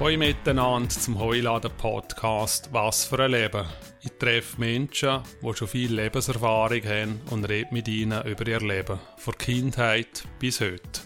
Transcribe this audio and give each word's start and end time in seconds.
Hallo 0.00 0.16
miteinander 0.16 0.90
zum 0.90 1.18
Heuladen 1.18 1.72
Podcast 1.76 2.68
«Was 2.72 3.04
für 3.04 3.18
ein 3.18 3.32
Leben». 3.32 3.66
Ich 4.00 4.12
treffe 4.12 4.60
Menschen, 4.60 5.22
die 5.42 5.54
schon 5.54 5.66
viel 5.66 5.92
Lebenserfahrung 5.92 6.84
haben 6.84 7.20
und 7.30 7.44
rede 7.48 7.74
mit 7.74 7.88
ihnen 7.88 8.24
über 8.24 8.46
ihr 8.46 8.60
Leben, 8.60 9.00
von 9.16 9.36
Kindheit 9.36 10.22
bis 10.38 10.60
heute. 10.60 11.00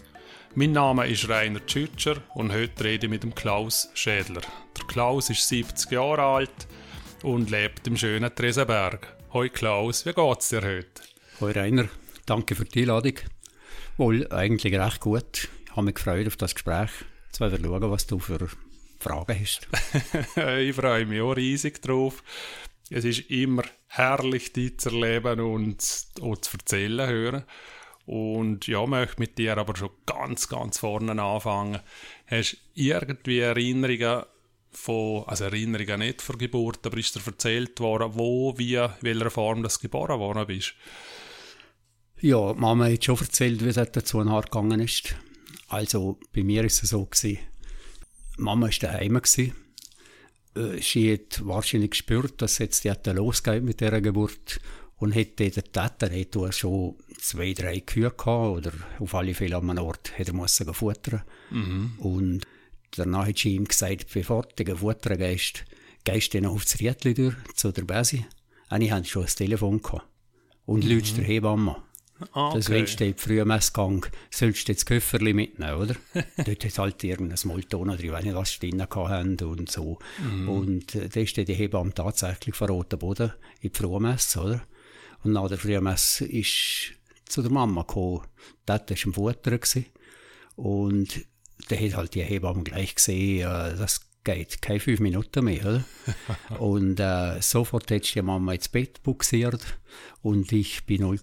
Mein 0.53 0.73
Name 0.73 1.07
ist 1.07 1.27
Rainer 1.27 1.65
Tschütscher 1.65 2.17
und 2.35 2.53
heute 2.53 2.83
rede 2.83 3.07
ich 3.07 3.09
mit 3.09 3.23
dem 3.23 3.33
Klaus 3.33 3.89
Schädler. 3.95 4.41
Der 4.77 4.85
Klaus 4.85 5.31
ist 5.31 5.47
70 5.47 5.89
Jahre 5.89 6.21
alt 6.21 6.67
und 7.23 7.49
lebt 7.49 7.87
im 7.87 7.97
schönen 7.97 8.33
Tresenberg. 8.35 9.17
Hoi 9.33 9.49
Klaus, 9.49 10.05
wie 10.05 10.13
geht's 10.13 10.49
dir 10.49 10.61
heute? 10.61 11.01
Hoi 11.41 11.51
Rainer, 11.51 11.87
danke 12.27 12.53
für 12.53 12.65
die 12.65 12.81
Einladung. 12.81 13.15
Wohl, 13.97 14.27
eigentlich 14.31 14.75
recht 14.75 14.99
gut. 14.99 15.49
Ich 15.65 15.71
habe 15.71 15.81
mich 15.81 15.95
gefreut 15.95 16.27
auf 16.27 16.37
das 16.37 16.53
Gespräch. 16.53 16.91
Jetzt 17.25 17.39
werden 17.39 17.63
wir 17.63 17.69
schauen, 17.71 17.89
was 17.89 18.05
du 18.05 18.19
für 18.19 18.47
Fragen 19.03 19.39
hast. 19.39 19.67
ich 20.59 20.75
freue 20.75 21.05
mich 21.05 21.21
auch 21.21 21.33
riesig 21.33 21.81
drauf. 21.81 22.23
Es 22.89 23.05
ist 23.05 23.29
immer 23.31 23.63
herrlich, 23.87 24.53
dich 24.53 24.79
zu 24.79 24.89
erleben 24.89 25.39
und 25.39 25.77
auch 26.21 26.37
zu 26.37 26.57
erzählen 26.57 27.07
hören. 27.07 27.43
Und 28.05 28.67
ja, 28.67 28.85
möchte 28.85 29.19
mit 29.19 29.37
dir 29.37 29.57
aber 29.57 29.75
schon 29.75 29.91
ganz, 30.05 30.49
ganz 30.49 30.79
vorne 30.79 31.21
anfangen. 31.21 31.79
Hast 32.27 32.53
du 32.53 32.57
irgendwie 32.73 33.39
Erinnerungen 33.39 34.23
von, 34.71 35.23
also 35.27 35.45
Erinnerungen 35.45 35.99
nicht 35.99 36.21
von 36.21 36.37
Geburt, 36.37 36.85
aber 36.85 36.97
ist 36.97 37.15
dir 37.15 37.21
erzählt 37.25 37.79
worden, 37.79 38.11
wo, 38.15 38.57
wie, 38.57 38.75
in 38.75 38.91
welcher 39.01 39.29
Form 39.29 39.63
du 39.63 39.69
geboren 39.81 40.19
worden 40.19 40.47
bist? 40.47 40.73
Ja, 42.19 42.53
Mama 42.53 42.89
hat 42.89 43.03
schon 43.03 43.17
erzählt, 43.17 43.63
wie 43.63 43.69
es 43.69 43.75
dazu 43.75 44.19
gegangen 44.19 44.79
ist. 44.79 45.15
Also 45.67 46.19
bei 46.33 46.43
mir 46.43 46.63
ist 46.63 46.83
es 46.83 46.89
so 46.89 47.05
gewesen, 47.05 47.39
Mama 48.37 48.67
war 48.67 48.73
daheim. 48.79 49.13
Gewesen. 49.13 49.53
Äh, 50.55 50.81
sie 50.81 51.13
hat 51.13 51.45
wahrscheinlich 51.45 51.91
gespürt, 51.91 52.41
dass 52.41 52.57
jetzt 52.57 52.83
die 52.83 53.09
losgeht 53.11 53.63
mit 53.63 53.81
dieser 53.81 54.01
Geburt 54.01 54.59
und 54.97 55.11
hätte 55.11 55.49
der 55.49 55.63
Täter 55.63 56.09
hätte 56.09 56.51
schon 56.51 56.95
zwei, 57.19 57.53
drei 57.53 57.81
Kühe 57.81 58.11
gehabt 58.11 58.27
oder 58.27 58.71
auf 58.99 59.15
alle 59.15 59.33
Fälle 59.33 59.57
an 59.57 59.69
einem 59.69 59.83
Ort 59.83 60.17
hätte 60.17 60.31
er 60.31 60.35
müssen 60.35 60.73
futtern. 60.73 61.23
Mhm. 61.49 61.93
Und 61.97 62.47
danach 62.91 63.27
hat 63.27 63.37
sie 63.37 63.55
ihm 63.55 63.65
gesagt, 63.65 64.13
bevor 64.13 64.47
du 64.55 64.75
futtern 64.75 65.17
gehst, 65.17 65.65
gehst 66.03 66.33
du 66.33 66.41
noch 66.41 66.53
aufs 66.53 66.79
Riedli 66.79 67.13
durch 67.13 67.35
zu 67.55 67.71
der 67.71 67.83
Besi. 67.83 68.25
Und 68.69 68.81
ich 68.81 68.91
hatte 68.91 69.05
schon 69.05 69.23
ein 69.23 69.29
Telefon 69.29 69.81
gehabt. 69.81 70.07
Und 70.65 70.85
mhm. 70.85 71.03
der 71.15 71.25
Hebamme. 71.25 71.75
Ah, 72.31 72.47
okay. 72.47 72.57
Das 72.57 72.69
wenn 72.69 72.87
steht 72.87 73.21
früh 73.21 73.41
am 73.41 73.49
Messgang, 73.49 74.05
sollst 74.31 74.67
du 74.67 74.73
das 74.73 74.85
Köfferli 74.85 75.33
mitnehmen, 75.33 75.75
oder? 75.75 75.95
Dort 76.37 76.65
hat 76.65 76.77
halt 76.77 77.03
irgendein 77.03 77.39
Molton 77.45 77.89
oder 77.89 78.03
ich 78.03 78.11
weiß 78.11 78.23
nicht, 78.23 78.35
was 78.35 78.59
drin 78.59 78.81
haben 78.81 79.37
und 79.39 79.71
so. 79.71 79.99
Mhm. 80.19 80.49
Und 80.49 80.95
äh, 80.95 81.09
da 81.09 81.19
ist 81.19 81.35
die 81.35 81.45
Hebamme 81.45 81.93
tatsächlich 81.93 82.55
von 82.55 82.69
Roten 82.69 82.99
Boden 82.99 83.33
in 83.61 83.71
die 83.71 83.77
Frühmesse, 83.77 84.41
oder? 84.41 84.61
Und 85.23 85.33
nach 85.33 85.47
der 85.47 85.57
Frühmesse 85.57 86.25
ist 86.25 86.93
zu 87.25 87.41
der 87.41 87.51
Mama 87.51 87.81
gekommen. 87.81 88.21
Dort 88.65 88.89
war 88.89 88.97
im 89.05 89.13
Futter. 89.13 89.59
Und 90.55 91.25
da 91.69 91.75
hat 91.75 91.95
halt 91.95 92.15
die 92.15 92.23
Hebamme 92.23 92.63
gleich 92.63 92.95
gesehen, 92.95 93.41
äh, 93.41 93.75
das 93.75 94.01
geht 94.23 94.61
keine 94.61 94.79
fünf 94.79 94.99
Minuten 94.99 95.45
mehr. 95.45 95.61
Oder? 95.65 96.59
und 96.59 96.99
äh, 96.99 97.41
sofort 97.41 97.91
hat 97.91 98.13
die 98.13 98.21
Mama 98.21 98.53
ins 98.53 98.69
Bett 98.69 99.03
buxiert 99.03 99.61
und 100.21 100.51
ich 100.51 100.85
bin 100.85 101.01
0, 101.01 101.19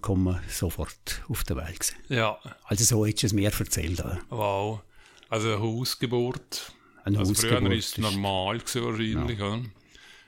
sofort 0.47 1.23
auf 1.27 1.43
der 1.43 1.57
Welt. 1.57 1.79
Gewesen. 1.79 1.95
Ja. 2.09 2.37
Also 2.65 2.83
so 2.83 3.05
hättest 3.05 3.23
du 3.23 3.27
es 3.27 3.33
mir 3.33 3.51
erzählt. 3.51 3.99
Oder? 3.99 4.19
Wow. 4.29 4.81
Also 5.29 5.47
eine 5.47 5.59
Hausgeburt. 5.59 6.73
Eine 7.03 7.19
also 7.19 7.31
Hausgeburt 7.31 7.63
früher 7.63 7.71
ist 7.73 7.89
es 7.89 7.97
normal 7.97 8.59
gewesen, 8.59 8.83
wahrscheinlich, 8.83 9.39
ja. 9.39 9.47
oder? 9.47 9.65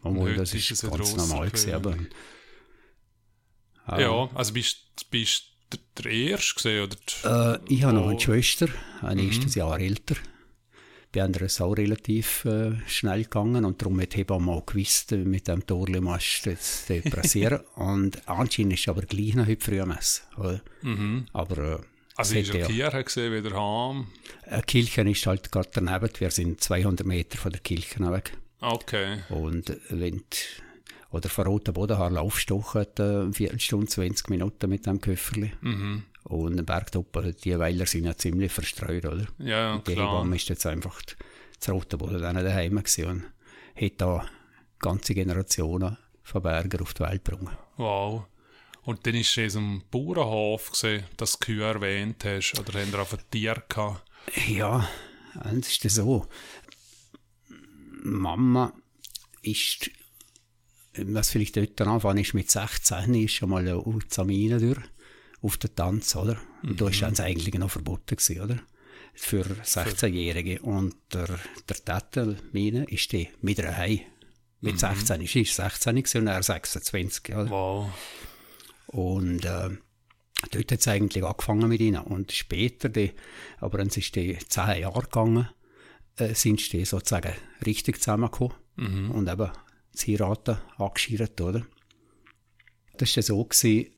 Und 0.02 0.20
heute 0.20 0.36
das 0.38 0.54
ist, 0.54 0.72
ist 0.72 0.82
ganz 0.82 1.16
normal 1.16 1.50
gewesen, 1.50 1.74
aber... 1.74 1.96
Ja, 3.98 4.30
also 4.34 4.54
bist 4.54 4.78
du 5.12 5.38
der, 5.72 5.80
der 6.04 6.12
Erste 6.12 6.56
gesehen, 6.56 6.90
oder? 7.24 7.56
Äh, 7.56 7.60
ich 7.68 7.84
habe 7.84 7.94
noch 7.94 8.08
eine 8.08 8.20
Schwester, 8.20 8.68
ein 9.02 9.18
mhm. 9.18 9.48
Jahr 9.54 9.80
älter 9.80 10.16
bei 11.14 11.24
einer 11.24 11.42
ist 11.42 11.62
auch 11.62 11.74
relativ 11.74 12.44
äh, 12.46 12.72
schnell 12.88 13.24
gegangen 13.24 13.66
und 13.66 13.82
darum 13.82 14.02
hat 14.02 14.16
Hebamme 14.16 14.52
auch 14.52 14.66
gewusst, 14.66 15.12
mit 15.12 15.48
dem 15.48 15.66
Torli 15.66 16.02
musst 16.02 16.46
du 16.46 16.50
jetzt 16.50 16.88
passieren. 17.12 17.62
und 17.76 18.28
anscheinend 18.28 18.74
ist 18.74 18.90
aber 18.90 19.04
gleich 19.04 19.36
noch 19.36 19.48
heute 19.48 19.64
früh 19.64 19.86
Messe. 19.86 20.22
Mhm. 20.82 21.28
Aber, 21.32 21.58
äh, 21.58 21.78
also 22.16 22.36
ist 22.36 22.54
er 22.54 22.66
Kirche 22.66 23.04
gesehen, 23.04 23.32
wieder 23.32 23.56
heim? 23.56 24.08
Eine 24.48 24.58
äh, 24.58 24.62
Kirche 24.64 25.02
ist 25.02 25.26
halt 25.28 25.52
gerade 25.52 25.70
daneben, 25.72 26.10
wir 26.18 26.32
sind 26.32 26.62
200 26.62 27.06
Meter 27.06 27.38
von 27.38 27.52
der 27.52 27.62
Kirche 27.62 28.12
weg. 28.12 28.36
Okay. 28.60 29.20
Und 29.30 29.78
wenn 29.90 30.18
die, 30.18 30.64
oder 31.12 31.30
von 31.30 31.46
Roten 31.46 31.74
Bodenhaar 31.74 32.10
laufst 32.10 32.50
du 32.50 32.64
eine 32.74 33.32
Viertelstunde, 33.32 33.86
20 33.86 34.30
Minuten 34.30 34.68
mit 34.68 34.88
dem 34.88 35.00
Köfferli. 35.00 35.52
Mhm. 35.62 36.04
Und 36.24 36.58
im 36.58 36.66
Bergtoppen, 36.66 37.36
die 37.44 37.60
Weiler 37.60 37.86
sind 37.86 38.06
ja 38.06 38.16
ziemlich 38.16 38.52
verstreut, 38.52 39.06
oder? 39.06 39.28
Ja, 39.40 39.76
und 39.76 39.88
die. 39.88 39.92
Hebamme 39.92 40.36
ist 40.36 40.50
jetzt 40.50 40.66
einfach 40.66 41.02
das 41.60 41.70
rote 41.70 41.98
Boden 41.98 42.22
dann 42.22 42.36
daheim 42.36 42.76
gewesen 42.76 43.06
und 43.06 43.24
hat 43.82 43.94
da 43.98 44.26
ganze 44.80 45.14
Generationen 45.14 45.98
von 46.24 46.42
Berger 46.42 46.82
auf 46.82 46.94
die 46.94 47.04
Welt 47.04 47.26
gebracht. 47.26 47.58
Wow. 47.78 48.26
Und 48.84 49.06
dann 49.06 49.16
ist 49.16 49.38
es 49.38 49.56
am 49.56 49.84
Bauernhof 49.92 50.72
gesehen, 50.72 51.06
dass 51.18 51.34
du 51.34 51.46
Kühe 51.46 51.64
erwähnt 51.64 52.24
hast, 52.26 52.60
oder 52.60 52.80
haben 52.80 52.92
ihr 52.92 53.00
auf 53.00 53.14
ein 53.14 53.20
Tier 53.32 53.64
gehabt? 53.68 54.04
Ja, 54.48 54.90
das 55.36 55.70
ist 55.70 55.90
so. 55.90 56.28
Mama 58.04 58.74
ist, 59.42 59.90
was 60.98 61.32
vielleicht 61.32 61.56
dort 61.56 61.80
anfangen 61.82 62.20
ist, 62.20 62.34
mit 62.34 62.52
16 62.52 63.14
ist 63.16 63.34
schon 63.34 63.50
mal 63.50 63.60
eine 63.60 63.80
Uzamine 63.80 64.60
durch 64.60 64.82
auf 65.44 65.58
den 65.58 65.76
Tanz, 65.76 66.16
oder? 66.16 66.38
Und 66.64 66.72
mhm. 66.72 66.78
da 66.78 66.86
war 66.86 67.12
es 67.12 67.20
eigentlich 67.20 67.54
noch 67.56 67.70
verboten, 67.70 68.16
gewesen, 68.16 68.42
oder? 68.42 68.58
Für 69.14 69.44
16-Jährige. 69.44 70.62
Und 70.62 70.96
der, 71.14 71.28
der 71.70 71.76
Täter, 71.76 72.36
meine, 72.52 72.86
ist 72.86 73.12
die 73.12 73.30
mit 73.42 73.60
einer 73.60 73.78
Hei. 73.78 74.08
Mit 74.62 74.76
mhm. 74.76 74.80
16 74.80 75.22
ist 75.22 75.36
er 75.36 75.70
16 75.70 75.96
gewesen, 75.96 76.22
und 76.22 76.28
er 76.28 76.42
26, 76.42 77.36
oder? 77.36 77.50
Wow. 77.50 77.92
Und, 78.88 79.44
äh, 79.44 79.70
dort 80.52 80.72
hat 80.72 80.80
es 80.80 80.88
eigentlich 80.88 81.24
angefangen 81.24 81.68
mit 81.68 81.82
ihnen. 81.82 82.02
Und 82.02 82.32
später, 82.32 82.88
die, 82.88 83.12
aber 83.60 83.80
dann 83.80 83.88
ist 83.88 84.16
die 84.16 84.38
10 84.38 84.82
Jahre 84.82 85.02
gegangen, 85.02 85.50
äh, 86.16 86.34
sind 86.34 86.72
die 86.72 86.86
sozusagen 86.86 87.34
richtig 87.66 88.00
zusammengekommen. 88.00 88.54
Mhm. 88.78 89.12
Und 89.12 89.30
eben 89.30 89.52
das 89.92 90.08
Heiraten 90.08 90.58
angeschirrt, 90.78 91.40
oder? 91.42 91.66
Das 92.98 93.16
war 93.18 93.24
so, 93.24 93.44
gewesen, 93.44 93.92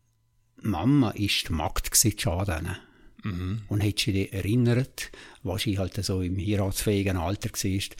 Mama 0.61 1.11
ist 1.11 1.49
die 1.49 1.53
Magd 1.53 1.91
gewesen, 1.91 2.77
mhm. 3.23 3.61
Und 3.67 3.83
hat 3.83 3.99
sich 3.99 4.33
erinnert, 4.33 5.11
was 5.43 5.63
sie 5.63 5.77
halt 5.77 6.03
so 6.03 6.21
im 6.21 6.37
heiratsfähigen 6.37 7.17
Alter 7.17 7.49
war, 7.49 7.71
ist 7.71 7.95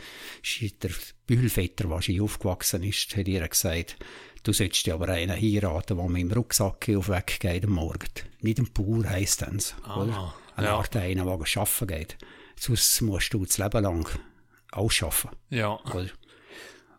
der 0.84 0.92
Bühlvetter, 1.28 1.90
was 1.90 2.06
sie 2.06 2.22
aufgewachsen 2.22 2.84
ist, 2.84 3.16
hat 3.16 3.28
ihr 3.28 3.48
gesagt, 3.48 3.98
du 4.44 4.54
sollst 4.54 4.88
aber 4.90 5.10
einen 5.10 5.40
heiraten, 5.40 5.98
der 5.98 6.08
mit 6.08 6.22
dem 6.22 6.32
Rucksack 6.32 6.90
auf 6.96 7.10
Weg 7.10 7.40
geht 7.40 7.66
am 7.66 7.72
Morgen. 7.72 8.10
Nicht 8.42 8.60
ein 8.60 8.72
Bauer 8.74 9.08
heisst 9.10 9.42
das, 9.42 9.76
ah? 9.84 10.34
Eine 10.56 10.68
ja. 10.68 10.78
Art 10.78 10.96
einer, 10.96 11.26
der 11.26 11.34
arbeiten 11.34 11.88
geht. 11.88 12.18
Sonst 12.56 13.02
musst 13.02 13.34
du 13.34 13.46
das 13.46 13.58
Leben 13.58 13.84
lang 13.84 14.08
ausschaffen. 14.72 15.32
Ja. 15.50 15.79
Oder? 15.94 16.08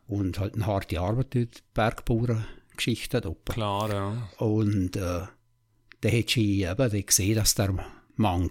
Und 0.06 0.38
halt 0.38 0.54
eine 0.54 0.66
harte 0.66 1.00
Arbeit 1.00 1.34
dort, 1.34 1.62
Bergbauerngeschichte 1.75 3.20
dort. 3.20 3.46
Klar, 3.46 3.90
ja. 3.92 4.28
Und 4.38 4.96
äh, 4.96 5.22
dann 6.00 6.12
hat 6.12 6.31
sie 6.31 6.62
eben 6.62 7.06
gesehen, 7.06 7.37
dass 7.37 7.54
der 7.54 7.75
Mann, 8.16 8.50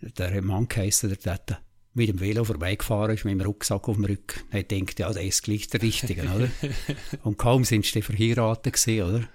der 0.00 0.42
Mann 0.42 0.68
geheissen, 0.68 1.10
der 1.10 1.18
dort 1.36 1.60
mit 1.94 2.08
dem 2.08 2.20
Velo 2.20 2.44
vorbeigefahren 2.44 3.14
ist, 3.14 3.24
mit 3.24 3.34
dem 3.34 3.40
Rucksack 3.40 3.88
auf 3.88 3.96
dem 3.96 4.04
Rücken. 4.04 4.40
Er 4.50 4.62
denkt, 4.62 4.98
ja, 5.00 5.12
der 5.12 5.24
ist 5.24 5.42
gleich 5.42 5.66
der 5.68 5.82
Richtige, 5.82 6.22
oder? 6.22 6.48
Und 7.24 7.38
kaum 7.38 7.64
sind 7.64 7.84
sie 7.84 8.02
verheiratet 8.02 8.74
gewesen, 8.74 9.02
oder? 9.02 9.28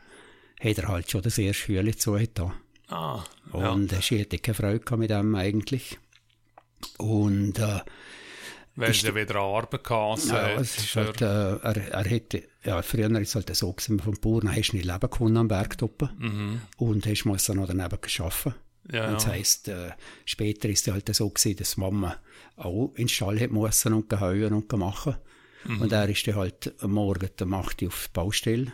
Hat 0.60 0.78
er 0.78 0.88
halt 0.88 1.12
schon 1.12 1.22
das 1.22 1.38
erste 1.38 1.64
Schüler 1.64 1.98
zu 1.98 2.18
da. 2.34 2.54
Ah, 2.88 3.24
ja. 3.54 3.72
Und 3.72 3.92
äh, 3.92 4.02
sie 4.02 4.22
hatte 4.22 4.40
keine 4.40 4.56
Freude 4.56 4.98
mit 4.98 5.12
ihm 5.12 5.36
eigentlich. 5.36 5.98
Und, 6.98 7.60
äh, 7.60 7.80
weil 8.76 8.96
er 9.04 9.16
wieder 9.16 9.36
Arbeit 9.36 9.84
gehabt 9.84 10.26
ja, 10.26 10.50
es 10.56 10.78
ist 10.78 10.96
halt, 10.96 11.22
äh, 11.22 11.26
er, 11.58 11.78
er 11.92 12.06
hätte, 12.06 12.44
ja, 12.66 12.82
früher 12.82 13.12
ist 13.20 13.30
es 13.30 13.36
halt 13.36 13.56
so 13.56 13.72
gewesen, 13.74 14.00
vom 14.00 14.20
Bauern 14.20 14.56
hast 14.56 14.72
du 14.72 14.78
nicht 14.78 14.86
leben 14.86 15.10
können 15.10 15.38
am 15.38 15.48
Bergtoppen 15.48 16.10
mhm. 16.18 16.62
und 16.78 17.06
hast 17.06 17.26
musst 17.26 17.50
noch 17.50 17.68
daneben 17.68 17.98
arbeiten. 18.20 18.56
Ja, 18.92 19.08
und 19.08 19.16
das 19.16 19.28
heisst, 19.28 19.70
äh, 19.70 19.92
später 20.26 20.68
ist 20.70 20.88
es 20.88 20.94
halt 20.94 21.14
so 21.16 21.30
gewesen, 21.30 21.58
dass 21.58 21.78
Mama 21.78 22.18
auch 22.58 22.90
in 22.96 23.04
den 23.04 23.10
Stall 23.10 23.40
hat 23.40 23.52
müssen 23.52 23.94
und 23.94 24.10
geheuen 24.10 24.54
und 24.54 24.68
gemacht. 24.68 25.18
Mhm. 25.66 25.82
Und 25.82 25.92
er 25.92 26.10
ist 26.10 26.28
dann 26.28 26.36
halt 26.36 26.74
am 26.80 26.92
Morgen 26.92 27.30
um 27.42 27.54
8 27.54 27.82
Uhr 27.82 27.88
auf 27.88 28.08
die 28.08 28.14
Baustelle 28.14 28.74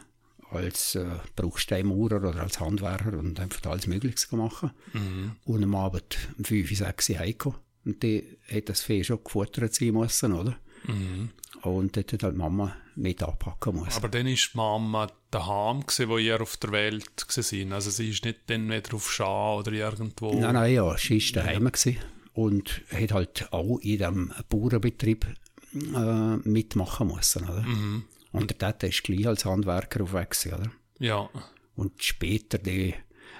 als 0.51 0.95
äh, 0.95 1.05
Bruchsteinmaurer 1.35 2.17
oder 2.27 2.41
als 2.41 2.59
Handwerker 2.59 3.17
und 3.17 3.39
einfach 3.39 3.69
alles 3.69 3.85
Mögliche 3.85 4.27
gemacht. 4.27 4.73
Mhm. 4.93 5.35
Und 5.45 5.63
am 5.63 5.75
Abend 5.75 6.17
um 6.37 6.43
5, 6.43 6.75
6 6.75 7.09
Uhr 7.09 7.19
heimgekommen. 7.19 7.59
Und 7.85 8.03
die 8.03 8.37
hat 8.51 8.69
das 8.69 8.81
Vieh 8.81 9.03
schon 9.03 9.23
gefuttert 9.23 9.73
sein 9.73 9.93
müssen, 9.93 10.33
oder? 10.33 10.57
Mhm. 10.85 11.29
Und 11.61 11.97
dort 11.97 12.13
hat 12.13 12.23
halt 12.23 12.37
Mama 12.37 12.75
mit 12.95 13.21
anpacken 13.23 13.75
muss. 13.75 13.95
Aber 13.95 14.09
dann 14.09 14.27
ist 14.27 14.55
Mama 14.55 15.07
daheim 15.31 15.81
gewesen, 15.81 16.09
wo 16.09 16.17
ihr 16.17 16.41
auf 16.41 16.57
der 16.57 16.71
Welt 16.71 17.03
war. 17.27 17.75
Also 17.75 17.89
sie 17.89 18.09
ist 18.09 18.25
nicht 18.25 18.39
dann 18.47 18.69
wieder 18.69 18.93
auf 18.93 19.11
Schau 19.11 19.59
oder 19.59 19.71
irgendwo. 19.71 20.33
Nein, 20.33 20.53
nein, 20.53 20.73
ja, 20.73 20.97
sie 20.97 21.19
war 21.19 21.43
daheim 21.43 21.65
gewesen 21.65 21.97
und 22.33 22.81
hat 22.91 23.11
halt 23.11 23.47
auch 23.51 23.79
in 23.79 23.97
diesem 23.97 24.33
Bauernbetrieb 24.49 25.25
äh, 25.73 26.35
mitmachen 26.37 27.07
müssen, 27.07 27.43
oder? 27.43 27.61
Mhm. 27.61 28.03
Und 28.31 28.49
der 28.49 28.57
Tata 28.57 28.87
ist 28.87 29.03
gleich 29.03 29.27
als 29.27 29.45
Handwerker 29.45 30.03
auf 30.03 30.13
Weg, 30.13 30.35
oder? 30.47 30.71
Ja. 30.99 31.29
Und 31.75 32.03
später, 32.03 32.57
die, 32.57 32.93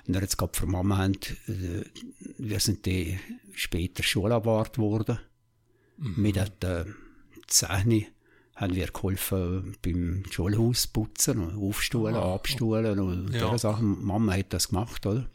wenn 0.06 0.16
wir 0.16 0.22
jetzt 0.22 0.38
gerade 0.38 0.58
von 0.58 0.72
Mama 0.72 0.98
haben, 0.98 1.18
äh, 1.48 1.84
wir 2.38 2.60
sind 2.60 2.86
die 2.86 3.20
später 3.54 4.04
Schulabwart 4.04 4.76
geworden. 4.76 5.20
Mhm. 5.98 6.14
Mit 6.18 6.38
einem, 6.38 6.96
10 7.50 8.08
haben 8.56 8.76
wir 8.76 8.88
geholfen 8.88 9.78
beim 9.82 10.24
Schulhaus 10.30 10.88
putzen 10.88 11.56
aufstuhlen, 11.58 12.16
ah, 12.16 12.36
abstuhlen 12.36 13.00
und 13.00 13.34
ja. 13.34 13.40
solche 13.40 13.60
Sachen. 13.60 14.04
Mama 14.04 14.34
hat 14.34 14.52
das 14.54 14.70
gemacht, 14.70 15.06
oder? 15.06 15.30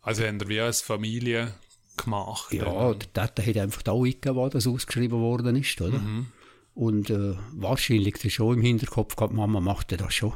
Also 0.00 0.24
haben 0.24 0.40
wir 0.40 0.48
wie 0.48 0.60
als 0.60 0.80
Familie 0.80 1.54
gemacht? 1.98 2.52
Ja, 2.52 2.66
oder? 2.66 2.94
der 2.94 3.12
Tata 3.12 3.42
hat 3.42 3.56
einfach 3.58 3.82
da 3.82 3.92
eingegeben, 3.92 4.50
das 4.50 4.66
ausgeschrieben 4.66 5.20
worden 5.20 5.56
ist, 5.56 5.80
oder? 5.82 5.98
Mhm. 5.98 6.26
Und 6.74 7.10
äh, 7.10 7.34
wahrscheinlich 7.52 8.14
das 8.22 8.32
schon 8.32 8.56
im 8.56 8.62
Hinterkopf 8.62 9.16
gehabt, 9.16 9.34
Mama 9.34 9.60
macht 9.60 9.92
das 10.00 10.14
schon. 10.14 10.32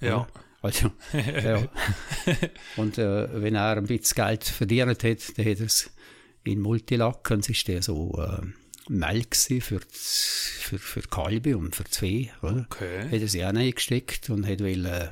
Ja. 0.00 0.26
Also, 0.60 0.90
ja. 1.12 1.68
Und 2.76 2.98
äh, 2.98 3.42
wenn 3.42 3.54
er 3.54 3.76
ein 3.76 3.86
bisschen 3.86 4.24
Geld 4.24 4.44
verdient 4.44 5.04
hat, 5.04 5.38
dann 5.38 5.46
hat 5.46 5.60
er 5.60 5.66
es 5.66 5.92
in 6.44 6.60
Multilack, 6.60 7.30
und 7.30 7.40
es 7.40 7.50
ist 7.50 7.68
der 7.68 7.82
so... 7.82 8.20
Äh, 8.20 8.46
Melk 8.88 9.36
für, 9.36 9.60
für, 9.60 10.78
für 10.78 11.02
Kalbe 11.02 11.56
und 11.56 11.76
für 11.76 11.84
Zwei, 11.84 12.30
oder? 12.42 12.66
Okay. 12.70 13.04
Hat 13.04 13.20
er 13.20 13.28
sie 13.28 13.44
auch 13.44 13.54
reingesteckt 13.54 14.30
und 14.30 14.46
hat 14.46 14.60
will, 14.60 14.86
äh, 14.86 15.08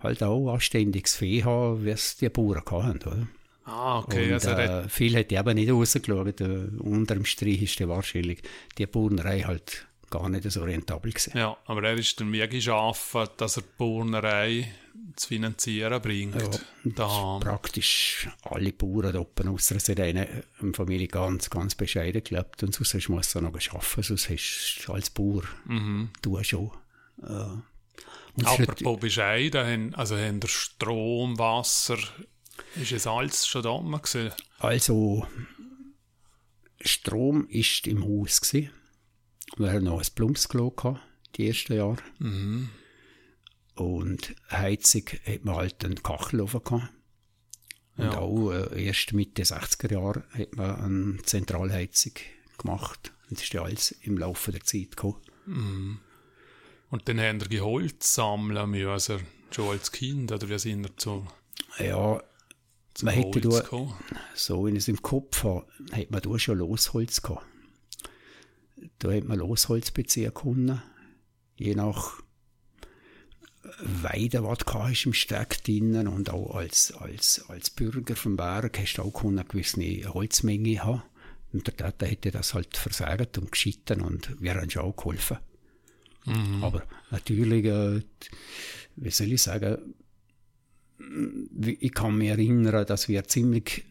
halt 0.00 0.22
auch 0.22 0.52
anständiges 0.52 1.16
Vieh 1.16 1.44
haben, 1.44 1.84
wie 1.84 1.90
es 1.90 2.16
die 2.16 2.28
Bauern 2.28 2.62
hatten, 2.64 3.08
oder? 3.08 3.28
Ah, 3.64 4.00
okay. 4.00 4.26
Und, 4.26 4.32
also 4.32 4.50
äh, 4.50 4.88
viel 4.88 5.16
hat 5.16 5.30
eben 5.30 5.54
nicht 5.54 5.70
rausgeschaut. 5.70 6.40
Äh, 6.40 6.68
unter 6.78 7.14
dem 7.14 7.24
Strich 7.24 7.62
ist 7.62 7.78
der 7.78 7.88
wahrscheinlich 7.88 8.42
die 8.76 8.86
Bauernerei 8.86 9.42
halt 9.42 9.86
gar 10.12 10.28
nicht 10.28 10.50
so 10.50 10.62
rentabel 10.62 11.10
gewesen. 11.10 11.36
Ja, 11.36 11.56
aber 11.64 11.82
er 11.84 11.94
ist 11.98 12.20
dann 12.20 12.32
wie 12.32 12.46
geschaffen, 12.46 13.26
dass 13.36 13.56
er 13.56 13.62
die 13.62 13.68
Bauernerei 13.78 14.72
zu 15.16 15.28
finanzieren 15.28 16.00
bringt. 16.00 16.60
daheim. 16.84 17.40
Praktisch 17.40 18.28
alle 18.42 18.72
Bauern 18.72 19.12
da 19.12 19.20
oben, 19.20 19.48
ausser 19.48 19.76
es 19.76 19.88
hat 19.88 20.00
eine 20.00 20.44
eine 20.60 20.72
Familie 20.74 21.08
ganz, 21.08 21.50
ganz 21.50 21.74
bescheiden 21.74 22.22
gelebt 22.22 22.62
und 22.62 22.74
sonst 22.74 23.08
musst 23.08 23.34
du 23.34 23.40
noch 23.40 23.52
arbeiten, 23.54 24.02
sonst 24.02 24.28
hast 24.28 24.84
du 24.86 24.92
als 24.92 25.10
Bauer 25.10 25.42
du 26.22 26.42
schon. 26.42 26.70
Äh, 27.22 27.56
und 28.34 28.46
Apropos 28.46 29.00
bescheiden, 29.00 29.94
also 29.94 30.16
haben 30.16 30.40
der 30.40 30.48
Strom, 30.48 31.38
Wasser, 31.38 31.98
ist 32.76 32.92
es 32.92 33.06
alles 33.06 33.46
schon 33.46 33.62
da 33.62 33.78
gewesen? 33.78 34.32
Also, 34.58 35.26
Strom 36.80 37.46
ist 37.48 37.86
im 37.86 38.04
Haus 38.04 38.40
gsi. 38.40 38.70
Wir 39.56 39.70
hatten 39.72 39.84
noch 39.84 40.00
ein 40.00 40.14
Plumpsklo 40.14 40.70
gehabt, 40.70 41.00
die 41.36 41.48
ersten 41.48 41.74
Jahre. 41.74 41.98
Und 43.74 44.34
Heizung 44.50 45.02
hat 45.26 45.44
man 45.44 45.56
halt 45.56 45.84
einen 45.84 46.02
Kachelofen 46.02 46.62
gehabt. 46.64 46.92
Und 47.96 48.04
Ja. 48.04 48.18
auch 48.18 48.50
äh, 48.52 48.84
erst 48.86 49.12
Mitte 49.12 49.42
60er 49.44 49.92
Jahre 49.92 50.24
hat 50.32 50.56
man 50.56 50.76
eine 51.14 51.22
Zentralheizung 51.22 52.12
gemacht. 52.58 53.12
Und 53.28 53.38
das 53.38 53.44
ist 53.44 53.52
ja 53.52 53.62
alles 53.62 53.92
im 54.02 54.16
Laufe 54.18 54.52
der 54.52 54.62
Zeit 54.62 54.96
gekommen. 54.96 55.20
Und 56.90 57.08
dann 57.08 57.20
haben 57.20 57.50
wir 57.50 57.64
Holz 57.64 58.14
sammeln 58.14 58.70
müssen, 58.70 59.20
schon 59.50 59.68
als 59.70 59.92
Kind, 59.92 60.32
oder 60.32 60.48
wie 60.48 60.58
sind 60.58 60.82
wir 60.84 60.96
zu, 60.96 61.26
Ja, 61.78 62.22
Man 63.02 63.14
hätte 63.14 63.42
Holz 63.48 63.68
da- 63.70 63.98
so 64.34 64.64
wenn 64.64 64.76
ich 64.76 64.82
es 64.82 64.88
im 64.88 65.00
Kopf 65.02 65.44
habe, 65.44 65.66
hat 65.92 66.10
man 66.10 66.20
da 66.22 66.38
schon 66.38 66.58
Losholz 66.58 67.20
gehabt. 67.22 67.46
Da 68.98 69.12
hat 69.12 69.24
man 69.24 69.38
Losholz 69.38 69.90
beziehen 69.90 70.34
können, 70.34 70.82
je 71.56 71.74
nach 71.74 72.22
Weide, 73.80 74.44
was 74.44 74.58
du 74.58 74.72
hast 74.74 75.06
im 75.06 75.12
Steg 75.12 75.62
drinnen 75.64 76.08
und 76.08 76.30
auch 76.30 76.56
als, 76.56 76.92
als, 76.92 77.44
als 77.48 77.70
Bürger 77.70 78.16
vom 78.16 78.36
Berg 78.36 78.78
hast 78.78 78.94
du 78.94 79.02
auch 79.02 79.24
eine 79.24 79.44
gewisse 79.44 80.12
Holzmenge 80.12 80.82
haben. 80.82 81.02
Und 81.52 81.66
der 81.66 81.76
Tata 81.76 82.06
hätte 82.06 82.30
das 82.30 82.54
halt 82.54 82.76
versägt 82.76 83.38
und 83.38 83.52
geschitten 83.52 84.00
und 84.00 84.40
wir 84.40 84.54
haben 84.54 84.70
schon 84.70 84.82
auch 84.82 84.96
geholfen. 84.96 85.38
Aber 86.62 86.84
natürlich, 87.10 87.64
äh, 87.64 88.02
wie 88.96 89.10
soll 89.10 89.32
ich 89.32 89.42
sagen, 89.42 89.94
ich 91.60 91.92
kann 91.92 92.16
mich 92.16 92.28
erinnern, 92.28 92.86
dass 92.86 93.08
wir 93.08 93.24
ziemlich 93.24 93.84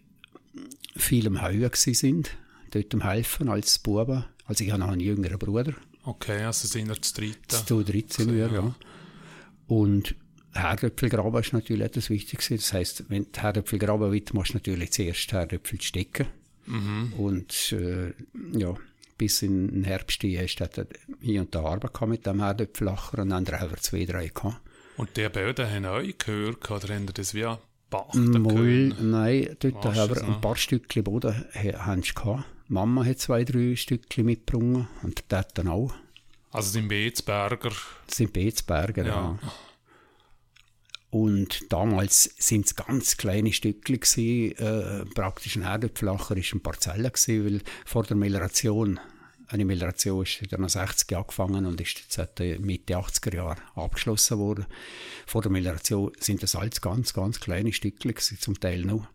viel 0.95 1.27
am 1.27 1.41
Heuen 1.41 1.69
gsi 1.69 1.93
sind, 1.93 2.31
dort 2.71 2.93
am 2.93 3.03
Helfen 3.03 3.49
als 3.49 3.79
Buben. 3.79 4.25
Also 4.45 4.63
ich 4.63 4.71
habe 4.71 4.81
noch 4.81 4.89
einen 4.89 5.01
jüngeren 5.01 5.37
Bruder, 5.39 5.73
Okay, 6.03 6.43
also 6.43 6.67
sind 6.67 6.87
wir 6.87 6.99
zu 7.01 7.13
dritt. 7.13 7.51
zu 7.51 7.83
13 7.83 8.33
wir, 8.33 8.47
ja. 8.51 8.75
Und 9.67 10.15
Herdöpfel 10.53 11.09
graben 11.09 11.39
ist 11.39 11.53
natürlich 11.53 11.83
etwas 11.85 12.09
Wichtigste. 12.09 12.55
Das 12.55 12.73
heisst, 12.73 13.05
wenn 13.09 13.27
du 13.31 13.41
Herdöpfel 13.41 13.79
graben 13.79 14.11
willst, 14.11 14.33
musst 14.33 14.51
du 14.51 14.57
natürlich 14.57 14.91
zuerst 14.91 15.31
Herdöpfel 15.31 15.79
stecken. 15.81 16.27
Und 17.17 17.73
äh, 17.73 18.13
ja, 18.57 18.75
bis 19.17 19.41
in 19.41 19.67
den 19.67 19.83
Herbst 19.83 20.23
hast 20.23 20.55
du 20.77 20.87
hier 21.21 21.41
und 21.41 21.53
da 21.53 21.63
Arbeit 21.63 22.07
mit 22.07 22.25
dem 22.25 22.41
Herdöpfelacher 22.41 23.19
und 23.19 23.29
dann 23.29 23.47
haben 23.47 23.69
wir 23.69 23.77
zwei, 23.77 24.05
drei 24.05 24.27
gehabt. 24.27 24.59
Und 24.97 25.15
die 25.15 25.27
Böden 25.29 25.69
haben 25.69 25.85
euch 25.85 26.17
gehört, 26.17 26.69
oder 26.69 26.93
haben 26.93 27.07
das 27.13 27.33
wie 27.33 27.47
pachten 27.89 28.41
Moll, 28.41 28.53
können? 28.53 29.11
nein, 29.11 29.55
dort 29.59 29.85
haben 29.85 30.15
wir 30.15 30.23
ein 30.23 30.41
paar 30.41 30.55
Stückchen 30.55 31.03
Boden 31.03 31.45
haben 31.53 32.01
gehabt. 32.01 32.45
Mama 32.71 33.03
hat 33.03 33.19
zwei, 33.19 33.43
drei 33.43 33.75
Stückchen 33.75 34.25
mitgebracht 34.25 34.87
und 35.03 35.29
der 35.29 35.43
Tata 35.45 35.69
auch. 35.69 35.93
Also 36.51 36.71
sind 36.71 36.87
Beetsberger, 36.87 37.71
Das 38.07 38.15
sind 38.15 38.31
Beetsberger, 38.31 39.05
ja. 39.05 39.13
Ja. 39.13 39.39
Und 41.09 41.69
damals 41.69 42.33
sind 42.37 42.67
es 42.67 42.75
ganz 42.77 43.17
kleine 43.17 43.51
Stückchen 43.51 43.99
gewesen, 43.99 44.57
äh, 44.57 45.05
praktisch 45.13 45.57
ein 45.57 45.63
Erdöpfelacher 45.63 46.37
ist 46.37 46.53
ein 46.53 46.63
Parzelle 46.63 47.11
gewesen, 47.11 47.45
weil 47.45 47.61
vor 47.85 48.03
der 48.03 48.15
Melioration, 48.15 49.01
eine 49.47 49.65
Melioration 49.65 50.23
ist 50.23 50.41
in 50.41 50.47
den 50.47 50.69
60 50.69 51.13
angefangen 51.17 51.65
und 51.65 51.81
ist 51.81 51.99
jetzt 51.99 52.39
Mitte 52.61 52.95
80er 52.95 53.35
Jahre 53.35 53.61
abgeschlossen 53.75 54.37
worden. 54.37 54.65
Vor 55.25 55.41
der 55.41 55.51
Melioration 55.51 56.13
sind 56.19 56.41
das 56.41 56.55
alles 56.55 56.79
ganz, 56.79 57.13
ganz 57.13 57.41
kleine 57.41 57.73
Stückchen 57.73 58.11
gewesen, 58.11 58.39
zum 58.39 58.57
Teil 58.57 58.85
noch 58.85 59.07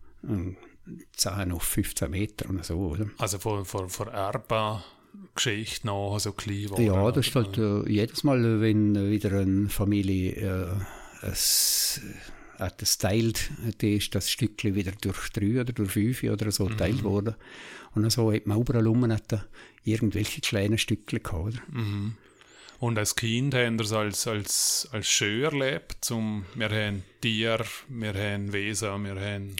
10 1.13 1.51
auf 1.51 1.63
15 1.63 2.09
Meter 2.09 2.49
und 2.49 2.63
so, 2.65 2.77
oder? 2.77 3.07
also 3.17 3.39
von, 3.39 3.65
von, 3.65 3.89
von 3.89 4.07
Erbe-Geschichte 4.07 5.87
noch 5.87 6.19
so 6.19 6.31
klein 6.31 6.63
geworden. 6.63 6.85
Ja, 6.85 7.11
das 7.11 7.27
ist 7.27 7.35
halt 7.35 7.57
äh, 7.57 7.89
jedes 7.89 8.23
Mal, 8.23 8.61
wenn 8.61 8.95
äh, 8.95 9.09
wieder 9.09 9.39
eine 9.39 9.69
Familie 9.69 10.31
äh, 11.21 11.25
es, 11.25 12.01
äh, 12.59 12.69
teilt, 12.69 13.51
ist 13.81 14.15
das 14.15 14.29
Stückchen 14.29 14.75
wieder 14.75 14.91
durch 15.01 15.29
drei 15.29 15.61
oder 15.61 15.73
durch 15.73 15.91
fünf 15.91 16.23
oder 16.23 16.51
so 16.51 16.65
geteilt 16.65 17.03
worden. 17.03 17.35
Und 17.93 18.09
so 18.11 18.31
hat 18.31 18.45
man 18.45 18.59
überall 18.59 18.85
rum 18.85 19.11
irgendwelche 19.83 20.41
kleinen 20.41 20.77
Stückchen 20.77 21.23
gehabt. 21.23 21.45
Oder? 21.45 21.59
Und 22.79 22.97
als 22.97 23.15
Kind 23.15 23.55
haben 23.55 23.79
wir 23.79 23.85
es 23.85 23.93
als, 23.93 24.27
als, 24.27 24.87
als 24.91 25.07
schön 25.07 25.43
erlebt. 25.43 25.97
Zum, 26.01 26.45
wir 26.53 26.69
haben 26.69 27.03
Tiere, 27.21 27.65
wir 27.87 28.13
haben 28.13 28.53
Wesen, 28.53 29.03
wir 29.03 29.19
haben... 29.19 29.55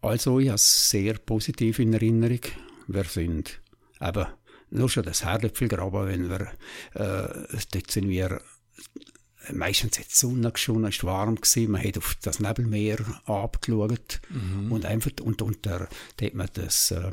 Also 0.00 0.38
ich 0.38 0.48
habe 0.48 0.56
es 0.56 0.90
sehr 0.90 1.14
positiv 1.14 1.78
in 1.78 1.92
Erinnerung. 1.92 2.40
Wir 2.86 3.04
sind 3.04 3.60
eben 4.00 4.26
nur 4.70 4.88
schon 4.88 5.04
das 5.04 5.24
Herdöpfelgraben, 5.24 6.06
wenn 6.06 6.28
wir, 6.28 6.40
äh, 6.94 7.58
dort 7.72 7.90
sind 7.90 8.08
wir, 8.08 8.40
meistens 9.52 9.98
hat 9.98 10.06
die 10.06 10.18
Sonne 10.18 10.52
geschonen, 10.52 10.86
es 10.86 11.02
war 11.04 11.14
warm 11.14 11.36
gewesen, 11.36 11.70
man 11.70 11.84
hat 11.84 11.98
auf 11.98 12.16
das 12.22 12.40
Nebelmeer 12.40 12.98
abgeschaut 13.26 14.20
und 14.70 14.84
einfach, 14.84 15.12
und 15.22 15.40
unter, 15.42 15.88
da 16.16 16.26
hat 16.26 16.34
man 16.34 16.48
das 16.54 16.90
äh, 16.90 17.12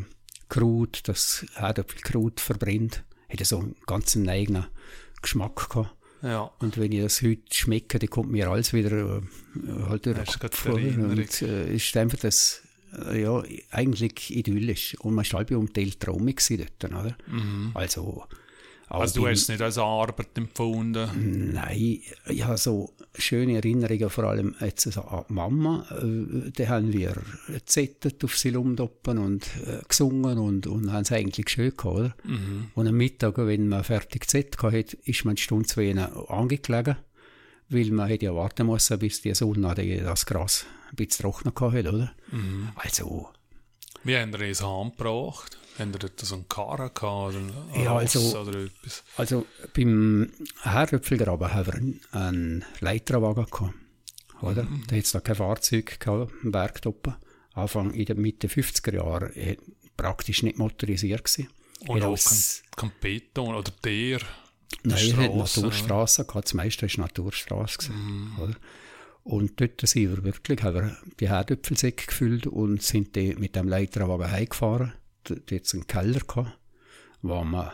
Kraut, 0.50 1.02
das 1.06 1.46
Herdöpfelkraut 1.56 2.40
verbrennt, 2.40 3.04
hat 3.30 3.46
so 3.46 3.60
einen 3.60 3.75
ganz 3.86 4.18
eigenen 4.18 4.68
Geschmack 5.22 5.70
gehabt. 5.70 5.96
Ja, 6.22 6.52
Und 6.60 6.78
wenn 6.78 6.92
ich 6.94 7.02
das 7.02 7.22
heute 7.22 7.42
schmecke, 7.52 8.00
dann 8.00 8.10
kommt 8.10 8.32
mir 8.32 8.50
alles 8.50 8.72
wieder 8.72 8.92
äh, 8.92 9.22
halt 9.90 10.06
durch 10.06 10.16
den 10.16 10.40
Kopf. 10.40 10.66
Und 10.66 11.42
äh, 11.42 11.75
ist 11.75 11.98
einfach 11.98 12.20
das, 12.20 12.62
ja, 13.14 13.44
eigentlich 13.72 14.36
idyllisch. 14.36 14.96
Und 15.00 15.14
man 15.14 15.26
war 15.26 15.40
halb 15.40 15.52
um 15.52 15.68
rum 15.68 16.26
gewesen 16.26 16.68
dort, 16.80 16.92
oder? 16.92 17.18
Mhm. 17.28 17.72
Also, 17.74 18.24
Also 18.88 19.22
du 19.22 19.28
hast 19.28 19.44
es 19.44 19.48
nicht 19.50 19.62
als 19.62 19.78
Arbeit 19.78 20.38
empfunden? 20.38 21.52
Nein, 21.54 22.02
ich 22.28 22.44
habe 22.46 22.58
so 22.58 22.94
schöne 23.18 23.56
Erinnerungen, 23.56 24.10
vor 24.10 24.26
allem 24.26 24.56
jetzt 24.60 24.98
an 24.98 25.26
die 25.28 25.34
Mama. 25.34 25.86
Äh, 25.92 26.52
da 26.52 26.68
haben 26.68 26.94
wir 26.94 27.16
gezettet 27.48 28.24
auf 28.24 28.38
Silumdoppen 28.38 29.18
und 29.18 29.48
äh, 29.66 29.82
gesungen 29.88 30.38
und, 30.38 30.68
und 30.68 30.92
haben 30.92 31.04
es 31.04 31.12
eigentlich 31.12 31.50
schön 31.50 31.76
gehabt, 31.76 31.86
oder? 31.86 32.16
Mhm. 32.24 32.68
Und 32.76 32.88
am 32.88 32.96
Mittag, 32.96 33.38
wenn 33.38 33.68
man 33.68 33.84
fertig 33.84 34.22
gezettet 34.22 34.62
hatte, 34.62 34.98
ist 35.06 35.26
man 35.26 35.32
eine 35.32 35.38
Stunde 35.40 35.68
zu 35.68 35.82
wenig 35.82 36.04
angelegen, 36.28 36.98
weil 37.74 37.92
man 37.92 38.08
hätte 38.08 38.25
ja 38.25 38.36
warten 38.36 38.68
müssen, 38.68 39.00
bis 39.00 39.22
die 39.22 39.34
Sonne 39.34 39.74
das 39.75 40.25
Gras 40.25 40.65
ein 40.89 40.96
bisschen 40.96 41.24
trocknen 41.24 41.53
hatte, 41.56 41.89
oder? 41.89 42.13
Mhm. 42.32 42.70
Also... 42.75 43.30
Wie 44.03 44.18
haben 44.18 44.34
wir 44.34 44.42
es 44.42 44.62
angebracht? 44.62 45.58
Haben 45.80 45.94
dort 45.94 46.20
so 46.20 46.36
einen 46.36 46.50
Karren 46.50 46.92
gehabt 46.94 47.03
oder 47.03 47.38
einen 47.38 47.84
ja, 47.84 47.96
also, 47.96 48.39
oder 48.39 48.65
etwas? 48.65 49.03
Also 49.18 49.46
beim 49.74 50.32
Herdöpfelgraben 50.62 51.53
haben 51.53 51.65
wir 51.65 51.74
einen, 51.74 52.01
einen 52.12 52.65
Leiterwagen 52.80 53.46
gehabt. 53.46 53.74
Oder? 54.42 54.63
Mhm. 54.63 54.84
Da 54.88 54.96
hat 54.98 55.03
es 55.03 55.12
da 55.13 55.20
kein 55.22 55.36
Fahrzeug 55.36 56.00
gehabt, 56.00 56.34
am 56.44 56.51
Berg 56.51 56.82
oben. 56.86 57.15
Anfang 57.53 57.94
in 57.94 58.06
der 58.06 58.15
Mitte 58.15 58.48
50er 58.48 58.96
Jahre 58.96 59.36
äh, 59.36 59.58
praktisch 59.96 60.44
nicht 60.44 60.58
motorisiert 60.58 61.24
gewesen. 61.24 61.50
Und 61.88 62.03
auch 62.03 62.18
kein, 62.18 62.38
kein 62.75 62.92
Beton 63.00 63.56
oder 63.56 63.72
der? 63.84 64.20
Nein, 64.84 65.12
er 65.12 65.18
hat 65.18 65.36
Naturstraßen 65.36 66.27
gehabt. 66.27 66.46
Das 66.46 66.53
meiste 66.53 66.88
war 66.88 67.06
Naturstraße. 67.06 67.92
Mhm. 67.92 68.39
Oder? 68.39 68.56
Und 69.24 69.60
dort 69.62 69.80
sind 69.82 70.10
wir 70.10 70.24
wirklich, 70.24 70.62
haben 70.63 70.75
wir 70.75 70.98
die 71.20 71.30
Herdöpfelsäcke 71.30 72.08
gefüllt 72.08 72.48
und 72.48 72.82
sind 72.82 73.15
mit 73.15 73.56
dem 73.56 73.70
Leiterwagen 73.70 74.30
heimgefahren 74.30 74.94
jetzt 75.50 75.74
einen 75.74 75.88
Keller 75.88 76.20
gehabt, 76.20 76.58
wo 77.22 77.44
man 77.44 77.72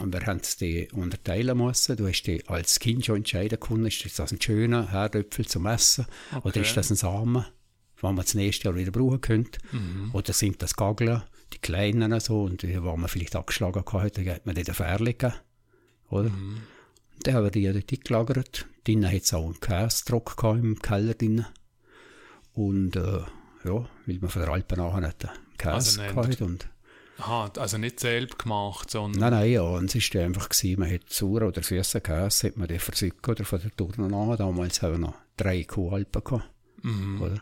und 0.00 0.12
wir 0.12 0.26
haben 0.26 0.40
die 0.60 0.86
unterteilen 0.92 1.56
müssen. 1.56 1.96
Du 1.96 2.06
hast 2.06 2.22
die 2.24 2.46
als 2.46 2.78
Kind 2.78 3.06
schon 3.06 3.16
entscheiden 3.16 3.58
können, 3.58 3.86
ist 3.86 4.18
das 4.18 4.32
ein 4.32 4.40
schöner 4.40 4.90
Herdöpfel 4.90 5.46
zum 5.46 5.64
Essen 5.64 6.06
okay. 6.30 6.46
oder 6.46 6.60
ist 6.60 6.76
das 6.76 6.90
ein 6.90 6.96
Samen, 6.96 7.46
den 8.02 8.14
man 8.14 8.16
das 8.16 8.34
nächste 8.34 8.66
Jahr 8.66 8.76
wieder 8.76 8.90
brauchen 8.90 9.22
könnte. 9.22 9.58
Mhm. 9.72 10.10
Oder 10.12 10.34
sind 10.34 10.60
das 10.60 10.76
Gageln, 10.76 11.22
die 11.54 11.58
kleinen 11.58 12.20
so, 12.20 12.42
und 12.42 12.60
die, 12.62 12.78
man 12.78 13.08
vielleicht 13.08 13.34
angeschlagen 13.34 13.82
hatte, 13.90 14.22
dann 14.22 14.34
hat 14.34 14.44
man 14.44 14.54
die 14.54 14.64
den 14.64 14.74
Fährle 14.74 15.14
gegeben. 15.14 15.34
Oder? 16.10 16.30
Mhm. 16.30 16.62
Dann 17.22 17.34
haben 17.34 17.44
wir 17.44 17.50
die 17.50 17.72
dort 17.72 17.92
eingelagert. 17.92 18.66
Drinnen 18.84 19.10
hat 19.10 19.22
es 19.22 19.34
auch 19.34 19.44
einen 19.44 19.60
Käsetrock 19.60 20.36
im 20.44 20.78
Keller. 20.78 21.14
Drin. 21.14 21.44
Und 22.54 22.96
äh, 22.96 23.22
ja, 23.64 23.88
weil 24.06 24.18
man 24.20 24.30
von 24.30 24.42
der 24.42 24.50
Alpen 24.50 24.78
nachher 24.78 25.00
nicht 25.00 25.28
Käse 25.58 26.02
also 26.02 26.02
gehabt 26.02 26.42
und 26.42 26.68
Aha, 27.18 27.50
also 27.58 27.78
nicht 27.78 27.98
selbst 27.98 28.38
gemacht, 28.38 28.90
sondern... 28.90 29.20
Nein, 29.20 29.32
nein, 29.32 29.50
ja, 29.50 29.62
und 29.62 29.92
es 29.92 30.14
war 30.14 30.22
einfach, 30.22 30.48
gewesen, 30.48 30.78
man 30.78 30.92
hat 30.92 31.10
sauer 31.10 31.42
oder 31.42 31.64
süßen 31.64 32.00
Käse, 32.00 32.46
hat 32.46 32.56
man 32.56 32.68
den 32.68 32.78
versückt 32.78 33.28
oder 33.28 33.44
von 33.44 33.60
der 33.60 33.74
Turne 33.74 34.16
an. 34.16 34.36
Damals 34.36 34.82
haben 34.82 34.92
wir 34.92 34.98
noch 34.98 35.14
drei 35.36 35.64
Kuhalpen 35.64 36.22
gehabt. 36.22 36.48
Mhm. 36.82 37.20
Oder? 37.20 37.40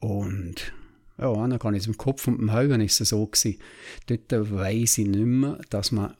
Und 0.00 0.72
ja, 1.18 1.34
dann 1.34 1.58
kann 1.58 1.74
ich 1.74 1.82
es 1.82 1.86
im 1.86 1.98
Kopf 1.98 2.28
und 2.28 2.40
im 2.40 2.52
Haugen 2.52 2.80
ist 2.80 2.98
es 3.00 3.10
so 3.10 3.26
gewesen. 3.26 3.60
Dort 4.06 4.50
weiss 4.52 4.96
ich 4.96 5.06
nicht 5.06 5.18
mehr, 5.18 5.60
dass 5.68 5.92
man 5.92 6.14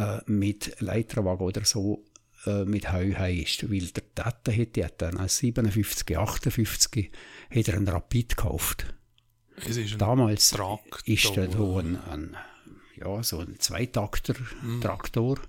äh, 0.00 0.20
mit 0.26 0.80
Leiterwagen 0.80 1.46
oder 1.46 1.64
so 1.64 2.04
äh, 2.46 2.64
mit 2.64 2.90
Heu 2.92 3.12
ist, 3.28 3.70
weil 3.70 3.86
der 3.86 4.14
Tata 4.14 4.50
hätte 4.52 4.80
dann 4.98 5.28
57, 5.28 6.16
58 6.16 7.10
hat 7.50 7.68
er 7.68 7.74
einen 7.74 7.88
Rapid 7.88 8.36
gekauft. 8.36 8.94
Damals 9.98 10.50
Traktor. 10.50 11.00
ist 11.04 11.36
da 11.36 11.46
ein, 11.78 11.98
ein, 12.10 12.36
ja, 12.96 13.22
so 13.22 13.40
ein 13.40 13.58
Zweitakter-Traktor. 13.58 15.38
Mhm. 15.38 15.44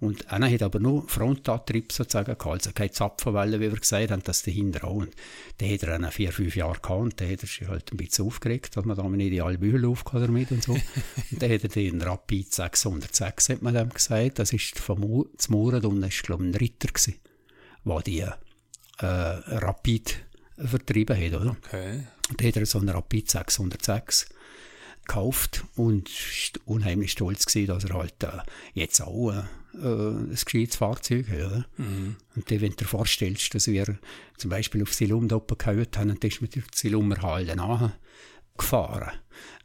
Und 0.00 0.30
einer 0.30 0.48
hat 0.48 0.62
aber 0.62 0.78
nur 0.78 1.08
Frontantrieb 1.08 1.90
sozusagen 1.90 2.38
gehabt, 2.38 2.46
also 2.46 2.70
keine 2.72 2.92
Zapfenwelle, 2.92 3.58
wie 3.58 3.72
wir 3.72 3.80
gesagt 3.80 4.12
haben, 4.12 4.22
das 4.22 4.42
dahinter 4.42 4.84
auch. 4.84 4.94
Und 4.94 5.10
der 5.58 5.74
hat 5.74 5.82
er 5.82 5.94
einen 5.96 6.12
vier, 6.12 6.32
fünf 6.32 6.54
Jahre 6.54 6.78
gehabt 6.80 7.00
und 7.00 7.20
der 7.20 7.32
hat 7.32 7.42
er 7.42 7.48
sich 7.48 7.66
halt 7.66 7.90
ein 7.92 7.96
bisschen 7.96 8.26
aufgeregt, 8.26 8.76
dass 8.76 8.84
man 8.84 8.96
da 8.96 9.08
nicht 9.08 9.32
die 9.32 9.42
alle 9.42 9.58
Bühel 9.58 9.84
aufgehört 9.86 10.28
damit 10.28 10.52
und 10.52 10.62
so. 10.62 10.72
und 11.30 11.42
der 11.42 11.52
hat 11.52 11.64
er 11.64 11.68
den 11.68 12.00
Rapid 12.00 12.54
606, 12.54 13.48
hat 13.48 13.62
man 13.62 13.74
dem 13.74 13.88
gesagt. 13.88 14.38
Das 14.38 14.52
ist 14.52 14.78
vom 14.78 15.26
zum 15.36 15.54
Muren 15.54 15.84
und 15.84 16.00
das 16.00 16.14
ist, 16.14 16.22
glaube 16.22 16.44
ich, 16.44 16.50
ein 16.50 16.54
Ritter 16.54 16.88
gewesen, 16.88 17.14
der 17.84 18.00
die 18.02 18.20
äh, 18.20 18.34
Rapid 19.00 20.24
vertrieben 20.58 21.16
hat, 21.16 21.40
oder? 21.40 21.56
Okay. 21.64 22.04
Und 22.30 22.42
hat 22.42 22.56
er 22.56 22.66
so 22.66 22.78
einen 22.78 22.90
Rapid 22.90 23.30
606 23.30 24.28
gekauft 25.06 25.64
und 25.74 26.08
ist 26.08 26.60
unheimlich 26.66 27.12
stolz 27.12 27.46
gewesen, 27.46 27.68
dass 27.68 27.84
er 27.84 27.94
halt 27.96 28.22
äh, 28.22 28.28
jetzt 28.74 29.00
auch 29.00 29.32
äh, 29.32 29.42
äh 29.82 30.10
ein 30.18 30.30
gescheites 30.30 30.76
Fahrzeug. 30.76 31.26
Oder? 31.28 31.66
Mhm. 31.76 32.16
Und 32.36 32.50
dann, 32.50 32.60
wenn 32.60 32.70
du 32.70 32.76
dir 32.76 32.86
vorstellst, 32.86 33.54
dass 33.54 33.66
wir 33.66 33.98
zum 34.36 34.50
Beispiel 34.50 34.82
auf 34.82 34.94
Silum 34.94 35.30
oben 35.30 35.58
gehört 35.58 35.98
haben, 35.98 36.10
und 36.10 36.22
dann 36.22 36.30
ist 36.30 36.42
mit 36.42 36.54
der 36.54 36.62
Silumer 36.74 37.22
Halle 37.22 37.56
nachher 37.56 37.92
gefahren. 38.56 39.12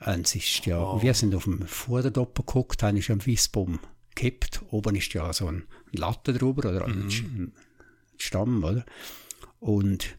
Und 0.05 0.25
es 0.27 0.35
ist 0.35 0.65
ja, 0.65 0.79
wow. 0.79 1.01
wir 1.01 1.13
sind 1.13 1.35
auf 1.35 1.45
dem 1.45 1.65
Vorder 1.67 2.21
oben 2.21 2.33
geguckt, 2.35 2.83
dann 2.83 2.97
ist 2.97 3.09
am 3.09 3.25
Wiesbaum 3.25 3.79
gekippt. 4.15 4.61
Oben 4.69 4.95
ist 4.95 5.13
ja 5.13 5.33
so 5.33 5.47
ein 5.47 5.63
Latte 5.91 6.33
drüber 6.33 6.69
oder 6.69 6.87
mhm. 6.87 7.09
ein 7.09 7.53
Stamm, 8.17 8.63
oder? 8.63 8.85
Und 9.59 10.15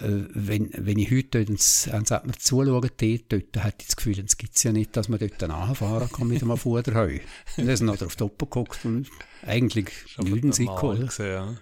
wenn, 0.00 0.70
wenn 0.76 0.98
ich 0.98 1.10
heute 1.10 1.38
ins, 1.38 1.88
ans 1.88 2.10
mir 2.10 2.36
zuschaue, 2.38 2.80
dort, 2.80 3.00
dort 3.00 3.64
hätte 3.64 3.76
ich 3.80 3.86
das 3.86 3.96
Gefühl, 3.96 4.18
es 4.18 4.36
gibt 4.36 4.62
ja 4.64 4.72
nicht, 4.72 4.96
dass 4.96 5.08
man 5.08 5.20
dort 5.20 5.40
nachfahren 5.40 6.10
kann 6.10 6.28
mit 6.28 6.42
einem 6.42 6.56
Fuderheu. 6.56 7.20
Und 7.56 7.66
dann 7.66 7.76
sind 7.76 7.86
wir 7.86 7.92
auf 8.06 8.16
die 8.16 8.18
Toppen 8.18 8.50
geguckt 8.50 8.84
und 8.84 9.08
eigentlich 9.46 9.86
nichts 10.18 10.58
gekommen. 10.58 11.08
Ja. 11.18 11.54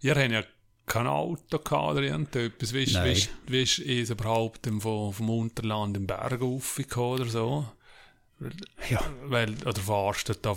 Ihr 0.00 0.14
habt 0.14 0.30
ja 0.32 0.42
kein 0.86 1.06
Auto 1.06 1.58
gehabt 1.58 1.92
oder 1.92 2.02
irgendetwas. 2.02 2.72
Wie 2.72 2.82
ist, 2.82 3.30
wie 3.46 3.62
ist, 3.62 3.78
es 3.78 4.10
überhaupt 4.10 4.66
vom, 4.66 5.12
vom 5.12 5.30
Unterland 5.30 5.96
im 5.96 6.06
Berg 6.06 6.42
aufgekommen 6.42 7.20
oder 7.20 7.30
so? 7.30 7.66
Ja. 8.90 9.00
Weil, 9.24 9.54
oder 9.64 9.80
fahrst 9.80 10.28
du 10.28 10.34
da 10.34 10.54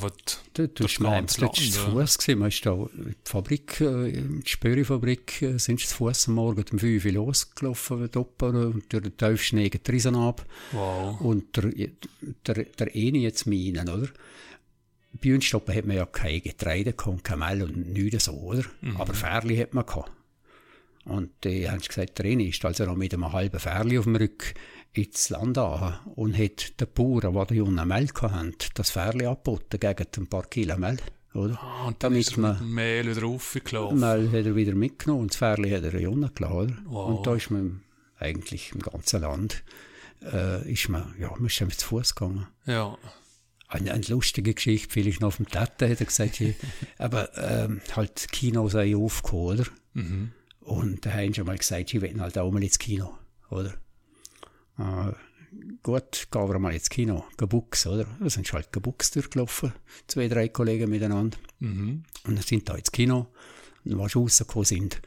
du, 0.54 0.68
du 0.68 0.84
das 0.84 1.00
ganze 1.00 1.42
Land? 1.42 1.58
Du 1.58 1.72
Fuß 1.72 2.18
gesehen. 2.18 2.40
Man 2.40 2.50
ist 2.50 2.66
da 2.66 2.74
in 2.74 3.16
die 3.26 3.30
Fabrik, 3.30 3.80
äh, 3.80 4.10
in 4.10 4.42
die 4.42 4.50
Spörifabrik, 4.50 5.42
äh, 5.42 5.58
sind 5.58 5.80
zu 5.80 5.96
Fuß 5.96 6.28
am 6.28 6.36
Morgen 6.36 6.66
um 6.72 6.80
5 6.80 7.06
Uhr 7.06 7.12
losgelaufen, 7.14 8.12
doppelt, 8.12 8.56
und 8.56 8.92
durch 8.92 9.04
den 9.04 9.18
Tiefschnee 9.18 9.70
geht 9.70 9.90
Riesen 9.90 10.16
ab. 10.16 10.46
Wow. 10.74 11.22
Und 11.22 11.56
der, 11.56 11.72
der, 12.46 12.66
der 12.66 12.96
Eni 12.96 13.24
jetzt 13.24 13.48
meinen, 13.48 13.88
oder? 13.88 14.10
Bei 15.14 15.34
uns 15.34 15.46
stoppen 15.46 15.74
hat 15.74 15.86
man 15.86 15.96
ja 15.96 16.06
kein 16.06 16.42
Getreide 16.42 16.94
gehabt, 16.94 17.24
kein 17.24 17.40
Mehl 17.40 17.64
und 17.64 17.94
nichts 17.94 18.26
so, 18.26 18.34
oder? 18.34 18.64
Mhm. 18.82 18.98
Aber 18.98 19.14
Fährli 19.14 19.58
hat 19.58 19.74
man 19.74 19.86
gehabt. 19.86 20.12
Und 21.06 21.32
die 21.44 21.68
haben 21.68 21.80
gesagt, 21.80 22.20
der 22.20 22.26
Eni 22.26 22.50
ist 22.50 22.64
also 22.64 22.86
noch 22.86 22.96
mit 22.96 23.14
einem 23.14 23.32
halben 23.32 23.60
Fährli 23.60 23.98
auf 23.98 24.04
dem 24.04 24.18
Rücken 24.18 24.54
ins 24.94 25.30
Land 25.30 25.58
an 25.58 26.00
und 26.16 26.38
hat 26.38 26.80
den 26.80 26.88
Bauern, 26.94 27.48
die 27.48 27.54
die 27.54 27.62
unten 27.62 27.88
Milch 27.88 28.22
hatten, 28.22 28.56
das 28.74 28.92
Fährli 28.92 29.26
angeboten 29.26 29.80
gegen 29.80 30.08
ein 30.18 30.28
paar 30.28 30.44
Kilo 30.44 30.78
Milch. 30.78 31.02
Oder? 31.34 31.60
Ah, 31.62 31.88
und 31.88 32.04
dann 32.04 32.14
Damit 32.14 32.28
ist 32.28 32.38
man 32.38 32.74
Mehl 32.74 33.10
wieder 33.10 33.22
raufgelaufen. 33.22 34.00
Mehl 34.00 34.28
hat 34.28 34.46
er 34.46 34.56
wieder 34.56 34.74
mitgenommen 34.74 35.24
und 35.24 35.32
das 35.32 35.38
Fährli 35.38 35.70
hat 35.70 35.84
er 35.84 36.10
unten 36.10 36.34
gelassen. 36.34 36.80
Wow. 36.86 37.18
Und 37.18 37.28
da 37.28 37.36
ist 37.36 37.52
man 37.52 37.84
eigentlich 38.18 38.72
im 38.74 38.82
ganzen 38.82 39.22
Land 39.22 39.64
äh, 40.24 40.72
ist 40.72 40.90
man, 40.90 41.14
ja, 41.20 41.30
man 41.30 41.46
ist 41.46 41.62
mit 41.62 41.80
zu 41.80 41.88
Fuß 41.88 42.16
gegangen. 42.16 42.48
Ja. 42.66 42.98
Eine, 43.68 43.94
eine, 43.94 44.06
lustige 44.08 44.54
Geschichte, 44.54 44.92
vielleicht 44.92 45.22
noch 45.22 45.28
auf 45.28 45.38
dem 45.38 45.48
Täter, 45.48 45.90
hat 45.90 46.00
er 46.00 46.06
gesagt, 46.06 46.42
aber 46.98 47.38
ähm, 47.38 47.82
halt 47.96 48.32
Kino 48.32 48.68
sei 48.68 48.96
aufgekommen, 48.96 49.46
oder? 49.46 49.66
Mhm. 49.94 50.32
Und 50.62 51.06
da 51.06 51.12
haben 51.12 51.34
sie 51.34 51.44
mal 51.44 51.58
gesagt, 51.58 51.94
ich 51.94 52.02
will 52.02 52.20
halt 52.20 52.38
auch 52.38 52.52
mal 52.52 52.64
ins 52.64 52.80
Kino, 52.80 53.18
oder? 53.50 53.74
Äh, 54.80 55.12
gut, 55.84 56.28
gehen 56.32 56.48
wir 56.48 56.60
mal 56.60 56.74
ins 56.74 56.90
Kino, 56.90 57.26
Gebuchs, 57.38 57.86
oder? 57.86 58.06
Da 58.20 58.30
sind 58.30 58.52
halt 58.54 58.72
Gebuchs 58.72 59.12
durchgelaufen, 59.12 59.74
zwei, 60.08 60.28
drei 60.28 60.48
Kollegen 60.48 60.90
miteinander. 60.90 61.38
Mhm. 61.60 62.04
Und 62.26 62.36
dann 62.36 62.44
sind 62.44 62.70
da 62.70 62.76
ins 62.76 62.92
Kino. 62.92 63.28
Und 63.84 63.98
wir 63.98 64.12
rausgekommen 64.12 64.66
sind, 64.66 65.02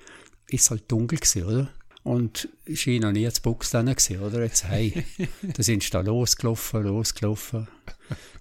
ist 0.49 0.71
halt 0.71 0.91
dunkel 0.91 1.19
gewesen, 1.19 1.45
oder? 1.45 1.71
Und 2.05 2.49
schien 2.73 3.03
noch 3.03 3.13
nie 3.13 3.25
das 3.25 3.41
Buchs 3.41 3.71
dann 3.71 3.87
gewesen, 3.87 4.21
oder? 4.21 4.43
Jetzt, 4.43 4.65
hey, 4.65 5.05
da 5.43 5.63
sind 5.63 5.83
sie 5.83 5.91
da 5.91 6.01
losgelaufen, 6.01 6.83
losgelaufen. 6.83 7.69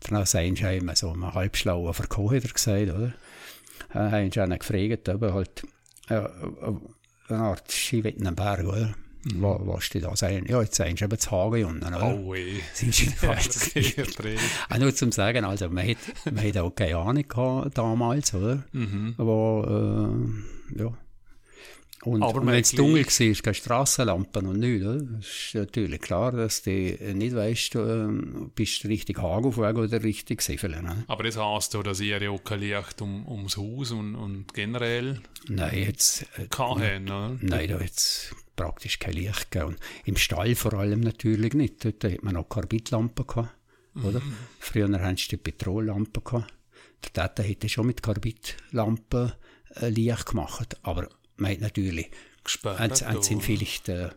Dann 0.10 0.26
sagen 0.26 0.56
sie 0.56 0.78
immer 0.78 0.96
so 0.96 1.12
einen 1.12 1.34
halbschlauen 1.34 1.94
Verkauf, 1.94 2.32
hat 2.32 2.44
er 2.44 2.52
gesagt, 2.52 2.90
oder? 2.90 3.14
Dann 3.94 4.12
haben 4.12 4.32
sie 4.32 4.42
einen 4.42 4.58
gefragt, 4.58 5.10
aber 5.10 5.34
halt, 5.34 5.64
äh, 6.10 6.16
äh 6.16 6.76
eine 7.28 7.40
Art 7.40 7.72
Skiwettenberg, 7.72 8.66
oder? 8.66 8.94
Was, 9.24 9.58
was 9.62 9.90
du 9.90 10.00
da 10.00 10.16
sagen? 10.16 10.46
Ja, 10.48 10.62
jetzt 10.62 10.76
sagst 10.76 11.02
du 11.02 11.06
eben 11.06 11.20
zu 11.20 11.32
Hagen 11.32 11.66
unten, 11.66 11.94
oder? 11.94 12.16
Oh 12.16 12.34
weh. 12.34 12.60
Sind 12.74 12.94
sie 12.94 13.12
ja, 13.22 14.04
Auch 14.70 14.78
nur 14.78 14.96
zum 14.96 15.12
Sagen, 15.12 15.46
also 15.46 15.70
man 15.70 15.90
hat, 15.90 15.98
man 16.32 16.48
hat 16.48 16.58
auch 16.58 16.74
keine 16.74 16.98
Ahnung 16.98 17.28
gehabt 17.28 17.78
damals, 17.78 18.34
oder? 18.34 18.64
Mhm. 18.72 19.16
Aber, 19.18 20.16
äh, 20.76 20.80
ja. 20.80 20.98
Und, 22.04 22.24
Aber 22.24 22.42
und 22.42 22.48
wenn 22.48 22.62
es 22.62 22.72
dunkel 22.72 23.06
war, 23.06 23.28
ist 23.28 23.44
keine 23.44 23.54
Strassenlampen 23.54 24.48
und 24.48 24.60
nichts. 24.60 24.86
Oder? 24.88 25.20
Ist 25.20 25.54
natürlich 25.54 26.02
klar, 26.02 26.32
dass 26.32 26.64
du 26.64 26.72
nicht 26.72 27.36
weißt, 27.36 27.76
äh, 27.76 28.08
bist 28.56 28.84
du 28.84 28.88
richtig 28.88 29.20
Hagen 29.20 29.46
auf 29.46 29.58
Weg 29.58 29.78
oder 29.78 30.04
richtig 30.04 30.42
Siefeln. 30.42 30.84
Ne? 30.84 31.04
Aber 31.08 31.24
das 31.24 31.38
heisst 31.38 31.76
ja, 31.76 31.84
dass 31.84 32.00
ihr 32.00 32.20
ja 32.20 32.32
auch 32.32 32.44
kein 32.44 32.62
Licht 32.62 33.02
um, 33.04 33.28
ums 33.28 33.56
Haus 33.56 33.92
und, 33.92 34.16
und 34.16 34.52
generell 34.56 35.22
Nein, 35.48 35.78
jetzt, 35.78 36.24
äh, 36.38 36.48
kann 36.50 36.82
haben, 36.82 37.06
oder? 37.06 37.38
nein, 37.40 37.70
da 37.70 37.80
jetzt 37.80 38.36
praktisch 38.56 39.00
kein 39.00 39.14
Licht 39.14 39.52
gegeben. 39.52 39.74
Und 39.74 39.80
Im 40.06 40.18
Stall 40.18 40.56
vor 40.56 40.74
allem 40.74 41.02
natürlich 41.02 41.54
nicht. 41.54 41.84
Dort 41.84 42.04
hat 42.04 42.24
man 42.24 42.36
noch 42.36 42.50
Karbidlampen 42.50 43.28
gehabt, 43.28 43.56
oder? 44.04 44.22
Früher 44.60 44.88
sie 45.18 45.28
die 45.30 45.38
Petrollampen 45.38 46.24
gehabt. 46.24 46.54
Der 47.04 47.14
Tata 47.14 47.44
hätte 47.44 47.70
schon 47.70 47.88
mit 47.88 48.04
Karbidlampen 48.04 49.34
äh, 49.76 49.90
Licht 49.90 50.26
gemacht, 50.28 50.78
aber 50.84 51.10
man 51.38 51.52
hat 51.52 51.62
natürlich 51.62 52.12
Gesperrt. 52.44 52.80
Ihn 53.02 53.38
oder? 53.38 53.46
vielleicht, 53.46 53.90
äh, 53.90 54.10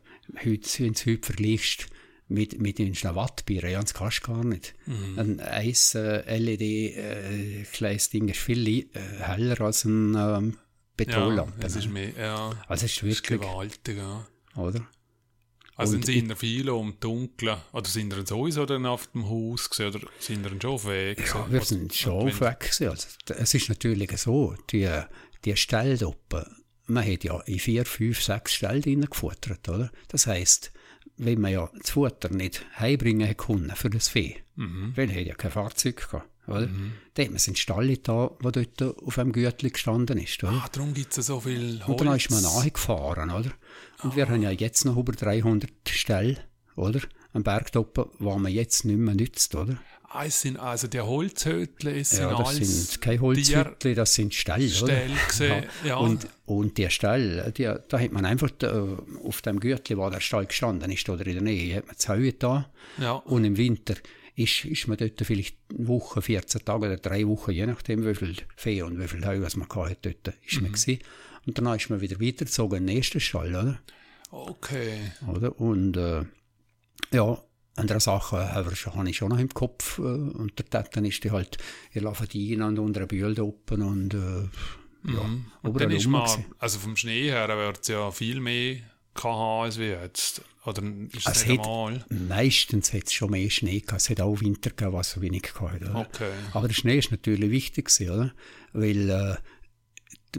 heute, 0.45 0.83
wenn 0.83 0.93
du 0.95 1.00
heute 1.07 1.26
vergleichst, 1.26 1.87
mit, 2.29 2.61
mit 2.61 2.79
den 2.79 2.95
Wattbieren, 2.95 3.71
ja, 3.71 3.81
das 3.81 3.95
kannst 3.95 4.26
du 4.26 4.33
gar 4.33 4.45
nicht. 4.45 4.75
Ein 5.19 5.41
eins 5.41 5.95
äh, 5.95 6.38
LED 6.38 6.61
äh, 6.62 7.64
kleines 7.71 8.11
Ding 8.11 8.29
ist 8.29 8.41
viel 8.41 8.67
äh, 8.67 8.87
heller 9.21 9.61
als 9.61 9.85
ein 9.85 10.14
ähm, 10.17 10.57
ja, 10.99 11.05
Petrollampe. 11.05 11.67
es 11.67 11.77
ist 11.77 11.89
mehr, 11.89 12.11
ja, 12.19 12.51
also 12.69 12.85
es 12.87 12.93
ist 12.93 13.03
es 13.03 13.03
ist 13.03 13.23
wirklich, 13.23 13.41
gewaltig, 13.41 13.97
ja. 13.99 14.27
oder? 14.57 14.87
Also 15.77 16.01
sind 16.01 16.29
ihr 16.29 16.37
viele 16.37 16.73
um 16.75 16.99
Dunkeln, 17.01 17.57
oder 17.73 17.89
sind 17.89 18.13
ihr 18.13 18.25
sowieso 18.25 18.65
dann 18.65 18.87
auf 18.87 19.09
dem 19.09 19.29
Haus 19.29 19.69
gewesen, 19.69 19.97
oder 19.97 20.07
sind 20.21 20.45
ihr 20.45 20.51
schon 20.61 20.71
auf 20.71 20.87
Weg 20.87 21.17
gewesen? 21.19 21.35
Ja, 21.37 21.51
wir 21.53 21.61
sind 21.63 21.95
schon 21.95 22.29
auf 22.29 22.41
Weg 22.41 22.61
gewesen. 22.61 22.89
Also, 22.91 23.09
es 23.27 23.55
ist 23.55 23.69
natürlich 23.69 24.17
so, 24.19 24.55
die, 24.71 24.89
die 25.45 25.55
dort, 25.69 26.47
man 26.87 27.05
hat 27.11 27.25
ja 27.25 27.41
in 27.41 27.59
vier, 27.59 27.85
fünf, 27.87 28.23
sechs 28.23 28.55
Ställe 28.55 28.81
drinnen 28.83 29.11
gefuttert, 29.11 29.69
oder? 29.69 29.91
Das 30.09 30.29
heisst, 30.29 30.73
wenn 31.17 31.41
man 31.41 31.51
ja 31.53 31.69
das 31.77 31.91
Futter 31.91 32.29
nicht 32.29 32.65
heimbringen 32.79 33.37
können 33.37 33.73
für 33.75 33.91
das 33.91 34.09
Vieh, 34.09 34.37
Mhm. 34.57 34.93
weil 34.97 35.11
er 35.11 35.21
hat 35.21 35.27
ja 35.27 35.35
kein 35.35 35.51
Fahrzeug 35.51 35.97
gehabt, 36.09 36.29
oder? 36.47 36.69
Dann 37.15 37.25
hat 37.27 37.31
man 37.31 37.39
seinen 37.39 37.57
Stall 37.57 37.97
da, 37.99 38.31
der 38.43 38.51
dort 38.53 38.83
auf 39.03 39.19
einem 39.19 39.33
Gürtel 39.33 39.71
gestanden 39.71 40.19
ist, 40.19 40.43
oder? 40.45 40.53
Ah, 40.53 40.69
darum 40.73 40.95
gibt 40.95 41.17
es 41.17 41.27
so 41.27 41.41
viel 41.41 41.81
Holz. 41.87 42.01
Und 42.01 42.07
dann 42.07 42.17
ist 42.17 42.31
man 42.31 42.43
nachgefahren, 42.43 43.31
oder? 43.31 43.51
Und 44.03 44.17
wir 44.17 44.29
haben 44.29 44.43
ja 44.43 44.51
jetzt 44.51 44.85
noch 44.85 44.97
über 44.97 45.13
300 45.13 45.71
Ställe, 45.89 46.37
oder? 46.77 47.01
Am 47.33 47.43
Berg 47.43 47.71
oben, 47.77 48.11
wo 48.19 48.39
man 48.39 48.53
jetzt 48.53 48.85
nicht 48.85 48.99
mehr 48.99 49.15
nützt, 49.15 49.55
oder? 49.55 49.77
Ah, 50.09 50.27
es 50.27 50.43
sind, 50.43 50.59
also 50.61 50.87
die 50.87 51.01
Holzhüttle, 51.01 51.99
es 51.99 52.11
sind 52.11 52.21
Ja, 52.21 52.39
das 52.39 52.55
sind 52.55 53.01
keine 53.01 53.21
Holzhütte, 53.21 53.95
das 53.97 54.15
sind 54.15 54.33
Ställe, 54.33 54.69
Ställe 54.69 55.07
oder? 55.07 55.27
gesehen, 55.27 55.65
ja. 55.85 55.97
Und, 55.97 56.29
und 56.47 56.79
die 56.79 56.89
Ställe, 56.89 57.51
die, 57.51 57.65
da 57.89 57.99
hat 57.99 58.13
man 58.13 58.25
einfach 58.25 58.51
äh, 58.63 58.69
auf 59.25 59.43
dem 59.43 59.59
Gürtel, 59.59 59.97
wo 59.99 60.09
der 60.11 60.21
Stall 60.21 60.47
gestanden 60.47 60.93
ist, 60.93 61.09
oder 61.09 61.27
in 61.27 61.33
der 61.33 61.43
Nähe, 61.43 61.77
hat 61.79 61.87
man 61.87 61.97
das 61.97 62.09
Heu 62.09 62.31
da. 62.39 62.71
ja. 62.99 63.13
Und 63.15 63.45
im 63.45 63.57
Winter 63.57 63.95
ist, 64.37 64.64
ist 64.64 64.88
man 64.88 64.97
dort 64.97 65.21
vielleicht 65.23 65.57
eine 65.71 65.87
Woche, 65.88 66.21
14 66.23 66.64
Tage 66.64 66.87
oder 66.87 66.97
drei 66.97 67.26
Wochen, 67.26 67.53
je 67.53 67.67
nachdem, 67.67 68.05
wie 68.07 68.14
viel 68.14 68.37
Fee 68.57 68.83
und 68.83 68.99
wie 69.00 69.09
viel 69.09 69.25
Heu 69.25 69.41
was 69.41 69.57
man 69.57 69.69
hatte, 69.69 70.14
dort 70.23 70.37
ist 70.47 70.57
Mhm. 70.57 70.62
man 70.62 70.73
gewesen. 70.73 70.99
Und 71.47 71.59
dann 71.59 71.76
ist 71.76 71.91
man 71.91 72.00
wieder 72.00 72.21
weitergezogen 72.21 72.79
in 72.79 72.87
den 72.87 72.97
nächsten 72.97 73.21
Stall, 73.21 73.49
oder? 73.55 73.81
Okay. 74.31 75.12
oder? 75.29 75.61
Und 75.61 75.97
äh, 75.97 76.25
ja, 77.12 77.38
andere 77.76 78.00
Sachen 78.00 78.38
habe 78.38 78.73
ich, 78.73 78.87
habe 78.87 79.09
ich 79.11 79.17
schon 79.17 79.29
noch 79.29 79.38
im 79.38 79.50
Kopf. 79.53 79.99
Äh, 79.99 80.03
und 80.03 80.57
Täten 80.57 81.05
ist 81.05 81.23
die 81.23 81.31
halt 81.31 81.59
in 81.93 82.03
Lavadina 82.05 82.67
und 82.69 82.79
unter 82.79 83.00
der 83.00 83.07
Bühl 83.07 83.38
oben 83.41 83.83
und 83.83 84.14
äh, 84.14 84.49
ja, 85.07 85.23
Mhm. 85.23 85.45
Und 85.61 85.79
dann 85.81 85.91
ist 85.91 86.07
man, 86.07 86.26
also 86.59 86.79
vom 86.79 86.97
Schnee 86.97 87.25
her 87.31 87.49
wird 87.49 87.81
es 87.83 87.88
ja 87.88 88.11
viel 88.11 88.41
mehr 88.41 88.79
KH 89.12 89.62
als 89.64 89.79
wie 89.79 89.88
jetzt. 89.91 90.41
Oder 90.66 90.83
ist 91.12 91.26
es 91.28 91.37
Es 91.42 91.47
nicht 91.47 91.61
hat- 91.61 91.66
einmal? 91.66 92.04
Meistens 92.09 92.92
hat 92.92 93.04
es 93.04 93.12
schon 93.12 93.30
mehr 93.30 93.50
Schnee 93.50 93.80
gehabt. 93.80 94.00
Es 94.00 94.11
hat 94.11 94.21
auch 94.21 94.40
Winter 94.40 94.70
gegeben, 94.70 94.92
was 94.94 95.11
so 95.11 95.20
wenig 95.20 95.42
gehabt 95.42 95.72
hat, 95.74 95.83
oder? 95.83 95.96
Okay. 95.96 96.31
Aber 96.53 96.68
der 96.68 96.74
Schnee 96.74 96.98
ist 96.98 97.11
natürlich 97.11 97.50
wichtig 97.50 97.87
gewesen, 97.87 98.11
oder? 98.14 98.33
Weil 98.72 99.11
äh, 99.11 99.37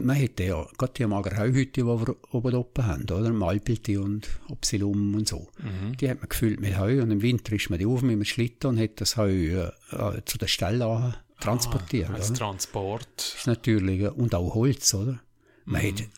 man 0.02 0.16
hätte 0.16 0.44
ja 0.44 0.66
gerade 0.76 0.92
die 0.94 1.06
Magerhauhütte, 1.06 1.80
die 1.80 1.86
wir 1.86 2.16
oben 2.32 2.54
oben 2.54 2.86
haben, 2.86 3.04
oder? 3.04 3.32
Malpilti 3.32 3.96
und 3.96 4.28
Opsilum 4.48 5.14
und 5.14 5.28
so. 5.28 5.48
Mhm. 5.58 5.96
Die 5.96 6.10
hat 6.10 6.18
man 6.20 6.28
gefüllt 6.28 6.60
mit 6.60 6.76
Heu 6.78 7.00
und 7.02 7.10
im 7.10 7.22
Winter 7.22 7.52
ist 7.54 7.70
man 7.70 7.78
die 7.78 7.86
auf 7.86 8.02
mit 8.02 8.12
dem 8.12 8.24
Schlitten 8.24 8.66
und 8.70 8.78
hat 8.80 9.00
das 9.00 9.16
Heu 9.16 9.30
äh, 9.30 9.70
äh, 9.92 10.22
zu 10.24 10.38
der 10.38 10.48
Stelle 10.48 11.14
transportiert. 11.40 12.10
Als 12.10 12.30
oder? 12.30 12.38
Transport. 12.40 13.08
Das 13.16 13.34
ist 13.36 13.46
natürlich, 13.46 14.00
äh, 14.00 14.08
und 14.08 14.34
auch 14.34 14.54
Holz, 14.54 14.92
oder? 14.92 15.20
Man 15.64 15.82
hat, 15.82 16.00
äh, 16.00 16.08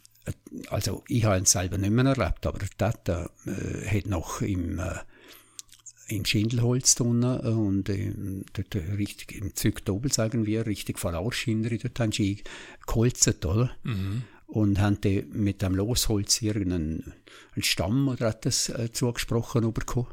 also 0.71 1.05
ich 1.09 1.25
habe 1.25 1.43
es 1.43 1.53
selber 1.53 1.79
nicht 1.79 1.91
mehr 1.91 2.05
erlebt, 2.05 2.47
aber 2.47 2.59
der 2.59 2.71
Tata 2.77 3.31
äh, 3.47 3.87
hat 3.87 4.07
noch 4.07 4.41
im, 4.41 4.79
äh, 4.79 4.99
im 6.09 6.25
Schindelholz 6.25 6.95
drinnen 6.95 7.41
äh, 7.45 7.49
und 7.49 7.88
ähm, 7.88 8.45
dort 8.53 8.75
äh, 8.75 8.93
richtig 8.95 9.33
im 9.33 9.55
Zug 9.55 9.85
doppelt, 9.85 10.14
sagen 10.14 10.47
wir, 10.47 10.67
richtig 10.67 11.03
Ausschinder, 11.05 11.71
dort 11.71 12.01
haben 12.01 12.12
sie 12.12 12.43
geholzt, 12.87 13.45
oder? 13.45 13.71
Mhm. 13.85 14.23
Und 14.47 14.81
haben 14.81 15.01
die 15.03 15.27
mit 15.31 15.61
dem 15.61 15.75
Losholz 15.75 16.41
irgendeinen 16.41 17.12
einen 17.55 17.62
Stamm 17.62 18.09
oder 18.09 18.29
etwas 18.29 18.71
äh, 18.71 18.91
zugesprochen 18.93 19.73
bekommen. 19.73 20.09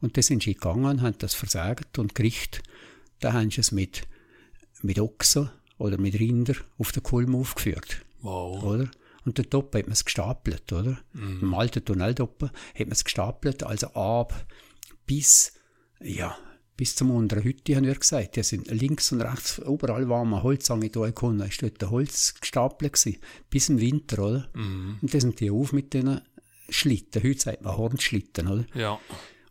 Und 0.00 0.16
dann 0.16 0.22
sind 0.22 0.42
sie 0.42 0.54
gegangen, 0.54 1.02
haben 1.02 1.18
das 1.18 1.34
versägt 1.34 1.98
und 1.98 2.14
Gericht, 2.14 2.62
da 3.20 3.32
haben 3.32 3.50
sie 3.50 3.60
es 3.60 3.72
mit, 3.72 4.02
mit 4.82 4.98
Ochsen 4.98 5.50
oder 5.76 5.98
mit 5.98 6.18
Rinder 6.18 6.54
auf 6.78 6.92
der 6.92 7.02
Kulm 7.02 7.34
aufgeführt, 7.34 8.04
Wow. 8.20 8.62
oder? 8.62 8.90
Und 9.28 9.38
dort 9.38 9.54
oben 9.54 9.78
hat 9.78 9.86
man 9.86 9.92
es 9.92 10.06
gestapelt, 10.06 10.72
oder? 10.72 10.98
Im 11.12 11.52
alten 11.52 11.84
Tunnel 11.84 12.14
dort 12.14 12.30
oben 12.30 12.50
hat 12.50 12.86
man 12.86 12.92
es 12.92 13.04
gestapelt, 13.04 13.62
also 13.62 13.88
ab 13.88 14.46
bis, 15.04 15.52
ja, 16.00 16.34
bis 16.78 16.96
zum 16.96 17.10
unteren 17.10 17.44
Hütte, 17.44 17.76
haben 17.76 17.84
wir 17.84 17.94
gesagt. 17.94 18.36
Die 18.36 18.42
sind 18.42 18.68
links 18.68 19.12
und 19.12 19.20
rechts, 19.20 19.58
überall, 19.58 20.08
wo 20.08 20.24
man 20.24 20.42
Holzange 20.42 20.88
da 20.88 21.10
konnte, 21.10 21.44
ist 21.44 21.60
dort 21.60 21.78
der 21.82 21.90
Holz 21.90 22.36
gestapelt 22.40 22.94
gewesen. 22.94 23.20
Bis 23.50 23.68
im 23.68 23.78
Winter, 23.80 24.18
oder? 24.22 24.48
Mhm. 24.54 24.96
Und 25.02 25.12
dann 25.12 25.20
sind 25.20 25.40
die 25.40 25.50
auf 25.50 25.74
mit 25.74 25.92
den 25.92 26.22
Schlitten. 26.70 27.22
Heute 27.22 27.38
sagt 27.38 27.60
man 27.60 27.76
Hornschlitten, 27.76 28.48
oder? 28.48 28.64
Ja. 28.72 28.98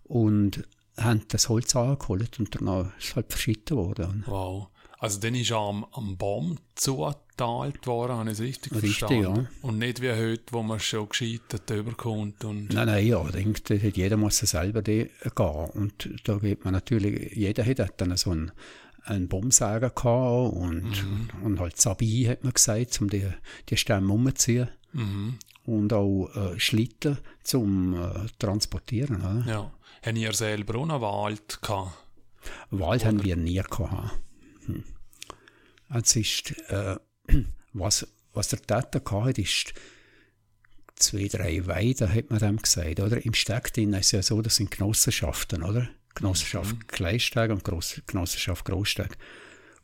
Und 0.06 0.68
haben 0.98 1.22
das 1.28 1.50
Holz 1.50 1.76
angeholt 1.76 2.40
und 2.40 2.56
danach 2.56 2.98
ist 2.98 3.10
es 3.10 3.16
halt 3.16 3.30
verschitten 3.30 3.78
worden. 3.78 4.24
Wow. 4.26 4.70
Also 5.00 5.20
dann 5.20 5.36
ist 5.36 5.52
er 5.52 5.58
am, 5.58 5.86
am 5.92 6.18
Baum 6.18 6.58
zugeteilt 6.76 7.86
worden, 7.86 8.14
habe 8.14 8.32
ich 8.32 8.40
es 8.40 8.42
richtig, 8.42 8.74
Richtig, 8.74 8.98
verstanden? 8.98 9.48
Und 9.62 9.78
nicht 9.78 10.02
wie 10.02 10.12
heute, 10.12 10.44
wo 10.52 10.64
man 10.64 10.80
schon 10.80 11.08
gescheitert 11.08 11.70
überkommt 11.70 12.44
und... 12.44 12.74
Nein, 12.74 12.88
nein, 12.88 13.06
ja, 13.06 13.24
ich 13.26 13.32
denke, 13.32 13.62
da 13.62 13.88
hat 13.88 13.96
jeder 13.96 14.18
muss 14.18 14.38
selber 14.38 14.82
gehen. 14.82 15.10
Und 15.36 16.10
da 16.24 16.38
geht 16.38 16.66
man 16.66 16.74
natürlich, 16.74 17.36
jeder 17.36 17.64
hat 17.64 18.02
dann 18.02 18.18
so 18.18 18.32
einen, 18.32 18.52
einen 19.04 19.28
Baumsäger 19.28 19.92
gehabt 19.92 20.54
und, 20.56 21.06
und 21.44 21.60
halt 21.60 21.80
Sabi, 21.80 22.24
hat 22.24 22.44
man 22.44 22.54
gesagt, 22.54 23.00
um 23.00 23.10
die, 23.10 23.28
die 23.70 23.78
Stämme 23.78 24.12
umzuziehen. 24.12 24.70
Mhm. 24.94 25.38
Und 25.66 25.94
auch 25.94 26.30
äh, 26.34 26.60
Schlitten 26.60 27.18
zum 27.44 27.94
äh, 27.94 28.26
Transportieren. 28.40 29.18
Oder? 29.18 29.44
Ja. 29.46 29.72
Haben 30.02 30.16
ihr 30.16 30.34
selber 30.34 30.80
auch 30.80 30.90
einen 30.90 31.02
Wald 31.02 31.62
gehabt? 31.62 31.92
Wald 32.72 33.06
haben 33.06 33.24
wir 33.24 33.36
nie 33.36 33.62
gehabt. 33.62 34.18
Hm. 34.68 34.84
Es 35.94 36.16
ist, 36.16 36.52
äh, 36.70 36.98
was, 37.74 38.08
was 38.34 38.50
der 38.50 38.62
Täter 38.62 39.00
gehabt 39.00 39.38
ist, 39.38 39.74
zwei, 40.96 41.28
drei 41.28 41.66
Weiden, 41.66 42.14
hat 42.14 42.30
man 42.30 42.40
dem 42.40 42.58
gesagt, 42.58 43.00
oder? 43.00 43.24
Im 43.24 43.34
Steg 43.34 43.74
drin 43.74 43.94
ist 43.94 44.08
es 44.08 44.12
ja 44.12 44.22
so, 44.24 44.42
das 44.42 44.56
sind 44.56 44.72
Genossenschaften, 44.72 45.64
oder? 45.64 45.90
Genossenschaft 46.16 46.88
Kleinsteg 46.88 47.52
und 47.52 47.64
Gross 47.64 48.02
Genossenschaft 48.08 48.66
Großsteg. 48.66 49.18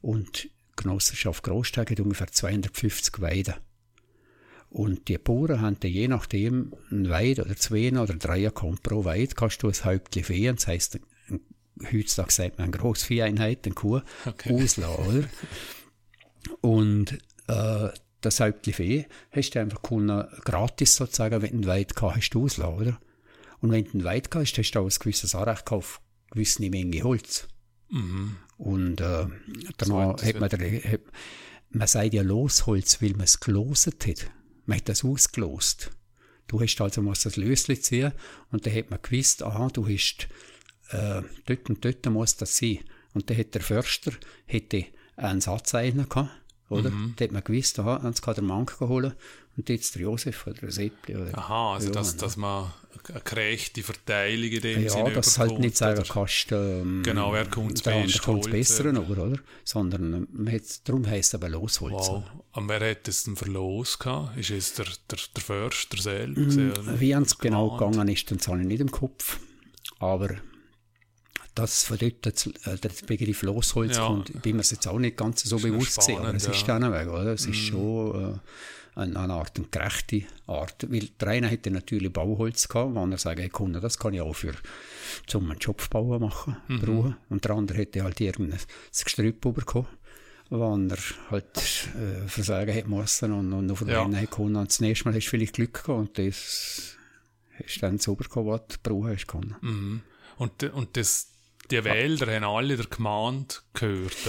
Und 0.02 0.50
Genossenschaft 0.76 1.44
Großsteg 1.44 1.92
hat 1.92 2.00
ungefähr 2.00 2.28
250 2.28 3.22
Weiden. 3.22 3.56
Und 4.70 5.08
die 5.08 5.20
Bauern 5.20 5.62
haben 5.62 5.80
dann 5.80 5.92
je 5.92 6.08
nachdem 6.08 6.74
ein 6.90 7.08
Weid 7.08 7.40
oder 7.40 7.56
zwei 7.56 7.92
oder 7.92 8.16
drei 8.16 8.42
gehabt. 8.42 8.82
Pro 8.82 9.06
Weid 9.06 9.36
kannst 9.36 9.62
du 9.62 9.68
ein 9.68 9.86
Häuptchen 9.86 10.24
Vieh, 10.24 10.52
das 10.52 10.66
heisst, 10.66 11.00
heutzutage 11.82 12.32
sagt 12.32 12.58
man 12.58 12.66
eine 12.70 12.78
Grossvieheinheit, 12.78 13.66
eine 13.66 13.76
Kuh, 13.76 14.02
Okay. 14.26 14.54
auslassen, 14.54 15.06
oder? 15.06 15.24
Und 16.62 17.18
äh, 17.48 17.90
das 18.22 18.42
Vieh 18.62 19.06
hast 19.32 19.52
du 19.52 19.60
einfach 19.60 19.82
können, 19.82 20.26
gratis 20.46 20.96
sozusagen, 20.96 21.42
wenn 21.42 21.62
du 21.62 21.68
Weid 21.68 21.96
gehabt 21.96 22.18
hast, 22.18 22.30
du 22.32 22.44
auslassen, 22.46 22.76
oder? 22.76 23.00
Und 23.60 23.72
wenn 23.72 23.86
du 23.86 24.04
Weid 24.04 24.30
gehabt 24.32 24.48
hast, 24.48 24.58
hast 24.58 24.72
du 24.72 24.80
auch 24.80 24.86
ein 24.86 24.96
gewisses 25.00 25.36
Anrecht 25.36 25.72
auf 25.72 26.02
eine 26.32 26.36
gewisse 26.44 26.70
Menge 26.70 27.04
Holz. 27.04 27.48
Mhm. 27.90 28.38
Und 28.58 29.02
äh, 29.02 29.26
So 29.26 29.72
danach 29.78 30.14
etwas 30.24 30.28
hat 30.28 30.40
man, 30.40 30.50
der, 30.50 30.84
hat, 30.92 31.02
man 31.70 31.88
sagt 31.88 32.14
ja 32.14 32.22
Losholz, 32.22 33.02
weil 33.02 33.12
man 33.12 33.22
es 33.22 33.40
geloset 33.40 34.06
hat. 34.08 34.32
Man 34.66 34.78
hat 34.78 34.90
das 34.90 35.04
ausgelost. 35.04 35.92
Du 36.48 36.62
hast 36.62 36.80
also 36.82 37.02
musst 37.02 37.26
das 37.26 37.36
Lösli 37.36 37.80
ziehen 37.80 38.12
und 38.52 38.66
dann 38.66 38.76
hat 38.76 38.90
man 38.90 39.00
gewusst, 39.02 39.44
aha, 39.44 39.70
du 39.70 39.88
hast, 39.88 40.28
äh, 40.90 41.22
dort 41.46 41.70
und 41.70 41.84
dort 41.84 42.06
muss 42.08 42.36
das 42.36 42.58
sein. 42.58 42.80
Und 43.14 43.30
dann 43.30 43.38
hat 43.38 43.54
der 43.54 43.62
Förster 43.62 44.12
hätte 44.46 44.86
einen 45.16 45.42
Satz 45.42 45.72
gehabt, 45.72 46.30
oder? 46.70 46.90
Mhm. 46.90 47.14
Da 47.16 47.26
hat 47.26 47.32
man 47.32 47.44
gewusst, 47.44 47.80
aha, 47.80 48.02
jetzt 48.06 48.22
kann 48.22 48.36
der 48.36 48.44
Mann 48.44 48.66
holen 48.80 49.14
und 49.56 49.70
jetzt 49.70 49.94
der 49.96 50.04
Josef 50.04 50.48
oder 50.48 50.56
der 50.62 50.72
Seppli. 50.72 51.16
Oder 51.16 51.38
Aha, 51.38 51.76
also 51.76 51.88
ja, 51.88 51.94
dass, 51.94 52.14
ja. 52.14 52.20
dass 52.22 52.38
man 52.38 52.72
eine 53.08 53.22
gerechte 53.22 53.84
Verteilung 53.84 54.50
in 54.50 54.62
dem 54.62 54.84
Ja, 54.84 54.90
Sinne 54.90 55.12
dass 55.12 55.36
du 55.36 55.40
halt 55.42 55.60
nicht 55.60 55.78
sagen 55.78 56.04
kannst, 56.08 56.52
ähm, 56.52 57.04
Genau, 57.04 57.32
wer 57.34 57.46
kommt 57.46 57.88
andere 57.88 58.08
zuerst 58.08 58.22
kommt 58.24 58.44
geholt, 58.44 58.52
besser 58.52 58.86
äh. 58.86 58.90
über, 58.90 59.24
oder? 59.24 59.40
Sondern 59.64 60.14
ähm, 60.14 60.28
man 60.32 60.54
hat, 60.54 60.88
darum 60.88 61.06
heisst 61.06 61.30
es 61.30 61.36
aber 61.36 61.50
Losholz. 61.50 61.94
Wow. 61.94 62.24
Und 62.54 62.68
wer 62.68 62.90
hat 62.90 63.08
es 63.08 63.26
denn 63.26 63.36
verlos 63.36 64.00
gehabt? 64.00 64.38
Ist 64.38 64.50
es 64.50 64.74
der, 64.74 64.86
der, 64.86 65.20
der 65.36 65.44
Förster 65.44 66.02
selber? 66.02 66.42
Oder? 66.42 67.00
Wie 67.00 67.12
es 67.12 67.38
genau 67.38 67.78
gegangen 67.78 68.08
ist, 68.08 68.32
das 68.32 68.48
habe 68.48 68.62
ich 68.62 68.68
nicht 68.68 68.82
im 68.82 68.92
Kopf. 68.92 69.40
Aber 70.00 70.30
dass 71.56 71.84
von 71.84 71.98
dort 71.98 72.26
äh, 72.66 72.78
der 72.78 72.90
Begriff 73.08 73.42
Losholz 73.44 73.98
Ja. 73.98 74.08
kommt, 74.08 74.42
bin 74.42 74.56
mir 74.56 74.62
es 74.62 74.72
jetzt 74.72 74.88
auch 74.88 75.00
nicht 75.00 75.18
ganz 75.18 75.44
so 75.44 75.58
bewusst 75.58 76.00
gewesen. 76.00 76.18
Aber 76.20 76.34
es 76.34 76.48
ist 76.48 76.68
ja. 76.68 76.78
Mhm. 76.78 76.82
dann 76.82 76.92
weg, 76.94 77.08
oder? 77.08 77.34
Es 77.34 77.46
ist 77.46 77.58
schon 77.58 78.34
äh, 78.96 79.00
eine, 79.00 79.20
eine 79.20 79.34
Art, 79.34 79.58
eine 79.58 79.68
gerechte 79.70 80.24
Art. 80.48 80.86
Weil 80.92 81.10
der 81.20 81.28
eine 81.30 81.48
hätte 81.48 81.72
natürlich 81.72 82.12
Bauholz 82.14 82.68
gehabt, 82.68 82.94
wo 82.96 83.06
er 83.06 83.18
sagt, 83.18 83.40
hey, 83.40 83.50
Kunde, 83.50 83.80
das 83.80 83.98
kann 84.00 84.14
ich 84.14 84.22
auch 84.22 84.34
für 84.34 84.54
zum 85.28 85.50
einen 85.50 85.60
Job 85.60 85.88
bauen 85.90 86.22
machen, 86.22 86.58
Mhm. 86.68 86.80
brauchen. 86.80 87.18
Und 87.30 87.44
der 87.46 87.52
andere 87.52 87.78
hätte 87.80 88.04
halt 88.04 88.20
irgendein 88.22 88.60
Gestrüpp 89.04 89.42
bekommen 89.42 89.88
wo 90.50 90.76
er 90.76 90.98
halt 91.32 91.58
äh, 91.98 92.28
versagen 92.28 92.72
hätte 92.72 92.88
müssen 92.88 93.32
und, 93.32 93.54
und 93.54 93.72
auf 93.72 93.80
den 93.80 93.88
Ja. 93.88 94.08
Hätte 94.08 94.28
können. 94.28 94.56
Und 94.58 94.70
das 94.70 94.82
nächste 94.82 95.06
Mal 95.10 95.16
hast 95.16 95.26
du 95.26 95.30
vielleicht 95.32 95.54
Glück 95.56 95.74
gehabt 95.74 95.90
und 95.90 96.18
das 96.20 96.96
hast 97.58 97.78
du 97.78 97.80
dann 97.82 97.98
sauber 97.98 98.26
gehabt, 98.26 98.46
was 98.46 98.62
du 98.68 98.78
brauchen 98.84 99.08
hast 99.10 99.26
können. 99.28 99.56
Mhm. 99.62 100.02
Und, 100.38 100.64
und 100.64 100.96
das, 100.96 101.30
die 101.72 101.84
Wälder 101.84 102.34
haben 102.34 102.44
alle 102.44 102.78
der 102.78 102.86
Gemeinde 102.88 103.56
gehört? 103.74 104.28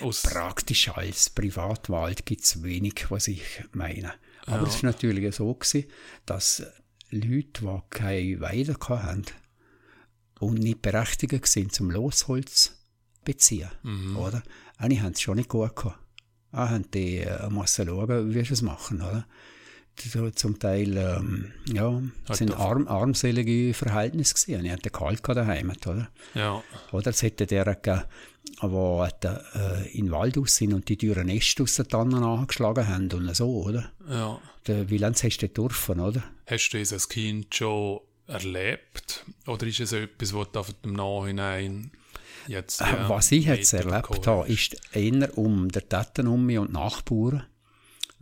Aus, 0.00 0.22
Praktisch 0.22 0.88
als 0.88 1.30
Privatwald 1.30 2.26
gibt 2.26 2.44
es 2.44 2.62
wenig, 2.62 3.10
was 3.10 3.28
ich 3.28 3.42
meine. 3.72 4.12
Aber 4.46 4.66
es 4.66 4.82
war 4.82 4.90
natürlich 4.90 5.34
so, 5.34 5.54
gewesen, 5.54 5.88
dass 6.26 6.64
Leute, 7.10 7.62
die 7.62 7.80
keine 7.90 8.40
Weide 8.40 8.76
hatten 8.88 9.26
und 10.40 10.58
nicht 10.58 10.82
berechtigt 10.82 11.46
sind 11.46 11.72
zum 11.72 11.90
Losholz 11.90 12.76
beziehen, 13.24 13.70
oder? 14.16 14.42
Eigentlich 14.78 15.00
haben 15.02 15.14
sie 15.14 15.22
schon 15.22 15.36
nicht 15.36 15.48
gut 15.48 15.76
gehabt. 15.76 15.98
Auch 16.50 16.68
haben 16.70 16.90
die 16.90 17.18
äh, 17.18 17.48
müssen 17.48 17.86
schauen, 17.86 18.34
wie 18.34 18.44
sie 18.44 18.52
es 18.52 18.62
machen, 18.62 19.00
oder? 19.00 19.26
So 19.98 20.30
zum 20.30 20.58
Teil, 20.58 20.96
ähm, 20.96 21.52
ja, 21.72 22.00
Hat 22.28 22.36
sind 22.36 22.54
arm, 22.54 22.88
armselige 22.88 23.74
Verhältnisse 23.74 24.34
gewesen. 24.34 24.64
Die 24.64 24.72
hatten 24.72 24.90
kalt 24.90 25.20
daheim, 25.28 25.72
oder? 25.86 26.08
ja, 26.34 26.62
Oder 26.92 27.10
es 27.10 27.22
hätte 27.22 27.46
der 27.46 27.64
gegeben, 27.64 28.02
wo 28.60 29.04
äh, 29.04 29.88
in 29.92 30.06
den 30.06 30.10
Wald 30.12 30.36
raus 30.38 30.56
sind 30.56 30.72
und 30.72 30.88
die 30.88 30.96
Türen 30.96 31.26
Nest 31.26 31.60
aus 31.60 31.74
den 31.76 31.88
Tannen 31.88 32.22
angeschlagen 32.22 32.88
haben 32.88 33.12
und 33.12 33.36
so, 33.36 33.64
oder? 33.64 33.92
ja. 34.08 34.40
Der, 34.66 34.88
wie 34.90 34.98
lange 34.98 35.16
hast 35.20 35.38
du 35.38 35.48
dürfen, 35.48 35.98
oder? 35.98 36.22
Hast 36.46 36.70
du 36.70 36.78
das 36.78 36.92
als 36.92 37.08
Kind 37.08 37.52
schon 37.52 38.00
erlebt? 38.28 39.24
Oder 39.46 39.66
ist 39.66 39.80
es 39.80 39.92
etwas, 39.92 40.32
was 40.32 40.52
du 40.52 40.60
auf 40.60 40.72
dem 40.84 40.92
Nachhinein 40.92 41.90
jetzt. 42.46 42.80
ja, 42.80 43.08
Was 43.08 43.32
ich 43.32 43.46
jetzt 43.46 43.72
erlebt 43.72 44.26
habe, 44.26 44.48
ist 44.48 44.76
eher 44.92 45.36
um 45.36 45.68
der 45.68 45.88
Täten 45.88 46.28
um 46.28 46.46
mich 46.46 46.58
und 46.58 46.68
die 46.68 46.74
Nachbarn, 46.74 47.44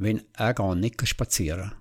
wenn 0.01 0.23
er 0.35 0.55
gar 0.55 0.75
nicht 0.75 1.07
spazieren 1.07 1.73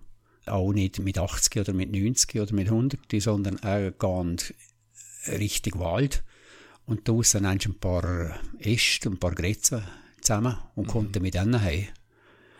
auch 0.46 0.74
nicht 0.74 1.00
mit 1.00 1.18
80 1.18 1.58
oder 1.62 1.74
mit 1.74 1.92
90 1.92 2.42
oder 2.42 2.54
mit 2.54 2.68
100, 2.68 3.00
sondern 3.20 3.58
er 3.58 3.92
geht 3.92 4.56
Richtung 5.28 5.80
Wald 5.80 6.24
und 6.86 7.08
hast 7.08 7.36
du 7.36 7.40
ein 7.40 7.80
paar 7.80 8.40
Äste 8.60 9.10
und 9.10 9.16
ein 9.16 9.20
paar 9.20 9.36
Grätzen 9.36 9.84
zusammen 10.22 10.58
und 10.76 10.88
Mhm. 10.88 10.92
konnte 10.92 11.20
mit 11.20 11.36
denen 11.36 11.62
heim. 11.62 11.88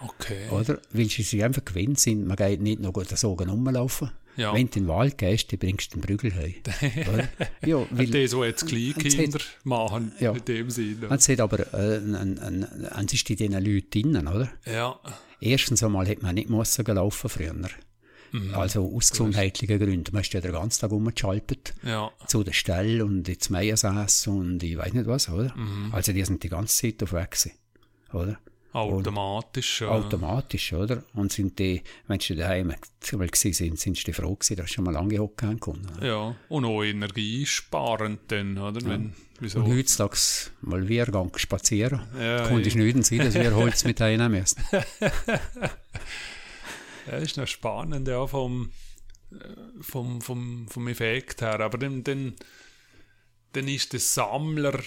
Okay. 0.02 0.50
Oder? 0.50 0.80
Weil 0.92 1.10
sie 1.10 1.24
sich 1.24 1.44
einfach 1.44 1.66
gewöhnt 1.66 2.00
sind, 2.00 2.26
man 2.28 2.38
geht 2.38 2.62
nicht 2.62 2.80
noch 2.80 2.94
den 2.94 3.18
Sogen 3.18 3.50
rumlaufen. 3.50 4.12
Ja. 4.38 4.54
Wenn 4.54 4.70
du 4.70 4.80
in 4.80 4.86
den 4.86 4.88
Wald 4.88 5.18
gehst, 5.18 5.52
dann 5.52 5.60
bringst 5.60 5.94
du 5.94 6.00
den 6.00 6.02
Prügel 6.06 6.34
heim. 6.34 6.54
Ja, 7.66 7.86
weil, 7.92 8.08
Das, 8.08 8.34
was 8.36 8.46
jetzt 8.48 8.68
Kleinkinder 8.68 9.40
machen, 9.66 10.14
Ja. 10.20 10.32
in 10.32 10.46
dem 10.46 10.70
Sinne. 10.70 11.08
es 11.10 11.28
hat 11.28 11.40
aber 11.42 11.60
äh, 11.74 11.98
ein, 11.98 12.16
ein, 12.16 12.64
ein, 12.86 13.06
ist 13.08 13.30
in 13.30 13.36
diesen 13.36 13.54
Leuten 13.54 13.90
drinnen, 13.92 14.28
oder? 14.28 14.50
Ja, 14.66 15.00
Erstens 15.42 15.84
einmal 15.84 16.08
hätte 16.08 16.22
man 16.24 16.36
nicht 16.36 16.50
müssen 16.50 16.86
laufen 16.86 17.30
früher. 17.30 17.54
Mhm. 18.32 18.54
Also 18.54 18.94
aus 18.96 19.10
gesundheitlichen 19.12 19.80
Gründen. 19.80 20.12
Man 20.14 20.22
ist 20.22 20.34
ja 20.34 20.42
den 20.42 20.52
ganzen 20.52 20.82
Tag 20.82 20.92
rumgeschaltet. 20.92 21.74
ja, 21.84 22.12
Zu 22.28 22.44
der 22.44 22.52
Stelle 22.54 23.04
und 23.06 23.28
ins 23.28 23.50
Meiersass 23.50 24.28
und 24.28 24.62
ich 24.64 24.78
weiß 24.78 24.94
nicht 24.94 25.08
was, 25.08 25.30
oder? 25.30 25.56
Mhm. 25.56 25.90
Also 25.94 26.14
die 26.14 26.24
sind 26.24 26.44
die 26.44 26.50
ganze 26.50 26.76
Zeit 26.76 27.02
auf 27.04 27.14
weg 27.14 27.32
gewesen, 27.32 27.52
oder? 28.14 28.40
Automatisch. 28.74 29.82
Ja. 29.82 29.90
automatisch, 29.90 30.74
oder? 30.74 31.04
Und 31.14 31.32
sind 31.32 31.58
die, 31.58 31.82
wenn 32.08 32.20
sie 32.20 32.36
daheim 32.36 32.68
mal 32.68 32.78
gewesen 33.28 33.54
sind, 33.54 33.80
sind 33.80 33.98
sie 33.98 34.14
froh 34.14 34.36
gewesen, 34.36 34.58
dass 34.58 34.68
sie 34.68 34.74
schon 34.74 34.86
mal 34.86 34.94
lange 34.94 35.18
hocken 35.18 35.60
können. 35.60 35.88
Ja, 36.02 36.36
und 36.50 36.66
auch 36.66 36.84
energiesparend 36.84 38.22
dann, 38.28 38.58
oder? 38.58 38.82
Wenn, 38.86 39.14
wieso? 39.40 39.60
Und 39.60 39.76
heutzutage 39.76 40.18
mal 40.62 40.88
wir 40.88 41.06
gehen 41.06 41.32
spazieren. 41.36 42.02
Ja, 42.20 42.48
Konnte 42.48 42.68
ich 42.68 42.76
ja. 42.76 42.84
nicht 42.84 43.06
sein, 43.06 43.20
dass 43.20 43.34
wir 43.34 43.56
Holz 43.56 43.84
mit 43.84 44.02
einnehmen 44.02 44.40
müssen. 44.40 44.62
Ja, 47.10 47.18
ist 47.18 47.38
noch 47.38 47.48
spannend, 47.48 48.08
ja, 48.08 48.28
vom, 48.28 48.72
äh, 49.32 49.82
vom, 49.82 50.22
vom, 50.22 50.68
vom 50.68 50.88
Effekt 50.88 51.42
her. 51.42 51.60
Aber 51.60 51.78
dann, 51.78 52.04
dann, 52.04 52.36
dann 53.54 53.68
ist 53.68 53.94
der 53.94 54.00
Sammler. 54.00 54.80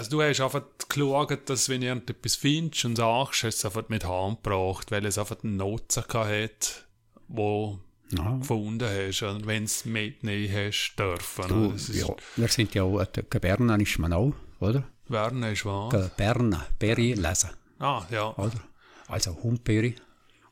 Also, 0.00 0.12
du 0.12 0.22
hast 0.22 0.40
einfach 0.40 0.62
geschaut, 0.88 1.38
dass, 1.50 1.68
wenn 1.68 1.82
du 1.82 1.90
etwas 1.92 2.34
findest 2.36 2.86
und 2.86 2.96
sagst, 2.96 3.32
hast 3.34 3.42
du 3.42 3.48
es 3.48 3.64
einfach 3.66 3.86
mit 3.90 4.06
Hand 4.06 4.42
gebracht, 4.42 4.90
weil 4.90 5.04
es 5.04 5.18
einfach 5.18 5.36
einen 5.44 5.56
Nutzen 5.58 6.04
hat, 6.10 6.86
wo 7.28 7.78
du 8.10 8.38
gefunden 8.38 8.88
hast, 8.88 9.22
und 9.22 9.46
wenn 9.46 9.64
es 9.64 9.84
mitnehmen 9.84 10.50
hast 10.50 10.94
dürfen. 10.98 11.48
Du, 11.48 11.74
ja, 11.92 12.06
wir 12.36 12.48
sind 12.48 12.74
ja 12.74 12.82
auch, 12.84 12.98
äh, 13.00 13.22
Berner 13.40 13.78
ist 13.78 13.98
man 13.98 14.14
auch, 14.14 14.32
oder? 14.58 14.84
Werden 15.08 15.42
ist. 15.42 15.64
Ge- 15.64 16.08
Berner, 16.16 16.64
Berry 16.78 17.12
lesen, 17.12 17.50
Ah, 17.78 18.02
ja. 18.10 18.34
oder? 18.38 18.58
Also 19.06 19.36
Humbeere 19.42 19.92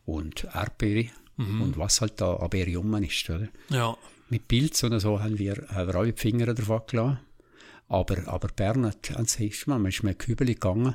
und 0.05 0.45
Erdbeere 0.53 1.09
Mhm. 1.39 1.63
und 1.63 1.79
was 1.79 2.03
halt 2.03 2.21
da 2.21 2.35
an 2.35 2.51
Beere 2.51 2.77
rum 2.77 2.95
ist, 3.03 3.31
oder? 3.31 3.49
Ja. 3.71 3.97
Mit 4.29 4.47
Pilz 4.47 4.85
oder 4.85 5.01
so 5.01 5.21
haben 5.23 5.39
wir, 5.39 5.55
haben 5.71 5.87
wir 5.89 5.95
alle 5.95 6.13
die 6.13 6.21
Finger 6.21 6.53
davon 6.53 6.83
gelassen. 6.87 7.21
Aber, 7.89 8.17
aber 8.29 8.49
Bern 8.49 8.87
hat, 8.87 9.17
an 9.17 9.27
sich, 9.27 9.67
man 9.67 9.85
ist 9.87 10.03
mit 10.03 10.19
Kübeli 10.19 10.55
gegangen 10.55 10.95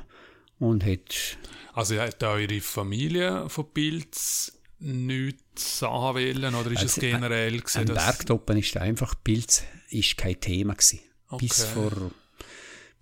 und 0.58 0.84
hat, 0.84 1.36
Also 1.72 1.98
hat 1.98 2.22
eure 2.22 2.60
Familie 2.60 3.48
von 3.48 3.66
Pilz 3.72 4.52
nichts 4.78 5.78
sagen 5.78 6.16
wollen, 6.18 6.54
oder 6.54 6.70
ist 6.70 6.82
es 6.82 6.94
Also, 6.96 7.00
generell 7.00 7.58
gewesen, 7.58 7.88
am. 7.88 7.94
Bergtoppen 7.94 8.56
ist 8.58 8.76
einfach 8.76 9.14
Pilz 9.24 9.62
ist 9.90 10.16
kein 10.16 10.38
Thema 10.40 10.74
gewesen. 10.74 11.00
Bis 11.38 11.62
Okay. 11.64 11.72
vor, 11.74 12.10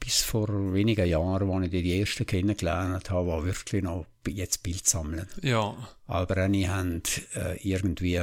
bis 0.01 0.23
vor 0.23 0.73
wenigen 0.73 1.07
Jahren, 1.07 1.51
als 1.51 1.65
ich 1.67 1.71
die 1.83 2.01
ersten 2.01 2.25
kennengelernt 2.27 3.11
habe, 3.11 3.27
war 3.29 3.45
wirklich 3.45 3.83
noch 3.83 4.07
jetzt 4.27 4.63
Pilz 4.63 4.91
sammeln. 4.91 5.27
Ja, 5.43 5.77
Aber 6.07 6.37
eine 6.39 6.69
haben 6.69 7.03
äh, 7.35 7.57
irgendwie 7.63 8.23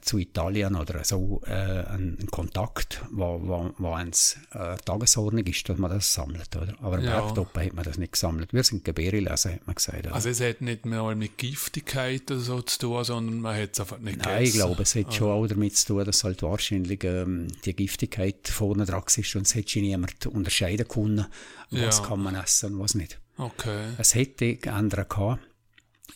zu 0.00 0.18
Italien 0.18 0.74
oder 0.76 1.02
so 1.04 1.40
äh, 1.46 1.50
einen, 1.50 2.26
Kontakt, 2.30 3.02
wo, 3.10 3.40
wo, 3.42 3.70
wo 3.78 3.92
eins 3.92 4.36
äh, 4.52 4.76
Tagesordnung 4.84 5.44
ist, 5.46 5.68
dass 5.68 5.76
man 5.78 5.90
das 5.90 6.12
sammelt. 6.14 6.54
Oder? 6.56 6.74
Aber 6.80 6.98
im 6.98 7.04
Ja. 7.04 7.20
Bergtoppen 7.20 7.64
hat 7.64 7.72
man 7.74 7.84
das 7.84 7.98
nicht 7.98 8.12
gesammelt. 8.12 8.52
Wir 8.52 8.62
sind 8.62 8.84
Gebäre 8.84 9.18
lesen, 9.20 9.52
hat 9.54 9.66
man 9.66 9.74
gesagt. 9.74 9.98
Oder? 10.06 10.14
also 10.14 10.28
es 10.28 10.40
hat 10.40 10.60
nicht 10.60 10.86
mehr 10.86 11.02
mit 11.16 11.36
Giftigkeit 11.38 12.30
oder 12.30 12.40
so 12.40 12.62
zu 12.62 12.78
tun, 12.78 13.04
sondern 13.04 13.40
man 13.40 13.60
hat 13.60 13.70
es 13.72 13.80
einfach 13.80 13.98
nicht 13.98 14.18
Nein, 14.18 14.42
ich 14.44 14.52
gegessen. 14.52 14.66
glaube, 14.68 14.82
es 14.82 14.94
hat 14.94 15.14
schon 15.14 15.30
auch 15.30 15.46
damit 15.46 15.76
zu 15.76 15.86
tun, 15.88 16.04
dass 16.04 16.22
halt 16.24 16.42
wahrscheinlich 16.42 17.02
ähm, 17.04 17.48
die 17.64 17.74
Giftigkeit 17.74 18.46
vorne 18.48 18.84
dran 18.84 19.02
ist 19.16 19.36
und 19.36 19.42
es 19.46 19.54
hätte 19.54 19.70
schon 19.70 19.82
niemand 19.82 20.26
unterscheiden 20.26 20.86
können, 20.88 21.26
was 21.70 21.98
Ja. 21.98 22.04
kann 22.06 22.22
man 22.22 22.34
essen 22.36 22.74
und 22.74 22.80
was 22.80 22.94
nicht. 22.94 23.18
Okay. 23.38 23.88
Es 23.98 24.14
hätte 24.14 24.58
andere 24.72 25.04
gehabt. 25.04 25.40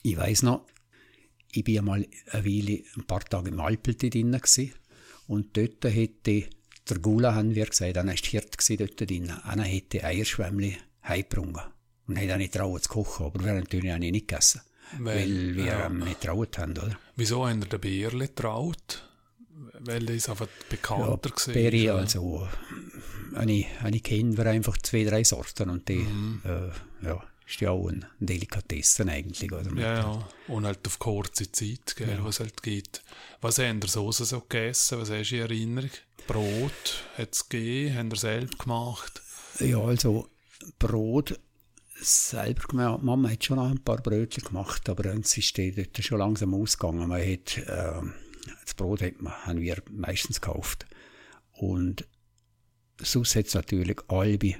Ich 0.02 0.16
weiß 0.16 0.44
noch, 0.44 0.64
ich 1.52 1.64
bin 1.64 1.78
einmal 1.78 2.06
eine 2.30 2.44
Weile, 2.44 2.82
ein 2.96 3.04
paar 3.06 3.20
Tage 3.24 3.50
im 3.50 3.60
Alpelti 3.60 4.10
drin 4.10 4.32
gewesen, 4.32 4.72
und 5.26 5.56
dort 5.56 5.84
hätte 5.84 6.44
der 6.88 6.98
Gula, 6.98 7.34
haben 7.34 7.54
wir 7.54 7.66
gesagt, 7.66 7.96
einer 7.96 8.12
war 8.12 8.16
Hirt 8.16 8.80
dort 8.80 9.00
drin, 9.10 9.30
einer 9.30 9.62
hätte 9.64 10.02
Eierschwämmli 10.02 10.76
heimgebrungen 11.04 11.60
und 12.08 12.16
hätte 12.16 12.34
auch 12.34 12.38
nicht 12.38 12.54
trauen 12.54 12.82
zu 12.82 12.88
kochen, 12.88 13.26
aber 13.26 13.44
wir 13.44 13.50
haben 13.50 13.58
natürlich 13.60 13.92
auch 13.92 13.98
nicht 13.98 14.26
gegessen, 14.28 14.60
Weil- 14.98 15.16
weil, 15.16 15.56
wir 15.56 15.64
ja. 15.66 15.86
ähm, 15.86 16.00
nicht 16.00 16.20
traut 16.20 16.58
haben, 16.58 16.72
oder? 16.72 16.98
Wieso 17.16 17.46
haben 17.46 17.60
ihr 17.62 17.68
den 17.68 17.80
Bärli 17.80 18.26
getraut? 18.26 19.06
Weil 19.82 20.04
das 20.06 20.28
einfach 20.28 20.48
bekannter 20.68 21.30
Ja. 21.46 21.52
Beere, 21.52 21.92
oder? 21.94 22.00
also, 22.02 22.48
eine, 23.34 23.64
eine 23.82 24.00
kennen 24.00 24.36
wir 24.36 24.46
einfach 24.46 24.76
zwei, 24.78 25.04
drei 25.04 25.22
Sorten 25.24 25.70
und 25.70 25.88
die, 25.88 25.96
Mhm. 25.96 26.42
äh, 26.44 27.06
ja, 27.06 27.22
ist 27.50 27.60
ja 27.60 27.70
auch 27.70 27.88
ein 27.88 28.06
Delikatessen 28.20 29.08
eigentlich, 29.08 29.50
oder? 29.50 29.72
Ja, 29.74 29.94
ja. 29.98 30.28
Und 30.48 30.66
halt 30.66 30.86
auf 30.86 30.98
kurze 30.98 31.50
Zeit, 31.50 31.96
gell, 31.96 32.18
was 32.22 32.40
halt 32.40 32.62
gibt. 32.62 33.02
Was 33.40 33.58
habt 33.58 33.84
ihr 33.84 33.88
so 33.88 34.10
so 34.12 34.40
gegessen? 34.40 35.00
Was 35.00 35.10
hast 35.10 35.30
du 35.30 35.36
in 35.36 35.42
Erinnerung? 35.42 35.90
Brot 36.26 37.04
hat 37.16 37.32
es 37.32 37.48
gegeben? 37.48 37.96
Habt 37.96 38.12
ihr 38.12 38.18
selbst 38.18 38.58
gemacht? 38.58 39.22
Ja, 39.58 39.80
also 39.80 40.28
Brot 40.78 41.40
selber 41.96 42.68
gemacht. 42.68 43.02
Mama 43.02 43.30
hat 43.30 43.44
schon 43.44 43.58
ein 43.58 43.82
paar 43.82 44.00
Brötchen 44.00 44.44
gemacht, 44.44 44.88
aber 44.88 45.06
es 45.06 45.36
ist 45.36 45.58
dort 45.58 46.04
schon 46.04 46.18
langsam 46.18 46.54
ausgegangen. 46.54 47.08
Man 47.08 47.20
hat, 47.20 47.58
äh, 47.58 48.00
das 48.64 48.74
Brot 48.74 49.02
hat 49.02 49.20
man, 49.20 49.32
haben 49.44 49.60
wir 49.60 49.82
meistens 49.90 50.40
gekauft. 50.40 50.86
Und 51.52 52.06
sonst 52.98 53.34
hat 53.34 53.46
es 53.46 53.54
natürlich 53.54 53.98
Albi, 54.08 54.56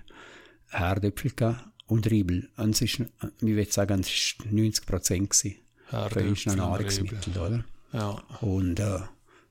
Herdöpfel 0.71 1.31
gegeben 1.31 1.70
und 1.91 2.11
Riebel. 2.11 2.49
Und 2.57 2.75
es 2.75 2.83
ist, 2.83 3.01
ich 3.01 3.43
würde 3.43 3.73
sagen, 3.73 4.01
es 4.01 4.37
war 4.39 4.47
90 4.53 4.87
Prozent. 4.87 5.31
Uns 5.31 6.47
ein 6.47 6.57
Nahrungsmittel, 6.57 7.37
oder? 7.37 7.65
Ja. 7.93 8.11
Und 8.41 8.79
äh, 8.79 9.01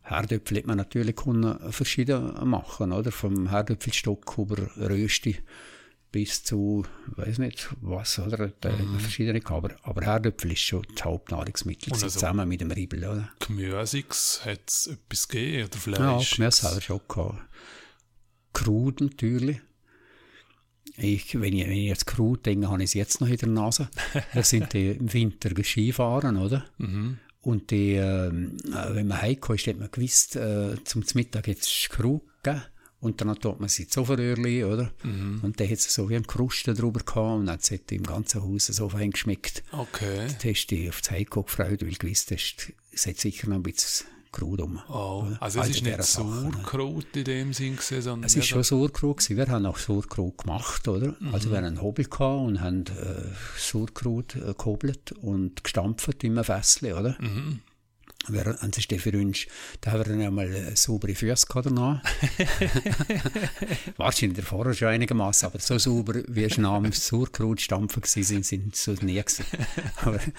Herdöpfel 0.04 0.58
hat 0.60 0.65
man 0.67 0.78
natürlich 0.78 1.17
können 1.17 1.71
verschieden 1.71 2.49
machen, 2.49 2.93
oder? 2.93 3.12
Vom 3.12 3.49
Herdöpfelstock 3.49 4.38
über 4.38 4.69
Rösti 4.78 5.38
bis 6.12 6.43
zu, 6.43 6.86
weiß 7.08 7.38
nicht 7.39 7.69
was, 7.82 8.17
oder? 8.19 8.52
Da 8.62 8.71
hat 8.71 8.80
man 8.86 8.99
verschiedene. 8.99 9.41
Aber, 9.45 9.75
aber 9.84 10.02
Herdöpfel 10.02 10.54
ist 10.54 10.62
schon 10.62 10.88
das 10.95 11.04
Hauptnahrungsmittel, 11.04 11.91
also- 11.93 12.08
zusammen 12.08 12.47
mit 12.47 12.62
dem 12.62 12.71
Riebel, 12.71 12.99
oder? 12.99 13.30
Gemüsiges 13.39 14.41
hat 14.45 14.62
es 14.65 14.88
etwas 14.88 15.28
gegeben, 15.28 15.67
oder 15.67 15.78
Fleisch? 15.78 15.99
Ja, 16.32 16.36
Gemüse 16.38 16.67
haben 16.67 16.75
wir 16.78 16.82
schon 16.82 17.02
gehabt. 17.08 17.38
Krut 18.54 19.02
natürlich. 19.02 19.60
Ich, 20.97 21.39
wenn, 21.39 21.54
ich, 21.54 21.65
wenn 21.65 21.78
ich 21.78 21.88
jetzt 21.88 22.08
Krut 22.08 22.45
denke, 22.45 22.69
habe 22.69 22.84
ich 22.84 22.89
es 22.89 22.93
jetzt 22.93 23.21
noch 23.21 23.28
in 23.28 23.38
der 23.38 23.49
Nase. 23.49 23.89
Das 24.34 24.49
sind 24.49 24.73
die 24.73 24.91
im 24.91 25.12
Winter 25.12 25.52
Skifahren, 25.63 26.38
oder? 26.38 26.65
Mhm. 26.78 27.17
Und 27.41 27.71
die, 27.71 27.93
ähm, 27.93 28.58
äh, 28.67 28.95
wenn 28.95 29.08
man 29.08 29.21
heimgekommen 29.21 29.58
ist, 29.58 29.67
hat 29.67 29.80
man 29.80 29.89
gewusst, 29.91 30.36
äh, 30.36 30.75
zum 30.84 31.04
Mittag 31.13 31.47
es 31.47 31.88
Krut 31.89 32.21
gegeben. 32.43 32.63
Und 33.02 33.21
dann 33.21 33.34
tut 33.39 33.62
man 33.62 33.69
sie 33.69 33.88
zu 33.88 34.02
Ofenröhrli, 34.02 34.65
oder? 34.65 34.91
Mhm. 35.04 35.39
Und 35.41 35.60
dann 35.60 35.67
hat 35.69 35.78
es 35.78 35.93
so 35.93 36.10
wie 36.10 36.17
ein 36.17 36.28
Krusten 36.28 36.75
drüber 36.75 36.99
gehabt 36.99 37.39
und 37.39 37.45
dann 37.45 37.54
hat 37.54 37.62
es 37.62 37.71
im 37.71 38.04
ganzen 38.04 38.43
Haus 38.43 38.65
so 38.67 38.89
fein 38.89 39.12
geschmeckt. 39.12 39.63
Okay. 39.71 40.28
Da 40.41 40.49
hast 40.49 40.67
du 40.67 40.75
dich 40.75 40.89
auf 40.89 40.99
das 40.99 41.12
Heimkommen 41.12 41.45
gefreut, 41.45 41.82
weil 41.82 41.91
du 41.91 41.97
gewusst 41.97 42.32
hast, 42.32 42.73
es 42.91 43.08
hat 43.08 43.17
sicher 43.17 43.47
noch 43.47 43.56
ein 43.56 43.63
bisschen 43.63 44.08
Krut 44.32 44.62
rum. 44.62 44.80
Oh, 44.89 45.26
also 45.39 45.62
es 45.62 45.70
ist 45.70 45.80
diese 45.80 45.89
nicht? 45.89 46.04
Sauerkraut 46.04 47.15
in 47.15 47.24
dem 47.24 47.54
Sinn 47.54 47.76
gewesen, 47.76 48.02
sondern 48.02 48.28
Es 48.28 48.36
ist 48.36 48.46
schon 48.46 48.63
Sauerkraut 48.63 49.18
gewesen. 49.18 49.38
Wir 49.38 49.48
haben 49.48 49.65
auch 49.65 49.78
Sauerkraut 49.78 50.38
gemacht, 50.38 50.88
oder? 50.88 51.15
Also 51.32 51.50
wir 51.50 51.58
haben 51.58 51.65
einen 51.65 51.82
Hobel 51.82 52.06
gehabt 52.06 52.48
und 52.48 52.62
haben 52.62 52.86
äh, 52.86 53.34
Sauerkraut 53.58 54.36
äh, 54.36 54.54
gehobelt 54.54 55.12
und 55.13 55.63
gestampft 55.63 56.24
in 56.24 56.34
einem 56.34 56.44
Fässle, 56.44 56.96
oder? 56.96 57.18
Mhm. 57.20 57.62
Wir, 58.28 58.44
das 58.44 58.78
ist 58.78 58.94
für 59.02 59.18
uns, 59.18 59.48
da 59.82 59.92
haben 59.92 60.00
wir 60.00 60.06
dann 60.06 60.22
einmal 60.22 60.54
äh, 60.54 60.76
saubere 60.76 61.15
Füße 61.15 61.48
gehabt 61.48 61.68
danach. 61.68 62.04
Wahrscheinlich 63.98 64.39
davor 64.39 64.72
schon 64.74 64.89
einigermaßen, 64.89 65.48
aber 65.48 65.60
so 65.60 65.78
sauber 65.78 66.22
wie 66.28 66.44
es 66.44 66.58
nach 66.58 66.82
dem 66.82 66.92
Sauerkraut 66.92 67.62
stampfen 67.62 68.02
gewesen 68.02 68.44
sind, 68.44 68.76
sie 68.76 68.94
so 68.94 69.06
nie 69.06 69.22
gewesen. 69.24 69.46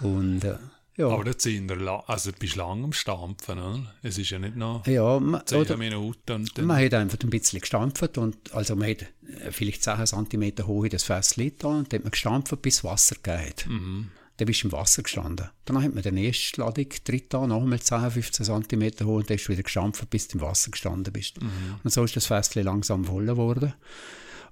Und 0.00 0.44
äh, 0.44 0.54
ja. 0.98 1.08
Aber 1.08 1.24
jetzt 1.26 1.42
sind 1.44 1.68
wir, 1.70 2.04
also 2.08 2.30
du 2.32 2.38
bist 2.38 2.56
lang 2.56 2.84
am 2.84 2.92
Stampfen, 2.92 3.58
oder? 3.58 3.94
Es 4.02 4.18
ist 4.18 4.28
ja 4.30 4.38
nicht 4.38 4.56
noch 4.56 4.86
ja, 4.86 5.18
ma- 5.18 5.44
10 5.46 5.58
oder, 5.60 5.76
Minuten 5.78 6.32
und 6.32 6.58
dann... 6.58 6.66
Man 6.66 6.84
hat 6.84 6.92
einfach 6.94 7.18
ein 7.22 7.30
bisschen 7.30 7.60
gestampft 7.60 8.18
und 8.18 8.52
also 8.54 8.76
man 8.76 8.90
hat 8.90 9.02
äh, 9.02 9.50
vielleicht 9.50 9.82
10 9.82 10.04
cm 10.06 10.66
hoch 10.66 10.84
in 10.84 10.90
das 10.90 11.04
Fässchen 11.04 11.52
da 11.58 11.68
und 11.68 11.92
dann 11.92 11.98
hat 12.00 12.04
man 12.04 12.10
gestampft, 12.10 12.60
bis 12.60 12.84
Wasser 12.84 13.16
hat. 13.26 13.66
Mhm. 13.66 14.10
Dann 14.36 14.46
bist 14.46 14.62
du 14.62 14.68
im 14.68 14.72
Wasser 14.72 15.02
gestanden. 15.02 15.48
Dann 15.64 15.82
hat 15.82 15.94
man 15.94 16.02
den 16.04 16.16
ersten 16.16 16.60
Ladung 16.60 16.86
dritt 17.04 17.34
an, 17.34 17.48
nochmal 17.48 17.80
10, 17.80 18.10
15 18.12 18.44
cm 18.46 18.82
hoch 19.06 19.16
und 19.16 19.30
dann 19.30 19.36
hast 19.36 19.46
du 19.46 19.52
wieder 19.52 19.64
gestampft, 19.64 20.08
bis 20.10 20.28
du 20.28 20.38
im 20.38 20.42
Wasser 20.44 20.70
gestanden 20.70 21.12
bist. 21.12 21.42
Mhm. 21.42 21.48
Und 21.82 21.90
so 21.92 22.04
ist 22.04 22.14
das 22.14 22.26
Fässchen 22.26 22.62
langsam 22.64 23.04
voller 23.04 23.32
geworden 23.32 23.72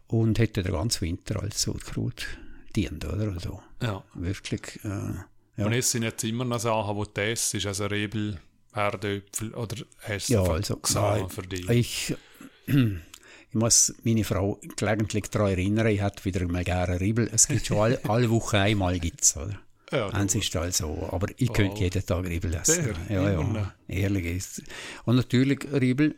und 0.09 0.39
hätte 0.39 0.63
den 0.63 0.73
ganzen 0.73 1.03
Winter 1.03 1.41
als 1.43 1.63
Sauerkraut 1.63 2.27
dient, 2.75 3.05
oder? 3.05 3.33
Also 3.33 3.61
Ja. 3.83 4.03
wirklich, 4.15 4.85
äh, 4.85 5.15
ja. 5.57 5.67
Und 5.67 5.73
es 5.73 5.91
sind 5.91 6.03
jetzt 6.03 6.23
immer 6.25 6.45
noch 6.45 6.61
Sachen, 6.61 6.97
die 7.03 7.11
du 7.15 7.33
isst, 7.33 7.67
also 7.67 7.87
Rebel, 7.87 8.39
Herdöpfel, 8.73 9.55
oder 9.55 9.77
hast 10.03 10.29
du 10.29 10.35
Ja, 10.35 10.43
also 10.43 10.81
nein, 10.95 11.29
für 11.31 11.43
dich? 11.43 11.69
Ich, 11.71 12.15
ich 12.67 13.55
muss 13.55 13.95
meine 14.05 14.25
Frau 14.25 14.61
gelegentlich 14.77 15.25
daran 15.31 15.51
erinnern, 15.51 15.87
ich 15.87 16.01
hätte 16.03 16.25
wieder 16.25 16.47
mal 16.47 16.65
gerne 16.65 17.01
Riebel. 17.01 17.31
Es 17.33 17.49
gibt 17.49 17.67
schon 17.67 17.79
alle, 17.79 18.05
alle 18.09 18.29
Wochen 18.31 18.57
einmal, 18.57 18.99
gibt's, 18.99 19.37
oder? 19.37 19.59
ja, 19.93 20.09
Eins 20.09 20.35
ist 20.35 20.55
also, 20.57 21.09
aber 21.13 21.29
ich 21.37 21.53
könnte 21.53 21.77
Oh. 21.77 21.81
jeden 21.81 22.05
Tag 22.05 22.27
Riebel 22.27 22.55
essen. 22.55 22.95
Der, 23.09 23.23
ja, 23.23 23.41
ja, 23.41 23.73
ehrlich 23.89 24.27
ist. 24.37 24.63
Und 25.05 25.17
natürlich 25.17 25.61
Riebel, 25.73 26.17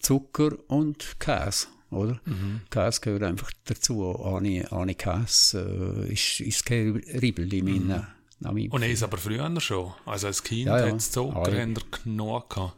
Zucker 0.00 0.52
und 0.66 1.18
Käse, 1.20 1.68
oder? 1.90 2.20
Mhm. 2.24 2.62
Käse 2.70 3.00
gehört 3.00 3.22
einfach 3.22 3.50
dazu. 3.64 4.02
Ohne, 4.04 4.66
ohne 4.72 4.94
Käse 4.96 6.04
äh, 6.08 6.12
ist, 6.12 6.40
ist 6.40 6.66
kein 6.66 6.96
Riebel 6.96 7.50
in 7.54 7.64
meinen, 7.64 8.06
Und 8.40 8.82
es 8.82 9.02
aber 9.02 9.16
früher 9.16 9.60
schon. 9.60 9.92
Also 10.06 10.26
als 10.26 10.42
Kind 10.42 10.66
Ja, 10.66 10.78
ja. 10.80 10.86
hat 10.92 10.96
es 10.96 11.10
Zucker 11.10 11.36
Alle. 11.36 11.60
haben 11.62 11.76
wir 11.76 11.82
genug 12.04 12.50
gehabt. 12.50 12.76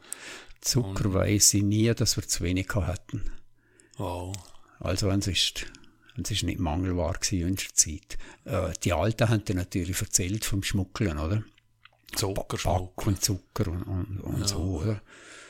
Zucker 0.61 1.15
weiss 1.15 1.55
ich 1.55 1.63
nie, 1.63 1.93
dass 1.95 2.17
wir 2.17 2.27
zu 2.27 2.43
wenig 2.45 2.69
hatten. 2.75 3.23
Wow. 3.97 4.35
Also 4.79 5.09
ist, 5.11 5.67
es 6.23 6.31
ist 6.31 6.43
nicht 6.43 6.59
mangelbar 6.61 7.15
gewesen 7.15 7.41
in 7.41 7.51
unserer 7.51 7.75
Zeit. 7.75 8.19
Äh, 8.45 8.73
die 8.83 8.93
Alten 8.93 9.29
haben 9.29 9.45
dann 9.45 9.57
natürlich 9.57 10.01
erzählt 10.01 10.45
vom 10.45 10.63
Schmuggeln, 10.63 11.19
oder? 11.19 11.43
Zuckerschmuck. 12.15 12.97
Back 12.97 13.07
und 13.07 13.23
Zucker 13.23 13.69
und, 13.69 13.83
und, 13.83 14.21
und 14.21 14.49
so, 14.49 14.59
oder? 14.59 15.01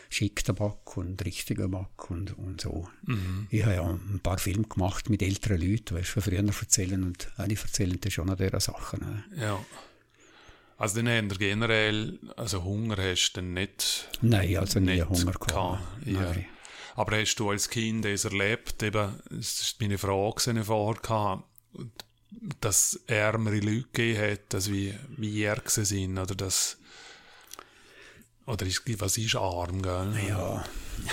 Schickter 0.08 0.52
Back 0.52 0.96
und 0.96 1.24
richtiger 1.24 1.68
Back 1.68 2.10
und, 2.10 2.38
und 2.38 2.60
so. 2.60 2.88
Mhm. 3.02 3.48
Ich 3.50 3.64
habe 3.64 3.74
ja 3.74 3.82
ein 3.82 4.20
paar 4.22 4.38
Filme 4.38 4.66
gemacht 4.66 5.10
mit 5.10 5.22
älteren 5.22 5.60
Leuten, 5.60 5.96
weißt 5.96 6.08
du, 6.08 6.20
von 6.20 6.22
früher 6.22 6.44
erzählen 6.46 7.02
und 7.02 7.28
die 7.38 7.54
erzählen 7.56 7.98
dann 8.00 8.10
schon 8.12 8.30
an 8.30 8.36
dieser 8.36 8.60
Sachen. 8.60 9.00
Ne? 9.00 9.24
Ja. 9.40 9.58
Also 10.78 10.96
dann 10.96 11.08
haben 11.08 11.30
wir 11.30 11.38
generell, 11.38 12.18
also 12.36 12.62
Hunger 12.62 12.96
hast 12.98 13.32
du 13.32 13.40
dann 13.40 13.54
nicht, 13.54 14.08
Nein, 14.20 14.56
also 14.58 14.78
nie 14.78 14.96
nicht 14.96 15.08
Hunger 15.08 15.32
gehabt. 15.32 15.82
Ja. 16.04 16.34
Aber 16.96 17.20
hast 17.20 17.36
du 17.36 17.50
als 17.50 17.68
Kind 17.70 18.04
das 18.04 18.24
erlebt, 18.24 18.82
eben, 18.82 19.14
das 19.30 19.60
ist 19.60 19.80
meine 19.80 19.98
Frage 19.98 20.64
vorher 20.64 21.42
dass 22.60 23.00
ärmere 23.06 23.60
Leute 23.60 23.86
gegeben 23.92 24.32
hat, 24.32 24.40
dass 24.50 24.70
wie, 24.70 24.94
wie 25.16 25.40
gewesen 25.40 25.84
sind, 25.84 26.18
oder 26.18 26.34
das, 26.34 26.78
oder 28.46 28.66
ist, 28.66 28.82
was 29.00 29.18
ist 29.18 29.34
arm, 29.34 29.82
gell? 29.82 30.14
Ja, 30.28 30.64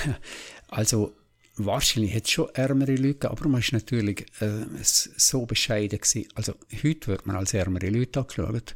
also 0.69 1.13
wahrscheinlich 1.56 2.13
hat 2.15 2.26
es 2.26 2.32
schon 2.32 2.49
ärmere 2.54 2.95
Leute 2.95 3.13
gegeben, 3.13 3.32
aber 3.32 3.47
man 3.47 3.62
ist 3.62 3.73
natürlich 3.73 4.26
äh, 4.41 4.65
so 4.82 5.45
bescheiden 5.45 5.99
gewesen. 5.99 6.28
Also 6.36 6.54
heute 6.84 7.08
wird 7.08 7.26
man 7.26 7.36
als 7.36 7.54
ärmere 7.54 7.89
Leute 7.89 8.19
angeschaut. 8.19 8.73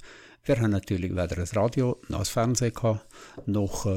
Wir 0.47 0.61
haben 0.61 0.71
natürlich 0.71 1.11
weder 1.11 1.37
ein 1.39 1.47
Radio 1.53 1.99
noch 2.07 2.19
ein 2.19 2.25
Fernsehen 2.25 2.73
gehabt, 2.73 3.05
noch 3.45 3.85
äh, 3.85 3.89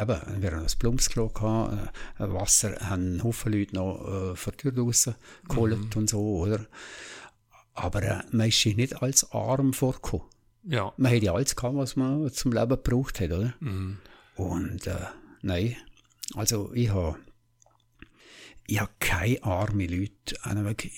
eben, 0.00 0.42
wir 0.42 0.52
haben 0.52 0.62
ein 0.62 0.78
Plumpsklo 0.78 1.28
gehabt, 1.28 1.92
äh, 2.18 2.32
Wasser 2.32 2.74
haben 2.88 3.22
Haufen 3.22 3.52
Leute 3.52 3.74
noch 3.74 4.00
äh, 4.00 4.34
vor 4.34 4.54
die 4.54 4.56
Tür 4.56 4.72
draussen 4.72 5.14
geholt 5.46 5.94
und 5.94 6.08
so, 6.08 6.20
oder? 6.20 6.64
Aber 7.74 8.02
äh, 8.02 8.22
man 8.30 8.48
ist 8.48 8.62
sich 8.62 8.76
nicht 8.76 9.02
als 9.02 9.30
arm 9.32 9.74
vorgekommen. 9.74 10.24
Ja. 10.64 10.94
Man 10.96 11.14
hat 11.14 11.22
ja 11.22 11.34
alles 11.34 11.54
gehabt, 11.54 11.76
was 11.76 11.96
man 11.96 12.32
zum 12.32 12.52
Leben 12.52 12.70
gebraucht 12.70 13.20
hat, 13.20 13.30
oder? 13.30 13.52
Mhm. 13.60 13.98
Und 14.36 14.86
äh, 14.86 15.04
nein, 15.42 15.76
also 16.34 16.72
ich 16.72 16.88
habe 16.88 17.18
ich 18.66 18.80
hab 18.80 18.98
keine 19.00 19.42
arme 19.42 19.86
Leute 19.86 20.36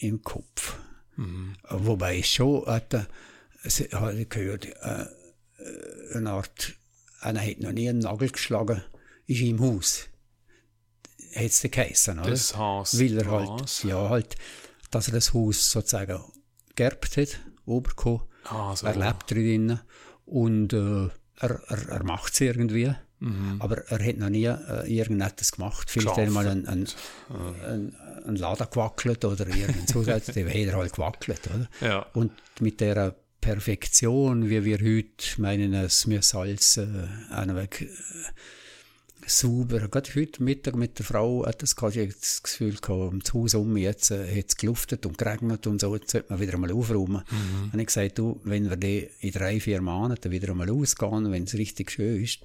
im 0.00 0.22
Kopf. 0.22 0.78
Mhm. 1.16 1.54
Wobei 1.68 2.18
ich 2.18 2.30
schon 2.30 2.66
hatte, 2.66 2.98
es 2.98 3.08
habe 3.92 4.14
ich 4.14 4.29
gehört, 4.29 4.66
äh, 4.66 5.03
äh, 5.59 6.16
eine 6.16 6.31
Art, 6.31 6.75
einer 7.20 7.40
hat 7.40 7.61
noch 7.61 7.72
nie 7.72 7.88
einen 7.88 8.01
Nagel 8.01 8.31
geschlagen, 8.31 8.83
ist 9.27 9.40
im 9.40 9.61
Haus. 9.61 10.09
Hat 11.35 11.44
es 11.44 11.62
geheißen, 11.62 12.18
oder? 12.18 12.31
Das 12.31 12.57
heißt, 12.57 13.01
Weil 13.01 13.18
er 13.18 13.31
halt, 13.31 13.48
was? 13.62 13.83
ja, 13.85 14.09
halt, 14.09 14.37
dass 14.90 15.09
er 15.09 15.14
das 15.14 15.33
Haus 15.33 15.70
sozusagen 15.70 16.20
gerbt 16.75 17.16
hat, 17.16 17.40
obergekommen. 17.64 18.22
Also, 18.44 18.87
Er 18.87 18.96
lebt 18.96 19.31
drinnen 19.31 19.81
und 20.27 20.72
äh, 20.72 21.09
er, 21.38 21.61
er, 21.68 21.88
er 21.88 22.05
macht 22.05 22.35
es 22.35 22.40
irgendwie. 22.40 22.92
Mhm. 23.20 23.57
Aber 23.61 23.79
er 23.88 24.05
hat 24.05 24.16
noch 24.16 24.31
nie 24.31 24.46
äh, 24.46 24.92
irgendetwas 24.92 25.53
gemacht. 25.53 25.88
Vielleicht 25.90 26.18
einmal 26.18 26.48
ein, 26.48 26.66
ein, 26.66 26.87
Äh. 27.31 27.66
ein, 27.66 27.96
ein 28.27 28.37
Laden 28.37 28.66
gewackelt 28.68 29.25
oder 29.25 29.46
irgend 29.46 29.88
so. 29.88 30.03
dann 30.03 30.20
hat 30.20 30.37
er 30.37 30.72
halt 30.77 30.92
gewackelt, 30.92 31.40
oder? 31.46 31.68
Ja. 31.81 32.07
Und 32.14 32.33
mit 32.61 32.81
der 32.81 33.14
Perfektion, 33.42 34.48
wie 34.48 34.64
wir 34.64 34.78
heute 34.78 35.40
meinen, 35.40 35.74
es 35.74 36.07
müsse 36.07 36.38
alles 36.38 36.76
äh, 36.76 36.85
äh, 36.85 37.66
sauber. 39.26 39.81
Gerade 39.88 40.14
heute 40.14 40.42
Mittag 40.44 40.76
mit 40.76 41.00
der 41.00 41.05
Frau 41.05 41.44
hat 41.44 41.61
das, 41.61 41.74
ich 41.96 42.14
das 42.14 42.44
Gefühl 42.44 42.76
gehabt, 42.76 43.12
um 43.12 43.18
das 43.18 43.35
Haus 43.35 43.55
um 43.55 43.76
jetzt 43.76 44.12
äh, 44.12 44.38
hat 44.38 44.46
es 44.48 44.57
geluftet 44.57 45.07
und 45.07 45.18
geregnet 45.18 45.66
und 45.66 45.81
so, 45.81 45.92
jetzt 45.96 46.12
sollte 46.12 46.31
man 46.31 46.40
wieder 46.40 46.55
einmal 46.55 46.70
aufräumen. 46.70 47.22
Mhm. 47.28 47.70
Und 47.72 47.81
ich 47.81 47.87
gesagt, 47.87 48.18
du, 48.18 48.40
wenn 48.44 48.70
wir 48.70 48.76
die 48.76 49.09
in 49.20 49.33
drei, 49.33 49.59
vier 49.59 49.83
Monaten 49.83 50.31
wieder 50.31 50.50
einmal 50.50 50.70
ausgehen, 50.70 51.33
wenn 51.33 51.42
es 51.42 51.55
richtig 51.55 51.90
schön 51.90 52.22
ist, 52.22 52.38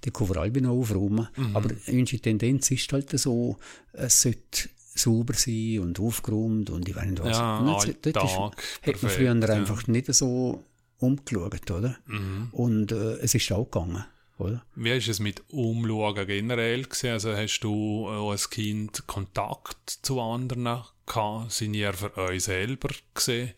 dann 0.00 0.12
können 0.12 0.30
wir 0.30 0.40
alle 0.40 0.62
noch 0.62 0.72
aufräumen. 0.72 1.28
Mhm. 1.36 1.56
Aber 1.56 1.70
unsere 1.86 2.20
Tendenz 2.20 2.72
ist 2.72 2.92
halt 2.92 3.16
so, 3.16 3.56
es 3.92 4.22
sollte 4.22 4.68
sauber 5.00 5.34
sein 5.34 5.80
und 5.80 5.98
aufgeräumt 6.00 6.70
und 6.70 6.88
ich 6.88 6.94
weiß 6.96 7.06
nicht 7.06 7.22
was. 7.22 7.36
Ja, 7.38 7.60
dort- 7.62 7.86
Alltag, 7.86 8.02
dort 8.02 8.16
ist- 8.24 8.32
Hat 8.32 8.38
man 8.40 8.50
perfekt, 8.82 9.12
früher 9.12 9.34
ja. 9.36 9.48
einfach 9.54 9.86
nicht 9.86 10.14
so 10.14 10.64
umgeschaut, 10.98 11.70
oder? 11.70 11.96
Mhm. 12.06 12.48
Und 12.52 12.92
äh, 12.92 13.14
es 13.20 13.34
ist 13.34 13.50
auch 13.52 13.64
gegangen, 13.70 14.04
oder? 14.38 14.64
Wie 14.76 14.90
ist 14.90 15.08
es 15.08 15.18
mit 15.20 15.42
Umschauen 15.50 16.26
generell 16.26 16.82
gewesen? 16.84 17.10
Also 17.10 17.34
hast 17.34 17.60
du 17.60 18.06
äh, 18.08 18.30
als 18.30 18.50
Kind 18.50 19.06
Kontakt 19.06 19.98
zu 20.02 20.20
anderen 20.20 20.64
gehabt? 21.06 21.52
Sind 21.52 21.74
ihr 21.74 21.92
für 21.92 22.16
euch 22.18 22.44
selber 22.44 22.90
gesehen? 23.14 23.52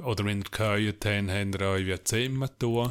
Oder 0.00 0.24
wenn 0.24 0.38
ihr 0.38 0.44
gehört 0.50 1.04
habt, 1.04 1.28
habt 1.28 1.54
ihr 1.60 1.66
euch 1.68 1.86
wie 1.86 2.04
zusammen 2.04 2.48
tun? 2.58 2.90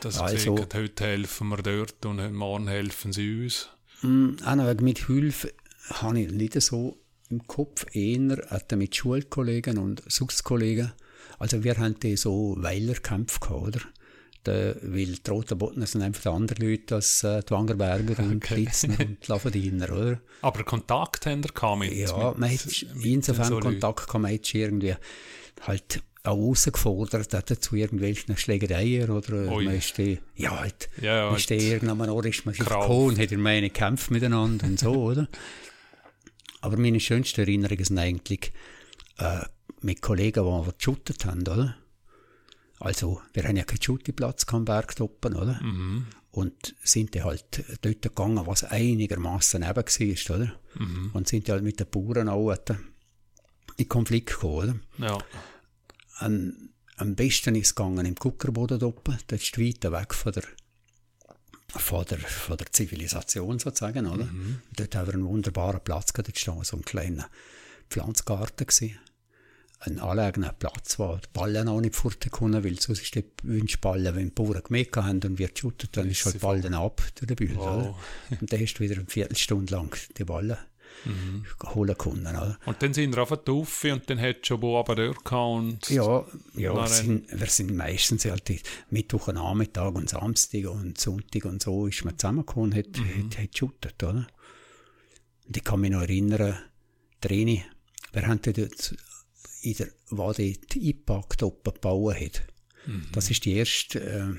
Dass 0.00 0.16
ihr 0.18 0.22
Also- 0.24 0.58
habt, 0.58 0.74
heute 0.74 1.04
helfen 1.04 1.48
wir 1.48 1.58
dort 1.58 2.04
und 2.04 2.32
morgen 2.34 2.66
helfen 2.68 3.12
sie 3.12 3.44
uns? 3.44 3.68
Mm, 4.02 4.30
auch 4.44 4.54
noch 4.56 4.80
mit 4.80 5.06
Hilfe 5.06 5.52
habe 5.90 6.20
ich 6.20 6.32
nicht 6.32 6.60
so 6.62 6.98
im 7.28 7.46
Kopf, 7.46 7.86
eher 7.92 8.36
hatte 8.48 8.76
mit 8.76 8.94
Schulkollegen 8.94 9.78
und 9.78 10.02
Suchskollegen. 10.06 10.92
Also 11.38 11.64
wir 11.64 11.76
haben 11.76 11.98
die 12.00 12.16
so 12.16 12.56
Weilerkämpfe 12.58 13.40
gehabt, 13.40 13.62
oder? 13.62 13.80
Der, 14.46 14.76
weil 14.80 15.06
die 15.06 15.30
Roten 15.30 15.58
Bottner 15.58 15.86
sind 15.86 16.02
einfach 16.02 16.32
andere 16.32 16.64
Leute 16.64 16.94
als 16.94 17.24
äh, 17.24 17.42
die 17.42 17.50
Wangerberger 17.50 18.22
und 18.22 18.48
die 18.48 18.54
Litzner 18.54 19.00
und 19.00 19.18
die 19.26 19.32
Lavadiner, 19.32 19.90
oder? 19.90 20.20
Aber 20.42 20.62
Kontakt 20.62 21.26
ihr 21.26 21.36
gehabt 21.52 21.80
mit 21.80 21.92
Ja, 21.92 22.28
mit, 22.28 22.38
man 22.38 22.50
hat 22.50 22.84
insofern 23.02 23.48
so? 23.48 23.58
Kontakt 23.58 24.08
kann 24.08 24.22
man 24.22 24.30
jetzt 24.30 24.54
irgendwie 24.54 24.94
halt 25.62 26.00
auch 26.22 26.36
herausgefordert, 26.36 27.34
hat 27.34 27.48
zu 27.48 27.74
irgendwelchen 27.74 28.36
Schlägereien 28.36 29.10
oder 29.10 29.50
Ui. 29.50 29.64
man 29.64 29.76
ist 29.76 29.98
die, 29.98 30.18
ja, 30.36 30.60
halt, 30.60 30.90
Ja, 31.00 31.16
ja, 31.16 31.26
man 31.26 31.36
ist 31.36 31.50
die 31.50 31.54
halt 31.54 31.82
irgendwann 31.82 32.10
Ort 32.10 32.26
ist 32.26 32.46
man 32.46 32.54
sich 32.54 32.64
hat 32.66 33.32
in 33.32 33.40
meine 33.40 33.70
Kämpfe 33.70 34.12
miteinander 34.12 34.66
und 34.66 34.78
so, 34.78 34.92
oder? 34.92 35.28
Aber 36.66 36.78
meine 36.78 36.98
schönsten 36.98 37.42
Erinnerungen 37.42 37.84
sind 37.84 37.96
eigentlich 37.96 38.52
äh, 39.18 39.42
mit 39.82 40.02
Kollegen, 40.02 40.42
die 40.44 40.66
wir 40.66 40.72
geshootet 40.76 41.24
haben, 41.24 41.42
oder? 41.42 41.76
Also, 42.80 43.22
wir 43.34 43.44
haben 43.44 43.56
ja 43.56 43.62
keinen 43.62 43.80
Schuttiplatz 43.80 44.44
am 44.52 44.64
Bergtoppen, 44.64 45.36
oder? 45.36 45.62
Mhm. 45.62 46.06
Und 46.32 46.74
sind 46.82 47.14
dann 47.14 47.22
halt 47.22 47.64
dort 47.82 48.02
gegangen, 48.02 48.44
was 48.48 48.64
einigermaßen 48.64 49.60
neben 49.60 49.76
war, 49.76 50.36
oder? 50.36 50.60
Mhm. 50.74 51.10
Und 51.12 51.28
sind 51.28 51.48
halt 51.48 51.62
mit 51.62 51.78
den 51.78 51.88
Bauern 51.88 52.28
auch 52.28 52.52
in 53.76 53.88
Konflikt 53.88 54.30
gekommen, 54.30 54.82
oder? 54.98 55.06
Ja. 55.06 55.18
Am, 56.18 56.70
am 56.96 57.14
besten 57.14 57.54
ist 57.54 57.66
es 57.68 57.74
gegangen 57.76 58.06
im 58.06 58.16
Kuckerboden 58.16 58.82
oben, 58.82 59.18
dort 59.28 59.40
ist 59.40 59.56
es 59.56 59.60
weiter 59.60 59.92
weg 59.92 60.12
von 60.12 60.32
der, 60.32 60.42
von 61.68 62.04
der, 62.06 62.18
von 62.18 62.56
der 62.56 62.70
Zivilisation 62.72 63.58
sozusagen, 63.58 64.06
oder? 64.06 64.24
Mhm. 64.24 64.60
Dort 64.76 64.94
haben 64.94 65.06
wir 65.06 65.14
einen 65.14 65.26
wunderbaren 65.26 65.80
Platz 65.82 66.12
gehabt, 66.12 66.28
dort 66.28 66.38
stand 66.38 66.66
so 66.66 66.76
ein 66.76 66.84
kleiner 66.84 67.28
Pflanzgarten 67.90 68.66
gewesen. 68.66 68.98
Ein 69.80 70.00
anlegener 70.00 70.52
Platz, 70.52 70.98
wo 70.98 71.16
die 71.16 71.28
Ballen 71.34 71.68
auch 71.68 71.80
nicht 71.80 71.94
furten 71.94 72.30
konnten, 72.30 72.64
weil 72.64 72.80
sonst 72.80 73.02
ist 73.02 73.14
der 73.14 73.24
Wünschballen, 73.42 74.16
wenn 74.16 74.28
die 74.28 74.30
Bauern 74.30 74.62
gemäht 74.62 74.96
haben 74.96 75.20
und 75.22 75.38
wir 75.38 75.48
geshootet, 75.48 75.96
dann 75.96 76.08
ist 76.08 76.24
halt 76.24 76.36
die 76.36 76.38
Ballen 76.38 76.72
ab 76.72 77.02
durch 77.14 77.26
den 77.26 77.36
Bühne, 77.36 77.58
oder? 77.58 77.84
Wow. 77.84 78.40
Und 78.40 78.50
dann 78.50 78.60
hast 78.60 78.74
du 78.74 78.80
wieder 78.80 78.96
eine 78.96 79.06
Viertelstunde 79.06 79.74
lang 79.74 79.94
die 80.16 80.24
Ballen 80.24 80.56
holen 81.74 81.96
können, 81.96 82.26
oder? 82.26 82.58
Und 82.66 82.82
dann 82.82 82.92
sind 82.94 83.14
wir 83.14 83.22
auf 83.22 83.28
der 83.28 83.44
Tuffe 83.44 83.92
und 83.92 84.08
dann 84.08 84.20
hat 84.20 84.46
schon 84.46 84.62
wo 84.62 84.78
aber 84.78 85.14
und 85.54 85.88
Ja, 85.88 86.24
ja 86.54 86.74
wir, 86.74 86.86
sind, 86.88 87.28
wir 87.30 87.46
sind 87.46 87.74
meistens 87.74 88.24
halt 88.24 88.62
Mittwoch 88.90 89.28
und 89.28 89.34
Nachmittag 89.36 89.94
und 89.94 90.08
Samstag 90.10 90.66
und 90.66 90.98
Sonntag 90.98 91.44
und 91.44 91.62
so 91.62 91.86
ist 91.86 92.04
man 92.04 92.18
zusammengekommen 92.18 92.72
und 92.72 92.78
hat, 92.78 92.96
Mhm. 92.98 93.30
hat, 93.30 93.38
hat 93.38 93.52
geshootet, 93.52 94.02
oder? 94.02 94.26
Und 95.46 95.56
ich 95.56 95.64
kann 95.64 95.80
mich 95.80 95.90
noch 95.90 96.02
erinnern, 96.02 96.58
Training, 97.20 97.62
wir 98.12 98.26
haben 98.26 98.40
dort 98.42 98.94
in 99.62 99.74
der, 99.74 99.88
wo 100.10 100.32
die 100.32 100.58
oben 101.44 101.74
gebaut 101.74 102.14
hat. 102.20 102.42
Mhm. 102.86 103.06
Das 103.12 103.30
ist 103.30 103.44
die 103.44 103.54
erste, 103.54 104.00
äh, 104.00 104.34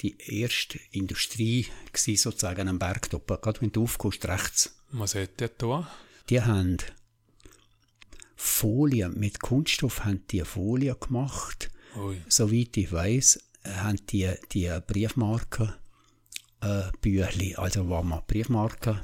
die 0.00 0.16
erste 0.40 0.78
Industrie 0.90 1.66
gewesen, 1.92 2.16
sozusagen 2.16 2.68
am 2.68 2.78
Berg 2.78 3.08
oben. 3.12 3.38
Gerade 3.40 3.60
wenn 3.60 3.72
du 3.72 3.84
aufkommst, 3.84 4.26
rechts. 4.26 4.76
was 4.90 5.14
hat 5.14 5.40
der 5.40 5.48
da? 5.48 5.90
Die 6.28 6.40
haben 6.40 6.78
Folien, 8.36 9.18
mit 9.18 9.40
Kunststoff 9.40 10.04
haben 10.04 10.26
die 10.30 10.42
Folien 10.42 10.96
gemacht. 10.98 11.70
Ui. 11.96 12.20
Soweit 12.28 12.76
ich 12.76 12.92
weiß, 12.92 13.38
haben 13.64 14.04
die, 14.06 14.30
die 14.52 14.70
Briefmarken, 14.86 15.72
äh, 16.60 16.90
Büchli, 17.00 17.54
also 17.54 17.88
wo 17.88 18.02
man 18.02 18.22
Briefmarken 18.26 19.00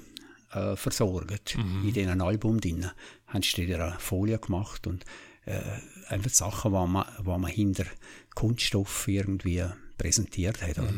äh, 0.53 0.77
versorgt, 0.77 1.55
in 1.55 1.93
diesen 1.93 2.21
Album 2.21 2.61
drin, 2.61 2.91
haben 3.27 3.43
sie 3.43 3.67
da 3.67 3.91
eine 3.91 4.01
Folie 4.01 4.39
gemacht 4.39 4.87
und 4.87 5.05
äh, 5.47 5.61
einfach 6.09 6.31
Sachen, 6.31 6.73
die 6.73 6.87
man, 6.87 7.07
wo 7.21 7.39
man 7.39 7.51
hinter 7.51 7.87
Kunststoff 8.35 9.07
irgendwie 9.09 9.65
präsentiert 10.01 10.63
hat. 10.63 10.79
oder? 10.79 10.93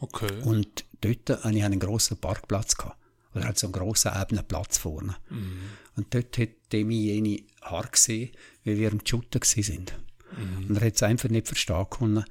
Okay. 0.00 0.40
Und 0.42 0.84
dort 1.00 1.44
hatte 1.44 1.56
ich 1.56 1.64
einen 1.64 1.80
grossen 1.80 2.18
Parkplatz. 2.18 2.76
Gehabt. 2.76 2.98
Oder 3.34 3.44
halt 3.46 3.58
so 3.58 3.66
einen 3.66 3.72
grossen 3.72 4.12
ebenen 4.20 4.44
Platz 4.44 4.76
vorne. 4.78 5.16
Und 5.96 6.14
dort 6.14 6.36
hat 6.38 6.50
Demi 6.72 6.96
jene 6.96 7.42
Haar 7.62 7.86
gesehen, 7.86 8.30
wie 8.64 8.78
wir 8.78 8.92
im 8.92 9.00
Shooten 9.04 9.40
sind. 9.42 9.94
Und 10.68 10.76
er 10.76 10.86
hat 10.86 10.94
es 10.94 11.02
einfach 11.02 11.28
nicht 11.28 11.46
verstehen 11.46 11.86
können, 11.90 12.24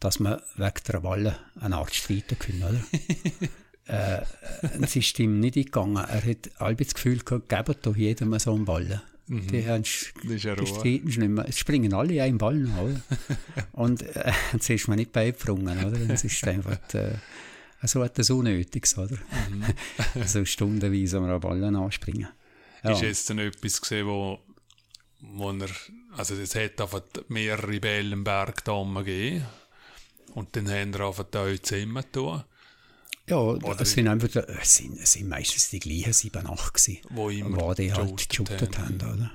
dass 0.00 0.20
man 0.20 0.40
wegen 0.56 0.84
der 0.86 1.02
Walle 1.02 1.38
eine 1.60 1.76
Art 1.76 1.94
streiten 1.94 2.38
können, 2.38 2.62
oder? 2.62 2.80
äh, 4.22 4.24
es 4.80 4.94
ist 4.94 5.18
ihm 5.18 5.40
nicht 5.40 5.56
eingegangen. 5.56 5.96
Er 5.96 6.24
hat 6.24 6.50
halb 6.58 6.78
das 6.78 6.94
Gefühl 6.94 7.18
gehabt, 7.18 7.48
gebt 7.48 7.86
doch 7.86 7.96
jedem 7.96 8.38
so 8.38 8.54
einen 8.54 8.66
Ball. 9.28 9.46
Die, 9.46 9.66
haben, 9.66 9.82
Das 9.82 10.12
die 10.24 10.66
streiten 10.66 11.06
nicht 11.06 11.18
mehr. 11.18 11.44
Es 11.48 11.58
springen 11.58 11.92
alle 11.92 12.22
einen 12.22 12.38
Ball 12.38 12.56
nach, 12.56 12.80
oder? 12.80 13.00
Und 13.72 14.02
äh, 14.02 14.32
jetzt 14.52 14.70
ist 14.70 14.88
man 14.88 14.98
nicht 14.98 15.12
beigebrungen, 15.12 15.84
oder? 15.84 16.14
Es 16.14 16.24
ist 16.24 16.46
einfach 16.48 16.78
äh, 16.94 17.16
so 17.84 18.02
etwas 18.02 18.30
Unnötiges, 18.30 18.96
oder? 18.96 19.18
so 20.26 20.44
stundenweise 20.44 21.18
am 21.18 21.40
Ballen 21.40 21.76
anspringen. 21.76 22.28
Ja. 22.82 22.92
Ist 22.92 23.02
jetzt 23.02 23.30
dann 23.30 23.38
etwas 23.38 23.80
gesehen, 23.80 24.06
wo, 24.06 24.40
wo 25.20 25.50
er, 25.50 25.68
also 26.16 26.34
es 26.34 26.54
hat 26.54 26.80
einfach 26.80 27.02
mehrere 27.28 27.80
Bälle 27.80 28.12
im 28.12 28.24
Berg 28.24 28.64
da 28.64 28.82
gegeben. 28.82 29.44
Und 30.34 30.54
dann 30.56 30.70
haben 30.70 30.94
wir 30.94 31.06
einfach 31.06 31.24
da 31.30 31.42
euch 31.42 31.62
zusammen 31.62 32.04
Ja, 33.28 33.54
es 33.78 33.92
sind 33.92 34.08
einfach, 34.08 34.34
es 34.34 34.76
sind, 34.76 34.98
es 34.98 35.12
sind 35.12 35.28
meistens 35.28 35.70
die 35.70 35.80
gleichen 35.80 36.12
sieben, 36.12 36.46
acht 36.46 36.74
gewesen, 36.74 36.98
wo 37.10 37.30
immer 37.30 37.74
die 37.74 37.92
halt 37.92 38.28
geshootet 38.28 38.28
geshootet 38.28 38.78
haben, 38.78 38.96
oder? 38.96 39.30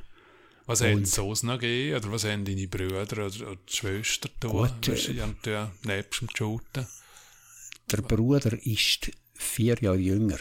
Was 0.65 0.81
hat 0.81 0.97
es 0.97 1.11
sonst 1.11 1.43
noch 1.43 1.59
gegeben? 1.59 1.97
Oder 1.97 2.11
was 2.11 2.23
haben 2.23 2.45
deine 2.45 2.67
Brüder 2.67 3.01
oder, 3.01 3.25
oder 3.25 3.55
die 3.55 3.75
Schwester 3.75 4.29
tun? 4.39 4.51
Gut, 4.51 4.87
die 4.87 5.21
haben 5.21 5.35
ja 5.45 5.71
nebst 5.83 6.21
dem 6.21 6.29
Shooten. 6.33 6.87
Der 7.91 8.01
Bruder 8.01 8.53
ist 8.65 9.11
vier 9.33 9.75
Jahre 9.81 9.97
jünger. 9.97 10.39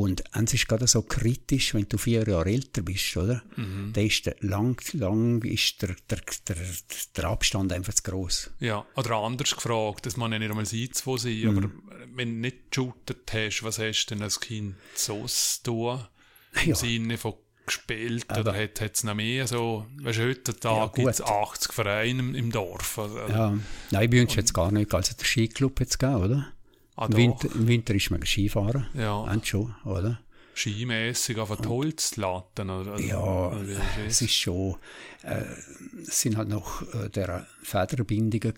Und 0.00 0.22
es 0.32 0.54
ist 0.54 0.68
gerade 0.68 0.86
so 0.86 1.02
kritisch, 1.02 1.74
wenn 1.74 1.88
du 1.88 1.98
vier 1.98 2.26
Jahre 2.28 2.50
älter 2.50 2.82
bist, 2.82 3.16
oder? 3.16 3.42
Mhm. 3.56 3.90
Da 3.92 4.00
ist 4.00 4.26
der, 4.26 4.36
lang, 4.40 4.80
lang 4.92 5.42
ist 5.44 5.82
der, 5.82 5.96
der, 6.08 6.18
der, 6.46 6.56
der 7.16 7.24
Abstand 7.24 7.72
einfach 7.72 7.94
zu 7.94 8.02
gross. 8.04 8.50
Ja, 8.60 8.84
oder 8.96 9.16
anders 9.16 9.54
gefragt, 9.54 10.06
das 10.06 10.16
man 10.16 10.30
ja 10.32 10.38
nicht 10.38 10.50
einmal 10.50 10.66
sein, 10.66 10.88
zwei 10.92 11.16
sein, 11.16 11.40
Mhm. 11.40 11.58
aber 11.58 11.70
wenn 12.14 12.34
du 12.34 12.40
nicht 12.42 12.70
geshootet 12.70 13.30
hast, 13.32 13.62
was 13.62 13.78
hast 13.78 14.06
du 14.06 14.14
denn 14.14 14.22
als 14.22 14.38
Kind 14.40 14.76
sonst 14.94 15.64
tun? 15.64 16.00
Im 16.62 16.68
Ja. 16.70 16.74
Sinne 16.76 17.18
von 17.18 17.34
gespielt 17.66 18.24
Aber- 18.28 18.40
oder 18.40 18.54
hat 18.54 18.80
es 18.80 19.04
noch 19.04 19.14
mehr 19.14 19.46
so, 19.46 19.84
weißt 20.00 20.18
du, 20.18 20.28
heutzutage 20.28 20.76
Ja, 20.76 20.86
gibt 20.86 21.08
es 21.08 21.18
gut. 21.18 21.26
80 21.28 21.72
Vereine 21.74 22.20
im, 22.20 22.34
im 22.34 22.50
Dorf. 22.50 22.98
Also, 22.98 23.18
Ja, 23.28 23.58
nein, 23.90 24.10
bei 24.10 24.22
uns 24.22 24.34
jetzt 24.36 24.54
gar 24.54 24.72
nicht. 24.72 24.94
Also 24.94 25.12
der 25.18 25.24
Skiclub 25.26 25.78
jetzt 25.80 25.98
gegeben, 25.98 26.22
oder? 26.22 26.52
Ah, 26.98 27.06
Im 27.06 27.16
Winter, 27.16 27.48
Im 27.54 27.66
Winter 27.66 27.94
ist 27.94 28.10
man 28.10 28.24
Skifahren. 28.24 28.86
Ja. 28.94 29.16
Und 29.16 29.46
schon, 29.46 29.74
oder? 29.84 30.20
skimässig 30.58 31.38
auf 31.38 31.56
die 31.56 31.68
Holzlatten. 31.68 32.70
Oder, 32.70 32.94
oder, 32.94 33.00
Ja, 33.00 33.48
oder 33.48 33.80
es 34.06 34.20
ist 34.20 34.34
schon, 34.34 34.76
äh, 35.22 35.44
es 36.00 36.20
sind 36.20 36.36
halt 36.36 36.48
noch 36.48 36.82
äh, 36.94 37.08
der 37.08 37.46
Federbindungen 37.62 38.54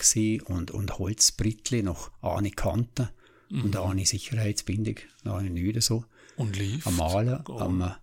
und, 0.47 0.71
und 0.71 0.99
Holzbrittli, 0.99 1.83
noch 1.83 2.11
eine 2.23 2.51
Kanten 2.51 3.11
und 3.51 3.77
eine 3.77 4.07
Sicherheitsbindung, 4.07 4.97
eine 5.25 5.81
so. 5.81 6.05
Und 6.37 6.57
lief. 6.57 6.87
Am 6.87 6.97
Malen, 6.97 7.45
am, 7.47 7.95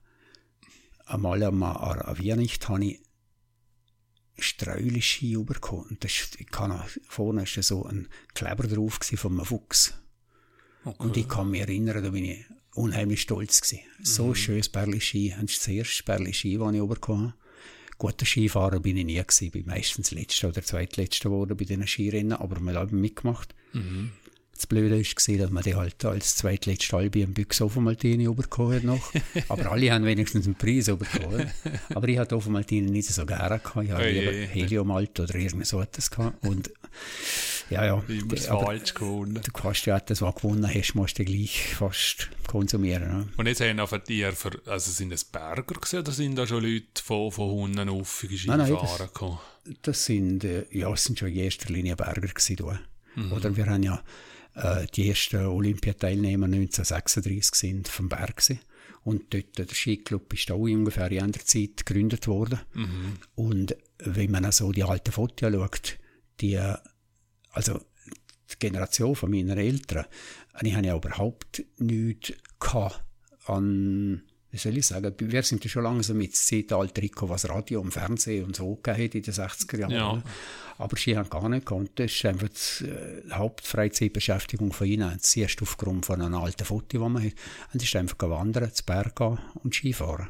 einmal 1.05 1.43
am, 1.43 1.61
Weihnachten 1.61 2.67
habe 2.67 2.85
ich 2.85 2.99
Streuliski 4.37 5.37
bekommen. 5.37 5.87
Und 5.89 6.03
das 6.03 6.11
ist, 6.11 6.39
ich 6.39 6.47
kann 6.47 6.83
vorne 7.07 7.43
ist 7.43 7.55
so 7.63 7.85
ein 7.85 8.07
Kleber 8.35 8.67
drauf 8.67 8.99
von 9.01 9.31
einem 9.31 9.45
Fuchs. 9.45 9.97
Okay. 10.87 11.03
Und 11.03 11.17
ich 11.17 11.27
kann 11.27 11.51
mich 11.51 11.59
erinnern, 11.59 12.01
da 12.01 12.09
bin 12.11 12.23
ich 12.23 12.45
unheimlich 12.73 13.21
stolz 13.21 13.59
gewesen. 13.59 13.83
So 14.01 14.33
schönes 14.33 14.69
Bärli 14.69 15.01
Ski. 15.01 15.35
Das 15.37 15.67
erste 15.67 16.03
Bärli 16.03 16.33
Ski, 16.33 16.57
das 16.57 16.73
ich 16.73 16.81
bekommen 16.81 17.23
habe. 17.27 17.33
Guter 17.97 18.25
Skifahrer 18.25 18.79
bin 18.79 18.95
ich 18.95 19.05
nie 19.05 19.15
gewesen. 19.15 19.51
Bin 19.51 19.65
meistens 19.65 20.11
Letzter 20.11 20.47
oder 20.47 20.63
Zweitletzter 20.63 21.29
geworden 21.29 21.57
bei 21.57 21.65
diesen 21.65 21.85
Skirennen, 21.85 22.33
aber 22.37 22.61
mal 22.61 22.77
habe 22.77 22.95
mitgemacht. 22.95 23.53
Das 24.57 24.65
Blöde 24.65 24.97
war, 24.97 25.37
dass 25.37 25.51
man 25.51 25.61
die 25.61 25.75
halt 25.75 26.03
als 26.03 26.35
zweitletzte 26.35 26.97
Halbe 26.97 27.21
einen 27.21 27.35
Büchse 27.35 27.63
Ofenmaltini 27.63 28.27
bekommen 28.33 28.75
hat 28.75 28.83
noch. 28.83 29.13
Aber 29.49 29.71
alle 29.71 29.91
haben 29.91 30.03
wenigstens 30.03 30.45
einen 30.45 30.55
Preis 30.55 30.85
bekommen. 30.85 31.51
Aber 31.93 32.07
ich 32.07 32.17
hatte 32.17 32.35
Ofenmaltini 32.35 32.89
nicht 32.89 33.07
so 33.07 33.23
gerne 33.23 33.59
gehabt. 33.59 33.85
Ich 33.85 33.91
hatte 33.91 34.09
lieber 34.09 34.31
Heliumalt 34.31 35.19
oder 35.19 35.35
irgend 35.35 35.67
so 35.67 35.79
etwas 35.79 36.09
gehabt. 36.09 36.43
Und 36.43 36.71
ja, 37.69 37.85
ja. 37.85 38.03
Immer 38.07 38.27
das 38.29 38.47
falsch 38.47 38.95
gewonnen. 38.95 39.39
Du 39.43 39.51
kannst 39.51 39.85
ja 39.85 39.99
das, 39.99 40.23
was 40.23 40.33
gewonnen 40.33 40.67
hast, 40.67 40.95
musst 40.95 41.19
du 41.19 41.25
gleich 41.25 41.75
fast 41.75 42.29
konsumieren. 42.47 43.07
Ne? 43.09 43.27
Und 43.37 43.45
jetzt 43.45 43.61
haben 43.61 43.79
auch 43.79 43.95
die, 43.99 44.25
also 44.25 44.91
sind 44.91 45.11
es 45.11 45.23
Berger 45.23 45.75
gewesen, 45.75 45.99
oder 45.99 46.11
sind 46.11 46.35
da 46.35 46.47
schon 46.47 46.63
Leute 46.63 47.03
von, 47.03 47.31
von 47.31 47.51
Hunden 47.51 47.89
auf 47.89 48.23
Skifahren 48.25 49.07
gekommen? 49.07 49.37
Das 49.83 50.05
sind, 50.05 50.45
äh, 50.45 50.65
ja, 50.71 50.89
das 50.89 51.03
sind 51.03 51.19
schon 51.19 51.27
in 51.27 51.35
erster 51.35 51.71
Linie 51.71 51.95
Berger 51.95 52.21
gewesen. 52.21 52.79
Mhm. 53.15 53.33
Oder 53.33 53.55
wir 53.55 53.65
haben 53.65 53.83
ja 53.83 54.01
äh, 54.57 54.87
die 54.87 55.09
ersten 55.09 55.45
Olympiateilnehmer 55.45 56.45
1936 56.45 57.55
sind 57.55 57.87
vom 57.87 58.09
Berg 58.09 58.37
gewesen. 58.37 58.59
Und 59.03 59.33
dort, 59.33 59.57
der 59.57 59.67
Skiclub 59.67 60.33
ist 60.33 60.51
auch 60.51 60.57
ungefähr 60.57 61.11
in 61.11 61.21
einer 61.21 61.33
Zeit 61.33 61.85
gegründet 61.85 62.27
worden. 62.27 62.59
Mhm. 62.73 63.13
Und 63.35 63.77
wenn 63.99 64.31
man 64.31 64.51
so 64.51 64.71
die 64.71 64.83
alten 64.83 65.11
Fotos 65.11 65.53
schaut, 65.53 65.97
die, 66.41 66.59
also 67.51 67.79
die 68.51 68.59
Generation 68.59 69.15
von 69.15 69.31
meinen 69.31 69.57
Eltern, 69.57 70.05
ich 70.61 70.75
habe 70.75 70.87
ja 70.87 70.95
überhaupt 70.95 71.63
nichts 71.77 72.33
an 73.45 74.23
wie 74.51 74.57
soll 74.57 74.77
ich 74.77 74.87
sagen, 74.87 75.13
wir 75.17 75.43
sind 75.43 75.63
ja 75.63 75.69
schon 75.69 75.83
langsam 75.83 76.17
mit 76.17 76.31
dem 76.31 76.33
Zeitalter 76.33 77.01
gekommen, 77.01 77.31
was 77.31 77.49
Radio 77.49 77.81
und 77.81 77.91
Fernsehen 77.91 78.45
und 78.45 78.55
so 78.55 78.75
gegeben 78.75 79.03
hat 79.03 79.15
in 79.15 79.21
den 79.21 79.33
60er 79.33 79.79
Jahren. 79.79 79.91
Ja. 79.91 80.23
Aber 80.77 80.95
sie 80.95 81.17
haben 81.17 81.29
gar 81.29 81.49
nicht 81.49 81.65
gekonnt. 81.65 81.91
Das 81.95 82.11
ist 82.11 82.25
einfach 82.25 82.47
die 82.49 82.85
äh, 82.85 83.31
Hauptfreizeitbeschäftigung 83.31 84.71
von 84.71 84.87
ihnen. 84.87 85.17
Sie 85.19 85.41
erst 85.41 85.61
aufgrund 85.61 86.05
von 86.05 86.21
einem 86.21 86.35
alten 86.35 86.65
Foto, 86.65 86.99
das 86.99 87.09
man 87.09 87.23
hat. 87.23 87.33
Und 87.73 87.83
ist 87.83 87.95
einfach 87.95 88.15
wandern, 88.19 88.73
zu 88.73 88.83
Berg 88.85 89.15
gehen 89.15 89.39
und 89.63 89.73
Skifahren 89.73 90.29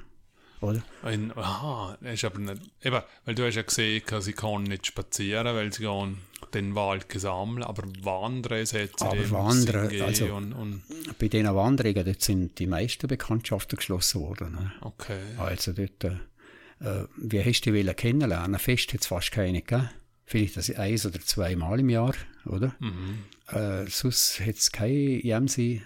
oder? 0.61 0.81
Ein, 1.03 1.31
aha, 1.37 1.97
ist 2.01 2.23
aber 2.23 2.39
nicht, 2.39 2.61
eben, 2.81 3.01
weil 3.25 3.35
du 3.35 3.45
hast 3.45 3.55
ja 3.55 3.61
gesehen, 3.61 4.01
sie 4.19 4.33
kann 4.33 4.63
nicht 4.63 4.87
spazieren, 4.87 5.55
weil 5.55 5.71
sie 5.71 5.83
gehen 5.83 6.17
den 6.53 6.75
Wald 6.75 7.09
gesammelt, 7.09 7.65
aber 7.65 7.83
Wandern 8.01 8.65
setzt 8.65 9.01
Aber 9.01 9.29
Wandern, 9.31 10.01
also 10.01 10.33
und, 10.35 10.53
und 10.53 10.83
bei 11.19 11.27
diesen 11.27 11.53
Wanderungen, 11.53 12.05
dort 12.05 12.21
sind 12.21 12.59
die 12.59 12.67
meisten 12.67 13.07
Bekanntschaften 13.07 13.77
geschlossen 13.77 14.21
worden. 14.21 14.53
Ne? 14.53 14.71
Okay. 14.81 15.19
Also 15.37 15.73
dort, 15.73 16.03
äh, 16.03 17.05
wie 17.17 17.43
hast 17.43 17.61
du 17.61 17.71
die 17.71 17.93
kennenlernen? 17.93 18.59
Fest 18.59 18.93
hat 18.93 19.01
es 19.01 19.07
fast 19.07 19.31
keine 19.31 19.61
gegeben. 19.61 19.89
Vielleicht 20.25 20.57
das 20.57 20.69
eins 20.71 21.05
oder 21.05 21.21
zweimal 21.21 21.79
im 21.79 21.89
Jahr, 21.89 22.13
oder? 22.45 22.75
Mhm. 22.79 23.23
Äh, 23.47 23.87
sonst 23.87 24.41
hat 24.41 24.55
es 24.55 24.71
keine 24.71 25.23
Jemsi 25.23 25.81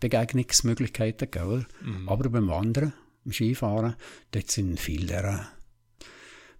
Begegnungsmöglichkeiten 0.00 1.30
gegeben, 1.30 1.66
mhm. 1.82 2.08
Aber 2.08 2.30
beim 2.30 2.48
Wandern 2.48 2.92
im 3.24 3.32
Skifahren, 3.32 3.96
dort 4.30 4.50
sind 4.50 4.80
viele 4.80 5.06
der 5.06 5.48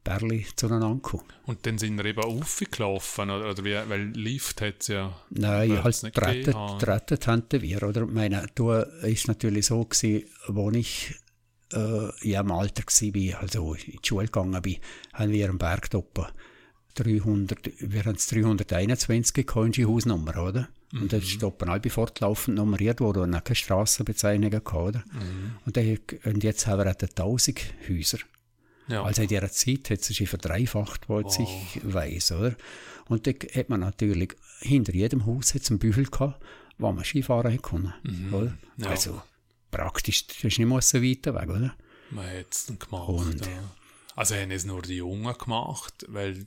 Berli 0.09 0.47
zueinander 0.57 0.95
gekommen. 0.95 1.25
Und 1.45 1.67
dann 1.67 1.77
sind 1.77 1.97
wir 1.97 2.05
eben 2.07 2.23
aufgelaufen, 2.23 3.31
oder, 3.31 3.51
oder 3.51 3.65
wie, 3.65 3.75
weil 3.89 4.07
Lift 4.15 4.61
hat 4.63 4.77
es 4.81 4.89
ja 4.89 5.15
Nein, 5.31 5.83
halt 5.83 6.15
gerettet 6.15 7.27
haben 7.27 7.45
wir, 7.51 7.83
oder? 7.83 8.03
Ich 8.03 8.09
meine, 8.09 8.47
du 8.55 8.71
ist 8.73 9.29
natürlich 9.29 9.67
so 9.67 9.85
gewesen, 9.85 10.25
wo 10.47 10.71
ich 10.71 11.15
äh, 11.73 12.09
in 12.23 12.37
einem 12.37 12.53
Alter 12.53 12.85
war, 12.85 13.41
also 13.43 13.75
in 13.75 13.93
die 13.93 13.99
Schule 14.03 14.27
gegangen 14.27 14.63
bin, 14.63 14.77
haben 15.13 15.33
wir 15.33 15.49
einen 15.49 15.59
Bergtoppen 15.59 16.27
300, 16.95 17.71
wir 17.79 18.05
haben 18.05 18.17
es 18.17 18.27
321 18.29 19.47
gehabt, 19.47 19.79
Hausnummer, 19.79 20.37
oder? 20.39 20.69
Mhm. 20.93 21.03
Und 21.03 21.13
das 21.13 21.25
ist 21.25 21.45
Open 21.45 21.69
Albi 21.69 21.91
fortlaufend 21.91 22.57
nummeriert 22.57 23.01
worden 23.01 23.35
und 23.35 23.45
keine 23.45 23.57
Strassenbezeichnungen 23.57 24.65
gehabt, 24.65 24.75
oder? 24.75 25.05
Mhm. 25.13 25.57
Und, 25.67 25.77
der, 25.77 25.99
und 26.25 26.43
jetzt 26.43 26.67
haben 26.67 26.79
wir 26.79 26.87
1000 26.87 27.61
Häuser. 27.89 28.19
Ja. 28.89 29.03
Also 29.03 29.23
in 29.23 29.29
dieser 29.29 29.51
Zeit 29.51 29.91
hat 29.91 30.01
es 30.01 30.07
sich 30.07 30.29
verdreifacht, 30.29 31.09
wo 31.09 31.23
wow. 31.23 31.39
ich 31.39 31.81
weiss, 31.83 32.33
oder? 32.33 32.57
Und 33.07 33.27
da 33.27 33.31
hat 33.31 33.69
man 33.69 33.81
natürlich, 33.81 34.35
hinter 34.61 34.95
jedem 34.95 35.27
Haus 35.27 35.55
hat 35.55 35.63
es 35.63 35.71
einen 35.71 35.79
Bügel 35.79 36.07
gehabt, 36.07 36.43
wo 36.79 36.91
man 36.93 37.05
Skifahren 37.05 37.61
konnte, 37.61 37.95
mhm. 38.03 38.35
oder? 38.35 38.59
Ja. 38.79 38.89
Also 38.89 39.23
praktisch, 39.71 40.27
das 40.27 40.45
ist 40.45 40.59
nicht 40.59 40.83
so 40.83 41.03
weit 41.03 41.27
weg, 41.27 41.49
oder? 41.49 41.75
Man 42.11 42.27
hat 42.27 42.47
es 42.51 42.67
gemacht, 42.67 43.09
und, 43.09 43.45
ja. 43.45 43.73
Also 44.17 44.35
haben 44.35 44.51
es 44.51 44.65
nur 44.65 44.83
die 44.83 44.97
Jungen 44.97 45.37
gemacht, 45.37 46.07
weil 46.09 46.47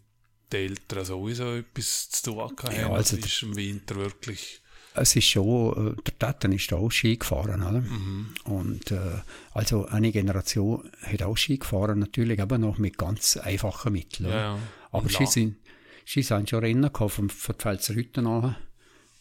die 0.52 0.58
Eltern 0.58 1.06
sowieso 1.06 1.56
etwas 1.56 2.10
zu 2.10 2.32
tun 2.32 2.40
haben. 2.40 2.76
Ja, 2.76 2.90
also 2.92 3.18
das 3.18 3.26
ist 3.26 3.44
im 3.44 3.56
Winter 3.56 3.96
wirklich... 3.96 4.61
Es 4.94 5.16
ist 5.16 5.26
schon, 5.26 5.96
äh, 5.98 6.02
der 6.02 6.34
Täter 6.34 6.54
ist 6.54 6.74
auch 6.74 6.92
Ski 6.92 7.18
gefahren, 7.18 7.62
oder? 7.62 7.82
Mhm. 7.82 8.30
Und 8.44 8.92
äh, 8.92 9.22
also 9.54 9.86
eine 9.86 10.12
Generation 10.12 10.90
hat 11.02 11.24
auch 11.24 11.38
Ski 11.38 11.58
gefahren, 11.58 12.00
natürlich 12.00 12.42
aber 12.42 12.58
noch 12.58 12.78
mit 12.78 12.98
ganz 12.98 13.38
einfachen 13.38 13.94
Mitteln. 13.94 14.30
Ja, 14.30 14.36
ja. 14.36 14.60
Aber 14.92 15.08
sie 15.08 15.26
sind, 15.26 15.58
sie 16.06 16.24
sind 16.24 16.50
schon 16.50 16.60
Rennen 16.60 16.92
gehabt, 16.92 17.12
von, 17.12 17.30
von 17.30 17.56
Pfälzer 17.56 17.94
Hütten 17.94 18.28
an 18.28 18.56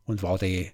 Und 0.05 0.23
war 0.23 0.39
der 0.39 0.71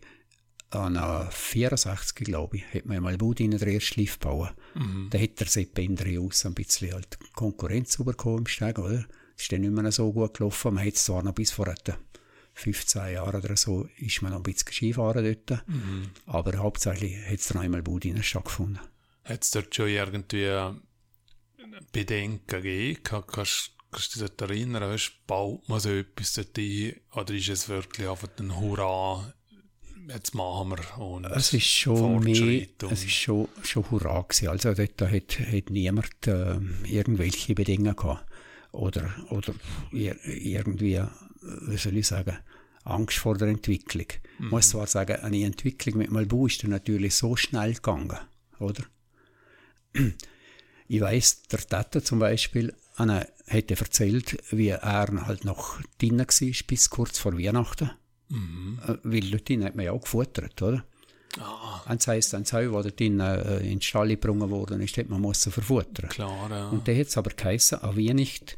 an 0.74 1.28
64, 1.30 2.14
glaube 2.24 2.58
ich, 2.58 2.74
hat 2.74 2.86
man 2.86 3.02
mal 3.02 3.16
Budin 3.16 3.52
den 3.52 3.68
ersten 3.68 4.00
Lift 4.00 4.20
bauen. 4.20 4.50
Mhm. 4.74 5.08
Da 5.10 5.18
hat 5.18 5.40
der 5.40 5.46
Sepp 5.46 5.78
Endrius 5.78 6.46
ein 6.46 6.54
bisschen 6.54 6.92
halt 6.92 7.18
Konkurrenz 7.34 7.96
bekommen 7.96 8.38
im 8.38 8.46
Steg, 8.46 8.78
oder? 8.78 9.04
Ist 9.36 9.50
dann 9.52 9.62
nicht 9.62 9.72
mehr 9.72 9.90
so 9.92 10.12
gut 10.12 10.34
gelaufen. 10.34 10.74
Man 10.74 10.86
hat 10.86 10.96
zwar 10.96 11.22
noch 11.22 11.34
bis 11.34 11.50
vor 11.50 11.68
etwa 11.68 11.98
15 12.54 13.14
Jahren 13.14 13.42
oder 13.42 13.56
so, 13.56 13.88
ist 13.98 14.22
man 14.22 14.32
noch 14.32 14.38
ein 14.38 14.44
bisschen 14.44 14.72
Skifahren 14.72 15.24
dort. 15.24 15.68
Mhm. 15.68 16.10
Aber 16.26 16.56
hauptsächlich 16.58 17.16
hat 17.26 17.40
es 17.40 17.48
dann 17.48 17.62
einmal 17.62 17.82
Budin 17.82 18.22
stattgefunden. 18.22 18.80
Hat 19.24 19.42
es 19.42 19.50
dort 19.50 19.74
schon 19.74 19.88
irgendwie 19.88 20.50
Bedenken 21.92 22.46
gegeben? 22.46 23.00
Kannst, 23.02 23.72
kannst 23.90 24.16
du 24.16 24.24
dich 24.24 24.40
erinnern, 24.40 24.82
weißt, 24.82 25.26
baut 25.26 25.68
man 25.68 25.80
so 25.80 25.90
etwas 25.90 26.34
dort 26.34 26.56
ein? 26.58 26.94
Oder 27.12 27.34
ist 27.34 27.48
es 27.48 27.68
wirklich 27.68 28.08
einfach 28.08 28.28
ein 28.38 28.56
Hurra 28.56 29.34
jetzt 30.08 30.34
machen 30.34 30.70
wir. 30.70 30.98
Und 30.98 31.24
es 31.26 31.52
ist 31.52 31.66
schon 31.66 32.20
mehr, 32.20 32.66
es 32.90 33.04
ist 33.04 33.12
schon, 33.12 33.48
schon 33.62 33.90
Hurra 33.90 34.20
gewesen. 34.22 34.48
Also 34.48 34.74
dort 34.74 35.00
hat, 35.00 35.38
hat 35.38 35.70
niemand 35.70 36.26
äh, 36.26 36.56
irgendwelche 36.84 37.54
Bedingungen 37.54 37.96
gehabt. 37.96 38.24
Oder, 38.72 39.14
oder 39.30 39.54
irgendwie, 39.92 40.94
äh, 40.94 41.06
wie 41.40 41.76
soll 41.76 41.96
ich 41.96 42.08
sagen, 42.08 42.36
Angst 42.84 43.18
vor 43.18 43.36
der 43.36 43.48
Entwicklung. 43.48 44.06
Mhm. 44.38 44.46
Ich 44.46 44.50
muss 44.50 44.68
zwar 44.70 44.86
sagen, 44.86 45.16
eine 45.16 45.44
Entwicklung 45.44 45.98
mit 45.98 46.10
Malbu 46.10 46.46
ist 46.46 46.62
dann 46.62 46.70
natürlich 46.70 47.14
so 47.14 47.36
schnell 47.36 47.74
gegangen, 47.74 48.18
oder? 48.58 48.84
Ich 50.86 51.00
weiss, 51.00 51.42
der 51.44 51.60
Tata 51.60 52.02
zum 52.02 52.18
Beispiel, 52.18 52.74
Anna 52.96 53.26
hätte 53.46 53.78
erzählt, 53.78 54.36
wie 54.50 54.68
er 54.68 54.82
halt 54.82 55.44
noch 55.44 55.80
drinnen 55.98 56.26
war 56.26 56.66
bis 56.66 56.90
kurz 56.90 57.18
vor 57.18 57.38
Weihnachten. 57.38 57.90
Mhm. 58.34 58.80
Äh, 58.86 58.96
weil 59.02 59.30
dort 59.30 59.50
hat 59.64 59.76
man 59.76 59.84
ja 59.84 59.92
auch 59.92 60.00
gefuttert, 60.00 60.60
oder? 60.62 60.84
Ah. 61.38 61.82
Das 61.88 62.06
heisst, 62.06 62.34
ein 62.34 62.44
Zeu, 62.44 62.70
das 62.70 62.84
dort 62.84 63.00
in, 63.00 63.20
äh, 63.20 63.58
in 63.58 63.70
den 63.70 63.82
Stall 63.82 64.08
gebrungen 64.08 64.50
worden 64.50 64.80
ist, 64.80 64.96
hat 64.96 65.08
man 65.08 65.20
müssen 65.20 65.52
verfuttern. 65.52 66.08
Klar, 66.08 66.50
ja. 66.50 66.68
Und 66.68 66.86
der 66.86 66.98
hat 66.98 67.08
es 67.08 67.16
aber 67.16 67.30
geheißen, 67.30 67.82
auch 67.82 67.96
wie 67.96 68.12
nicht, 68.14 68.56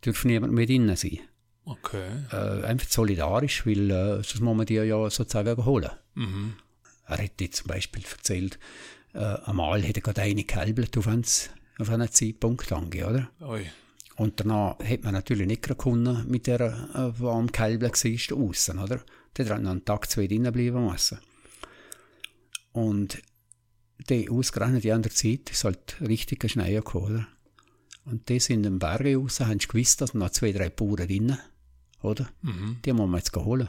darf 0.00 0.24
niemand 0.24 0.52
mit 0.52 0.70
innen 0.70 0.96
sein. 0.96 1.20
Okay. 1.64 2.06
Äh, 2.32 2.64
einfach 2.64 2.88
solidarisch, 2.88 3.66
weil 3.66 3.90
äh, 3.90 4.14
sonst 4.22 4.40
muss 4.40 4.56
man 4.56 4.66
die 4.66 4.74
ja 4.74 5.10
sozusagen 5.10 5.50
überholen. 5.50 5.90
Mhm. 6.14 6.54
Er 7.06 7.18
hat 7.18 7.40
jetzt 7.40 7.58
zum 7.58 7.68
Beispiel 7.68 8.04
erzählt, 8.04 8.58
äh, 9.14 9.18
einmal 9.18 9.82
hätte 9.82 10.00
er 10.00 10.02
gerade 10.02 10.22
eine 10.22 10.44
gehalbelt 10.44 10.96
auf 10.98 11.08
einen, 11.08 11.24
auf 11.78 11.90
einen 11.90 12.10
Zeitpunkt 12.10 12.70
angegeben, 12.72 13.10
oder? 13.10 13.30
Ui. 13.48 13.66
Und 14.16 14.40
danach 14.40 14.78
hat 14.78 15.04
man 15.04 15.12
natürlich 15.12 15.46
nicht 15.46 15.76
können 15.78 16.26
mit 16.28 16.46
der, 16.46 16.60
äh, 16.94 17.12
die 17.20 17.24
am 17.26 17.52
Kälbeln 17.52 17.92
war, 17.92 18.38
aussen, 18.38 18.78
oder? 18.78 19.00
Der 19.36 19.48
hat 19.50 19.62
noch 19.62 19.70
einen 19.70 19.84
Tag, 19.84 20.10
zwei 20.10 20.26
drinnen 20.26 20.52
bleiben 20.52 20.86
müssen. 20.90 21.18
Und 22.72 23.20
die 24.08 24.28
ausgerechnet 24.30 24.84
die 24.84 24.92
andere 24.92 25.12
Zeit 25.12 25.50
ist 25.50 25.64
halt 25.64 25.96
richtig 26.00 26.50
Schnee 26.50 26.74
gekommen, 26.74 27.06
oder? 27.14 27.28
Und 28.04 28.28
die 28.28 28.38
sind 28.38 28.58
in 28.58 28.62
den 28.74 28.78
Bergen 28.78 29.16
raus, 29.20 29.40
haben 29.40 29.58
gewusst, 29.58 30.00
dass 30.00 30.14
noch 30.14 30.30
zwei, 30.30 30.52
drei 30.52 30.70
Bauern 30.70 31.06
drinnen, 31.08 31.38
oder? 32.02 32.28
Mhm. 32.42 32.78
Die 32.84 32.92
muss 32.92 33.08
man 33.08 33.18
jetzt 33.18 33.34
holen. 33.36 33.68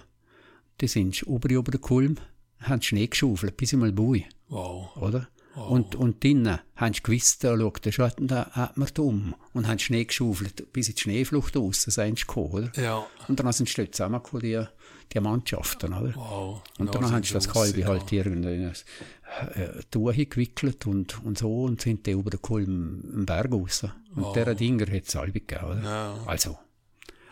Die 0.79 0.87
sind 0.87 1.21
über 1.23 1.49
über 1.49 1.71
den 1.71 1.81
Kulm, 1.81 2.17
haben 2.59 2.81
Schnee 2.81 3.07
geschaufelt, 3.07 3.57
bis 3.57 3.73
im 3.73 3.95
Bui, 3.95 4.25
Wow. 4.49 4.95
oder? 4.97 5.27
Und, 5.57 5.95
und 5.95 6.23
drinnen 6.23 6.59
haben 6.75 6.93
sie 6.93 7.01
gewusst, 7.01 7.43
da 7.43 7.57
schaut 7.57 7.83
der 7.83 7.91
Schatten, 7.91 8.27
da 8.27 8.49
hat 8.51 8.77
man 8.77 8.87
um. 8.99 9.35
Und 9.53 9.67
haben 9.67 9.79
Schnee 9.79 10.05
geschaufelt, 10.05 10.71
bis 10.71 10.89
in 10.89 10.95
die 10.95 11.01
Schneeflucht 11.01 11.57
raus, 11.57 11.81
sind 11.81 12.19
sie 12.19 12.25
gekommen, 12.25 12.51
oder? 12.51 12.71
Ja. 12.81 13.05
Und 13.27 13.39
dann 13.39 13.51
sind 13.51 13.67
sie 13.67 13.75
dort 13.75 13.95
zusammengekommen, 13.95 14.41
die, 14.43 14.63
die 15.11 15.19
Mannschaften, 15.19 15.93
oder? 15.93 16.13
Wow. 16.15 16.61
Und 16.77 16.93
Da 16.93 16.99
dann 16.99 17.11
haben 17.11 17.23
sie 17.23 17.33
das 17.33 17.49
Kalbi 17.49 17.81
ja. 17.81 17.87
halt 17.87 18.11
irgendwie 18.11 18.53
in 18.55 18.65
ein 18.65 20.13
äh, 20.15 20.25
gewickelt 20.25 20.85
und, 20.85 21.23
und 21.23 21.39
so 21.39 21.63
und 21.63 21.81
sind 21.81 22.05
dann 22.05 22.19
über 22.19 22.29
den 22.29 22.41
Kulm 22.41 23.25
Berg 23.25 23.51
raus. 23.51 23.83
Und 24.15 24.23
Wow. 24.23 24.33
dieser 24.33 24.55
Dinger 24.55 24.85
hat 24.91 25.07
es 25.07 25.15
alle 25.15 25.31
gegeben, 25.31 25.65
oder? 25.65 25.83
Ja. 25.83 26.17
Also, 26.27 26.57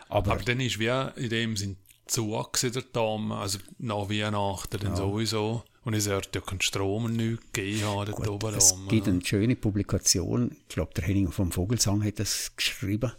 aber, 0.08 0.32
Aber 0.32 0.42
dann 0.42 0.60
ist 0.60 0.78
wie 0.78 0.86
in 1.16 1.30
dem 1.30 1.56
Sinn 1.56 1.76
zu 2.06 2.28
gewesen, 2.28 2.72
der 2.72 2.82
Damm, 2.92 3.32
also 3.32 3.58
nach 3.78 4.08
Weihnachten 4.08 4.78
dann 4.80 4.96
sowieso. 4.96 5.64
Und 5.86 5.94
es 5.94 6.06
wird 6.06 6.34
ja 6.34 6.40
keinen 6.40 6.60
Strom 6.62 7.04
und 7.04 7.14
nichts 7.14 7.44
gegeben 7.52 7.84
haben, 7.84 8.10
dort 8.10 8.28
oben. 8.28 8.54
es 8.56 8.74
gibt 8.88 9.04
oder? 9.04 9.12
eine 9.12 9.24
schöne 9.24 9.54
Publikation, 9.54 10.50
ich 10.62 10.74
glaube, 10.74 10.92
der 10.94 11.04
Henning 11.04 11.30
vom 11.30 11.52
Vogelsang 11.52 12.02
hat 12.02 12.18
das 12.18 12.56
geschrieben. 12.56 13.12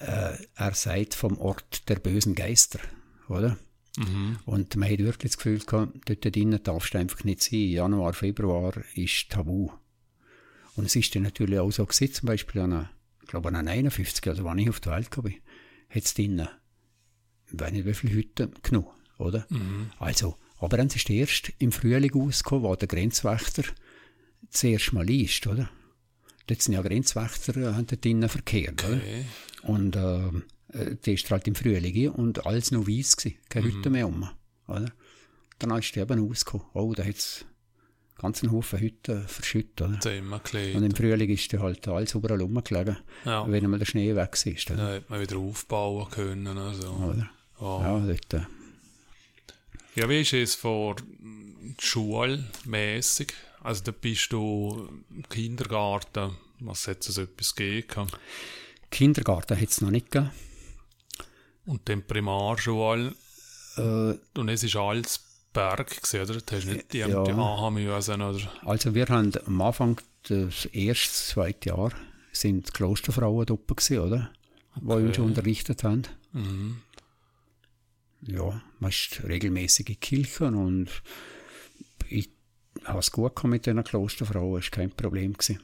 Äh, 0.00 0.38
er 0.54 0.74
sagt 0.74 1.14
vom 1.14 1.36
Ort 1.36 1.86
der 1.90 1.96
bösen 1.96 2.34
Geister, 2.34 2.78
oder? 3.28 3.58
Mhm. 3.98 4.38
Und 4.46 4.74
man 4.76 4.90
hat 4.90 5.00
wirklich 5.00 5.32
das 5.32 5.36
Gefühl 5.36 5.58
gehabt, 5.58 5.98
dort 6.06 6.24
drinnen 6.34 6.62
darfst 6.62 6.94
du 6.94 6.98
einfach 6.98 7.24
nicht 7.24 7.42
sein. 7.42 7.68
Januar, 7.68 8.14
Februar 8.14 8.72
ist 8.94 9.28
tabu. 9.28 9.68
Und 10.76 10.86
es 10.86 10.96
ist 10.96 11.14
dann 11.14 11.24
natürlich 11.24 11.58
auch 11.58 11.70
so 11.70 11.84
gewesen, 11.84 12.14
zum 12.14 12.26
Beispiel 12.26 12.62
an 12.62 12.72
einer, 12.72 12.90
ich 13.20 13.28
glaube 13.28 13.48
an 13.48 13.56
einer 13.56 13.72
51, 13.72 14.26
also 14.28 14.44
wann 14.44 14.56
ich 14.56 14.70
auf 14.70 14.80
der 14.80 14.92
Welt 14.92 15.10
kam, 15.10 15.26
hat 15.26 16.04
es 16.04 16.14
drinnen, 16.14 16.48
ich 17.52 17.60
weiß 17.60 17.72
nicht 17.72 17.84
wie 17.84 17.92
viele 17.92 18.14
Hütten 18.14 18.54
genommen, 18.62 18.88
oder? 19.18 19.46
Also, 19.98 20.38
aber 20.60 20.76
dann 20.76 20.88
ist 20.88 21.08
erst 21.10 21.52
im 21.58 21.72
Frühling 21.72 22.12
ausgekommen, 22.14 22.64
wo 22.64 22.74
der 22.74 22.88
Grenzwächter 22.88 23.64
zuerst 24.50 24.92
mal 24.92 25.08
ist, 25.08 25.46
oder? 25.46 25.68
Dort 26.46 26.62
sind 26.62 26.74
ja 26.74 26.82
Grenzwächter, 26.82 27.56
äh, 27.56 27.82
dort 27.84 28.04
drinnen 28.04 28.28
verkehrt, 28.28 28.84
oder? 28.84 28.96
Okay. 28.96 29.24
Und 29.62 29.96
ähm, 29.96 30.44
äh, 30.72 30.94
der 30.96 31.14
ist 31.14 31.30
halt 31.30 31.46
im 31.46 31.54
Frühling 31.54 32.10
und 32.10 32.46
alles 32.46 32.70
noch 32.70 32.86
weiss 32.86 33.16
gewesen, 33.16 33.36
keine 33.48 33.66
Hütte 33.66 33.90
mehr 33.90 34.06
um. 34.08 34.28
Oder? 34.66 34.90
Dann 35.58 35.78
ist 35.78 35.94
der 35.94 36.04
eben 36.04 36.30
ausgekommen. 36.30 36.66
Oh, 36.72 36.94
da 36.94 37.04
hat 37.04 37.16
es 37.16 37.44
einen 38.22 38.52
Haufen 38.52 38.78
Hütten 38.80 39.26
verschüttet. 39.28 39.80
Oder? 39.80 40.74
Und 40.76 40.82
im 40.82 40.94
Frühling 40.94 41.30
ist 41.30 41.52
der 41.52 41.60
halt 41.60 41.86
alles 41.88 42.14
überall 42.14 42.40
rumgelegen, 42.40 42.96
Ja. 43.24 43.50
wenn 43.50 43.64
einmal 43.64 43.78
der 43.78 43.86
Schnee 43.86 44.14
weg 44.14 44.34
ist. 44.46 44.70
Oder? 44.70 44.76
Dann 44.76 44.94
hat 44.96 45.10
man 45.10 45.20
wieder 45.20 45.36
aufbauen 45.36 46.10
können. 46.10 46.58
Also. 46.58 46.88
Oder? 46.90 47.28
Wow. 47.58 47.82
Ja, 47.82 47.98
dort, 48.06 48.34
äh, 48.34 48.46
Ja, 49.94 50.08
wie 50.08 50.20
ist 50.20 50.32
es 50.32 50.54
vor 50.54 50.96
schulmäßig? 51.78 53.32
Also 53.62 53.82
da 53.84 53.92
bist 53.92 54.32
du 54.32 54.88
im 55.10 55.28
Kindergarten, 55.28 56.36
was 56.60 56.86
hat 56.86 57.06
es 57.08 57.18
etwas 57.18 57.54
gegeben? 57.54 58.06
Kindergarten 58.90 59.60
hat 59.60 59.68
es 59.68 59.80
noch 59.80 59.90
nicht 59.90 60.10
gegeben. 60.10 60.30
Und 61.66 61.88
dann 61.88 62.06
Primarschule. 62.06 63.14
Äh, 63.76 64.14
Und 64.38 64.48
es 64.48 64.62
ist 64.62 64.76
alles 64.76 65.20
Berg 65.52 65.88
gewesen, 66.02 66.22
oder? 66.22 66.40
Du 66.40 66.56
hast 66.56 66.66
nicht 66.66 66.92
die 66.92 66.98
Ja. 66.98 67.22
anhaben 67.22 67.74
müssen, 67.84 68.22
oder? 68.22 68.40
also 68.64 68.94
wir 68.94 69.06
haben 69.06 69.32
am 69.46 69.60
Anfang 69.60 70.00
des 70.28 70.66
ersten, 70.66 71.12
zweiten 71.14 71.68
Jahr 71.68 71.92
sind 72.32 72.68
die 72.68 72.72
Klosterfrauen 72.72 73.46
dort 73.46 73.66
gewesen, 73.68 73.98
oder? 73.98 74.30
Die 74.76 74.86
uns 74.92 75.18
unterrichtet 75.18 75.82
haben. 75.84 76.02
Mhm. 76.32 76.82
Ja, 78.22 78.62
man 78.78 78.90
ist 78.90 79.22
regelmäßig 79.24 79.88
in 79.88 79.94
die 79.94 80.00
Kirche 80.00 80.46
und 80.46 80.88
ich 82.08 82.30
habe 82.84 82.98
es 82.98 83.10
gut 83.12 83.42
mit 83.44 83.66
diesen 83.66 83.82
Klosterfrauen, 83.84 84.60
es 84.60 84.66
war 84.66 84.70
kein 84.78 84.90
Problem. 84.90 85.32
Gewesen. 85.34 85.62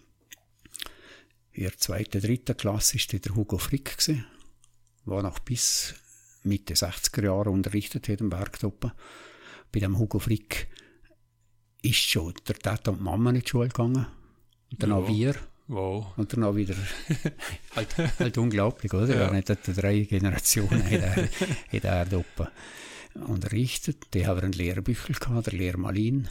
In 1.52 1.62
der 1.64 1.76
zweiten, 1.76 2.20
dritten 2.20 2.56
Klasse 2.56 2.98
war 2.98 3.18
der 3.20 3.34
Hugo 3.34 3.58
Frick, 3.58 3.96
gewesen, 3.96 4.26
der 5.06 5.22
noch 5.22 5.38
bis 5.40 5.94
Mitte 6.42 6.74
60er 6.74 7.24
Jahre 7.24 7.50
unterrichtet 7.50 8.08
hat 8.08 8.20
im 8.20 8.30
Bergtoppen. 8.30 8.92
Bei 9.72 9.80
dem 9.80 9.98
Hugo 9.98 10.18
Frick 10.18 10.68
ist 11.82 11.96
schon 11.96 12.34
der 12.48 12.56
Tata 12.56 12.90
und 12.90 12.98
die 12.98 13.04
Mama 13.04 13.30
in 13.30 13.40
die 13.40 13.48
Schule 13.48 13.68
gegangen. 13.68 14.06
Und 14.70 14.82
dann 14.82 14.90
Ja. 14.90 14.96
auch 14.96 15.08
wir. 15.08 15.34
Wow. 15.66 16.06
Und 16.16 16.32
dann 16.32 16.44
auch 16.44 16.54
wieder, 16.54 16.74
halt, 17.76 17.96
halt 18.18 18.38
unglaublich, 18.38 18.92
oder? 18.92 19.14
Ja. 19.14 19.30
Nicht 19.30 19.48
etwa 19.48 19.72
drei 19.72 20.00
Generationen 20.00 20.84
hat 20.84 21.00
er, 21.00 21.16
hat 21.24 21.84
er 21.84 22.04
da 22.04 22.16
oben 22.18 22.48
unterrichtet. 23.26 24.12
Die 24.12 24.26
haben 24.26 24.40
einen 24.40 24.52
Lehrbüchel 24.52 25.14
gehabt, 25.14 25.46
der 25.46 25.54
Lehrmalin. 25.54 26.28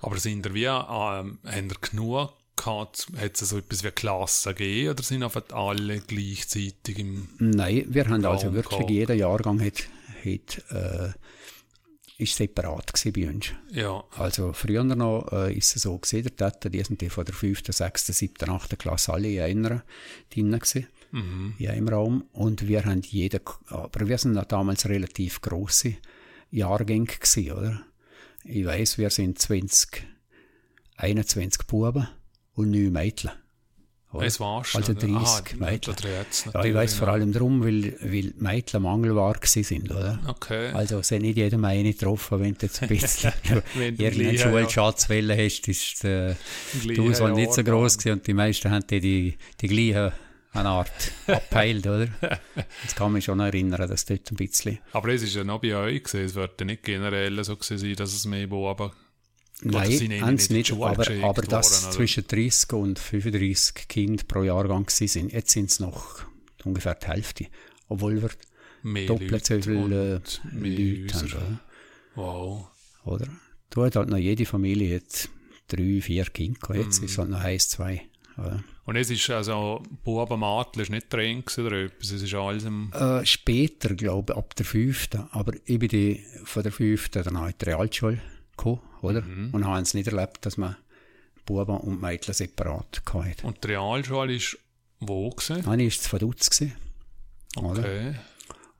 Aber 0.00 0.18
sind 0.18 0.46
ihr 0.46 0.54
wie, 0.54 0.64
ähm, 0.64 1.38
haben 1.44 1.68
ihr 1.68 1.76
genug 1.80 2.32
gehabt, 2.56 3.06
hat 3.18 3.40
es 3.40 3.48
so 3.48 3.58
etwas 3.58 3.84
wie 3.84 3.90
Klassen 3.90 4.54
gegeben, 4.54 4.90
oder 4.90 5.02
sind 5.02 5.22
einfach 5.22 5.42
alle 5.52 6.00
gleichzeitig 6.00 6.98
im, 6.98 7.28
Nein, 7.38 7.84
wir 7.88 8.08
haben 8.08 8.24
also 8.24 8.54
wirklich, 8.54 8.78
gehabt. 8.78 8.90
jeder 8.90 9.14
Jahrgang 9.14 9.60
hat, 9.60 9.86
hat, 10.24 10.64
äh, 10.70 11.12
ist 12.18 12.36
separat 12.36 12.92
gewesen 12.92 13.12
bei 13.12 13.28
uns. 13.28 13.46
ja, 13.72 14.02
Also 14.16 14.52
früher 14.52 14.84
noch 14.84 15.30
äh, 15.32 15.54
ist 15.54 15.76
es 15.76 15.82
so 15.82 15.98
gewesen, 15.98 16.22
der 16.22 16.36
Tata, 16.36 16.68
die 16.68 16.82
sind 16.82 17.00
die 17.00 17.10
von 17.10 17.24
der 17.24 17.34
5., 17.34 17.62
6., 17.68 18.06
7., 18.06 18.48
8. 18.48 18.78
Klasse 18.78 19.12
alle 19.12 19.28
in 19.28 19.66
einer 19.66 19.84
drinnen 20.30 20.58
gewesen. 20.58 20.86
mhm. 21.12 21.54
ja, 21.58 21.72
im 21.72 21.88
Raum. 21.88 22.24
Und 22.32 22.66
wir 22.66 22.84
haben 22.84 23.02
jeder, 23.02 23.40
aber 23.66 24.08
wir 24.08 24.18
sind 24.18 24.40
damals 24.50 24.88
relativ 24.88 25.40
grosse 25.40 25.96
Jahrgänge 26.50 27.06
gewesen, 27.06 27.52
oder? 27.52 27.82
Ich 28.44 28.64
weiss, 28.64 28.96
wir 28.96 29.10
sind 29.10 29.38
20, 29.38 30.06
21 30.96 31.66
Buben 31.66 32.08
und 32.54 32.70
9 32.70 32.92
Mädchen. 32.92 33.30
Oder? 34.12 34.26
Es 34.26 34.40
war's. 34.40 34.74
Also 34.74 34.92
oder? 34.92 35.06
30 35.06 35.14
Aha, 35.14 35.42
Mädchen. 35.58 35.94
Ja, 36.52 36.64
ich 36.64 36.74
weiss 36.74 36.94
vor 36.94 37.08
allem 37.08 37.32
darum, 37.32 37.64
weil, 37.64 37.96
weil 38.00 38.32
Mädchen 38.38 38.82
Mangelware 38.82 39.38
sind, 39.42 39.90
oder? 39.90 40.18
Okay. 40.26 40.70
Also, 40.72 40.98
es 40.98 41.10
hat 41.10 41.20
nicht 41.20 41.36
jeder 41.36 41.62
eine 41.62 41.92
getroffen, 41.92 42.40
wenn 42.40 42.54
du 42.54 42.66
jetzt 42.66 42.82
ein 42.82 42.88
bisschen 42.88 43.32
irgendeinen 43.74 44.12
gleich, 44.12 44.40
ja. 44.40 44.50
Schulschatzwelle 44.50 45.36
hast, 45.36 45.68
ist 45.68 46.04
äh, 46.04 46.34
die 46.84 47.00
Auswahl 47.00 47.32
nicht 47.32 47.52
so 47.52 47.62
groß 47.62 47.98
gewesen 47.98 48.18
und 48.18 48.26
die 48.26 48.34
meisten 48.34 48.70
haben 48.70 48.86
die, 48.86 49.00
die, 49.00 49.38
die 49.60 49.68
gleichen 49.68 50.12
eine 50.52 50.68
Art 50.70 51.12
abpeilt, 51.26 51.86
oder? 51.86 52.08
Jetzt 52.82 52.96
kann 52.96 53.12
mich 53.12 53.24
schon 53.24 53.40
erinnern, 53.40 53.88
dass 53.88 54.06
dort 54.06 54.30
ein 54.30 54.36
bisschen. 54.36 54.78
Aber 54.92 55.08
es 55.08 55.22
ist 55.22 55.34
ja 55.34 55.44
noch 55.44 55.60
bei 55.60 55.76
euch 55.76 56.02
gewesen. 56.02 56.24
Es 56.24 56.34
wird 56.34 56.58
ja 56.60 56.66
nicht 56.66 56.82
generell 56.82 57.44
so 57.44 57.56
gewesen 57.56 57.78
sein, 57.78 57.94
dass 57.94 58.14
es 58.14 58.24
mehr 58.24 58.46
Buben 58.46 58.90
Nein, 59.62 60.20
haben 60.20 60.38
sie 60.38 60.48
die 60.48 60.54
nicht, 60.54 60.72
aber, 60.72 61.10
aber 61.22 61.42
dass 61.42 61.84
worden, 61.84 61.86
oder? 61.86 61.96
zwischen 61.96 62.26
30 62.26 62.72
und 62.74 62.98
35 62.98 63.88
Kinder 63.88 64.22
pro 64.28 64.42
Jahrgang 64.42 64.88
sind. 64.90 65.32
Jetzt 65.32 65.52
sind 65.52 65.70
es 65.70 65.80
noch 65.80 66.24
ungefähr 66.64 66.94
die 66.94 67.06
Hälfte. 67.06 67.46
Obwohl 67.88 68.20
wir 68.20 68.30
mehr 68.82 69.06
doppelt 69.06 69.46
so 69.46 69.54
Leute 69.54 69.70
viele 69.70 70.16
äh, 70.16 70.54
mehr 70.54 70.78
Leute 70.78 71.14
haben. 71.14 71.26
Oder? 71.32 71.60
Wow. 72.14 72.68
oder? 73.04 73.28
Du 73.70 73.82
hast 73.82 73.96
halt 73.96 74.08
noch 74.08 74.18
jede 74.18 74.46
Familie 74.46 74.90
jetzt 74.90 75.30
drei, 75.68 76.00
vier 76.00 76.24
Kinder. 76.26 76.74
Jetzt 76.74 77.02
ist 77.02 77.12
es 77.12 77.18
halt 77.18 77.30
noch 77.30 77.40
eins, 77.40 77.68
zwei. 77.68 78.02
Oder? 78.38 78.62
Und 78.84 78.96
es 78.96 79.10
ist 79.10 79.28
also, 79.30 79.82
Buben, 80.04 80.38
Mädchen 80.38 80.82
ist 80.82 80.90
nicht 80.90 81.12
drin 81.12 81.42
oder 81.58 81.84
etwas. 81.84 82.10
Es 82.10 82.22
ist 82.22 82.34
alles 82.34 82.64
im, 82.64 82.92
Äh, 82.92 83.24
später, 83.26 83.94
glaube 83.94 84.32
ich, 84.32 84.38
ab 84.38 84.54
der 84.54 84.64
fünften. 84.64 85.24
Aber 85.30 85.52
ich 85.64 85.78
bin 85.78 85.88
die, 85.88 86.24
von 86.44 86.62
der 86.62 86.72
fünften 86.72 87.24
dann 87.24 87.36
auch 87.36 87.46
in 87.46 87.54
die 87.60 87.64
Realschule 87.64 88.20
gekommen, 88.56 88.80
oder? 89.06 89.22
Mhm. 89.22 89.50
Und 89.52 89.64
haben 89.66 89.82
es 89.82 89.94
nicht 89.94 90.08
erlebt, 90.08 90.44
dass 90.44 90.56
man 90.56 90.76
Buben 91.44 91.76
und 91.76 92.00
Mädchen 92.00 92.34
separat 92.34 93.02
hatte. 93.12 93.46
und 93.46 93.62
die 93.62 93.68
Realschule 93.68 94.34
ist 94.34 94.58
wo 95.00 95.30
gewesen? 95.30 95.66
Eine 95.66 95.84
war 95.84 95.90
zu 95.90 96.12
Vaduz, 96.12 96.50
gewesen, 96.50 96.72
oder? 97.56 97.80
Okay. 97.80 98.14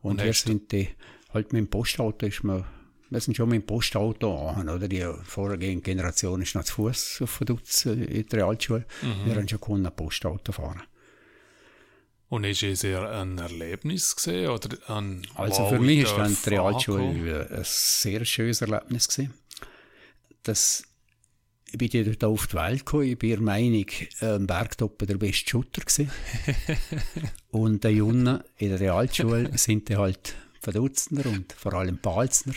Und, 0.01 0.13
Und 0.13 0.25
wir 0.25 0.33
sind 0.33 0.73
die, 0.73 0.89
halt 1.33 1.53
mit 1.53 1.61
dem 1.61 1.69
Postauto 1.69 2.27
ist 2.27 2.43
man, 2.43 2.65
wir 3.11 3.21
sind 3.21 3.37
schon 3.37 3.49
mit 3.49 3.63
dem 3.63 3.67
Postauto 3.67 4.49
an, 4.49 4.69
oder? 4.69 4.89
Die 4.89 5.07
vorhergehende 5.25 5.83
Generation 5.83 6.43
ist 6.43 6.55
noch 6.55 6.65
zu 6.65 6.75
Fuß 6.75 7.23
auf 7.23 7.41
Vaduz 7.41 7.85
in 7.87 8.27
der 8.27 8.41
Realschule. 8.41 8.85
Mhm. 9.03 9.27
Wir 9.27 9.37
haben 9.37 9.49
schon 9.49 9.61
können 9.61 9.91
Postauto 9.95 10.53
fahren. 10.53 10.83
Und 12.29 12.45
ist 12.45 12.63
es 12.63 12.83
eher 12.83 13.09
ein 13.09 13.39
Erlebnis 13.39 14.17
gesehen 14.17 14.51
oder 14.51 14.77
ein 14.89 15.23
Also 15.37 15.63
wow, 15.63 15.71
für 15.71 15.79
mich 15.79 15.99
ich 15.99 16.05
ist 16.05 16.13
dann 16.17 16.33
darf 16.33 16.43
die 16.43 16.51
Realschule 16.51 17.49
ein 17.51 17.61
sehr 17.63 18.25
schönes 18.25 18.63
Erlebnis 18.63 19.09
gewesen. 19.09 19.35
Das, 20.47 20.85
ich 21.71 21.79
bin 21.79 22.05
dort 22.05 22.25
auf 22.25 22.47
die 22.47 22.55
Welt 22.55 22.87
gekommen, 22.87 23.05
ich 23.05 23.19
bin 23.19 23.31
der 23.31 23.41
Meinung, 23.41 23.87
am 24.21 24.47
Bergtoppen 24.47 25.09
der 25.09 25.17
beste 25.19 25.51
Shooter 25.51 25.83
gewesen. 25.83 26.11
und 27.51 27.85
die 27.85 27.89
Jungen 27.89 28.41
in 28.59 28.71
der 28.71 28.81
Realschule 28.81 29.57
sind 29.59 29.91
dann 29.91 29.99
halt 29.99 30.35
Verdutzender 30.61 31.29
und 31.31 31.53
vor 31.53 31.75
allem 31.75 31.99
Balzner. 31.99 32.55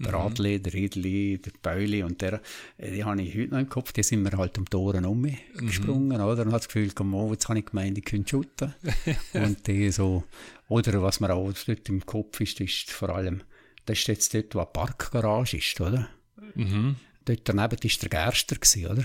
Der 0.00 0.10
Mhm. 0.12 0.26
Adli, 0.26 0.60
der 0.60 0.72
Ridli, 0.74 1.38
der 1.40 1.52
Bauli 1.62 2.02
und 2.02 2.20
der, 2.20 2.40
äh, 2.78 2.90
die 2.90 3.04
habe 3.04 3.22
ich 3.22 3.32
heute 3.36 3.50
noch 3.52 3.60
im 3.60 3.68
Kopf, 3.68 3.92
die 3.92 4.02
sind 4.02 4.22
mir 4.24 4.32
halt 4.36 4.58
um 4.58 4.64
die 4.64 4.70
Toren 4.70 5.04
um 5.04 5.20
mich 5.20 5.38
Mhm. 5.54 6.10
oder? 6.10 6.42
Und 6.42 6.52
hat 6.52 6.62
das 6.62 6.66
Gefühl, 6.66 6.90
komm, 6.92 7.14
oh, 7.14 7.30
jetzt 7.32 7.48
habe 7.48 7.60
ich 7.60 7.66
gemeint, 7.66 7.96
ich 7.96 8.04
könnte 8.04 8.28
shooten. 8.28 8.74
und 9.34 9.64
die 9.68 9.92
so, 9.92 10.24
oder 10.68 11.00
was 11.00 11.20
mir 11.20 11.32
auch 11.32 11.52
dort 11.52 11.88
im 11.88 12.04
Kopf 12.04 12.40
ist, 12.40 12.60
ist 12.60 12.90
vor 12.90 13.10
allem, 13.10 13.42
das 13.86 13.98
ist 14.00 14.08
jetzt 14.08 14.34
dort, 14.34 14.54
wo 14.56 14.58
eine 14.60 14.66
Parkgarage 14.72 15.58
ist, 15.58 15.80
oder? 15.80 16.08
Mhm. 16.56 16.96
Dort 17.24 17.48
daneben 17.48 17.78
war 17.82 17.90
der 18.00 18.08
Gerster, 18.08 18.56
gewesen, 18.56 18.86
oder? 18.86 19.04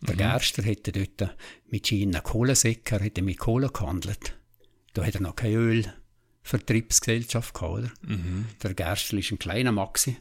Der 0.00 0.16
Gerster 0.16 0.62
hätte 0.62 0.92
dort 0.92 1.34
mit 1.66 1.86
Schienen 1.86 2.22
Kohlensäcke, 2.22 2.96
er 2.96 3.02
hätte 3.02 3.22
mit 3.22 3.38
Kohle 3.38 3.68
gehandelt. 3.70 4.36
Da 4.92 5.04
hat 5.04 5.14
er 5.14 5.22
noch 5.22 5.36
keine 5.36 5.84
Ölvertriebsgesellschaft 6.44 7.54
gehabt, 7.54 7.72
oder? 7.72 7.90
Der 8.62 8.74
Gerster 8.74 9.16
ist 9.16 9.32
ein 9.32 9.38
kleiner 9.38 9.72
Maxi 9.72 10.16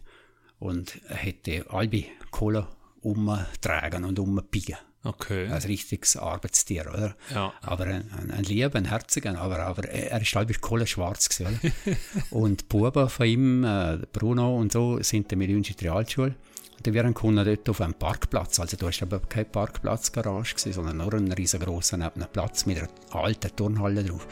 und 0.60 1.00
hätte 1.08 1.66
halbe 1.70 2.06
Kohle 2.32 2.68
umtragen 3.02 4.04
und 4.04 4.20
umbiegen. 4.20 4.78
Okay. 5.04 5.48
Ein 5.48 5.62
richtiges 5.62 6.18
Arbeitstier, 6.18 6.88
oder? 6.88 7.16
Ja. 7.34 7.54
Aber 7.62 7.86
ein, 7.86 8.12
ein, 8.12 8.32
ein 8.32 8.44
lieber, 8.44 8.78
ein 8.78 8.86
herziger, 8.86 9.40
aber, 9.40 9.60
aber 9.60 9.88
er 9.88 10.12
er 10.12 10.22
ist 10.22 10.36
halb 10.36 10.60
kohlenschwarz 10.60 11.30
gewesen, 11.30 11.60
oder? 11.64 11.98
und 12.32 12.62
die 12.62 12.66
Buben 12.66 13.08
von 13.10 13.26
ihm, 13.26 13.64
äh, 13.64 14.00
Bruno 14.12 14.58
und 14.58 14.74
so, 14.74 15.02
sind 15.02 15.32
dann 15.32 15.40
mit 15.40 15.50
uns 15.50 15.70
in 15.70 15.78
die 15.78 15.86
Realschule. 15.86 16.36
Und 16.78 16.94
wären 16.94 17.14
Kunden 17.14 17.44
dort 17.44 17.68
auf 17.70 17.82
einem 17.82 17.94
Parkplatz. 17.96 18.60
Also 18.60 18.78
da 18.78 18.86
war 18.86 18.94
aber 19.02 19.20
keine 19.22 19.46
Parkplatzgarage, 19.46 20.56
gewesen, 20.56 20.74
sondern 20.74 20.98
nur 20.98 21.14
ein 21.14 21.32
riesengroßer 21.32 21.98
nebener 21.98 22.28
Platz 22.28 22.66
mit 22.66 22.78
einer 22.78 22.90
alten 23.12 23.56
Turnhalle 23.56 24.04
drauf. 24.04 24.28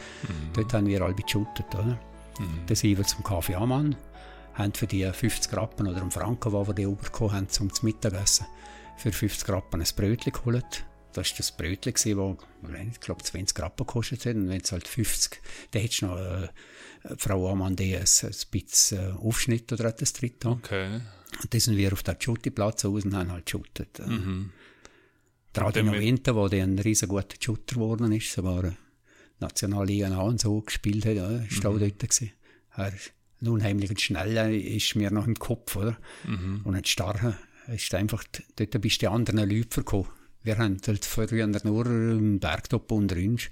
Dort 0.54 0.72
haben 0.72 0.86
wir 0.86 1.02
alle 1.02 1.14
geshootet, 1.14 1.66
oder? 1.74 1.98
Dann 2.66 2.76
sind 2.76 2.96
wir 2.96 3.04
zum 3.04 3.24
Kaffee 3.24 3.54
Amann, 3.54 3.96
haben 4.54 4.72
für 4.74 4.86
die 4.86 5.04
50 5.10 5.54
Rappen 5.56 5.86
oder 5.86 6.00
einen 6.00 6.10
Franken, 6.10 6.52
wo 6.52 6.66
wir 6.66 6.74
die 6.74 6.82
übergekommen 6.82 7.34
haben, 7.34 7.48
zum 7.48 7.70
Mittagessen, 7.82 8.46
für 8.96 9.12
50 9.12 9.48
Rappen 9.48 9.80
ein 9.80 9.88
Brötchen 9.96 10.32
geholt. 10.32 10.84
Das 11.12 11.30
war 11.30 11.36
das 11.38 11.52
Brötchen, 11.52 11.92
das, 11.94 12.04
ich 12.04 13.00
glaube, 13.00 13.22
20 13.22 13.58
Rappen 13.58 13.86
gekostet 13.86 14.26
hat. 14.26 14.34
Und 14.36 14.48
wenn 14.48 14.60
es 14.60 14.70
halt 14.70 14.86
50, 14.86 15.40
dann 15.70 15.82
hättest 15.82 16.02
du 16.02 16.06
noch 16.06 16.18
äh, 16.18 16.48
Frau 17.16 17.50
Amann 17.50 17.76
die 17.76 17.96
ein, 17.96 18.02
ein 18.02 18.34
bisschen 18.50 18.98
äh, 18.98 19.12
Aufschnitt 19.18 19.72
oder 19.72 19.86
etwas 19.86 20.12
drin. 20.12 20.34
Okay. 20.44 21.00
Und 21.42 21.52
dann 21.52 21.60
sind 21.60 21.76
wir 21.76 21.92
auf 21.92 22.02
den 22.02 22.20
Schuttiplatz 22.20 22.84
raus 22.84 23.04
und 23.04 23.14
haben 23.14 23.32
halt 23.32 23.46
geshootet. 23.46 23.98
Äh, 24.00 24.06
Mhm. 24.08 24.50
Der 25.54 25.64
Adino 25.64 25.92
Winter, 25.92 26.34
der 26.34 26.48
dann 26.60 26.74
ein 26.74 26.78
riesen 26.78 27.08
guter 27.08 27.36
Shooter 27.40 27.76
geworden 27.76 28.12
ist, 28.12 28.30
sogar 28.30 28.64
äh, 28.64 28.72
Nationalliga 29.40 30.08
A 30.08 30.20
und 30.20 30.40
so 30.40 30.60
gespielt 30.60 31.06
hat, 31.06 31.14
ja, 31.14 31.30
ist 31.38 31.64
auch 31.64 31.78
dort 31.78 31.98
gewesen. 31.98 32.32
Er 32.76 32.94
ist 32.94 33.12
ein 33.40 33.48
unheimlich 33.48 33.98
schneller 34.00 34.50
ist 34.50 34.94
mir 34.96 35.10
noch 35.10 35.26
im 35.26 35.34
Kopf, 35.34 35.76
oder? 35.76 35.96
Und 36.64 36.74
ein 36.74 36.84
starrer 36.84 37.38
ist 37.74 37.94
einfach, 37.94 38.24
dort 38.56 38.80
bist 38.80 38.96
du 38.96 39.00
die 39.00 39.08
anderen 39.08 39.48
Leute 39.48 39.68
verkommen. 39.70 40.08
Wir 40.42 40.58
haben 40.58 40.78
halt 40.86 41.04
früher 41.04 41.46
nur 41.46 41.86
im 41.86 42.38
Bergtop 42.38 42.92
unter 42.92 43.16
uns 43.16 43.50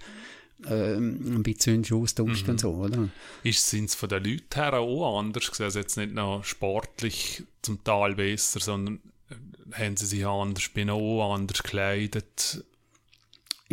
ähm, 0.66 1.36
ein 1.36 1.42
bisschen 1.42 1.78
uns 1.78 1.92
austauscht 1.92 2.48
und 2.48 2.60
so, 2.60 2.72
oder? 2.72 3.08
Ist 3.42 3.68
sind 3.68 3.86
es 3.86 3.94
von 3.94 4.08
den 4.08 4.24
Leuten 4.24 4.54
her 4.54 4.74
auch 4.74 5.18
anders 5.18 5.46
gewesen? 5.46 5.64
Also 5.64 5.78
jetzt 5.80 5.96
nicht 5.96 6.14
noch 6.14 6.44
sportlich 6.44 7.42
zum 7.62 7.82
Teil 7.84 8.14
besser, 8.14 8.60
sondern 8.60 9.00
äh, 9.30 9.74
haben 9.74 9.96
sie 9.96 10.06
sich 10.06 10.26
anders, 10.26 10.68
bin 10.68 10.90
auch 10.90 11.34
anders 11.34 11.62
gekleidet? 11.62 12.64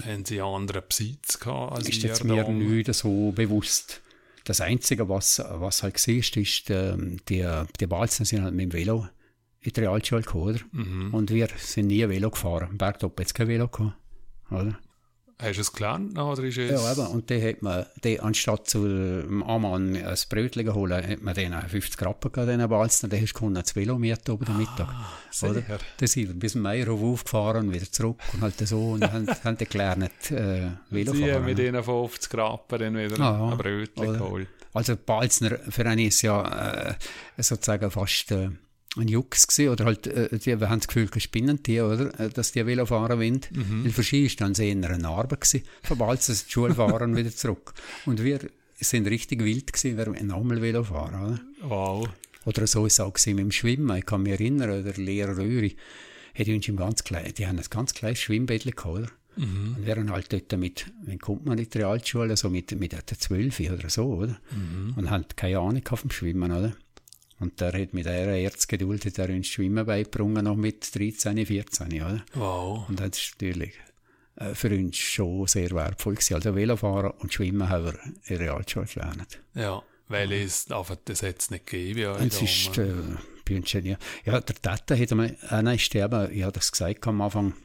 Haben 0.03 0.25
sie 0.25 0.41
anderen 0.41 0.83
Besitz 0.87 1.39
gehabt 1.39 1.73
als 1.73 1.89
ist 1.89 2.01
jetzt 2.01 2.23
mir 2.23 2.47
nicht 2.47 2.93
so 2.93 3.31
bewusst. 3.31 4.01
Das 4.45 4.61
Einzige, 4.61 5.07
was, 5.07 5.39
was 5.39 5.83
halt 5.83 5.99
siehst, 5.99 6.35
ist, 6.37 6.69
ähm, 6.71 7.17
die, 7.29 7.47
die 7.79 7.87
Balzen 7.87 8.25
sind 8.25 8.41
halt 8.41 8.55
mit 8.55 8.71
dem 8.71 8.73
Velo 8.73 9.07
in 9.59 9.73
die 9.73 9.79
Realschule 9.79 10.23
gekommen, 10.23 10.55
oder? 10.55 10.59
Mhm. 10.71 11.13
Und 11.13 11.29
wir 11.29 11.49
sind 11.57 11.87
nie 11.87 12.07
Velo 12.09 12.31
gefahren. 12.31 12.77
Bergtop 12.77 13.19
hat 13.19 13.27
es 13.27 13.33
kein 13.33 13.47
Velo 13.47 13.67
gehabt, 13.67 13.95
oder? 14.49 14.79
Hast 15.41 15.55
du 15.57 15.61
es 15.61 15.73
gelernt 15.73 16.17
oder 16.17 16.43
ist 16.43 16.57
es... 16.57 16.69
Ja, 16.71 16.91
eben. 16.91 17.07
Und 17.07 17.29
dann 17.31 17.41
hat 17.41 17.61
man, 17.61 17.85
die, 18.03 18.19
anstatt 18.19 18.69
zu 18.69 18.83
dem 18.87 19.43
Amann 19.43 19.95
ein 19.95 20.17
Brötchen 20.29 20.65
zu 20.67 20.73
holen, 20.75 21.07
hat 21.07 21.21
man 21.21 21.33
denen 21.33 21.61
50 21.61 22.01
Rappen 22.03 22.31
gegeben, 22.31 22.57
diesen 22.57 22.69
Balzen. 22.69 23.09
Dann 23.09 23.21
hast 23.21 23.33
du 23.33 23.49
das 23.49 23.75
Velo 23.75 23.97
mieten 23.97 24.31
über 24.31 24.45
den 24.45 24.57
Mittag. 24.57 24.87
sehr. 25.31 25.49
Oder? 25.51 25.63
Dann 25.97 26.07
sind 26.07 26.27
wir 26.27 26.33
bis 26.35 26.51
zum 26.53 26.61
Meierhof 26.61 27.01
aufgefahren 27.01 27.67
und 27.67 27.73
wieder 27.73 27.91
zurück 27.91 28.17
und 28.33 28.41
halt 28.41 28.57
so 28.67 28.91
und 28.91 29.03
haben, 29.11 29.27
haben 29.43 29.57
dann 29.57 29.67
gelernt, 29.69 30.31
äh, 30.31 30.69
Velo 30.89 31.13
fahren. 31.13 31.45
mit 31.45 31.59
ihnen 31.59 31.83
50 31.83 32.33
Rappen 32.35 32.79
dann 32.79 32.97
wieder 32.97 33.19
Ah, 33.19 33.37
ja. 33.39 33.49
ein 33.51 33.57
Brötchen 33.57 34.13
geholt. 34.13 34.47
Also 34.73 34.95
Balzner 34.95 35.57
für 35.69 35.85
einen 35.85 36.07
ist 36.07 36.21
ja 36.21 36.89
äh, 36.91 36.93
sozusagen 37.37 37.91
fast 37.91 38.31
äh, 38.31 38.49
ein 38.97 39.07
Jux 39.07 39.47
gewesen, 39.47 39.69
oder 39.69 39.85
halt, 39.85 40.07
äh, 40.07 40.37
die 40.37 40.53
haben 40.53 40.79
das 40.79 40.87
Gefühl, 40.87 41.09
spinnen 41.19 41.63
die, 41.63 41.79
oder, 41.79 42.19
äh, 42.19 42.29
dass 42.29 42.51
die 42.51 42.65
Velo 42.65 42.85
fahren 42.85 43.19
wollen. 43.19 43.41
Mhm. 43.51 43.85
Weil 43.85 43.91
für 43.91 44.03
sie 44.03 44.25
ist 44.25 44.41
dann 44.41 44.53
eher 44.53 44.89
eine 44.89 45.07
Arbeit 45.07 45.41
gewesen, 45.41 45.63
von 45.83 45.97
Balzner 45.97 46.35
die 46.35 46.51
Schule 46.51 46.75
fahren 46.75 47.15
wieder 47.15 47.33
zurück. 47.33 47.73
Und 48.05 48.21
wir 48.23 48.39
sind 48.79 49.07
richtig 49.07 49.43
wild 49.43 49.71
gewesen, 49.71 49.97
wir 49.97 50.07
wollten 50.07 50.31
auch 50.31 50.43
mal 50.43 50.61
Velo 50.61 50.83
fahren, 50.83 51.25
oder? 51.25 51.39
Wow. 51.61 52.09
Oder 52.45 52.67
so 52.67 52.85
ist 52.85 52.93
es 52.93 52.99
auch 52.99 53.13
mit 53.27 53.39
dem 53.39 53.51
Schwimmen. 53.51 53.97
Ich 53.97 54.05
kann 54.05 54.23
mich 54.23 54.33
erinnern, 54.33 54.83
der 54.83 54.93
Lehrer 54.95 55.37
Röhri 55.37 55.75
hat 56.33 56.47
uns 56.47 56.67
im 56.67 56.77
ganz 56.77 57.03
klein, 57.03 57.33
die 57.37 57.45
haben 57.47 57.59
ein 57.59 57.65
ganz 57.69 57.93
kleines 57.93 58.19
Schwimmbettchen 58.19 58.71
gehabt, 58.71 58.97
oder? 58.97 59.07
Mhm. 59.37 59.75
Und 59.77 59.85
wir 59.85 59.95
haben 59.95 60.11
halt 60.11 60.33
dort 60.33 60.59
mit, 60.59 60.91
wenn 61.03 61.19
kommt 61.19 61.45
man 61.45 61.57
in 61.57 61.69
die 61.69 61.77
Realschule, 61.77 62.35
so 62.35 62.49
mit, 62.49 62.77
mit 62.77 62.93
etwa 62.93 63.17
12 63.17 63.59
oder 63.71 63.89
so, 63.89 64.05
oder? 64.13 64.37
Mhm. 64.51 64.93
Und 64.97 65.09
haben 65.09 65.25
keine 65.35 65.59
Ahnung 65.59 65.83
gehabt 65.83 66.01
vom 66.01 66.11
Schwimmen, 66.11 66.51
oder? 66.51 66.73
Und 67.41 67.59
der 67.59 67.73
hat 67.73 67.93
mit 67.93 68.05
einer 68.05 68.33
Erzgeduld 68.33 69.03
hat 69.03 69.17
er 69.17 69.29
uns 69.29 69.47
Schwimmen 69.47 69.83
beigebracht, 69.83 70.43
noch 70.43 70.55
mit 70.55 70.95
13, 70.95 71.43
14, 71.43 71.87
oder? 71.87 72.23
Wow. 72.35 72.87
Und 72.87 72.99
das 72.99 73.17
ist 73.17 73.31
natürlich 73.41 73.73
äh, 74.35 74.53
für 74.53 74.69
uns 74.69 74.95
schon 74.97 75.47
sehr 75.47 75.71
wertvoll 75.71 76.13
gewesen. 76.13 76.35
Also 76.35 76.55
Velofahren 76.55 77.09
und 77.17 77.33
Schwimmen 77.33 77.67
haben 77.67 77.85
wir 77.85 77.99
in 78.03 78.37
der 78.37 78.39
Realschule 78.41 78.85
gelernt. 78.85 79.39
Ja, 79.55 79.81
weil 80.07 80.31
es 80.33 80.69
einfach 80.69 80.97
das 81.03 81.21
jetzt 81.21 81.49
nicht 81.49 81.65
gegeben 81.65 82.13
Und 82.13 82.31
es 82.31 82.43
ist, 82.43 82.77
äh, 82.77 82.93
bei 83.43 83.55
uns 83.57 83.71
schon, 83.71 83.85
ja. 83.85 83.97
ja, 84.23 84.39
der 84.39 84.55
Tata 84.61 84.95
hat 84.95 85.11
einmal, 85.11 85.35
einer 85.49 85.73
ist 85.73 85.95
eben, 85.95 86.31
ich 86.31 86.43
habe 86.43 86.51
das 86.51 86.71
gesagt 86.71 87.07
am 87.07 87.21
Anfang, 87.21 87.55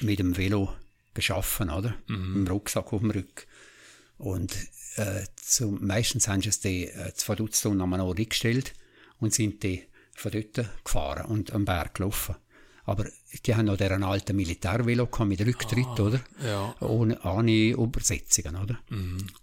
mit 0.00 0.18
dem 0.18 0.34
Velo 0.38 0.72
geschaffen, 1.12 1.68
oder? 1.68 1.94
Im 2.08 2.46
Rucksack 2.46 2.90
auf 2.90 3.02
dem 3.02 3.10
Rücken. 3.10 3.44
Und 4.16 4.56
äh, 4.96 5.24
zum, 5.36 5.86
meistens 5.86 6.26
haben 6.26 6.40
sie 6.40 6.48
es 6.48 6.60
die, 6.60 6.86
äh, 6.86 7.12
zu 7.12 7.26
Verdutzt 7.26 7.66
an 7.66 7.82
einen 7.82 8.00
Ort 8.00 8.30
gestellt 8.30 8.72
und 9.24 9.34
sind 9.34 9.62
die 9.62 9.82
von 10.14 10.30
dort 10.30 10.68
gefahren 10.84 11.26
und 11.26 11.52
am 11.52 11.64
Berg 11.64 11.94
gelaufen. 11.94 12.36
Aber 12.86 13.06
die 13.46 13.54
haben 13.54 13.64
noch 13.64 13.78
deren 13.78 14.02
alten 14.02 14.36
Militärvelo 14.36 15.08
mit 15.24 15.40
Rücktritt, 15.40 15.98
oder? 15.98 16.20
Ja. 16.44 16.74
Ohne, 16.80 17.18
ohne 17.22 17.70
Übersetzungen, 17.70 18.56
oder? 18.56 18.78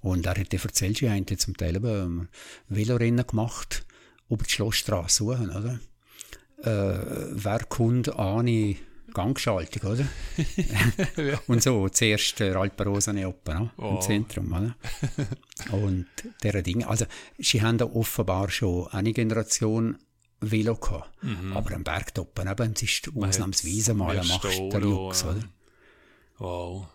Und 0.02 0.26
er 0.28 0.40
hat 0.40 0.54
erzählt, 0.54 0.98
sie 0.98 1.10
haben 1.10 1.26
zum 1.26 1.58
Teil 1.58 1.78
eben 1.78 1.88
ähm, 1.88 2.28
Velorennen 2.70 3.26
gemacht, 3.26 3.84
über 4.30 4.44
die 4.44 4.52
Schlossstraße 4.52 5.24
suchen, 5.24 5.50
oder? 5.50 5.80
Äh, 6.60 7.32
wer 7.32 7.66
kommt 7.68 8.16
ohne 8.16 8.76
Gangschaltung, 9.14 9.92
oder? 9.92 10.06
Und 11.48 11.62
so, 11.64 11.88
zuerst 11.90 12.40
der 12.40 12.56
Alpenrosene 12.56 13.28
oben, 13.28 13.54
no? 13.54 13.62
im 13.78 13.84
Wow. 13.84 14.06
Zentrum, 14.06 14.52
oder? 14.52 14.76
Und 15.72 16.08
deren 16.44 16.64
Dinge, 16.64 16.88
also, 16.88 17.06
sie 17.38 17.62
haben 17.62 17.78
da 17.78 17.86
offenbar 17.86 18.50
schon 18.50 18.88
eine 18.88 19.14
Generation 19.14 19.98
Velo 20.40 20.76
gehabt. 20.76 21.10
Aber 21.54 21.76
am 21.76 21.84
Bergtoppen 21.84 22.48
eben, 22.48 22.74
es 22.74 22.82
ist 22.82 23.10
ausnahmsweise 23.16 23.94
mal 23.94 24.18
ein 24.18 24.26
ja. 24.26 24.36
oder? 25.24 25.44
Wow. 26.40 26.88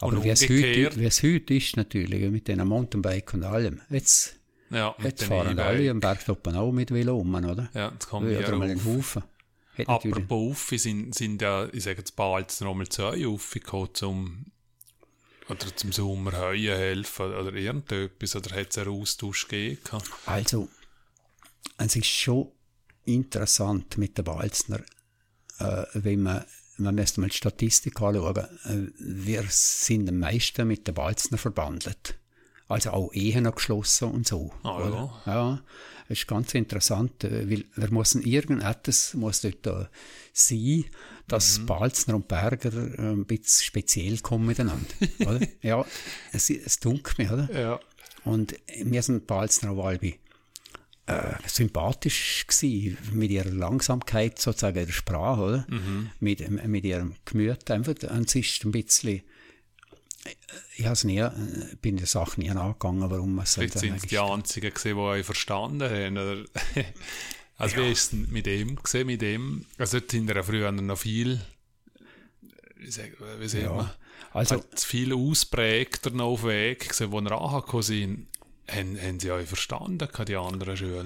Aber 0.00 0.12
Und 0.16 0.24
wie 0.24 0.30
es, 0.30 0.42
heute, 0.42 0.96
wie 0.96 1.04
es 1.04 1.22
heute 1.22 1.54
ist, 1.54 1.76
natürlich, 1.76 2.30
mit 2.30 2.48
diesen 2.48 2.66
Mountainbike 2.66 3.34
und 3.34 3.44
allem. 3.44 3.80
Jetzt, 3.90 4.40
Ja, 4.70 4.94
jetzt 5.02 5.20
den 5.20 5.28
fahren 5.28 5.52
E-Bike. 5.52 5.66
alle 5.66 5.90
am 5.90 6.00
Bergtoppen 6.00 6.56
auch 6.56 6.72
mit 6.72 6.90
Velo 6.90 7.18
um, 7.18 7.34
oder? 7.34 7.68
Ja, 7.74 7.90
jetzt 7.92 8.08
kommen 8.08 8.28
wir 8.28 8.40
mal 8.56 8.68
einen 8.70 8.80
auf. 8.80 8.86
Haufen. 8.86 9.22
Apropos 9.86 10.50
Uffi, 10.50 10.78
sind, 10.78 11.14
sind 11.14 11.42
ja, 11.42 11.68
ich 11.72 11.84
sage 11.84 11.98
jetzt 11.98 12.16
bald 12.16 12.50
jetzt 12.50 12.60
noch 12.60 12.74
mal 12.74 12.88
zwei 12.88 13.26
Uffi 13.26 13.60
gekommen, 13.60 13.90
zum, 13.92 14.46
oder 15.48 15.76
zum 15.76 15.92
Sommer 15.92 16.38
heuen 16.38 16.76
helfen 16.76 17.34
oder 17.34 17.52
irgendetwas, 17.52 18.36
oder 18.36 18.54
hat 18.56 18.70
es 18.70 18.78
einen 18.78 18.90
Austausch 18.90 19.48
gegeben? 19.48 19.80
Also, 20.26 20.68
es 21.78 21.96
ist 21.96 22.06
schon 22.06 22.52
interessant 23.04 23.98
mit 23.98 24.18
den 24.18 24.24
Balzner, 24.24 24.80
äh, 25.58 25.84
wenn 25.94 26.22
man 26.22 26.44
man 26.80 26.94
müsste 26.94 27.20
mal 27.20 27.28
die 27.28 27.36
Statistik 27.36 28.00
anschauen, 28.00 28.36
äh, 28.64 28.90
wir 28.98 29.44
sind 29.48 30.08
am 30.08 30.18
meisten 30.18 30.66
mit 30.66 30.86
den 30.86 30.94
Balzner 30.94 31.38
verbandelt. 31.38 32.18
Also 32.70 32.90
auch 32.90 33.12
Ehen 33.12 33.50
geschlossen 33.50 34.12
und 34.12 34.28
so. 34.28 34.52
Ah, 34.62 34.78
oder? 34.78 35.22
Ja, 35.26 35.62
das 36.08 36.18
ist 36.18 36.28
ganz 36.28 36.54
interessant, 36.54 37.24
äh, 37.24 37.50
weil 37.50 37.64
wir 37.74 37.90
müssen 37.90 38.22
irgendetwas 38.22 39.14
muss 39.14 39.40
dort 39.40 39.66
äh, 39.66 39.86
sein, 40.32 40.84
dass 41.26 41.58
Mhm. 41.58 41.66
Balzner 41.66 42.14
und 42.14 42.28
Berger 42.28 42.72
äh, 42.72 43.10
ein 43.10 43.24
bisschen 43.24 43.64
speziell 43.64 44.18
kommen 44.18 44.46
miteinander. 44.46 44.86
oder? 45.20 45.40
Ja, 45.62 45.84
es, 46.32 46.48
es 46.48 46.78
dunkelt 46.78 47.18
mir, 47.18 47.32
oder? 47.32 47.60
Ja. 47.60 47.80
Und 48.24 48.54
wir 48.84 49.02
sind 49.02 49.26
Balzner 49.26 49.72
auch 49.72 49.86
alle 49.86 50.14
äh, 51.06 51.34
sympathisch 51.46 52.44
gsi 52.46 52.96
mit 53.12 53.32
ihrer 53.32 53.50
Langsamkeit 53.50 54.38
sozusagen 54.38 54.86
der 54.86 54.92
Sprache, 54.92 55.40
oder? 55.40 55.66
Mit, 56.20 56.48
mit 56.68 56.84
ihrem 56.84 57.14
Gemüt 57.24 57.68
einfach. 57.70 57.94
Und 58.10 58.28
es 58.28 58.34
ist 58.36 58.64
ein 58.64 58.70
bisschen, 58.70 59.22
ich 60.76 60.86
has 60.86 61.04
nie, 61.04 61.18
äh, 61.18 61.30
bin 61.80 61.96
der 61.96 62.06
Sache 62.06 62.40
nie 62.40 62.50
angegangen, 62.50 63.10
warum 63.10 63.34
man 63.34 63.46
so 63.46 63.60
Vielleicht 63.60 63.78
sind 63.78 63.96
es 63.96 64.02
die 64.02 64.18
einzigen 64.18 64.70
gewesen, 64.70 64.96
die 64.96 65.00
euch 65.00 65.26
verstanden 65.26 65.88
haben. 65.90 66.18
Oder? 66.18 66.44
Also 67.56 67.76
wie 67.76 67.92
ist 67.92 68.14
es 68.14 68.18
mit 68.30 68.46
dem 68.46 68.76
gesehen, 68.76 69.06
mit 69.06 69.20
dem? 69.20 69.66
Also 69.76 69.98
dort 70.00 70.10
sind 70.10 70.30
ja 70.30 70.42
früher 70.42 70.72
noch 70.72 70.96
viel, 70.96 71.42
wie 72.76 72.90
sagt, 72.90 73.16
wie 73.38 73.48
sagt 73.48 73.64
Ja. 73.64 73.72
man, 73.74 73.90
Also, 74.32 74.54
halt 74.54 74.80
viel 74.80 75.12
ausprägter 75.12 76.08
noch 76.10 76.28
auf 76.28 76.44
Weg 76.44 76.88
gewesen, 76.88 77.12
ihr 77.12 77.32
angekommen 77.32 77.82
sind. 77.82 78.26
Haben, 78.66 78.98
haben 78.98 79.20
sie 79.20 79.30
euch 79.30 79.46
verstanden, 79.46 80.08
die 80.26 80.36
anderen 80.36 80.74
Schüler? 80.74 81.04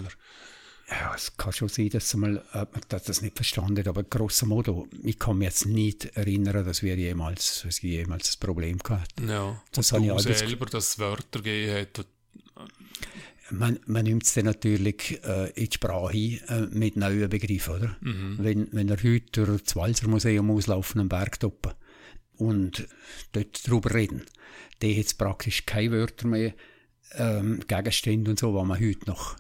Ja, 1.00 1.14
es 1.14 1.36
kann 1.36 1.52
schon 1.52 1.68
sein, 1.68 1.88
dass 1.90 2.14
man, 2.14 2.36
äh, 2.52 2.66
das 2.88 3.22
nicht 3.22 3.36
verstanden 3.36 3.78
hat, 3.78 3.88
aber 3.88 4.02
grosso 4.02 4.46
modo, 4.46 4.86
ich 5.02 5.18
kann 5.18 5.38
mich 5.38 5.46
jetzt 5.46 5.66
nicht 5.66 6.16
erinnern, 6.16 6.64
dass 6.64 6.82
wir 6.82 6.96
jemals, 6.96 7.62
dass 7.64 7.78
ich 7.78 7.84
jemals 7.84 8.34
ein 8.34 8.40
Problem 8.40 8.78
gehabt 8.78 9.12
hätten. 9.16 9.28
Ja. 9.28 9.62
Das 9.72 9.92
Und 9.92 10.06
du 10.06 10.34
selber, 10.34 10.66
dass 10.66 10.88
es 10.88 10.98
Wörter 10.98 11.42
gegeben 11.42 11.86
hat. 11.96 12.06
Man, 13.50 13.78
man 13.86 14.04
nimmt 14.04 14.24
es 14.24 14.32
dann 14.34 14.46
natürlich 14.46 15.22
äh, 15.22 15.50
in 15.50 15.68
die 15.68 15.74
Sprache 15.74 16.16
äh, 16.16 16.66
mit 16.70 16.96
neuen 16.96 17.28
Begriffen, 17.28 17.74
oder? 17.74 17.96
Wenn, 18.00 18.68
wenn 18.72 18.88
er 18.88 19.02
heute 19.02 19.44
durch 19.44 19.62
das 19.62 19.76
Walser 19.76 20.08
Museum 20.08 20.50
auslaufen 20.50 21.02
am 21.02 21.08
Bergtoppen 21.08 21.72
und 22.36 22.88
dort 23.32 23.68
drüber 23.68 23.92
reden, 23.92 24.24
der 24.80 24.92
jetzt 24.92 25.18
praktisch 25.18 25.66
keine 25.66 25.92
Wörter 25.92 26.26
mehr, 26.26 26.54
ähm, 27.16 27.60
Gegenstände 27.68 28.30
und 28.30 28.38
so, 28.38 28.54
was 28.54 28.66
man 28.66 28.80
heute 28.80 29.06
noch, 29.06 29.36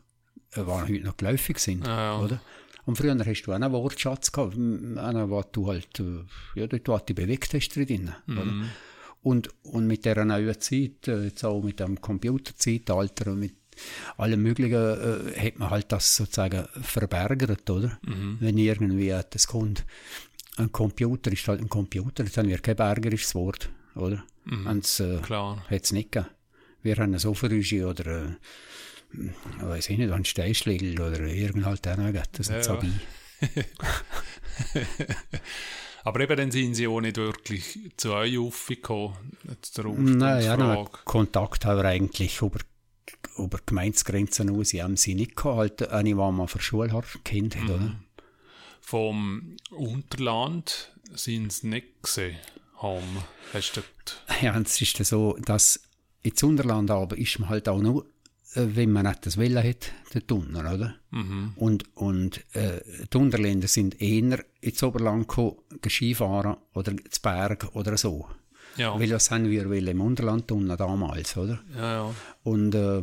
heute 0.56 1.04
noch 1.04 1.16
geläufig 1.16 1.58
sind, 1.58 1.86
Ja, 1.86 2.16
ja. 2.16 2.18
oder? 2.20 2.40
Und 2.86 2.96
früher 2.98 3.16
hast 3.18 3.42
du 3.42 3.50
auch 3.52 3.56
einen 3.56 3.72
Wortschatz 3.72 4.30
gehabt, 4.30 4.54
einen, 4.54 5.30
was 5.30 5.46
du 5.52 5.68
halt, 5.68 6.00
äh, 6.00 6.24
ja, 6.60 6.66
dort, 6.66 6.88
was 6.88 7.04
du 7.06 7.14
bewegt 7.14 7.54
hast 7.54 7.70
drin, 7.70 8.12
oder? 8.28 8.42
Und, 9.22 9.48
und 9.62 9.86
mit 9.86 10.04
dieser 10.04 10.24
neuen 10.26 10.60
Zeit, 10.60 11.08
äh, 11.08 11.24
jetzt 11.24 11.44
auch 11.44 11.62
mit 11.62 11.80
dem 11.80 11.98
Computerzeitalter 12.00 13.32
und 13.32 13.40
mit 13.40 13.54
allem 14.18 14.42
Möglichen, 14.42 14.74
äh, 14.74 15.40
hat 15.46 15.58
man 15.58 15.70
halt 15.70 15.90
das 15.92 16.14
sozusagen 16.16 16.66
verbergert, 16.82 17.68
oder? 17.70 17.98
Wenn 18.40 18.58
irgendwie 18.58 19.08
etwas 19.08 19.46
kommt. 19.46 19.84
Ein 20.56 20.70
Computer 20.70 21.32
ist 21.32 21.48
halt 21.48 21.60
ein 21.60 21.68
Computer, 21.70 22.22
dann 22.24 22.48
wird 22.48 22.62
kein 22.62 22.76
bergerisches 22.76 23.34
Wort, 23.34 23.70
oder? 23.94 24.22
Und 24.66 24.84
es 24.84 25.00
äh, 25.00 25.20
hat 25.70 25.82
es 25.84 25.92
nicht 25.92 26.12
gegeben. 26.12 26.30
Wir 26.82 26.96
haben 26.96 27.04
eine 27.04 27.18
Soferüsche 27.18 27.86
oder, 27.86 28.06
äh, 28.06 28.28
weiß 29.60 29.90
ich 29.90 29.98
nicht, 29.98 30.12
einen 30.12 30.24
Steinschlägel 30.24 31.00
oder 31.00 31.20
irgend 31.20 31.64
halt 31.64 31.82
gegeben. 31.82 32.22
Das 32.32 32.48
ist 32.48 32.66
ja. 32.66 32.78
Aber 36.04 36.20
eben 36.20 36.36
dann 36.36 36.50
sind 36.50 36.74
sie 36.74 36.86
auch 36.86 37.00
nicht 37.00 37.16
wirklich 37.16 37.78
zu 37.96 38.12
euch 38.12 38.38
aufgekommen. 38.38 39.16
Jetzt 39.48 39.78
der 39.78 39.86
Nein, 39.86 40.44
ja, 40.44 40.52
Ursprungsfrage. 40.52 40.58
no, 40.58 40.88
Kontakt 41.04 41.64
haben 41.64 41.78
wir 41.78 41.88
eigentlich 41.88 42.42
über, 42.42 42.58
über 43.38 43.58
Gemeinsgrenzen 43.64 44.50
aus. 44.50 44.68
Sie 44.68 44.82
haben 44.82 44.98
sie 44.98 45.14
nicht 45.14 45.34
gehabt, 45.34 45.56
halt, 45.56 45.88
eine, 45.88 46.10
die 46.10 46.14
man 46.14 46.46
von 46.46 46.60
Schule 46.60 46.92
hat, 46.92 47.04
oder? 47.24 47.96
Vom 48.80 49.56
Unterland 49.70 50.92
sind 51.14 51.52
sie 51.52 51.68
nicht 51.68 52.02
gesehen. 52.02 52.36
Haben. 52.76 53.24
Hast 53.54 53.76
du 53.76 53.80
dort, 53.80 54.42
Ja, 54.42 54.58
es 54.60 54.78
ist 54.82 55.02
so, 55.06 55.38
dass 55.40 55.80
ins 56.22 56.42
Unterland 56.42 56.90
aber 56.90 57.16
ist 57.16 57.38
man 57.38 57.48
halt 57.48 57.66
auch 57.68 57.80
nur, 57.80 58.04
wenn 58.54 58.92
man 58.92 59.06
nicht 59.06 59.26
das 59.26 59.36
Welle 59.36 59.62
hat, 59.62 59.92
dort 60.12 60.32
unten, 60.32 60.56
oder? 60.56 60.94
Und, 61.56 61.96
und 61.96 62.38
äh, 62.54 62.80
die 63.12 63.16
Unterländer 63.16 63.68
sind 63.68 64.00
eher 64.00 64.44
ins 64.60 64.82
Oberland 64.82 65.28
gekommen, 65.28 65.56
Skifahren 65.88 66.56
oder 66.72 66.92
ins 66.92 67.18
Berg 67.20 67.68
oder 67.74 67.96
so. 67.96 68.28
ja, 68.76 68.98
Weil 68.98 69.08
das 69.08 69.30
haben 69.30 69.48
wir 69.50 69.70
im 69.70 70.00
Unterland 70.00 70.50
unten 70.52 70.76
damals, 70.76 71.36
oder? 71.36 71.62
ja, 71.74 72.06
ja. 72.06 72.14
Und 72.42 72.74
äh, 72.74 73.02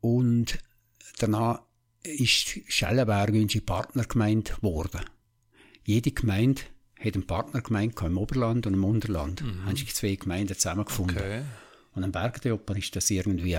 Und 0.01 0.59
danach 1.19 1.63
ist 2.03 2.61
Schellenberg 2.69 3.31
unsere 3.31 3.65
Partnergemeinde 3.65 4.53
geworden. 4.55 5.01
Jede 5.85 6.11
Gemeinde 6.13 6.63
hat 6.99 7.15
einen 7.15 7.27
Partnergemeinde 7.27 7.95
gehabt, 7.95 8.11
im 8.11 8.19
Oberland 8.19 8.67
und 8.67 8.75
im 8.75 8.85
Unterland. 8.85 9.43
Haben 9.43 9.77
sich 9.77 9.95
zwei 9.95 10.15
Gemeinden 10.17 10.55
zusammengefunden. 10.55 11.17
Okay. 11.17 11.43
Und 11.95 12.05
am 12.05 12.13
Bergdeoper 12.13 12.77
ist 12.77 12.95
das 12.97 13.11
irgendwie, 13.11 13.51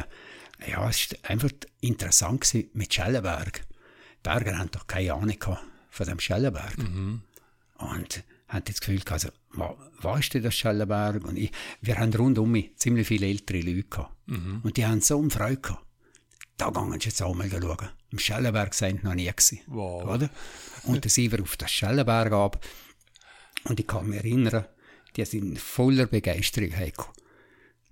ja, 0.68 0.90
es 0.90 1.02
ist 1.02 1.30
einfach 1.30 1.50
interessant 1.82 2.42
gewesen 2.42 2.70
mit 2.74 2.94
Schellenberg. 2.94 3.66
Die 4.18 4.24
Berger 4.24 4.58
haben 4.58 4.72
doch 4.72 4.88
keine 4.88 5.14
Ahnung 5.14 5.40
gehabt 5.40 5.64
von 5.90 6.06
dem 6.08 6.20
Schellenberg. 6.20 6.78
Und 7.78 8.24
haben 8.48 8.64
das 8.66 8.80
Gefühl 8.80 9.00
gehabt, 9.00 9.12
also, 9.26 9.30
wa- 9.52 9.78
was 10.02 10.20
ist 10.22 10.34
denn 10.34 10.44
das 10.44 10.56
Schellenberg? 10.56 11.24
Und 11.26 11.38
ich, 11.38 11.52
wir 11.82 11.98
haben 11.98 12.14
rundum 12.14 12.56
ziemlich 12.76 13.08
viele 13.08 13.28
ältere 13.28 13.62
Leute 13.62 13.84
gehabt. 13.84 14.12
Und 14.64 14.76
die 14.78 14.86
haben 14.86 15.02
so 15.02 15.20
eine 15.20 15.30
Freude 15.30 15.58
gehabt. 15.62 15.86
Da 16.60 16.70
gehen 16.70 16.92
sie 17.00 17.08
jetzt 17.10 17.22
auch 17.24 17.34
mal 17.34 17.50
schauen. 17.50 17.90
Am 18.12 18.20
Schellenberg 18.20 18.74
sind 18.74 19.04
noch 19.04 19.16
nie 19.16 19.26
gewesen. 19.28 19.60
Wow. 19.68 20.04
Oder? 20.04 20.30
Und 20.84 21.04
dann 21.06 21.10
sind 21.10 21.32
wir 21.32 21.42
auf 21.42 21.58
das 21.58 21.72
Schellenberg 21.72 22.32
ab. 22.34 22.66
Und 23.64 23.80
ich 23.80 23.88
kann 23.88 24.08
mich 24.08 24.20
erinnern, 24.20 24.66
die 25.16 25.26
sind 25.26 25.58
voller 25.60 26.06
Begeisterung 26.06 26.76
heimgekommen. 26.76 27.14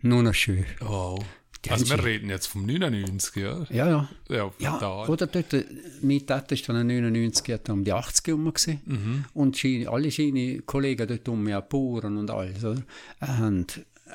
Nur 0.02 0.22
noch 0.24 0.34
schön. 0.34 0.66
Wow. 0.80 1.24
Die 1.66 1.72
Also 1.72 1.90
wir 1.90 2.04
reden 2.04 2.30
jetzt 2.30 2.46
vom 2.48 2.66
99, 2.66 3.36
ja? 3.38 3.66
Ja, 3.70 3.88
ja. 3.90 4.10
Ja, 4.30 4.52
Ja, 4.60 4.72
fatal. 4.74 5.10
oder 5.10 5.28
dort, 5.28 5.54
äh, 5.54 5.66
mein 6.04 6.26
Tata 6.26 6.54
ist 6.54 6.70
dann 6.70 6.86
99 6.86 7.52
hat 7.54 7.70
um 7.70 7.84
die 7.84 7.92
80 7.94 8.28
herum 8.28 8.46
gewesen. 8.54 8.82
Mhm. 8.86 9.26
Und 9.34 9.66
alle 9.88 10.12
seine 10.12 10.60
Kollegen 10.62 11.08
dort 11.08 11.28
um, 11.30 11.48
ja, 11.48 11.60
Bauern 11.62 12.18
und 12.18 12.30
alles, 12.30 12.64
oder? 12.64 12.84
Haben 13.22 13.66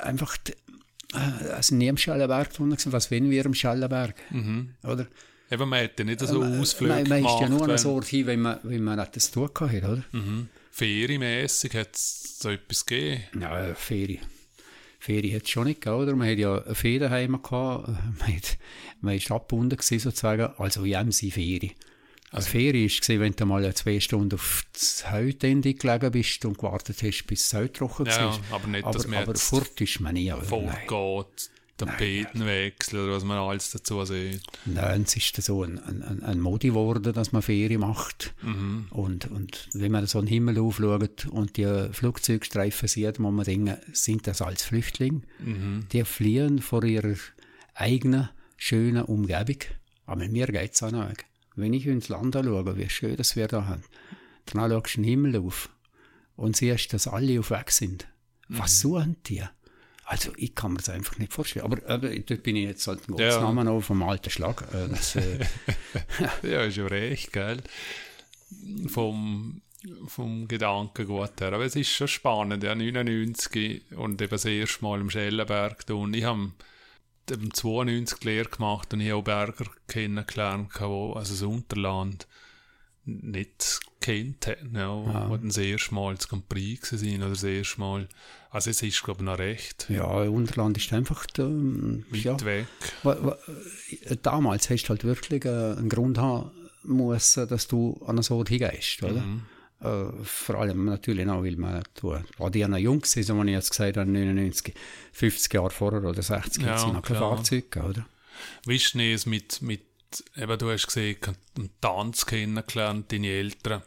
einfach, 0.03 0.36
die- 0.36 0.55
also 1.12 1.74
nie 1.74 1.88
am 1.88 1.96
Schellenberg 1.96 2.52
drunter 2.52 2.76
gewesen. 2.76 2.92
Was 2.92 3.10
wollen 3.10 3.30
wir 3.30 3.46
am 3.46 3.54
Schellenberg? 3.54 4.14
Oder? 4.84 5.06
Eben, 5.50 5.68
man 5.68 5.80
hätte 5.80 6.04
nicht 6.04 6.20
so 6.20 6.42
Ausflüge 6.42 6.94
Man, 6.94 7.08
man 7.08 7.18
ist 7.18 7.24
ja 7.24 7.34
gemacht, 7.34 7.50
nur 7.50 7.62
eine 7.64 7.72
wenn- 7.72 7.78
Sorte 7.78 8.08
hin, 8.08 8.26
wenn 8.26 8.40
man, 8.40 8.58
wenn 8.62 8.82
man 8.84 9.06
das 9.12 9.30
tun 9.30 9.50
hat, 9.60 9.84
oder? 9.84 10.02
Ferienmässig 10.70 11.74
hat 11.74 11.94
es 11.94 12.38
so 12.38 12.48
etwas 12.50 12.86
gegeben. 12.86 13.22
Ja, 13.40 13.66
äh, 13.68 13.74
Ferien. 13.74 14.20
Ferien 14.98 15.34
hat 15.36 15.42
es 15.42 15.50
schon 15.50 15.64
nicht 15.66 15.80
gegeben, 15.82 16.02
oder? 16.02 16.16
Man 16.16 16.30
hat 16.30 16.38
ja 16.38 16.62
eine 16.62 16.74
Ferien 16.74 17.00
daheim 17.00 17.42
gehabt. 17.42 17.88
äh, 17.88 17.92
Man, 18.18 18.36
hat, 18.36 18.56
man 19.02 19.14
ist 19.16 19.30
abgebunden 19.30 19.76
gewesen, 19.76 19.98
sozusagen. 19.98 20.48
Also, 20.58 20.84
ja, 20.86 21.04
sie 21.10 21.30
Ferien. 21.30 21.72
Also, 22.33 22.49
Ferien 22.49 22.89
war, 22.89 23.20
wenn 23.20 23.33
du 23.37 23.47
mal 23.47 23.74
zwei 23.74 24.01
Stunden 24.01 24.35
auf 24.35 24.64
das 24.72 25.11
Hautende 25.11 25.74
gelegen 25.74 26.11
bist 26.11 26.45
und 26.45 26.57
gewartet 26.59 27.03
hast, 27.03 27.24
bis 27.26 27.49
das 27.51 27.61
Haut 27.61 27.74
trocken 27.74 28.07
Ja, 28.07 28.24
war. 28.24 28.41
aber 28.51 28.66
nicht, 28.68 28.85
aber, 28.85 28.93
dass 28.95 29.07
man 29.07 29.18
aber 29.22 29.35
fort 29.35 29.80
ist 29.80 30.01
man 30.01 30.14
nie. 30.14 30.33
oder? 30.33 30.43
voll 30.43 30.64
Nein. 30.64 30.78
geht, 30.89 31.51
Tapetenwechsel 31.76 33.01
oder 33.01 33.12
was 33.14 33.24
man 33.24 33.39
alles 33.39 33.70
dazu 33.70 34.05
sieht. 34.05 34.41
Nein, 34.66 35.03
es 35.03 35.16
ist 35.16 35.43
so 35.43 35.62
ein, 35.62 35.78
ein, 35.78 36.22
ein- 36.22 36.41
Modi 36.41 36.68
geworden, 36.68 37.12
dass 37.12 37.33
man 37.33 37.43
Ferien 37.43 37.80
macht. 37.80 38.35
Mhm. 38.43 38.87
Und, 38.91 39.30
und 39.30 39.68
wenn 39.72 39.93
man 39.93 40.07
so 40.07 40.18
einen 40.18 40.26
Himmel 40.28 40.59
aufschaut 40.59 41.26
und 41.26 41.57
die 41.57 41.89
Flugzeugstreifen 41.93 42.89
sieht, 42.89 43.18
muss 43.18 43.33
man 43.33 43.45
denken, 43.45 43.76
sind 43.93 44.26
das 44.26 44.43
als 44.43 44.62
Flüchtlinge? 44.64 45.22
Mhm. 45.39 45.87
Die 45.93 46.05
fliehen 46.05 46.61
vor 46.61 46.85
ihrer 46.85 47.14
eigenen, 47.74 48.28
schönen 48.57 49.03
Umgebung. 49.05 49.59
Aber 50.07 50.26
mir 50.28 50.47
geht 50.47 50.74
es 50.74 50.83
auch 50.83 50.91
noch. 50.93 51.09
Wenn 51.55 51.72
ich 51.74 51.86
ins 51.86 52.09
Land 52.09 52.34
anschaue, 52.36 52.76
wie 52.76 52.88
schön 52.88 53.16
das 53.16 53.36
wir 53.36 53.48
da 53.48 53.66
haben, 53.66 53.84
dann 54.46 54.70
schaust 54.70 54.96
du 54.96 55.00
den 55.00 55.05
Himmel 55.05 55.36
auf 55.36 55.68
und 56.36 56.57
siehst, 56.57 56.92
dass 56.92 57.07
alle 57.07 57.38
auf 57.40 57.50
Weg 57.50 57.70
sind. 57.70 58.07
Was 58.48 58.80
suchen 58.80 59.16
die? 59.26 59.42
Also, 60.05 60.32
ich 60.36 60.55
kann 60.55 60.72
mir 60.72 60.78
das 60.78 60.88
einfach 60.88 61.18
nicht 61.18 61.32
vorstellen. 61.32 61.64
Aber, 61.64 61.78
aber 61.88 62.09
dort 62.14 62.42
bin 62.42 62.57
ich 62.57 62.64
jetzt 62.64 62.86
halt 62.86 63.09
ein 63.09 63.16
Ja. 63.16 63.40
Namen 63.40 63.68
auf 63.68 63.86
vom 63.86 64.03
alten 64.03 64.30
Schlag. 64.30 64.62
Äh, 64.74 64.88
Das, 64.88 65.16
äh, 65.16 65.38
Ja, 66.42 66.62
ist 66.64 66.76
ja 66.76 66.86
recht, 66.86 67.32
gell? 67.32 67.62
Vom 68.88 69.62
vom 70.07 70.46
Gedankengut 70.46 71.40
her. 71.40 71.53
Aber 71.53 71.64
es 71.64 71.74
ist 71.74 71.90
schon 71.90 72.07
spannend, 72.09 72.62
ja, 72.62 72.74
99 72.74 73.82
und 73.96 74.20
eben 74.22 74.30
das 74.30 74.44
erste 74.44 74.84
Mal 74.84 75.00
im 75.00 75.11
Schellenberg 75.11 75.84
tun. 75.86 76.14
Ich 76.14 76.22
habe 76.24 76.53
eben 77.33 77.53
92 77.53 78.18
die 78.20 78.28
Lehre 78.28 78.49
gemacht 78.49 78.93
und 78.93 79.01
ich 79.01 79.11
habe 79.11 79.20
auch 79.20 79.24
Berger 79.24 79.66
kennengelernt, 79.89 80.70
wo, 80.80 81.12
also 81.14 81.33
das 81.33 81.43
Unterland 81.43 82.26
nicht 83.05 83.80
kennt 84.01 84.47
hätten, 84.47 84.76
ja, 84.76 84.91
ah. 84.91 85.26
wo 85.28 85.37
das 85.37 85.57
erste 85.57 85.95
Mal 85.95 86.14
das 86.14 86.28
Grand 86.28 86.49
Prix 86.49 86.93
waren 86.93 87.22
oder 87.22 87.30
das 87.30 87.43
erste 87.43 87.80
Mal, 87.80 88.09
also 88.51 88.70
es 88.70 88.83
ist 88.83 89.03
glaube 89.03 89.20
ich 89.20 89.26
noch 89.26 89.39
recht. 89.39 89.87
Ja, 89.89 90.07
Unterland 90.07 90.76
ist 90.76 90.93
einfach 90.93 91.26
ähm, 91.39 92.05
weit 92.11 92.22
ja, 92.22 92.45
weg. 92.45 92.66
Damals 94.22 94.70
hast 94.70 94.85
du 94.85 94.89
halt 94.91 95.05
wirklich 95.05 95.45
äh, 95.45 95.49
einen 95.49 95.89
Grund 95.89 96.18
haben 96.18 96.51
müssen, 96.85 97.49
dass 97.49 97.66
du 97.66 98.01
an 98.07 98.22
so 98.22 98.45
hingehst, 98.45 99.03
oder? 99.03 99.22
Mhm. 99.22 99.43
Äh, 99.83 100.12
vor 100.22 100.57
allem 100.57 100.85
natürlich 100.85 101.28
auch, 101.28 101.43
weil 101.43 101.57
man, 101.57 101.83
du, 102.01 102.16
war 102.39 102.51
die 102.51 102.66
noch 102.66 102.78
jung 102.78 103.01
gewesen, 103.01 103.22
so 103.24 103.43
wie 103.43 103.49
ich 103.49 103.55
jetzt 103.55 103.70
gesagt 103.70 103.97
habe, 103.97 104.09
99, 104.09 104.74
50 105.12 105.55
Jahre 105.55 105.70
vorher 105.70 106.05
oder 106.05 106.22
60, 106.22 106.62
ja, 106.62 106.78
sind 106.78 106.95
noch 106.95 107.03
kein 107.03 107.16
Fahrzeug, 107.16 107.76
oder? 107.76 108.07
Wie 108.64 108.76
ist 108.76 108.95
es 108.95 109.26
mit, 109.26 109.61
mit, 109.61 109.83
eben 110.37 110.59
du 110.59 110.70
hast 110.70 110.87
gesehen, 110.87 111.16
einen 111.57 111.70
Tanz 111.80 112.26
kennengelernt, 112.26 113.11
deine 113.11 113.26
Eltern, 113.28 113.83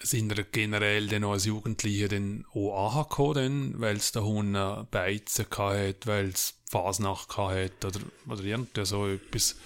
sind 0.00 0.36
er 0.36 0.44
generell 0.44 1.06
dann 1.08 1.24
auch 1.24 1.32
als 1.32 1.46
Jugendliche 1.46 2.08
dann 2.08 2.44
auch 2.52 2.96
angekommen, 2.96 3.74
weil 3.78 3.96
es 3.96 4.12
da 4.12 4.20
Hunde 4.20 4.86
Beizen 4.90 5.46
hatte, 5.50 5.96
weil 6.04 6.28
es 6.28 6.54
Fasnacht 6.70 7.36
hatte 7.38 7.86
oder, 7.86 8.00
oder 8.28 8.44
irgendwie 8.44 8.84
so 8.84 9.08
etwas? 9.08 9.56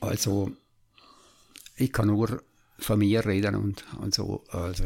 Also, 0.00 0.52
ich 1.76 1.92
kann 1.92 2.06
nur 2.06 2.40
von 2.78 2.98
mir 2.98 3.24
reden 3.24 3.54
und 3.54 3.84
also, 4.00 4.44
also 4.48 4.84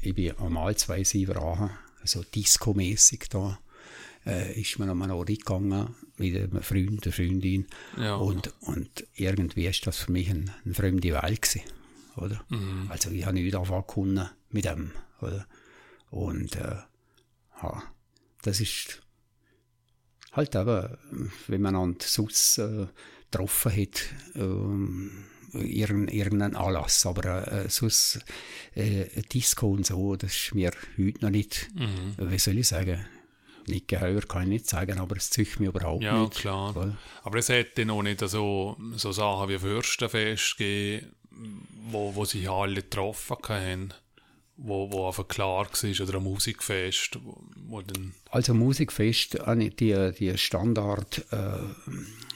ich 0.00 0.14
bin 0.14 0.36
einmal 0.38 0.76
zwei 0.76 1.04
Siever 1.04 1.42
an, 1.42 1.70
also 2.00 2.22
Disco-mäßig 2.22 3.28
da, 3.30 3.58
äh, 4.26 4.60
ist 4.60 4.78
nochmal 4.78 5.08
noch 5.08 5.24
gegangen 5.24 5.94
mit 6.16 6.36
einem 6.36 6.62
Freund, 6.62 7.04
einer 7.04 7.12
Freundin 7.12 7.66
ja. 7.96 8.14
und, 8.14 8.52
und 8.60 9.06
irgendwie 9.14 9.66
ist 9.66 9.86
das 9.86 9.98
für 9.98 10.12
mich 10.12 10.30
ein, 10.30 10.50
eine 10.64 10.74
fremde 10.74 11.12
Welt 11.12 11.42
gewesen, 11.42 11.62
oder? 12.16 12.44
Mhm. 12.48 12.86
Also 12.88 13.10
ich 13.10 13.24
habe 13.24 13.34
nichts 13.34 13.56
anfangen 13.56 14.28
mit 14.50 14.64
dem, 14.64 14.92
oder? 15.20 15.46
Und 16.10 16.56
äh, 16.56 16.76
ja, 17.62 17.82
das 18.42 18.60
ist 18.60 19.02
halt 20.32 20.54
aber, 20.56 20.98
wenn 21.48 21.62
man 21.62 21.76
an 21.76 21.96
Sus 22.00 22.58
äh, 22.58 22.86
getroffen 23.30 23.72
hat, 23.72 24.02
ähm, 24.36 25.24
irgendeinen 25.54 26.56
Anlass. 26.56 27.06
Aber 27.06 27.46
äh, 27.50 27.68
sonst 27.68 28.20
äh, 28.74 29.06
Disco 29.32 29.70
und 29.70 29.86
so, 29.86 30.16
das 30.16 30.32
ist 30.32 30.54
mir 30.54 30.72
heute 30.98 31.24
noch 31.24 31.30
nicht, 31.30 31.68
mhm. 31.74 32.30
wie 32.30 32.38
soll 32.38 32.58
ich 32.58 32.68
sagen, 32.68 33.04
nicht 33.66 33.88
geheuer 33.88 34.20
kann 34.22 34.42
ich 34.42 34.48
nicht 34.48 34.68
sagen, 34.68 34.98
aber 34.98 35.16
es 35.16 35.30
zieht 35.30 35.58
mich 35.58 35.68
überhaupt 35.68 36.02
ja, 36.02 36.20
nicht. 36.20 36.34
Ja, 36.36 36.40
klar. 36.40 36.74
Weil, 36.74 36.96
aber 37.22 37.38
es 37.38 37.48
hätte 37.48 37.86
noch 37.86 38.02
nicht 38.02 38.20
so, 38.20 38.76
so 38.96 39.12
Sachen 39.12 39.48
wie 39.48 39.58
Fürstenfest 39.58 40.58
gegeben, 40.58 41.14
wo, 41.90 42.14
wo 42.14 42.24
sich 42.24 42.48
alle 42.48 42.82
getroffen 42.82 43.36
haben 43.48 43.94
wo, 44.56 44.90
wo 44.92 45.08
einfach 45.08 45.26
klar 45.26 45.66
war, 45.66 46.06
oder 46.06 46.18
ein 46.18 46.22
Musikfest, 46.22 47.18
wo, 47.24 47.42
wo. 47.56 47.82
Also 48.30 48.54
Musikfest, 48.54 49.38
die, 49.80 50.12
die 50.18 50.38
Standard 50.38 51.24
äh, 51.30 51.58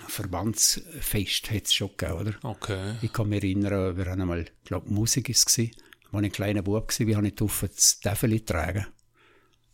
Verbandsfest 0.08 1.50
hat 1.50 1.66
es 1.66 1.74
schon 1.74 1.90
gegeben, 1.96 2.18
oder? 2.20 2.34
Okay. 2.42 2.94
Ich 3.02 3.12
kann 3.12 3.28
mich 3.28 3.42
erinnern, 3.42 3.96
wir 3.96 4.06
haben 4.06 4.20
einmal, 4.20 4.40
ich 4.42 4.64
glaube 4.64 4.92
Musik 4.92 5.28
ist 5.28 5.48
es, 5.48 5.70
war 6.10 6.22
ein 6.22 6.32
kleiner 6.32 6.62
Bub 6.62 6.92
wie 6.98 7.16
habe 7.16 7.28
ich 7.28 7.34
das 7.34 8.00
Täfeli 8.00 8.40
tragen. 8.40 8.86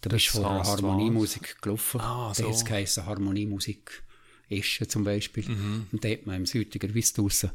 Da 0.01 0.11
bist 0.11 0.29
du 0.29 0.33
von 0.33 0.43
der 0.43 0.65
Harmoniemusik 0.65 1.63
gelaufen. 1.63 2.01
Ah, 2.01 2.35
so. 2.35 2.45
Hat 2.45 2.55
es 2.55 2.65
geheißen 2.65 3.07
Harmoniemusik 3.07 4.03
Eschen 4.51 4.89
zum 4.89 5.05
Beispiel. 5.05 5.49
Mhm. 5.49 5.87
Und 5.93 6.05
da 6.05 6.11
hat 6.11 6.27
man 6.27 6.37
im 6.37 6.47
Südiger 6.47 6.93
Wiss 6.93 7.15
draussen 7.15 7.51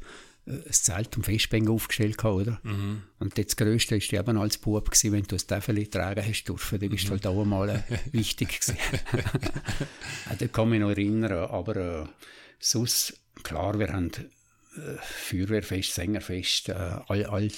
ein 0.48 0.64
Zelt 0.72 1.16
und 1.16 1.24
Festbänke 1.24 1.72
aufgestellt 1.72 2.18
gehabt, 2.18 2.36
oder? 2.36 2.60
Mhm. 2.64 3.04
Und 3.20 3.38
das 3.38 3.56
Größte 3.56 3.98
ist 3.98 4.12
eben 4.12 4.38
als 4.38 4.58
Bub 4.58 4.90
gewesen, 4.90 5.12
wenn 5.12 5.24
du 5.24 5.36
ein 5.36 5.48
Täfeli 5.48 5.88
tragen 5.88 6.26
hast 6.26 6.44
dürfen, 6.46 6.80
dann 6.80 6.90
bist 6.90 7.06
mhm. 7.06 7.12
halt 7.12 7.28
auch 7.28 7.42
einmal 7.42 7.70
äh, 7.70 7.82
wichtig 8.12 8.60
gewesen. 8.60 8.78
da 10.40 10.48
kann 10.48 10.70
mich 10.70 10.80
noch 10.80 10.90
erinnern, 10.90 11.50
aber 11.50 11.76
äh, 11.76 12.08
sonst, 12.60 13.20
klar, 13.44 13.80
wir 13.80 13.90
haben 13.90 14.12
äh, 14.76 14.98
Feuerwehrfest, 15.02 15.94
Sängerfest, 15.94 16.70
äh, 16.70 16.74
all, 17.08 17.26
all, 17.26 17.52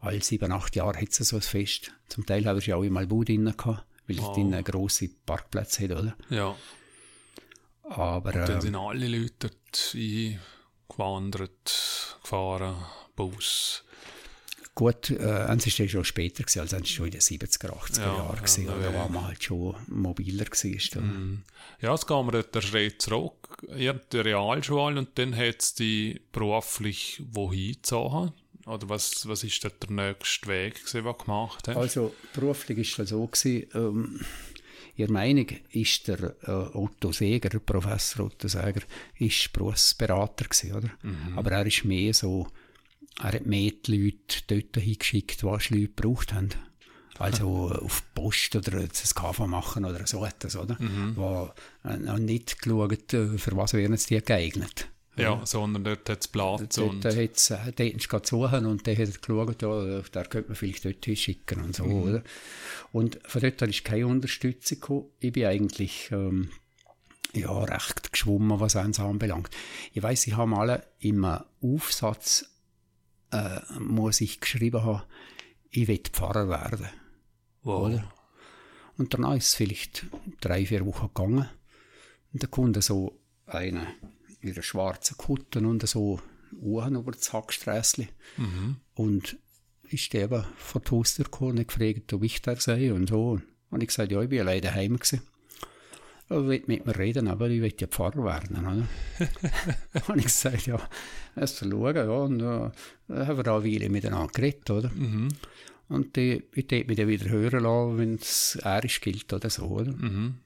all 0.00 0.22
sieben, 0.22 0.52
acht 0.52 0.76
Jahre 0.76 1.00
hat 1.00 1.10
es 1.10 1.16
so 1.28 1.36
ein 1.36 1.42
Fest. 1.42 1.92
Zum 2.08 2.26
Teil 2.26 2.44
haben 2.46 2.58
wir 2.58 2.66
ja 2.66 2.76
auch 2.76 2.82
immer 2.82 3.06
Bud 3.06 3.28
drinnen 3.28 3.56
gehabt, 3.56 3.84
weil 4.06 4.16
es 4.16 4.22
oh. 4.22 4.34
einen 4.34 4.64
grossen 4.64 5.16
Parkplatz 5.24 5.78
hat, 5.80 5.90
oder? 5.90 6.16
Ja. 6.28 6.56
Aber, 7.82 8.34
und 8.34 8.48
dann 8.48 8.58
äh, 8.58 8.60
sind 8.60 8.76
alle 8.76 9.08
Leute 9.08 9.50
dort 9.50 9.96
gewandert, 10.88 12.18
gefahren, 12.22 12.76
Bus. 13.16 13.84
Gut, 14.80 15.10
äh, 15.10 15.44
eins 15.46 15.66
war 15.78 15.88
schon 15.88 16.04
später, 16.06 16.42
gewesen, 16.42 16.60
also 16.60 16.76
es 16.78 16.88
schon 16.88 17.04
in 17.04 17.10
den 17.10 17.20
70er, 17.20 17.68
80er 17.68 18.00
ja, 18.00 18.16
Jahren, 18.16 18.36
gewesen, 18.36 18.64
ja, 18.64 18.78
da 18.78 18.94
war 18.94 19.10
man 19.10 19.26
halt 19.26 19.44
schon 19.44 19.76
mobiler. 19.88 20.46
Gewesen, 20.46 21.02
mm. 21.02 21.42
Ja, 21.82 21.94
wir 21.94 22.32
dort 22.32 22.56
einen 22.56 22.62
Schritt 22.62 23.02
zurück. 23.02 23.62
Ihr 23.76 23.92
die 23.92 24.20
Realschule 24.20 24.98
und 24.98 25.18
dann 25.18 25.36
hat 25.36 25.60
es 25.60 25.74
die 25.74 26.22
beruflich 26.32 27.22
wohin 27.30 27.74
gezogen? 27.74 28.32
Oder 28.64 28.88
was, 28.88 29.28
was 29.28 29.44
ist 29.44 29.62
der 29.62 29.72
nächste 29.90 30.48
Weg, 30.48 30.76
gewesen, 30.76 31.04
den 31.04 31.04
du 31.04 31.12
gemacht 31.12 31.68
hast? 31.68 31.76
Also 31.76 32.14
beruflich 32.32 32.78
war 32.78 33.04
es 33.04 33.10
so, 33.10 33.26
gewesen, 33.26 33.66
ähm, 33.74 34.20
Ihrer 34.96 35.12
Meinung 35.12 35.46
ist 35.72 36.08
der 36.08 36.36
äh, 36.40 36.50
Otto 36.50 37.12
Seger, 37.12 37.58
Professor 37.58 38.24
Otto 38.24 38.48
Seger, 38.48 38.80
ist 39.18 39.52
Berufsberater 39.52 40.46
gewesen, 40.46 40.74
oder? 40.74 40.88
Mhm. 41.02 41.36
Aber 41.38 41.52
er 41.52 41.66
ist 41.66 41.84
mehr 41.84 42.14
so, 42.14 42.46
er 43.22 43.32
hat 43.32 43.46
mehr 43.46 43.72
die 43.86 43.96
Leute 43.96 44.42
dort 44.46 44.82
hingeschickt, 44.82 45.44
was 45.44 45.70
Leute 45.70 45.88
gebraucht 45.88 46.32
haben. 46.32 46.50
Also 47.18 47.70
auf 47.70 48.02
Post 48.14 48.56
oder 48.56 48.82
das 48.86 49.14
KV 49.14 49.46
machen 49.46 49.84
oder 49.84 50.06
so 50.06 50.24
etwas, 50.24 50.56
oder? 50.56 50.76
Mhm. 50.80 51.16
Wo 51.16 51.50
äh, 51.84 52.18
nicht 52.18 52.62
geschaut, 52.62 53.12
äh, 53.12 53.36
für 53.36 53.56
was 53.56 53.74
werden 53.74 53.98
die 54.08 54.22
geeignet. 54.22 54.88
Ja, 55.16 55.44
sondern 55.44 55.84
dort 55.84 56.08
hat 56.08 56.20
es 56.20 56.28
Platz. 56.28 56.76
Dort, 56.76 56.78
und 56.78 57.04
dort 57.04 57.16
hat 57.16 57.36
es 57.36 58.08
dort 58.08 58.26
suchen 58.26 58.64
und 58.64 58.86
der 58.86 58.96
hat 58.96 59.20
geschaut, 59.20 59.60
ja, 59.60 60.02
da 60.12 60.24
könnte 60.24 60.48
man 60.48 60.56
vielleicht 60.56 60.84
dort 60.86 61.04
hinschicken 61.04 61.62
und 61.62 61.76
so, 61.76 61.84
mhm. 61.84 62.02
oder? 62.02 62.22
Und 62.92 63.20
von 63.24 63.42
dort 63.42 63.60
ist 63.62 63.84
keine 63.84 64.06
Unterstützung 64.06 64.80
gekommen. 64.80 65.06
Ich 65.18 65.32
bin 65.32 65.44
eigentlich, 65.44 66.08
ähm, 66.12 66.50
ja, 67.34 67.52
recht 67.52 68.12
geschwommen, 68.12 68.60
was 68.60 68.76
eins 68.76 68.98
anbelangt. 68.98 69.50
Ich 69.92 70.02
weiss, 70.02 70.26
ich 70.26 70.36
habe 70.36 70.50
mal 70.50 70.82
im 71.00 71.26
Aufsatz, 71.60 72.49
äh, 73.30 73.60
muss 73.78 74.20
ich 74.20 74.40
geschrieben 74.40 74.82
haben, 74.82 75.02
ich 75.70 75.88
will 75.88 76.00
Pfarrer 76.12 76.48
werden. 76.48 76.88
Wow. 77.62 77.86
Oder? 77.86 78.12
Und 78.96 79.14
danach 79.14 79.36
ist 79.36 79.48
es 79.48 79.54
vielleicht 79.54 80.06
drei, 80.40 80.66
vier 80.66 80.84
Wochen 80.84 81.06
gegangen. 81.06 81.48
Und 82.32 82.42
da 82.42 82.46
kommt 82.46 82.82
so 82.82 83.18
eine 83.46 83.86
ihre 84.42 84.62
schwarzen 84.62 85.16
Kutten 85.16 85.66
und 85.66 85.86
so 85.86 86.20
Uhren 86.52 86.96
über 86.96 87.12
das 87.12 87.32
Hacksträssli. 87.32 88.08
Mhm. 88.36 88.76
Und 88.94 89.38
ist 89.82 90.14
eben 90.14 90.44
von 90.56 90.82
der 90.82 90.90
Haustür 90.92 91.24
gekommen 91.24 91.58
und 91.58 91.68
gefragt, 91.68 92.12
ob 92.12 92.22
ich 92.22 92.42
da 92.42 92.56
sei 92.56 92.92
und 92.92 93.08
so. 93.08 93.40
Und 93.70 93.82
ich 93.82 93.88
gesagt, 93.88 94.12
ja, 94.12 94.20
ich 94.22 94.28
bin 94.28 94.40
alleine 94.40 94.60
daheim 94.60 94.96
gewesen. 94.96 95.22
Er 96.30 96.46
will 96.46 96.62
mit 96.66 96.86
mir 96.86 96.96
reden, 96.96 97.28
aber 97.28 97.48
ich 97.50 97.60
will 97.60 97.74
ja 97.78 97.86
Pfarrer 97.86 98.24
werden. 98.24 98.56
Oder? 98.56 100.08
und 100.08 100.18
ich 100.18 100.24
gesagt, 100.24 100.66
ja, 100.66 100.80
lass 101.34 101.58
schauen. 101.58 101.96
Ja, 101.96 102.08
und 102.08 102.40
äh, 102.40 102.70
dann 103.08 103.26
haben 103.26 103.36
wir 103.36 103.42
da 103.42 103.56
eine 103.56 103.64
Weile 103.64 103.90
miteinander 103.90 104.32
geredet, 104.32 104.70
oder? 104.70 104.90
Mhm. 104.90 105.28
Und 105.88 106.16
die, 106.16 106.44
ich 106.54 106.70
würde 106.70 106.86
mich 106.86 106.96
dann 106.96 107.08
wieder 107.08 107.28
hören 107.28 107.64
lassen, 107.64 107.98
wenn 107.98 108.14
es 108.14 108.56
erisch 108.62 109.00
gilt 109.00 109.32
oder 109.32 109.50
so, 109.50 109.64
oder? 109.64 109.92
Mhm 109.92 110.36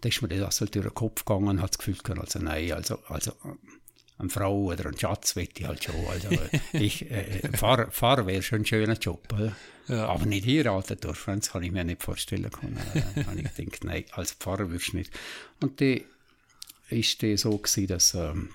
da 0.00 0.08
ist 0.08 0.22
mir 0.22 0.28
das 0.28 0.60
halt 0.60 0.74
durch 0.74 0.86
den 0.86 0.94
Kopf 0.94 1.24
gegangen 1.24 1.48
und 1.48 1.62
hat 1.62 1.70
das 1.70 1.78
Gefühl 1.78 1.96
gehabt, 2.02 2.20
also 2.20 2.38
nein, 2.38 2.72
also, 2.72 2.98
also 3.08 3.32
eine 4.18 4.30
Frau 4.30 4.64
oder 4.64 4.86
ein 4.86 4.98
Schatz 4.98 5.36
will 5.36 5.48
ich 5.54 5.64
halt 5.64 5.84
schon. 5.84 6.06
Also 6.06 6.28
ich, 6.72 7.10
äh, 7.10 7.48
Pfarrer, 7.52 7.90
Pfarrer 7.90 8.26
wäre 8.26 8.42
schon 8.42 8.60
ein 8.60 8.66
schöner 8.66 8.98
Job, 8.98 9.32
oder? 9.32 9.54
Ja. 9.88 10.06
aber 10.06 10.26
nicht 10.26 10.46
heiraten 10.46 10.98
dürfen, 10.98 11.38
das 11.38 11.52
kann 11.52 11.62
ich 11.62 11.70
mir 11.70 11.84
nicht 11.84 12.02
vorstellen 12.02 12.50
können. 12.50 12.76
Dann 13.14 13.26
habe 13.26 13.40
ich 13.40 13.54
gedacht, 13.54 13.84
nein, 13.84 14.04
als 14.12 14.32
Pfarrer 14.32 14.68
würdest 14.70 14.92
du 14.92 14.96
nicht. 14.96 15.12
Und 15.60 15.78
die 15.78 16.04
ist 16.88 17.22
die 17.22 17.36
so 17.36 17.56
gewesen, 17.56 17.86
dass, 17.86 18.14
ähm, 18.14 18.50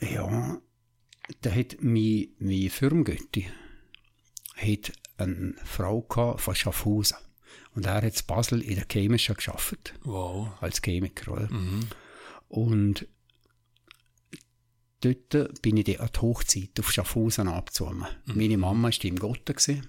ja, 0.00 0.60
da 1.40 1.50
hat 1.50 1.76
mein, 1.80 2.28
mein 2.38 2.70
Firmengötti 2.70 3.48
hat 4.56 4.92
eine 5.18 5.54
Frau 5.64 6.02
gehabt 6.02 6.40
von 6.40 6.54
Schaffhausen. 6.54 7.18
Und 7.74 7.86
er 7.86 8.02
hat 8.02 8.04
in 8.04 8.26
Basel 8.26 8.60
in 8.60 8.74
der 8.74 8.86
Chemischen 8.90 9.36
geschafft. 9.36 9.94
Wow. 10.02 10.48
Als 10.60 10.82
Chemiker, 10.82 11.32
oder? 11.32 11.48
Mhm. 11.50 11.86
Und 12.48 13.06
dort 15.04 15.62
bin 15.62 15.76
ich 15.76 15.84
dann 15.84 15.96
an 15.96 16.10
die 16.14 16.20
Hochzeit 16.20 16.78
auf 16.78 16.90
Schaffhausen 16.92 17.48
abgezogen. 17.48 18.04
Meine 18.26 18.56
Mama 18.58 18.88
war 18.88 19.04
im 19.04 19.18
Gotten. 19.18 19.54
Gewesen. 19.54 19.86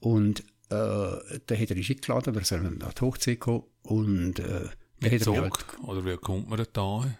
Und 0.00 0.40
äh, 0.40 0.42
da 0.70 1.54
hat 1.56 1.70
er 1.70 1.76
mich 1.76 1.90
eingeladen, 1.90 2.34
wir 2.34 2.44
sollen 2.44 2.82
an 2.82 2.92
die 2.96 3.00
Hochzeit 3.00 3.40
kommen. 3.40 3.64
Und 3.82 4.38
äh, 4.38 4.68
dann 5.00 5.10
Mit 5.12 5.24
Zug? 5.24 5.36
halt, 5.36 5.54
Oder 5.82 6.04
wie 6.04 6.16
kommt 6.16 6.48
man 6.48 6.64
da? 6.72 7.16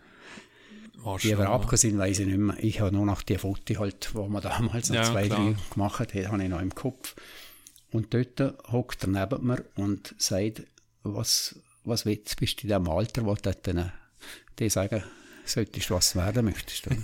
Warst 1.02 1.24
wie 1.24 1.30
du 1.30 1.38
wir 1.38 1.76
sind, 1.78 1.98
weiss 1.98 2.18
ich 2.18 2.26
nicht 2.26 2.38
mehr. 2.38 2.56
Ich 2.62 2.80
habe 2.80 2.92
nur 2.92 3.06
noch 3.06 3.22
die 3.22 3.38
Fotos, 3.38 3.78
halt, 3.78 4.10
die 4.12 4.18
man 4.28 4.42
damals 4.42 4.88
Ja, 4.90 5.02
zwei, 5.02 5.26
klar. 5.26 5.38
drei 5.52 5.56
gemacht 5.72 6.00
hat, 6.00 6.14
habe 6.28 6.42
ich 6.42 6.48
noch 6.48 6.60
im 6.60 6.74
Kopf. 6.74 7.14
Und 7.90 8.12
dort 8.14 8.40
hockt 8.70 9.04
er 9.04 9.08
neben 9.08 9.46
mir 9.46 9.64
und 9.76 10.14
sagt, 10.18 10.62
was, 11.02 11.58
was 11.84 12.04
willst, 12.04 12.38
bist 12.38 12.58
du 12.62 12.64
in 12.64 12.68
dem 12.68 12.88
Alter, 12.88 13.24
wo 13.24 13.34
du 13.34 13.50
dann, 13.62 13.92
die 14.58 14.68
sagen, 14.68 15.02
solltest 15.52 15.90
du 15.90 15.94
was 15.94 16.16
werden 16.16 16.44
möchtest. 16.44 16.86
du? 16.86 16.90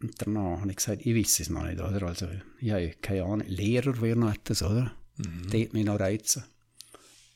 und 0.00 0.14
danach 0.18 0.60
habe 0.60 0.70
ich 0.70 0.76
gesagt, 0.76 1.04
ich 1.04 1.14
weiß 1.14 1.40
es 1.40 1.50
noch 1.50 1.64
nicht, 1.64 1.80
oder? 1.80 2.02
Also, 2.06 2.28
ich 2.60 2.70
habe 2.70 2.94
keine 3.02 3.24
Ahnung, 3.24 3.46
Lehrer 3.46 4.00
wäre 4.00 4.18
noch 4.18 4.32
etwas, 4.34 4.62
oder? 4.62 4.92
Mhm. 5.16 5.50
Die 5.50 5.64
hat 5.64 5.72
mich 5.72 5.84
noch 5.84 6.00
reizen. 6.00 6.44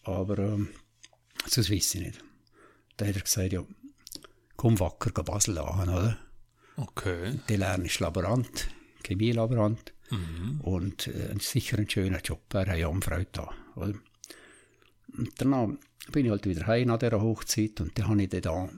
Aber, 0.05 0.39
ähm, 0.39 0.69
sonst 1.47 1.71
weiß 1.71 1.95
ich 1.95 2.01
nicht. 2.01 2.19
Dann 2.97 3.09
hat 3.09 3.17
er 3.17 3.23
gesagt, 3.23 3.53
ja, 3.53 3.65
komm 4.57 4.79
wacker, 4.81 5.11
geh 5.15 5.23
Basel 5.23 5.59
an, 5.59 5.89
oder? 5.89 6.19
Okay. 6.77 7.39
Die 7.49 7.57
lernst 7.57 8.01
Laborant, 8.01 8.69
Chemielaborant 9.05 9.93
Mhm. 10.11 10.61
und 10.61 11.07
äh, 11.07 11.35
sicher 11.41 11.79
ein 11.79 11.89
schöner 11.89 12.21
Job, 12.21 12.43
er 12.53 12.67
hat 12.67 12.77
ja 12.77 12.91
eine 12.91 13.01
Freude 13.01 13.29
da, 13.33 13.49
oder? 13.77 13.95
Und 15.17 15.31
danach 15.39 15.69
bin 16.11 16.27
ich 16.27 16.31
halt 16.31 16.45
wieder 16.47 16.67
heim 16.67 16.89
nach 16.89 16.99
dieser 16.99 17.23
Hochzeit 17.23 17.81
und 17.81 17.99
dann 17.99 18.09
habe 18.09 18.23
ich 18.23 18.29
dann 18.29 18.43
da 18.43 18.69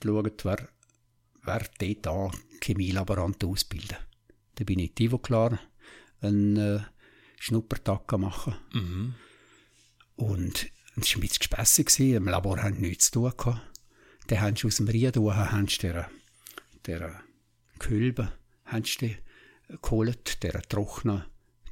geschaut, 0.00 0.44
wer, 0.44 0.68
wer 1.44 1.66
dort 1.78 2.06
da 2.06 2.30
Chemielaborant 2.62 3.44
ausbilden. 3.44 3.96
Dann 4.54 4.66
bin 4.66 4.78
ich 4.78 4.92
Tivo 4.94 5.18
klar, 5.18 5.58
einen 6.20 6.56
äh, 6.56 6.80
Schnuppertag 7.38 8.12
machen 8.18 8.54
Mhm. 8.72 9.14
und 10.16 10.70
es 10.96 11.08
war 11.10 11.16
ein 11.16 11.20
bisschen 11.22 11.38
gespässig. 11.38 11.98
Im 12.00 12.26
Labor 12.28 12.62
haben 12.62 12.80
nichts 12.80 13.06
zu 13.10 13.20
tun 13.22 13.32
gehabt. 13.36 13.60
Dann 14.26 14.40
haben 14.40 14.56
sie 14.56 14.66
aus 14.66 14.76
dem 14.76 14.88
Rieden 14.88 15.34
haben 15.34 15.66
sie 15.68 15.78
der, 15.78 16.10
der 16.86 17.22
Kölbe 17.78 18.30
haben 18.66 18.84
sie 18.84 18.98
die 18.98 19.16
geholt, 19.80 20.42
der 20.42 20.60
trockene, 20.62 21.26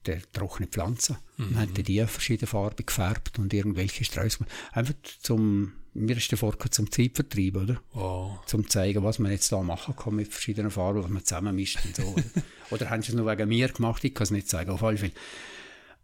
der 0.07 0.23
trockene 0.33 0.67
Pflanzen. 0.67 1.19
Und 1.39 1.57
haben 1.59 1.75
die 1.75 2.05
verschiedenfarbig 2.07 2.87
gefärbt 2.87 3.39
und 3.39 3.53
irgendwelche 3.55 4.05
Sträuße 4.05 4.39
gemacht. 4.39 4.53
Einfach 4.73 4.95
zum, 5.23 5.73
mir 5.95 6.17
ist 6.17 6.31
der 6.31 6.39
Vorkommen 6.39 6.73
zum 6.73 6.91
Zeitvertrieb, 6.91 7.57
oder? 7.57 7.81
Wow. 7.93 8.45
Zum 8.47 8.69
zeigen, 8.69 9.03
was 9.03 9.19
man 9.19 9.33
jetzt 9.33 9.51
da 9.53 9.61
machen 9.63 9.97
kann 9.97 10.15
mit 10.15 10.29
verschiedenen 10.29 10.71
Farben, 10.71 11.03
was 11.03 11.11
man 11.11 11.25
zusammenmischt 11.25 11.79
und 11.85 11.97
so. 11.97 12.03
oder? 12.05 12.25
oder 12.71 12.91
haben 12.91 13.03
sie 13.03 13.11
es 13.11 13.15
nur 13.17 13.27
wegen 13.31 13.49
mir 13.49 13.69
gemacht? 13.69 14.05
Ich 14.05 14.15
kann 14.15 14.25
es 14.25 14.31
nicht 14.31 14.49
sagen, 14.49 14.71
auf 14.71 14.83
alle 14.83 14.99
Fälle. 14.99 15.13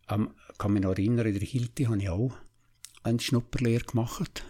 Ähm, 0.09 0.31
kann 0.59 0.73
mich 0.73 0.83
noch 0.83 0.91
erinnern, 0.93 1.27
in 1.27 1.35
der 1.39 1.43
Hilti 1.49 1.85
habe 1.85 1.99
ich 1.99 2.09
auch 2.09 2.33
eine 3.03 3.21
Schnupperlehre 3.21 3.85
gemacht. 3.85 4.45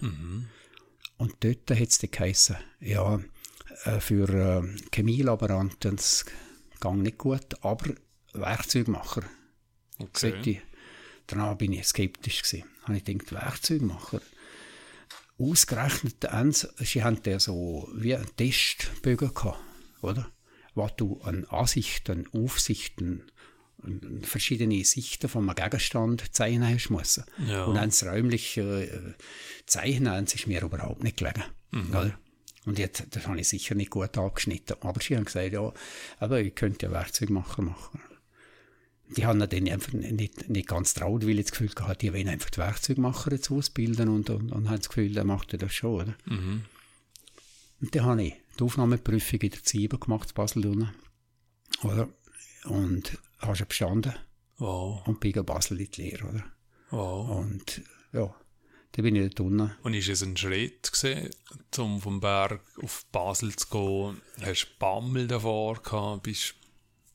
Und 1.18 1.34
dort 1.40 1.70
hat 1.70 1.88
es 1.88 1.98
dann 1.98 2.10
geheissen, 2.10 2.56
ja, 2.80 3.20
äh, 3.84 4.00
für 4.00 4.28
äh, 4.28 4.62
Chemielaboranten 4.94 5.96
das 5.96 6.24
ging 6.80 7.02
nicht 7.02 7.18
gut, 7.18 7.62
aber 7.62 7.94
Werkzeugmacher 8.32 9.22
Okay. 9.98 10.08
sollte 10.32 10.50
ich. 10.50 10.60
Danach 11.26 11.54
bin 11.56 11.72
ich 11.72 11.84
skeptisch 11.86 12.42
gewesen. 12.42 12.64
Habe 12.82 12.98
ich 12.98 13.04
gedacht, 13.04 13.32
Werkzeugmacher. 13.32 14.20
Ausgerechnet 15.38 16.26
eins, 16.26 16.68
sie 16.78 17.04
haben 17.04 17.22
da 17.22 17.38
so 17.38 17.88
wie 17.94 18.14
einen 18.14 18.34
Testbögen 18.36 19.34
gehabt, 19.34 19.58
oder? 20.00 20.30
Was 20.74 20.96
du 20.96 21.20
an 21.22 21.44
Ansichten, 21.46 22.26
Aufsichten, 22.32 23.30
an 23.82 24.22
verschiedene 24.22 24.84
Sichten 24.84 25.28
von 25.28 25.48
einem 25.48 25.54
Gegenstand 25.54 26.34
zeichnen 26.34 26.74
hast 26.74 26.90
müssen. 26.90 27.24
Ja. 27.46 27.64
Und 27.64 27.76
eins 27.76 28.04
räumlich 28.04 28.56
äh, 28.56 28.88
zeichnen, 29.66 30.08
eins 30.08 30.34
ist 30.34 30.46
mir 30.46 30.62
überhaupt 30.62 31.02
nicht 31.02 31.18
gelegen, 31.18 31.44
oder? 31.90 32.18
Und 32.66 32.78
jetzt, 32.80 33.04
das 33.10 33.26
habe 33.28 33.40
ich 33.40 33.48
sicher 33.48 33.74
nicht 33.76 33.90
gut 33.90 34.18
abgeschnitten. 34.18 34.76
Aber 34.80 35.00
sie 35.00 35.16
haben 35.16 35.24
gesagt, 35.24 35.52
ja, 35.52 35.72
aber 36.18 36.40
ich 36.40 36.54
könnte 36.54 36.86
ja 36.86 36.92
Werkzeugmacher 36.92 37.62
machen. 37.62 38.00
Die 39.08 39.24
haben 39.24 39.38
dann 39.38 39.68
einfach 39.68 39.92
nicht, 39.92 40.48
nicht 40.48 40.68
ganz 40.68 40.94
traut, 40.94 41.22
weil 41.24 41.38
ich 41.38 41.46
das 41.46 41.52
Gefühl 41.52 41.70
hatte, 41.80 41.98
die 41.98 42.12
wollen 42.12 42.28
einfach 42.28 42.50
die 42.50 42.58
Werkzeugmacher 42.58 43.32
jetzt 43.32 43.50
ausbilden 43.50 44.08
und, 44.08 44.30
und, 44.30 44.50
und 44.50 44.68
haben 44.68 44.78
das 44.78 44.88
Gefühl, 44.88 45.12
der 45.12 45.24
macht 45.24 45.60
das 45.60 45.72
schon, 45.72 45.94
oder? 46.02 46.14
Mhm. 46.24 46.64
Und 47.80 47.94
dann 47.94 48.04
habe 48.04 48.22
ich 48.24 48.34
die 48.58 48.64
Aufnahmeprüfung 48.64 49.40
in 49.40 49.50
der 49.50 49.62
ZIBA 49.62 49.98
gemacht, 49.98 50.30
in 50.30 50.34
Basel 50.34 50.66
unten, 50.66 50.88
oder? 51.82 52.08
Und 52.64 53.18
habe 53.38 53.54
schon 53.56 53.68
bestanden 53.68 54.14
Wow. 54.58 55.06
und 55.06 55.20
bin 55.20 55.32
in 55.32 55.44
Basel 55.44 55.80
in 55.80 55.90
die 55.90 56.02
Lehre, 56.02 56.24
oder? 56.28 56.44
Wow. 56.90 57.28
Und 57.38 57.82
ja, 58.12 58.34
dann 58.92 59.02
bin 59.02 59.14
ich 59.16 59.34
dort 59.34 59.40
unten. 59.40 59.72
Und 59.82 59.94
ist 59.94 60.08
es 60.08 60.22
ein 60.22 60.36
Schritt 60.36 60.90
gewesen, 60.90 61.30
um 61.78 62.00
vom 62.00 62.20
Berg 62.20 62.62
auf 62.82 63.04
Basel 63.12 63.54
zu 63.54 63.68
gehen? 63.68 64.22
Hast 64.40 64.64
du 64.64 64.78
Bammel 64.78 65.26
davor 65.26 65.82
gehabt? 65.82 66.22
Bist, 66.22 66.54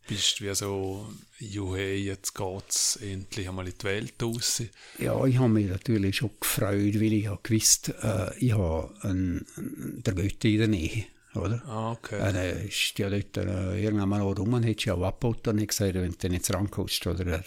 bist 0.07 0.41
wie 0.41 0.53
so, 0.53 1.07
juhe, 1.39 1.95
jetzt 1.95 2.33
geht's 2.33 2.97
endlich 2.97 3.47
einmal 3.47 3.67
in 3.67 3.73
die 3.79 3.83
Welt 3.83 4.13
raus? 4.21 4.63
Ja, 4.99 5.25
ich 5.25 5.37
habe 5.37 5.49
mich 5.49 5.69
natürlich 5.69 6.17
schon 6.17 6.31
gefreut, 6.39 6.95
weil 6.95 7.13
ich 7.13 7.27
habe 7.27 7.39
gewusst, 7.43 7.93
äh, 8.01 8.37
ich 8.37 8.53
habe 8.53 8.93
einen, 9.01 9.45
einen, 9.55 10.03
der 10.03 10.13
Götti 10.13 10.53
in 10.53 10.59
der 10.59 10.67
Nähe, 10.67 11.05
oder? 11.35 11.61
Ah, 11.65 11.91
okay. 11.91 12.19
Er 12.19 12.63
ist 12.63 12.97
ja 12.99 13.09
dort 13.09 13.37
äh, 13.37 13.81
irgendwann 13.81 14.09
mal 14.09 14.21
rum 14.21 14.53
und 14.53 14.65
hat 14.65 14.83
ja 14.83 14.95
auch 14.95 15.03
abgebaut 15.03 15.47
und 15.47 15.61
hat 15.61 15.67
gesagt, 15.67 15.93
wenn 15.93 16.15
du 16.19 16.29
nicht 16.29 16.53
rankommst, 16.53 17.07
oder 17.07 17.25
er, 17.25 17.43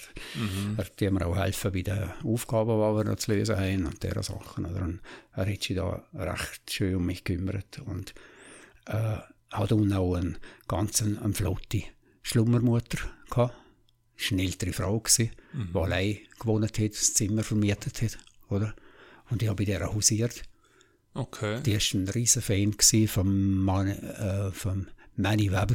er 0.77 0.87
die 0.99 1.11
mir 1.11 1.27
auch 1.27 1.37
helfen 1.37 1.73
bei 1.73 1.83
den 1.83 2.11
Aufgaben, 2.25 2.71
die 2.71 2.97
wir 2.97 3.05
noch 3.05 3.17
zu 3.17 3.33
lösen 3.33 3.57
haben 3.57 3.87
und 3.87 4.03
dieser 4.03 4.23
Sachen. 4.23 4.65
Oder? 4.65 4.83
Und 4.83 5.01
er 5.35 5.47
hat 5.47 5.63
sich 5.63 5.77
da 5.77 6.03
recht 6.15 6.73
schön 6.73 6.97
um 6.97 7.07
mich 7.07 7.25
gekümmert 7.25 7.81
und 7.85 8.15
äh, 8.87 9.19
hat 9.51 9.73
unten 9.73 9.93
auch 9.93 10.15
eine 10.15 10.37
ganz 10.67 11.03
eine, 11.03 11.21
eine 11.21 11.35
flotte 11.35 11.85
Schlummermutter 12.25 12.99
gehabt. 13.31 13.55
Das 14.17 14.31
war 14.31 14.39
eine 14.39 14.43
ältere 14.49 14.73
Frau, 14.73 14.99
gewesen, 14.99 15.31
die 15.53 15.79
allein 15.79 16.19
gewohnt 16.41 16.79
hat, 16.79 16.93
das 16.93 17.15
Zimmer 17.15 17.45
vermietet 17.45 18.03
hat, 18.03 18.19
oder? 18.49 18.75
Und 19.31 19.43
ich 19.43 19.49
habe 19.49 19.57
bei 19.57 19.65
der 19.65 19.93
hausiert. 19.93 20.43
Okay. 21.13 21.61
Die 21.63 21.75
war 21.75 22.01
ein 22.01 22.09
riesen 22.09 22.43
Fan 22.43 22.75
vom, 23.09 23.65
Man, 23.65 23.89
äh, 23.89 24.51
vom 24.53 24.87
Manny 25.17 25.51
Weber, 25.53 25.75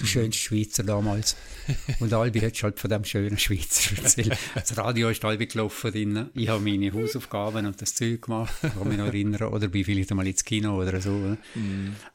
der 0.00 0.06
schönste 0.06 0.42
Schweizer 0.42 0.84
damals. 0.84 1.36
Und 2.00 2.12
Albi 2.12 2.40
hat 2.40 2.62
halt 2.62 2.80
von 2.80 2.90
dem 2.90 3.04
schönen 3.04 3.38
Schweizer 3.38 3.96
erzählt. 4.02 4.36
Das 4.54 4.76
Radio 4.76 5.08
ist 5.10 5.24
Albi 5.24 5.46
gelaufen 5.46 5.90
drinnen. 5.92 6.30
Ich 6.34 6.48
habe 6.48 6.62
meine 6.62 6.92
Hausaufgaben 6.92 7.66
und 7.66 7.80
das 7.80 7.94
Zeug 7.94 8.22
gemacht. 8.22 8.54
Kann 8.60 8.88
mich 8.88 8.98
noch 8.98 9.06
erinnern. 9.06 9.52
Oder 9.52 9.68
bin 9.68 9.84
vielleicht 9.84 10.10
einmal 10.10 10.26
ins 10.26 10.44
Kino 10.44 10.80
oder 10.80 11.00
so. 11.00 11.10
oder? 11.10 11.36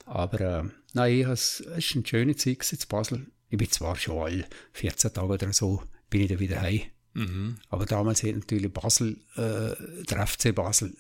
Aber 0.06 0.42
äh, 0.42 0.64
nein, 0.94 1.22
es 1.30 1.64
war 1.66 1.74
eine 1.74 2.06
schöne 2.06 2.36
Zeit 2.36 2.72
in 2.72 2.80
Basel. 2.88 3.28
Ich 3.50 3.58
bin 3.58 3.70
zwar 3.70 3.96
schon 3.96 4.20
alle 4.20 4.46
14 4.74 5.14
Tage 5.14 5.34
oder 5.34 5.54
so, 5.54 5.84
bin 6.10 6.22
ich 6.22 6.30
dann 6.30 6.40
wieder 6.40 6.62
heim. 6.62 6.82
Mhm. 7.14 7.58
Aber 7.70 7.86
damals 7.86 8.24
hat 8.24 8.36
natürlich 8.36 8.72
Basel, 8.72 9.18
äh, 9.36 10.04
der 10.06 10.28
FC 10.28 10.54
Basel, 10.54 10.96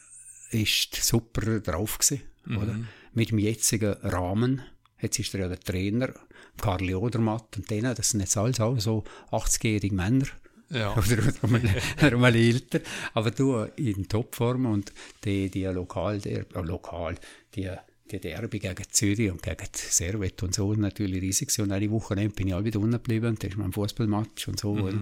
ist 0.52 0.96
super 0.96 1.60
drauf 1.60 2.00
gewesen, 2.00 2.24
oder? 2.48 2.80
Mit 3.14 3.30
dem 3.30 3.40
jetzigen 3.40 3.94
Rahmen. 4.02 4.64
Jetzt 5.00 5.20
ist 5.20 5.34
er 5.34 5.42
ja 5.42 5.48
der 5.48 5.60
Trainer, 5.60 6.14
Karli 6.60 6.96
Odermatt 6.96 7.56
und 7.58 7.70
denen, 7.70 7.96
das 7.96 8.10
sind 8.10 8.22
jetzt 8.22 8.38
alles 8.38 8.60
auch 8.60 8.80
so 8.80 9.04
80-jährige 9.32 9.96
Männer. 9.96 10.26
Ja. 10.72 10.92
Oder, 10.98 11.18
oder, 11.18 11.48
mal, 11.48 11.62
oder 12.00 12.18
mal 12.18 12.36
älter. 12.36 12.82
Aber 13.16 13.32
du 13.32 13.64
in 13.76 14.08
Topform 14.08 14.68
und 14.68 14.94
die, 15.24 15.50
die 15.50 15.66
lokal, 15.66 16.20
der, 16.20 16.42
äh, 16.42 16.62
lokal, 16.62 17.16
die, 17.56 17.72
die 18.12 18.20
Derby 18.20 18.60
gegen 18.60 18.84
Zürich 18.90 19.32
und 19.32 19.42
gegen 19.42 19.68
Servet 19.74 20.42
und 20.44 20.56
so 20.56 20.74
natürlich 20.74 21.22
riesig 21.22 21.50
gewesen. 21.50 21.64
Und 21.64 21.72
eine 21.72 21.90
Woche 21.92 22.16
bin 22.16 22.48
ich 22.48 22.54
auch 22.54 22.64
wieder 22.64 22.80
unten 22.80 22.94
geblieben 22.94 23.28
und 23.28 23.44
das 23.44 23.52
ist 23.52 23.58
mein 23.58 23.72
Fußballmatch 23.72 24.48
und 24.48 24.60
so. 24.60 24.72
oder? 24.72 24.98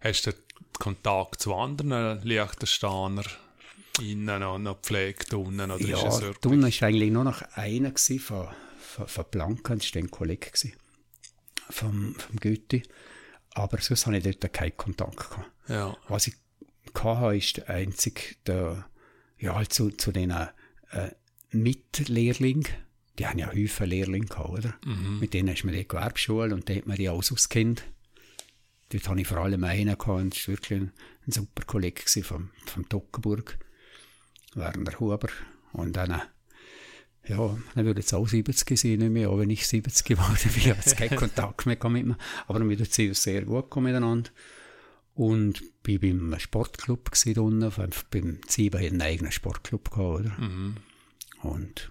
Hast 0.00 0.26
du 0.26 0.32
Kontakt 0.78 1.40
zu 1.40 1.54
anderen 1.54 2.22
Liechtensteiner 2.22 3.24
innen 4.00 4.40
noch, 4.40 4.58
noch 4.58 4.76
gepflegt 4.76 5.32
unten? 5.34 5.70
Oder 5.70 5.80
ist 5.80 6.04
es 6.04 6.20
Ja. 6.20 6.32
Dunn 6.40 6.62
war 6.62 6.88
eigentlich 6.88 7.10
nur 7.10 7.24
noch 7.24 7.42
einer 7.54 7.90
gewesen 7.90 8.20
von, 8.20 8.48
von, 8.78 9.08
von 9.08 9.24
Blanca, 9.30 9.74
das 9.74 9.94
war 9.94 10.02
ein 10.02 10.10
Kollege 10.10 10.50
gewesen, 10.50 10.74
vom, 11.70 12.14
vom 12.14 12.36
Goethe. 12.36 12.82
Aber 13.54 13.80
sonst 13.80 14.06
hatte 14.06 14.18
ich 14.18 14.38
dort 14.38 14.52
keinen 14.52 14.76
Kontakt. 14.76 15.30
Gehabt. 15.30 15.50
Ja. 15.68 15.96
Was 16.08 16.26
ich 16.26 16.34
hatte, 16.94 17.36
ist 17.36 17.56
der 17.56 17.70
einzige, 17.70 18.20
der, 18.46 18.86
ja, 19.38 19.54
halt 19.54 19.72
zu, 19.72 19.90
zu 19.90 20.12
den 20.12 20.30
äh, 20.30 20.48
Mitlehrlingen. 21.50 22.66
Die 23.18 23.26
haben 23.26 23.38
ja 23.38 23.52
Häufen 23.52 23.88
Lehrlinge 23.88 24.26
gehabt, 24.26 24.50
oder? 24.50 24.74
Mit 25.20 25.32
denen 25.32 25.48
ist 25.48 25.64
man 25.64 25.74
in 25.74 25.80
die 25.80 25.88
Gewerbeschule 25.88 26.54
und 26.54 26.68
da 26.68 26.74
hat 26.74 26.86
man 26.86 26.96
die 26.96 27.08
alles 27.08 27.32
auskennt. 27.32 27.84
Dort 28.90 29.08
hatte 29.08 29.20
ich 29.20 29.26
vor 29.26 29.38
allem 29.38 29.64
einen 29.64 29.98
gehabt, 29.98 30.08
und 30.08 30.34
das 30.36 30.46
war 30.46 30.54
wirklich 30.54 30.80
ein, 30.80 30.92
ein 31.26 31.32
super 31.32 31.64
Kollege 31.64 32.02
vom, 32.22 32.50
vom 32.66 32.88
Tockenburg. 32.88 33.58
Werner 34.54 34.98
Huber. 35.00 35.28
Und 35.72 35.96
dann, 35.96 36.10
äh, 36.12 36.20
ja, 37.28 37.56
er 37.74 37.84
würde 37.84 38.00
jetzt 38.00 38.14
auch 38.14 38.28
70 38.28 38.78
sein, 38.78 38.98
nicht 38.98 39.10
mehr, 39.10 39.30
auch 39.30 39.38
wenn 39.38 39.50
ich 39.50 39.66
70 39.66 40.04
geworden 40.04 40.38
bin, 40.42 40.56
ich 40.56 40.70
habe 40.70 40.78
jetzt 40.78 40.96
keinen 40.96 41.16
Kontakt 41.16 41.66
mehr 41.66 41.78
mit 41.88 42.04
ihm, 42.04 42.16
aber 42.46 42.68
wir 42.68 42.84
sind 42.84 43.16
sehr 43.16 43.42
gut 43.42 43.74
miteinander. 43.76 44.30
Und 45.14 45.62
bin 45.82 46.00
beim 46.00 46.38
Sportclub 46.38 47.10
unten, 47.38 47.72
beim 48.10 48.38
Zieben 48.46 48.80
einen 48.80 49.00
eigenen 49.00 49.32
Sportclub 49.32 49.90
gehabt, 49.90 50.20
oder? 50.20 50.38
Mhm. 50.38 50.76
Und, 51.42 51.90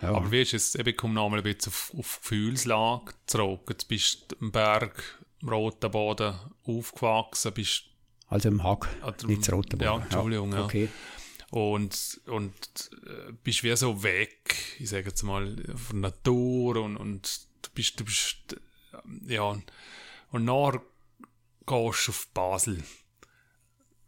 ja. 0.00 0.12
Aber 0.14 0.30
wie 0.30 0.42
ist 0.42 0.54
es, 0.54 0.74
ich 0.74 0.96
komme 0.96 1.14
nochmal 1.14 1.40
ein 1.40 1.44
bisschen 1.44 1.72
auf, 1.72 1.92
auf 1.96 2.20
Gefühlslage 2.22 3.12
zurück. 3.26 3.66
Jetzt 3.68 3.88
bist 3.88 4.32
du 4.32 4.36
am 4.40 4.52
Berg, 4.52 5.24
am 5.42 5.48
Roten 5.48 5.90
Boden 5.90 6.34
aufgewachsen, 6.64 7.52
bist 7.54 7.84
also 8.32 8.48
im 8.48 8.62
Hack, 8.62 8.88
nicht 9.26 9.42
das 9.42 9.52
Rote 9.52 9.76
Boden. 9.76 9.84
Ja, 9.84 9.98
Entschuldigung, 9.98 10.52
ja. 10.52 10.64
Okay. 10.64 10.88
Und, 11.50 12.18
und 12.26 12.90
äh, 13.04 13.32
bist 13.44 13.62
wie 13.62 13.76
so 13.76 14.02
weg, 14.02 14.56
ich 14.78 14.88
sage 14.88 15.08
jetzt 15.08 15.22
mal, 15.22 15.54
von 15.76 16.00
Natur 16.00 16.76
und, 16.76 16.96
und 16.96 17.40
du 17.60 17.68
bist, 17.74 18.00
du 18.00 18.04
bist, 18.06 18.56
äh, 18.94 19.34
ja, 19.34 19.42
und 19.42 20.44
nachher 20.44 20.80
gehst 21.66 22.06
du 22.06 22.10
auf 22.10 22.28
Basel. 22.32 22.82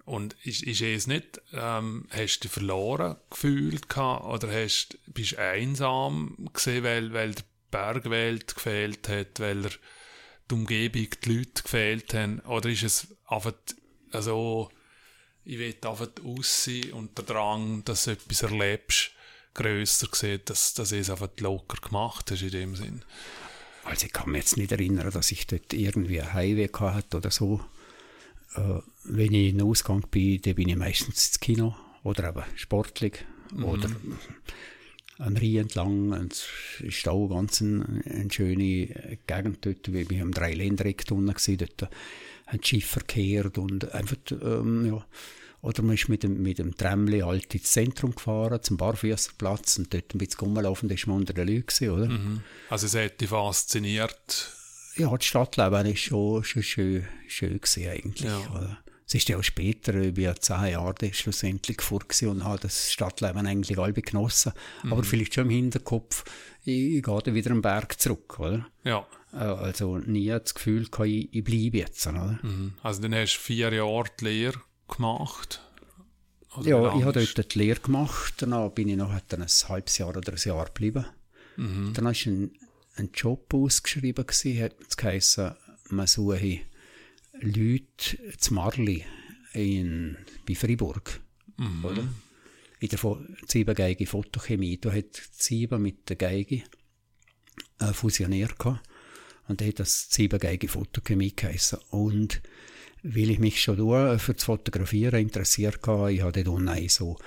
Und 0.04 0.36
ist, 0.44 0.62
ist 0.62 0.82
es 0.82 1.06
nicht, 1.06 1.40
ähm, 1.54 2.06
hast 2.10 2.38
du 2.38 2.42
dich 2.42 2.52
verloren 2.52 3.16
gefühlt 3.30 3.88
gehabt, 3.88 4.24
oder 4.24 4.52
hast, 4.52 4.98
bist 5.06 5.32
du 5.32 5.40
einsam 5.40 6.50
gesehen, 6.52 6.84
weil, 6.84 7.12
weil 7.14 7.34
die 7.34 7.42
Bergwelt 7.70 8.54
gefehlt 8.54 9.08
hat, 9.08 9.40
weil 9.40 9.64
er 9.64 9.70
die 10.50 10.54
Umgebung, 10.54 11.08
die 11.24 11.32
Leute 11.32 11.62
gefehlt 11.62 12.12
haben, 12.12 12.40
oder 12.40 12.68
ist 12.68 12.82
es 12.82 13.08
einfach 13.26 13.54
also 14.14 14.70
ich 15.44 15.58
will 15.58 15.76
einfach 15.82 16.08
aussehen 16.24 16.92
und 16.92 17.18
der 17.18 17.24
Drang, 17.24 17.84
dass 17.84 18.04
du 18.04 18.12
etwas 18.12 18.42
erlebst, 18.42 19.10
grösser 19.52 20.08
sieht, 20.12 20.48
dass, 20.50 20.74
dass 20.74 20.92
es 20.92 21.10
einfach 21.10 21.28
locker 21.38 21.80
gemacht 21.86 22.30
hast 22.30 22.42
in 22.42 22.50
dem 22.50 22.76
Sinn. 22.76 23.02
Also 23.84 24.06
ich 24.06 24.12
kann 24.12 24.30
mich 24.30 24.42
jetzt 24.42 24.56
nicht 24.56 24.72
erinnern, 24.72 25.10
dass 25.10 25.30
ich 25.30 25.46
dort 25.46 25.72
irgendwie 25.74 26.20
ein 26.20 26.32
Highway 26.32 26.68
hatte 26.72 27.18
oder 27.18 27.30
so. 27.30 27.60
Äh, 28.54 28.80
wenn 29.04 29.34
ich 29.34 29.50
in 29.50 29.58
den 29.58 29.66
Ausgang 29.66 30.04
bin, 30.10 30.40
dann 30.42 30.54
bin 30.54 30.68
ich 30.68 30.76
meistens 30.76 31.28
ins 31.28 31.40
Kino 31.40 31.74
oder 32.02 32.28
eben 32.28 32.42
sportlich 32.56 33.24
mhm. 33.52 33.64
oder 33.64 33.90
am 35.18 35.36
Rhein 35.36 35.56
entlang. 35.56 36.12
Es 36.30 36.46
ist 36.80 37.06
auch 37.08 37.28
ganz 37.28 37.62
eine, 37.62 38.02
eine 38.04 38.30
schöne 38.30 39.18
Gegend 39.26 39.64
dort. 39.64 39.92
Wir 39.92 40.20
haben 40.20 40.32
drei 40.32 40.54
Ländereck 40.54 41.04
unten. 41.10 41.26
Dort 41.26 41.90
haben 42.46 42.60
die 42.60 42.66
Schiffe 42.66 43.00
verkehrt 43.00 43.58
und 43.58 43.92
einfach, 43.92 44.16
ähm, 44.30 44.86
ja. 44.86 45.04
Oder 45.62 45.82
man 45.82 45.94
ist 45.94 46.10
mit 46.10 46.22
dem, 46.22 46.42
mit 46.42 46.58
dem 46.58 46.76
Tramli 46.76 47.20
halt 47.20 47.54
ins 47.54 47.72
Zentrum 47.72 48.14
gefahren, 48.14 48.62
zum 48.62 48.76
Barfüßerplatz 48.76 49.78
und 49.78 49.94
dort 49.94 50.14
ein 50.14 50.18
bisschen 50.18 50.40
rumgelaufen, 50.40 50.90
da 50.90 50.94
ist 50.94 51.06
man 51.06 51.16
unter 51.16 51.32
den 51.32 51.48
Leuten, 51.48 51.88
oder? 51.88 52.06
Mhm. 52.06 52.42
Also 52.68 52.84
es 52.84 52.94
hat 52.94 53.18
dich 53.18 53.30
fasziniert? 53.30 54.52
Ja, 54.96 55.10
das 55.16 55.24
Stadtleben 55.24 55.86
ist 55.86 56.00
schon, 56.00 56.44
schon 56.44 56.62
schön, 56.62 57.08
schön 57.26 57.60
gewesen 57.60 57.88
eigentlich, 57.88 58.30
ja. 58.30 58.50
oder? 58.50 58.78
Es 59.06 59.14
ist 59.14 59.28
ja 59.28 59.36
auch 59.36 59.42
später, 59.42 59.94
ich 59.96 60.14
bin 60.14 60.24
ja 60.24 60.34
zehn 60.34 60.72
Jahre 60.72 61.12
schlussendlich 61.12 61.82
fort 61.82 62.22
und 62.22 62.44
habe 62.44 62.60
das 62.60 62.90
Stadtleben 62.90 63.46
eigentlich 63.46 63.78
alle 63.78 63.92
genossen. 63.92 64.52
Mhm. 64.82 64.92
Aber 64.92 65.04
vielleicht 65.04 65.34
schon 65.34 65.44
im 65.44 65.50
Hinterkopf, 65.50 66.24
ich, 66.64 66.96
ich 66.96 67.02
gehe 67.02 67.22
dann 67.22 67.34
wieder 67.34 67.50
am 67.50 67.60
Berg 67.60 68.00
zurück, 68.00 68.38
oder? 68.40 68.66
Ja. 68.82 69.06
Äh, 69.34 69.38
also 69.38 69.98
nie 69.98 70.28
das 70.28 70.54
Gefühl, 70.54 70.88
ich, 71.04 71.34
ich 71.34 71.44
bleibe 71.44 71.78
jetzt. 71.78 72.06
Oder? 72.06 72.38
Mhm. 72.42 72.74
Also 72.82 73.02
dann 73.02 73.14
hast 73.14 73.34
du 73.34 73.40
vier 73.40 73.72
Jahre 73.72 74.06
die 74.18 74.24
Lehre 74.24 74.60
gemacht? 74.88 75.60
Ja, 76.62 76.96
ich 76.96 77.04
habe 77.04 77.12
dort 77.24 77.54
die 77.54 77.58
Lehre 77.58 77.80
gemacht, 77.80 78.34
dann 78.38 78.72
bin 78.74 78.88
ich 78.88 78.96
noch 78.96 79.10
ein 79.10 79.46
halbes 79.68 79.98
Jahr 79.98 80.16
oder 80.16 80.32
ein 80.32 80.38
Jahr 80.38 80.66
geblieben. 80.66 81.04
Mhm. 81.56 81.92
Dann 81.94 82.04
war 82.04 82.12
ein, 82.12 82.52
ein 82.96 83.10
Job 83.12 83.52
ausgeschrieben, 83.52 84.26
gewesen, 84.26 84.62
hat 84.62 84.74
es 84.88 84.96
geheißen, 84.96 85.54
man 85.90 86.06
suche 86.06 86.60
Leute 87.40 88.36
zu 88.38 88.54
Marli 88.54 89.04
in, 89.52 90.16
bei 90.46 90.54
Fribourg. 90.54 91.20
Mhm. 91.56 91.84
Oder? 91.84 92.08
In 92.80 92.88
der 92.88 92.98
Ziebengeige 93.46 94.06
Fotochemie. 94.06 94.78
Da 94.78 94.92
hat 94.92 95.14
Zieben 95.32 95.82
mit 95.82 96.08
der 96.08 96.16
Geige 96.16 96.62
äh, 97.80 97.92
fusioniert. 97.92 98.58
Gehabt. 98.58 98.86
Und 99.48 99.60
da 99.60 99.64
hat 99.64 99.78
das 99.80 100.08
Ziebengeige 100.10 100.68
Fotochemie 100.68 101.34
geheißen. 101.34 101.78
Und 101.90 102.42
weil 103.02 103.30
ich 103.30 103.38
mich 103.38 103.60
schon 103.60 103.76
für 104.18 104.34
das 104.34 104.44
Fotografieren 104.44 105.20
interessiert 105.20 105.86
habe, 105.86 106.12
ich 106.12 106.22
hatte 106.22 106.48
auch 106.48 106.58
so, 106.88 107.18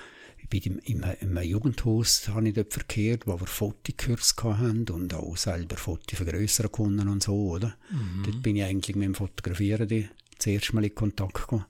bin 0.48 0.80
im, 0.84 1.02
im, 1.02 1.04
im 1.20 1.42
Jugendhaus, 1.42 2.28
habe 2.28 2.48
ich 2.48 2.54
dort 2.54 2.72
verkehrt, 2.72 3.26
wo 3.26 3.38
wir 3.38 3.46
Fotokurs 3.46 4.34
hatten 4.42 4.88
und 4.90 5.14
auch 5.14 5.36
selber 5.36 5.76
Fotos 5.76 6.16
vergrößern 6.18 6.72
konnten 6.72 7.08
und 7.08 7.22
so, 7.22 7.50
oder? 7.50 7.76
Mhm. 7.90 8.22
Dort 8.24 8.42
bin 8.42 8.56
ich 8.56 8.64
eigentlich 8.64 8.96
mit 8.96 9.06
dem 9.06 9.14
Fotografieren 9.14 9.88
das 9.88 10.46
erste 10.46 10.74
Mal 10.74 10.84
in 10.84 10.94
Kontakt 10.94 11.34
gekommen. 11.34 11.66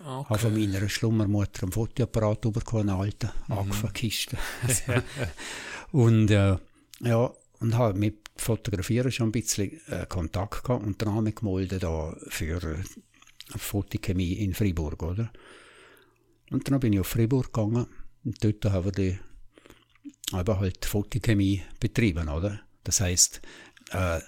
Okay. 0.00 0.28
Habe 0.30 0.38
von 0.38 0.54
meiner 0.54 0.88
Schlummermutter 0.88 1.64
einen 1.64 1.72
Fotoapparat 1.72 2.40
bekommen, 2.52 2.88
einen 2.88 3.00
alten, 3.00 3.30
mhm. 3.48 3.58
angefangen 3.58 3.92
Kiste. 3.92 4.38
und, 5.92 6.30
äh, 6.30 6.56
ja, 7.00 7.30
und 7.60 7.76
habe 7.76 7.98
mit 7.98 8.30
Fotografieren 8.36 9.12
schon 9.12 9.28
ein 9.28 9.32
bisschen 9.32 9.80
äh, 9.88 10.06
Kontakt 10.08 10.64
gehabt 10.64 10.84
und 10.84 11.02
dann 11.02 11.14
habe 11.14 11.28
ich 11.28 11.34
gemeldet 11.34 11.82
da 11.82 12.16
für 12.28 12.62
äh, 12.62 12.78
Fotochemie 13.56 14.34
in 14.34 14.54
Fribourg, 14.54 15.02
oder? 15.02 15.30
Und 16.50 16.68
dann 16.68 16.80
bin 16.80 16.92
ich 16.92 17.00
auf 17.00 17.08
Fribourg 17.08 17.52
gegangen 17.52 17.86
und 18.24 18.42
dort 18.44 18.64
haben 18.66 18.92
die, 18.92 19.18
aber 20.32 20.60
halt 20.60 20.84
Fotochemie 20.84 21.62
betrieben, 21.78 22.28
oder? 22.28 22.60
Das 22.84 23.00
heißt, 23.00 23.40
äh, 23.92 24.20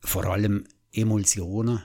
vor 0.00 0.24
allem 0.26 0.64
Emulsionen, 0.92 1.82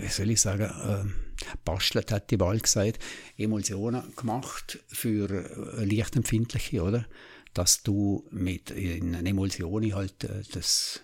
wie 0.00 0.08
soll 0.08 0.30
ich 0.30 0.40
sagen, 0.40 0.64
äh, 0.64 1.54
bastelt 1.64 2.12
hat 2.12 2.30
die 2.30 2.36
bald 2.36 2.62
gesagt, 2.62 2.98
Emulsionen 3.36 4.14
gemacht 4.16 4.78
für 4.88 5.30
äh, 5.78 5.84
lichtempfindliche, 5.84 6.82
oder? 6.82 7.06
dass 7.54 7.84
du 7.84 8.26
mit 8.30 8.70
in 8.72 9.14
einer 9.14 9.30
Emulsion 9.30 9.94
halt 9.94 10.24
äh, 10.24 10.42
das 10.52 11.00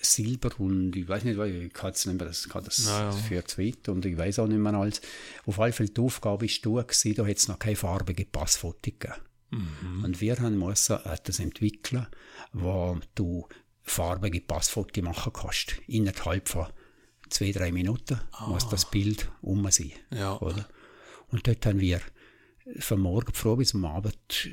Silber 0.00 0.50
und 0.58 0.94
ich 0.94 1.08
weiß 1.08 1.24
nicht, 1.24 1.38
ich 1.38 1.72
kann 1.72 1.90
es 1.90 2.06
nicht 2.06 2.18
mehr, 2.18 2.28
das 2.28 2.48
kann 2.48 2.64
das 2.64 2.84
naja. 2.84 3.10
für 3.10 3.44
zweit 3.44 3.88
und 3.88 4.04
ich 4.04 4.16
weiß 4.16 4.38
auch 4.38 4.46
nicht 4.46 4.58
mehr 4.58 4.74
alles. 4.74 5.00
Auf 5.44 5.58
alle 5.58 5.72
Fälle 5.72 5.90
die 5.90 6.00
Aufgabe 6.00 6.46
ist 6.46 6.64
du 6.64 6.74
gewesen, 6.74 7.14
da 7.14 7.26
hat 7.26 7.36
es 7.36 7.48
noch 7.48 7.58
keine 7.58 7.76
farbige 7.76 8.24
Passfoto 8.24 8.78
gegeben. 8.82 9.14
Mhm. 9.50 10.04
Und 10.04 10.20
wir 10.20 10.36
haben 10.38 10.58
müssen 10.58 10.98
etwas 11.04 11.40
entwickeln, 11.40 12.06
wo 12.52 12.98
du 13.14 13.48
farbige 13.82 14.40
Passfoto 14.40 15.02
machen 15.02 15.32
kannst. 15.32 15.80
Innerhalb 15.86 16.48
von 16.48 16.66
zwei, 17.28 17.52
drei 17.52 17.72
Minuten 17.72 18.20
ah. 18.32 18.46
muss 18.46 18.68
das 18.68 18.90
Bild 18.90 19.30
um 19.40 19.68
sein. 19.70 19.92
Ja. 20.10 20.38
Oder? 20.38 20.68
Und 21.28 21.46
dort 21.46 21.66
haben 21.66 21.80
wir 21.80 22.00
von 22.78 23.00
morgen 23.00 23.32
früh 23.32 23.56
bis 23.56 23.74
am 23.74 23.84
Abend 23.84 24.50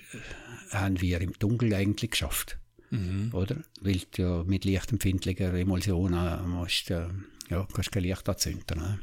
äh, 0.72 0.76
haben 0.76 1.02
wir 1.02 1.22
im 1.22 1.34
Dunkeln 1.34 1.74
eigentlich 1.74 2.12
geschafft. 2.12 2.58
Mhm. 2.90 3.30
Oder? 3.34 3.58
Weil 3.82 4.02
du 4.12 4.22
ja 4.22 4.44
mit 4.44 4.66
lichtempfindlicher 4.66 5.54
Emulsionen 5.54 6.50
musst, 6.50 6.92
äh, 6.92 7.08
ja, 7.50 7.68
kannst 7.74 7.92
kein 7.92 8.04
Licht 8.04 8.28
anzünden. 8.28 8.78
Ne? 8.78 9.00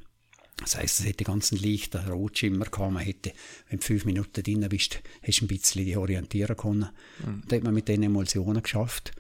Das 0.57 0.77
heisst, 0.77 1.01
es 1.01 1.07
hätte 1.07 1.25
ganzen 1.25 1.59
leichten 1.59 2.09
Rotschimmer 2.09 2.67
gehabt. 2.67 2.93
Man 2.93 3.03
hätte, 3.03 3.33
wenn 3.69 3.79
du 3.81 3.85
fünf 3.85 4.05
Minuten 4.05 4.43
drin 4.43 4.67
bist, 4.69 5.03
hast 5.23 5.41
du 5.41 5.45
ein 5.45 5.49
bisschen 5.49 5.85
die 5.85 5.97
orientieren 5.97 6.57
können. 6.57 6.89
Mhm. 7.25 7.43
Da 7.49 7.57
hat 7.57 7.65
man 7.65 7.75
mit 7.75 7.89
den 7.89 8.03
Emulsionen 8.03 8.63
geschafft. 8.63 9.13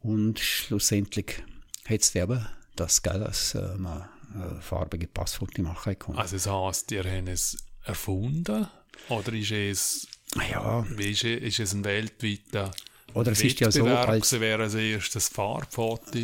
Und 0.00 0.38
schlussendlich 0.38 1.42
hat 1.86 2.00
es 2.00 2.14
eben 2.14 2.46
das 2.76 3.02
gegeben, 3.02 3.24
dass 3.24 3.54
äh, 3.54 3.74
man 3.76 4.08
äh, 4.34 4.60
farbige 4.60 5.06
Passfotos 5.06 5.64
machen 5.64 5.98
konnte. 5.98 6.20
Also 6.20 6.36
das 6.36 6.46
heisst, 6.46 6.92
ihr 6.92 7.04
habt 7.04 7.28
es 7.28 7.56
erfunden? 7.84 8.66
Oder 9.08 9.32
ist 9.32 9.52
es, 9.52 10.08
ja. 10.50 10.84
ist, 10.98 11.24
ist 11.24 11.60
es 11.60 11.72
ein 11.72 11.84
weltweiter 11.84 12.70
oder 13.16 13.32
es 13.32 13.42
ist 13.42 13.60
ja 13.60 13.70
so, 13.70 13.86
als 13.86 14.38
wäre 14.38 14.64
als 14.64 14.74
erstes 14.74 15.28
Farbfoto 15.28 16.18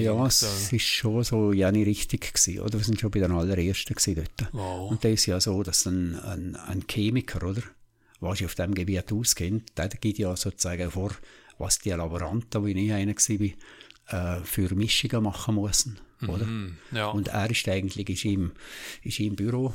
Ja, 0.00 0.26
es 0.26 0.72
ist 0.72 0.82
schon 0.82 1.22
so 1.22 1.52
ja 1.52 1.70
nicht 1.70 1.86
richtig 1.86 2.34
gewesen, 2.34 2.58
oder? 2.58 2.76
Wir 2.76 2.84
sind 2.84 3.00
schon 3.00 3.12
bei 3.12 3.20
den 3.20 3.30
allerersten 3.30 3.94
gewesen 3.94 4.16
dort. 4.16 4.52
Wow. 4.52 4.90
Und 4.90 5.04
das 5.04 5.12
ist 5.12 5.26
ja 5.26 5.40
so, 5.40 5.62
dass 5.62 5.86
ein, 5.86 6.18
ein, 6.18 6.56
ein 6.56 6.84
Chemiker, 6.88 7.46
oder? 7.46 7.62
Was 8.18 8.38
sich 8.38 8.46
auf 8.46 8.56
diesem 8.56 8.74
Gebiet 8.74 9.12
auskennt, 9.12 9.78
der 9.78 9.88
gibt 9.88 10.18
ja 10.18 10.34
sozusagen 10.34 10.90
vor, 10.90 11.12
was 11.58 11.78
die 11.78 11.90
Laboranten, 11.90 12.66
wie 12.66 12.84
ich 12.84 12.92
einer 12.92 13.14
war, 13.14 14.40
äh, 14.40 14.44
für 14.44 14.74
Mischungen 14.74 15.22
machen 15.22 15.54
müssen, 15.54 16.00
oder? 16.26 16.46
Mhm, 16.46 16.78
ja. 16.90 17.10
Und 17.10 17.28
er 17.28 17.48
ist 17.48 17.68
eigentlich, 17.68 18.08
ist 18.08 18.24
im, 18.24 18.50
ist 19.04 19.20
im 19.20 19.36
Büro 19.36 19.72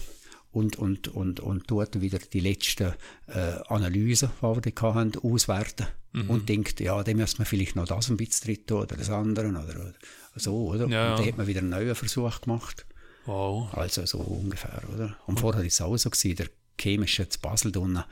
und, 0.52 0.78
und, 0.78 1.08
und, 1.10 1.40
und 1.40 1.68
tut 1.68 2.02
wieder 2.02 2.20
die 2.20 2.40
letzten 2.40 2.94
äh, 3.28 3.56
Analysen, 3.68 4.32
die 4.42 4.44
wir 4.44 4.82
haben, 4.82 5.12
auswerten 5.22 5.88
mhm. 6.14 6.30
und 6.30 6.50
denkt, 6.50 6.80
ja, 6.80 7.04
dem 7.04 7.18
müssen 7.18 7.40
wir 7.40 7.46
vielleicht 7.46 7.76
noch 7.76 7.88
das 7.88 8.10
ein 8.10 8.18
bisschen 8.18 8.66
drin 8.66 8.78
oder 8.78 8.96
das 8.96 9.10
andere 9.10 9.50
oder, 9.50 9.64
oder 9.64 9.94
so, 10.36 10.70
oder? 10.70 10.88
Ja, 10.88 11.12
und 11.12 11.20
dann 11.20 11.28
hat 11.28 11.38
man 11.38 11.48
wieder 11.48 11.60
einen 11.60 11.70
neuen 11.70 11.96
Versuch 11.96 12.42
gemacht. 12.42 12.86
Wow. 13.26 13.74
Also 13.74 14.06
so 14.06 14.20
ungefähr, 14.20 14.82
oder? 14.94 15.16
Und 15.28 15.38
oh. 15.38 15.42
vorher 15.42 15.62
war 15.62 15.68
es 15.68 15.82
auch 15.82 15.98
so, 15.98 16.10
gewesen, 16.10 16.36
der 16.36 16.50
chemische 16.80 17.30
zu 17.30 17.40
Basel 17.40 17.76
unten, 17.78 18.04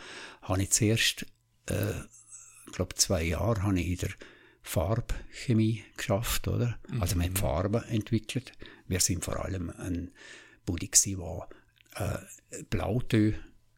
habe 0.44 0.62
ich 0.62 0.72
zuerst 0.72 1.26
äh, 1.70 1.94
ich 2.68 2.74
glaube, 2.74 2.96
zwei 2.96 3.24
Jahre 3.24 3.64
habe 3.64 3.80
ich 3.80 3.88
in 3.88 3.98
der 3.98 4.10
Farbchemie 4.62 5.84
geschafft, 5.96 6.48
oder? 6.48 6.78
Also 7.00 7.16
wir 7.16 7.24
haben 7.24 7.36
Farben 7.36 7.84
entwickelt. 7.86 8.52
Wir 8.88 9.00
sind 9.00 9.24
vor 9.24 9.44
allem 9.44 9.70
ein 9.70 10.12
Buddy 10.66 10.92
der 10.92 11.48
äh, 11.98 12.64
Blautö 12.70 13.34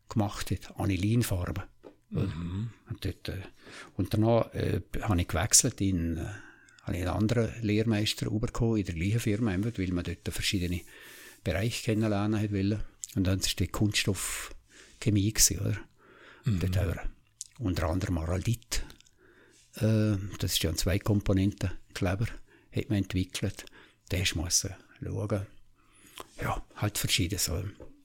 gemacht 0.10 0.52
hat, 0.52 0.80
Anilinfarbe. 0.80 1.64
Mhm. 2.10 2.72
Und, 2.90 3.06
dort, 3.06 3.30
äh, 3.30 3.42
und 3.96 4.14
danach 4.14 4.54
äh, 4.54 4.82
habe 5.02 5.22
ich 5.22 5.28
gewechselt 5.28 5.80
in, 5.82 6.18
äh, 6.18 6.26
habe 6.84 6.98
ich 6.98 7.02
einen 7.02 7.10
anderen 7.10 7.52
Lehrmeister 7.62 8.30
bekommen, 8.32 8.78
in 8.78 8.86
der 8.86 8.96
gleichen 8.96 9.20
Firma, 9.20 9.52
weil 9.52 9.92
man 9.92 10.04
dort 10.04 10.34
verschiedene 10.34 10.82
Bereiche 11.44 11.84
kennenlernen 11.84 12.42
hat 12.42 12.52
wollen. 12.52 12.82
Und 13.16 13.26
dann 13.26 13.42
war 13.42 13.50
die 13.60 13.68
Kunststoffchemie, 13.68 15.34
gewesen, 15.34 15.60
oder? 15.60 15.78
Mhm. 16.46 16.60
Dort 16.60 16.78
haben 16.78 16.90
wir 16.90 17.04
unter 17.60 17.90
anderem 17.90 18.18
Araldit, 18.18 18.84
äh, 19.76 20.16
das 20.40 20.54
ist 20.54 20.64
ja 20.64 20.70
ein 20.70 20.78
zwei 20.78 20.98
Komponenten 20.98 21.72
Kleber, 21.94 22.28
hat 22.76 22.90
man 22.90 23.00
entwickelt. 23.00 23.66
Das 24.10 24.36
muss 24.36 24.64
man 24.64 24.76
schauen. 25.04 25.46
Ja, 26.42 26.66
halt 26.76 26.98
verschiedenes. 26.98 27.52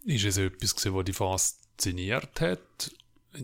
Ist 0.04 0.24
es 0.24 0.36
etwas, 0.36 0.74
gewesen, 0.76 0.94
was 0.94 1.04
dich 1.04 1.16
fasziniert 1.16 2.40
hat? 2.40 2.92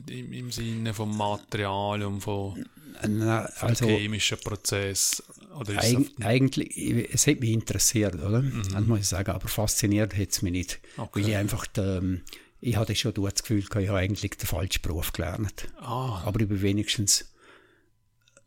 Im, 0.08 0.32
Im 0.32 0.52
Sinne 0.52 0.94
vom 0.94 1.16
Material 1.16 2.02
und 2.02 2.20
von, 2.20 2.64
Na, 3.08 3.46
also, 3.60 3.86
chemischen 3.86 4.38
Prozess? 4.38 5.22
Oder 5.58 5.78
eig 5.78 5.98
es 5.98 6.24
eigentlich, 6.24 7.12
es 7.12 7.26
hat 7.26 7.40
mich 7.40 7.50
interessiert, 7.50 8.14
oder? 8.14 8.42
Mhm. 8.42 8.62
Das 8.72 8.86
muss 8.86 9.00
ich 9.00 9.08
sagen, 9.08 9.30
aber 9.32 9.48
fasziniert 9.48 10.16
hat 10.16 10.30
es 10.30 10.42
mich 10.42 10.52
nicht. 10.52 10.80
Okay. 10.96 11.20
Weil 11.22 11.28
ich 11.28 11.36
einfach, 11.36 11.66
die, 11.66 12.20
ich 12.60 12.76
hatte 12.76 12.94
schon 12.94 13.14
das 13.14 13.42
Gefühl, 13.42 13.60
ich 13.60 13.70
habe 13.70 13.98
eigentlich 13.98 14.30
den 14.32 14.46
falschen 14.46 14.82
Beruf 14.82 15.12
gelernt. 15.12 15.68
Ah. 15.80 16.22
Aber 16.24 16.40
ich 16.40 16.48
bin 16.48 16.62
wenigstens 16.62 17.29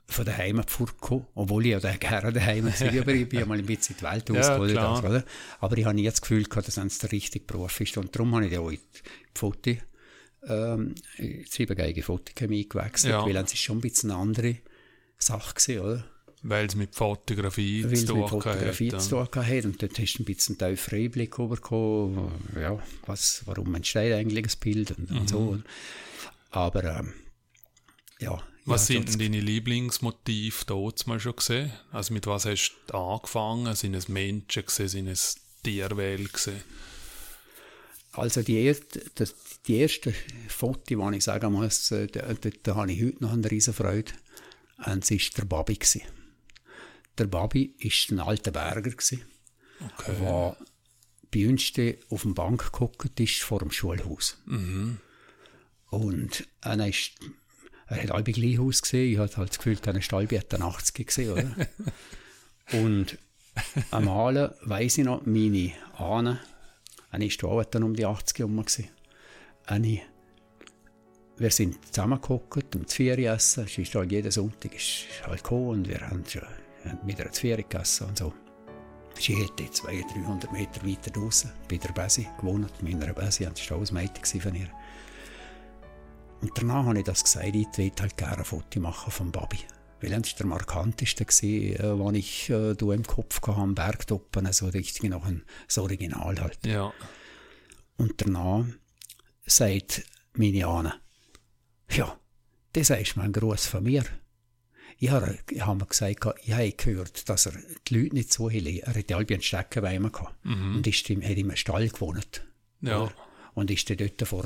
von 0.07 0.25
der 0.25 0.37
Heimat 0.37 0.69
fortgekommen, 0.69 1.27
obwohl 1.33 1.65
ich 1.65 1.71
ja 1.71 1.79
gerne 1.97 2.33
daheim 2.33 2.65
war, 2.65 3.01
aber 3.01 3.13
ich 3.13 3.29
bin 3.29 3.39
ja 3.39 3.45
mal 3.45 3.57
ein 3.57 3.65
bisschen 3.65 3.95
in 3.95 3.99
die 3.99 4.11
Welt 4.11 4.31
ausgeholt. 4.31 4.73
Ja, 4.75 4.99
oder? 4.99 5.23
Aber 5.59 5.77
ich 5.77 5.85
habe 5.85 5.95
nie 5.95 6.05
das 6.05 6.21
Gefühl 6.21 6.43
gehabt, 6.43 6.67
dass 6.67 6.77
es 6.77 6.97
der 6.99 7.11
richtige 7.11 7.45
Beruf 7.45 7.79
ist. 7.79 7.97
Und 7.97 8.15
darum 8.15 8.35
habe 8.35 8.47
ich 8.47 8.57
auch 8.57 8.69
in 8.69 8.77
die 8.77 9.39
Foto, 9.39 9.71
ähm, 10.47 10.95
siebengeige 11.49 12.03
Fotochemie 12.03 12.67
gewechselt, 12.67 13.13
ja. 13.13 13.25
weil 13.25 13.35
es 13.37 13.53
ist 13.53 13.59
schon 13.59 13.77
ein 13.77 13.81
bisschen 13.81 14.11
eine 14.11 14.19
andere 14.19 14.57
Sache 15.17 15.55
gewesen, 15.55 15.79
oder? 15.79 16.05
Weil 16.45 16.65
es 16.65 16.75
mit 16.75 16.93
Fotografie 16.93 17.85
Weil 17.85 17.95
zu 17.95 18.07
tun 18.07 18.19
mit 18.19 18.29
Fotografie 18.29 18.91
hat, 18.91 19.01
zu 19.01 19.11
tun 19.11 19.45
hat. 19.45 19.65
Und 19.65 19.81
dort 19.81 19.97
hast 19.97 20.13
du 20.15 20.23
ein 20.23 20.25
bisschen 20.25 20.59
einen 20.59 20.75
tieferen 20.75 21.05
Einblick 21.05 21.37
bekommen, 21.37 22.31
ja, 22.59 22.77
was, 23.05 23.43
warum 23.45 23.73
entsteht 23.75 24.13
eigentlich 24.13 24.43
das 24.43 24.57
Bild 24.57 24.91
und, 24.91 25.09
mhm. 25.09 25.17
und 25.19 25.29
so. 25.29 25.57
Aber, 26.51 26.83
ähm, 26.83 27.13
ja. 28.19 28.43
Was 28.65 28.87
sind 28.87 29.09
denn 29.09 29.19
deine 29.19 29.41
Lieblingsmotive 29.41 30.65
dort 30.65 31.05
mal 31.05 31.19
schon 31.19 31.35
gesehen? 31.35 31.71
Also 31.91 32.13
mit 32.13 32.27
was 32.27 32.45
hast 32.45 32.75
du 32.87 32.97
angefangen? 32.97 33.75
Sind 33.75 33.93
es 33.93 34.07
Menschen 34.07 34.65
gesehen? 34.65 34.87
Sind 34.87 35.07
es 35.07 35.37
Tierwelt? 35.63 36.49
Also 38.13 38.41
die 38.41 38.63
erste, 38.63 39.03
das, 39.15 39.35
die 39.67 39.77
erste 39.77 40.13
Foto, 40.47 41.09
die 41.09 41.17
ich 41.17 41.23
sagen 41.23 41.51
muss, 41.51 41.91
äh, 41.91 42.07
da, 42.07 42.33
da, 42.33 42.49
da 42.61 42.75
habe 42.75 42.91
ich 42.91 43.03
heute 43.03 43.23
noch 43.23 43.33
eine 43.33 43.49
riesen 43.49 43.73
Freude. 43.73 44.11
Und 44.85 45.03
es 45.03 45.11
war 45.11 45.29
der 45.37 45.45
Babi. 45.45 45.75
Gewesen. 45.75 46.01
Der 47.17 47.25
Babi 47.25 47.75
war 47.79 48.15
ein 48.15 48.19
alter 48.19 48.51
Berger, 48.51 48.91
gewesen, 48.91 49.21
okay. 49.79 50.15
der 50.19 50.57
bei 51.31 51.47
uns 51.47 51.71
auf 52.09 52.21
dem 52.21 52.33
Bank 52.33 52.71
geguckt 52.71 53.19
ist 53.19 53.41
vor 53.41 53.59
dem 53.59 53.71
Schulhaus. 53.71 54.37
Mhm. 54.45 54.99
Und 55.89 56.47
er, 56.61 56.87
ist, 56.87 57.11
er 57.95 58.03
hat 58.03 58.11
alle 58.11 58.23
gleich 58.23 58.59
ausgesehen. 58.59 59.11
Ich 59.13 59.17
hatte 59.17 59.37
halt 59.37 59.49
das 59.49 59.57
Gefühl, 59.57 59.77
er 59.83 59.95
ist 59.95 60.11
halb 60.11 60.31
80 60.31 61.07
gesehen, 61.07 61.31
oder? 61.31 61.55
Und 62.79 63.17
einmal 63.91 64.55
weiss 64.63 64.97
ich 64.97 65.05
noch, 65.05 65.25
meine 65.25 65.73
Ahnen, 65.97 66.39
eine 67.11 67.25
ist 67.25 67.43
auch 67.43 67.63
dann 67.65 67.83
um 67.83 67.95
die 67.95 68.05
80 68.05 68.39
herum 68.39 68.63
Eine, 69.65 70.01
wir 71.37 71.51
sind 71.51 71.77
zusammengeguckt 71.85 72.75
und 72.75 72.89
zu 72.89 72.95
Ferien 72.97 73.35
essen. 73.35 73.65
Es 73.65 73.77
ist 73.77 73.93
halt 73.95 74.11
jeden 74.11 74.31
Sonntag 74.31 74.73
ist 74.75 75.05
halt 75.25 75.43
gekommen 75.43 75.69
und 75.69 75.87
wir 75.87 75.99
haben 76.01 76.23
schon 76.27 76.41
mit 77.05 77.19
einer 77.19 77.31
Zvieri 77.31 77.63
gegessen 77.63 78.07
und 78.07 78.17
so. 78.17 78.33
Sie 79.19 79.35
hätte 79.35 79.69
200, 79.69 80.15
300 80.15 80.51
Meter 80.51 80.85
weiter 80.85 81.11
draußen 81.11 81.51
bei 81.69 81.77
der 81.77 81.91
Besi 81.91 82.27
gewohnt. 82.39 82.81
Mit 82.81 82.99
meiner 82.99 83.13
Besi, 83.13 83.45
das 83.45 83.69
war 83.69 83.77
auch 83.77 83.87
ein 83.87 83.93
Mädchen 83.93 84.41
von 84.41 84.55
ihr. 84.55 84.69
Und 86.43 86.51
danach 86.55 86.87
habe 86.87 86.97
ich 86.97 87.05
das 87.05 87.23
gesagt, 87.23 87.55
ich 87.55 87.67
will 87.77 87.91
halt 87.97 88.17
gerne 88.17 88.39
ein 88.39 88.43
Foto 88.43 88.81
machen 88.81 89.11
vom 89.11 89.31
Babi. 89.31 89.59
Weil 90.01 90.09
das 90.09 90.33
war 90.33 90.37
der 90.39 90.45
markanteste, 90.47 91.23
gewesen, 91.23 91.99
was 91.99 92.15
ich 92.15 92.49
äh, 92.49 92.71
im 92.71 93.03
Kopf 93.03 93.41
hatte, 93.41 93.57
am 93.57 93.73
Bergtoppen, 93.73 94.51
so 94.51 94.67
richtig 94.67 95.09
noch 95.09 95.23
ein 95.23 95.45
so 95.69 95.83
Original 95.83 96.41
halt. 96.41 96.59
Ja. 96.65 96.91
Und 97.95 98.15
danach 98.17 98.65
sagt 99.45 100.03
meine 100.33 100.67
Anne, 100.67 100.95
ja, 101.89 102.19
das 102.73 102.89
ist 102.89 103.15
mal 103.15 103.23
ein 103.23 103.31
Gruß 103.31 103.65
von 103.67 103.83
mir. 103.83 104.03
Ich 104.97 105.11
habe, 105.11 105.39
ich 105.49 105.65
habe 105.65 105.79
mir 105.79 105.85
gesagt, 105.85 106.25
ich 106.43 106.51
habe 106.51 106.71
gehört, 106.73 107.29
dass 107.29 107.45
er 107.45 107.53
die 107.87 107.99
Leute 107.99 108.15
nicht 108.15 108.33
so 108.33 108.49
hielt. 108.49 108.83
Er 108.83 108.93
hatte 108.93 109.15
halb 109.15 109.31
einen 109.31 109.41
Stecken 109.41 109.81
bei 109.81 109.95
ihm. 109.95 110.11
Mhm. 110.43 110.75
Und 110.75 110.87
ist 110.87 111.09
im, 111.09 111.21
hat 111.21 111.29
in 111.37 111.45
einem 111.45 111.55
Stall 111.55 111.87
gewohnt. 111.87 112.45
Ja. 112.81 113.09
Und 113.53 113.71
ist 113.71 113.89
dann 113.89 113.97
dort 113.97 114.27
vor, 114.27 114.45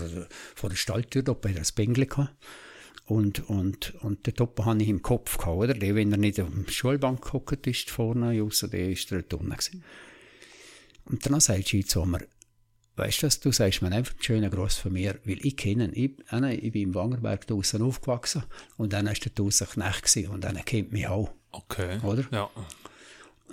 vor 0.55 0.69
der 0.69 0.77
Stalltür, 0.77 1.23
dort 1.23 1.41
bei 1.41 1.51
der 1.51 1.63
Bengel 1.75 2.05
gehabt. 2.05 2.35
Und, 3.05 3.49
und, 3.49 3.95
und 4.03 4.27
dort 4.27 4.41
oben 4.41 4.65
habe 4.65 4.83
ich 4.83 4.89
im 4.89 5.01
Kopf 5.01 5.37
gehabt, 5.37 5.57
oder? 5.57 5.73
Der, 5.73 5.95
wenn 5.95 6.11
er 6.11 6.17
nicht 6.17 6.41
auf 6.41 6.49
der 6.51 6.71
Schulbank 6.71 7.23
gehockt 7.23 7.65
ist, 7.67 7.89
vorne, 7.89 8.41
außer 8.43 8.67
der 8.67 8.89
ist 8.89 9.11
er 9.11 9.21
dort 9.21 9.41
unten 9.41 9.83
Und 11.05 11.25
dann 11.25 11.39
sagt 11.39 11.67
sie 11.67 11.85
zu 11.85 12.05
mir, 12.05 12.27
Weißt 12.97 13.21
du, 13.21 13.29
du 13.29 13.51
sagst 13.51 13.83
mir 13.83 13.91
einfach 13.91 14.13
einen 14.13 14.23
schönen 14.23 14.49
Gruß 14.49 14.77
von 14.77 14.91
mir, 14.91 15.19
weil 15.23 15.45
ich 15.45 15.55
kenne 15.55 15.93
ihn. 15.93 16.17
Ich, 16.31 16.63
ich 16.63 16.71
bin 16.71 16.81
im 16.81 16.95
Wangerberg 16.95 17.45
draußen 17.45 17.79
aufgewachsen 17.83 18.43
und 18.75 18.91
dann 18.91 19.05
war 19.05 19.13
der 19.13 19.31
draußen 19.33 19.67
Knecht 19.67 20.01
gewesen, 20.01 20.31
und 20.31 20.43
dann 20.43 20.55
kennt 20.65 20.91
mich 20.91 21.07
auch. 21.07 21.29
Okay. 21.51 21.99
Oder? 22.01 22.25
Ja. 22.31 22.49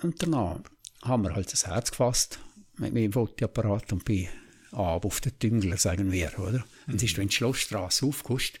Und 0.01 0.21
danach 0.21 0.61
haben 1.03 1.23
wir 1.23 1.35
halt 1.35 1.53
das 1.53 1.67
Herz 1.67 1.91
gefasst 1.91 2.39
mit 2.77 2.95
meinem 2.95 3.13
Fotoapparat 3.13 3.93
und 3.93 4.03
bin 4.03 4.27
ab 4.75 5.05
auf 5.05 5.21
den 5.21 5.37
Düngler, 5.41 5.77
sagen 5.77 6.11
wir, 6.11 6.37
oder? 6.39 6.63
Mhm. 6.85 6.93
Und 6.93 7.03
ist, 7.03 7.17
wenn 7.17 7.29
die 7.29 7.35
Schlossstraße 7.35 8.05
aufkommst, 8.05 8.59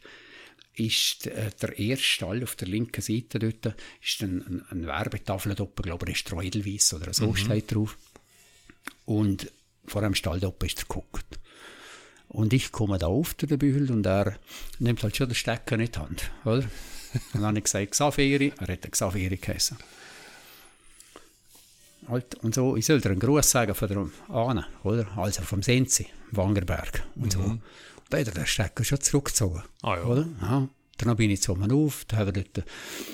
ist 0.73 1.25
der, 1.25 1.51
der 1.51 1.77
erste 1.79 2.05
Stall 2.05 2.43
auf 2.43 2.55
der 2.55 2.67
linken 2.67 3.01
Seite 3.01 3.39
dort, 3.39 3.75
ist 4.01 4.21
ein, 4.21 4.41
ein, 4.41 4.65
ein 4.69 4.87
Werbetafel 4.87 5.55
dort, 5.55 5.75
glaube 5.77 6.11
ich, 6.11 6.25
ist 6.25 6.93
oder 6.93 7.13
so 7.13 7.27
mhm. 7.27 7.35
steht 7.35 7.73
drauf. 7.73 7.97
Und 9.05 9.51
vor 9.85 10.03
einem 10.03 10.15
Stall 10.15 10.43
oben 10.43 10.65
ist 10.65 10.79
er 10.79 10.85
geguckt. 10.85 11.39
Und 12.27 12.53
ich 12.53 12.71
komme 12.71 12.97
da 12.97 13.07
auf 13.07 13.33
der 13.35 13.57
Bühel 13.57 13.91
und 13.91 14.05
er 14.05 14.37
nimmt 14.79 15.03
halt 15.03 15.15
schon 15.15 15.29
den 15.29 15.35
Stecker 15.35 15.77
in 15.77 15.85
die 15.85 15.99
Hand, 15.99 16.31
oder? 16.43 16.63
Und 17.33 17.35
dann 17.35 17.45
habe 17.45 17.57
ich 17.59 17.63
gesagt, 17.63 17.91
Xaveri, 17.91 18.51
er 18.57 18.67
hat 18.67 18.91
Xaveri 18.91 19.37
geheißen. 19.37 19.77
Halt, 22.07 22.35
und 22.43 22.53
so, 22.53 22.75
ich 22.75 22.85
soll 22.85 23.01
dir 23.01 23.09
einen 23.09 23.19
Gruß 23.19 23.49
sagen 23.49 23.73
von 23.73 23.87
der 23.87 24.35
Ahne, 24.35 24.65
oder? 24.83 25.07
Also 25.17 25.41
vom 25.41 25.63
Senzi, 25.63 26.07
Wangerberg 26.31 27.03
und 27.15 27.33
so. 27.33 27.39
Mhm. 27.39 27.61
Da 28.09 28.19
hat 28.19 28.27
er 28.27 28.33
den 28.33 28.45
Stecker 28.45 28.83
schon 28.83 29.01
zurückgezogen, 29.01 29.63
ah, 29.81 29.95
ja. 29.95 30.03
oder? 30.03 30.27
Ja. 30.41 30.69
Dann 30.97 31.15
bin 31.17 31.31
ich 31.31 31.41
zu 31.41 31.53
ihm 31.53 31.71
auf, 31.71 32.05
da 32.05 32.17
haben 32.17 32.27
wir 32.27 32.43
dort 32.43 32.57
eine 32.57 32.65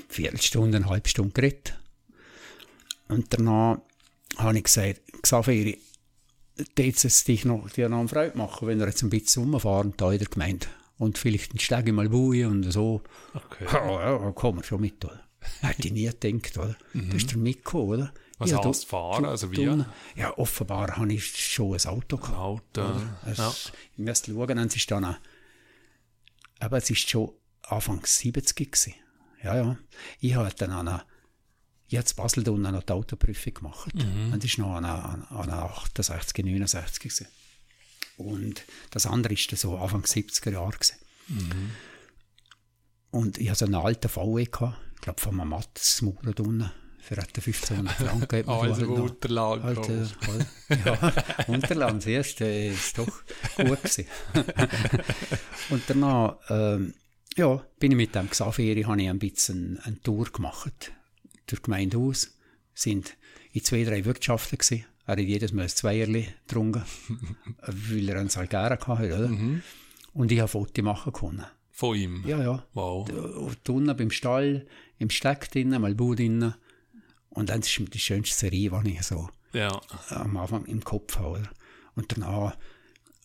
Viertelstunde, 0.09 0.77
eine 0.77 0.87
halbe 0.87 1.09
Stunde 1.09 1.31
geredet. 1.31 1.79
Und 3.07 3.27
danach 3.29 3.79
habe 4.37 4.57
ich 4.57 4.65
gesagt, 4.65 5.01
Xaveri, 5.21 5.79
jetzt 6.77 7.05
es 7.05 7.23
dich 7.23 7.45
noch, 7.45 7.69
dir 7.69 7.89
noch 7.89 7.99
eine 7.99 8.07
Freude 8.07 8.37
machen, 8.37 8.67
wenn 8.67 8.79
wir 8.79 8.87
jetzt 8.87 9.01
ein 9.03 9.09
bisschen 9.09 9.51
rumfahren 9.51 9.93
da 9.97 10.11
in 10.11 10.19
der 10.19 10.27
Gemeinde. 10.27 10.67
Und 10.97 11.17
vielleicht 11.17 11.53
ein 11.53 11.59
Steg 11.59 11.91
mal 11.91 12.09
buchen 12.09 12.45
und 12.45 12.71
so. 12.71 13.01
Okay. 13.33 13.65
Ja, 13.71 14.19
ja, 14.19 14.31
kommen 14.33 14.59
wir 14.59 14.63
schon 14.63 14.81
mit, 14.81 15.03
oder? 15.03 15.23
Hätte 15.61 15.87
ich 15.87 15.93
nie 15.93 16.09
gedacht, 16.19 16.57
oder? 16.57 16.75
Mhm. 16.93 17.07
Das 17.07 17.17
ist 17.17 17.31
der 17.31 17.37
Mikko, 17.37 17.83
oder? 17.85 18.13
Was 18.41 18.49
ja, 18.49 18.63
heißt 18.63 18.85
fahren? 18.87 19.25
Also 19.25 19.51
wie? 19.51 19.85
Ja, 20.15 20.37
offenbar 20.37 20.97
habe 20.97 21.13
ich 21.13 21.53
schon 21.53 21.73
ein 21.73 21.85
Auto 21.85 22.17
gehabt. 22.17 22.35
Auto, 22.79 23.01
ja. 23.35 23.53
Ich 23.93 23.97
müsste 23.97 24.33
schauen, 24.33 24.57
es 24.57 24.75
ist 24.75 24.89
dann, 24.89 25.15
aber 26.59 26.77
es 26.77 26.89
ist 26.89 27.07
schon 27.07 27.31
Anfang 27.61 28.03
70 28.03 28.55
gewesen. 28.55 28.95
Ja, 29.43 29.55
ja. 29.55 29.77
Ich 30.19 30.33
habe 30.33 30.51
dann 30.57 30.71
eine 30.71 31.03
ich 31.87 31.97
habe 31.97 32.07
Basel 32.15 32.43
da 32.43 32.51
noch 32.51 32.83
die 32.83 32.93
Autoprüfung 32.93 33.53
gemacht. 33.53 33.93
Mhm. 33.93 34.31
Und 34.31 34.43
das 34.43 34.57
war 34.57 34.81
noch 34.81 34.89
an, 34.89 35.23
an, 35.25 35.49
an 35.49 35.49
68, 35.49 36.45
69 36.45 36.99
gewesen. 36.99 37.27
Und 38.15 38.63
das 38.91 39.05
andere 39.05 39.33
war 39.33 39.57
so 39.57 39.77
Anfang 39.77 40.03
70er 40.03 40.51
Jahre. 40.51 40.77
Mhm. 41.27 41.71
Und 43.11 43.37
ich 43.37 43.49
hatte 43.49 43.59
so 43.59 43.65
einen 43.65 43.75
alten 43.75 44.07
VW, 44.07 44.45
gehabt, 44.45 44.79
ich 44.95 45.01
glaube 45.01 45.19
von 45.19 45.39
einem 45.39 45.49
Mattes 45.49 46.01
Maurer 46.01 46.39
unten, 46.39 46.71
für 47.01 47.17
etwa 47.17 47.41
1500 47.41 47.95
Franken. 47.95 48.49
also 48.49 48.87
Unterlagen. 48.87 49.63
Alte, 49.63 50.09
ja, 50.85 51.13
Unterlagen, 51.47 51.99
das 51.99 52.07
erste 52.07 52.45
ist 52.45 52.97
doch 52.97 53.07
gut 53.57 53.83
gewesen. 53.83 54.05
und 55.69 55.83
danach 55.87 56.37
ähm, 56.49 56.93
ja, 57.37 57.63
bin 57.79 57.91
ich 57.91 57.97
mit 57.97 58.15
dem 58.15 58.29
Xaveri, 58.29 58.83
habe 58.83 59.01
ich 59.01 59.09
ein 59.09 59.19
bisschen 59.19 59.79
eine 59.83 60.01
Tour 60.01 60.25
gemacht. 60.25 60.91
Durch 61.47 61.61
die 61.61 61.65
Gemeinde 61.65 61.97
aus. 61.97 62.37
Sind 62.73 63.17
in 63.51 63.63
zwei, 63.63 63.83
drei 63.83 64.05
Wirtschaften 64.05 64.57
gewesen. 64.57 64.85
Er 65.05 65.13
hat 65.13 65.19
jedes 65.19 65.51
Mal 65.51 65.63
ein 65.63 65.69
Zweierli 65.69 66.27
getrunken, 66.47 66.83
weil 67.65 68.09
er 68.09 68.19
einen 68.19 68.29
Salgara 68.29 68.77
hatte, 68.87 69.17
oder? 69.17 69.27
Mhm. 69.27 69.61
Und 70.13 70.31
ich 70.31 70.39
habe 70.39 70.47
Fotos 70.47 70.83
machen 70.83 71.13
können. 71.13 71.45
Von 71.71 71.97
ihm? 71.97 72.23
Ja, 72.27 72.41
ja. 72.41 72.65
Wow. 72.73 73.09
Unten 73.67 73.97
beim 73.97 74.11
Stall, 74.11 74.67
im 74.99 75.09
Steck 75.09 75.49
drinnen, 75.51 75.81
mal 75.81 75.95
Bau 75.95 76.13
drinnen. 76.13 76.53
Und 77.31 77.49
dann 77.49 77.61
ist 77.61 77.77
die 77.93 77.99
schönste 77.99 78.35
Serie, 78.35 78.71
die 78.85 78.91
ich 78.91 79.03
so 79.03 79.29
Ja. 79.53 79.81
am 80.09 80.37
Anfang 80.37 80.65
im 80.65 80.83
Kopf 80.83 81.17
habe. 81.17 81.39
Oder? 81.39 81.49
Und 81.95 82.11
danach 82.15 82.57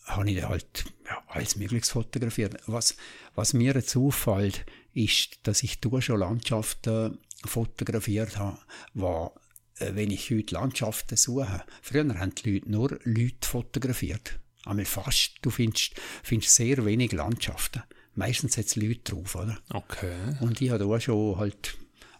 habe 0.05 0.29
ich 0.31 0.43
halt 0.43 0.85
ja, 1.05 1.21
alles 1.27 1.55
Mögliche 1.57 1.85
fotografiert. 1.91 2.57
Was, 2.67 2.95
was 3.35 3.53
mir 3.53 3.73
jetzt 3.73 3.95
auffällt, 3.95 4.65
ist, 4.93 5.39
dass 5.43 5.63
ich 5.63 5.79
da 5.79 6.01
schon 6.01 6.19
Landschaften 6.19 7.19
fotografiert 7.45 8.37
habe, 8.37 8.57
wo, 8.93 9.33
äh, 9.79 9.93
wenn 9.93 10.09
ich 10.11 10.31
heute 10.31 10.55
Landschaften 10.55 11.17
suche, 11.17 11.63
früher 11.81 12.07
haben 12.19 12.33
die 12.35 12.53
Leute 12.53 12.69
nur 12.71 12.99
Leute 13.03 13.47
fotografiert. 13.47 14.39
Einmal 14.65 14.85
fast, 14.85 15.33
du 15.41 15.49
findest, 15.49 15.93
findest 16.23 16.55
sehr 16.55 16.83
wenig 16.85 17.11
Landschaften. 17.11 17.83
Meistens 18.15 18.57
hat 18.57 18.65
es 18.65 18.75
Leute 18.75 18.99
drauf, 19.13 19.35
oder? 19.35 19.59
Okay. 19.69 20.15
Und 20.39 20.59
ich 20.61 20.71
habe 20.71 20.85
auch 20.85 20.99
schon 20.99 21.37
halt 21.37 21.77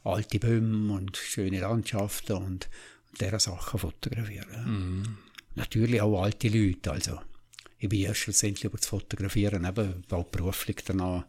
alte 0.07 0.39
Bäume 0.39 0.93
und 0.93 1.17
schöne 1.17 1.59
Landschaften 1.59 2.33
und, 2.33 2.69
und 3.11 3.21
diese 3.21 3.39
Sachen 3.39 3.79
fotografiert. 3.79 4.47
Ja. 4.51 4.65
Natürlich 5.55 6.01
auch 6.01 6.23
alte 6.23 6.49
Leute. 6.49 6.91
Also, 6.91 7.19
ich 7.79 7.89
bin 7.89 8.01
erst 8.01 8.21
schlussendlich 8.21 8.65
über 8.65 8.77
das 8.77 8.87
Fotografieren 8.87 9.65
eben 9.65 10.03
bald 10.07 10.31
beruflich 10.31 10.77
danach 10.85 11.25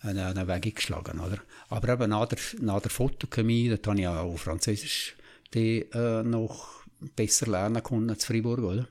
einen, 0.00 0.18
einen 0.18 0.48
Weg 0.48 0.76
geschlagen. 0.76 1.20
Oder? 1.20 1.38
Aber 1.68 1.92
eben 1.92 2.10
nach 2.10 2.26
der, 2.26 2.38
nach 2.60 2.80
der 2.80 2.90
Fotochemie, 2.90 3.68
dort 3.68 3.86
habe 3.86 4.00
ich 4.00 4.06
auch 4.06 4.36
Französisch 4.36 5.16
die, 5.54 5.80
äh, 5.92 6.22
noch 6.22 6.84
besser 7.14 7.46
lernen 7.46 7.82
können 7.82 8.18
zu 8.18 8.26
Fribourg. 8.26 8.60
Oder? 8.60 8.88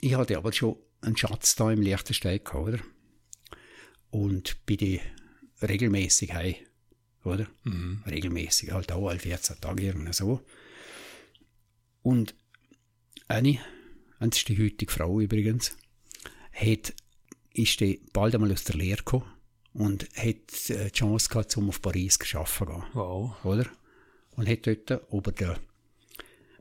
Ich 0.00 0.14
hatte 0.14 0.36
aber 0.36 0.52
schon 0.52 0.76
einen 1.02 1.16
Schatz 1.16 1.56
da 1.56 1.70
im 1.70 1.82
Liechtenstein 1.82 2.42
gehabt, 2.42 2.68
oder? 2.68 2.78
Und 4.10 4.64
bin 4.66 4.78
die 4.78 5.00
regelmäßig 5.62 6.34
heim, 6.34 6.54
oder? 7.24 7.46
Regelmäßig, 8.06 8.72
halt 8.72 8.92
auch 8.92 9.08
alle 9.08 9.18
14 9.18 9.60
Tage 9.60 9.84
irgendwie 9.84 10.12
so. 10.12 10.40
Und 12.02 12.34
eine, 13.28 13.58
das 14.18 14.38
ist 14.38 14.48
die 14.48 14.58
heutige 14.58 14.90
Frau 14.90 15.20
übrigens, 15.20 15.76
hat, 16.52 16.94
ist 17.52 17.80
die 17.80 18.00
bald 18.12 18.34
einmal 18.34 18.52
aus 18.52 18.64
der 18.64 18.76
Lehre 18.76 18.98
gekommen 18.98 19.26
und 19.72 20.04
hat 20.16 20.70
äh, 20.70 20.86
die 20.86 20.92
Chance 20.92 21.28
gehabt, 21.28 21.56
um 21.56 21.68
auf 21.68 21.82
Paris 21.82 22.18
zu 22.18 22.38
arbeiten 22.38 22.82
Wow. 22.94 23.44
oder? 23.44 23.66
Und 24.36 24.48
hat 24.48 24.66
dort 24.66 25.12
ober 25.12 25.32
der 25.32 25.58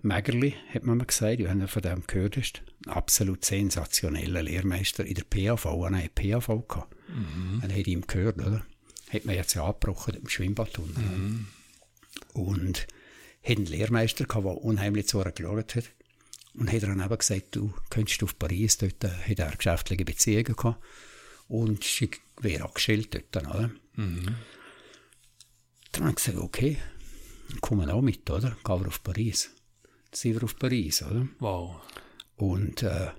Mägerli, 0.02 0.56
hat 0.74 0.84
man 0.84 0.98
mir 0.98 1.06
gesagt, 1.06 1.40
wenn 1.40 1.62
er 1.62 1.68
von 1.68 1.82
dem 1.82 2.04
gehört 2.08 2.38
hast, 2.38 2.62
ein 2.86 2.92
absolut 2.92 3.44
sensationeller 3.44 4.44
Lehrmeister 4.44 5.06
in 5.06 5.16
der 5.16 5.24
PAV, 5.24 5.66
hat 5.66 6.16
PAV 6.16 6.68
gehabt. 6.68 6.96
Mhm. 7.10 7.60
Dann 7.62 7.72
hat 7.76 7.88
ihm 7.88 8.06
gehört, 8.08 8.38
oder? 8.38 8.66
Hat 9.10 9.26
man 9.26 9.36
jetzt 9.36 9.54
ja 9.56 9.66
abgebrochen 9.66 10.16
im 10.16 10.30
Schwimmbad 10.30 10.78
unten. 10.80 11.48
Und 12.34 12.88
hat 13.44 13.58
einen 13.58 13.66
Lehrmeister 13.66 14.26
gehabt, 14.26 14.46
der 14.46 14.58
unheimlich 14.58 15.08
zu 15.08 15.20
ihr 15.20 15.32
geschaut 15.32 15.76
hat. 15.76 15.92
Und 16.54 16.72
hat 16.72 16.84
dann 16.84 17.00
eben 17.04 17.18
gesagt, 17.18 17.56
du 17.56 17.74
könntest 17.90 18.24
auf 18.24 18.38
Paris, 18.38 18.78
dort 18.78 19.04
hat 19.04 19.40
er 19.40 19.56
geschäftliche 19.56 20.06
Beziehungen 20.06 20.56
gehabt. 20.56 20.84
Und 21.48 21.84
sie 21.84 22.10
wäre 22.42 22.66
angestellt 22.66 23.16
dort, 23.34 23.48
oder? 23.48 23.72
Dann 25.92 26.04
habe 26.04 26.10
ich 26.12 26.16
gesagt, 26.24 26.38
okay, 26.38 26.78
dann 27.50 27.62
kommen 27.62 27.88
wir 27.88 27.94
auch 27.94 28.02
mit, 28.02 28.30
oder? 28.30 28.56
Gehen 28.64 28.80
wir 28.82 28.88
auf 28.88 29.04
Paris. 29.04 29.50
Dann 29.84 30.18
sind 30.18 30.36
wir 30.36 30.44
auf 30.44 30.58
Paris, 30.58 31.02
oder? 31.02 31.28
Wow. 31.40 31.82
Und 32.36 32.84
äh, 32.84 33.10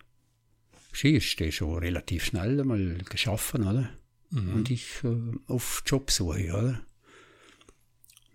sie 0.92 1.16
ist 1.16 1.40
dann 1.40 1.52
schon 1.52 1.78
relativ 1.78 2.24
schnell 2.24 2.60
einmal 2.60 2.98
geschaffen, 3.08 3.66
oder? 3.66 3.90
Und 4.32 4.70
ich 4.70 5.02
äh, 5.02 5.32
auf 5.48 5.82
Jobsuche, 5.86 6.48
oder? 6.52 6.80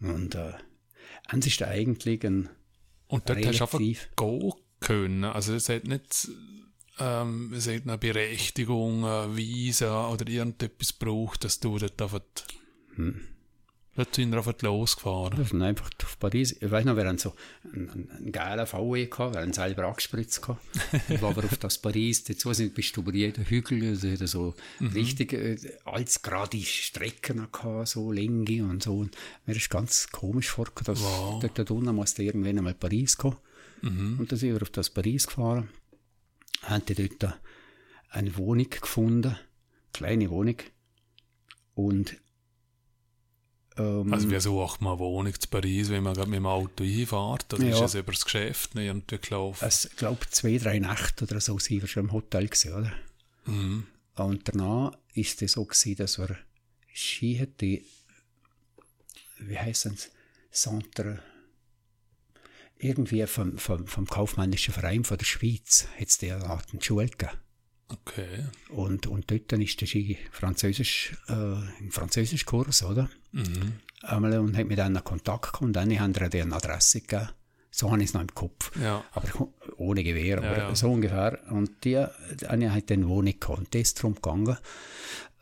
Und 0.02 0.36
äh, 0.36 0.54
eins 1.28 1.48
ist 1.48 1.62
eigentlich 1.64 2.26
ein 2.26 2.50
Und 3.08 3.30
dort 3.30 3.46
hast 3.46 3.60
du 3.60 3.64
einfach 3.64 3.80
Relativ. 3.80 4.10
gehen 4.18 4.54
können. 4.80 5.24
Also 5.24 5.54
es 5.54 5.70
hat 5.70 5.86
nicht 5.86 6.30
ähm, 6.98 7.54
es 7.54 7.68
hat 7.68 7.84
eine 7.84 7.98
Berechtigung, 7.98 9.06
eine 9.06 9.36
Visa 9.36 10.10
oder 10.10 10.28
irgendetwas 10.28 10.98
gebraucht, 10.98 11.44
dass 11.44 11.60
du 11.60 11.78
dort 11.78 12.02
einfach 12.02 12.22
Hm. 12.96 13.22
Dort 13.96 14.14
sind 14.16 14.30
wir 14.32 14.38
einfach 14.38 14.62
losgefahren. 14.62 15.38
Wir 15.38 15.46
sind 15.46 15.62
einfach 15.62 15.90
auf 16.04 16.20
Paris. 16.20 16.56
Ich 16.60 16.70
weiß 16.70 16.86
noch, 16.86 16.96
wir 16.98 17.06
haben 17.06 17.18
so 17.18 17.34
einen, 17.74 17.90
einen, 17.90 18.12
einen 18.12 18.32
geilen 18.32 18.68
VW 18.68 19.06
gehabt, 19.08 19.36
wir 19.36 19.42
haben 19.42 19.54
selber 19.54 19.86
angespritzt 19.86 20.42
gehabt. 20.42 20.62
Ich 21.10 21.22
war 21.22 21.30
aber 21.30 21.44
auf 21.46 21.58
das 21.58 21.78
Paris, 21.78 22.24
dazu 22.24 22.54
sind, 22.54 22.74
bist 22.74 22.96
du 22.96 23.02
über 23.02 23.14
jeden 23.14 23.46
Hügel, 23.46 23.90
also 23.90 24.26
so 24.26 24.54
richtig, 24.94 25.34
äh, 25.34 25.58
alles 25.86 26.22
gerade 26.22 26.58
Strecken 26.62 27.48
gehabt, 27.52 27.88
so 27.88 28.12
Länge 28.12 28.64
und 28.64 28.84
so. 28.84 28.98
Und 29.00 29.16
mir 29.46 29.56
ist 29.56 29.70
ganz 29.70 30.08
komisch 30.12 30.50
vorgekommen, 30.50 30.86
dass 31.00 31.02
Wow. 31.04 31.40
dort, 31.42 31.58
dort 31.58 31.72
unten 31.72 31.96
musste 31.96 32.24
irgendwann 32.24 32.58
einmal 32.58 32.74
Paris 32.74 33.18
gehen. 33.18 33.36
Und 33.82 34.32
dann 34.32 34.40
sind 34.40 34.54
wir 34.54 34.62
auf 34.64 34.72
das 34.72 34.90
Paris 34.90 35.28
gefahren, 35.28 35.70
haben 36.64 36.84
dort 36.88 37.38
eine 38.10 38.36
Wohnung 38.38 38.70
gefunden, 38.70 39.36
kleine 39.94 40.30
Wohnung. 40.32 40.56
Und 41.76 42.16
ähm, 43.78 44.14
Also 44.14 44.30
wie 44.30 44.40
sucht 44.40 44.82
man 44.82 44.94
eine 44.94 45.00
Wohnung 45.00 45.34
zu 45.40 45.48
Paris, 45.48 45.90
wenn 45.90 46.04
man 46.04 46.14
gerade 46.14 46.30
mit 46.30 46.38
dem 46.38 46.46
Auto 46.46 46.84
hinfährt? 46.84 47.54
Oder 47.54 47.64
Ja. 47.64 47.76
ist 47.76 47.82
es 47.82 47.96
über 47.96 48.12
das 48.12 48.24
Geschäft 48.24 48.76
nicht 48.76 48.86
irgendwie 48.86 49.18
gelaufen? 49.20 49.66
Es 49.66 49.90
glaube 49.98 50.26
zwei, 50.30 50.58
drei 50.58 50.80
Nächte 50.80 51.26
oder 51.26 51.40
so 51.42 51.58
sind 51.60 51.82
wir 51.82 51.88
schon 51.88 52.06
im 52.06 52.12
Hotel 52.12 52.48
gewesen, 52.48 52.74
oder? 52.74 52.92
Mhm. 53.46 53.88
Und 54.16 54.48
danach 54.48 54.98
ist 55.14 55.42
es 55.42 55.54
so 55.54 55.66
gewesen, 55.66 55.96
dass 55.98 56.18
wir 56.18 56.38
Ski 56.94 57.36
hätte, 57.36 57.82
wie 59.40 59.58
heißt 59.60 59.88
es, 59.88 60.12
Centre, 60.52 61.20
irgendwie 62.78 63.26
vom, 63.28 63.58
vom, 63.58 63.88
vom 63.88 64.06
kaufmännischen 64.08 64.74
Verein 64.74 65.04
von 65.04 65.18
der 65.18 65.26
Schweiz 65.26 65.88
hat 66.00 66.08
es 66.08 66.18
der 66.18 66.44
Art 66.46 66.68
eine 66.72 66.82
Schule 66.82 67.08
gegeben. 67.10 67.38
Okay. 67.88 68.46
Und, 68.70 69.08
und 69.08 69.30
dort 69.30 69.52
dann 69.52 69.62
ist 69.62 69.80
der 69.80 69.86
Ski 69.86 70.18
Französisch, 70.32 71.16
äh, 71.28 71.80
im 71.80 71.92
Französischkurs, 71.92 72.84
oder? 72.84 73.10
Mhm. 73.32 73.80
Einmal 74.02 74.40
und 74.40 74.58
hat 74.58 74.68
mit 74.68 74.78
denen 74.78 75.04
Kontakt 75.04 75.62
und 75.62 75.74
dann 75.74 76.00
haben 76.00 76.16
wir 76.16 76.44
eine 76.44 76.56
Adresse 76.56 77.02
gegeben. 77.02 77.30
So 77.72 77.92
habe 77.92 78.02
ich 78.02 78.10
es 78.10 78.14
noch 78.14 78.22
im 78.22 78.34
Kopf. 78.34 78.72
Ja. 78.82 79.04
Aber 79.12 79.50
ohne 79.76 80.04
Gewehr, 80.04 80.38
aber 80.38 80.58
Ja, 80.58 80.70
ja. 80.70 80.76
so 80.76 80.92
ungefähr. 80.92 81.40
Und 81.52 81.84
die, 81.84 81.98
eine 82.48 82.74
hat 82.74 82.90
dann 82.90 83.02
gehabt. 83.02 83.50
Und 83.50 83.76
das 83.76 83.82
ist 83.82 83.98
darum 83.98 84.16
gegangen, 84.16 84.58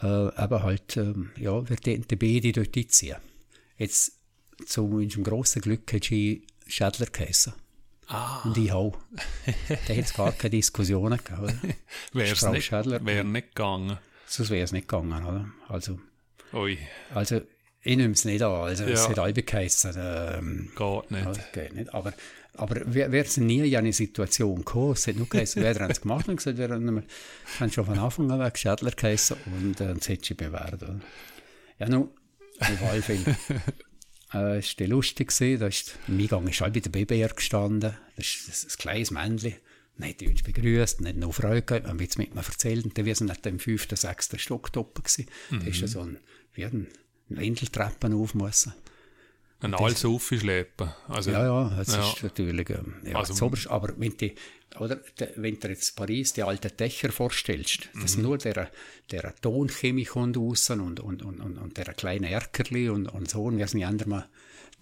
äh, 0.01 0.43
eben 0.43 0.63
halt, 0.63 0.97
ähm, 0.97 1.31
ja, 1.37 1.69
wir 1.69 1.75
den 1.75 2.07
die 2.07 2.15
beide 2.15 2.51
dort 2.51 2.75
einziehen. 2.75 3.17
Jetzt, 3.77 4.19
zu 4.65 4.85
unserem 4.85 5.23
grossen 5.23 5.61
Glück 5.61 5.93
hat 5.93 6.05
sie 6.05 6.47
Schädler 6.65 7.05
geheissen. 7.05 7.53
Ah, 8.07 8.41
Und 8.43 8.57
ich 8.57 8.71
auch. 8.71 8.97
da 9.67 9.75
hat 9.93 10.03
es 10.05 10.13
gar 10.13 10.31
keine 10.33 10.51
Diskussionen 10.51 11.17
gegeben, 11.17 11.43
oder? 11.43 11.53
wäre 12.13 12.35
Frau 12.35 12.51
nicht, 12.51 12.71
wär 12.71 13.23
nicht 13.23 13.47
gegangen. 13.55 13.97
Sonst 14.27 14.49
wäre 14.49 14.63
es 14.63 14.71
nicht 14.71 14.87
gegangen, 14.87 15.25
oder? 15.25 15.45
Also, 15.69 15.99
Ui, 16.53 16.77
also 17.13 17.41
ich 17.81 17.97
nehme 17.97 18.13
es 18.13 18.25
nicht 18.25 18.41
an. 18.41 18.51
Also, 18.51 18.83
es 18.85 19.01
Ja. 19.03 19.09
hat 19.09 19.19
alle 19.19 19.33
geheissen, 19.33 19.93
ähm, 19.97 20.71
geht 20.75 21.11
nicht. 21.11 21.25
Ja, 21.25 21.33
geht 21.53 21.73
nicht. 21.73 21.93
Aber, 21.93 22.13
aber 22.55 22.81
wir, 22.93 23.11
wir 23.11 23.23
sind 23.25 23.47
nie 23.47 23.67
in 23.67 23.75
eine 23.75 23.91
Situation 23.93 24.57
gekommen. 24.57 24.93
Es 24.93 25.07
hat 25.07 25.15
nur 25.15 25.27
geheißen, 25.27 25.61
wer 25.63 25.73
hat 25.79 25.91
es 25.91 26.01
gemacht 26.01 26.27
und 26.27 26.35
gesagt, 26.37 26.57
wir 26.57 26.69
haben 26.69 27.71
schon 27.71 27.85
von 27.85 27.97
Anfang 27.99 28.29
an 28.31 28.39
weg 28.39 28.57
Schädler 28.57 28.91
geheißen 28.91 29.37
und 29.45 29.81
äh, 29.81 29.93
das 29.93 30.07
hätte 30.09 30.25
sie 30.27 30.33
bewährt. 30.35 30.81
Oder? 30.83 30.99
Ja, 31.79 31.89
nun, 31.89 32.09
auf 32.59 32.83
alle 32.89 33.01
Fälle. 33.01 33.35
Äh, 34.33 34.57
es 34.57 34.79
war 34.79 34.87
lustig, 34.87 35.29
gewesen. 35.29 35.59
da 35.59 35.67
ist, 35.67 35.97
im 36.07 36.19
Eingang 36.19 36.47
ist 36.47 36.61
halb 36.61 36.73
der 36.73 36.89
Babyer 36.89 37.29
gestanden, 37.29 37.93
das 38.15 38.25
ist 38.25 38.47
ein, 38.47 38.69
ein 38.69 38.77
kleines 38.77 39.11
Männchen. 39.11 39.55
Dann 39.97 40.09
hat 40.09 40.21
die 40.21 40.27
uns 40.27 40.41
begrüßt, 40.41 41.05
hat 41.05 41.15
noch 41.17 41.33
Freude 41.33 41.61
gehabt, 41.61 41.87
haben 41.87 41.99
jetzt 41.99 42.17
mit 42.17 42.33
mir 42.33 42.41
erzählt, 42.41 42.83
und 42.83 42.97
dann 42.97 43.05
wir 43.05 43.15
sind 43.15 43.27
nicht 43.27 43.45
im 43.45 43.59
fünften, 43.59 43.95
sechsten 43.95 44.39
Stock 44.39 44.71
oben 44.75 45.03
gewesen. 45.03 45.27
Da 45.51 45.67
ist 45.67 45.81
ja 45.81 45.87
so 45.87 46.01
ein, 46.01 46.17
wie 46.53 46.65
ein 46.65 46.87
Wendeltreppen 47.29 48.13
auf 48.13 48.33
müssen. 48.33 48.73
Ein 49.63 49.73
alles 49.73 50.03
aufschleppen. 50.05 50.89
Also, 51.07 51.31
Ja, 51.31 51.45
ja, 51.45 51.75
das 51.77 51.95
Ja. 51.95 52.07
ist 52.11 52.23
natürlich, 52.23 52.69
ähm, 52.69 52.95
ja, 53.05 53.15
Also- 53.15 53.33
das 53.33 53.41
Oberste. 53.41 53.71
aber 53.71 53.93
wenn 53.97 54.15
die, 54.17 54.35
oder, 54.79 54.97
de, 55.19 55.29
wenn 55.37 55.59
du 55.59 55.67
jetzt 55.69 55.95
Paris 55.95 56.33
die 56.33 56.43
alten 56.43 56.75
Dächer 56.77 57.11
vorstellst, 57.11 57.89
dass 58.01 58.17
nur 58.17 58.37
der, 58.37 58.69
der 59.11 59.33
Tonchemie 59.41 60.05
kommt 60.05 60.35
raus 60.37 60.69
und, 60.69 60.99
und, 60.99 61.21
und, 61.23 61.39
und, 61.39 61.57
und 61.57 61.77
der 61.77 61.93
kleine 61.93 62.29
Erkerli 62.29 62.89
und, 62.89 63.07
und 63.07 63.29
so, 63.29 63.43
und 63.45 63.57
wir 63.57 63.67
sind 63.67 63.79
ja 63.81 63.91
mal 64.05 64.27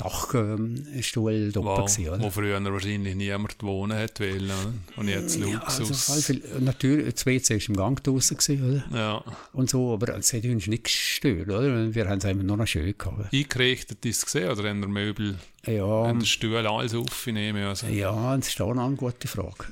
Dachstuhl 0.02 1.52
wow, 1.56 1.78
gewesen, 1.78 2.10
oder? 2.10 2.20
Wo 2.22 2.30
früher 2.30 2.64
wahrscheinlich 2.64 3.16
niemand 3.16 3.62
wohnen 3.62 3.98
hat 3.98 4.20
wollen, 4.20 4.46
oder? 4.46 4.74
Und 4.98 5.08
jetzt 5.08 5.38
ja, 5.38 5.46
Luxus. 5.46 6.10
Also, 6.10 6.34
viel, 6.34 6.42
natürlich, 6.60 7.14
das 7.14 7.26
WC 7.26 7.56
war 7.56 7.70
im 7.70 7.76
Gang 7.76 8.04
draußen, 8.04 8.38
gewesen, 8.38 8.84
oder? 8.90 8.98
Ja. 8.98 9.24
Und 9.54 9.70
so, 9.70 9.94
aber 9.94 10.18
es 10.18 10.34
hat 10.34 10.44
uns 10.46 10.68
nicht 10.68 10.84
gestört, 10.86 11.50
oder? 11.50 11.94
Wir 11.94 12.10
haben 12.10 12.18
es 12.18 12.26
einfach 12.26 12.44
nur 12.44 12.58
noch 12.58 12.68
schön 12.68 12.96
gehabt. 12.98 13.34
Eingerichtet 13.34 14.06
ist 14.06 14.18
es 14.18 14.26
gesehen, 14.26 14.50
oder 14.50 14.70
haben 14.70 14.82
der 14.82 14.90
Möbel, 14.90 15.38
ja, 15.66 15.86
haben 15.86 16.20
der 16.20 16.26
Stuhl 16.26 16.56
alles 16.58 16.96
aufnehmen? 16.96 17.64
Also. 17.64 17.88
Ja, 17.88 18.36
das 18.36 18.50
ist 18.50 18.62
auch 18.62 18.72
eine 18.72 18.96
gute 18.96 19.28
Frage. 19.28 19.66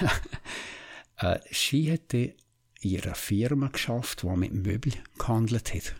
äh, 1.18 1.38
sie 1.50 1.90
hätte 1.90 2.34
ihre 2.80 3.14
Firma 3.14 3.68
geschafft, 3.68 4.22
die 4.22 4.36
mit 4.36 4.52
Möbel 4.52 4.92
gehandelt 5.18 5.74
hat. 5.74 5.94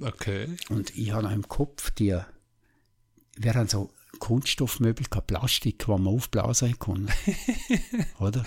Okay. 0.00 0.48
Und 0.70 0.96
ich 0.96 1.12
habe 1.12 1.24
noch 1.24 1.32
im 1.32 1.48
Kopf 1.48 1.90
die, 1.92 2.18
wir 3.36 3.54
haben 3.54 3.68
so 3.68 3.90
Kunststoffmöbel, 4.18 5.06
kein 5.10 5.26
Plastik, 5.26 5.84
die 5.84 5.90
man 5.90 6.06
aufblasen 6.06 6.78
konnte. 6.78 7.12
oder? 8.18 8.44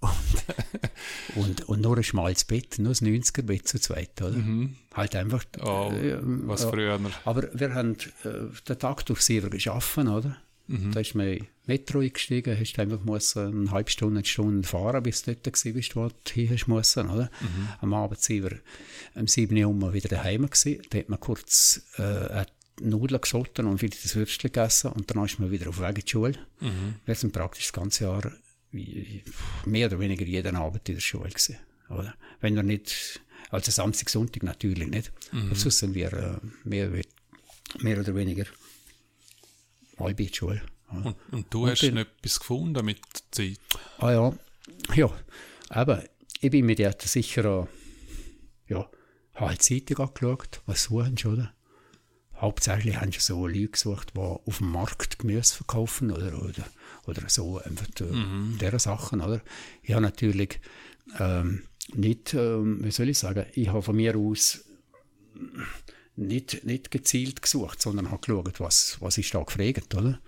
Und, 0.00 1.36
und, 1.36 1.68
und 1.68 1.80
nur 1.80 1.96
ein 1.96 2.04
schmales 2.04 2.44
Bett, 2.44 2.78
nur 2.78 2.92
ein 2.92 2.94
90er-Bett 2.94 3.66
zu 3.66 3.80
zweit, 3.80 4.20
oder? 4.20 4.36
Mhm. 4.36 4.76
Halt 4.92 5.16
einfach. 5.16 5.44
Oh, 5.62 5.90
äh, 5.92 6.18
was 6.20 6.64
früher. 6.64 7.00
Aber 7.24 7.48
wir 7.54 7.74
haben 7.74 7.96
äh, 8.24 8.28
den 8.68 8.78
Tag 8.78 9.06
durch 9.06 9.22
sehr 9.22 9.42
geschaffen, 9.48 10.08
oder? 10.08 10.36
Mhm. 10.66 10.92
Da 10.92 11.00
ist 11.00 11.14
man 11.14 11.28
in 11.28 11.46
Metro 11.66 12.00
eingestiegen, 12.00 12.58
hast 12.58 12.78
einfach 12.78 13.02
müssen 13.04 13.62
eine 13.62 13.70
halbe 13.70 13.90
Stunde, 13.90 14.18
eine 14.18 14.26
Stunde 14.26 14.66
fahren, 14.66 15.02
bis 15.02 15.22
du 15.22 15.34
dort 15.34 15.44
gewesen 15.44 15.74
bist, 15.74 15.96
wo 15.96 16.08
du 16.08 16.32
hin 16.32 16.50
hast 16.50 16.66
müssen, 16.68 17.08
oder? 17.10 17.30
Mhm. 17.40 17.68
Am 17.80 17.94
Abend 17.94 18.20
sind 18.20 18.44
wir 18.44 18.58
um 19.14 19.26
7 19.26 19.64
Uhr 19.64 19.92
wieder 19.92 20.08
daheim 20.08 20.42
gewesen. 20.42 20.82
Da 20.90 20.98
hat 20.98 21.08
man 21.08 21.20
kurz 21.20 21.82
äh, 21.96 22.44
Nudeln 22.80 23.20
gesotten 23.20 23.66
und 23.66 23.82
wieder 23.82 23.96
das 24.02 24.16
Würstchen 24.16 24.50
gegessen 24.52 24.90
und 24.92 25.10
dann 25.10 25.24
ist 25.24 25.38
man 25.38 25.50
wieder 25.50 25.68
auf 25.68 25.80
Weg 25.80 25.88
in 25.98 26.04
die 26.04 26.10
Schule. 26.10 26.38
Mhm. 26.60 26.96
Wir 27.04 27.14
sind 27.14 27.32
praktisch 27.32 27.64
das 27.66 27.72
ganze 27.72 28.04
Jahr 28.04 28.32
mehr 29.66 29.86
oder 29.86 29.98
weniger 30.00 30.24
jeden 30.24 30.56
Abend 30.56 30.88
in 30.88 30.96
der 30.96 31.00
Schule 31.00 31.28
gewesen, 31.28 31.56
oder? 31.88 32.14
Wenn 32.40 32.56
wir 32.56 32.62
nicht, 32.64 33.20
also 33.50 33.70
Samstag, 33.70 34.10
Sonntag 34.10 34.42
natürlich 34.42 34.88
nicht. 34.88 35.12
Mhm. 35.32 35.46
Aber 35.46 35.54
sonst 35.54 35.78
sind 35.78 35.94
wir 35.94 36.12
äh, 36.12 36.36
mehr, 36.64 36.90
mehr 37.80 38.00
oder 38.00 38.14
weniger 38.16 38.46
halb 39.98 40.18
in 40.18 40.26
die 40.26 40.34
Schule. 40.34 40.62
Und, 40.90 41.14
und 41.30 41.46
du 41.54 41.64
Und 41.64 41.70
hast 41.70 41.80
bin- 41.80 41.96
etwas 41.96 42.38
gefunden 42.40 42.84
mit 42.84 42.98
der 42.98 43.22
Zeit? 43.30 43.58
Ah 43.98 44.10
ja, 44.12 44.32
ja, 44.94 45.10
aber 45.68 46.04
ich 46.40 46.50
bin 46.50 46.66
mit 46.66 46.78
der 46.80 46.94
sicher, 47.00 47.68
ja, 48.68 48.90
habe 49.34 49.46
halt 49.48 49.68
die 49.68 49.84
Zeitung 49.86 50.08
angeschaut, 50.08 50.60
was 50.66 50.84
suchen 50.84 51.16
sie, 51.16 51.28
oder? 51.28 51.54
Hauptsächlich 52.36 52.96
haben 52.96 53.12
sie 53.12 53.20
so 53.20 53.46
Leute 53.46 53.68
gesucht, 53.68 54.12
die 54.14 54.20
auf 54.20 54.58
dem 54.58 54.70
Markt 54.72 55.18
Gemüse 55.18 55.54
verkaufen 55.54 56.10
oder, 56.10 56.42
oder, 56.42 56.64
oder 57.06 57.22
so 57.28 57.58
einfach 57.58 57.86
Mhm. 58.00 58.58
diese 58.60 58.78
Sachen, 58.78 59.20
oder? 59.20 59.40
Ich 59.82 59.92
habe 59.92 60.02
natürlich 60.02 60.60
ähm, 61.18 61.62
nicht, 61.94 62.34
ähm, 62.34 62.84
wie 62.84 62.90
soll 62.90 63.08
ich 63.08 63.18
sagen, 63.18 63.46
ich 63.54 63.68
habe 63.68 63.82
von 63.82 63.96
mir 63.96 64.16
aus 64.16 64.64
nicht, 66.16 66.64
nicht 66.64 66.90
gezielt 66.90 67.42
gesucht, 67.42 67.80
sondern 67.82 68.10
habe 68.10 68.20
geschaut, 68.20 68.60
was, 68.60 68.96
was 69.00 69.18
ist 69.18 69.34
da 69.34 69.42
gefragt, 69.42 69.94
oder? 69.94 70.18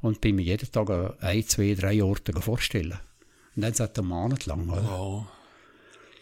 Und 0.00 0.20
bin 0.20 0.36
mir 0.36 0.42
jeden 0.42 0.70
Tag 0.70 0.90
ein, 1.22 1.46
zwei, 1.46 1.74
drei 1.74 2.02
Orte 2.02 2.32
vorstellen. 2.40 2.98
Und 3.54 3.62
dann 3.62 3.74
seit 3.74 3.98
einem 3.98 4.08
Monat 4.08 4.46
lang, 4.46 4.68
oder? 4.68 4.82
Ja. 4.82 5.26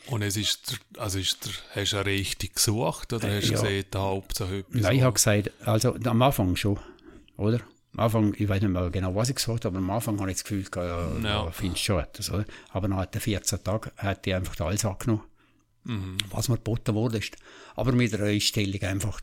Und 0.07 0.23
es 0.23 0.37
ist, 0.37 0.71
der- 0.71 1.03
also 1.03 1.19
ist 1.19 1.45
der, 1.45 1.53
hast 1.83 1.93
du 1.93 1.97
eine 1.99 2.07
richtig 2.07 2.55
gesucht 2.57 3.13
oder 3.13 3.29
hast 3.37 3.49
du 3.49 3.53
Äh, 3.53 3.57
ja. 3.57 3.61
gesehen, 3.63 3.85
der 3.93 4.01
Hauptsache 4.01 4.57
etwas? 4.59 4.81
Nein, 4.83 4.97
ich 4.97 5.03
habe 5.03 5.13
gesagt, 5.15 5.51
also 5.67 5.95
am 5.95 6.23
Anfang 6.23 6.57
schon, 6.57 6.79
oder? 7.37 7.61
Am 7.93 8.01
Anfang, 8.05 8.35
ich 8.39 8.49
weiß 8.49 8.63
nicht 8.63 8.71
mehr 8.71 8.89
genau, 8.91 9.15
was 9.15 9.29
ich 9.31 9.37
gesagt 9.37 9.65
habe, 9.65 9.77
aber 9.77 9.79
am 9.79 9.91
Anfang 9.91 10.19
habe 10.21 10.31
ich 10.31 10.37
das 10.37 10.45
Gefühl, 10.45 10.65
ja, 10.75 11.19
Ja. 11.23 11.51
findest 11.51 11.83
schon 11.85 12.01
etwas, 12.01 12.31
oder? 12.31 12.45
Aber 12.71 12.89
nach 12.89 13.07
den 13.07 13.21
14 13.21 13.63
Tagen 13.65 13.91
hat 13.97 14.27
ich 14.27 14.35
einfach 14.35 14.59
alles 14.65 14.85
angenommen, 14.85 15.23
Mhm. 15.85 16.19
was 16.31 16.49
mir 16.49 16.57
geboten 16.57 16.95
wurde. 16.95 17.19
Ist. 17.19 17.37
Aber 17.75 17.93
mit 17.93 18.15
einer 18.15 18.25
Einstellung 18.25 18.81
einfach, 18.83 19.21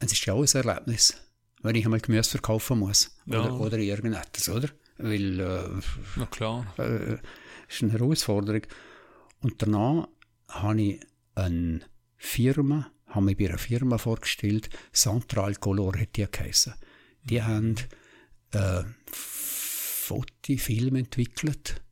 es 0.00 0.12
ist 0.12 0.24
ja 0.26 0.34
auch 0.34 0.42
ein 0.42 0.48
Erlebnis, 0.66 1.14
wenn 1.62 1.76
ich 1.76 1.84
einmal 1.84 2.00
Gemüse 2.00 2.30
verkaufen 2.30 2.80
muss. 2.80 3.16
Ja. 3.26 3.40
Oder, 3.40 3.60
oder 3.60 3.78
irgendetwas, 3.78 4.48
oder? 4.48 4.68
Weil, 4.98 5.40
äh, 5.40 5.68
Na 6.16 6.26
klar. 6.26 6.66
äh, 6.78 7.14
ist 7.68 7.82
eine 7.82 7.92
Herausforderung. 7.92 8.62
Und 9.44 9.60
danach 9.60 10.08
habe 10.48 10.80
ich 10.80 11.00
eine 11.34 11.80
Firma, 12.16 12.90
habe 13.08 13.26
mich 13.26 13.36
bei 13.36 13.50
einer 13.50 13.58
Firma 13.58 13.98
vorgestellt, 13.98 14.70
Central 14.90 15.54
Color 15.56 16.00
hat 16.00 16.16
die 16.16 16.26
geheissen. 16.30 16.72
Die 17.24 17.42
haben 17.42 17.74
äh, 18.52 18.84
Fotofilm 19.12 20.96
entwickelt, 20.96 21.82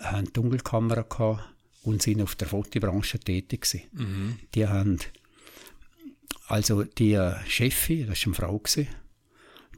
haben 0.00 0.32
Dunkelkamera 0.32 1.02
gehabt 1.02 1.54
und 1.82 2.00
sind 2.00 2.22
auf 2.22 2.34
der 2.36 2.48
Fotobranche 2.48 3.18
tätig 3.20 3.60
gewesen. 3.60 3.82
Mhm. 3.92 4.38
Die 4.54 4.66
haben, 4.66 5.00
also 6.46 6.84
die 6.84 7.20
Chefin, 7.46 8.06
das 8.06 8.20
war 8.20 8.26
eine 8.28 8.34
Frau, 8.34 8.58
gewesen, 8.58 8.88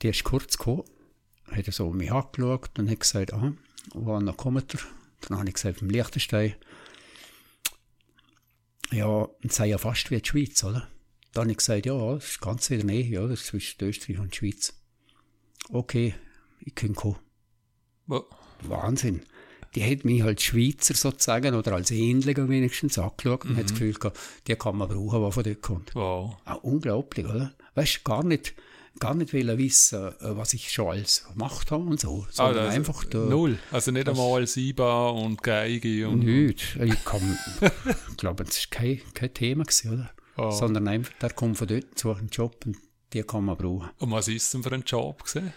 die 0.02 0.08
ist 0.08 0.22
kurz 0.22 0.56
gekommen, 0.56 0.84
hat 1.50 1.66
so 1.66 1.92
mich 1.92 2.12
angeschaut 2.12 2.78
und 2.78 2.88
hat 2.88 3.00
gesagt, 3.00 3.32
aha, 3.32 3.54
woher 3.92 4.32
kommt 4.34 4.72
er? 4.74 4.80
Dann 5.22 5.38
habe 5.38 5.48
ich 5.48 5.54
gesagt, 5.54 5.80
vom 5.80 5.90
Liechtenstein. 5.90 6.54
Ja, 8.92 9.28
das 9.42 9.56
sei 9.56 9.66
ja 9.68 9.78
fast 9.78 10.10
wie 10.10 10.20
die 10.20 10.28
Schweiz, 10.28 10.62
oder? 10.64 10.88
Dann 11.32 11.42
habe 11.42 11.50
ich 11.52 11.56
gesagt, 11.58 11.86
ja, 11.86 12.14
das 12.14 12.24
ist 12.32 12.40
ganz 12.40 12.70
in 12.70 12.78
der 12.78 12.86
Nähe, 12.86 13.04
ja, 13.06 13.22
das 13.26 13.40
ist 13.40 13.46
zwischen 13.46 13.84
Österreich 13.84 14.18
und 14.18 14.36
Schweiz. 14.36 14.74
Okay, 15.70 16.14
ich 16.60 16.74
kann 16.74 16.94
kommen. 16.94 17.16
Wo- 18.06 18.26
Wahnsinn. 18.62 19.22
Die 19.74 19.82
hat 19.90 20.04
mich 20.04 20.22
als 20.22 20.42
Schweizer 20.42 20.92
sozusagen 20.92 21.54
oder 21.54 21.72
als 21.72 21.90
Ähnlicher 21.90 22.46
wenigstens 22.50 22.98
angeschaut 22.98 23.46
und 23.46 23.56
hat 23.56 23.64
das 23.64 23.72
Gefühl 23.72 23.94
gehabt, 23.94 24.18
die 24.46 24.54
kann 24.54 24.76
man 24.76 24.88
brauchen, 24.88 25.24
die 25.24 25.32
von 25.32 25.42
dort 25.44 25.62
kommt. 25.62 25.94
Wow. 25.94 26.36
Auch 26.44 26.62
unglaublich, 26.62 27.24
oder? 27.24 27.54
Weißt 27.74 27.96
du, 27.96 28.00
gar 28.04 28.22
nicht, 28.22 28.54
gar 28.98 29.14
nicht 29.14 29.32
wollen 29.32 29.58
wissen, 29.58 30.08
äh, 30.08 30.36
was 30.36 30.54
ich 30.54 30.72
schon 30.72 30.88
alles 30.88 31.24
gemacht 31.24 31.70
habe 31.70 31.84
und 31.84 32.00
so, 32.00 32.26
sondern 32.30 32.66
also 32.66 32.76
einfach 32.76 33.04
da. 33.04 33.18
Null. 33.18 33.58
Also 33.70 33.90
nicht 33.90 34.08
einmal 34.08 34.46
Siba 34.46 35.10
und 35.10 35.42
Geige 35.42 36.08
und. 36.08 36.20
Nicht. 36.20 36.76
Ich 36.76 37.04
kann, 37.04 37.38
glaube, 38.16 38.44
das 38.44 38.58
war 38.58 38.70
kein, 38.70 39.00
kein 39.14 39.34
Thema, 39.34 39.64
gewesen, 39.64 39.92
oder? 39.92 40.10
Oh. 40.36 40.50
Sondern 40.50 40.88
einfach, 40.88 41.12
der 41.20 41.30
kommt 41.30 41.58
von 41.58 41.68
dort, 41.68 41.98
sucht 41.98 42.18
einen 42.18 42.28
Job 42.28 42.64
und 42.64 42.76
die 43.12 43.22
kann 43.22 43.44
man 43.44 43.56
brauchen. 43.56 43.90
Und 43.98 44.10
was 44.10 44.28
ist 44.28 44.52
denn 44.54 44.62
für 44.62 44.72
ein 44.72 44.82
Job 44.82 45.24
gesehen? 45.24 45.52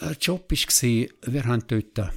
Der 0.00 0.12
Job 0.12 0.50
war, 0.50 1.08
wir 1.32 1.44
haben 1.44 1.64
dort 1.66 2.10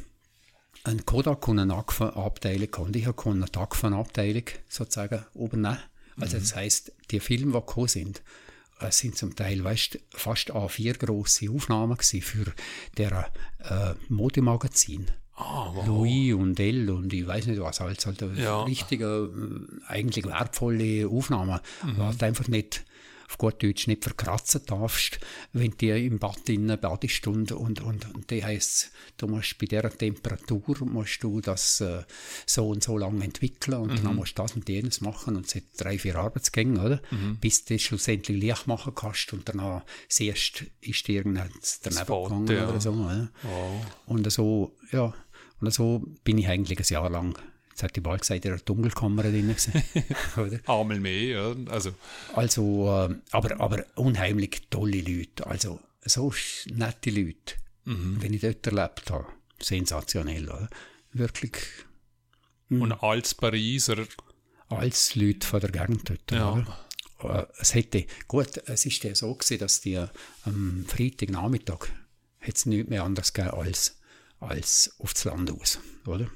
eine 0.83 1.01
Kodak 1.03 1.47
und 1.47 1.59
eine 1.59 1.73
AGFA-Abteilung. 1.75 2.73
Und 2.77 2.95
ich 2.95 3.05
konnte 3.15 3.45
eine 3.53 3.63
AGFA-Abteilung 3.63 4.43
sozusagen 4.69 5.25
übernehmen. 5.35 5.79
Also 6.19 6.39
das 6.39 6.55
heisst, 6.55 6.91
die 7.11 7.19
Filme, 7.19 7.51
die 7.51 7.59
gekommen 7.59 7.87
sind, 7.87 8.23
äh, 8.79 8.91
sind 8.91 9.17
zum 9.17 9.35
Teil 9.35 9.63
weißt, 9.63 9.99
fast 10.11 10.51
A4 10.53 10.97
grosse 10.97 11.49
Aufnahmen 11.51 11.97
für 11.99 12.53
deren 12.97 13.25
äh, 13.59 13.93
Modemagazin. 14.09 15.07
Ah, 15.35 15.69
wow. 15.73 15.85
Louis 15.85 16.33
und 16.33 16.59
L 16.59 16.89
und 16.89 17.13
ich 17.13 17.27
weiß 17.27 17.45
nicht 17.45 17.61
was, 17.61 17.79
alles 17.79 18.05
halt 18.07 18.21
Ja. 18.37 18.63
richtige, 18.63 19.05
äh, 19.85 19.85
eigentlich 19.87 20.25
wertvolle 20.25 21.07
Aufnahmen, 21.07 21.59
Mhm. 21.83 21.97
wo 21.97 22.03
halt 22.05 22.23
einfach 22.23 22.47
nicht, 22.47 22.85
auf 23.27 23.37
gut 23.37 23.61
Deutsch, 23.61 23.87
nicht 23.87 24.03
verkratzen 24.03 24.61
darfst, 24.65 25.19
wenn 25.51 25.71
die 25.71 25.89
im 25.89 26.17
Bad 26.19 26.47
innen 26.49 26.79
badest 26.79 27.27
und, 27.27 27.51
und, 27.51 27.81
und, 27.81 28.13
und 28.15 28.31
die 28.31 28.43
heisst, 28.43 28.91
du 29.17 29.27
musst 29.27 29.57
bei 29.57 29.65
dieser 29.65 29.89
Temperatur 29.89 30.77
musst 30.85 31.23
du 31.23 31.41
das 31.41 31.81
äh, 31.81 32.03
so 32.45 32.69
und 32.69 32.83
so 32.83 32.97
lange 32.97 33.23
entwickeln 33.25 33.81
und 33.81 33.97
Mhm. 33.97 34.03
dann 34.03 34.15
musst 34.15 34.37
du 34.37 34.43
das 34.43 34.53
und 34.53 34.67
jenes 34.69 35.01
machen 35.01 35.35
und 35.35 35.45
es 35.47 35.55
hat 35.55 35.63
drei, 35.77 35.97
vier 35.97 36.15
Arbeitsgänge, 36.15 36.79
oder? 36.81 37.01
Mhm. 37.11 37.37
Bis 37.37 37.65
du 37.65 37.73
das 37.73 37.81
schlussendlich 37.83 38.41
Licht 38.41 38.67
machen 38.67 38.93
kannst 38.95 39.33
und 39.33 39.47
danach 39.49 39.83
siehst, 40.07 40.65
ist 40.81 41.07
dir 41.07 41.15
irgendetwas 41.15 41.79
daneben 41.81 42.03
Spot, 42.03 42.23
gegangen 42.23 42.47
ja. 42.47 42.69
oder 42.69 42.81
so, 42.81 42.91
oder? 42.91 43.29
Wow. 43.43 43.85
Und 44.05 44.31
so, 44.31 44.75
ja, 44.91 45.13
und 45.59 45.73
so 45.73 46.03
bin 46.23 46.37
ich 46.37 46.47
eigentlich 46.47 46.79
ein 46.79 46.93
Jahr 46.93 47.09
lang, 47.09 47.37
hat 47.83 47.95
die 47.95 48.01
bald 48.01 48.21
gesagt, 48.21 48.45
in 48.45 48.51
einer 48.53 48.61
Dunkelkammer 48.61 49.23
drin 49.23 49.55
oder? 50.37 50.59
Einmal 50.65 50.99
mehr, 50.99 51.21
ja. 51.23 51.55
Also, 51.71 51.93
Also, 52.33 53.09
äh, 53.09 53.15
aber, 53.31 53.59
aber 53.59 53.85
unheimlich 53.95 54.61
tolle 54.69 55.01
Leute, 55.01 55.45
also 55.47 55.79
so 56.05 56.33
nette 56.67 57.09
Leute, 57.09 57.55
wenn 57.85 58.33
ich 58.33 58.41
dort 58.41 58.65
erlebt 58.67 59.09
habe, 59.11 59.27
sensationell, 59.61 60.45
oder? 60.49 60.69
Wirklich 61.13 61.53
und 62.69 62.91
als 62.91 63.33
Pariser, 63.33 64.05
als 64.69 65.15
Leute 65.15 65.47
von 65.47 65.59
der 65.61 65.71
Gegend 65.71 66.09
dort, 66.09 66.31
Ja. 66.31 66.51
oder? 67.21 67.43
Äh, 67.43 67.45
Es 67.59 67.73
hätte, 67.73 68.05
gut, 68.27 68.57
es 68.65 68.85
ist 68.85 69.03
ja 69.03 69.15
so 69.15 69.33
gewesen, 69.33 69.59
dass 69.59 69.81
die 69.81 69.97
am 70.43 70.85
Freitagnachmittag 70.87 71.87
hat 72.41 72.55
es 72.55 72.65
nichts 72.65 72.89
mehr 72.89 73.03
anderes 73.03 73.33
gegeben 73.33 73.55
als, 73.57 73.97
als 74.39 74.95
aufs 74.99 75.23
Land 75.23 75.49
aus, 75.51 75.79
oder? 76.05 76.29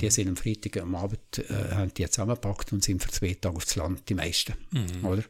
Die 0.00 0.10
sind 0.10 0.28
am 0.28 0.36
Freitag 0.36 0.78
am 0.78 0.94
Abend, 0.94 1.38
äh, 1.38 1.74
haben 1.74 1.92
die 1.94 2.08
zusammengepackt 2.08 2.72
und 2.72 2.82
sind 2.84 3.02
für 3.02 3.10
zwei 3.10 3.34
Tage 3.34 3.56
aufs 3.56 3.76
Land, 3.76 4.08
die 4.08 4.14
meisten, 4.14 4.54
oder? 5.02 5.22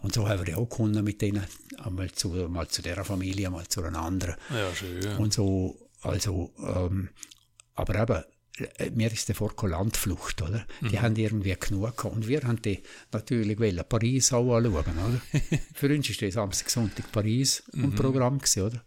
Und 0.00 0.12
so 0.14 0.28
haben 0.28 0.44
wir 0.44 0.54
ja 0.54 0.56
auch 0.58 0.68
Kunden 0.68 1.04
mit 1.04 1.22
denen, 1.22 1.44
einmal 1.78 2.10
zu, 2.10 2.28
mal 2.28 2.66
zu 2.68 2.82
dieser 2.82 3.04
Familie, 3.04 3.50
mal 3.50 3.66
zu 3.68 3.84
einer 3.84 4.00
anderen. 4.00 4.34
Ja, 4.50 4.74
schön. 4.74 5.16
Und 5.16 5.32
so, 5.32 5.78
also, 6.00 6.52
ähm, 6.58 7.10
aber 7.74 8.02
eben, 8.02 8.24
äh, 8.78 8.90
mir 8.90 9.12
ist 9.12 9.28
davor 9.28 9.54
keine 9.54 9.72
Landflucht, 9.72 10.42
oder? 10.42 10.66
Die 10.90 11.00
haben 11.00 11.14
irgendwie 11.16 11.54
genug 11.58 11.96
gehabt. 11.96 12.16
Und 12.16 12.26
wir 12.26 12.42
haben 12.42 12.60
die 12.60 12.82
natürlich 13.12 13.58
wollen 13.60 13.84
Paris 13.88 14.32
auch 14.32 14.56
anschauen, 14.56 14.74
oder? 14.74 15.20
Für 15.74 15.94
uns 15.94 16.10
ist 16.10 16.20
das 16.20 16.34
Samstag, 16.34 16.68
Sonntag 16.68 17.10
Paris 17.12 17.62
ein 17.72 17.94
Programm 17.94 18.38
gewesen, 18.38 18.62
oder? 18.62 18.84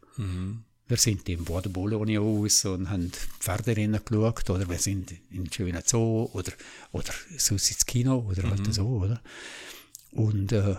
Wir 0.87 0.97
sind 0.97 1.27
im 1.29 1.43
Bois 1.43 1.61
de 1.61 1.71
Boulogne 1.71 2.19
aus 2.21 2.63
und 2.65 2.89
haben 2.89 3.11
Pferderennen 3.39 3.99
geschaut, 4.05 4.49
oder 4.51 4.69
wir 4.69 4.77
sind 4.77 5.13
in 5.31 5.51
schönen 5.51 5.81
Zoo, 5.83 6.29
oder, 6.33 6.51
oder 6.91 7.11
so 7.37 7.55
ins 7.55 7.85
Kino, 7.85 8.19
oder 8.29 8.49
halt 8.49 8.71
so, 8.73 8.87
oder? 8.87 9.19
Und, 10.11 10.51
äh, 10.51 10.75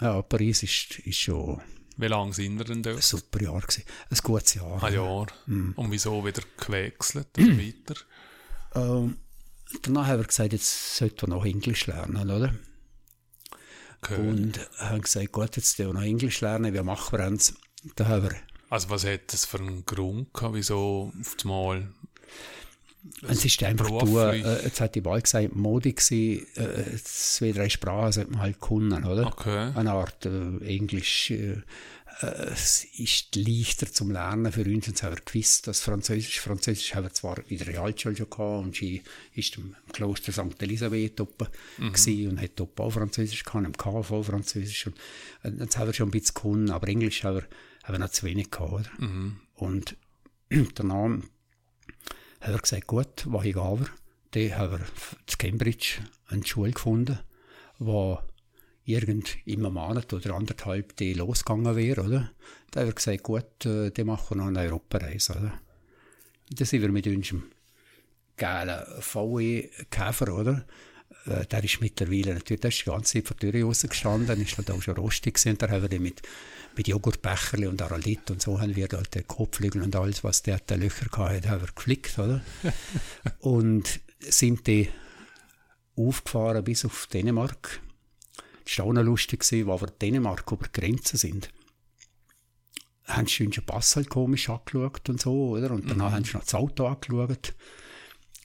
ja, 0.00 0.22
Paris 0.22 0.62
ist, 0.62 0.98
ist 1.00 1.18
schon 1.18 1.60
Wie 1.96 2.06
lange 2.06 2.34
sind 2.34 2.58
wir 2.58 2.64
denn 2.66 2.78
ein 2.78 2.82
dort? 2.82 3.02
super 3.02 3.42
Jahr 3.42 3.62
gewesen. 3.62 3.84
Ein 4.10 4.18
gutes 4.22 4.54
Jahr. 4.54 4.82
Ein 4.82 4.94
Jahr. 4.94 5.26
Mhm. 5.46 5.72
Und 5.74 5.90
wieso 5.90 6.24
wieder 6.24 6.42
gewechselt 6.58 7.28
oder 7.38 7.58
weiter? 7.58 7.94
Ähm, 8.74 9.16
danach 9.82 10.06
haben 10.06 10.20
wir 10.20 10.26
gesagt, 10.26 10.52
jetzt 10.52 10.96
sollten 10.96 11.22
wir 11.22 11.34
noch 11.34 11.46
Englisch 11.46 11.86
lernen, 11.86 12.30
oder? 12.30 12.54
Okay. 14.02 14.20
Und 14.20 14.60
haben 14.78 15.00
gesagt, 15.00 15.32
gut, 15.32 15.56
jetzt 15.56 15.78
wollen 15.78 15.88
wir 15.88 15.94
noch 15.94 16.02
Englisch 16.02 16.42
lernen, 16.42 16.74
wie 16.74 16.82
machen 16.82 17.18
wir 17.18 17.26
es? 17.32 17.54
Da 17.94 18.06
haben 18.06 18.24
wir, 18.24 18.36
Also 18.68 18.90
was 18.90 19.06
hat 19.06 19.32
das 19.32 19.44
für 19.44 19.58
einen 19.58 19.84
Grund 19.86 20.32
gehabt, 20.34 20.54
wieso 20.54 21.12
auf 21.20 21.36
einmal 21.44 21.88
es 23.28 23.44
ist 23.44 23.62
einfach 23.62 23.86
du, 23.86 23.98
beruflich? 23.98 24.44
äh, 24.44 24.64
jetzt 24.64 24.80
hat 24.80 24.94
die 24.94 25.04
Wahl 25.04 25.22
gesagt, 25.22 25.54
Mode 25.54 25.92
gewesen, 25.92 26.46
äh, 26.56 26.96
zwei, 27.02 27.52
drei 27.52 27.68
Sprachen 27.68 28.12
sollte 28.12 28.30
man 28.32 28.40
halt 28.40 28.60
können, 28.60 29.04
oder? 29.04 29.26
Okay. 29.26 29.72
Eine 29.74 29.92
Art 29.92 30.26
äh, 30.26 30.58
Englisch, 30.66 31.30
äh, 31.30 31.62
äh, 32.20 32.26
es 32.52 32.84
ist 32.98 33.36
leichter 33.36 33.90
zum 33.92 34.10
Lernen 34.10 34.50
für 34.50 34.64
uns, 34.64 34.86
jetzt 34.86 35.02
haben 35.02 35.14
wir 35.14 35.22
gewusst, 35.22 35.66
dass 35.66 35.80
Französisch, 35.80 36.40
Französisch 36.40 36.94
haben 36.94 37.04
wir 37.04 37.12
zwar 37.12 37.38
in 37.48 37.58
der 37.58 37.68
Realschule 37.68 38.16
schon 38.16 38.30
gehabt 38.30 38.64
und 38.64 38.76
sie 38.76 39.02
ist 39.34 39.56
im 39.56 39.74
Kloster 39.92 40.32
St. 40.32 40.60
Elisabeth 40.62 41.20
oben 41.20 41.48
gewesen 41.78 42.30
und 42.30 42.40
hat 42.40 42.52
dort 42.56 42.80
auch 42.80 42.90
Französisch 42.90 43.44
gehabt, 43.44 43.66
im 43.66 43.76
KV 43.76 44.22
Französisch 44.22 44.86
und 44.86 44.96
äh, 45.42 45.52
jetzt 45.60 45.76
haben 45.76 45.88
wir 45.88 45.94
schon 45.94 46.08
ein 46.08 46.12
bisschen 46.12 46.34
können, 46.34 46.70
aber 46.70 46.88
Englisch 46.88 47.22
haben 47.24 47.36
wir, 47.36 47.44
haben 47.86 47.94
wir 47.94 47.98
noch 48.00 48.10
zu 48.10 48.26
wenig 48.26 48.50
gehabt, 48.50 48.72
oder? 48.72 48.84
Und 49.54 49.96
danach 50.74 50.94
haben 51.04 51.30
wir 52.40 52.58
gesagt, 52.58 52.86
gut, 52.86 53.24
was 53.26 53.44
ich 53.44 53.56
aber, 53.56 53.86
dann 54.32 54.56
haben 54.58 54.72
wir 54.72 54.78
in 54.80 55.38
Cambridge 55.38 55.98
eine 56.28 56.44
Schule 56.46 56.72
gefunden, 56.72 57.18
wo 57.78 58.18
irgend 58.84 59.36
im 59.46 59.62
Monat 59.62 60.12
oder 60.12 60.34
anderthalb 60.34 60.96
die 60.96 61.14
losgegangen 61.14 61.74
wäre, 61.76 62.02
oder? 62.02 62.30
Da 62.70 62.80
haben 62.80 62.88
wir 62.88 62.94
gesagt, 62.94 63.22
gut, 63.22 63.64
äh, 63.66 63.90
dann 63.90 64.06
machen 64.06 64.36
wir 64.38 64.44
noch 64.44 64.46
eine 64.48 64.60
Europareise, 64.60 65.32
oder? 65.32 65.52
Dann 66.50 66.66
sind 66.66 66.82
wir 66.82 66.90
mit 66.90 67.06
unserem 67.06 67.44
geilen 68.36 68.84
VW 69.00 69.68
Käfer, 69.90 70.34
oder? 70.36 70.66
Äh, 71.26 71.46
Der 71.46 71.64
ist 71.64 71.80
mittlerweile 71.80 72.34
natürlich, 72.34 72.60
der 72.60 72.68
ist 72.70 72.80
die 72.80 72.90
ganze 72.90 73.12
Zeit 73.14 73.26
vor 73.26 73.36
der 73.36 73.50
Tür 73.52 73.64
rausgestanden, 73.64 74.40
ist 74.42 74.56
halt 74.58 74.70
auch 74.70 74.82
schon 74.82 74.96
rostig 74.96 75.34
gewesen. 75.34 75.58
Da 75.58 75.68
haben 75.68 75.82
wir 75.82 75.88
den 75.88 76.02
mit, 76.02 76.22
mit 76.76 76.88
Joghurtbecherli 76.88 77.66
und 77.66 77.80
Aralit 77.82 78.30
und 78.30 78.42
so 78.42 78.60
haben 78.60 78.76
wir 78.76 78.88
dort 78.88 79.14
den 79.14 79.26
Kopflügel 79.26 79.82
und 79.82 79.96
alles, 79.96 80.22
was 80.24 80.42
der 80.42 80.60
da 80.66 80.74
Löcher 80.74 81.06
hatte, 81.16 81.48
haben 81.48 81.62
wir 81.62 81.72
geflickt, 81.74 82.18
oder? 82.18 82.40
und 83.40 84.00
sind 84.20 84.66
die 84.66 84.88
aufgefahren 85.96 86.64
bis 86.64 86.84
auf 86.84 87.06
Dänemark. 87.06 87.80
Das 88.64 88.78
war 88.78 88.86
auch 88.86 88.92
noch 88.92 89.02
lustig, 89.02 89.44
wo 89.66 89.80
wir 89.80 89.86
Dänemark 89.86 90.50
über 90.50 90.66
die 90.66 90.80
Grenze 90.80 91.16
sind. 91.16 91.50
Haben 93.04 93.28
sie 93.28 93.46
unseren 93.46 93.64
Pass 93.64 93.94
halt 93.94 94.08
komisch 94.08 94.50
angeschaut 94.50 95.08
und 95.08 95.20
so, 95.20 95.50
oder? 95.50 95.70
Und 95.70 95.88
danach 95.88 96.12
haben 96.12 96.24
sie 96.24 96.32
noch 96.32 96.42
das 96.42 96.54
Auto 96.54 96.86
angeschaut. 96.86 97.54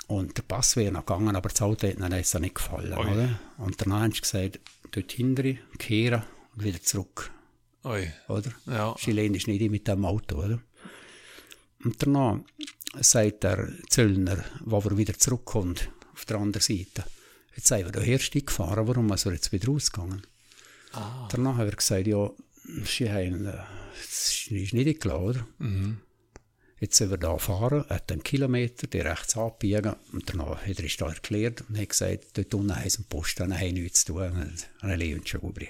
Und 0.08 0.38
der 0.38 0.44
Pass 0.44 0.76
wäre 0.76 0.92
noch 0.92 1.06
gegangen, 1.06 1.36
aber 1.36 1.50
das 1.50 1.62
Auto 1.62 1.88
hat 1.88 1.96
ihnen 1.96 2.12
nicht 2.12 2.56
gefallen, 2.56 2.94
Ui. 2.94 3.12
oder? 3.12 3.40
Und 3.58 3.82
danach 3.82 4.02
haben 4.02 4.12
sie 4.12 4.22
gesagt, 4.22 4.60
dort 4.92 5.12
hinten, 5.12 5.58
kehren 5.80 6.24
und 6.56 6.64
wieder 6.64 6.82
zurück, 6.82 7.32
Oi. 7.84 8.12
oder? 8.28 8.52
Ja. 8.68 8.94
Ist 8.94 9.08
nicht 9.08 9.72
mit 9.72 9.88
dem 9.88 10.06
Auto, 10.06 10.38
oder? 10.38 10.62
Und 11.84 11.96
danach 12.02 12.40
sagt 13.00 13.44
der 13.44 13.70
Zöllner, 13.90 14.44
wo 14.64 14.78
er 14.80 14.98
wieder 14.98 15.18
zurückkommt, 15.18 15.90
auf 16.14 16.26
der 16.26 16.38
anderen 16.38 16.62
Seite, 16.62 17.04
jetzt 17.56 17.68
sind 17.68 17.86
wir 17.86 17.92
da 17.92 18.02
erst 18.02 18.32
gefahren, 18.34 18.88
warum 18.88 19.12
ist 19.12 19.26
er 19.26 19.34
jetzt 19.34 19.52
wieder 19.52 19.68
rausgegangen? 19.68 20.22
Ah. 20.94 21.28
Danach 21.32 21.58
haben 21.58 21.70
wir 21.70 21.76
gesagt, 21.76 22.06
ja, 22.06 22.30
sie 22.84 23.10
haben, 23.12 23.48
äh, 23.48 23.58
es 24.00 24.48
ist 24.52 24.74
nicht 24.74 25.02
klar, 25.02 25.22
oder? 25.22 25.48
Jetzt 26.80 26.98
sollen 26.98 27.12
wir 27.12 27.18
da 27.18 27.38
fahren, 27.38 27.86
er 27.88 27.96
hat 27.96 28.12
einen 28.12 28.24
Kilometer, 28.24 28.88
die 28.88 29.00
rechts 29.00 29.38
abbiegen 29.38 29.96
und 30.12 30.30
danach 30.30 30.66
hat 30.66 30.80
er 30.80 30.86
es 30.86 30.98
da 30.98 31.08
erklärt 31.08 31.64
und 31.68 31.80
hat 31.80 31.90
gesagt, 31.90 32.38
dort 32.38 32.54
unten 32.54 32.76
haben 32.76 32.90
sie 32.90 32.98
einen 32.98 33.08
Posten, 33.08 33.58
haben 33.58 33.74
nichts 33.74 34.04
zu 34.04 34.14
tun, 34.14 34.32
und 34.32 34.70
einen 34.82 35.00
Lebensschuh 35.00 35.38
übrig. 35.48 35.70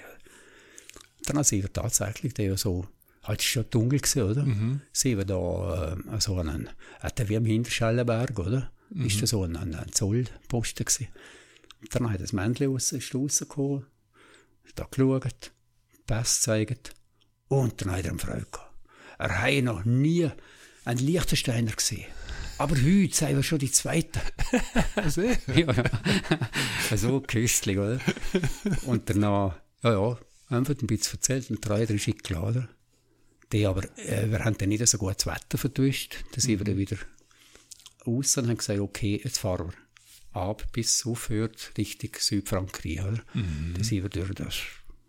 Dann 1.26 1.44
sind 1.44 1.62
wir 1.62 1.72
tatsächlich 1.72 2.36
ja 2.38 2.56
so, 2.56 2.86
halt 3.22 3.40
es 3.40 3.46
schon 3.46 3.64
dunkel 3.70 4.00
gewesen, 4.00 4.22
oder? 4.22 4.44
Sind 4.92 5.18
wir 5.18 5.24
da 5.24 5.94
äh, 5.94 6.20
so 6.20 6.36
einen, 6.36 6.68
hat 7.00 7.28
wie 7.28 7.36
am 7.36 7.44
Hinterschellenberg, 7.44 8.38
oder? 8.38 8.72
Ist 8.94 9.22
da 9.22 9.26
so 9.26 9.44
ein, 9.44 9.56
ein, 9.56 9.74
ein 9.74 9.92
Zollposten 9.92 10.84
gewesen. 10.84 11.08
Dann 11.90 12.12
hat 12.12 12.20
das 12.20 12.32
Männchen 12.32 12.70
raus, 12.70 12.92
ist 12.92 13.14
rausgekommen, 13.14 13.86
hat 14.66 14.72
da 14.78 14.86
geschaut, 14.90 15.52
Pass 16.06 16.40
gezeigt 16.40 16.94
und 17.48 17.80
dann 17.80 17.92
hat 17.92 18.04
er 18.04 18.10
eine 18.10 18.18
Freude 18.18 18.46
gehabt. 18.50 18.70
Er 19.18 19.42
hat 19.42 19.64
noch 19.64 19.84
nie 19.84 20.28
einen 20.84 20.98
Liechtensteiner 20.98 21.72
gesehen. 21.72 22.06
Aber 22.58 22.76
heute 22.76 23.14
sind 23.14 23.36
wir 23.36 23.42
schon 23.42 23.58
die 23.58 23.72
Zweiten. 23.72 24.20
Also, 24.94 25.22
ja, 25.22 25.36
ja. 25.72 26.96
so 26.96 27.20
köstlich, 27.20 27.78
oder? 27.78 27.98
Und 28.84 29.08
danach, 29.08 29.56
ja, 29.82 29.92
ja, 29.92 30.18
einfach 30.52 30.74
ein 30.80 30.86
bisschen 30.86 31.18
erzählt 31.18 31.50
und 31.50 31.66
drei, 31.66 31.86
drei 31.86 31.98
Schicke 31.98 32.34
geladen. 32.34 32.68
Die 33.52 33.66
aber, 33.66 33.84
äh, 33.98 34.30
wir 34.30 34.44
haben 34.44 34.56
dann 34.56 34.70
nicht 34.70 34.86
so 34.86 34.98
gutes 34.98 35.26
Wetter 35.26 35.58
vertuscht. 35.58 36.24
Dann 36.32 36.40
sind 36.40 36.58
wir 36.58 36.64
dann 36.64 36.78
wieder 36.78 36.96
raus 38.06 38.36
und 38.36 38.48
haben 38.48 38.56
gesagt, 38.56 38.80
okay, 38.80 39.20
jetzt 39.22 39.38
fahren 39.38 39.68
wir 39.68 40.40
ab, 40.40 40.66
bis 40.72 40.94
es 40.94 41.06
aufhört, 41.06 41.72
Richtung 41.76 42.10
Südfrankreich, 42.18 43.00
oder? 43.00 43.22
Dann 43.74 43.84
sind 43.84 44.02
wir 44.02 44.08
durch 44.08 44.34
das 44.34 44.54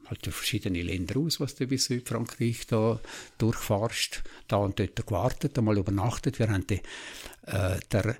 halt 0.10 0.26
durch 0.26 0.36
verschiedene 0.36 0.82
Länder 0.82 1.18
aus, 1.20 1.40
was 1.40 1.56
du 1.56 1.66
bis 1.68 1.86
Südfrankreich 1.86 2.68
da 2.68 3.00
durchfahrst, 3.38 4.24
da 4.48 4.58
und 4.58 4.80
dort 4.80 5.06
gewartet, 5.08 5.58
einmal 5.58 5.78
übernachtet. 5.78 6.40
Wir 6.40 6.50
haben 6.50 6.68
die, 6.68 6.82
äh, 7.46 7.80
der, 7.92 8.18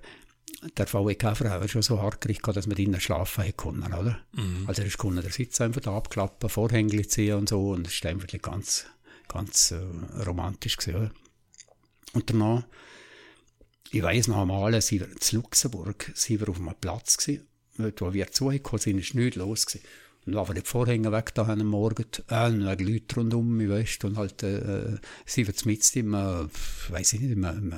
der 0.78 0.88
VW 0.88 1.16
Käfer 1.16 1.50
haben 1.50 1.62
wir 1.62 1.68
schon 1.68 1.82
so 1.82 2.02
hart 2.02 2.22
gekriegt, 2.22 2.46
dass 2.48 2.68
wir 2.68 2.76
drinnen 2.76 3.00
schlafen 3.00 3.56
können, 3.56 3.84
oder? 3.94 4.20
Also 4.68 4.82
er 4.82 4.90
können 4.90 5.22
der 5.22 5.32
Sitz 5.32 5.60
einfach 5.62 5.86
abklappen, 5.92 6.50
Vorhänge 6.50 7.08
ziehen 7.08 7.36
und 7.38 7.50
so 7.50 7.72
und 7.72 7.88
es 7.88 7.94
ist 7.94 8.06
einfach 8.06 8.28
ganz, 8.42 8.86
ganz 9.28 9.72
äh, 9.72 10.24
romantisch 10.24 10.78
gewesen, 10.78 10.96
oder? 10.96 11.12
Und 12.14 12.30
danach, 12.30 12.64
ich 13.92 14.04
weiss 14.04 14.28
noch 14.28 14.42
einmal, 14.42 14.80
sind 14.82 15.02
wir 15.02 15.08
in 15.08 15.18
Luxemburg, 15.32 16.12
sind 16.14 16.40
wir 16.40 16.50
auf 16.50 16.60
einem 16.60 16.76
Platz 16.80 17.18
gewesen, 17.18 17.48
wo 17.78 18.14
wir 18.14 18.32
zugekommen 18.32 18.82
sind, 18.82 19.00
ist 19.00 19.16
nichts 19.16 19.36
los 19.36 19.66
gewesen. 19.66 19.86
Und 20.26 20.36
wir 20.36 20.54
die 20.54 20.62
Vorhänge 20.62 21.12
weg 21.12 21.34
da 21.34 21.48
haben 21.48 21.62
am 21.62 21.68
Morgen, 21.68 22.06
äh, 22.30 22.48
und 22.48 22.66
wegen 22.66 22.88
Leute 22.94 23.16
rundum, 23.16 23.60
ich 23.60 23.70
weißt, 23.70 24.06
und 24.06 24.18
halt, 24.18 24.42
äh, 24.44 24.98
sind 25.26 25.48
wir 25.48 25.54
mit 25.66 25.96
im, 25.96 26.14
äh, 26.14 26.46
weiss 26.90 27.14
ich 27.14 27.20
nicht, 27.20 27.32
im, 27.32 27.44
im, 27.44 27.74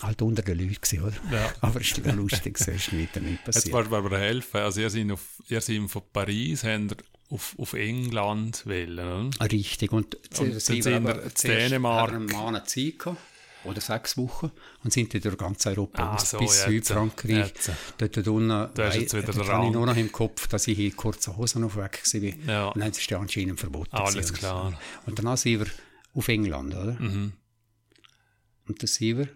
halt 0.00 0.22
unter 0.22 0.42
den 0.42 0.58
Leuten 0.58 0.74
gewesen, 0.80 1.02
oder? 1.02 1.16
Ja. 1.30 1.52
Aber 1.60 1.80
es 1.80 1.92
ist 1.92 2.06
lustig, 2.06 2.58
es 2.60 2.68
ist 2.68 2.92
nicht 2.92 3.14
Jetzt 3.16 3.44
passiert. 3.44 3.74
wollen 3.74 3.90
wir 3.90 3.98
aber 3.98 4.18
helfen. 4.18 4.60
Also 4.60 4.80
ihr 4.80 4.90
seid, 4.90 5.10
auf, 5.10 5.42
ihr 5.48 5.60
seid 5.60 5.80
von 5.90 6.02
Paris, 6.12 6.64
habt 6.64 7.04
auf, 7.28 7.54
auf 7.58 7.72
England 7.74 8.66
wählen, 8.66 9.28
oder? 9.30 9.50
Richtig. 9.50 9.92
Und, 9.92 10.14
Und 10.38 10.52
dann 10.52 10.60
sind 10.60 10.84
wir 10.84 11.14
Dänemark. 11.44 12.12
einen 12.12 12.26
Monat 12.26 12.68
Zeit 12.68 12.98
gehabt, 12.98 13.18
oder 13.64 13.80
sechs 13.80 14.16
Wochen, 14.16 14.50
und 14.82 14.92
sind 14.92 15.12
dann 15.14 15.20
durch 15.20 15.36
ganz 15.38 15.66
Europa 15.66 16.14
Ah, 16.14 16.18
so, 16.18 16.38
bis 16.38 16.62
Südfrankreich. 16.64 17.52
Dort 17.98 18.28
unten, 18.28 18.48
Da 18.74 18.88
ist 18.88 18.96
jetzt 18.96 19.14
wieder 19.14 19.32
dort 19.32 19.48
habe 19.48 19.66
ich 19.66 19.72
nur 19.72 19.86
noch 19.86 19.96
im 19.96 20.10
Kopf, 20.10 20.46
dass 20.48 20.66
ich 20.68 20.78
in 20.78 20.96
kurzen 20.96 21.36
Hosen 21.36 21.64
auf 21.64 21.76
weg 21.76 22.02
war. 22.04 22.20
Ja. 22.54 22.68
Und 22.68 22.80
dann 22.80 22.90
ist 22.90 23.00
es 23.00 23.12
anscheinend 23.16 23.60
verboten. 23.60 23.94
Alles 23.94 24.32
klar. 24.32 24.78
Und 25.06 25.18
danach 25.18 25.36
sind 25.38 25.60
wir 25.60 25.66
auf 26.14 26.28
England, 26.28 26.74
oder? 26.74 26.92
Mhm. 27.00 27.32
Und 28.68 28.82
dann 28.82 28.86
sind 28.88 29.18
wir, 29.18 29.28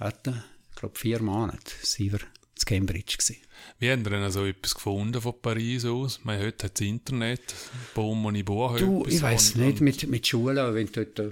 hatten, 0.00 0.42
ich 0.70 0.76
glaube, 0.76 0.98
vier 0.98 1.22
Monate, 1.22 1.72
sind 1.82 2.12
wir 2.12 2.20
in 2.20 2.64
Cambridge 2.66 3.16
gewesen. 3.18 3.36
Wie 3.78 3.90
haben 3.90 4.04
ihr 4.04 4.10
denn 4.10 4.30
so 4.30 4.44
etwas 4.46 4.74
gefunden 4.74 5.20
von 5.20 5.34
Paris 5.40 5.84
aus? 5.84 6.20
Meine, 6.22 6.44
heute 6.44 6.66
hat 6.66 6.78
das 6.78 6.86
Internet, 6.86 7.54
Baum 7.94 8.24
und 8.26 8.44
Buch. 8.44 8.78
Du, 8.78 9.04
ich 9.06 9.20
weiß 9.20 9.56
nicht, 9.56 9.80
mit, 9.80 10.08
mit 10.08 10.26
Schulen, 10.26 10.74
wenn 10.74 10.90
dort 10.92 11.18
äh, 11.18 11.30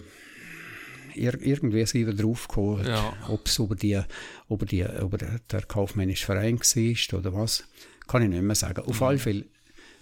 ir 1.14 1.40
irgendwie 1.40 1.84
sind 1.86 2.06
wir 2.06 2.14
draufgekommen, 2.14 2.86
Ja. 2.86 3.12
ob 3.28 3.46
es 3.46 3.58
über, 3.58 3.74
die, 3.74 4.00
über, 4.48 4.66
die, 4.66 4.80
über 4.82 5.18
der 5.18 5.62
kaufmännische 5.62 6.26
Verein 6.26 6.58
war 6.58 7.18
oder 7.18 7.32
was, 7.34 7.64
kann 8.06 8.22
ich 8.22 8.28
nicht 8.28 8.42
mehr 8.42 8.54
sagen. 8.56 8.82
Mhm. 8.84 8.88
Auf 8.90 9.02
alle 9.02 9.18
Fälle 9.18 9.44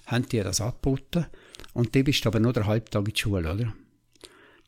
haben 0.07 0.29
die 0.29 0.41
das 0.41 0.61
angeboten 0.61 1.27
Und 1.73 1.95
die 1.95 2.03
bist 2.03 2.27
aber 2.27 2.41
nur 2.41 2.53
der 2.53 2.67
Halbtag 2.67 3.07
in 3.07 3.15
die 3.15 3.21
Schule, 3.21 3.53
oder? 3.53 3.73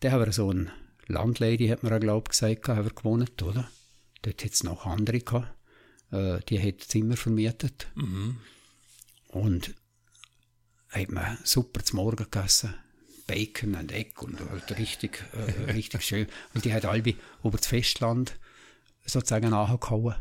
Da 0.01 0.11
haben 0.13 0.25
wir 0.25 0.33
so 0.33 0.51
eine 0.51 0.71
Landlady, 1.07 1.69
hat 1.69 1.83
mir 1.83 1.95
auch, 1.95 2.01
glaube 2.01 2.25
ich, 2.27 2.31
gesagt, 2.31 2.69
haben 2.69 2.85
wir 2.85 2.93
gewohnt, 2.95 3.43
oder? 3.43 3.69
Dort 4.23 4.45
hat 4.45 4.53
es 4.53 4.63
noch 4.63 4.87
andere 4.87 5.21
gehabt. 5.21 5.53
Äh, 6.13 6.39
die 6.49 6.61
hat 6.63 6.81
Zimmer 6.83 7.17
vermietet. 7.17 7.89
Mhm. 7.97 8.37
Und 9.29 9.75
hat 10.91 11.11
man 11.11 11.39
super 11.43 11.83
zum 11.85 11.97
Morgen 11.99 12.25
gegessen. 12.31 12.75
Bacon 13.33 13.75
und 13.77 13.93
Egg 13.93 14.21
und 14.21 14.39
halt 14.39 14.79
richtig, 14.79 15.25
äh, 15.33 15.73
richtig 15.73 16.03
schön. 16.03 16.27
Und 16.53 16.67
die 16.67 16.75
hat 16.75 16.85
alle 16.85 17.15
über 17.43 17.57
das 17.57 17.67
Festland 17.67 18.35
sozusagen 19.07 19.51
nachgehauen. 19.51 20.17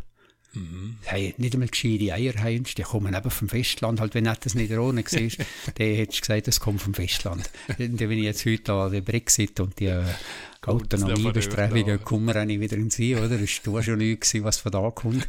Mhm. 0.53 0.97
Hey, 1.03 1.33
nicht 1.37 1.53
einmal 1.53 1.67
gescheite 1.67 2.13
Eier 2.13 2.33
haben, 2.35 2.63
die 2.63 2.81
kommen 2.81 3.13
eben 3.13 3.29
vom 3.29 3.49
Festland. 3.49 3.99
Halt, 3.99 4.15
wenn 4.15 4.25
du 4.25 4.33
das 4.41 4.55
nicht 4.55 4.71
ohne 4.71 5.03
siehst, 5.05 5.39
dann 5.75 5.87
hättest 5.87 6.19
du 6.19 6.21
gesagt, 6.21 6.47
das 6.47 6.59
kommt 6.61 6.81
vom 6.81 6.93
Festland. 6.93 7.49
Und 7.77 7.99
wenn 7.99 8.11
ich 8.11 8.23
jetzt 8.23 8.45
heute 8.45 8.73
an 8.73 8.91
den 8.91 9.03
Brexit 9.03 9.59
und 9.59 9.77
die 9.79 9.87
äh, 9.87 10.03
wir 12.25 12.35
auch 12.41 12.45
nicht 12.45 12.59
wieder 12.61 12.77
in 12.77 12.89
sie, 12.89 13.15
oder? 13.15 13.37
Das 13.37 13.65
war 13.65 13.83
schon 13.83 13.97
nichts, 13.97 14.33
was 14.41 14.57
von 14.57 14.71
da 14.71 14.89
kommt. 14.91 15.27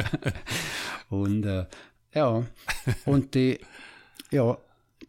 und 1.08 1.46
äh, 1.46 1.64
ja, 2.14 2.46
und 3.06 3.34
die, 3.34 3.58
ja, 4.30 4.58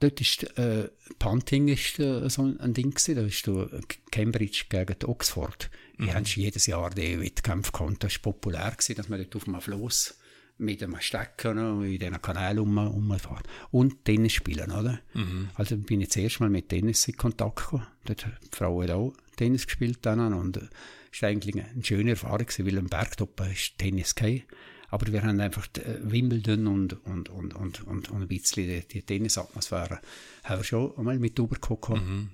dort 0.01 0.19
ist 0.19 0.57
äh, 0.57 0.89
Punting 1.19 1.67
ist 1.67 1.99
äh, 1.99 2.29
so 2.29 2.43
ein 2.43 2.73
Ding 2.73 2.91
gewesen, 2.91 3.15
da 3.15 3.21
ist 3.21 3.47
du 3.47 3.69
Cambridge 4.11 4.65
gegen 4.69 5.05
Oxford. 5.05 5.69
Mhm. 5.97 6.05
Die 6.05 6.13
haben 6.13 6.25
jedes 6.25 6.65
Jahr 6.65 6.89
die 6.89 7.19
Wettkämpfe 7.19 7.71
gehabt. 7.71 8.03
Das 8.03 8.13
war 8.15 8.33
populär 8.33 8.71
gewesen, 8.71 8.95
dass 8.95 9.09
man 9.09 9.19
dort 9.19 9.35
auf 9.35 9.47
einem 9.47 9.61
Floss 9.61 10.17
mit 10.57 10.83
einem 10.83 10.99
Stecken 10.99 11.83
in 11.83 11.99
diesen 11.99 12.21
Kanal 12.21 12.59
um, 12.59 12.77
umfahren. 12.77 13.43
Und 13.71 14.05
Tennis 14.05 14.33
spielen, 14.33 14.71
oder? 14.71 14.99
Mhm. 15.13 15.49
Also 15.55 15.77
bin 15.77 16.01
ich 16.01 16.11
zuerst 16.11 16.39
mal 16.39 16.49
mit 16.49 16.69
Tennis 16.69 17.07
in 17.07 17.17
Kontakt 17.17 17.57
gekommen. 17.57 17.87
Dort 18.05 18.25
hat 18.25 18.33
die 18.43 18.55
Frau 18.55 18.81
hat 18.83 18.91
auch 18.91 19.13
Tennis 19.37 19.65
gespielt 19.65 19.99
dann 20.03 20.33
und 20.33 20.57
es 20.57 20.63
äh, 20.63 21.21
war 21.21 21.29
eigentlich 21.29 21.55
eine 21.55 21.83
schöne 21.83 22.11
Erfahrung 22.11 22.45
gewesen, 22.45 22.65
weil 22.67 22.77
am 22.77 22.87
Bergtoppen 22.87 23.51
ist 23.51 23.77
Tennis 23.77 24.13
kein 24.13 24.43
aber 24.91 25.07
wir 25.11 25.23
haben 25.23 25.39
einfach 25.39 25.67
äh, 25.77 25.97
Wimbledon 26.01 26.67
und, 26.67 27.05
und, 27.05 27.29
und, 27.29 27.55
und, 27.55 27.81
und, 27.87 28.09
und 28.09 28.21
ein 28.21 28.27
bisschen 28.27 28.67
die, 28.67 28.87
die 28.87 29.01
Tennisatmosphäre 29.01 29.99
haben 30.43 30.59
wir 30.59 30.63
schon 30.63 30.95
einmal 30.97 31.17
mit 31.17 31.39
rübergekommen. 31.39 32.29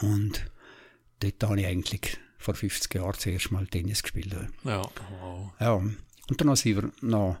Mhm. 0.00 0.08
Und 0.08 0.50
dort 1.20 1.42
habe 1.44 1.60
ich 1.60 1.66
eigentlich 1.66 2.18
vor 2.38 2.54
50 2.54 2.94
Jahren 2.94 3.14
zuerst 3.18 3.50
mal 3.52 3.66
Tennis 3.66 4.02
gespielt. 4.02 4.34
Ja, 4.64 4.82
wow. 5.20 5.52
Ja, 5.60 5.72
und 5.74 5.96
danach 6.40 6.56
sind 6.56 6.76
wir 6.82 6.90
noch, 7.02 7.38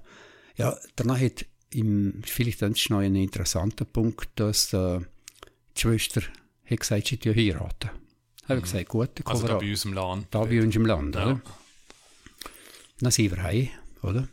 ja, 0.56 0.76
danach 0.96 1.20
hat 1.20 1.46
im, 1.70 2.22
vielleicht 2.24 2.62
das 2.62 2.70
ist 2.72 2.90
noch 2.90 3.00
ein 3.00 3.14
interessanter 3.16 3.84
Punkt, 3.84 4.28
dass 4.36 4.72
äh, 4.72 5.00
die 5.76 5.80
Schwester 5.80 6.22
hat 6.64 6.80
gesagt, 6.80 7.08
sie 7.08 7.18
heiraten. 7.34 7.90
Mhm. 7.92 8.48
Habe 8.48 8.58
ich 8.58 8.64
gesagt, 8.64 8.88
gut, 8.88 9.10
dann 9.14 9.26
Also 9.26 9.46
da 9.46 9.58
bei 9.58 9.70
uns 9.70 9.84
im 9.84 9.92
Land. 9.94 10.26
da 10.30 10.44
bei 10.44 10.62
uns 10.62 10.76
im 10.76 10.86
Land, 10.86 11.14
Ja. 11.14 11.22
oder? 11.26 11.40
Dann 13.00 13.10
sind 13.10 13.30
wir 13.32 13.42
heim, 13.42 13.68
oder? 14.02 14.28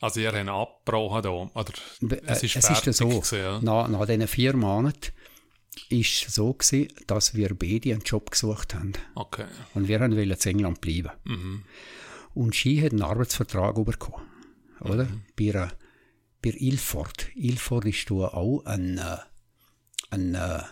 Also 0.00 0.20
ihr 0.20 0.32
habt 0.32 0.48
abgebrochen 0.48 1.22
da, 1.22 1.30
oder? 1.30 1.72
Äh, 2.10 2.20
Es 2.26 2.42
ist 2.42 2.56
es 2.56 2.68
ist 2.68 2.98
so, 2.98 3.08
gewesen, 3.08 3.38
ja. 3.38 3.60
nach, 3.60 3.88
nach 3.88 4.06
diesen 4.06 4.28
vier 4.28 4.54
Monaten 4.54 5.12
ist 5.88 6.26
es 6.28 6.34
so 6.34 6.52
gewesen, 6.52 6.88
dass 7.06 7.34
wir 7.34 7.54
beide 7.54 7.92
einen 7.92 8.02
Job 8.02 8.30
gesucht 8.30 8.74
haben. 8.74 8.92
Okay. 9.14 9.46
Und 9.74 9.88
wir 9.88 10.00
wollten 10.00 10.18
in 10.18 10.30
England 10.30 10.80
bleiben. 10.80 11.10
Mhm. 11.24 11.64
Und 12.34 12.54
sie 12.54 12.82
hat 12.82 12.92
einen 12.92 13.02
Arbeitsvertrag 13.02 13.74
bekommen. 13.84 14.26
Oder? 14.80 15.04
Mhm. 15.04 15.22
Bei, 15.36 15.50
einer, 15.50 15.72
bei 16.42 16.50
Ilford. 16.50 17.28
Ilford 17.34 17.86
ist 17.86 18.10
auch 18.10 18.62
eine, 18.64 19.22
eine 20.10 20.64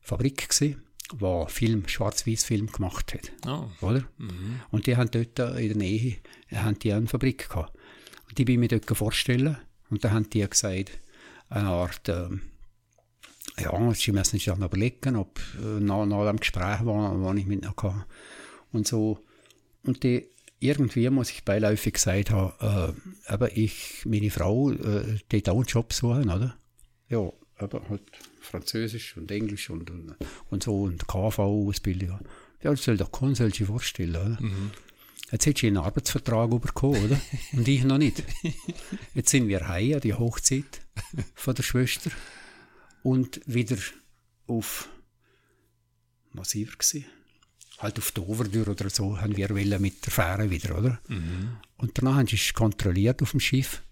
Fabrik 0.00 0.48
gewesen, 0.48 0.82
die 1.12 1.44
Film, 1.48 1.88
Schwarz-Weiß-Film 1.88 2.66
gemacht 2.72 3.14
hat. 3.14 3.32
Oh. 3.46 3.86
Oder? 3.86 4.04
Mhm. 4.18 4.60
Und 4.70 4.86
die 4.86 4.96
haben 4.96 5.10
dort 5.10 5.38
in 5.58 5.68
der 5.68 5.76
Nähe 5.76 6.16
haben 6.52 6.78
die 6.78 6.92
eine 6.92 7.06
Fabrik 7.06 7.48
gehabt. 7.48 7.76
Und 8.28 8.38
die 8.38 8.44
bin 8.44 8.54
ich 8.54 8.70
mir 8.70 8.78
dort 8.78 8.96
vorstellen. 8.96 9.56
Und 9.90 10.04
dann 10.04 10.12
haben 10.12 10.30
die 10.30 10.48
gesagt, 10.48 10.98
eine 11.48 11.68
Art, 11.68 12.08
ähm, 12.08 12.42
ja, 13.58 13.94
sie 13.94 14.12
müssen 14.12 14.30
sich 14.36 14.44
dann 14.46 14.62
überlegen, 14.62 15.16
ob 15.16 15.38
äh, 15.60 15.80
nach, 15.80 16.06
nach 16.06 16.26
dem 16.26 16.38
Gespräch, 16.38 16.78
das 16.80 17.36
ich 17.36 17.46
mit 17.46 17.62
ihnen 17.62 17.74
hatte. 17.76 18.06
Und 18.72 18.86
so. 18.86 19.18
Und 19.84 20.02
die, 20.02 20.28
irgendwie 20.60 21.10
muss 21.10 21.30
ich 21.30 21.44
beiläufig 21.44 21.94
gesagt 21.94 22.30
haben, 22.30 22.94
äh, 23.28 23.34
eben 23.34 23.48
ich, 23.54 24.04
meine 24.06 24.30
Frau, 24.30 24.70
äh, 24.70 25.18
die 25.30 25.42
da 25.42 25.52
einen 25.52 25.64
Job 25.64 25.92
suchen, 25.92 26.30
oder? 26.30 26.56
Ja, 27.08 27.30
aber 27.58 27.88
halt 27.88 28.02
Französisch 28.42 29.16
und 29.16 29.30
Englisch 29.30 29.70
und, 29.70 29.90
und, 29.90 30.14
und 30.50 30.62
so 30.62 30.82
und 30.82 31.06
KV-Ausbildung. 31.06 32.18
Ja, 32.62 32.70
das 32.70 32.84
soll 32.84 32.96
doch 32.96 33.10
soll 33.34 33.52
sich 33.52 33.66
vorstellen, 33.66 34.16
oder? 34.16 34.38
Mhm. 34.40 34.70
Jetzt 35.32 35.46
hättest 35.46 35.62
du 35.62 35.66
einen 35.68 35.78
Arbeitsvertrag 35.78 36.50
bekommen, 36.60 37.06
oder? 37.06 37.20
Und 37.54 37.66
ich 37.66 37.84
noch 37.84 37.96
nicht. 37.96 38.22
Jetzt 39.14 39.30
sind 39.30 39.48
wir 39.48 39.66
heim 39.66 39.94
an 39.94 40.00
die 40.00 40.12
Hochzeit 40.12 40.82
von 41.34 41.54
der 41.54 41.62
Schwester 41.62 42.10
und 43.02 43.40
wieder 43.46 43.78
auf, 44.46 44.90
wir 46.34 46.42
gewesen? 46.66 47.06
Halt 47.78 47.98
auf 47.98 48.12
Dover 48.12 48.44
oder 48.70 48.90
so, 48.90 49.18
haben 49.18 49.34
wir 49.34 49.48
wollen 49.48 49.80
mit 49.80 50.04
der 50.04 50.12
Fähre 50.12 50.50
wieder, 50.50 50.78
oder? 50.78 51.00
Mhm. 51.08 51.56
Und 51.78 51.96
danach 51.96 52.16
haben 52.16 52.26
sie 52.26 52.36
es 52.36 52.52
kontrolliert 52.52 53.22
auf 53.22 53.30
dem 53.30 53.40
Schiff 53.40 53.82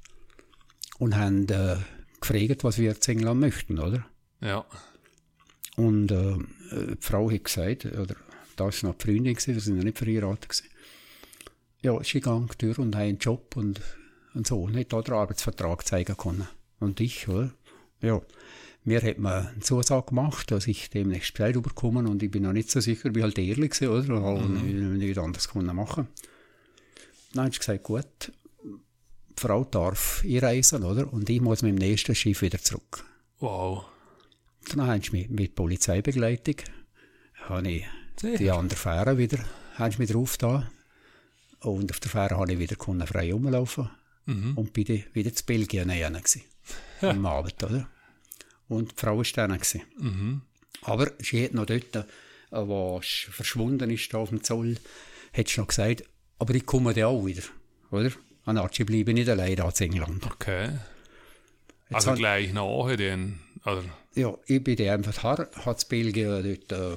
und 0.99 1.17
haben 1.17 1.49
äh, 1.49 1.79
gefragt, 2.21 2.65
was 2.65 2.79
wir 2.79 3.01
zu 3.01 3.13
England 3.13 3.41
möchten, 3.41 3.79
oder? 3.79 4.07
Ja. 4.41 4.65
Und 5.77 6.11
äh, 6.11 6.37
die 6.73 6.97
Frau 7.01 7.31
hat 7.31 7.45
gesagt, 7.45 7.87
oder 7.87 8.15
da 8.57 8.65
war 8.65 8.73
noch 8.83 8.95
die 8.99 9.05
Freundin, 9.07 9.35
gewesen, 9.35 9.55
wir 9.55 9.61
sind 9.61 9.77
ja 9.79 9.85
nicht 9.85 9.99
verheiratet. 9.99 10.49
Gewesen. 10.49 10.67
Ja, 11.83 12.03
sie 12.05 12.21
ging 12.21 12.49
durch 12.59 12.79
und 12.79 12.95
hat 12.95 13.03
einen 13.03 13.19
Job 13.19 13.57
und, 13.57 13.81
und 14.35 14.47
so. 14.47 14.63
Und 14.63 14.77
hat 14.77 14.93
da 14.93 15.01
den 15.01 15.15
Arbeitsvertrag 15.15 15.87
zeigen 15.87 16.17
können. 16.17 16.49
Und 16.79 17.01
ich, 17.01 17.27
oder? 17.29 17.53
Ja, 18.03 18.21
mir 18.85 19.03
hat 19.03 19.19
man 19.19 19.47
eine 19.49 19.61
Zusage 19.61 20.07
gemacht, 20.07 20.51
dass 20.51 20.67
ich 20.67 20.89
demnächst 20.91 21.35
Bescheid 21.35 21.55
bekomme 21.63 22.09
und 22.09 22.23
ich 22.23 22.31
bin 22.31 22.43
noch 22.45 22.53
nicht 22.53 22.71
so 22.71 22.81
sicher, 22.81 23.07
ich 23.07 23.13
bin 23.13 23.23
halt 23.23 23.39
ehrlich 23.39 23.71
gewesen, 23.73 23.89
oder? 23.89 24.15
Und 24.17 24.59
habe 24.59 24.67
Mhm. 24.67 24.97
nicht 24.97 25.19
anders 25.19 25.49
können 25.49 25.77
machen. 25.77 26.09
Dann 27.35 27.45
hat 27.47 27.53
sie 27.53 27.59
gesagt, 27.59 27.83
gut, 27.85 28.33
die 28.65 29.41
Frau 29.41 29.65
darf 29.65 30.23
einreisen, 30.25 30.83
oder? 30.83 31.13
Und 31.13 31.29
ich 31.31 31.41
muss 31.41 31.63
mit 31.63 31.73
dem 31.73 31.77
nächsten 31.79 32.15
Schiff 32.15 32.41
wieder 32.43 32.59
zurück. 32.59 33.05
Wow. 33.39 33.85
Dann 34.69 34.87
haben 34.87 35.03
sie 35.03 35.11
mich 35.13 35.29
mit 35.29 35.55
Polizeibegleitung, 35.55 36.57
habe 37.49 37.71
ich 37.71 37.87
die 38.23 38.51
andere 38.51 38.79
Fähre 38.79 39.19
wieder, 39.19 39.39
haben 39.75 39.91
sie 39.93 39.99
mich 39.99 40.11
drauf 40.11 40.37
da. 40.39 40.71
Und 41.61 41.91
auf 41.91 42.01
der 42.01 42.11
Fähre 42.11 42.37
habe 42.37 42.53
ich 42.53 42.59
wieder 42.59 42.77
können 42.77 43.07
frei 43.07 43.33
rumlaufen 43.33 43.91
Mhm. 44.27 44.53
und 44.57 44.73
bin 44.75 45.03
wieder 45.15 45.35
zu 45.35 45.45
Belgien 45.45 45.89
gewesen. 45.89 46.43
Am 47.01 47.25
Abend, 47.27 47.63
oder? 47.65 47.89
Und 48.69 48.93
die 48.93 48.95
Frau 48.97 49.17
war 49.17 49.25
dann 49.35 49.53
gewesen. 49.55 49.83
Mhm. 49.99 50.43
Aber 50.83 51.11
sie 51.19 51.43
hat 51.45 51.55
noch 51.55 51.67
dort, 51.67 51.97
äh, 51.97 52.05
sie 53.03 53.31
verschwunden 53.33 53.91
ist, 53.91 54.15
auf 54.15 54.29
dem 54.29 54.45
Zoll, 54.45 54.77
hat 55.33 55.49
sie 55.49 55.59
noch 55.61 55.69
gesagt, 55.69 56.05
aber 56.39 56.55
ich 56.55 56.65
komme 56.67 56.95
dann 56.95 57.05
auch 57.05 57.25
wieder, 57.27 57.43
oder? 57.91 58.11
Und 58.45 58.55
dann 58.57 58.69
sie 58.73 58.85
bleiben 58.85 59.15
nicht 59.15 59.29
allein 59.29 59.57
da 59.57 59.69
in 59.71 59.93
England. 59.93 60.27
Okay. 60.27 60.79
Jetzt 61.89 62.07
Also 62.07 62.15
gleich 62.15 62.53
nachher 62.53 62.97
dann, 62.97 63.41
oder? 63.65 63.83
Ja, 64.15 64.37
ich 64.47 64.63
bin 64.63 64.77
dann 64.77 64.89
einfach 65.05 65.23
her, 65.23 65.49
hat 65.65 65.89
Belgien 65.89 66.29
dort, 66.69 66.73
äh, 66.73 66.95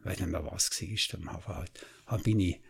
ich 0.00 0.06
weiß 0.06 0.20
nicht 0.20 0.30
mehr 0.30 0.44
was 0.44 0.70
war, 0.70 1.18
am 1.20 1.32
Hafen 1.32 1.54
halt. 1.56 2.24
Bin 2.24 2.40
ich 2.40 2.60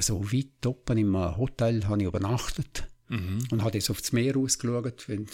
so 0.00 0.32
weit 0.32 0.64
oben 0.66 0.98
im 0.98 1.36
Hotel, 1.36 1.84
habe 1.86 2.00
ich 2.00 2.06
übernachtet 2.08 2.86
Mhm. 3.08 3.38
und 3.52 3.62
habe 3.62 3.78
jetzt 3.78 3.88
auf 3.88 4.00
das 4.00 4.10
Meer 4.10 4.36
ausgeschaut. 4.36 5.08
Wenn 5.08 5.28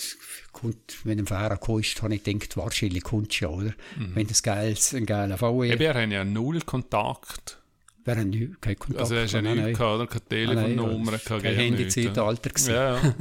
wenn 1.04 1.18
ein 1.20 1.26
Fähre 1.26 1.56
kommt, 1.56 2.02
habe 2.02 2.14
ich 2.14 2.22
gedacht, 2.22 2.56
wahrscheinlich 2.58 3.02
kommt 3.02 3.40
ja, 3.40 3.48
oder? 3.48 3.72
Wenn 3.96 4.26
das 4.26 4.42
geiles, 4.42 4.92
ein 4.92 5.06
geiler 5.06 5.38
VW, 5.38 5.70
Eben, 5.70 5.80
wir 5.80 5.94
haben 5.94 6.10
ja 6.12 6.22
null 6.22 6.60
Kontakt. 6.60 7.61
Wäre 8.04 8.24
nicht, 8.24 8.60
kein 8.60 8.78
Kontakt. 8.78 9.00
Also 9.00 9.16
hast 9.16 9.32
du 9.32 9.38
ja 9.38 9.54
nichts 9.54 9.78
gehabt, 9.78 9.94
oder? 9.94 10.06
Keine 10.06 10.24
Telefonnummer, 10.28 11.18
kein 11.18 11.42
nichts, 11.42 11.58
Handyzeitalter 11.58 12.50
gewesen. 12.50 12.74
Ja, 12.74 12.96
ja. 12.96 13.14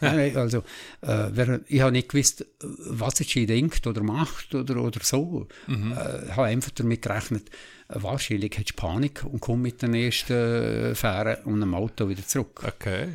nein, 0.00 0.36
also, 0.36 0.58
äh, 1.00 1.28
wer, 1.30 1.60
ich 1.66 1.80
habe 1.80 1.92
nicht 1.92 2.08
gewusst, 2.08 2.46
was 2.60 3.18
jetzt 3.18 3.30
sie 3.30 3.46
denkt 3.46 3.86
oder 3.86 4.02
macht 4.02 4.54
oder, 4.54 4.82
oder 4.82 5.00
so. 5.02 5.48
Mhm. 5.66 5.92
Äh, 5.92 6.30
habe 6.32 6.44
einfach 6.44 6.70
damit 6.72 7.02
gerechnet, 7.02 7.48
äh, 7.88 8.02
wahrscheinlich 8.02 8.58
hat 8.58 8.68
sie 8.68 8.74
Panik 8.74 9.24
und 9.24 9.40
kommt 9.40 9.62
mit 9.62 9.82
der 9.82 9.88
nächsten 9.88 10.32
äh, 10.32 10.94
Fähre 10.94 11.40
und 11.44 11.62
einem 11.62 11.74
Auto 11.74 12.08
wieder 12.08 12.26
zurück. 12.26 12.62
Okay. 12.66 13.08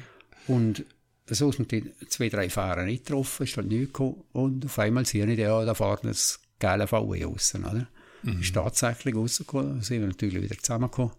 Und 0.48 0.86
so 1.30 1.52
sind 1.52 1.72
die 1.72 1.92
zwei, 2.08 2.30
drei 2.30 2.50
Fähren 2.50 2.86
nicht 2.86 3.06
getroffen, 3.06 3.44
ist 3.44 3.58
halt 3.58 3.68
nichts 3.68 3.88
gekommen. 3.88 4.24
Und 4.32 4.66
auf 4.66 4.80
einmal 4.80 5.06
sehe 5.06 5.26
ich, 5.26 5.40
ja, 5.40 5.64
da 5.66 5.74
fährt 5.74 6.06
ein 6.06 6.16
geiler 6.60 6.88
VW 6.88 7.26
raus, 7.26 7.54
oder? 7.56 7.88
Ist 8.24 8.56
tatsächlich 8.56 9.16
rausgekommen, 9.16 9.82
sind 9.82 10.02
wir 10.02 10.08
natürlich 10.08 10.42
wieder 10.42 10.58
zusammengekommen. 10.58 11.14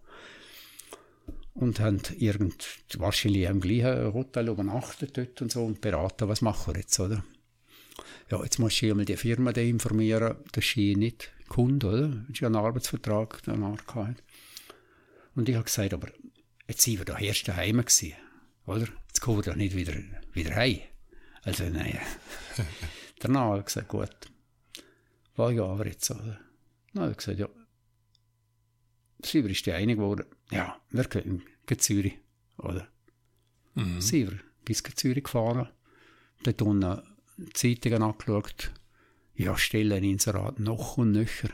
Und 1.53 1.79
haben 1.79 2.01
irgend, 2.17 2.79
wahrscheinlich 2.97 3.43
im 3.43 3.59
gleichen 3.59 4.13
Hotel 4.13 4.47
übernachtet 4.47 5.17
dort 5.17 5.41
und 5.41 5.51
so 5.51 5.65
und 5.65 5.81
beraten, 5.81 6.29
was 6.29 6.41
machen 6.41 6.73
wir 6.73 6.81
jetzt, 6.81 6.99
oder? 6.99 7.23
ja, 8.29 8.43
jetzt 8.43 8.59
musst 8.59 8.81
du 8.81 8.89
einmal 8.89 9.05
die 9.05 9.17
Firma 9.17 9.51
da 9.51 9.61
informieren, 9.61 10.37
dass 10.51 10.65
sie 10.65 10.95
nicht 10.95 11.31
Kunde, 11.47 11.87
oder? 11.87 12.07
Das 12.07 12.29
ist 12.29 12.39
ja 12.41 12.47
ein 12.47 12.55
Arbeitsvertrag 12.55 13.41
danach 13.45 13.85
gehabt. 13.85 14.23
Und 15.35 15.49
ich 15.49 15.55
habe 15.55 15.65
gesagt, 15.65 15.93
aber 15.93 16.09
jetzt 16.67 16.81
sind 16.81 16.99
wir 16.99 17.05
da 17.05 17.17
erst 17.17 17.47
daheim 17.47 17.77
gewesen, 17.77 18.13
oder? 18.65 18.87
Jetzt 19.07 19.21
kommen 19.21 19.37
wir 19.37 19.51
doch 19.51 19.55
nicht 19.55 19.75
wieder, 19.75 19.93
wieder 20.33 20.55
heim. 20.55 20.79
Also, 21.43 21.63
nein. 21.65 21.97
Danach 23.19 23.41
habe 23.41 23.59
ich 23.59 23.65
gesagt, 23.65 23.87
gut, 23.87 24.15
war 25.35 25.51
ja 25.51 25.63
aber 25.63 25.87
jetzt, 25.87 26.11
oder? 26.11 26.39
Dann 26.93 27.03
habe 27.03 27.11
ich 27.11 27.17
gesagt, 27.17 27.39
ja, 27.39 27.47
Sieber 29.23 29.49
ist 29.49 29.65
die 29.65 29.73
einig 29.73 29.97
geworden, 29.97 30.25
ja, 30.51 30.79
wir 30.91 31.03
gehen 31.05 31.43
Zürich, 31.77 32.17
oder? 32.57 32.87
Mhm. 33.75 34.01
Sieber 34.01 34.33
bis 34.65 34.83
gehen 34.83 34.95
Zürich 34.95 35.23
gefahren, 35.23 35.69
dort 36.43 36.61
unten 36.61 37.01
Zeitungen 37.53 38.03
angeschaut, 38.03 38.71
ja, 39.35 39.57
Stellen 39.57 40.03
Inserat 40.03 40.59
noch 40.59 40.97
und 40.97 41.11
nöcher. 41.11 41.49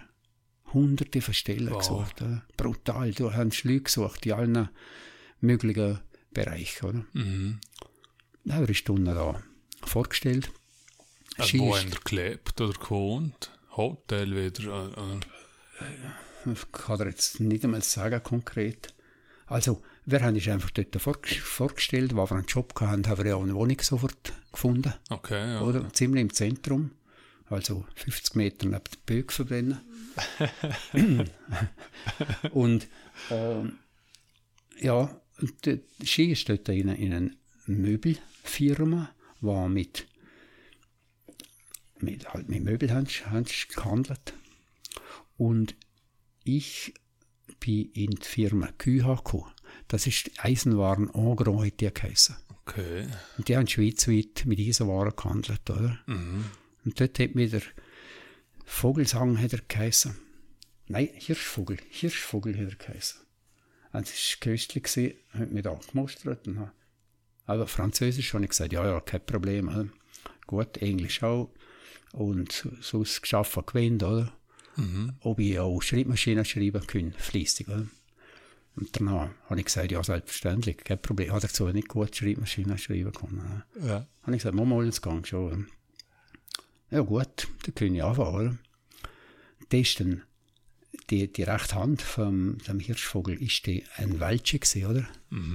Hunderte 0.73 1.21
von 1.21 1.33
Stellen 1.33 1.69
Wow. 1.71 1.77
gesucht, 1.79 2.21
oder? 2.21 2.45
brutal. 2.57 3.11
Du 3.13 3.31
hast 3.33 3.63
Leute 3.63 3.81
gesucht 3.81 4.25
in 4.25 4.33
allen 4.33 4.69
möglichen 5.39 5.99
Bereichen, 6.31 6.85
oder? 6.85 7.05
Mhm. 7.13 7.59
Dann 8.43 8.57
habe 8.57 8.71
ich 8.71 8.79
Stunden 8.79 9.05
da 9.05 9.41
vorgestellt. 9.83 10.51
Also, 11.37 11.59
wo 11.59 11.75
habt 11.75 11.85
ihr 11.85 11.99
gelebt 12.03 12.59
oder 12.61 12.73
gewohnt? 12.73 13.51
Hotel 13.77 14.31
wieder? 14.35 14.89
Ich 16.51 16.71
kann 16.71 16.97
dir 16.99 17.05
jetzt 17.07 17.39
nicht 17.39 17.63
einmal 17.63 17.81
sagen, 17.81 18.21
konkret. 18.23 18.93
Also, 19.47 19.81
wir 20.05 20.21
haben 20.21 20.35
uns 20.35 20.47
einfach 20.47 20.69
dort 20.71 20.95
vorg- 20.97 21.39
vorgestellt, 21.39 22.15
wo 22.15 22.23
wir 22.29 22.31
einen 22.35 22.45
Job 22.45 22.73
hatten, 22.79 23.07
haben 23.07 23.17
wir 23.23 23.27
ja 23.31 23.35
auch 23.35 23.43
eine 23.43 23.55
Wohnung 23.55 23.79
sofort 23.81 24.33
gefunden, 24.51 24.93
Okay, 25.09 25.53
ja. 25.53 25.61
oder? 25.61 25.91
Ziemlich 25.93 26.21
im 26.21 26.33
Zentrum. 26.33 26.91
Also 27.47 27.85
50 27.95 28.35
Meter 28.35 28.65
neben 28.67 28.83
der 28.83 28.97
Böck 29.05 29.31
verbrennen. 29.31 29.79
und 32.51 32.87
ähm, 33.29 33.73
ja, 34.79 35.21
die 35.65 35.81
Ski 36.03 36.31
ist 36.31 36.49
dort 36.49 36.67
in, 36.69 36.89
in 36.89 37.13
einer 37.13 37.31
Möbelfirma, 37.67 39.09
die 39.41 39.69
mit, 39.69 40.07
mit, 41.99 42.33
halt 42.33 42.49
mit 42.49 42.63
Möbel 42.63 42.91
haben, 42.91 43.07
haben 43.07 43.45
sie 43.45 43.67
gehandelt. 43.73 44.33
Und 45.37 45.75
ich 46.43 46.93
bin 47.59 47.91
in 47.93 48.11
die 48.11 48.27
Firma 48.27 48.67
QH 48.77 49.15
gekommen. 49.17 49.51
Das 49.87 50.07
ist 50.07 50.31
Eisenwaren 50.37 51.09
en 51.13 51.35
gros, 51.35 51.65
hat 51.65 51.79
die 51.79 51.93
geheissen. 51.93 52.35
Okay. 52.49 53.07
Und 53.37 53.47
die 53.47 53.57
haben 53.57 53.67
schweizweit 53.67 54.43
mit 54.45 54.59
Eisenwaren 54.59 55.15
gehandelt, 55.15 55.69
oder? 55.69 55.99
Mhm. 56.07 56.45
Und 56.83 56.99
dort 56.99 57.19
hat 57.19 57.35
mir 57.35 57.49
der 57.49 57.61
Vogelsang 58.65 59.39
hat 59.39 59.53
er 59.53 59.61
geheissen. 59.67 60.15
Nein, 60.87 61.09
Hirschvogel. 61.13 61.77
Hirschvogel 61.89 62.57
hat 62.57 62.69
er 62.69 62.75
geheissen. 62.75 63.21
Und 63.91 64.07
das 64.07 64.37
war 64.41 64.51
köstlich, 64.51 65.15
hat 65.29 65.51
mich 65.51 65.63
da 65.63 65.79
gemustert. 65.91 66.47
Aber 67.45 67.67
Französisch 67.67 68.33
habe 68.33 68.43
ich 68.43 68.49
gesagt, 68.49 68.73
ja, 68.73 68.85
ja, 68.85 68.99
kein 68.99 69.25
Problem. 69.25 69.91
Gut, 70.47 70.77
Englisch 70.77 71.23
auch. 71.23 71.49
Und 72.13 72.67
sonst 72.81 73.21
geschaffen 73.21 73.63
gewinnt, 73.65 74.03
oder? 74.03 74.31
Mhm. 74.77 75.13
Ob 75.21 75.39
ich 75.39 75.59
auch 75.59 75.81
Schreibmaschinen 75.81 76.45
schreiben 76.45 76.85
kann, 76.85 77.13
fließig, 77.17 77.67
oder? 77.67 77.87
Und 78.75 78.89
danach 78.91 79.29
habe 79.49 79.59
ich 79.59 79.65
gesagt, 79.65 79.91
ja, 79.91 80.03
selbstverständlich, 80.03 80.77
kein 80.77 81.01
Problem. 81.01 81.27
Ich 81.27 81.31
habe 81.31 81.41
dazu 81.41 81.67
nicht 81.69 81.87
gut 81.87 82.15
Schreibmaschinen 82.15 82.77
schreiben 82.77 83.13
können. 83.13 83.63
oder? 83.75 83.87
Ja. 83.87 84.07
habe 84.23 84.35
ich 84.35 84.43
gesagt, 84.43 84.55
mal, 84.55 84.87
es 84.87 85.01
geht 85.01 85.27
schon. 85.27 85.67
Ja 86.91 87.01
gut, 87.01 87.47
dann 87.63 87.75
können 87.75 87.95
ich 87.95 88.03
anfangen, 88.03 88.35
oder? 88.35 88.57
Das 89.69 89.79
ist 89.79 89.99
dann, 89.99 90.23
die, 91.09 91.31
die 91.31 91.43
rechte 91.43 91.75
Hand 91.75 92.01
vom 92.01 92.57
dem 92.67 92.79
Hirschvogel 92.79 93.41
ist 93.41 93.65
die 93.65 93.83
ein 93.95 94.19
Weltsche 94.19 94.59
gewesen, 94.59 94.85
oder? 94.85 95.07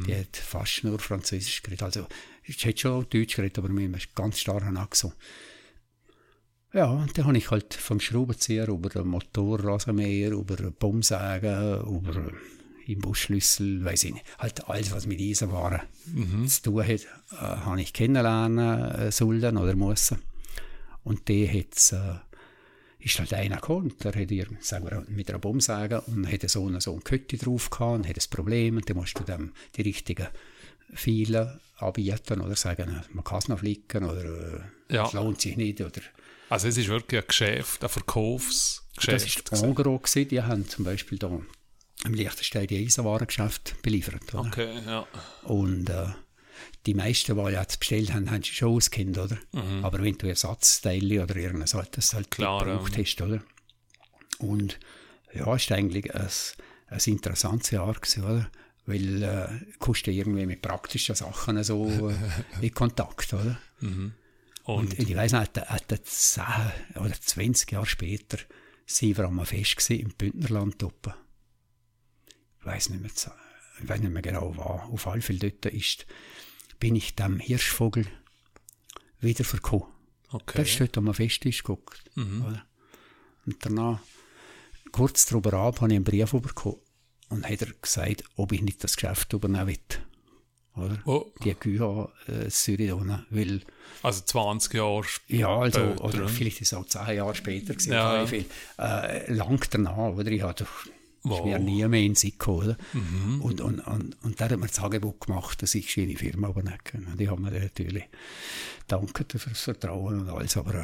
Die 0.07 0.15
hat 0.15 0.37
fast 0.37 0.85
nur 0.85 0.99
Französisch 0.99 1.63
geredet. 1.63 1.83
Also, 1.83 2.07
sie 2.47 2.69
hat 2.69 2.81
schon 2.81 3.07
Deutsch 3.11 3.37
geredet, 3.37 3.59
aber 3.59 3.69
mit 3.69 3.85
einem 3.85 4.01
ganz 4.15 4.41
starken 4.41 4.77
Akzent. 4.77 5.15
Ja, 6.73 6.87
und 6.87 7.17
dann 7.19 7.27
habe 7.27 7.37
ich 7.39 7.51
halt 7.51 7.75
vom 7.75 7.99
Schraubenzieher 7.99 8.69
über 8.69 8.89
den 8.89 9.09
Motorrasenmäher, 9.09 10.31
über 10.33 10.57
den 10.57 10.73
Baumsägen, 10.73 11.81
über 11.81 12.31
Imbusschlüssel, 12.87 13.85
weiß 13.85 14.05
ich 14.05 14.15
nicht, 14.15 14.25
halt 14.39 14.69
alles, 14.69 14.93
was 14.93 15.07
mit 15.07 15.21
Eisenwaren 15.21 15.81
zu 16.47 16.63
tun 16.63 16.83
hat, 16.83 16.91
äh, 16.91 17.37
habe 17.37 17.81
ich 17.81 17.93
kennenlernen 17.93 18.91
äh, 18.93 19.13
sollen 19.13 19.57
oder 19.57 19.75
müssen. 19.75 20.19
Und 21.05 21.29
der 21.29 21.49
hat 21.49 21.93
äh, 21.93 23.05
ist 23.05 23.19
halt 23.19 23.33
einer 23.33 23.57
gekommen, 23.57 23.95
der 24.05 24.15
hat 24.15 24.31
ihr, 24.31 24.47
sagen 24.61 24.85
wir, 24.85 25.05
mit 25.09 25.29
einer 25.31 25.39
Baumsäge 25.39 26.03
und 26.03 26.31
hat 26.31 26.49
so 26.51 26.67
eine, 26.67 26.81
so 26.81 26.93
eine 26.93 27.01
Kette 27.01 27.37
drauf 27.39 27.71
gehabt 27.71 27.95
und 27.95 28.09
hat 28.09 28.17
ein 28.17 28.31
Problem 28.31 28.77
und 28.77 28.89
dann 28.91 28.97
musst 28.97 29.19
du 29.19 29.25
dem 29.25 29.53
die 29.77 29.83
richtigen 29.83 30.27
File 30.93 31.59
anbieten 31.79 32.41
oder 32.43 32.57
sagen, 32.57 33.01
man 33.13 33.25
kann 33.25 33.39
es 33.39 33.49
noch 33.49 33.61
flicken 33.61 34.05
oder 34.05 34.25
äh, 34.25 34.95
Ja. 34.95 35.07
es 35.07 35.13
lohnt 35.15 35.41
sich 35.41 35.57
nicht 35.57 35.81
oder 35.81 36.01
Also 36.51 36.69
es 36.69 36.77
ist 36.77 36.89
wirklich 36.89 37.23
ein 37.23 37.27
Geschäft, 37.27 37.83
ein 37.83 37.89
Verkaufsgeschäft. 37.89 39.51
das 39.53 39.63
war 39.63 39.69
Engros, 39.69 40.03
gewesen. 40.13 40.29
die 40.29 40.43
haben 40.43 40.69
zum 40.69 40.85
Beispiel 40.85 41.19
da 41.19 41.29
im 42.05 42.15
Liechtenstein 42.15 42.67
die 42.67 42.85
Eisenwarengeschäft 42.85 43.81
beliefert. 43.83 44.35
Oder? 44.35 44.41
Okay, 44.49 44.81
ja. 44.85 45.07
Und 45.45 45.89
äh, 45.91 46.07
die 46.87 46.95
meisten, 46.95 47.37
die 47.37 47.53
jetzt 47.53 47.79
bestellt 47.79 48.13
haben, 48.13 48.31
haben 48.31 48.43
sie 48.43 48.53
schon 48.53 48.75
auskennt, 48.75 49.17
oder? 49.19 49.39
Aber 49.83 50.03
wenn 50.03 50.17
du 50.19 50.27
Ersatzteile 50.29 51.23
oder 51.23 51.37
irgendwas 51.37 51.75
halt, 51.75 51.97
das 51.97 52.15
halt 52.15 52.27
Mhm. 52.27 52.31
Klar, 52.31 52.65
gebraucht 52.65 52.97
hast, 52.99 53.21
oder? 53.21 53.43
Und 54.39 54.79
ja, 55.33 55.55
es 55.55 55.71
war 55.71 55.77
eigentlich 55.77 56.15
ein, 56.15 56.29
ein 56.89 57.01
interessantes 57.05 57.71
Jahr, 57.71 57.93
gewesen, 57.95 58.25
oder? 58.25 58.51
Weil 58.87 59.23
äh, 59.23 59.49
kommst 59.79 60.07
du 60.07 60.11
irgendwie 60.11 60.47
mit 60.47 60.63
praktischen 60.63 61.15
Sachen 61.15 61.63
so 61.63 61.87
äh, 62.11 62.15
in 62.67 62.75
Kontakt, 62.75 63.33
oder? 63.35 63.59
Und, 64.65 64.99
Und 64.99 64.99
ich 64.99 65.17
weiß 65.17 65.33
nicht, 65.33 65.53
10 65.55 66.43
oder 66.97 67.13
20 67.13 67.73
Jahre 67.73 67.87
später 67.87 68.39
sind 68.87 69.17
wir 69.17 69.25
am 69.25 69.45
Fest 69.45 69.91
im 69.91 70.11
Bündnerland 70.11 70.83
oben. 70.83 71.15
Ich 72.61 72.67
weiß 72.67 72.91
nicht 72.91 73.01
mehr, 73.01 73.11
ich 73.11 73.89
weiß 73.89 74.01
nicht 74.01 74.13
mehr 74.13 74.23
genau 74.23 74.55
wo. 74.57 74.63
Auf 74.63 75.07
alle 75.07 75.23
Fälle 75.23 75.39
dort 75.39 75.73
ist, 75.73 76.07
bin 76.79 76.97
ich 76.97 77.15
dem 77.15 77.39
Hirschvogel 77.39 78.07
wieder 79.21 79.45
verkommen. 79.45 79.87
okay. 80.31 80.57
Der 80.57 80.65
ist 80.65 80.81
dort 80.81 80.99
am 80.99 81.13
Festtisch 81.15 81.63
geguckt. 81.63 82.11
Oder? 82.41 82.67
Und 83.47 83.65
danach, 83.65 84.01
kurz 84.93 85.27
darüber 85.27 85.55
ab, 85.55 85.81
habe 85.81 85.93
ich 85.93 85.97
einen 85.97 86.05
Brief 86.05 86.31
bekommen 86.33 86.81
und 87.29 87.49
hat 87.49 87.63
er 87.63 87.73
gesagt, 87.81 88.25
ob 88.37 88.53
ich 88.53 88.61
nicht 88.61 88.83
das 88.85 88.97
Geschäft 88.97 89.33
übernehmen 89.33 89.69
will. 89.69 89.79
Oder? 90.81 90.99
Oh, 91.05 91.27
Die 91.45 91.55
Kühe 91.55 92.09
äh, 92.27 92.49
Zürich 92.49 92.89
da 92.89 92.95
unten, 92.95 93.25
weil 93.31 93.61
also 94.03 94.23
20 94.25 94.75
Jahre 94.75 95.05
ja, 95.29 95.49
also, 95.49 95.79
Später, 95.81 96.05
oder 96.05 96.29
vielleicht 96.29 96.61
ist 96.61 96.73
es 96.73 96.79
auch 96.79 96.87
zehn 96.87 97.17
Jahre 97.17 97.35
später 97.35 97.75
gewesen, 97.75 97.93
Ja. 97.93 98.27
viel. 98.27 98.45
Äh, 98.79 99.33
lang 99.33 99.61
danach, 99.71 99.97
oder? 100.15 100.31
Ich 100.31 100.43
hatte 100.43 100.67
Wow. 101.23 101.45
mir 101.45 101.59
nie 101.59 101.87
mehr 101.87 102.01
in 102.01 102.15
gekommen, 102.15 102.59
oder? 102.61 102.77
Mhm. 102.95 103.43
Und, 103.43 103.61
und, 103.61 103.81
und, 103.81 104.17
und 104.23 104.41
der 104.41 104.49
hat 104.49 104.59
mir 104.59 104.67
das 104.69 104.79
Angebot 104.79 105.21
gemacht, 105.21 105.61
dass 105.63 105.75
ich 105.75 105.93
seine 105.93 106.17
Firma 106.17 106.49
übernehmen 106.49 106.79
kann. 106.83 107.07
Und 107.13 107.21
ich 107.21 107.29
habe 107.29 107.43
mir 107.43 107.51
natürlich 107.51 108.05
danke 108.89 109.27
für 109.39 109.51
das 109.51 109.61
Vertrauen 109.61 110.21
und 110.21 110.29
alles, 110.31 110.57
aber 110.57 110.75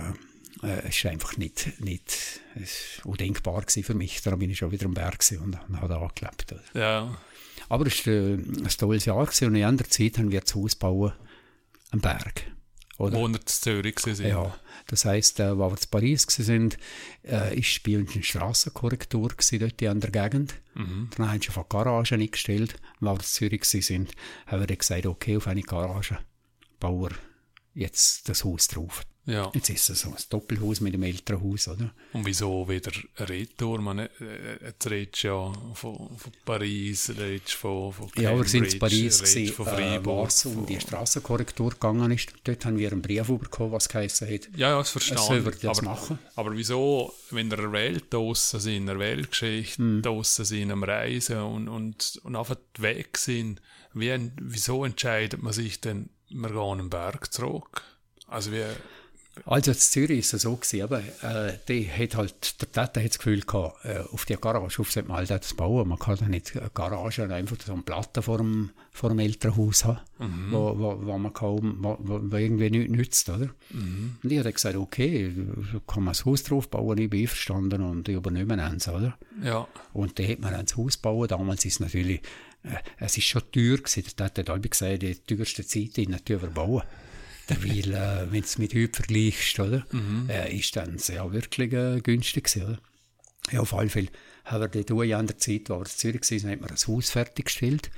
äh, 0.62 0.66
äh, 0.66 0.80
es 0.88 0.96
ist 0.96 1.06
einfach 1.06 1.38
nicht, 1.38 1.80
nicht 1.80 2.40
es 2.54 3.00
undenkbar 3.04 3.64
für 3.66 3.94
mich. 3.94 4.20
Darum 4.20 4.40
bin 4.40 4.50
ich 4.50 4.58
schon 4.58 4.70
wieder 4.70 4.84
am 4.84 4.92
Berg 4.94 5.24
und 5.40 5.58
habe 5.80 5.88
da 5.88 5.98
angelebt. 6.00 6.52
Oder? 6.52 6.80
Ja, 6.80 7.16
Aber 7.68 7.86
es 7.86 8.06
war 8.06 8.12
äh, 8.12 8.34
ein 8.34 8.68
tolles 8.78 9.04
Jahr 9.04 9.24
gewesen 9.24 9.48
und 9.48 9.54
in 9.56 9.64
einer 9.64 9.84
Zeit 9.84 10.18
haben 10.18 10.30
wir 10.30 10.40
das 10.40 10.54
Haus 10.54 10.74
bauen 10.74 11.12
am 11.90 12.00
Berg. 12.00 12.44
Oder? 12.98 13.16
wo 13.16 13.28
wir 13.28 13.34
in 13.34 13.46
Zürich 13.46 13.96
waren. 14.06 14.26
Ja, 14.26 14.58
das 14.86 15.04
heisst, 15.04 15.40
äh, 15.40 15.56
wo 15.56 15.70
wir 15.70 15.76
in 15.76 15.90
Paris 15.90 16.26
waren, 16.26 16.74
äh, 17.24 17.58
ist 17.58 17.82
bei 17.82 17.98
uns 17.98 18.14
eine 18.14 18.22
Strassenkorrektur 18.22 19.28
gewesen, 19.28 19.58
dort 19.58 19.82
in 19.82 20.00
der 20.00 20.10
Gegend. 20.10 20.54
Mhm. 20.74 21.10
Dann 21.16 21.30
haben 21.30 21.42
sie 21.42 21.50
von 21.50 21.64
Garagen 21.68 22.20
eingestellt. 22.20 22.76
Und 23.00 23.08
als 23.08 23.40
wir 23.40 23.52
in 23.52 23.62
Zürich 23.62 23.90
waren, 23.90 24.08
haben 24.46 24.60
wir 24.60 24.66
dann 24.66 24.78
gesagt, 24.78 25.06
okay, 25.06 25.36
auf 25.36 25.46
eine 25.46 25.62
Garage 25.62 26.18
bauen 26.80 27.10
wir 27.10 27.16
jetzt 27.74 28.28
das 28.28 28.44
Haus 28.44 28.68
drauf. 28.68 29.02
Ja. 29.26 29.50
Jetzt 29.54 29.70
ist 29.70 29.90
es 29.90 30.00
so 30.00 30.08
ein 30.10 30.16
Doppelhaus 30.30 30.80
mit 30.80 30.94
einem 30.94 31.02
älteren 31.02 31.42
Haus, 31.42 31.68
oder? 31.68 31.90
Und 32.12 32.24
wieso 32.26 32.68
wieder 32.68 32.90
ein 33.18 33.24
Retour? 33.26 33.80
Man, 33.80 33.98
äh, 33.98 34.08
jetzt 34.64 34.88
redest 34.88 35.22
du 35.24 35.28
ja 35.28 35.52
von, 35.74 36.16
von 36.16 36.32
Paris, 36.44 37.12
redest 37.18 37.54
von, 37.54 37.92
von 37.92 38.08
Ja, 38.16 38.36
wir 38.36 38.44
sind 38.44 38.64
in 38.64 38.78
Cambridge, 38.78 38.78
Paris, 38.78 39.18
gewesen, 39.18 39.52
von 39.54 39.66
äh, 39.66 39.70
Freiburg. 39.70 40.30
um 40.44 40.52
von- 40.54 40.66
die 40.66 40.80
Strassenkorrektur 40.80 41.70
gegangen 41.70 42.10
ist. 42.12 42.32
Dort 42.44 42.64
haben 42.64 42.78
wir 42.78 42.90
einen 42.92 43.02
Brief 43.02 43.26
bekommen, 43.26 43.72
was 43.72 43.88
geheißen 43.88 44.28
hat, 44.32 44.48
ja, 44.56 44.70
ja, 44.70 44.78
das 44.78 44.90
verstehe 44.90 45.18
sollen 45.18 45.44
wir 45.44 45.52
jetzt 45.52 45.64
Aber, 45.66 45.82
machen? 45.82 46.18
aber 46.36 46.56
wieso, 46.56 47.12
wenn 47.30 47.50
der 47.50 47.72
Welt 47.72 48.04
draussen 48.14 48.60
sind, 48.60 48.76
in 48.76 48.86
der 48.86 48.98
Weltgeschichte 48.98 49.78
Hm. 49.82 50.02
draussen 50.02 50.44
sind, 50.44 50.70
am 50.70 50.82
Reisen 50.84 51.38
und, 51.40 51.68
und, 51.68 52.20
und 52.22 52.36
einfach 52.36 52.56
weg 52.78 53.18
sind, 53.18 53.60
wie, 53.92 54.30
wieso 54.40 54.84
entscheidet 54.84 55.42
man 55.42 55.52
sich 55.52 55.80
denn, 55.80 56.10
wir 56.28 56.50
gehen 56.50 56.58
einen 56.80 56.90
Berg 56.90 57.32
zurück? 57.32 57.82
Also 58.28 58.52
wie, 58.52 58.62
Also 59.44 59.70
in 59.72 59.76
Zürich 59.76 60.18
ist 60.20 60.32
es 60.34 60.42
so 60.42 60.56
gewesen, 60.56 60.82
aber 60.82 61.00
äh, 61.22 61.58
die 61.68 61.88
hat 61.90 62.16
halt, 62.16 62.60
der 62.62 62.72
Täter 62.72 63.02
hat 63.04 63.10
das 63.10 63.18
Gefühl 63.18 63.40
gehabt, 63.42 63.84
äh, 63.84 63.98
auf 64.10 64.24
die 64.24 64.34
Garage, 64.36 64.80
auf 64.80 64.90
sollte 64.90 65.08
man 65.08 65.18
all 65.18 65.26
das 65.26 65.54
bauen. 65.54 65.88
Man 65.88 65.98
kann 65.98 66.16
ja 66.16 66.28
nicht 66.28 66.56
eine 66.56 66.70
Garage 66.70 67.22
und 67.22 67.32
einfach 67.32 67.56
so 67.64 67.72
eine 67.74 67.82
Platte 67.82 68.22
vor 68.22 68.38
dem, 68.38 68.70
vor 68.92 69.10
dem 69.10 69.18
Elternhaus 69.18 69.84
haben, 69.84 69.98
Mhm. 70.18 70.52
wo, 70.52 70.78
wo, 70.78 71.06
wo 71.06 71.18
man 71.18 71.32
kaum, 71.34 71.76
wo, 71.80 71.98
wo 72.00 72.36
irgendwie 72.36 72.70
nichts 72.70 72.90
nützt, 72.90 73.28
oder? 73.28 73.50
Mhm. 73.70 74.16
Und 74.22 74.32
ich 74.32 74.38
habe 74.38 74.52
gesagt, 74.52 74.76
okay, 74.76 75.30
da 75.72 75.80
kann 75.86 76.04
man 76.04 76.12
das 76.12 76.24
Haus 76.24 76.42
drauf 76.42 76.68
bauen, 76.70 76.96
ich 76.98 77.10
bin 77.10 77.20
einverstanden 77.20 77.82
und 77.82 78.08
ich 78.08 78.16
übernehme 78.16 78.62
eins, 78.62 78.88
oder? 78.88 79.18
Ja. 79.42 79.68
Und 79.92 80.18
dann 80.18 80.28
hat 80.28 80.40
man 80.40 80.54
ein 80.54 80.66
Haus 80.76 80.94
gebaut. 80.96 81.30
Damals 81.30 81.64
ist 81.66 81.74
es 81.74 81.80
natürlich, 81.80 82.22
äh, 82.62 82.76
es 82.98 83.18
ist 83.18 83.24
schon 83.26 83.42
teuer 83.52 83.76
gewesen. 83.76 84.04
Der 84.18 84.32
Tat 84.32 84.48
hat 84.48 84.70
gesagt, 84.70 85.02
die 85.02 85.14
teuerste 85.14 85.66
Zeit 85.66 85.98
in 85.98 86.16
zu 86.24 86.32
überbauen. 86.32 86.82
Der 86.82 86.86
Weil, 87.48 87.94
äh, 87.94 88.32
wenn 88.32 88.40
du 88.40 88.46
es 88.46 88.58
mit 88.58 88.74
heute 88.74 88.92
vergleichst, 88.92 89.60
oder, 89.60 89.86
äh, 90.28 90.56
ist 90.56 90.74
dann 90.76 90.98
ja 91.06 91.32
wirklich 91.32 91.72
äh, 91.72 92.00
günstig 92.00 92.44
gewesen, 92.44 92.66
oder? 92.66 92.80
Ja, 93.52 93.60
auf 93.60 93.74
alle 93.74 93.88
Fälle 93.88 94.08
haben 94.44 94.60
wir 94.60 94.68
dort 94.68 94.90
auch 94.90 95.02
in 95.02 95.26
der 95.26 95.38
Zeit, 95.38 95.70
wo 95.70 95.74
wir 95.74 95.80
in 95.80 95.86
Zürich 95.86 96.22
waren, 96.22 96.50
hat 96.50 96.60
man 96.60 96.70
ein 96.70 96.76
Haus 96.76 97.10
fertiggestellt. 97.10 97.90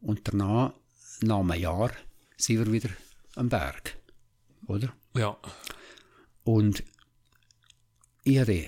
Und 0.00 0.20
danach, 0.24 0.74
nach 1.20 1.38
einem 1.40 1.60
Jahr, 1.60 1.92
sind 2.36 2.58
wir 2.58 2.72
wieder 2.72 2.90
am 3.36 3.48
Berg, 3.48 3.96
oder? 4.66 4.92
Ja. 5.14 5.36
Und 6.42 6.82
ich 8.24 8.38
hatte, 8.38 8.66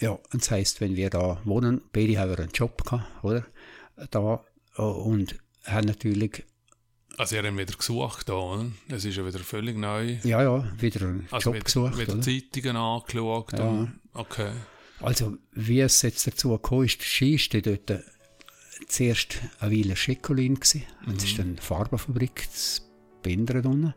ja, 0.00 0.18
das 0.32 0.50
heisst, 0.50 0.80
wenn 0.80 0.96
wir 0.96 1.10
da 1.10 1.40
wohnen, 1.44 1.80
beide 1.92 2.18
haben 2.18 2.30
wir 2.30 2.38
einen 2.38 2.52
Job 2.52 2.84
gehabt, 2.84 3.24
oder? 3.24 3.46
Da, 4.10 4.44
äh, 4.76 4.82
und 4.82 5.36
haben 5.64 5.86
natürlich, 5.86 6.44
Also 7.20 7.36
ihr 7.36 7.42
habt 7.42 7.58
wieder 7.58 7.76
gesucht 7.76 8.30
da, 8.30 8.32
oder? 8.32 8.66
Es 8.88 9.04
ist 9.04 9.14
ja 9.14 9.26
wieder 9.26 9.40
völlig 9.40 9.76
neu. 9.76 10.16
ja, 10.22 10.42
ja, 10.42 10.64
wieder 10.80 11.02
einen 11.02 11.28
Also 11.30 11.50
Job 11.50 11.54
wieder, 11.56 11.64
gesucht, 11.64 11.98
wieder 11.98 12.14
oder? 12.14 12.22
Zeitungen 12.22 12.76
angeschaut. 12.76 13.52
Ja. 13.52 13.68
Und, 13.68 14.00
okay. 14.14 14.52
Also, 15.00 15.36
wie 15.52 15.80
es 15.80 16.00
jetzt 16.00 16.26
dazu 16.26 16.48
gekommen 16.48 16.86
ist, 16.86 16.98
der 17.00 17.04
Ski 17.04 17.60
dort 17.60 17.90
äh, 17.90 18.00
zuerst 18.88 19.38
eine 19.58 19.70
Weile 19.70 19.96
Schekolin 19.96 20.54
gewesen. 20.54 20.84
Und 21.04 21.18
es 21.18 21.24
ist 21.24 21.38
dann 21.38 21.48
eine 21.48 21.60
Farbenfabrik, 21.60 22.48
das 22.50 22.88
Bindern 23.22 23.66
unten. 23.66 23.94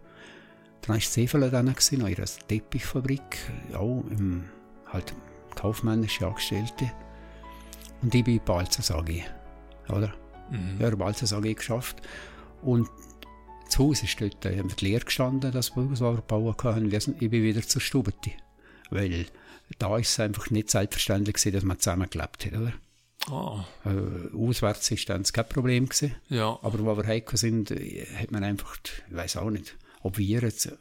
Dann 0.82 0.96
war 0.96 1.00
Seefele 1.00 1.50
dann 1.50 1.68
noch 1.68 2.10
ihre 2.10 2.26
Teppichfabrik, 2.50 3.40
auch 3.74 4.04
im, 4.10 4.50
halt 4.88 5.14
kaufmännische 5.56 6.28
Angestellte. 6.28 6.92
Und 8.02 8.14
ich 8.14 8.26
bin 8.26 8.40
bei 8.40 8.44
Balzers 8.44 8.92
AG, 8.92 9.24
oder? 9.88 10.14
Mhm. 10.52 10.76
Ja, 10.78 10.90
bei 10.90 10.98
Balzers 10.98 11.32
AG 11.32 11.54
geschafft. 11.56 12.02
Und 12.62 12.90
das 13.74 13.80
Haus 13.80 14.04
ist 14.04 14.20
dort 14.22 14.46
äh, 14.46 14.60
einfach 14.60 14.80
leer 14.82 15.00
gestanden, 15.00 15.52
das 15.52 15.76
wir 15.76 15.84
bauen 16.28 16.58
können. 16.58 16.92
Wir 16.92 17.02
sind- 17.02 17.22
Ich 17.22 17.30
bin 17.30 17.44
wieder 17.44 17.62
zur 17.62 17.82
Stubete. 17.82 18.32
Weil 18.90 19.26
da 19.80 19.98
ist 19.98 20.10
es 20.12 20.20
einfach 20.20 20.50
nicht 20.50 20.70
selbstverständlich 20.70 21.36
gewesen, 21.36 21.54
dass 21.54 21.64
man 21.64 21.80
zusammen 21.80 22.10
gelebt 22.10 22.46
hat, 22.46 22.54
oder? 22.54 22.74
Ah, 23.32 23.66
Äh, 23.86 24.36
auswärts 24.36 24.92
ist 24.92 25.08
dann 25.10 25.24
kein 25.24 25.48
Problem 25.48 25.86
gewesen. 25.88 26.16
ja. 26.30 26.60
Aber 26.62 26.80
wo 26.80 26.96
wir 26.98 27.06
heimgekommen 27.06 27.38
sind, 27.38 27.72
äh, 27.72 28.06
hat 28.18 28.32
man 28.32 28.44
einfach, 28.44 28.78
ich 29.10 29.16
weiß 29.16 29.38
auch 29.38 29.50
nicht, 29.50 29.76
ob 30.02 30.18
wir 30.18 30.42
jetzt, 30.42 30.66
äh, 30.68 30.72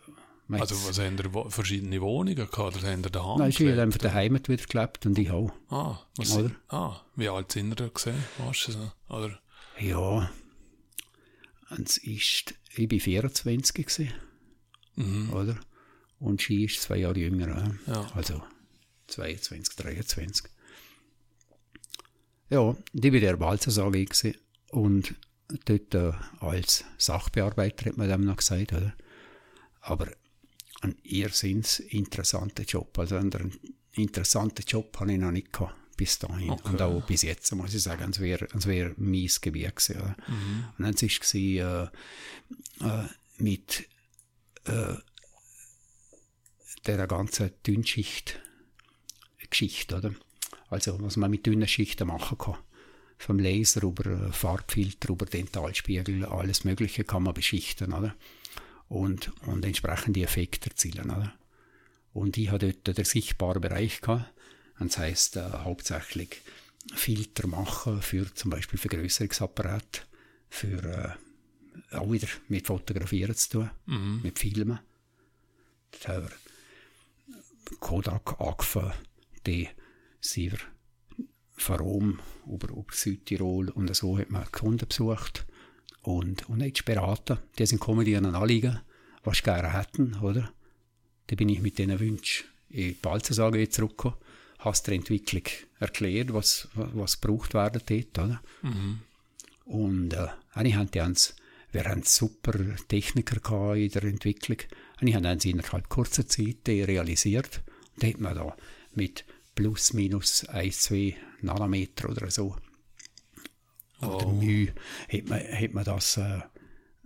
Also 0.51 0.75
was 0.87 0.99
haben 0.99 1.17
ihr 1.17 1.51
verschiedene 1.51 2.01
Wohnungen 2.03 2.35
gehabt? 2.37 2.59
Oder 2.59 2.83
haben 2.93 3.03
ihr 3.05 3.11
daheim 3.11 3.39
Nein, 3.39 3.51
hat 3.53 3.57
gelebt? 3.57 3.79
einfach 3.79 3.99
daheim 4.01 4.35
wieder 4.35 4.65
gelebt 4.67 5.07
und 5.07 5.19
ich 5.19 5.31
auch. 5.31 5.53
Ah, 5.71 6.01
was 6.17 6.37
Oder? 6.37 6.51
ah, 6.69 7.01
wie 7.17 7.29
alt 7.29 7.53
sind 7.53 7.71
ihr 7.71 7.77
da 7.77 7.89
gesehen? 7.89 8.23
Weißt 8.39 8.69
du 8.69 8.73
so? 8.73 8.93
Oder? 9.09 9.39
Ja, 9.79 10.29
und 11.71 11.89
es 11.89 11.97
ist, 11.99 12.55
ich 12.77 12.89
bin 12.89 13.01
24 13.01 13.75
gewesen, 13.75 14.13
Mhm. 14.97 15.33
oder? 15.33 15.59
Und 16.19 16.41
sie 16.43 16.65
ist 16.65 16.83
zwei 16.83 16.99
Jahre 16.99 17.19
jünger, 17.19 17.75
ja. 17.87 18.11
Also 18.15 18.43
22, 19.09 19.75
23. 19.77 20.47
Ja, 22.51 22.77
ich 22.93 23.01
bin 23.01 23.21
der 23.21 23.37
Balzers 23.37 23.79
AG 23.79 23.93
gewesen 23.93 24.35
und 24.71 25.15
dort 25.65 25.95
äh, 25.95 26.13
als 26.41 26.85
Sachbearbeiter 26.99 27.87
hat 27.87 27.97
man 27.97 28.09
dem 28.09 28.25
noch 28.25 28.37
gesagt, 28.37 28.73
oder? 28.73 28.95
Aber 29.81 30.09
ein 30.83 30.95
irrsinns 31.03 31.81
interessanter 31.81 32.65
Job, 32.65 32.99
also 32.99 33.17
einen 33.17 33.59
interessanten 33.93 34.65
Job 34.67 34.99
habe 35.01 35.13
ich 35.13 35.19
noch 35.19 35.31
nicht 35.33 35.53
gehabt 35.53 35.75
bis 35.97 36.19
dahin. 36.19 36.51
Okay. 36.51 36.69
Und 36.69 36.83
auch 36.83 37.01
bis 37.03 37.23
jetzt, 37.23 37.55
muss 37.55 37.73
ich 37.75 37.83
sagen, 37.83 38.11
es 38.11 38.21
wäre 38.21 38.47
es 38.55 38.67
wär 38.67 38.91
Gebiet 38.91 39.43
gewesen. 39.43 39.97
Oder? 39.97 40.17
Und 40.79 40.85
dann 40.85 40.95
war 40.95 41.03
es 41.03 41.35
äh, 41.35 41.89
äh, 42.81 43.09
mit 43.39 43.89
äh, 44.65 44.95
der 46.87 47.07
ganzen 47.07 47.51
Dünnschicht-Geschichte, 47.67 49.97
oder? 49.97 50.15
Also, 50.69 51.01
was 51.03 51.17
man 51.17 51.31
mit 51.31 51.47
dünnen 51.47 51.69
Schichten 51.69 52.09
machen 52.09 52.39
kann. 52.39 52.57
Vom 53.19 53.39
Laser 53.39 53.83
über 53.83 54.07
äh, 54.07 54.33
Farbfilter, 54.33 55.11
über 55.11 55.27
Dentalspiegel, 55.27 56.25
alles 56.25 56.65
Mögliche 56.65 57.05
kann 57.05 57.25
man 57.25 57.35
beschichten, 57.35 57.93
oder? 57.93 58.15
Und, 58.89 59.31
und 59.47 59.65
entsprechende 59.65 60.23
Effekte 60.23 60.71
erzielen, 60.71 61.11
oder? 61.11 61.35
Und 62.13 62.37
ich 62.37 62.51
hatte 62.51 62.75
dort 62.85 62.99
den 62.99 63.05
sichtbaren 63.05 63.61
Bereich 63.61 64.01
gehabt. 64.01 64.33
Das 64.79 64.99
heisst, 64.99 65.37
äh, 65.37 65.43
hauptsächlich 65.43 66.41
Filter 66.95 67.47
machen 67.47 68.03
für 68.03 68.33
zum 68.35 68.51
Beispiel 68.51 68.79
Vergrößerungsapparate, 68.79 70.03
für 70.51 71.19
äh, 71.91 71.97
auch 71.97 72.11
wieder 72.11 72.29
mit 72.49 72.67
Fotografieren 72.67 73.35
zu 73.35 73.51
tun, 73.51 73.71
mit 74.23 74.39
Filmen. 74.39 74.81
Das 75.93 76.09
haben 76.09 76.25
wir 76.25 77.77
Kodak, 77.79 78.41
Agfa, 78.41 78.95
die 79.47 79.69
sind 80.21 80.53
wir 80.53 80.59
von 81.57 81.77
Rom 81.77 82.21
über, 82.47 82.69
über 82.69 82.85
Südtirol 82.91 83.71
und 83.71 83.95
so 83.95 84.19
hat 84.19 84.31
man 84.31 84.51
Kunden 84.51 84.89
besucht 84.89 85.47
und, 86.03 86.49
und 86.49 86.85
beraten. 86.85 87.39
Die 87.59 87.67
sind 87.67 87.81
gekommen, 87.81 88.05
die 88.05 88.17
haben 88.17 88.35
Anliegen, 88.35 88.81
was 89.25 89.39
sie 89.39 89.45
gerne 89.45 89.73
hätten, 89.73 90.15
oder? 90.21 90.53
Da 91.29 91.37
bin 91.37 91.49
ich 91.49 91.61
mit 91.61 91.79
diesen 91.79 91.99
Wünschen 91.99 92.47
in 92.69 92.89
die 92.89 92.93
Balzers 92.95 93.39
AG 93.39 93.71
zurückgekommen, 93.71 94.17
habe 94.65 94.79
der 94.87 94.95
Entwicklung 94.95 95.45
erklärt, 95.81 96.33
was, 96.33 96.69
was 96.75 97.21
gebraucht 97.21 97.55
werden 97.55 97.83
dort, 97.87 98.19
oder? 98.19 98.43
Und 99.65 100.15
äh, 100.15 100.29
haben 100.55 100.91
die 100.91 101.01
uns, 101.01 101.35
wir 101.73 101.85
haben 101.85 102.03
super 102.03 102.53
Techniker 102.89 103.75
in 103.75 103.91
der 103.91 104.05
Entwicklung. 104.05 104.59
Und 105.01 105.15
haben 105.15 105.27
uns 105.27 105.45
innerhalb 105.45 105.89
kurzer 105.89 106.27
Zeit 106.27 106.67
die 106.67 106.83
realisiert. 106.83 107.63
Und 107.95 108.03
da 108.03 108.07
hat 108.09 108.21
man 108.21 108.35
da 108.35 108.57
mit 108.95 109.25
plus 109.55 109.93
minus 109.93 110.45
1, 110.47 110.83
2 110.83 111.17
Nanometer 111.41 112.11
oder 112.11 112.31
so 112.31 112.57
oder 114.03 114.27
Oh. 114.27 114.33
Mühe 114.33 114.73
hat 115.13 115.29
man, 115.29 115.41
hat 115.41 115.75
man 115.75 115.85
das 115.85 116.17
äh, 116.17 116.39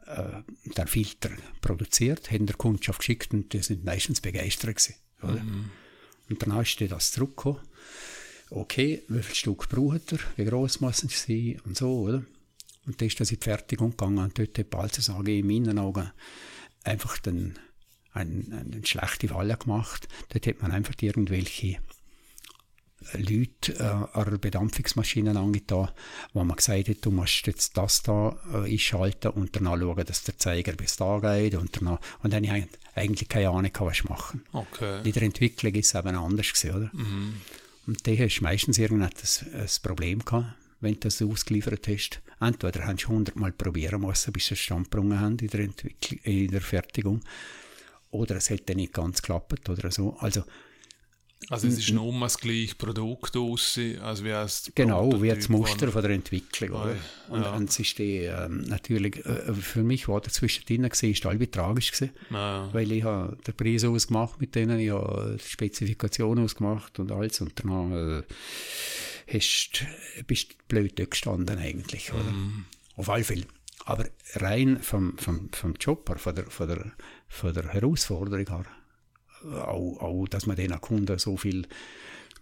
äh, 0.06 0.42
der 0.76 0.86
Filter 0.86 1.30
produziert, 1.60 2.30
haben 2.30 2.46
der 2.46 2.56
Kundschaft 2.56 3.00
geschickt 3.00 3.34
und 3.34 3.52
die 3.52 3.62
sind 3.62 3.84
meistens 3.84 4.20
begeistert 4.20 4.76
gewesen, 4.76 4.94
oder? 5.22 5.40
Und 6.28 6.42
dann 6.42 6.60
ist 6.60 6.80
das 6.80 7.12
zurückgekommen. 7.12 7.60
Okay, 8.50 9.02
wie 9.08 9.22
viel 9.22 9.34
Stück 9.34 9.68
braucht 9.68 10.12
er, 10.12 10.18
wie 10.36 10.44
gross 10.44 10.80
muss 10.80 11.02
es 11.02 11.24
sein 11.24 11.60
und 11.64 11.76
so, 11.76 12.00
oder? 12.02 12.24
Und 12.86 13.00
dann 13.00 13.08
ist 13.08 13.18
das 13.18 13.32
in 13.32 13.40
die 13.40 13.44
Fertigung 13.44 13.90
gegangen 13.90 14.18
und 14.18 14.38
dort 14.38 14.56
hat 14.56 14.70
Balzers 14.70 15.08
in 15.08 15.46
meinen 15.46 15.78
Augen 15.80 16.10
einfach 16.84 17.18
den, 17.18 17.58
einen, 18.12 18.52
einen 18.52 18.86
schlechte 18.86 19.28
Falle 19.28 19.56
gemacht. 19.56 20.06
Dort 20.28 20.46
hat 20.46 20.62
man 20.62 20.70
einfach 20.70 20.94
irgendwelche 21.00 21.78
Leute 23.12 23.74
äh, 23.74 23.82
an 23.82 24.08
einer 24.14 24.38
Bedampfungsmaschine 24.38 25.38
angetan, 25.38 25.90
wo 26.32 26.44
man 26.44 26.56
gesagt 26.56 26.88
hat, 26.88 26.96
du 27.02 27.10
musst 27.10 27.46
jetzt 27.46 27.76
das 27.76 28.02
da 28.02 28.38
äh, 28.52 28.72
einschalten 28.72 29.32
und 29.32 29.54
dann 29.56 29.64
schauen, 29.64 30.04
dass 30.04 30.22
der 30.24 30.38
Zeiger 30.38 30.72
bis 30.72 30.96
da 30.96 31.18
geht 31.18 31.56
und 31.56 31.76
danach, 31.76 32.00
und 32.22 32.32
dann 32.32 32.46
habe 32.48 32.60
ich 32.60 32.66
eigentlich 32.96 33.28
keine 33.28 33.50
Ahnung, 33.50 33.72
gehabt, 33.72 33.90
was 33.90 34.04
machen. 34.04 34.42
Okay. 34.52 35.00
In 35.04 35.12
der 35.12 35.22
Entwicklung 35.22 35.74
ist 35.74 35.94
es 35.94 35.94
eben 35.94 36.16
anders 36.16 36.52
gewesen, 36.52 36.76
oder? 36.76 36.90
Und 37.86 38.06
da 38.06 38.10
hast 38.12 38.38
du 38.38 38.42
meistens 38.42 38.78
irgendein 38.78 39.10
ein 39.10 39.68
Problem 39.82 40.24
gehabt, 40.24 40.54
wenn 40.80 40.94
du 40.94 41.00
das 41.00 41.22
ausgeliefert 41.22 41.86
hast. 41.88 42.20
Entweder 42.40 42.86
hast 42.86 43.04
du 43.04 43.08
hundertmal 43.08 43.52
probieren 43.52 44.00
müssen, 44.00 44.32
bis 44.32 44.46
sie 44.46 44.54
es 44.54 44.60
standgebrungen 44.60 45.20
haben 45.20 45.38
in 45.38 45.48
der, 45.48 45.60
Entwicklung, 45.60 46.20
in 46.24 46.50
der 46.50 46.60
Fertigung. 46.60 47.20
Oder 48.10 48.36
es 48.36 48.50
hätte 48.50 48.74
nicht 48.74 48.92
ganz 48.92 49.22
geklappt 49.22 49.68
oder 49.68 49.90
so. 49.90 50.16
Also, 50.18 50.42
Also 51.48 51.68
es 51.68 51.78
ist 51.78 51.92
nur 51.92 52.06
um 52.06 52.20
das 52.20 52.38
gleiche 52.38 52.74
Produkt 52.74 53.36
aussehen, 53.36 54.00
als 54.00 54.24
wie 54.24 54.30
es 54.30 54.72
Genau, 54.74 55.22
wie 55.22 55.28
das 55.28 55.48
Muster 55.48 55.92
von 55.92 56.02
der 56.02 56.10
Entwicklung. 56.12 56.70
Oder? 56.70 56.96
Und, 57.28 57.42
ja. 57.42 57.54
und 57.54 57.70
es 57.70 57.78
ist 57.78 57.98
die, 57.98 58.22
ähm, 58.22 58.62
natürlich, 58.62 59.24
äh, 59.24 59.54
für 59.54 59.82
mich 59.82 60.08
war 60.08 60.20
dazwischen 60.20 60.64
drin, 60.64 60.84
ist 60.84 61.24
halb 61.24 61.52
tragisch 61.52 61.92
gewesen, 61.92 62.10
Ja. 62.30 62.68
weil 62.72 62.90
ich 62.90 63.04
habe 63.04 63.36
den 63.46 63.54
Preis 63.54 63.84
ausgemacht 63.84 64.40
mit 64.40 64.54
denen, 64.54 64.80
ich 64.80 64.90
habe 64.90 65.36
die 65.38 65.48
Spezifikation 65.48 66.38
ausgemacht 66.40 66.98
und 66.98 67.12
alles 67.12 67.40
und 67.40 67.52
dann 67.62 67.92
äh, 67.92 68.22
hast, 69.32 69.84
bist 70.26 70.52
du 70.52 70.54
blöd 70.68 71.10
gestanden 71.10 71.58
eigentlich. 71.58 72.12
Oder? 72.12 72.32
Mhm. 72.32 72.64
Auf 72.96 73.08
alle 73.08 73.24
Fälle 73.24 73.44
Aber 73.84 74.06
rein 74.34 74.80
vom, 74.80 75.16
vom, 75.18 75.50
vom 75.52 75.74
Job, 75.74 76.08
her, 76.08 76.18
von 76.18 76.34
der, 76.34 76.46
von 76.50 76.66
der, 76.68 76.92
von 77.28 77.54
der 77.54 77.68
Herausforderung 77.68 78.46
her, 78.48 78.64
auch, 79.52 79.98
auch, 80.00 80.28
dass 80.28 80.46
man 80.46 80.56
den 80.56 80.80
Kunden 80.80 81.18
so 81.18 81.36
viel, 81.36 81.66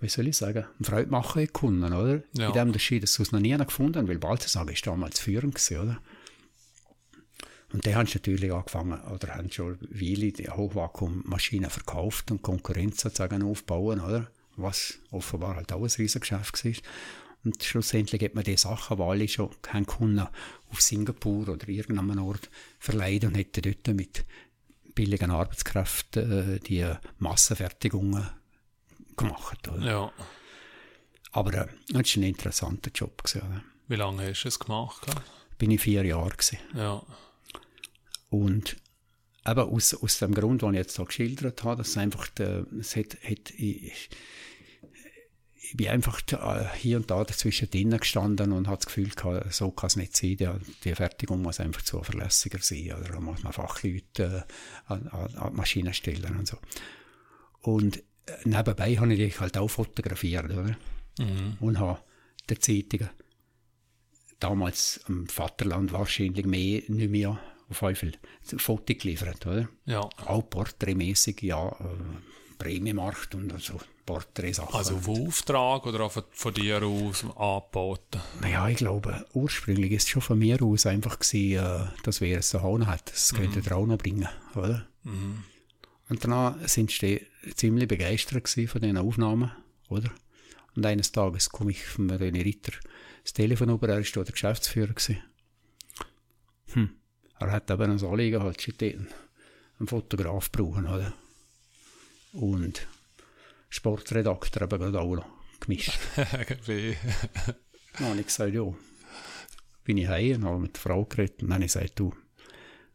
wie 0.01 0.09
soll 0.09 0.29
ich 0.29 0.37
sagen, 0.37 0.65
Freude 0.83 1.11
machen 1.11 1.53
Kunden, 1.53 1.93
oder? 1.93 2.23
Ja. 2.33 2.49
In 2.49 2.53
dem 2.53 2.69
Unterschied, 2.69 3.03
dass 3.03 3.15
sie 3.15 3.23
es 3.23 3.33
noch 3.33 3.41
nie 3.41 3.57
gefunden 3.57 3.99
haben, 3.99 4.09
weil 4.09 4.19
Balthasar 4.19 4.69
ist 4.71 4.87
damals 4.87 5.21
führend 5.21 5.55
gewesen, 5.55 5.81
oder? 5.81 5.99
Und 7.73 7.87
die 7.87 7.95
haben 7.97 8.09
natürlich 8.15 8.53
angefangen, 8.53 9.01
oder 9.13 9.35
haben 9.35 9.51
schon 9.51 9.79
Weile 9.91 10.31
die 10.31 10.49
Hochvakuummaschinen 10.49 11.71
verkauft 11.71 12.31
und 12.31 12.41
Konkurrenz 12.41 13.01
sozusagen 13.01 13.43
aufbauen, 13.43 14.01
oder? 14.01 14.31
Was 14.57 14.99
offenbar 15.11 15.57
halt 15.57 15.73
auch 15.73 15.83
ein 15.83 15.91
Riesengeschäft 15.91 16.65
war. 16.65 16.73
Und 17.45 17.63
schlussendlich 17.63 18.23
hat 18.23 18.37
man 18.37 18.45
die 18.45 18.57
Sachen, 18.57 18.97
die 18.97 19.03
alle 19.03 19.29
schon 19.29 19.51
haben 19.69 19.87
Kunden 19.87 20.27
auf 20.71 20.81
Singapur 20.81 21.49
oder 21.49 21.69
irgendeinem 21.69 22.19
Ort 22.21 22.49
verleihen 22.79 23.27
und 23.27 23.37
hätten 23.37 23.63
dort 23.63 23.97
mit 23.97 24.25
billigen 24.95 25.31
Arbeitskräften 25.31 26.57
äh, 26.57 26.61
die 26.61 26.87
Massenfertigungen 27.19 28.29
gemacht. 29.17 29.69
Oder? 29.69 29.87
Ja. 29.87 30.13
Aber 31.33 31.53
äh, 31.55 31.67
das 31.89 32.17
war 32.17 32.23
ein 32.23 32.23
interessanter 32.23 32.91
Job. 32.95 33.23
Gewesen, 33.23 33.43
oder? 33.49 33.63
Wie 33.89 33.97
lange 33.97 34.29
hast 34.29 34.45
du 34.45 34.49
es 34.49 34.59
gemacht? 34.59 35.05
gell? 35.07 35.15
Bin 35.59 35.71
ich 35.71 35.81
vier 35.81 36.05
Jahre 36.05 36.31
gewesen. 36.31 36.59
Ja. 36.75 37.03
Und 38.31 38.77
eben 39.47 39.61
aus, 39.61 39.95
aus 39.95 40.19
dem 40.19 40.35
Grund, 40.35 40.63
den 40.63 40.75
ich 40.75 40.79
jetzt 40.79 40.97
hier 40.97 41.05
geschildert 41.05 41.63
habe, 41.65 41.77
dass 41.77 41.89
es 41.89 41.97
einfach, 41.97 42.29
der, 42.29 42.67
es 42.79 42.97
hat, 42.97 43.17
hat, 43.23 43.53
ich, 45.75 45.77
bin 45.77 45.89
einfach 45.89 46.21
hier 46.77 46.99
und 46.99 47.11
da 47.11 47.25
dazwischen 47.25 47.69
drinnen 47.69 47.99
gestanden 47.99 48.53
und 48.53 48.69
habe 48.69 48.77
das 48.77 48.87
Gefühl 48.87 49.09
gehabt, 49.09 49.53
so 49.53 49.73
kann 49.73 49.89
es 49.89 49.97
nicht 49.97 50.17
sein. 50.17 50.37
Die, 50.37 50.49
die 50.85 50.95
Fertigung 50.95 51.43
muss 51.43 51.59
einfach 51.59 51.83
zuverlässiger 51.83 52.61
sein. 52.61 52.93
Oder 52.93 53.15
da 53.15 53.21
muss 53.21 53.43
man 53.43 53.53
Fachleute 53.53 54.47
äh, 54.89 54.93
an, 54.93 55.09
an, 55.09 55.51
die 55.51 55.57
Maschinen 55.57 55.93
stellen 55.93 56.39
und 56.39 56.47
so. 56.47 56.59
Und 57.61 57.99
äh, 57.99 58.03
nebenbei 58.45 58.97
habe 58.97 59.13
ich 59.13 59.19
dich 59.19 59.41
halt 59.41 59.59
auch 59.59 59.69
fotografiert, 59.69 60.45
oder? 60.45 60.77
Mhm. 61.19 61.57
Und 61.59 61.81
habe 61.81 61.99
der 62.49 62.61
Zeitungen 62.61 63.11
damals 64.39 65.01
am 65.09 65.27
Vaterland 65.27 65.93
wahrscheinlich 65.93 66.47
mehr, 66.47 66.83
nicht 66.87 67.11
mehr 67.11 67.41
auf 67.69 67.83
jeden 67.83 67.97
Fall 67.97 68.13
Fotos 68.59 68.99
geliefert, 68.99 69.45
oder? 69.47 69.69
Ja. 69.87 70.01
Auch 70.01 70.49
porträtmäßig, 70.49 71.43
ja, 71.43 71.69
äh, 71.69 72.59
Prämiemarkt 72.59 73.35
und 73.35 73.61
so 73.61 73.81
Porträtsachen. 74.05 74.75
Also 74.75 74.97
auf 74.97 75.09
Auftrag 75.09 75.87
oder 75.87 76.01
auch 76.01 76.13
von, 76.13 76.25
von 76.31 76.55
dir 76.55 76.83
aus 76.83 77.25
angeboten? 77.37 78.21
Ja, 78.51 78.69
ich 78.69 78.77
glaube, 78.77 79.27
ursprünglich 79.33 79.93
ist 79.93 80.05
es 80.05 80.09
schon 80.11 80.23
von 80.23 80.39
mir 80.39 80.63
aus 80.63 80.87
einfach 80.87 81.19
gewesen, 81.19 81.65
äh, 81.65 81.87
dass 82.03 82.21
wir 82.21 82.39
es 82.39 82.51
so 82.51 82.63
haben 82.63 82.87
hat. 82.87 83.11
Das 83.11 83.35
könnte 83.35 83.61
ihr 83.61 83.77
auch 83.77 83.87
noch 83.87 83.99
bringen, 83.99 84.29
oder? 84.55 84.87
Mhm. 85.03 85.45
Und 86.09 86.25
danach 86.25 86.57
sind 86.69 86.91
sie 86.91 87.27
ziemlich 87.55 87.89
begeistert 87.89 88.49
von 88.49 88.81
diesen 88.81 88.99
Aufnahmen, 88.99 89.53
oder? 89.89 90.11
Und 90.77 90.85
eines 90.85 91.13
Tages 91.13 91.49
komme 91.49 91.71
ich 91.71 91.85
von 91.85 92.11
René 92.11 92.45
Ritter 92.45 92.73
das 93.25 93.33
Telefon 93.33 93.71
über, 93.71 93.89
er 93.89 93.97
war 93.97 94.25
der 94.25 94.33
Geschäftsführer 94.33 94.93
gewesen. 94.93 95.23
Hm. 96.73 96.91
Er 97.41 97.51
hat 97.51 97.71
eben 97.71 97.91
ein 97.91 98.05
Anliegen, 98.05 98.43
halt 98.43 98.61
schon 98.61 98.75
einen 98.81 99.89
Fotograf 99.89 100.53
brauchen, 100.53 100.87
oder? 100.87 101.13
Und 102.33 102.87
Sportredakteur 103.75 104.63
eben 104.63 104.79
gerade 104.79 105.01
auch 105.01 105.17
noch 105.17 105.27
gemischt. 105.61 105.99
Wie? 106.67 106.97
Dann 107.99 108.09
habe 108.09 108.21
ich 108.21 108.27
gesagt, 108.27 108.55
ja, 108.55 108.73
bin 109.85 109.99
ich 109.99 110.09
heim 110.09 110.45
habe 110.45 110.61
mit 110.61 110.77
der 110.77 110.81
Frau 110.81 111.05
geredet. 111.05 111.43
Und 111.43 111.49
dann 111.49 111.55
habe 111.55 111.65
ich 111.65 111.73
gesagt, 111.73 111.99
du, 111.99 112.13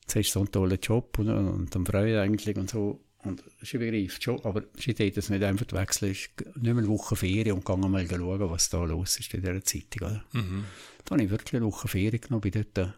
jetzt 0.02 0.16
hast 0.16 0.30
du 0.30 0.32
so 0.32 0.40
einen 0.40 0.52
tollen 0.52 0.80
Job 0.82 1.20
und, 1.20 1.30
und 1.30 1.76
dann 1.76 1.86
freue 1.86 2.14
ich 2.14 2.20
eigentlich 2.20 2.56
und 2.58 2.70
so. 2.70 3.04
Und 3.24 3.44
sie 3.62 3.78
begreift 3.78 4.24
schon, 4.24 4.40
aber 4.46 4.64
sie 4.78 4.94
tut 4.94 5.18
das 5.18 5.30
nicht 5.30 5.44
einfach 5.44 5.66
wechseln. 5.74 6.12
ist 6.12 6.30
nicht 6.38 6.64
mehr 6.64 6.78
eine 6.78 6.88
Woche 6.88 7.18
Ferien 7.18 7.58
und 7.58 7.66
gehe 7.66 7.76
mal 7.76 8.08
schauen, 8.08 8.50
was 8.50 8.70
da 8.70 8.84
los 8.86 9.20
ist 9.20 9.34
in 9.34 9.42
dieser 9.42 9.62
Zeitung. 9.62 10.08
Oder? 10.08 10.24
Mhm. 10.32 10.64
Da 11.04 11.12
habe 11.12 11.24
ich 11.24 11.30
wirklich 11.30 11.56
eine 11.56 11.66
Woche 11.66 11.90
Ferien 11.90 12.22
genommen, 12.22 12.42
bin 12.42 12.52
dort 12.52 12.78
äh, 12.78 12.92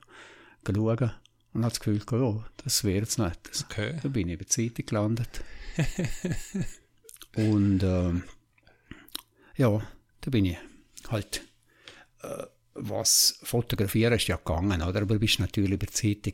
schauen 0.63 1.11
und 1.53 1.63
habe 1.63 1.73
das 1.73 1.79
Gefühl, 1.79 2.01
ja, 2.11 2.45
das 2.63 2.83
wäre 2.83 2.99
jetzt 2.99 3.17
nicht. 3.17 3.65
Okay. 3.65 3.95
Da 4.01 4.09
bin 4.09 4.29
ich 4.29 4.37
bei 4.37 4.43
der 4.43 4.47
Zeitung 4.47 4.85
gelandet. 4.85 5.43
und 7.35 7.83
ähm, 7.83 8.23
ja, 9.57 9.81
da 10.21 10.31
bin 10.31 10.45
ich 10.45 10.57
halt, 11.09 11.41
äh, 12.21 12.45
was 12.73 13.39
fotografieren 13.43 14.13
ist 14.13 14.27
ja 14.27 14.37
gegangen, 14.37 14.81
oder? 14.81 15.01
aber 15.01 15.15
du 15.15 15.19
bist 15.19 15.39
natürlich 15.39 15.77
der 15.79 15.89
Zeitung, 15.89 16.33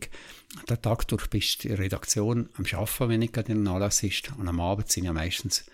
den 0.69 0.81
Tag 0.81 1.07
durch 1.07 1.27
bist 1.27 1.63
du 1.63 1.69
in 1.69 1.75
der 1.75 1.85
Redaktion 1.85 2.49
am 2.55 2.65
Arbeiten, 2.79 3.09
wenn 3.09 3.19
nicht 3.19 3.33
gerade 3.33 3.51
in 3.51 3.67
Anlass 3.67 4.03
ist, 4.03 4.31
und 4.37 4.47
am 4.47 4.59
Abend 4.59 4.91
sind 4.91 5.05
ja 5.05 5.13
meistens 5.13 5.65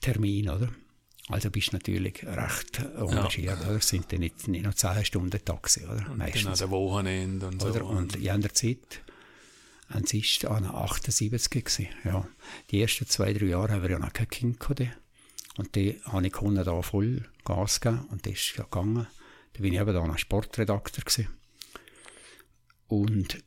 Termine, 0.00 0.56
oder? 0.56 0.68
Also 1.28 1.50
bist 1.50 1.72
du 1.72 1.76
natürlich 1.76 2.24
recht 2.24 2.80
engagiert, 2.96 3.60
oder? 3.62 3.76
Es 3.76 3.88
sind 3.88 4.12
dann 4.12 4.20
nicht, 4.20 4.46
nicht 4.46 4.64
noch 4.64 4.74
10 4.74 5.04
Stunden 5.04 5.44
Taxi, 5.44 5.84
oder? 5.84 5.96
Dann 5.96 6.12
an 6.12 6.18
Meistens. 6.18 6.60
den 6.60 6.70
Wochenende 6.70 7.48
und 7.48 7.60
so. 7.60 7.68
Oder? 7.68 7.84
Und 7.84 8.16
in 8.16 8.40
der 8.40 8.54
Zeit, 8.54 9.02
es 9.88 10.12
ist 10.12 10.44
an 10.44 10.64
78 10.64 11.50
gewesen, 11.50 11.88
ja. 12.04 12.26
Die 12.70 12.80
ersten 12.82 13.06
zwei, 13.06 13.32
drei 13.32 13.46
Jahre 13.46 13.72
haben 13.72 13.82
wir 13.82 13.90
ja 13.90 13.98
noch 13.98 14.12
kein 14.12 14.28
Kind 14.28 14.60
gehabt. 14.60 14.82
Und 15.56 15.74
die 15.74 16.00
habe 16.04 16.26
ich 16.26 16.32
Kunden 16.32 16.64
da 16.64 16.82
voll 16.82 17.24
Gas 17.44 17.80
gegeben 17.80 18.06
und 18.10 18.26
das 18.26 18.34
ist 18.34 18.56
ja 18.56 18.64
gegangen. 18.64 19.06
Da 19.54 19.62
bin 19.62 19.72
ich 19.72 19.80
eben 19.80 19.94
da 19.94 20.06
noch 20.06 20.18
Sportredakteur 20.18 21.04
gewesen. 21.04 21.28
Und, 22.88 23.42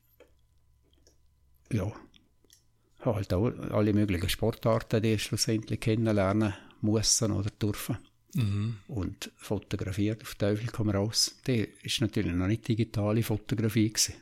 ja, 1.71 1.91
habe 3.01 3.15
halt 3.15 3.33
auch 3.33 3.47
alle 3.71 3.93
möglichen 3.93 4.29
Sportarten, 4.29 5.01
die 5.03 5.13
ich 5.13 5.23
schlussendlich 5.23 5.79
kennenlernen 5.79 6.53
mussten 6.81 7.31
oder 7.31 7.49
dürfen 7.49 7.97
Mhm. 8.35 8.77
und 8.87 9.31
fotografiert 9.37 10.21
auf 10.21 10.35
Teufel 10.35 10.67
komm 10.71 10.91
raus. 10.91 11.35
Die 11.47 11.67
ist 11.81 11.99
natürlich 12.01 12.31
noch 12.33 12.45
nicht 12.45 12.67
digitale 12.67 13.23
Fotografie 13.23 13.89
gewesen. 13.89 14.13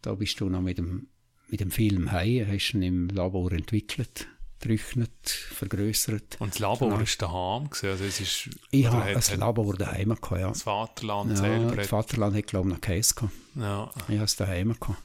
Da 0.00 0.14
bist 0.14 0.40
du 0.40 0.48
noch 0.48 0.62
mit 0.62 0.78
dem, 0.78 1.08
mit 1.48 1.60
dem 1.60 1.70
Film 1.70 2.10
heim, 2.12 2.46
hast 2.50 2.72
ihn 2.74 2.82
im 2.82 3.08
Labor 3.08 3.52
entwickelt, 3.52 4.26
gerechnet, 4.60 5.28
vergrößert. 5.28 6.36
Und 6.40 6.54
das 6.54 6.58
Labor 6.58 6.88
Genau. 6.90 7.00
war 7.00 7.06
daheim. 7.18 7.70
gewesen, 7.70 7.88
Also 7.90 8.04
es 8.04 8.20
ist, 8.20 8.50
Ich 8.70 8.86
habe 8.86 9.02
ein 9.02 9.16
hat 9.16 9.36
Labor 9.36 9.74
daheim 9.76 10.08
gehabt, 10.10 10.30
ja. 10.40 10.48
Das 10.48 10.62
Vaterland 10.62 11.30
ja 11.30 11.36
selber. 11.36 11.70
das 11.76 11.78
hat- 11.78 11.86
Vaterland 11.86 12.36
hat, 12.36 12.46
glaube 12.46 12.68
ich, 12.68 12.74
noch 12.74 12.80
keins 12.80 13.14
gehabt. 13.14 13.32
Ja. 13.56 13.90
Ich 14.08 14.14
habe 14.14 14.24
es 14.24 14.36
daheim 14.36 14.72
gehabt. 14.78 14.98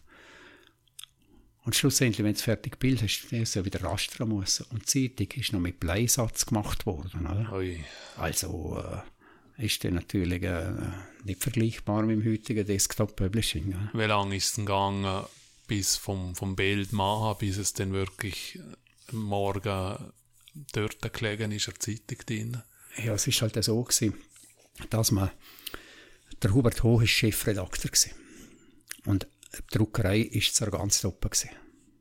Und 1.65 1.75
schlussendlich, 1.75 2.23
wenn 2.25 2.33
du 2.33 2.39
fertig 2.39 2.79
bist, 2.79 3.03
hast 3.03 3.27
du 3.31 3.39
das 3.39 3.53
ja 3.53 3.63
wieder 3.65 3.83
rastern 3.83 4.29
müssen. 4.29 4.65
Und 4.71 4.91
die 4.93 5.13
Zeitung 5.15 5.39
ist 5.39 5.53
noch 5.53 5.59
mit 5.59 5.79
Bleisatz 5.79 6.45
gemacht 6.45 6.85
worden, 6.85 7.27
oder? 7.27 7.53
Ui. 7.53 7.83
Also 8.17 8.81
äh, 9.57 9.65
ist 9.65 9.83
der 9.83 9.91
natürlich 9.91 10.41
äh, 10.43 10.71
nicht 11.25 11.43
vergleichbar 11.43 12.03
mit 12.03 12.17
dem 12.23 12.31
heutigen 12.31 12.65
Desktop-Publishing. 12.65 13.75
Wie 13.93 14.03
lange 14.03 14.37
ist 14.37 14.45
es 14.51 14.55
gegangen, 14.55 15.25
bis 15.69 15.95
vom, 15.95 16.35
vom 16.35 16.57
Bild 16.57 16.91
machen, 16.91 17.37
bis 17.39 17.57
es 17.57 17.71
dann 17.71 17.93
wirklich 17.93 18.59
am 19.07 19.23
Morgen 19.23 20.11
dort 20.73 21.13
gelegen 21.13 21.53
ist, 21.53 21.67
der 21.67 21.79
Zeitung 21.79 22.17
drin? 22.25 22.63
ja, 22.97 23.13
es 23.13 23.27
ist 23.27 23.41
halt 23.41 23.61
so 23.63 23.83
gewesen, 23.83 24.13
dass 24.89 25.11
man, 25.11 25.31
der 26.41 26.53
Hubert 26.53 26.83
Hoch 26.83 27.01
ist 27.01 27.11
Chefredakteur 27.11 27.91
gewesen. 27.91 28.13
Und 29.05 29.27
die 29.53 29.77
Druckerei 29.77 30.19
ist 30.19 30.55
Sargans 30.55 31.01
Toppen 31.01 31.29
gewesen. 31.29 31.51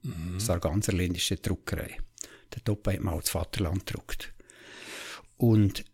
Mhm. 0.02 0.40
Sarganserland 0.40 1.16
ist 1.16 1.30
die 1.30 1.40
Druckerei. 1.40 1.98
Der 2.54 2.64
Toppen 2.64 2.94
hat 2.94 3.00
man 3.00 3.14
auch 3.14 3.20
das 3.20 3.30
Vaterland 3.30 3.86
gedruckt. 3.86 4.34
Und 5.36 5.84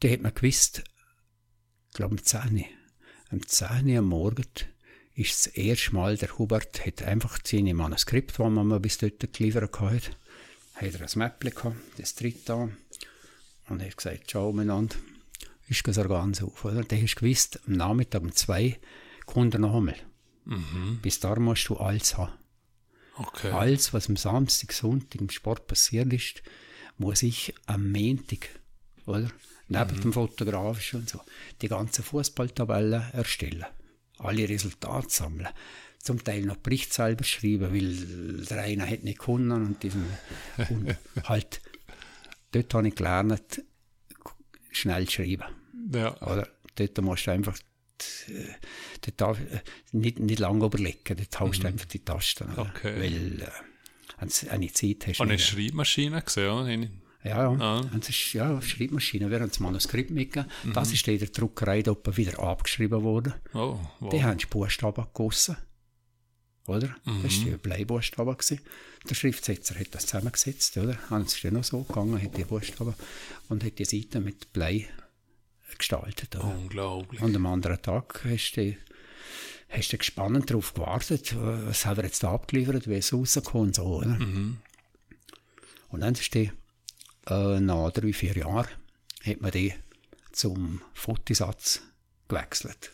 da 0.00 0.08
hat 0.08 0.20
man 0.20 0.34
gewusst, 0.34 0.82
ich 1.88 1.96
glaube, 1.96 2.16
am 2.16 2.22
10. 2.22 2.64
Am 3.30 3.46
10. 3.46 3.96
am 3.96 4.06
Morgen 4.06 4.44
ist 5.14 5.46
das 5.46 5.46
erste 5.54 5.94
Mal, 5.94 6.16
der 6.16 6.38
Hubert 6.38 6.84
hat 6.84 7.02
einfach 7.02 7.38
seine 7.44 7.74
Manuskript, 7.74 8.38
die 8.38 8.42
man 8.42 8.66
mir 8.66 8.80
bis 8.80 8.98
dort 8.98 9.32
geliefert 9.32 9.80
hat, 9.80 10.10
hat 10.74 10.94
er 10.94 11.00
ein 11.00 11.18
Mäppchen 11.18 11.54
gehabt, 11.54 11.76
das 11.98 12.14
dritte 12.14 12.40
da, 12.46 12.68
und 13.68 13.80
er 13.80 13.86
hat 13.86 13.96
gesagt, 13.96 14.28
ciao 14.28 14.52
miteinander, 14.52 14.96
ist 15.68 15.84
gesagt 15.84 16.08
ganz 16.08 16.42
auf, 16.42 16.64
oder? 16.64 16.82
Der 16.82 17.00
hast 17.00 17.16
gewusst, 17.16 17.60
am 17.66 17.74
Nachmittag 17.74 18.22
um 18.22 18.32
zwei 18.32 18.78
kommt 19.24 19.54
er 19.54 19.60
noch 19.60 19.76
einmal. 19.76 19.96
Mhm. 20.44 20.98
Bis 21.00 21.20
da 21.20 21.34
musst 21.36 21.68
du 21.68 21.76
alles 21.76 22.16
haben. 22.18 22.32
Okay. 23.16 23.50
Alles, 23.50 23.92
was 23.94 24.08
am 24.08 24.16
Samstag, 24.16 24.72
Sonntag 24.72 25.20
im 25.20 25.30
Sport 25.30 25.66
passiert 25.66 26.12
ist, 26.12 26.42
muss 26.98 27.22
ich 27.22 27.54
am 27.66 27.92
Montag, 27.92 28.48
oder? 29.06 29.30
Neben 29.68 30.00
dem 30.00 30.12
Fotografischen 30.12 31.00
und 31.00 31.08
so, 31.08 31.20
die 31.62 31.68
ganzen 31.68 32.04
Fußballtabellen 32.04 33.12
erstellen. 33.12 33.64
Alle 34.18 34.48
Resultate 34.48 35.10
sammeln. 35.10 35.48
Zum 35.98 36.22
Teil 36.22 36.42
noch 36.42 36.56
Bericht 36.58 36.92
selber 36.92 37.24
schreiben, 37.24 37.72
weil 37.72 38.44
der 38.44 38.62
eine 38.62 38.88
hat 38.88 39.04
nicht 39.04 39.18
gewonnen 39.18 39.66
und 39.66 39.82
diesen, 39.82 40.04
und 40.68 40.96
halt, 41.24 41.60
dort 42.52 42.74
habe 42.74 42.88
ich 42.88 42.94
gelernt, 42.94 43.62
schnell 44.70 45.08
schreiben. 45.08 45.44
Ja. 45.92 46.20
Oder? 46.22 46.48
Dort 46.76 47.00
musst 47.00 47.26
du 47.26 47.30
einfach 47.30 47.58
dort 49.00 49.20
darf, 49.20 49.38
nicht, 49.92 50.18
nicht 50.18 50.38
lange 50.38 50.66
überlegen, 50.66 51.16
dort 51.16 51.40
haust 51.40 51.62
du 51.62 51.68
einfach 51.68 51.86
die 51.86 52.04
Tasten. 52.04 52.50
Okay. 52.56 53.00
Weil 53.00 53.42
äh, 53.42 54.50
eine 54.50 54.72
Zeit 54.72 55.06
hast 55.06 55.18
du 55.18 55.22
Und 55.22 55.30
eine. 55.30 55.38
Schreibmaschine 55.38 56.22
gesehen, 56.22 57.00
Ja. 57.24 57.50
Ah. 57.52 57.90
Das 57.98 58.10
ist, 58.10 58.34
ja, 58.34 58.60
Schreibmaschine, 58.60 59.30
wir 59.30 59.40
haben 59.40 59.48
das 59.48 59.58
Manuskript 59.58 60.10
mitgegeben. 60.10 60.50
Das 60.74 60.92
ist 60.92 61.08
in 61.08 61.18
der 61.18 61.28
Druckerei 61.28 61.82
dort 61.82 62.16
wieder 62.16 62.38
abgeschrieben 62.38 63.02
worden. 63.02 63.32
Oh, 63.54 63.78
wow. 64.00 64.10
Die 64.10 64.22
haben 64.22 64.38
Buchstaben 64.50 65.04
gegossen. 65.04 65.56
Oder? 66.66 66.94
Das 67.04 67.38
war 67.38 67.44
die 67.44 67.56
Bleibuchstaben. 67.56 68.36
gewesen. 68.36 68.60
Der 69.08 69.14
Schriftsetzer 69.14 69.78
hat 69.78 69.94
das 69.94 70.06
zusammengesetzt, 70.06 70.76
oder? 70.76 70.98
Es 71.22 71.34
ist 71.34 71.42
ja 71.42 71.50
noch 71.50 71.64
so 71.64 71.82
gegangen, 71.82 72.22
hat 72.22 72.36
die 72.36 72.44
Buchstaben 72.44 72.94
und 73.48 73.64
hat 73.64 73.78
die 73.78 73.84
Seite 73.84 74.20
mit 74.20 74.52
Blei 74.52 74.88
gestaltet. 75.78 76.36
Oder? 76.36 76.44
Unglaublich. 76.56 77.20
Und 77.20 77.36
am 77.36 77.46
anderen 77.46 77.80
Tag 77.82 78.24
hast 78.24 78.52
du, 78.52 78.76
hast 79.68 79.92
du 79.92 79.98
gespannt 79.98 80.50
darauf 80.50 80.72
gewartet, 80.74 81.34
was 81.38 81.84
haben 81.84 81.96
wir 81.98 82.04
jetzt 82.04 82.22
da 82.22 82.32
abgeliefert, 82.32 82.88
wie 82.88 82.94
es 82.94 83.12
rauskommt 83.12 83.54
und 83.54 83.74
so, 83.76 83.84
oder? 83.84 84.16
Und 85.88 86.00
dann 86.00 86.14
ist 86.14 86.32
die, 86.34 86.50
äh, 87.28 87.60
nach 87.60 87.90
drei, 87.90 88.12
vier 88.12 88.36
Jahren, 88.36 88.68
hat 89.24 89.40
man 89.40 89.50
die 89.50 89.74
zum 90.32 90.82
Fotosatz 90.92 91.82
gewechselt. 92.28 92.92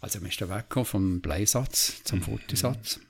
Also 0.00 0.20
man 0.20 0.30
ist 0.30 0.40
dann 0.40 0.50
weggekommen 0.50 0.86
vom 0.86 1.20
Bleisatz 1.20 2.02
zum 2.04 2.22
Fotosatz. 2.22 3.00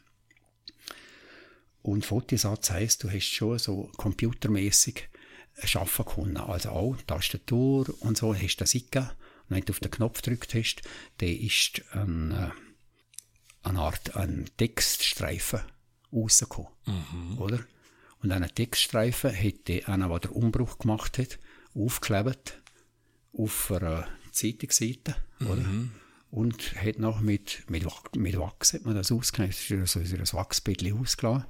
Und 1.82 2.04
Fotosatz 2.04 2.70
heisst, 2.70 3.04
du 3.04 3.10
hast 3.10 3.28
schon 3.28 3.58
so 3.58 3.90
computermäßig 3.96 5.08
schaffen 5.64 6.04
können. 6.04 6.36
Also 6.36 6.70
auch 6.70 6.96
Tastatur 7.06 7.94
und 8.00 8.16
so 8.16 8.34
hast 8.34 8.56
du 8.56 8.64
das 8.64 8.74
eingegeben. 8.74 9.10
Und 9.48 9.56
wenn 9.56 9.64
du 9.64 9.72
auf 9.72 9.80
den 9.80 9.90
Knopf 9.90 10.22
gedrückt 10.22 10.54
hast, 10.54 10.82
dann 11.18 11.28
ist 11.28 11.82
ein, 11.92 12.32
äh, 12.32 12.50
eine 13.62 13.80
Art 13.80 14.16
ein 14.16 14.50
Textstreifen 14.56 15.60
rausgekommen. 16.12 16.70
Oder? 17.38 17.60
Und 18.22 18.32
einen 18.32 18.52
Textstreifen 18.52 19.30
hätte 19.30 19.86
einer, 19.86 20.08
der 20.08 20.20
den 20.20 20.30
Umbruch 20.32 20.78
gemacht 20.78 21.18
hat, 21.18 21.38
aufgeklebt 21.74 22.60
auf 23.32 23.70
einer 23.70 24.08
Zeitungsseite. 24.32 25.16
Oder? 25.40 25.64
Und 26.30 26.74
hat 26.76 26.98
noch 26.98 27.20
mit, 27.20 27.64
mit, 27.70 27.86
mit 28.16 28.38
Wachs 28.38 28.74
hat 28.74 28.84
man 28.84 28.94
das 28.94 29.12
ausgeklebt. 29.12 29.54
Das 29.70 29.96
ist 29.96 30.10
so 30.10 30.16
ein 30.16 30.38
Wachsbildchen 30.40 31.00
ausgelassen. 31.00 31.46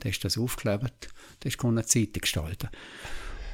Da 0.00 0.08
ist 0.08 0.24
das 0.24 0.38
aufgeklebt. 0.38 1.08
Da 1.40 1.48
ist 1.48 1.64
eine 1.64 1.84
Zeitung 1.84 2.20
gestalten. 2.20 2.68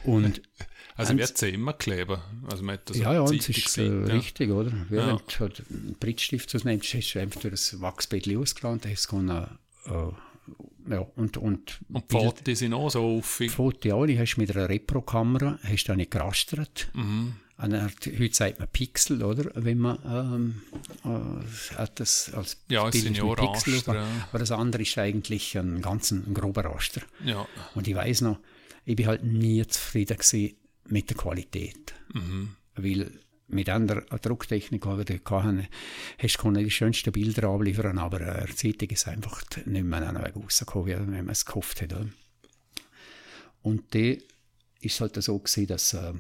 Und 0.04 0.42
Also 0.96 1.10
Haben 1.10 1.18
wie 1.18 1.24
Zimmerkleber. 1.24 2.24
Also 2.50 2.64
man 2.64 2.74
hat 2.74 2.88
das 2.88 2.96
ja, 2.96 3.12
ja, 3.12 3.24
es 3.24 3.48
ist 3.48 3.48
äh, 3.50 3.62
gesehen, 3.62 4.04
richtig, 4.04 4.50
oder? 4.50 4.72
Wie 4.88 4.96
Ja. 4.96 5.08
wenn 5.08 5.18
du 5.18 5.44
einen 5.44 5.96
Brittstift 6.00 6.54
ausnimmst, 6.54 6.94
hast 6.94 7.12
du 7.12 7.20
einfach 7.20 7.40
durch 7.42 7.52
das 7.52 7.80
Wachsbildchen 7.82 8.38
ausgelassen, 8.38 8.80
da 8.80 8.88
hast 8.88 9.04
du 9.04 9.10
können, 9.10 9.58
äh, 9.84 9.90
ja, 10.88 11.00
und, 11.16 11.36
und, 11.36 11.80
Und 11.92 12.10
die 12.10 12.16
Fotos 12.16 12.58
sind 12.58 12.72
auch 12.74 12.90
so 12.90 13.18
aufig. 13.18 13.50
Foto 13.50 13.92
auch, 13.96 14.06
die 14.06 14.18
hast 14.18 14.34
du 14.36 14.40
mit 14.40 14.54
einer 14.56 14.68
Repro-Kamera, 14.68 15.58
hast 15.62 15.84
du 15.84 15.94
nicht 15.94 16.10
gerastert. 16.10 16.88
Mhm. 16.94 17.34
Hat- 17.58 18.06
heute 18.18 18.34
sagt 18.34 18.58
man 18.58 18.68
Pixel, 18.68 19.22
oder? 19.22 19.50
Wenn 19.54 19.78
man 19.78 19.98
ähm, 20.04 20.62
äh, 21.04 21.86
das 21.94 22.32
als 22.34 22.58
Ja, 22.68 22.88
Bild 22.90 23.04
mit 23.04 23.14
Pixel, 23.14 23.74
Raster, 23.74 23.90
aber, 23.92 24.00
ja. 24.00 24.06
aber 24.28 24.38
das 24.38 24.50
andere 24.52 24.82
ist 24.82 24.98
eigentlich 24.98 25.56
ein 25.56 25.80
ganz 25.80 26.10
ein 26.10 26.34
grober 26.34 26.66
Raster. 26.66 27.00
Ja. 27.24 27.46
Und 27.74 27.88
ich 27.88 27.94
weiß 27.94 28.20
noch, 28.20 28.38
ich 28.84 28.94
bin 28.96 29.06
halt 29.06 29.24
nie 29.24 29.66
zufrieden 29.66 30.18
gewesen 30.18 30.54
mit 30.88 31.08
der 31.08 31.16
Qualität. 31.16 31.94
Mhm. 32.12 32.50
Weil 32.76 33.10
mit 33.48 33.68
einer 33.68 34.02
Drucktechnik, 34.02 34.82
die 34.82 34.88
wir 34.88 35.68
hast 36.18 36.38
du 36.42 36.52
die 36.52 36.70
schönsten 36.70 37.12
Bilder 37.12 37.48
abliefern, 37.48 37.98
aber 37.98 38.20
äh, 38.20 38.42
eine 38.42 38.54
Zeitung 38.54 38.90
ist 38.90 39.06
einfach 39.06 39.42
nicht 39.64 39.84
mehr 39.84 40.08
an 40.08 40.22
Weg 40.22 40.36
rausgekommen, 40.36 41.12
wie 41.12 41.22
man 41.22 41.28
es 41.28 41.44
gekauft 41.44 41.82
hat. 41.82 41.92
Oder? 41.92 42.08
Und 43.62 43.94
da 43.94 44.14
ist 44.80 45.00
halt 45.00 45.22
so 45.22 45.38
gewesen, 45.38 45.66
dass 45.66 45.94
äh, 45.94 46.12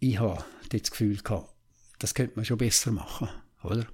ich 0.00 0.18
habe 0.18 0.44
das 0.70 0.90
Gefühl 0.90 1.16
gehabt, 1.16 1.54
das 1.98 2.14
könnte 2.14 2.36
man 2.36 2.44
schon 2.44 2.58
besser 2.58 2.92
machen, 2.92 3.28
oder? 3.62 3.86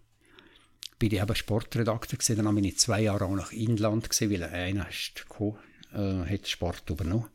Bin 0.99 1.13
ich 1.13 1.21
eben 1.21 1.35
Sportredakteur 1.35 2.19
gewesen, 2.19 2.45
dann 2.45 2.55
bin 2.55 2.65
ich 2.65 2.79
zwei 2.79 3.03
Jahre 3.03 3.25
auch 3.25 3.35
nach 3.35 3.53
Inland 3.53 4.09
gewesen, 4.09 4.31
weil 4.31 4.45
einer 4.45 4.89
ist 4.89 5.17
gekommen, 5.17 5.59
äh, 5.93 6.25
hat 6.25 6.49
Sport 6.49 6.89
übernommen. 6.91 7.29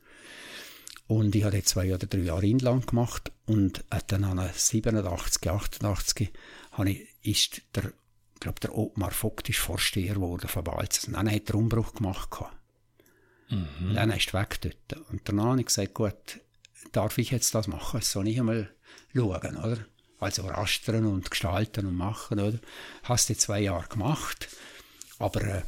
Und 1.09 1.33
ich 1.33 1.43
habe 1.43 1.57
jetzt 1.57 1.69
zwei 1.69 1.91
oder 1.91 2.05
drei 2.05 2.19
Jahre 2.19 2.45
Inland 2.45 2.85
gemacht 2.85 3.31
und 3.47 3.79
äh, 3.89 3.99
dann 4.05 4.23
an 4.23 4.47
87, 4.53 5.49
88 5.49 6.31
habe 6.73 6.91
ich, 6.91 7.07
ist 7.23 7.63
der, 7.73 7.91
glaube, 8.39 8.59
der 8.59 8.77
Ottmar 8.77 9.09
Vogt 9.09 9.49
ist 9.49 9.57
Vorsteher 9.57 10.13
geworden 10.13 10.47
von 10.47 10.63
Balzers. 10.63 11.05
Und 11.05 11.13
dann 11.13 11.31
hat 11.31 11.49
er 11.49 11.55
Umbruch 11.55 11.95
gemacht. 11.95 12.29
Und 13.79 13.95
dann 13.95 14.11
ist 14.11 14.35
er 14.35 14.41
weg 14.41 14.61
dort. 14.61 15.09
Und 15.09 15.21
danach 15.23 15.45
habe 15.45 15.61
ich 15.61 15.65
gesagt, 15.65 15.95
gut, 15.95 16.41
darf 16.91 17.17
ich 17.17 17.31
jetzt 17.31 17.55
das 17.55 17.67
machen? 17.67 18.01
Soll 18.01 18.27
ich 18.27 18.39
einmal 18.39 18.69
schauen, 19.11 19.57
oder? 19.57 19.79
Also 20.19 20.45
rastern 20.45 21.07
und 21.07 21.31
gestalten 21.31 21.87
und 21.87 21.95
machen, 21.95 22.39
oder? 22.39 22.59
Hast 23.01 23.29
du 23.29 23.35
zwei 23.35 23.61
Jahre 23.61 23.87
gemacht, 23.87 24.47
aber 25.17 25.41
äh, 25.41 25.61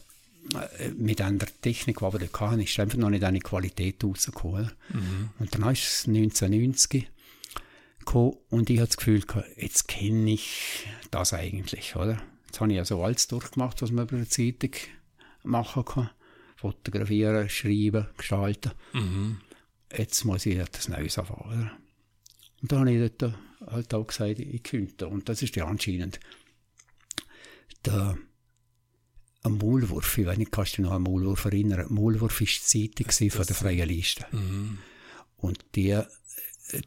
mit 0.97 1.21
einer 1.21 1.45
Technik, 1.61 1.99
die 1.99 2.03
wir 2.03 2.19
dort 2.19 2.39
hatten, 2.39 2.61
ist 2.61 2.79
einfach 2.79 2.97
noch 2.97 3.09
nicht 3.09 3.23
eine 3.23 3.39
Qualität 3.39 4.03
rausgekommen. 4.03 4.63
oder? 4.65 4.71
Und 5.39 5.53
dann 5.53 5.71
ist 5.71 5.83
es 5.83 6.07
1990 6.07 7.09
gekommen 7.99 8.37
und 8.49 8.69
ich 8.69 8.79
hatte 8.79 8.87
das 8.87 8.97
Gefühl, 8.97 9.23
jetzt 9.57 9.87
kenne 9.87 10.31
ich 10.31 10.87
das 11.11 11.33
eigentlich, 11.33 11.95
oder? 11.95 12.21
Jetzt 12.47 12.59
habe 12.59 12.71
ich 12.71 12.77
ja 12.77 12.85
so 12.85 13.03
alles 13.03 13.27
durchgemacht, 13.27 13.81
was 13.81 13.91
man 13.91 14.07
bei 14.07 14.17
der 14.17 14.29
Zeitung 14.29 14.71
machen 15.43 15.85
kann. 15.85 16.09
Fotografieren, 16.55 17.49
schreiben, 17.49 18.07
gestalten. 18.17 18.71
Jetzt 19.95 20.25
muss 20.25 20.45
ich 20.45 20.57
etwas 20.57 20.89
Neues 20.89 21.17
anfangen, 21.17 21.51
oder? 21.51 21.71
Und 22.61 22.71
da 22.71 22.79
habe 22.79 22.91
ich 22.91 23.11
dort 23.17 23.35
halt 23.67 23.93
auch 23.93 24.07
gesagt, 24.07 24.39
ich 24.39 24.63
könnte. 24.63 25.07
Und 25.07 25.29
das 25.29 25.41
ist 25.41 25.55
ja 25.55 25.65
anscheinend 25.65 26.19
der 27.85 28.17
ein 29.43 29.57
Maulwurf, 29.57 30.17
ich 30.17 30.25
weiß 30.25 30.37
nicht, 30.37 30.51
kannst 30.51 30.73
du 30.73 30.75
dich 30.77 30.85
noch 30.85 30.95
an 30.95 31.03
Maulwurf 31.03 31.45
erinnern? 31.45 31.87
Maulwurf 31.89 32.41
war 32.41 32.47
die 32.47 32.89
gewesen 32.91 33.31
von 33.31 33.45
der 33.45 33.55
Freien 33.55 33.87
Liste. 33.87 34.25
Und 35.37 35.65
der, 35.75 36.07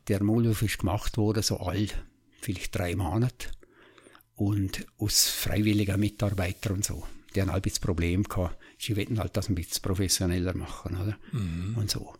der 0.08 0.22
Maulwurf 0.22 0.62
ist 0.62 0.78
gemacht 0.78 1.16
worden, 1.16 1.42
so 1.42 1.58
alt, 1.58 2.02
vielleicht 2.40 2.76
drei 2.76 2.94
Monate. 2.94 3.48
Und 4.36 4.86
aus 4.98 5.28
freiwilligen 5.28 5.98
Mitarbeitern 5.98 6.74
und 6.74 6.84
so. 6.84 7.04
Die 7.34 7.40
haben 7.40 7.50
halt 7.50 7.62
ein 7.64 7.68
bisschen 7.68 7.82
Problem 7.82 8.22
gehabt. 8.24 8.56
Sie 8.78 8.96
wollten 8.96 9.18
halt 9.18 9.36
das 9.36 9.48
ein 9.48 9.54
bisschen 9.54 9.82
professioneller 9.82 10.56
machen, 10.56 10.96
oder? 10.96 11.16
Und 11.76 11.90
so. 11.90 12.14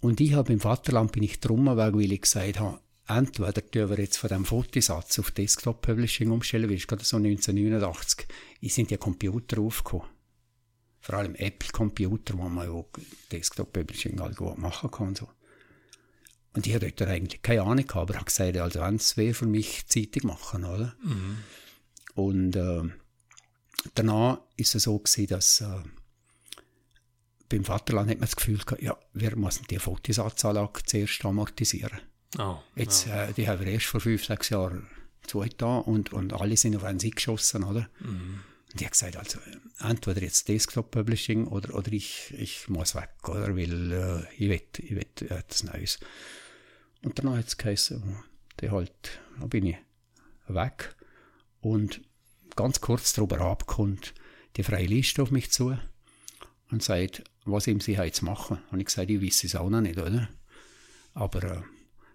Und 0.00 0.20
ich 0.20 0.34
habe 0.34 0.52
im 0.52 0.60
Vaterland 0.60 1.12
bin 1.12 1.22
ich 1.22 1.40
drum 1.40 1.66
weil 1.66 2.12
ich 2.12 2.20
gesagt 2.22 2.60
habe, 2.60 2.78
entweder 3.06 3.70
tun 3.70 3.90
wir 3.90 3.98
jetzt 3.98 4.16
von 4.16 4.28
dem 4.28 4.44
Fotosatz 4.44 5.18
auf 5.18 5.30
Desktop 5.30 5.82
Publishing 5.82 6.30
umstellen, 6.30 6.68
weil 6.68 6.76
es 6.76 6.86
gerade 6.86 7.04
so 7.04 7.16
1989, 7.16 8.26
ich 8.60 8.74
sind 8.74 8.90
ja 8.90 8.96
Computer 8.96 9.60
aufgekommen. 9.60 10.08
Vor 11.00 11.16
allem 11.16 11.34
Apple-Computer, 11.34 12.38
wo 12.38 12.48
man 12.48 12.66
ja 12.66 12.84
Desktop 13.30 13.72
Publishing 13.72 14.20
halt 14.20 14.36
gut 14.36 14.56
machen 14.58 14.90
kann. 14.90 15.08
und 15.08 15.18
So. 15.18 15.28
Und 16.54 16.66
ich 16.66 16.74
hatte 16.74 17.08
eigentlich 17.08 17.42
keine 17.42 17.62
Ahnung 17.62 17.86
gehabt, 17.86 17.96
aber 17.96 18.14
habe 18.14 18.24
gesagt, 18.24 18.56
also 18.56 18.80
eins 18.80 19.16
wäre 19.16 19.34
für 19.34 19.46
mich 19.46 19.86
Zeitung 19.86 20.28
machen, 20.28 20.64
oder? 20.64 20.94
Und 22.14 22.56
äh, 22.56 22.82
danach 23.94 24.40
ist 24.56 24.74
es 24.74 24.84
so 24.84 24.98
gewesen, 24.98 25.26
dass 25.26 25.60
äh, 25.60 25.82
beim 27.48 27.64
Vaterland 27.64 28.08
hat 28.08 28.18
man 28.18 28.26
das 28.26 28.36
Gefühl 28.36 28.58
gehabt, 28.58 28.82
ja, 28.82 28.96
wir 29.12 29.36
müssen 29.36 29.66
die 29.68 29.78
Fotosatzanlage 29.78 30.82
zuerst 30.84 31.24
amortisieren. 31.24 32.00
Oh, 32.38 32.58
Jetzt, 32.74 33.06
äh, 33.06 33.32
die 33.32 33.48
haben 33.48 33.60
wir 33.60 33.72
erst 33.72 33.86
vor 33.86 34.00
fünf, 34.00 34.24
sechs 34.24 34.48
Jahren 34.48 34.88
zugetan 35.26 35.82
und, 35.82 36.12
und 36.12 36.32
alle 36.32 36.56
sind 36.56 36.76
auf 36.76 36.84
einen 36.84 36.98
Sieg 36.98 37.16
geschossen, 37.16 37.64
oder? 37.64 37.88
Und 38.72 38.80
ich 38.80 38.86
habe 38.86 38.90
gesagt, 38.90 39.16
also, 39.16 39.38
entweder 39.80 40.22
jetzt 40.22 40.48
Desktop 40.48 40.90
Publishing 40.90 41.46
oder, 41.46 41.74
oder 41.74 41.92
ich, 41.92 42.34
ich 42.36 42.68
muss 42.68 42.96
weg, 42.96 43.10
oder? 43.28 43.56
Weil 43.56 43.92
äh, 43.92 44.34
ich 44.34 44.48
will, 44.48 44.62
ich 44.78 44.90
will 44.90 45.30
etwas 45.30 45.62
Neues. 45.62 46.00
Und 47.02 47.18
dann 47.18 47.36
hat 47.36 47.46
es 47.46 47.56
geheißen, 47.56 48.16
der 48.60 48.72
halt, 48.72 49.20
da 49.38 49.46
bin 49.46 49.66
ich 49.66 49.76
weg. 50.48 50.94
Und 51.60 52.00
ganz 52.56 52.80
kurz 52.80 53.12
darüber 53.12 53.40
abkommt 53.42 54.14
die 54.56 54.62
freie 54.62 54.86
Liste 54.86 55.22
auf 55.22 55.30
mich 55.30 55.50
zu 55.50 55.78
und 56.70 56.82
sagt, 56.82 57.22
was 57.44 57.66
ihm 57.66 57.80
sie 57.80 57.92
jetzt 57.92 58.22
machen. 58.22 58.58
Und 58.70 58.80
ich 58.80 58.86
gesagt, 58.86 59.10
ich 59.10 59.22
weiß 59.22 59.44
es 59.44 59.54
auch 59.54 59.70
noch 59.70 59.80
nicht, 59.80 59.98
oder? 59.98 60.28
Aber 61.12 61.42
äh, 61.44 61.62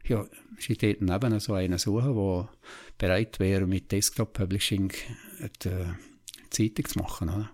ja, 0.09 0.25
sie 0.57 0.75
dort 0.75 1.01
neben 1.01 1.39
so 1.39 1.53
einen 1.53 1.77
suchen, 1.77 2.15
der 2.15 2.49
bereit 2.97 3.39
wäre, 3.39 3.65
mit 3.65 3.91
Desktop 3.91 4.33
Publishing 4.33 4.91
die 5.63 5.67
äh, 5.69 5.85
Zeitung 6.49 6.85
zu 6.85 6.99
machen, 6.99 7.29
oder? 7.29 7.51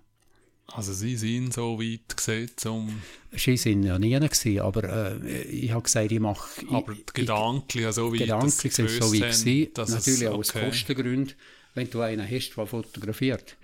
Also 0.68 0.94
Sie 0.94 1.15
sind 1.15 1.53
so 1.53 1.80
weit 1.80 2.18
gesehen, 2.18 2.49
um... 2.65 3.02
Sie 3.32 3.56
sind 3.56 3.84
ja 3.84 3.99
nie 3.99 4.14
gewesen, 4.19 4.60
aber 4.60 4.84
äh, 5.23 5.44
ich 5.44 5.72
habe 5.72 5.84
gesagt, 5.84 6.11
ich 6.11 6.19
mache... 6.19 6.65
Aber 6.69 6.95
gedanklich 7.14 7.91
so 7.91 8.11
weit, 8.11 8.19
Gedanklich 8.19 8.73
sind 8.73 8.90
so 8.90 9.14
weit 9.14 9.32
gewesen, 9.32 9.72
natürlich 9.76 10.22
es, 10.22 10.27
auch 10.27 10.40
aus 10.40 10.49
okay. 10.49 10.65
Kostengründen, 10.65 11.34
wenn 11.76 11.90
du 11.90 12.02
einen 12.02 12.30
hast, 12.30 12.56
der 12.57 12.65
fotografiert 12.65 13.57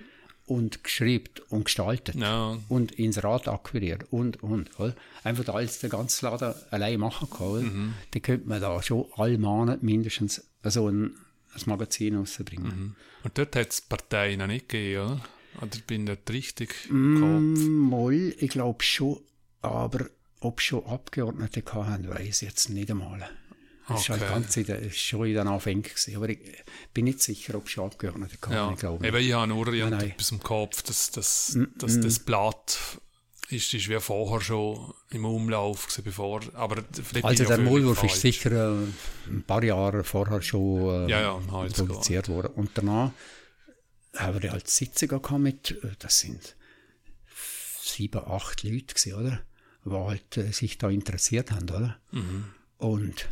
und 0.52 0.84
geschrieben 0.84 1.30
und 1.50 1.66
gestaltet 1.66 2.16
Ja, 2.16 2.58
und 2.68 2.92
ins 2.94 3.24
Rad 3.24 3.48
akquiriert 3.48 4.06
und, 4.12 4.44
und, 4.44 4.78
oder? 4.80 4.96
Einfach 5.24 5.54
alles, 5.54 5.80
den 5.80 5.90
ganzen 5.90 6.26
Laden 6.26 6.54
allein 6.72 7.00
machen 7.00 7.30
kann? 7.30 7.64
Mhm. 7.64 7.94
Dann 8.12 8.22
könnte 8.22 8.48
man 8.50 8.62
da 8.62 8.82
schon 8.84 9.06
alle 9.16 9.38
Monate 9.38 9.86
mindestens 9.86 10.44
so 10.64 10.90
ein, 10.90 11.16
ein 11.54 11.62
Magazin 11.66 12.18
rausbringen. 12.18 12.66
Mhm. 12.66 12.96
und 13.24 13.38
dort 13.38 13.56
hat 13.56 13.70
es 13.70 13.82
Parteien 13.82 14.40
noch 14.40 14.48
nicht 14.48 14.70
gegeben, 14.70 15.06
oder? 15.06 15.22
Oder 15.62 15.78
bin 15.86 16.08
ich 16.08 16.34
richtig? 16.34 16.76
Mm, 16.90 17.78
Moll, 17.78 18.36
ich 18.38 18.50
glaube 18.50 18.84
schon, 18.84 19.20
aber 19.62 20.06
ob 20.40 20.62
schon 20.62 20.86
Abgeordnete 20.86 21.64
hatten, 21.74 22.10
weiß 22.10 22.42
ich 22.42 22.48
jetzt 22.48 22.70
nicht 22.70 22.90
einmal. 22.90 23.30
Das 23.94 24.10
war 24.10 24.18
ganz 24.18 24.56
in 24.58 24.66
der, 24.66 24.90
schon 24.92 25.28
in 25.28 25.34
den 25.36 25.48
Anfängen 25.48 25.84
gewesen. 25.84 26.16
Aber 26.16 26.30
ich 26.30 26.40
bin 26.94 27.06
nicht 27.06 27.22
sicher, 27.22 27.56
ob 27.56 27.70
schon 27.70 27.86
Abgeordnete 27.86 28.36
hatten, 28.42 28.54
Ja, 28.54 28.72
ich 28.72 28.80
glaube. 28.80 29.08
eben, 29.08 29.18
ich 29.18 29.34
habe 29.34 29.48
nur 29.48 29.66
nein. 29.66 29.76
irgendetwas 29.76 30.32
im 30.32 30.40
Kopf, 30.42 30.82
dass, 30.84 31.12
dass, 31.12 31.56
Mm, 31.56 31.64
dass 31.78 32.00
das 32.00 32.20
Blatt 32.20 32.80
ist, 33.50 33.74
ist 33.74 33.90
wie 33.90 34.00
vorher 34.00 34.42
schon 34.42 34.94
im 35.10 35.26
Umlauf 35.26 35.88
gewesen, 35.88 36.04
bevor, 36.04 36.42
aber 36.54 36.84
Also 37.24 37.44
ich 37.44 37.48
der 37.50 37.58
Maulwurf 37.58 38.04
ist 38.04 38.22
sicher 38.22 38.52
äh, 38.52 38.86
ein 39.28 39.44
paar 39.46 39.64
Jahre 39.64 40.04
vorher 40.04 40.42
schon 40.42 41.08
äh, 41.08 41.12
Ja, 41.12 41.22
ja, 41.22 41.40
produziert 41.74 42.30
worden. 42.30 42.54
Und 42.56 42.72
danach 42.76 43.12
haben 44.16 44.42
wir 44.42 44.52
halt 44.52 44.68
Sitzungen 44.70 45.22
gehabt 45.22 45.42
mit, 45.42 45.72
äh, 45.84 45.92
das 46.00 46.20
sind 46.20 46.56
sieben, 47.82 48.22
acht 48.26 48.64
Leute 48.64 48.94
gewesen, 48.94 49.14
oder? 49.16 49.42
Die 49.84 49.92
halt 49.92 50.38
äh, 50.38 50.52
sich 50.52 50.78
da 50.78 50.90
interessiert 50.90 51.52
haben, 51.52 51.70
oder? 51.70 52.00
Mhm. 52.12 52.46
Und 52.78 53.30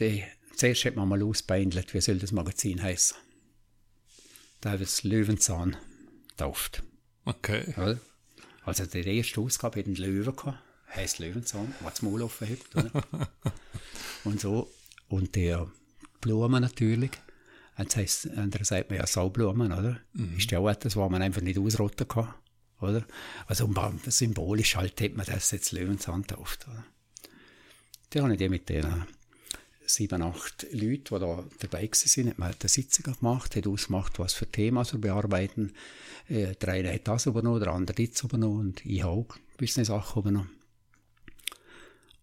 die, 0.00 0.24
zuerst 0.56 0.84
hat 0.84 0.96
man 0.96 1.08
mal 1.08 1.22
ausbeindelt, 1.22 1.94
wie 1.94 2.00
soll 2.00 2.18
das 2.18 2.32
Magazin 2.32 2.82
heißen. 2.82 3.16
Da 4.60 4.70
haben 4.70 4.78
wir 4.78 4.86
es 4.86 5.02
Löwenzahn 5.02 5.76
getauft. 6.28 6.82
Okay. 7.24 7.74
Oder? 7.76 8.00
Also 8.64 8.86
die 8.86 9.16
erste 9.16 9.40
Ausgabe 9.40 9.80
hat 9.80 9.86
einen 9.86 9.96
Löwen 9.96 10.34
gehabt, 10.34 10.58
heisst 10.94 11.18
Löwenzahn, 11.18 11.74
der 11.80 11.90
das 11.90 12.02
Maul 12.02 12.22
offen 12.22 12.48
hat. 12.48 13.30
Und 14.24 14.40
so. 14.40 14.70
Und 15.08 15.34
der 15.34 15.70
Blumen 16.20 16.62
natürlich. 16.62 17.10
Jetzt 17.76 17.96
heisst, 17.96 18.30
andere 18.30 18.64
sagt 18.64 18.90
man 18.90 19.00
ja 19.00 19.06
Saublumen, 19.06 19.72
oder? 19.72 20.00
Ist 20.36 20.50
ja 20.50 20.60
auch 20.60 20.68
etwas, 20.70 20.96
was 20.96 21.10
man 21.10 21.22
einfach 21.22 21.42
nicht 21.42 21.58
ausrotten 21.58 22.08
kann. 22.08 22.32
Oder? 22.80 23.04
Also 23.46 23.72
symbolisch 24.06 24.76
halt 24.76 25.00
hat 25.00 25.14
man 25.14 25.26
das 25.26 25.50
jetzt 25.50 25.72
Löwenzahn 25.72 26.22
getauft. 26.22 26.66
Oder? 26.68 26.84
Die 28.12 28.20
habe 28.20 28.32
ich 28.32 28.38
die 28.38 28.48
mit 28.48 28.68
den 28.68 29.04
sieben, 29.86 30.22
acht 30.22 30.66
Leuten, 30.72 31.04
die 31.04 31.18
da 31.20 31.44
dabei 31.60 31.82
waren, 31.90 32.28
hat 32.28 32.38
man 32.38 32.54
eine 32.58 32.68
Sitzung 32.68 33.14
gemacht, 33.14 33.56
hat 33.56 33.66
ausgemacht, 33.66 34.18
was 34.18 34.32
für 34.32 34.46
Themen 34.46 34.84
wir 34.84 34.98
bearbeiten. 34.98 35.72
Äh, 36.28 36.54
Der 36.54 36.68
eine 36.70 36.92
hat 36.94 37.06
das 37.08 37.26
übernommen, 37.26 37.60
der 37.60 37.72
andere 37.72 38.06
das 38.06 38.22
übernommen 38.22 38.60
und 38.60 38.86
ich 38.86 39.02
habe 39.02 39.12
auch 39.12 39.36
gewisse 39.56 39.84
Sachen 39.84 40.22
übernommen. 40.22 40.50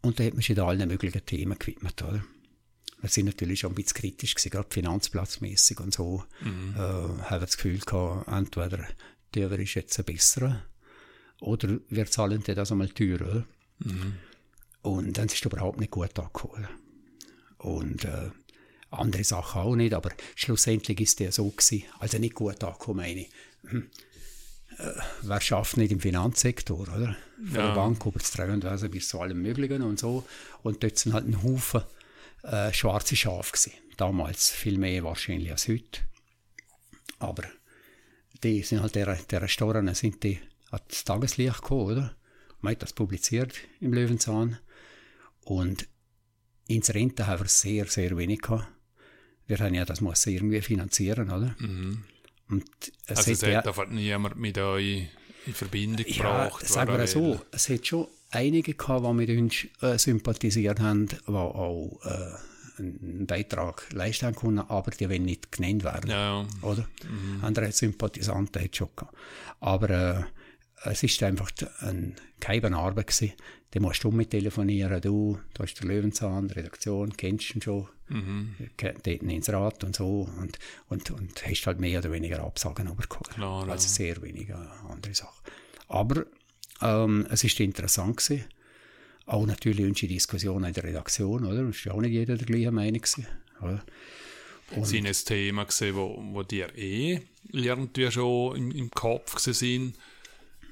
Und 0.01 0.19
da 0.19 0.23
hat 0.23 0.33
man 0.33 0.41
sich 0.41 0.55
da 0.55 0.67
allen 0.67 0.87
möglichen 0.87 1.25
Themen 1.25 1.57
gewidmet, 1.59 2.01
oder? 2.01 2.23
Wir 3.01 3.09
sind 3.09 3.25
natürlich 3.25 3.59
schon 3.61 3.71
ein 3.71 3.75
bisschen 3.75 3.95
kritisch 3.95 4.35
gewesen, 4.35 4.51
gerade 4.51 4.67
finanzplatzmäßig 4.69 5.79
und 5.79 5.93
so. 5.93 6.23
Äh, 6.75 6.79
haben 6.79 7.29
wir 7.29 7.39
das 7.39 7.57
Gefühl 7.57 7.79
gehabt, 7.79 8.27
entweder 8.27 8.87
der 9.33 9.51
ist 9.59 9.73
jetzt 9.75 9.97
ein 9.97 10.05
besserer 10.05 10.63
oder 11.39 11.79
wir 11.89 12.05
zahlen 12.05 12.43
dir 12.43 12.53
das 12.55 12.71
einmal 12.71 12.89
teurer, 12.89 13.21
oder? 13.29 13.45
Und 14.83 15.17
dann 15.17 15.25
ist 15.27 15.35
es 15.35 15.41
überhaupt 15.41 15.79
nicht 15.79 15.91
gut 15.91 16.17
angekommen. 16.19 16.67
Und 17.61 18.05
äh, 18.05 18.31
andere 18.89 19.23
Sachen 19.23 19.61
auch 19.61 19.75
nicht, 19.75 19.93
aber 19.93 20.11
schlussendlich 20.35 20.99
ist 20.99 21.19
der 21.19 21.31
so 21.31 21.49
gewesen. 21.49 21.83
Also 21.99 22.17
nicht 22.17 22.33
gut 22.35 22.63
angekommen, 22.63 22.97
meine. 22.97 23.25
Hm. 23.67 23.89
Äh, 24.77 24.91
wer 25.21 25.41
schafft 25.41 25.77
nicht 25.77 25.91
im 25.91 25.99
Finanzsektor, 25.99 26.79
oder? 26.79 27.15
Von 27.37 27.55
Ja. 27.55 27.67
der 27.67 27.75
Bank 27.75 28.05
über 28.05 28.19
das 28.19 28.31
Treuhandwesen 28.31 28.89
bis 28.89 29.09
zu 29.09 29.19
allem 29.21 29.41
Möglichen 29.41 29.81
und 29.83 29.99
so. 29.99 30.25
Und 30.63 30.81
dort 30.83 30.97
sind 30.97 31.13
halt 31.13 31.27
ein 31.27 31.43
Haufen 31.43 31.83
äh, 32.43 32.73
schwarze 32.73 33.15
Schafe 33.15 33.51
gewesen. 33.51 33.73
Damals 33.97 34.49
viel 34.49 34.77
mehr 34.79 35.03
wahrscheinlich 35.03 35.51
als 35.51 35.67
heute. 35.67 36.01
Aber 37.19 37.43
die 38.43 38.63
sind 38.63 38.81
halt 38.81 38.95
der, 38.95 39.15
der 39.15 39.41
Restaurant 39.43 39.95
sind 39.95 40.23
die 40.23 40.39
ans 40.71 41.03
Tageslicht 41.03 41.61
gekommen, 41.61 41.91
oder? 41.91 42.15
Man 42.61 42.71
hat 42.71 42.81
das 42.81 42.93
publiziert 42.93 43.53
im 43.79 43.93
Löwenzahn. 43.93 44.57
Und 45.41 45.87
ins 46.75 46.93
Rente 46.93 47.27
haben 47.27 47.41
wir 47.41 47.47
sehr, 47.47 47.85
sehr 47.85 48.15
wenig 48.17 48.41
gehabt. 48.41 48.67
Wir 49.47 49.57
haben 49.57 49.73
ja 49.73 49.85
das 49.85 50.01
muss 50.01 50.25
irgendwie 50.25 50.61
finanzieren, 50.61 51.29
oder? 51.29 51.55
Und 52.49 52.65
es 53.05 53.17
Also 53.17 53.31
es 53.31 53.43
hat 53.43 53.49
ja, 53.49 53.61
einfach 53.61 53.87
niemand 53.87 54.37
mit 54.37 54.57
euch 54.57 55.07
in 55.45 55.53
Verbindung 55.53 56.05
ja, 56.07 56.45
gebracht. 56.45 56.67
sagen 56.67 56.97
wir 56.97 57.07
so, 57.07 57.21
will. 57.21 57.41
es 57.51 57.69
hat 57.69 57.85
schon 57.85 58.07
einige 58.29 58.73
gehabt, 58.73 59.05
die 59.05 59.13
mit 59.13 59.29
uns 59.29 59.67
äh, 59.81 59.97
sympathisiert 59.97 60.79
haben, 60.79 61.07
die 61.07 61.17
auch 61.27 61.99
äh, 62.05 62.79
einen 62.79 63.25
Beitrag 63.27 63.87
leisten 63.93 64.33
konnten, 64.35 64.59
aber 64.59 64.91
die 64.91 65.09
wollen 65.09 65.25
nicht 65.25 65.51
genannt 65.51 65.83
werden 65.83 66.09
Ja, 66.09 66.45
oder? 66.61 66.87
Andere 67.41 67.71
Sympathisanten 67.71 68.61
hat 68.61 68.71
es 68.71 68.77
schon 68.77 68.89
gehabt. 68.95 69.15
Aber 69.59 69.89
äh, 69.89 70.23
es 70.83 71.03
ist 71.03 71.21
einfach 71.23 71.51
ein 71.81 72.15
keine 72.39 72.75
Arbeit 72.75 73.07
gewesen. 73.07 73.33
Da 73.71 73.79
musst 73.79 74.03
du 74.03 74.11
mit 74.11 74.31
telefonieren, 74.31 74.99
du, 74.99 75.39
da 75.53 75.63
ist 75.63 75.79
der 75.79 75.87
Löwenzahn, 75.87 76.49
Redaktion, 76.49 77.15
kennst 77.15 77.55
ihn 77.55 77.61
schon, 77.61 77.87
mhm. 78.09 78.55
dort 78.77 79.07
ins 79.07 79.49
Rat 79.49 79.83
und 79.85 79.95
so 79.95 80.29
und, 80.39 80.59
und, 80.89 81.11
und 81.11 81.47
hast 81.47 81.65
halt 81.67 81.79
mehr 81.79 81.99
oder 81.99 82.11
weniger 82.11 82.43
Absagen 82.43 82.93
bekommen. 82.95 83.33
Klar. 83.33 83.69
Also 83.69 83.87
sehr 83.87 84.21
wenige 84.21 84.57
andere 84.89 85.13
Sachen. 85.13 85.39
Aber 85.87 86.25
ähm, 86.81 87.27
es 87.29 87.43
ist 87.43 87.59
interessant 87.61 88.17
gewesen. 88.17 88.45
Auch 89.25 89.45
natürlich 89.45 89.85
unsere 89.85 90.11
Diskussion 90.11 90.63
in 90.65 90.73
der 90.73 90.83
Redaktion, 90.83 91.45
oder? 91.45 91.61
Es 91.69 91.85
war 91.85 91.93
auch 91.93 92.01
nicht 92.01 92.11
jeder 92.11 92.35
der 92.35 92.47
gleichen 92.47 92.73
Meinung 92.73 93.01
gewesen, 93.01 93.27
oder? 93.61 93.83
sind 94.83 95.05
ein 95.05 95.13
Thema 95.13 95.65
gesehen, 95.65 95.95
wo, 95.95 96.21
wo 96.31 96.43
dir 96.43 96.75
eh 96.77 97.19
irgendwie 97.51 98.11
schon 98.11 98.55
im, 98.55 98.71
im 98.71 98.91
Kopf 98.91 99.35
gewesen 99.35 99.53
sind. 99.53 99.97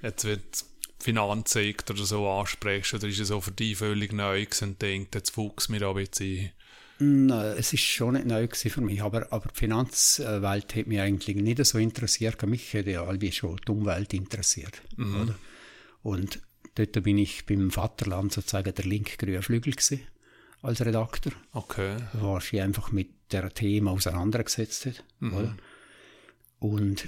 Jetzt 0.01 0.25
wird 0.25 0.65
Finanzsektor 0.99 1.95
oder 1.95 2.05
so 2.05 2.27
ansprichst, 2.29 2.93
oder 2.93 3.07
ist 3.07 3.19
es 3.19 3.29
so 3.29 3.41
für 3.41 3.51
dich 3.51 3.77
völlig 3.77 4.11
neu 4.13 4.45
und 4.61 4.81
denkt, 4.81 5.15
jetzt 5.15 5.31
fuchs 5.31 5.69
mir 5.69 5.79
da 5.79 5.89
ein 5.89 5.95
bisschen 5.95 6.51
Nein, 7.01 7.55
es 7.57 7.71
ist 7.71 7.83
schon 7.83 8.15
nicht 8.15 8.25
neu 8.25 8.45
für 8.49 8.81
mich, 8.81 9.01
aber, 9.01 9.31
aber 9.31 9.47
die 9.53 9.57
Finanzwelt 9.57 10.75
hat 10.75 10.87
mich 10.87 10.99
eigentlich 10.99 11.37
nicht 11.37 11.65
so 11.65 11.77
interessiert. 11.77 12.45
Mich 12.45 12.73
hätte 12.73 12.91
ja 12.91 13.05
irgendwie 13.05 13.31
schon 13.31 13.55
die 13.65 13.71
Umwelt 13.71 14.13
interessiert. 14.13 14.81
Oder? 14.97 15.35
Und 16.03 16.41
dort 16.75 17.01
bin 17.01 17.17
ich 17.17 17.45
beim 17.45 17.71
Vaterland 17.71 18.33
sozusagen 18.33 18.73
der 18.75 18.83
linke-grüne 18.83 19.41
Flügel 19.41 19.73
gewesen, 19.73 20.01
als 20.61 20.81
Redakteur, 20.81 21.31
Okay. 21.53 21.95
wo 22.13 22.37
sich 22.41 22.59
einfach 22.61 22.91
mit 22.91 23.07
der 23.31 23.53
Thema 23.53 23.91
auseinandergesetzt 23.91 24.87
hat. 24.87 25.03
Oder? 25.21 25.55
Und 26.59 27.07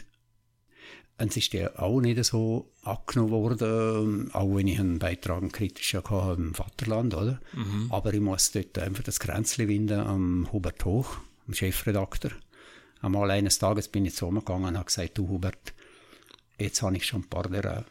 es 1.30 1.38
ist 1.38 1.54
ja 1.54 1.78
auch 1.78 2.02
nicht 2.02 2.24
so 2.26 2.72
angenommen 2.84 3.32
worden, 3.32 4.32
auch 4.34 4.56
wenn 4.56 4.68
ich 4.68 4.80
einen 4.80 5.00
Beitrag 5.00 5.42
einen 5.42 5.52
kritischen 5.52 6.04
hatte 6.04 6.42
im 6.42 6.54
Vaterland, 6.54 7.14
oder? 7.14 7.40
Aber 7.90 8.14
ich 8.14 8.22
muss 8.22 8.52
dort 8.52 8.78
einfach 8.80 9.04
das 9.04 9.20
Grenzchen 9.20 9.68
winden 9.68 10.00
am 10.00 10.52
Hubert 10.52 10.84
Hoch, 10.86 11.18
dem 11.48 11.54
Chefredakteur. 11.54 12.32
Einmal 13.02 13.32
eines 13.32 13.60
Tages 13.60 13.88
bin 13.88 14.06
ich 14.06 14.16
zu 14.16 14.28
ihm 14.28 14.40
gegangen 14.40 14.66
und 14.66 14.76
habe 14.76 14.86
gesagt, 14.86 15.18
du 15.18 15.28
Hubert, 15.28 15.74
jetzt 16.60 16.82
habe 16.82 16.96
ich 16.98 17.06
schon 17.06 17.22
ein 17.22 17.30
paar 17.30 17.50
der 17.50 17.66
äh, 17.66 17.84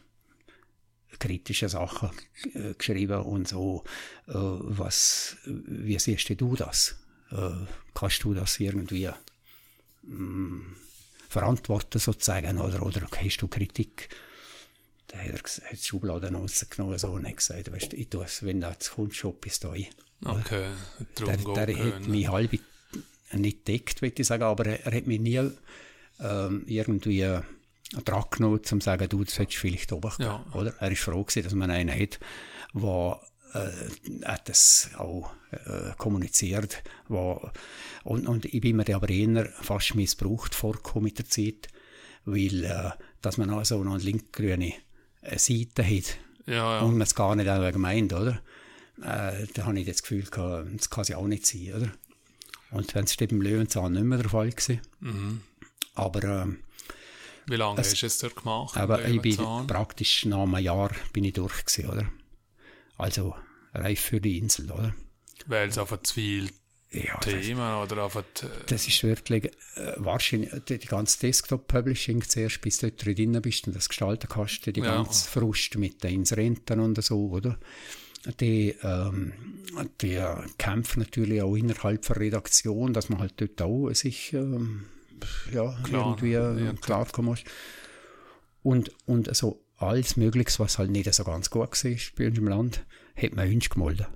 kritische 1.19 1.69
Sachen 1.69 2.11
äh, 2.53 2.73
geschrieben 2.73 3.21
und 3.21 3.47
so, 3.47 3.83
äh, 4.27 4.33
was, 4.33 5.37
wie 5.45 5.99
siehst 5.99 6.29
du 6.39 6.55
das? 6.55 6.95
Äh, 7.31 7.51
kannst 7.93 8.23
du 8.23 8.33
das 8.33 8.59
irgendwie 8.59 9.09
verantworten 11.31 11.97
sozusagen 11.97 12.59
oder, 12.59 12.83
oder 12.85 13.07
hast 13.09 13.37
du 13.37 13.47
Kritik? 13.47 14.09
Da 15.07 15.17
hat 15.17 15.29
er 15.29 15.71
die 15.71 15.77
Schubladen 15.77 16.35
rausgenommen 16.35 16.97
so, 16.97 17.09
und 17.09 17.25
hat 17.27 17.37
gesagt, 17.37 17.71
weißt, 17.71 17.93
ich 17.93 18.09
tue 18.09 18.25
es, 18.25 18.43
wenn 18.43 18.59
du 18.59 18.67
jetzt 18.67 18.91
kommst, 18.91 19.25
bis 19.39 19.59
dahin. 19.59 19.87
Okay. 20.25 20.67
Der, 21.17 21.37
Darum 21.37 21.55
der 21.55 21.65
geht 21.67 21.93
hat 21.93 22.07
mich 22.07 22.27
halb 22.27 22.59
nicht 23.33 23.67
deckt, 23.67 24.01
würde 24.01 24.21
ich 24.21 24.27
sagen, 24.27 24.43
aber 24.43 24.65
er, 24.65 24.93
hat 24.93 25.07
mich 25.07 25.21
nie 25.21 25.49
ähm, 26.19 26.63
irgendwie 26.67 27.39
dran 28.03 28.23
genommen, 28.29 28.57
um 28.57 28.63
zu 28.63 28.79
sagen, 28.81 29.07
du, 29.07 29.23
das 29.23 29.39
hättest 29.39 29.57
du 29.57 29.61
vielleicht 29.61 29.91
oben 29.93 30.11
Ja. 30.19 30.45
oder? 30.53 30.73
Er 30.79 30.91
ist 30.91 31.01
froh 31.01 31.23
gewesen, 31.23 31.43
dass 31.43 31.53
man 31.53 31.71
einen 31.71 31.97
hat, 31.97 32.19
der 32.73 33.21
äh, 33.53 34.25
hat 34.25 34.49
das 34.49 34.89
auch 34.97 35.31
äh, 35.51 35.91
kommuniziert. 35.97 36.83
Wo, 37.07 37.49
und, 38.03 38.27
und 38.27 38.45
ich 38.45 38.61
bin 38.61 38.75
mir 38.77 38.95
aber 38.95 39.09
eher 39.09 39.45
fast 39.61 39.95
missbraucht 39.95 40.55
vorgekommen 40.55 41.05
mit 41.05 41.17
der 41.17 41.27
Zeit, 41.27 41.67
weil 42.25 42.63
äh, 42.63 42.91
dass 43.21 43.37
man 43.37 43.49
auch 43.49 43.65
so 43.65 43.83
noch 43.83 43.93
eine 43.95 44.03
linkgrüne 44.03 44.73
äh, 45.21 45.37
Seite 45.37 45.83
hat 45.83 46.17
Ja, 46.45 46.53
ja. 46.55 46.79
und 46.81 46.93
man 46.93 47.01
es 47.01 47.15
gar 47.15 47.35
nicht 47.35 47.49
auch 47.49 47.71
gemeint, 47.71 48.13
oder? 48.13 48.41
Äh, 49.01 49.47
da 49.53 49.65
habe 49.65 49.79
ich 49.79 49.85
das 49.87 50.01
Gefühl 50.03 50.23
gehabt, 50.23 50.67
das 50.77 50.89
kann 50.89 51.03
sie 51.03 51.15
auch 51.15 51.27
nicht 51.27 51.45
sein, 51.45 51.73
oder? 51.75 51.91
Und 52.71 52.93
wenn 52.95 53.03
es 53.05 53.13
steht 53.13 53.31
im 53.31 53.41
Löwenzahn 53.41 53.91
nicht 53.93 54.03
mehr 54.03 54.19
der 54.19 54.29
Fall 54.29 54.49
gewesen. 54.49 54.79
Mhm. 55.01 55.41
Aber, 55.95 56.23
ähm, 56.23 56.59
Wie 57.47 57.55
lange 57.57 57.81
Es- 57.81 57.91
hast 57.91 58.01
du 58.01 58.05
es 58.05 58.17
dort 58.19 58.35
gemacht? 58.37 58.77
aber 58.77 59.03
ich 59.07 59.21
bin 59.21 59.35
praktisch 59.67 60.25
nach 60.25 60.43
einem 60.43 60.57
Jahr 60.59 60.91
bin 61.11 61.23
ich 61.25 61.33
durch 61.33 61.65
gewesen, 61.65 61.89
oder? 61.89 62.05
Also 62.97 63.35
reif 63.73 63.99
für 63.99 64.21
die 64.21 64.37
Insel, 64.37 64.71
oder? 64.71 64.93
Weil 65.47 65.69
es 65.69 65.77
einfach 65.77 66.01
zu 66.03 66.13
viele 66.15 66.49
Ja, 66.91 67.17
das, 67.21 67.33
Themen 67.33 67.75
oder 67.81 68.03
einfach. 68.03 68.21
Äh, 68.43 68.47
das 68.67 68.87
ist 68.87 69.01
wirklich 69.03 69.45
äh, 69.75 69.93
wahrscheinlich 69.97 70.51
die, 70.67 70.77
die 70.77 70.87
ganze 70.87 71.19
Desktop-Publishing 71.21 72.21
zuerst, 72.21 72.61
bis 72.61 72.77
du 72.79 72.91
dort 72.91 73.05
drin 73.05 73.41
bist 73.41 73.65
und 73.67 73.75
das 73.75 73.87
gestalten 73.89 74.27
kannst, 74.29 74.65
die 74.65 74.79
Ja. 74.79 74.95
ganze 74.97 75.29
Frust 75.29 75.75
mit 75.77 76.03
den 76.03 76.15
Inserenten 76.15 76.79
und 76.79 77.01
so, 77.03 77.29
oder? 77.29 77.57
Die, 78.39 78.75
ähm, 78.83 79.33
die 80.01 80.13
äh, 80.13 80.35
kämpfen 80.59 80.99
natürlich 80.99 81.41
auch 81.41 81.55
innerhalb 81.55 82.03
der 82.05 82.17
Redaktion, 82.17 82.93
dass 82.93 83.09
man 83.09 83.19
halt 83.19 83.33
dort 83.37 83.59
auch 83.63 83.89
sich 83.93 84.33
ähm, 84.33 84.85
ja, 85.51 85.71
Klar, 85.83 86.09
irgendwie 86.11 86.31
ja. 86.33 86.55
äh, 86.71 86.73
klarkommen 86.75 87.31
muss. 87.31 87.43
Und, 88.63 88.91
und 89.07 89.35
so 89.35 89.63
alles 89.81 90.17
Mögliches, 90.17 90.59
was 90.59 90.77
halt 90.77 90.91
nicht 90.91 91.13
so 91.13 91.23
ganz 91.23 91.49
gut 91.49 91.83
war 91.83 91.91
bei 92.17 92.27
uns 92.27 92.37
im 92.37 92.47
Land, 92.47 92.85
hat 93.15 93.35
man 93.35 93.49
Wünsche 93.49 93.69
gemolden. 93.69 94.07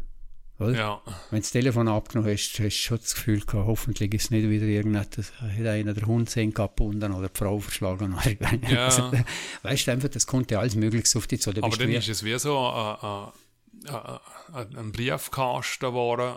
Oder? 0.57 0.73
ja, 0.73 1.01
Wenn 1.31 1.39
du 1.39 1.41
das 1.41 1.51
Telefon 1.51 1.89
abgenommen 1.89 2.31
hast, 2.31 2.53
hast 2.59 2.59
du 2.59 2.71
schon 2.71 2.97
das 2.97 3.13
Gefühl 3.13 3.41
gehabt, 3.41 3.67
hoffentlich 3.67 4.13
ist 4.13 4.25
es 4.25 4.31
nicht 4.31 4.49
wieder 4.49 4.65
irgendetwas, 4.65 5.33
hat 5.41 5.65
einer 5.65 5.93
der 5.93 6.05
Hund 6.05 6.29
sehen 6.29 6.53
gebunden 6.53 7.11
oder 7.11 7.27
die 7.27 7.37
Frau 7.37 7.59
verschlagen. 7.59 8.15
Oder 8.15 8.71
Ja. 8.71 9.11
Weißt 9.63 9.87
du, 9.87 9.91
einfach, 9.91 10.09
das 10.09 10.27
konnte 10.27 10.57
alles 10.57 10.75
Mögliche 10.75 11.17
auf 11.17 11.27
dich 11.27 11.41
zu. 11.41 11.49
Aber 11.49 11.75
dann 11.75 11.89
ist 11.89 12.07
es 12.07 12.23
wie 12.23 12.39
so 12.39 12.55
äh, 12.55 13.05
äh, 13.05 13.91
äh, 13.93 14.61
äh, 14.61 14.79
ein 14.79 14.93
Briefkasten 14.93 15.87
geworden 15.87 16.35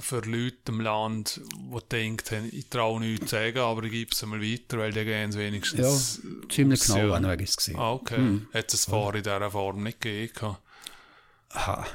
für 0.00 0.20
Leute 0.20 0.56
im 0.68 0.80
Land, 0.80 1.40
die 1.54 1.78
denken, 1.90 2.48
ich 2.52 2.68
traue 2.68 3.00
nichts 3.00 3.26
zu 3.26 3.36
sagen, 3.36 3.58
aber 3.58 3.84
ich 3.84 3.92
gebe 3.92 4.10
es 4.12 4.24
mal 4.26 4.40
weiter, 4.40 4.78
weil 4.78 4.92
die 4.92 5.04
gehen 5.04 5.30
es 5.30 5.36
wenigstens. 5.36 6.20
wie, 6.22 6.48
ziemlich 6.48 6.80
genau 6.80 7.08
ja. 7.08 7.14
an 7.14 7.24
ja. 7.24 7.34
gesehen. 7.36 7.76
Ah, 7.76 7.92
okay. 7.92 8.40
Hat 8.52 8.72
es 8.72 8.84
vorher 8.84 9.16
in 9.18 9.22
dieser 9.24 9.50
Form 9.50 9.82
nicht 9.82 10.00
gegeben? 10.00 10.56
Aha. 11.50 11.86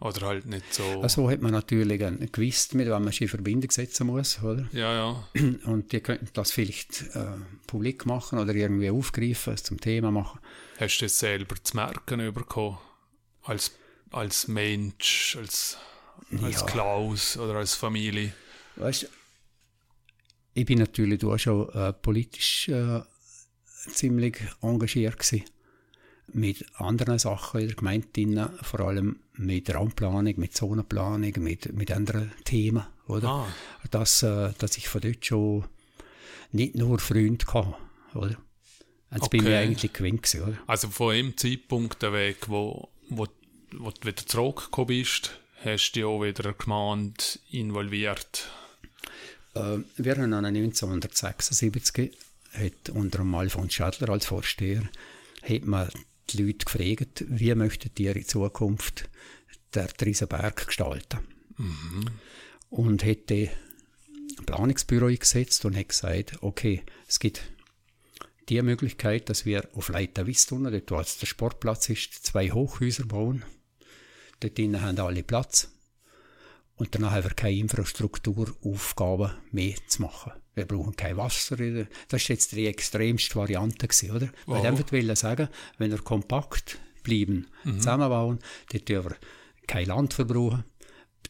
Oder 0.00 0.26
halt 0.28 0.46
nicht 0.46 0.72
so. 0.72 1.02
Also 1.02 1.28
hat 1.28 1.42
man 1.42 1.50
natürlich 1.50 2.04
ein- 2.04 2.28
gewusst, 2.30 2.74
mit 2.74 2.86
wem 2.86 3.02
man 3.02 3.10
sich 3.10 3.22
in 3.22 3.28
Verbindung 3.28 3.70
setzen 3.70 4.06
muss, 4.06 4.40
oder? 4.42 4.68
ja, 4.72 4.94
ja. 4.94 5.28
Und 5.64 5.90
die 5.92 6.00
könnten 6.00 6.28
das 6.34 6.52
vielleicht 6.52 7.02
äh, 7.14 7.24
publik 7.66 8.06
machen 8.06 8.38
oder 8.38 8.54
irgendwie 8.54 8.90
aufgreifen, 8.90 9.54
es 9.54 9.64
zum 9.64 9.80
Thema 9.80 10.12
machen. 10.12 10.38
Hast 10.78 10.98
du 10.98 11.06
das 11.06 11.18
selber 11.18 11.56
zu 11.62 11.76
merken 11.76 12.32
bekommen? 12.32 12.78
Als, 13.42 13.72
als 14.10 14.46
Mensch, 14.46 15.36
als, 15.40 15.78
als 16.42 16.60
Ja. 16.60 16.66
Klaus 16.66 17.36
oder 17.36 17.54
als 17.56 17.74
Familie? 17.74 18.32
Weißt 18.76 19.04
du, 19.04 19.06
ich 20.54 20.66
bin 20.66 20.78
natürlich 20.78 21.22
auch 21.24 21.38
schon 21.38 21.68
äh, 21.70 21.92
politisch 21.92 22.68
äh, 22.68 23.00
ziemlich 23.90 24.36
engagiert 24.60 25.18
gewesen. 25.18 25.44
Mit 26.30 26.66
anderen 26.74 27.18
Sachen 27.18 27.60
in 27.60 27.68
der 27.68 27.76
Gemeinde, 27.76 28.52
vor 28.62 28.80
allem 28.80 29.20
mit 29.34 29.72
Raumplanung, 29.74 30.34
mit 30.36 30.54
Zonenplanung, 30.54 31.32
mit, 31.38 31.72
mit 31.72 31.90
anderen 31.90 32.32
Themen, 32.44 32.84
oder? 33.06 33.28
Ah, 33.28 33.52
Dass, 33.90 34.22
äh, 34.22 34.52
dass 34.58 34.76
ich 34.76 34.88
von 34.88 35.00
dort 35.00 35.24
schon 35.24 35.64
nicht 36.52 36.74
nur 36.74 36.98
Freunde 36.98 37.46
hatte, 37.46 37.74
oder? 38.14 38.36
Jetzt 39.10 39.30
bin 39.30 39.40
ich 39.40 39.46
Okay. 39.46 39.56
eigentlich 39.56 39.92
gewinnt 39.94 40.22
gewesen, 40.22 40.42
oder? 40.42 40.58
also 40.66 40.88
von 40.90 41.14
dem 41.14 41.34
Zeitpunkt 41.36 42.02
weg, 42.02 42.36
wo, 42.48 42.90
wo, 43.08 43.26
wo 43.72 43.90
du 43.90 44.06
wieder 44.06 44.26
zurückgekommen 44.26 44.88
bist, 44.88 45.38
hast 45.64 45.92
du 45.92 45.94
dich 45.94 46.04
auch 46.04 46.22
wieder 46.22 46.52
Gemeinde 46.52 47.24
involviert. 47.50 48.48
Äh, 49.54 49.78
wir 49.96 50.16
haben 50.16 50.32
1976 50.32 52.16
hat 52.52 52.90
unter 52.90 53.18
dem 53.18 53.34
Alfons 53.34 53.74
Schadler 53.74 54.10
als 54.10 54.26
Vorsteher 54.26 54.82
hat 55.42 55.64
man 55.64 55.88
die 56.30 56.42
Leute 56.42 56.64
gefragt, 56.64 57.24
wie 57.28 57.54
möchtet 57.54 57.98
ihr 58.00 58.16
in 58.16 58.24
Zukunft 58.26 59.08
der 59.74 59.88
Triesenberg 59.88 60.66
gestalten? 60.66 61.18
Und 62.70 63.04
hätte 63.04 63.34
ein 63.34 64.44
Planungsbüro 64.46 65.06
eingesetzt 65.06 65.64
und 65.64 65.76
hat 65.76 65.88
gesagt, 65.88 66.42
okay, 66.42 66.82
es 67.06 67.18
gibt 67.18 67.42
die 68.48 68.60
Möglichkeit, 68.62 69.28
dass 69.28 69.44
wir 69.44 69.68
auf 69.74 69.88
Leiter 69.88 70.26
Wistuna, 70.26 70.70
dort 70.70 70.90
wo 70.90 70.98
jetzt 70.98 71.20
der 71.20 71.26
Sportplatz 71.26 71.88
ist, 71.88 72.14
zwei 72.24 72.50
Hochhäuser 72.50 73.04
bauen. 73.04 73.44
Dort 74.40 74.56
drinnen 74.58 74.80
haben 74.82 74.98
alle 75.00 75.22
Platz. 75.22 75.70
Und 76.76 76.94
danach 76.94 77.10
haben 77.12 77.24
wir 77.24 77.34
keine 77.34 77.56
Infrastrukturaufgaben 77.56 79.32
mehr 79.50 79.74
zu 79.88 80.02
machen. 80.02 80.32
Wir 80.54 80.64
brauchen 80.64 80.94
kein 80.96 81.16
Wasser. 81.16 81.56
Das 81.56 82.22
war 82.22 82.28
jetzt 82.28 82.52
die 82.52 82.66
extremste 82.66 83.34
Variante, 83.36 83.86
gewesen, 83.88 84.10
oder? 84.12 84.26
Weil 84.46 84.56
Wow. 84.56 84.58
ich 84.60 84.66
einfach 84.68 84.92
wollte 84.92 85.16
sagen, 85.16 85.48
wenn 85.78 85.90
wir 85.90 85.98
kompakt 85.98 86.78
bleiben, 87.02 87.46
zusammenbauen, 87.64 88.38
dann 88.72 88.84
tun 88.84 89.04
wir 89.04 89.16
kein 89.66 89.86
Land 89.86 90.14
verbrauchen, 90.14 90.64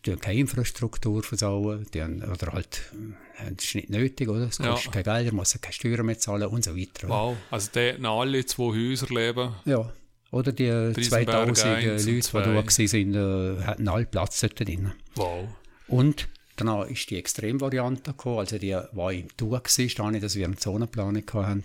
tun 0.03 0.19
keine 0.21 0.41
Infrastruktur 0.41 1.23
versauen, 1.23 1.87
oder 1.87 2.53
halt, 2.53 2.93
äh, 3.39 3.53
das 3.55 3.65
ist 3.65 3.75
nicht 3.75 3.91
nötig, 3.91 4.29
oder? 4.29 4.49
Es 4.49 4.59
Ja. 4.59 4.71
kostet 4.73 4.93
kein 4.93 5.03
Geld, 5.05 5.27
man 5.29 5.37
muss 5.37 5.59
keine 5.61 5.73
Steuern 5.73 6.07
mehr 6.07 6.19
zahlen 6.19 6.49
und 6.49 6.65
so 6.65 6.77
weiter. 6.77 7.07
oder? 7.07 7.09
Wow. 7.15 7.37
Also 7.51 7.71
noch 7.99 8.21
alle 8.21 8.45
zwei 8.47 8.65
Häuser 8.75 9.07
leben. 9.15 9.55
Ja. 9.65 9.93
Oder 10.31 10.53
die 10.53 10.69
Riesenberg 10.69 11.55
2000 11.55 11.65
eins 11.65 12.07
und 12.07 12.13
Leute, 12.13 12.33
die 12.33 12.87
da 12.87 13.15
waren, 13.15 13.59
äh, 13.61 13.63
hatten 13.65 13.89
alle 13.89 14.07
Platz 14.07 14.41
dort 14.41 14.61
drin. 14.61 14.93
Wow. 15.15 15.49
Und 15.87 16.29
danach 16.57 16.87
ist 16.87 17.09
die 17.11 17.17
Extremvariante 17.17 18.11
gekommen, 18.11 18.41
also 18.41 18.59
die 18.59 18.73
war 18.93 19.13
im 19.13 19.35
Tour 19.37 19.53
war, 19.53 19.89
da 19.97 20.11
nicht, 20.11 20.23
dass 20.23 20.37
wir 20.37 20.45
eine 20.45 20.57
Zonenplanung 20.57 21.25
hatten, 21.33 21.63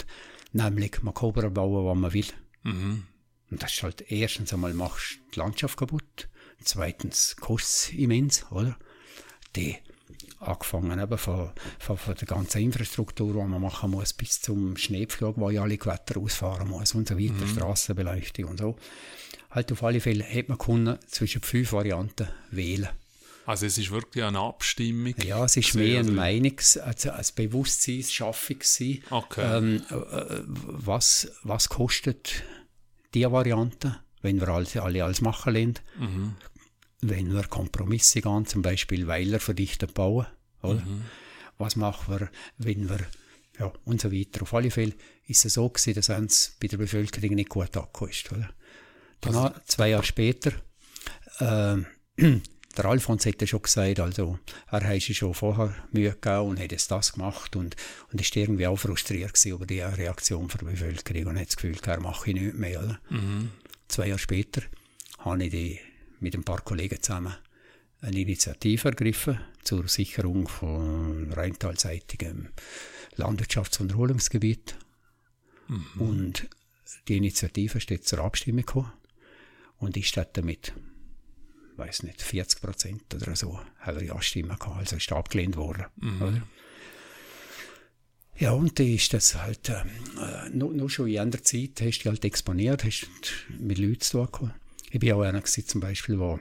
nämlich 0.53 1.01
man 1.01 1.13
kann 1.13 1.33
bauen, 1.53 1.85
was 1.85 1.97
man 1.97 2.13
will. 2.13 2.27
Mhm. 2.63 3.03
Und 3.51 3.61
das 3.61 3.73
ist 3.73 3.83
halt 3.83 4.09
erstens 4.09 4.53
einmal 4.53 4.73
machst 4.73 5.19
die 5.35 5.39
Landschaft 5.39 5.77
kaputt, 5.77 6.29
zweitens 6.63 7.35
kostet 7.35 7.95
immens, 7.99 8.45
oder? 8.49 8.77
Die 9.55 9.77
angefangen 10.47 10.99
eben 10.99 11.17
von, 11.17 11.51
von, 11.79 11.97
von 11.97 12.15
der 12.15 12.27
ganzen 12.27 12.61
Infrastruktur, 12.61 13.33
die 13.33 13.49
man 13.49 13.61
machen 13.61 13.91
muss, 13.91 14.13
bis 14.13 14.41
zum 14.41 14.77
Schneepflug, 14.77 15.37
wo 15.37 15.49
ja 15.49 15.63
alle 15.63 15.77
Gewitter 15.77 16.19
ausfahren 16.19 16.67
muss 16.67 16.93
und 16.93 17.07
so 17.07 17.17
weiter, 17.17 17.47
Strassenbeleuchtung 17.47 18.45
und 18.45 18.59
so. 18.59 18.75
Halt 19.51 19.71
auf 19.71 19.83
alle 19.83 19.99
Fälle 19.99 20.23
hat 20.23 20.49
man 20.49 20.57
können 20.57 20.97
zwischen 21.07 21.41
fünf 21.41 21.73
Varianten 21.73 22.27
wählen. 22.51 22.89
Also 23.45 23.65
es 23.65 23.77
ist 23.77 23.91
wirklich 23.91 24.23
eine 24.23 24.39
Abstimmung. 24.39 25.13
Ja, 25.23 25.43
es 25.43 25.57
ist 25.57 25.75
mehr 25.75 25.99
eine 25.99 26.07
drin. 26.07 26.17
Meinungs-, 26.17 26.79
also 26.79 27.11
eine 27.11 27.25
Bewusstseinsschaffung 27.35 28.59
gewesen. 28.59 29.03
Okay. 29.09 29.57
Ähm, 29.57 29.81
äh, 29.89 30.41
was, 30.45 31.29
was 31.43 31.69
kostet 31.69 32.43
die 33.13 33.29
Variante, 33.29 33.99
wenn 34.21 34.39
wir 34.39 34.47
alle, 34.47 34.67
alle 34.81 35.03
alles 35.03 35.21
machen 35.21 35.53
lassen? 35.53 35.73
Mhm. 35.99 36.35
Wenn 37.05 37.33
wir 37.33 37.43
Kompromisse 37.43 38.21
gehen, 38.21 38.45
zum 38.45 38.61
Beispiel 38.61 39.07
Weiler 39.07 39.39
verdichtet 39.39 39.93
bauen, 39.93 40.25
oder? 40.61 40.83
Was 41.57 41.75
machen 41.75 42.19
wir, 42.19 42.29
wenn 42.57 42.89
wir, 42.89 42.99
ja, 43.59 43.71
und 43.85 44.01
so 44.01 44.11
weiter. 44.11 44.41
Auf 44.41 44.53
alle 44.53 44.71
Fälle 44.71 44.93
ist 45.27 45.45
es 45.45 45.53
so 45.53 45.69
gewesen, 45.69 45.93
dass 45.93 46.09
es 46.09 46.55
bei 46.59 46.67
der 46.67 46.77
Bevölkerung 46.77 47.35
nicht 47.35 47.49
gut 47.49 47.75
angekommen 47.75 48.11
ist, 48.11 48.31
oder? 48.31 48.49
Danach, 49.21 49.63
zwei 49.65 49.89
Jahre 49.89 50.03
später, 50.03 50.51
ähm, 51.39 51.85
der 52.77 52.85
Alfons 52.85 53.25
hätte 53.25 53.47
schon 53.47 53.61
gesagt, 53.61 53.99
also 53.99 54.39
er 54.69 54.83
hat 54.83 55.01
sich 55.01 55.17
schon 55.17 55.33
vorher 55.33 55.75
Mühe 55.91 56.11
gegeben 56.11 56.49
und 56.49 56.59
hat 56.59 56.71
jetzt 56.71 56.89
das 56.91 57.13
gemacht 57.13 57.55
und, 57.55 57.75
und 58.11 58.21
ist 58.21 58.35
irgendwie 58.35 58.67
auch 58.67 58.77
frustriert 58.77 59.33
gewesen 59.33 59.51
über 59.51 59.65
die 59.65 59.81
Reaktion 59.81 60.47
der 60.47 60.65
Bevölkerung 60.65 61.27
und 61.27 61.39
hat 61.39 61.47
das 61.47 61.55
Gefühl, 61.55 61.77
er 61.85 61.99
mache 61.99 62.31
ich 62.31 62.35
nicht 62.35 62.55
mehr. 62.55 62.83
Oder? 62.83 62.99
Mhm. 63.09 63.51
Zwei 63.87 64.07
Jahre 64.07 64.19
später 64.19 64.63
habe 65.19 65.43
ich 65.43 65.51
die 65.51 65.79
mit 66.23 66.35
ein 66.35 66.43
paar 66.43 66.61
Kollegen 66.61 67.01
zusammen 67.01 67.35
eine 68.01 68.19
Initiative 68.19 68.89
ergriffen 68.89 69.39
zur 69.63 69.87
Sicherung 69.87 70.47
von 70.47 71.31
rheintalseitigem 71.31 72.49
Landwirtschafts- 73.15 73.79
und 73.79 73.91
Erholungsgebiet. 73.91 74.75
Und 75.99 76.49
die 77.07 77.17
Initiative 77.17 77.79
steht 77.79 78.05
zur 78.05 78.19
Abstimmung 78.19 78.65
gekommen 78.65 78.91
und 79.77 79.95
ich 79.95 80.09
statt 80.09 80.35
damit 80.35 80.73
weiß 81.77 82.03
nicht, 82.03 82.21
40 82.21 82.61
Prozent 82.61 83.15
oder 83.15 83.35
so, 83.35 83.59
haben 83.79 83.99
wir 83.99 84.05
ja 84.05 84.21
Stimmen 84.21 84.57
gehabt, 84.57 84.77
also 84.77 84.95
ist 84.95 85.11
abgelehnt 85.11 85.55
worden. 85.55 85.85
Oder? 86.21 86.47
Ja, 88.37 88.51
und 88.51 88.79
dann 88.79 88.87
ist 88.87 89.13
das 89.13 89.35
halt, 89.35 89.69
äh, 89.69 89.83
nur, 90.51 90.73
nur 90.73 90.89
schon 90.89 91.07
in 91.07 91.19
anderer 91.19 91.43
Zeit 91.43 91.81
hast 91.81 91.99
du 91.99 92.09
halt 92.09 92.25
exponiert, 92.25 92.83
hast 92.83 93.07
mit 93.59 93.77
Leuten 93.77 94.01
zu 94.01 94.25
tun 94.25 94.31
gehabt. 94.31 94.59
Ich 94.93 94.99
bin 94.99 95.11
auch 95.13 95.21
einer 95.21 95.41
gewesen, 95.41 95.65
zum 95.65 95.81
Beispiel, 95.81 96.19
wo, 96.19 96.39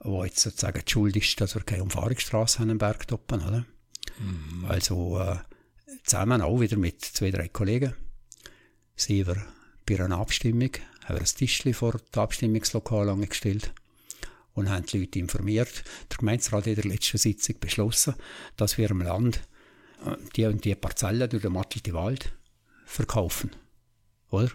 wo 0.00 0.24
jetzt 0.24 0.40
sozusagen 0.40 0.82
die 0.84 0.92
Schuld 0.92 1.16
ist, 1.16 1.40
dass 1.40 1.54
wir 1.54 1.62
keine 1.62 1.82
Umfahrungsstraße 1.84 2.58
haben 2.58 2.68
im 2.68 2.76
Bergtoppen, 2.76 3.40
oder? 3.40 3.64
Also, 4.68 5.18
äh, 5.18 5.38
zusammen 6.04 6.42
auch 6.42 6.60
wieder 6.60 6.76
mit 6.76 7.02
zwei, 7.02 7.30
drei 7.30 7.48
Kollegen, 7.48 7.94
sind 8.94 9.26
wir 9.26 9.42
bei 9.86 10.04
einer 10.04 10.18
Abstimmung, 10.18 10.68
haben 11.06 11.14
wir 11.14 11.20
ein 11.20 11.24
Tischchen 11.24 11.72
vor 11.72 11.98
das 12.12 12.22
Abstimmungslokal 12.22 13.08
angestellt 13.08 13.72
und 14.52 14.68
haben 14.68 14.84
die 14.84 14.98
Leute 14.98 15.18
informiert. 15.18 15.84
Der 16.10 16.18
Gemeinderat 16.18 16.52
hat 16.52 16.66
in 16.66 16.74
der 16.74 16.84
letzten 16.84 17.16
Sitzung 17.16 17.58
beschlossen, 17.58 18.16
dass 18.58 18.76
wir 18.76 18.90
im 18.90 19.00
Land 19.00 19.40
äh, 20.04 20.14
die 20.36 20.44
und 20.44 20.62
die 20.62 20.74
Parzellen 20.74 21.30
durch 21.30 21.40
den 21.40 21.54
Mattelte 21.54 21.94
Wald 21.94 22.34
verkaufen. 22.84 23.56
Oder? 24.28 24.50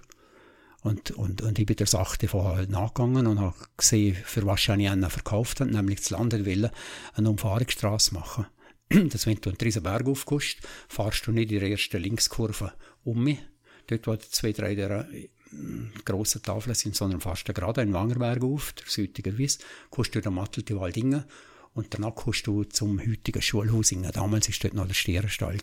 Und, 0.83 1.11
und, 1.11 1.41
und 1.41 1.57
ich 1.57 1.65
bin 1.65 1.77
der 1.77 1.87
Sache 1.87 2.27
vorher 2.27 2.57
halt 2.57 2.69
nachgegangen 2.69 3.25
und 3.25 3.39
habe 3.39 3.55
gesehen, 3.77 4.15
für 4.15 4.45
was 4.45 4.59
ich 4.61 4.69
einen 4.69 5.09
verkauft 5.09 5.61
habe, 5.61 5.71
nämlich 5.71 6.01
das 6.01 6.09
Land 6.09 6.33
wollen, 6.33 6.69
eine 7.15 7.29
Umfahrungsstraße 7.29 8.13
machen. 8.13 8.45
dass 8.89 9.25
wenn 9.25 9.39
du 9.39 9.49
einen 9.49 9.57
Riesenberg 9.57 10.07
aufkommst, 10.07 10.57
fahrst 10.87 11.25
du 11.25 11.31
nicht 11.31 11.51
in 11.51 11.59
der 11.59 11.69
ersten 11.69 12.01
Linkskurve 12.01 12.73
um 13.03 13.23
mich, 13.23 13.39
dort 13.87 14.07
wo 14.07 14.15
zwei, 14.17 14.51
drei 14.51 14.75
der 14.75 15.09
äh, 15.11 15.29
grossen 16.05 16.43
Tafeln 16.43 16.75
sind, 16.75 16.95
sondern 16.95 17.21
fährst 17.21 17.47
du 17.47 17.53
gerade 17.53 17.81
einen 17.81 17.93
Wangerberg 17.93 18.43
auf, 18.43 18.73
der 18.73 18.85
südliche 18.87 19.37
Wies, 19.37 19.59
kommst 19.89 20.13
du 20.15 20.21
den 20.21 20.33
Mattelte 20.33 20.79
Wald 20.79 20.97
rein 20.97 21.23
und 21.73 21.93
danach 21.93 22.15
kommst 22.15 22.45
du 22.47 22.63
zum 22.65 22.99
heutigen 22.99 23.41
Schulhaus. 23.41 23.93
Damals 24.13 24.49
war 24.49 24.55
dort 24.61 24.73
noch 24.73 24.87
der 24.87 24.93
Stierenstall. 24.93 25.57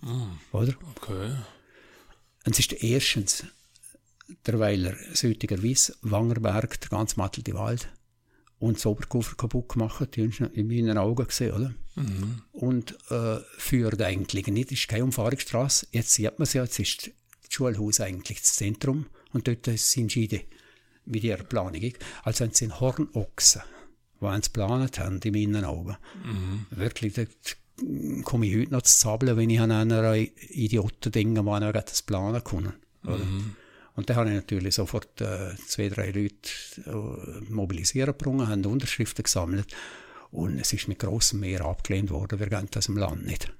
Mm, 0.00 0.38
Oder? 0.52 0.74
okay. 0.96 1.34
Und 2.44 2.52
es 2.52 2.60
ist 2.60 2.72
erstens 2.82 3.44
der 4.46 4.58
Weiler 4.58 4.94
Südiger 5.12 5.62
Wies, 5.62 5.96
Wangerberg, 6.02 6.80
der 6.80 6.90
ganze 6.90 7.16
Mattelte 7.16 7.54
Wald 7.54 7.88
und 8.58 8.76
das 8.76 8.86
Oberkufer 8.86 9.36
kaputt 9.36 9.70
gemacht, 9.70 10.16
die 10.16 10.28
du 10.28 10.44
in 10.46 10.66
meinen 10.66 10.98
Augen 10.98 11.26
gesehen, 11.26 11.52
oder? 11.52 11.74
Mhm. 11.94 12.42
Und 12.52 12.98
äh, 13.10 13.38
führt 13.56 14.00
eigentlich 14.02 14.46
nicht, 14.48 14.72
es 14.72 14.80
ist 14.80 14.88
keine 14.88 15.04
Umfahrungsstraße, 15.04 15.88
jetzt 15.92 16.12
sieht 16.12 16.38
man 16.38 16.44
es 16.44 16.52
ja, 16.52 16.64
jetzt 16.64 16.78
ist 16.78 17.06
das 17.06 17.52
Schulhaus 17.52 18.00
eigentlich 18.00 18.40
das 18.40 18.54
Zentrum 18.54 19.06
und 19.32 19.48
dort 19.48 19.66
sind 19.66 20.12
Schiede 20.12 20.42
mit 21.04 21.24
ihrer 21.24 21.44
Planung. 21.44 21.92
Also 22.22 22.44
es 22.44 22.58
sind 22.58 22.80
Hornochsen, 22.80 23.62
die 24.20 24.34
sie 24.34 24.40
geplant 24.42 24.98
haben, 24.98 25.20
in 25.22 25.32
meinen 25.32 25.64
Augen. 25.64 25.96
Mhm. 26.24 26.66
Wirklich, 26.70 27.14
dort 27.14 27.56
komme 28.24 28.46
ich 28.46 28.56
heute 28.56 28.72
noch 28.72 28.82
zu 28.82 28.98
zabeln, 28.98 29.36
wenn 29.36 29.50
ich 29.50 29.60
an 29.60 29.70
einer 29.70 30.14
Idioten 30.16 31.12
denke, 31.12 31.40
die 31.40 31.46
noch 31.46 31.72
das 31.72 32.02
planen 32.02 32.42
können. 32.42 32.72
Oder? 33.04 33.18
Mhm. 33.18 33.56
Und 33.98 34.08
da 34.08 34.14
habe 34.14 34.28
ich 34.28 34.36
natürlich 34.36 34.76
sofort 34.76 35.20
äh, 35.20 35.56
zwei, 35.66 35.88
drei 35.88 36.12
Leute 36.12 36.48
äh, 36.86 37.52
mobilisieren 37.52 38.16
gebrungen, 38.16 38.46
haben 38.46 38.64
Unterschriften 38.64 39.24
gesammelt 39.24 39.74
und 40.30 40.60
es 40.60 40.72
ist 40.72 40.86
mit 40.86 41.00
grossem 41.00 41.40
Mehr 41.40 41.64
abgelehnt 41.64 42.10
worden, 42.10 42.38
wir 42.38 42.48
gehen 42.48 42.68
das 42.70 42.86
im 42.86 42.96
Land 42.96 43.26
nicht. 43.26 43.52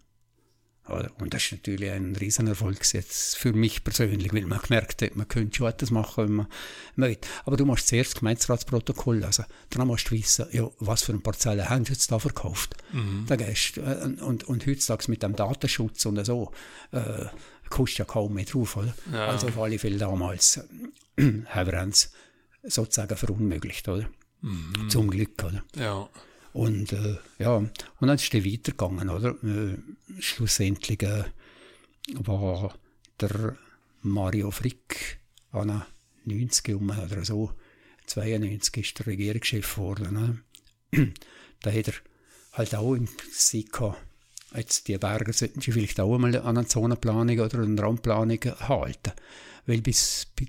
Und 1.18 1.34
das 1.34 1.42
ist 1.42 1.52
natürlich 1.52 1.90
ein 1.90 2.16
Riesenerfolg 2.16 2.78
jetzt 2.94 3.36
für 3.36 3.52
mich 3.52 3.84
persönlich, 3.84 4.32
weil 4.32 4.46
man 4.46 4.60
gemerkt 4.60 5.02
hat, 5.02 5.16
man 5.16 5.28
könnte 5.28 5.56
schon 5.56 5.68
etwas 5.68 5.90
machen, 5.90 6.24
wenn 6.24 6.34
man 6.34 6.46
möchte. 6.94 7.28
Aber 7.44 7.56
du 7.56 7.66
musst 7.66 7.88
zuerst 7.88 8.14
das 8.14 8.20
Gemeinderatsprotokoll 8.20 9.18
lesen. 9.18 9.44
Dann 9.70 9.86
musst 9.86 10.08
du 10.08 10.14
wissen, 10.14 10.46
ja, 10.52 10.70
was 10.78 11.02
für 11.02 11.12
eine 11.12 11.20
Parzelle 11.20 11.68
haben 11.68 11.84
sie 11.84 11.92
jetzt 11.92 12.10
da 12.10 12.18
verkauft. 12.18 12.74
Mhm. 12.92 13.24
Da 13.26 13.36
gehst, 13.36 13.76
äh, 13.76 14.08
und, 14.22 14.44
und 14.44 14.66
heutzutage 14.66 15.10
mit 15.10 15.22
dem 15.22 15.36
Datenschutz 15.36 16.06
und 16.06 16.24
so, 16.24 16.52
äh, 16.92 17.26
kommst 17.70 17.98
du 17.98 18.02
ja 18.02 18.04
kaum 18.04 18.34
mehr 18.34 18.44
drauf, 18.44 18.76
oder? 18.76 18.94
Ja. 19.12 19.28
Also 19.28 19.48
auf 19.48 19.58
alle 19.58 19.78
Fälle 19.78 19.98
damals 19.98 20.58
haben 21.18 21.46
wir 21.72 21.82
uns 21.82 22.12
sozusagen 22.62 23.16
verunmöglicht, 23.16 23.88
oder? 23.88 24.08
Mhm. 24.40 24.90
Zum 24.90 25.10
Glück, 25.10 25.42
oder? 25.44 25.64
Ja. 25.76 26.08
Und 26.52 26.92
äh, 26.92 27.16
ja, 27.38 27.56
und 27.56 27.70
dann 28.00 28.10
ist 28.10 28.34
es 28.34 28.44
weitergegangen, 28.44 29.08
oder? 29.08 29.30
Äh, 29.44 29.76
schlussendlich 30.18 31.02
äh, 31.02 31.24
war 32.14 32.74
der 33.20 33.56
Mario 34.02 34.50
Frick 34.50 35.20
an 35.52 35.82
90 36.24 36.74
um 36.74 36.90
oder 36.90 37.24
so, 37.24 37.52
92 38.06 38.84
ist 38.84 38.98
der 38.98 39.06
Regierungschef 39.06 39.74
geworden. 39.74 40.42
Ne? 40.92 41.12
da 41.62 41.72
hat 41.72 41.88
er 41.88 41.94
halt 42.52 42.74
auch 42.74 42.94
im 42.94 43.08
Sinn 43.30 43.66
gehabt, 43.70 44.02
jetzt 44.54 44.88
die 44.88 44.96
Berger 44.98 45.32
sollten 45.32 45.60
sie 45.60 45.72
vielleicht 45.72 46.00
auch 46.00 46.14
einmal 46.14 46.36
an 46.36 46.56
eine 46.58 46.66
Zonenplanung 46.66 47.38
oder 47.38 47.58
eine 47.60 47.80
Raumplanung 47.80 48.38
halten. 48.60 49.12
Weil 49.66 49.80
bis, 49.82 50.26
bis 50.34 50.48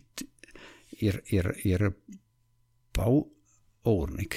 ihr, 0.91 1.21
ihr, 1.27 1.55
ihr 1.65 1.95
Bauordnung 2.93 4.29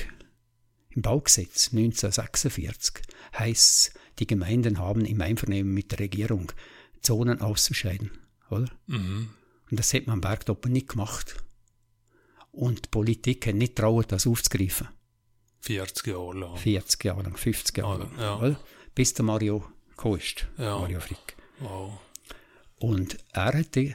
im 0.90 1.02
Baugesetz 1.02 1.68
1946 1.72 3.02
heißt 3.38 3.94
die 4.18 4.26
Gemeinden 4.26 4.78
haben 4.78 5.04
im 5.06 5.20
Einvernehmen 5.20 5.72
mit 5.72 5.90
der 5.92 6.00
Regierung 6.00 6.52
Zonen 7.00 7.40
auszuscheiden, 7.40 8.10
oder? 8.50 8.68
Mhm. 8.86 9.30
Und 9.70 9.78
das 9.78 9.94
hat 9.94 10.06
man 10.06 10.14
am 10.14 10.20
Bergtoppen 10.20 10.70
nicht 10.72 10.88
gemacht. 10.88 11.42
Und 12.50 12.84
die 12.84 12.88
Politik 12.90 13.46
hat 13.46 13.54
nicht 13.54 13.76
traut, 13.76 14.12
das 14.12 14.26
aufzugreifen. 14.26 14.88
40 15.60 16.06
Jahre 16.08 16.38
lang. 16.38 16.56
40 16.58 17.04
Jahre 17.04 17.22
lang, 17.22 17.36
50 17.36 17.78
Jahre 17.78 17.98
lang, 18.00 18.18
Ja. 18.18 18.36
oder? 18.38 18.60
Bis 18.94 19.14
der 19.14 19.24
Mario 19.24 19.64
gekommen 19.90 20.18
ist, 20.18 20.46
Ja. 20.58 20.78
Mario 20.78 21.00
Frick. 21.00 21.36
Wow. 21.60 21.98
Und 22.76 23.18
er 23.32 23.58
hat 23.58 23.76
ein 23.76 23.94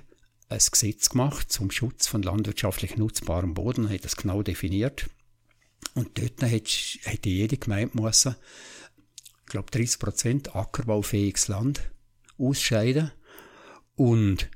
Gesetz 0.49 1.09
gemacht 1.09 1.51
zum 1.51 1.71
Schutz 1.71 2.07
von 2.07 2.23
landwirtschaftlich 2.23 2.97
nutzbarem 2.97 3.53
Boden, 3.53 3.89
hat 3.89 4.05
das 4.05 4.15
genau 4.15 4.41
definiert. 4.41 5.09
Und 5.93 6.17
dort 6.17 6.41
hätte 6.41 6.71
hätte 7.03 7.29
jede 7.29 7.57
Gemeinde 7.57 7.99
müssen, 8.01 8.35
ich 9.41 9.51
glaube 9.51 9.71
30 9.71 9.99
Prozent 9.99 10.55
ackerbaufähiges 10.55 11.47
Land 11.47 11.81
ausscheiden 12.37 13.11
und 13.95 14.49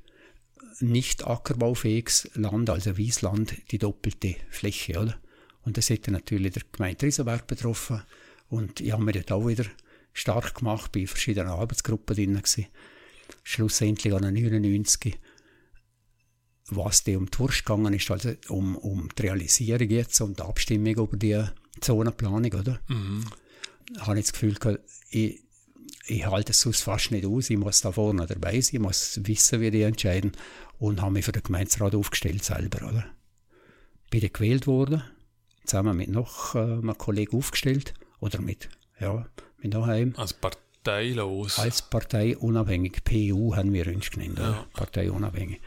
nicht 0.80 1.28
ackerbaufähiges 1.28 2.30
Land, 2.34 2.70
also 2.70 2.98
Wiesland, 2.98 3.56
die 3.72 3.78
doppelte 3.78 4.36
Fläche, 4.50 5.00
oder? 5.00 5.18
Und 5.64 5.78
das 5.78 5.90
hätte 5.90 6.12
natürlich 6.12 6.54
der 6.54 6.64
Gemeinde 6.72 7.06
Riesenberg 7.06 7.48
betroffen. 7.48 8.02
Und 8.50 8.82
ich 8.82 8.92
habe 8.92 9.04
mir 9.04 9.12
dort 9.12 9.32
auch 9.32 9.48
wieder 9.48 9.66
stark 10.14 10.56
gemacht, 10.56 10.92
bei 10.92 11.08
verschiedenen 11.08 11.50
Arbeitsgruppen 11.50 12.16
drin 12.16 12.36
gewesen. 12.36 12.68
Schlussendlich 13.44 14.14
an 14.14 14.34
99 14.34 15.18
was 16.72 17.04
die 17.04 17.16
um 17.16 17.30
die 17.30 17.40
Wurst 17.40 17.66
gegangen 17.66 17.94
ist, 17.94 18.10
also 18.10 18.34
um, 18.50 18.78
um 18.78 19.10
die 19.18 19.24
Realisierung 19.24 19.90
jetzt 19.90 20.20
und 20.22 20.40
die 20.40 20.44
Abstimmung 20.44 20.96
über 20.96 21.18
die 21.18 21.44
Zonenplanung, 21.82 22.54
oder? 22.54 22.80
Mhm. 22.88 23.26
habe 24.00 24.20
ich 24.20 24.26
das 24.26 24.34
Gefühl 24.34 24.56
gehabt, 24.56 24.80
ich, 25.10 25.42
ich 26.08 26.26
halte 26.26 26.52
es 26.52 26.62
sonst 26.62 26.82
fast 26.82 27.12
nicht 27.12 27.26
aus, 27.26 27.50
ich 27.50 27.58
muss 27.58 27.82
da 27.82 27.92
vorne 27.92 28.26
dabei 28.26 28.62
sein, 28.62 28.76
ich 28.76 28.80
muss 28.80 29.20
wissen, 29.24 29.62
wie 29.62 29.72
die 29.72 29.82
entscheiden 29.82 30.32
und 30.80 31.02
habe 31.02 31.14
mich 31.14 31.26
für 31.26 31.32
den 31.32 31.44
Gemeinderat 31.44 31.94
aufgestellt 31.94 32.44
selber, 32.44 32.88
oder? 32.88 33.06
Bin 34.10 34.22
dann 34.22 34.34
gewählt 34.34 34.68
worden, 34.68 35.04
zusammen 35.66 35.98
mit 35.98 36.10
noch 36.10 36.56
äh, 36.56 36.60
einem 36.60 36.98
Kollegen 36.98 37.38
aufgestellt, 37.38 37.94
oder 38.20 38.42
mit, 38.42 38.70
ja, 39.00 39.28
mit 39.62 39.76
einem, 39.76 40.16
Als 40.16 40.34
parteilos. 40.34 41.60
als 41.60 41.82
Partei 41.82 42.38
unabhängig, 42.38 43.04
PU 43.04 43.56
haben 43.56 43.74
wir 43.74 43.88
uns 43.88 44.10
genannt? 44.10 44.40
Ja. 44.40 44.66
Partei 44.74 45.12
unabhängig. 45.12 45.62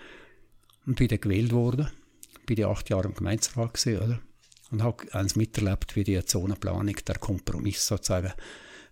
Und 0.86 0.96
bin 0.96 1.08
dann 1.08 1.20
gewählt 1.20 1.52
worden, 1.52 1.88
bin 2.46 2.56
dann 2.56 2.70
acht 2.70 2.90
Jahre 2.90 3.08
im 3.08 3.14
Gemeinderat 3.14 3.74
gewesen, 3.74 4.02
oder? 4.02 4.20
Und 4.70 4.82
habe 4.82 5.12
eins 5.14 5.36
miterlebt, 5.36 5.94
wie 5.96 6.04
die 6.04 6.24
Zonenplanung, 6.24 6.96
der 7.06 7.18
Kompromiss 7.18 7.86
sozusagen, 7.86 8.32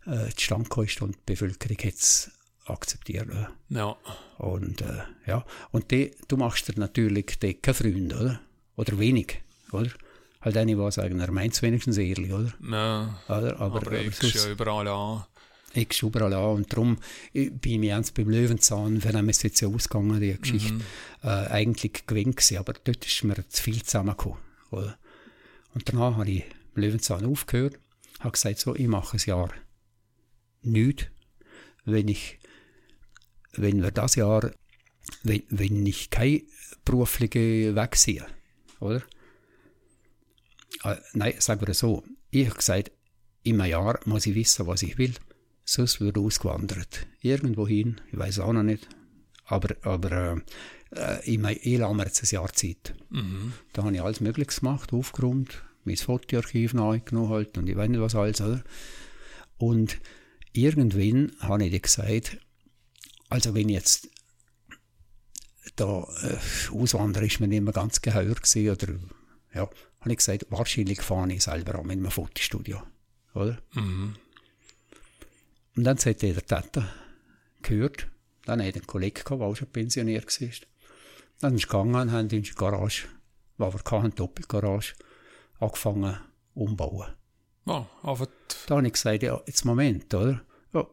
äh, 0.06 0.28
zustande 0.36 0.84
ist 0.84 1.02
und 1.02 1.16
die 1.16 1.20
Bevölkerung 1.26 1.78
hat 1.78 1.94
es 1.94 2.30
akzeptiert, 2.66 3.28
oder? 3.28 3.50
Ja. 3.68 3.96
Und, 4.38 4.80
äh, 4.82 5.02
ja. 5.26 5.44
Und 5.70 5.90
die, 5.90 6.12
du 6.28 6.36
machst 6.36 6.68
dir 6.68 6.78
natürlich 6.78 7.38
die 7.40 7.54
keine 7.54 7.74
Freunde, 7.74 8.16
oder? 8.16 8.40
Oder 8.76 8.98
wenig, 8.98 9.42
oder? 9.72 9.90
Halt 10.42 10.56
eine, 10.56 10.74
die 10.74 10.90
sagen, 10.90 11.20
er 11.20 11.30
meint 11.30 11.54
es 11.54 11.62
wenigstens 11.62 11.98
ehrlich, 11.98 12.32
oder? 12.32 12.52
ja. 12.60 13.20
oder? 13.28 13.60
Aber, 13.60 13.76
Aber, 13.76 13.92
ich 13.92 14.34
ja 14.34 14.50
überall 14.50 14.88
an. 14.88 15.24
ich 15.72 15.92
schaue 15.92 16.10
überall 16.10 16.34
an 16.34 16.56
und 16.56 16.72
darum 16.72 16.98
bin 17.32 17.82
ich 17.82 17.90
ernst 17.90 18.14
beim 18.14 18.28
Löwenzahn, 18.28 19.00
von 19.00 19.12
dem 19.12 19.28
ist 19.28 19.44
jetzt 19.44 19.60
ja 19.60 19.68
ausgegangen, 19.68 20.20
die 20.20 20.36
Geschichte, 20.36 20.80
äh, 21.22 21.28
eigentlich 21.28 22.06
gewinnt 22.06 22.36
gewesen, 22.36 22.58
aber 22.58 22.72
dort 22.72 23.06
ist 23.06 23.22
mir 23.22 23.48
zu 23.48 23.62
viel 23.62 23.82
zusammengekommen. 23.84 24.38
Oder? 24.72 24.98
Und 25.74 25.88
danach 25.88 26.16
habe 26.16 26.30
ich 26.30 26.44
beim 26.74 26.84
Löwenzahn 26.84 27.24
aufgehört, 27.24 27.78
habe 28.18 28.32
gesagt, 28.32 28.58
so, 28.58 28.74
ich 28.74 28.88
mache 28.88 29.16
ein 29.16 29.22
Jahr 29.24 29.50
nichts, 30.62 31.06
wenn 31.84 32.08
ich, 32.08 32.40
wenn 33.52 33.80
wir 33.80 33.92
das 33.92 34.16
Jahr, 34.16 34.50
wenn, 35.22 35.42
wenn 35.50 35.86
ich 35.86 36.10
keine 36.10 36.42
berufliche 36.84 37.76
wegsehe, 37.76 38.26
oder? 38.80 39.02
Äh, 40.84 40.96
nein, 41.14 41.34
sagen 41.38 41.66
wir 41.66 41.74
so, 41.74 42.04
ich 42.30 42.46
habe 42.46 42.56
gesagt, 42.56 42.90
in 43.42 43.60
einem 43.60 43.70
Jahr 43.70 44.00
muss 44.04 44.26
ich 44.26 44.34
wissen, 44.34 44.66
was 44.66 44.82
ich 44.82 44.98
will, 44.98 45.14
sonst 45.64 46.00
würde 46.00 46.20
ich 46.20 46.26
ausgewandert. 46.26 47.06
Irgendwohin, 47.20 48.00
ich 48.10 48.18
weiß 48.18 48.40
auch 48.40 48.52
noch 48.52 48.62
nicht, 48.62 48.88
aber, 49.44 49.74
aber 49.82 50.42
äh, 50.92 51.16
äh, 51.18 51.30
ich, 51.30 51.38
mein, 51.38 51.58
ich 51.60 51.78
lasse 51.78 51.94
mir 51.94 52.04
jetzt 52.04 52.22
ein 52.22 52.34
Jahr 52.34 52.52
Zeit. 52.52 52.94
Mhm. 53.10 53.52
Da 53.72 53.82
habe 53.84 53.94
ich 53.94 54.02
alles 54.02 54.20
Mögliche 54.20 54.60
gemacht, 54.60 54.92
aufgeräumt, 54.92 55.62
mein 55.84 55.96
Fotoarchiv 55.96 56.74
neu 56.74 57.00
genommen 57.00 57.30
halt 57.30 57.58
und 57.58 57.68
ich 57.68 57.76
weiß 57.76 57.88
nicht 57.88 58.00
was 58.00 58.14
alles, 58.14 58.40
oder? 58.40 58.62
Und 59.58 60.00
irgendwann 60.52 61.32
habe 61.40 61.64
ich 61.64 61.70
dir 61.70 61.80
gesagt, 61.80 62.38
Also 63.28 63.54
wenn 63.54 63.70
jetzt 63.70 64.08
da 65.76 66.06
äh, 66.22 66.76
auswandern 66.76 67.24
ist 67.24 67.40
mir 67.40 67.48
nicht 67.48 67.62
mehr 67.62 67.72
ganz 67.72 68.02
geheuer 68.02 68.34
gewesen, 68.34 68.68
oder 68.68 68.94
ja, 69.54 69.70
habe 70.02 70.10
ich 70.10 70.18
gesagt, 70.18 70.46
wahrscheinlich 70.50 71.00
fahre 71.00 71.32
ich 71.32 71.42
selber 71.42 71.76
an 71.76 71.86
mit 71.86 71.98
einem 71.98 72.10
Fotostudio, 72.10 72.82
oder? 73.34 73.58
Mhm. 73.72 74.16
Und 75.76 75.84
dann 75.84 75.96
hat 75.96 76.22
der 76.22 76.46
Tata 76.46 76.86
gehört, 77.62 78.08
dann 78.44 78.62
hat 78.62 78.74
einen 78.74 78.86
Kollegen 78.86 79.24
gehabt, 79.24 79.40
der 79.40 79.46
auch 79.46 79.54
schon 79.54 79.68
pensioniert 79.68 80.40
war. 80.40 80.48
Dann 81.40 81.54
ist 81.54 81.68
gegangen 81.68 81.94
und 81.94 82.12
haben 82.12 82.28
in 82.28 82.42
die 82.42 82.50
Garage, 82.50 83.06
wo 83.56 83.72
wir 83.72 83.80
hatten, 83.80 84.14
Doppelgarage, 84.14 84.94
angefangen 85.60 86.18
umbauen. 86.54 87.14
Ja, 87.66 87.88
aber 88.02 88.28
Da 88.66 88.76
habe 88.76 88.86
ich 88.86 88.92
gesagt, 88.92 89.22
ja, 89.22 89.40
jetzt 89.46 89.64
Moment, 89.64 90.12
oder? 90.14 90.42
Ja, 90.74 90.86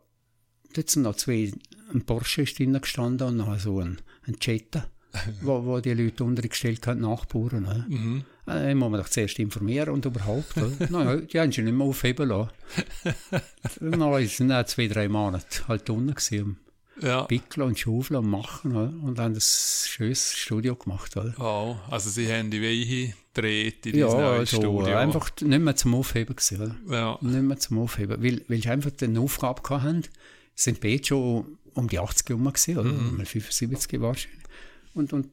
dort 0.73 0.90
sind 0.90 1.03
noch 1.03 1.15
zwei, 1.15 1.52
ein 1.91 2.06
Porsche 2.06 2.44
ist 2.44 2.57
drinnen 2.60 2.80
gestanden 2.80 3.27
und 3.27 3.38
noch 3.38 3.60
so 3.60 3.80
ein, 3.80 3.99
ein 4.27 4.38
Jetta, 4.40 4.86
wo, 5.41 5.65
wo 5.65 5.80
die 5.80 5.94
Leute 5.94 6.23
untergestellt 6.23 6.86
haben, 6.88 7.02
Nachbarn. 7.02 7.86
Mhm. 7.88 8.26
Äh, 8.49 8.76
muss 8.76 8.89
man 8.89 8.99
doch 8.99 9.09
zuerst 9.09 9.38
informieren 9.39 9.89
und 9.89 10.05
überhaupt. 10.05 10.53
Naja, 10.89 11.17
die 11.17 11.39
haben 11.39 11.51
sie 11.51 11.61
nicht 11.61 11.76
mehr 11.76 11.85
aufheben 11.88 12.30
lassen. 12.30 12.49
Dann 13.80 14.27
sind 14.27 14.51
auch 14.51 14.65
zwei, 14.65 14.88
drei 14.88 15.07
Monate 15.07 15.67
halt 15.67 15.89
unten 15.89 16.13
gewesen, 16.15 16.57
ja. 17.01 17.23
Pickeln 17.23 17.67
und 17.67 17.80
Schaufeln 17.80 18.19
und 18.19 18.30
Machen. 18.30 18.76
Oder? 18.76 18.93
Und 19.03 19.19
haben 19.19 19.34
ein 19.34 19.39
schönes 19.41 20.34
Studio 20.35 20.76
gemacht. 20.76 21.15
Oder? 21.15 21.34
Oh, 21.39 21.77
also 21.89 22.09
sie 22.09 22.31
haben 22.31 22.51
die 22.51 22.61
Weiche 22.61 23.13
gedreht 23.34 23.85
in 23.85 23.97
Ja, 23.97 24.07
dieses 24.07 24.13
neue 24.19 24.39
also 24.39 24.57
Studio. 24.57 24.97
einfach 24.97 25.31
nicht 25.41 25.59
mehr 25.61 25.76
zum 25.76 25.95
Aufheben 25.95 26.35
gewesen. 26.35 26.76
Ja, 26.89 27.17
Nicht 27.21 27.41
mehr 27.41 27.57
zum 27.57 27.80
Aufheben. 27.80 28.21
Weil, 28.23 28.41
weil 28.47 28.61
sie 28.61 28.69
einfach 28.69 28.91
eine 29.01 29.19
Aufgabe 29.19 29.61
haben, 29.69 30.03
sind 30.55 30.81
beide 30.81 31.05
schon 31.05 31.57
um 31.73 31.88
die 31.88 31.99
80 31.99 32.30
herum 32.30 32.43
gewesen, 32.45 32.77
oder? 32.77 32.91
Mal 32.91 33.26
75 33.26 34.01
wahrscheinlich. 34.01 34.39
Und, 34.93 35.13
und 35.13 35.30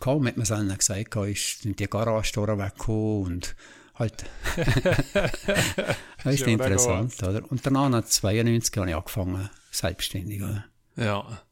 kaum 0.00 0.26
hat 0.26 0.36
man 0.36 0.42
es 0.44 0.50
ihnen 0.50 0.76
gesagt, 0.76 1.16
ist 1.16 1.62
sind 1.62 1.78
die 1.78 1.86
Garage 1.86 2.34
weggekommen 2.36 3.26
und 3.26 3.56
halt. 3.94 4.24
das 6.24 6.34
ist 6.34 6.46
interessant, 6.46 7.22
oder? 7.22 7.50
Und 7.50 7.64
danach, 7.64 7.86
1992, 7.86 8.76
habe 8.76 8.90
ich 8.90 8.96
angefangen, 8.96 9.50
selbstständig, 9.70 10.42
oder? 10.42 10.64
ja. 10.96 11.42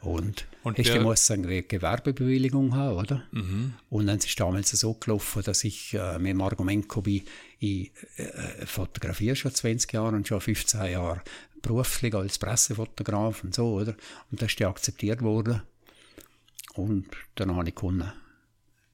Und, 0.00 0.46
Und 0.62 0.78
du 0.78 1.00
musst 1.00 1.30
eine 1.30 1.62
Gewerbebewilligung 1.62 2.74
haben, 2.74 2.98
oder? 2.98 3.24
Mhm. 3.32 3.74
Und 3.88 4.06
dann 4.06 4.18
ist 4.18 4.28
es 4.28 4.34
damals 4.34 4.70
so 4.70 4.92
gelaufen, 4.94 5.42
dass 5.42 5.64
ich 5.64 5.94
äh, 5.94 6.18
mit 6.18 6.32
dem 6.32 6.42
Argument 6.42 6.86
kam, 6.88 7.04
ich, 7.06 7.24
ich 7.58 7.90
äh, 8.16 8.66
fotografiere 8.66 9.34
schon 9.34 9.54
20 9.54 9.90
Jahre 9.94 10.14
und 10.14 10.28
schon 10.28 10.42
15 10.42 10.92
Jahre 10.92 11.22
beruflich 11.62 12.14
als 12.14 12.38
Pressefotograf 12.38 13.44
und 13.44 13.54
so, 13.54 13.72
oder? 13.74 13.94
Und 14.30 14.42
das 14.42 14.52
ist 14.52 14.60
ja 14.60 14.68
akzeptiert 14.68 15.22
worden. 15.22 15.62
Und 16.74 17.06
dann 17.36 17.54
habe 17.54 17.68
ich 17.68 17.74
gewonnen 17.74 18.12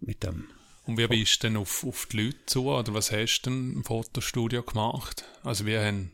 mit 0.01 0.23
dem. 0.23 0.47
Und 0.86 0.98
wie 0.98 1.07
bist 1.07 1.43
du 1.43 1.48
denn 1.48 1.57
auf, 1.57 1.85
auf 1.85 2.07
die 2.07 2.24
Leute 2.24 2.47
zu, 2.47 2.66
oder 2.66 2.94
was 2.94 3.12
hast 3.12 3.43
du 3.43 3.51
denn 3.51 3.73
im 3.74 3.85
Fotostudio 3.85 4.62
gemacht? 4.62 5.24
Also 5.43 5.66
wie 5.66 5.78
haben, 5.78 6.11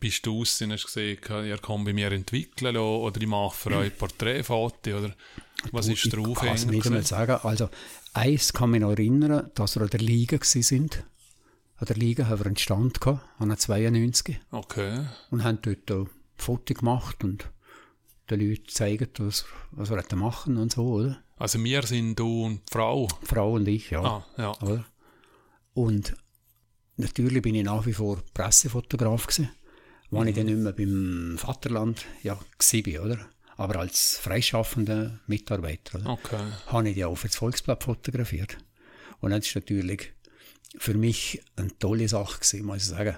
bist 0.00 0.26
du 0.26 0.40
aus, 0.40 0.60
hast 0.60 0.82
du 0.82 0.86
gesehen, 0.86 1.18
ihr 1.46 1.58
kann 1.58 1.84
bei 1.84 1.92
mir 1.92 2.10
entwickeln 2.12 2.74
lassen, 2.74 2.84
oder 2.84 3.20
ich 3.20 3.26
mache 3.26 3.56
für 3.56 3.76
euch 3.76 3.96
Porträtfotos, 3.96 4.94
oder 4.94 5.14
was 5.72 5.88
ist 5.88 6.12
der 6.12 6.18
Ich 6.20 6.34
kann 6.34 6.54
es 6.54 6.66
nicht 6.66 6.86
einmal 6.86 7.04
sagen. 7.04 7.38
Also, 7.42 7.68
eins 8.12 8.52
kann 8.52 8.70
mich 8.70 8.80
noch 8.80 8.90
erinnern, 8.90 9.50
dass 9.54 9.76
wir 9.76 9.82
an 9.82 9.90
der 9.90 10.00
Liga 10.00 10.38
sind. 10.42 11.04
An 11.78 11.86
der 11.86 11.96
Liga 11.96 12.26
haben 12.26 12.40
wir 12.40 12.46
einen 12.46 12.56
Stand 12.56 13.00
gehabt, 13.00 13.22
an 13.38 13.48
der 13.48 13.58
92. 13.58 14.40
Okay, 14.50 15.06
und 15.30 15.44
haben 15.44 15.58
dort 15.62 15.90
ein 15.90 16.10
Foto 16.36 16.74
gemacht 16.74 17.22
und 17.22 17.50
den 18.30 18.40
Leuten 18.40 18.64
gezeigt, 18.64 19.20
was, 19.20 19.44
was 19.70 19.90
wir 19.90 20.16
machen 20.16 20.56
und 20.56 20.72
so, 20.72 20.86
oder? 20.86 21.22
also 21.38 21.62
wir 21.62 21.82
sind 21.82 22.18
du 22.18 22.44
und 22.44 22.62
die 22.68 22.72
Frau. 22.72 23.08
Frau 23.22 23.52
und 23.52 23.68
ich, 23.68 23.90
ja. 23.90 24.02
Ah, 24.02 24.26
ja. 24.38 24.52
Oder? 24.62 24.84
Und 25.74 26.16
natürlich 26.96 27.42
bin 27.42 27.54
ich 27.54 27.64
nach 27.64 27.84
wie 27.86 27.92
vor 27.92 28.22
Pressefotograf 28.32 29.26
gewesen, 29.26 29.50
wo 30.10 30.22
ich 30.24 30.34
dann 30.34 30.46
nicht 30.46 30.58
mehr 30.58 30.72
beim 30.72 31.36
Vaterland 31.38 32.04
ja, 32.22 32.38
bin, 32.72 32.98
oder? 32.98 33.18
Aber 33.58 33.80
als 33.80 34.18
freischaffender 34.18 35.20
Mitarbeiter, 35.26 35.98
oder? 35.98 36.10
Okay, 36.10 36.40
habe 36.66 36.88
ich 36.88 36.94
die 36.94 37.04
auch 37.04 37.16
für 37.16 37.28
das 37.28 37.36
Volksblatt 37.36 37.84
fotografiert. 37.84 38.58
Und 39.20 39.30
das 39.30 39.46
ist 39.46 39.54
natürlich 39.54 40.12
für 40.78 40.94
mich 40.94 41.42
eine 41.56 41.76
tolle 41.78 42.08
Sache 42.08 42.40
gewesen, 42.40 42.66
muss 42.66 42.78
ich 42.78 42.84
sagen. 42.84 43.16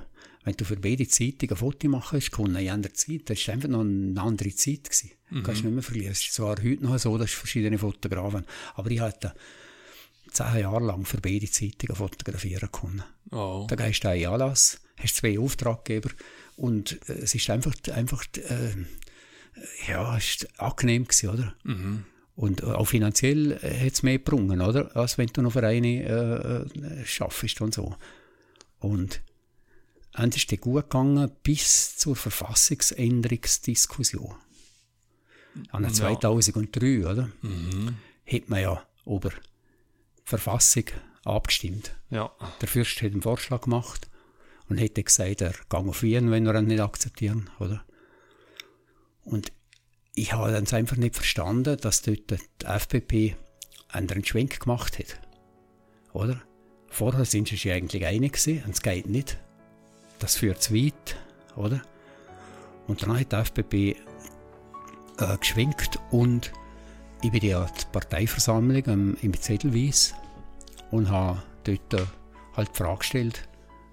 Wenn 0.48 0.56
du 0.56 0.64
für 0.64 0.76
beide 0.76 1.06
Zeitungen 1.06 1.50
ein 1.50 1.56
Foto 1.58 1.88
machen 1.88 2.18
hast, 2.18 2.30
können 2.30 2.56
in 2.56 2.70
einer 2.70 2.94
Zeit, 2.94 3.28
das 3.28 3.38
ist 3.38 3.50
einfach 3.50 3.68
noch 3.68 3.80
eine 3.80 4.18
andere 4.18 4.54
Zeit 4.54 4.84
gewesen. 4.84 5.10
Kannst 5.44 5.60
du 5.60 5.66
nicht 5.66 5.74
mehr 5.74 5.82
verlieren. 5.82 6.12
Es 6.12 6.22
ist 6.22 6.32
zwar 6.32 6.56
heute 6.56 6.82
noch 6.82 6.98
so, 6.98 7.18
dass 7.18 7.32
verschiedene 7.32 7.76
Fotografen, 7.76 8.46
aber 8.74 8.90
ich 8.90 9.00
hatte 9.00 9.34
zehn 10.32 10.60
Jahre 10.60 10.86
lang 10.86 11.04
für 11.04 11.18
beide 11.18 11.50
Zeitungen 11.50 11.94
fotografieren 11.94 12.72
können. 12.72 13.02
oh. 13.30 13.66
Da 13.68 13.76
gehst 13.76 14.04
du 14.04 14.08
in 14.08 14.14
einen 14.14 14.40
Anlass, 14.40 14.80
hast 14.96 15.16
zwei 15.16 15.38
Auftraggeber 15.38 16.08
und 16.56 16.98
äh, 17.10 17.18
es 17.24 17.34
ist 17.34 17.50
einfach, 17.50 17.74
einfach 17.92 18.24
äh, 18.38 18.70
ja, 19.86 20.16
ist 20.16 20.48
angenehm 20.58 21.04
gewesen, 21.04 21.28
oder? 21.28 21.54
Mhm. 21.64 22.04
Und 22.36 22.62
äh, 22.62 22.66
auch 22.66 22.86
finanziell 22.86 23.54
hat 23.56 23.92
es 23.92 24.02
mehr 24.02 24.16
gebrungen, 24.16 24.62
oder? 24.62 24.96
Als 24.96 25.18
wenn 25.18 25.26
du 25.26 25.42
noch 25.42 25.52
für 25.52 25.66
eine 25.66 26.04
äh, 26.04 27.00
äh, 27.02 27.04
schaffst 27.04 27.60
und 27.60 27.74
so. 27.74 27.96
Und 28.78 29.20
dann 30.18 30.30
ist 30.30 30.52
es 30.52 30.60
gut 30.60 30.84
gegangen 30.84 31.30
bis 31.42 31.96
zur 31.96 32.14
Verfassungsänderungsdiskussion. 32.16 34.34
An 35.70 35.82
der 35.82 35.90
Ja. 35.92 35.96
2003, 35.96 37.06
oder? 37.06 37.30
Mhm. 37.42 37.96
Hat 38.26 38.48
man 38.48 38.60
ja 38.60 38.82
über 39.06 39.30
die 39.30 39.36
Verfassung 40.24 40.84
abgestimmt. 41.24 41.94
Ja, 42.10 42.30
Der 42.60 42.68
Fürst 42.68 43.00
hat 43.02 43.12
einen 43.12 43.22
Vorschlag 43.22 43.62
gemacht 43.62 44.08
und 44.68 44.78
hätte 44.78 45.02
gesagt, 45.04 45.40
er 45.40 45.54
gang 45.68 45.88
auf 45.88 46.02
Wien, 46.02 46.30
wenn 46.30 46.44
wir 46.44 46.54
ihn 46.54 46.66
nicht 46.66 46.80
akzeptieren, 46.80 47.50
oder? 47.60 47.84
Und 49.24 49.52
ich 50.14 50.32
habe 50.32 50.50
dann 50.52 50.66
einfach 50.66 50.96
nicht 50.96 51.14
verstanden, 51.14 51.76
dass 51.80 52.02
dort 52.02 52.30
die 52.30 52.38
FPP 52.64 53.36
einen 53.88 54.24
Schwenk 54.24 54.60
gemacht 54.60 54.98
hat, 54.98 55.20
oder? 56.12 56.42
Vorher 56.88 57.24
sind 57.24 57.48
sie 57.48 57.56
sich 57.56 57.70
eigentlich 57.72 58.04
einig 58.04 58.32
gewesen, 58.32 58.64
und 58.64 58.70
es 58.74 58.82
geht 58.82 59.06
nicht. 59.06 59.38
Das 60.18 60.36
führt 60.36 60.62
zu 60.62 60.74
weit, 60.74 61.16
oder? 61.56 61.82
Und 62.86 63.02
dann 63.02 63.18
hat 63.18 63.32
die 63.32 63.36
FPP 63.36 63.74
äh, 65.18 65.36
geschwenkt 65.38 65.98
und 66.10 66.52
ich 67.22 67.30
bin 67.30 67.44
ja 67.44 67.66
die 67.66 67.84
Parteiversammlung 67.92 68.82
ähm, 68.86 69.16
im 69.20 69.38
Zettelwies 69.38 70.14
und 70.90 71.10
habe 71.10 71.42
dort 71.64 71.94
äh, 71.94 72.06
halt 72.56 72.70
die 72.70 72.76
Frage 72.76 72.98
gestellt, 72.98 73.48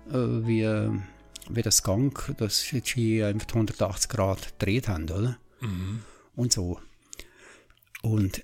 äh, 0.10 0.14
wie, 0.14 0.62
äh, 0.62 0.92
wie 1.50 1.62
das 1.62 1.84
gang, 1.84 2.36
dass 2.38 2.72
jetzt 2.72 2.90
hier 2.90 3.28
einfach 3.28 3.48
180 3.50 4.10
Grad 4.10 4.60
gedreht 4.60 4.88
haben, 4.88 5.10
oder? 5.10 5.38
mhm. 5.62 6.02
Und 6.36 6.54
so. 6.54 6.80
Und 8.02 8.44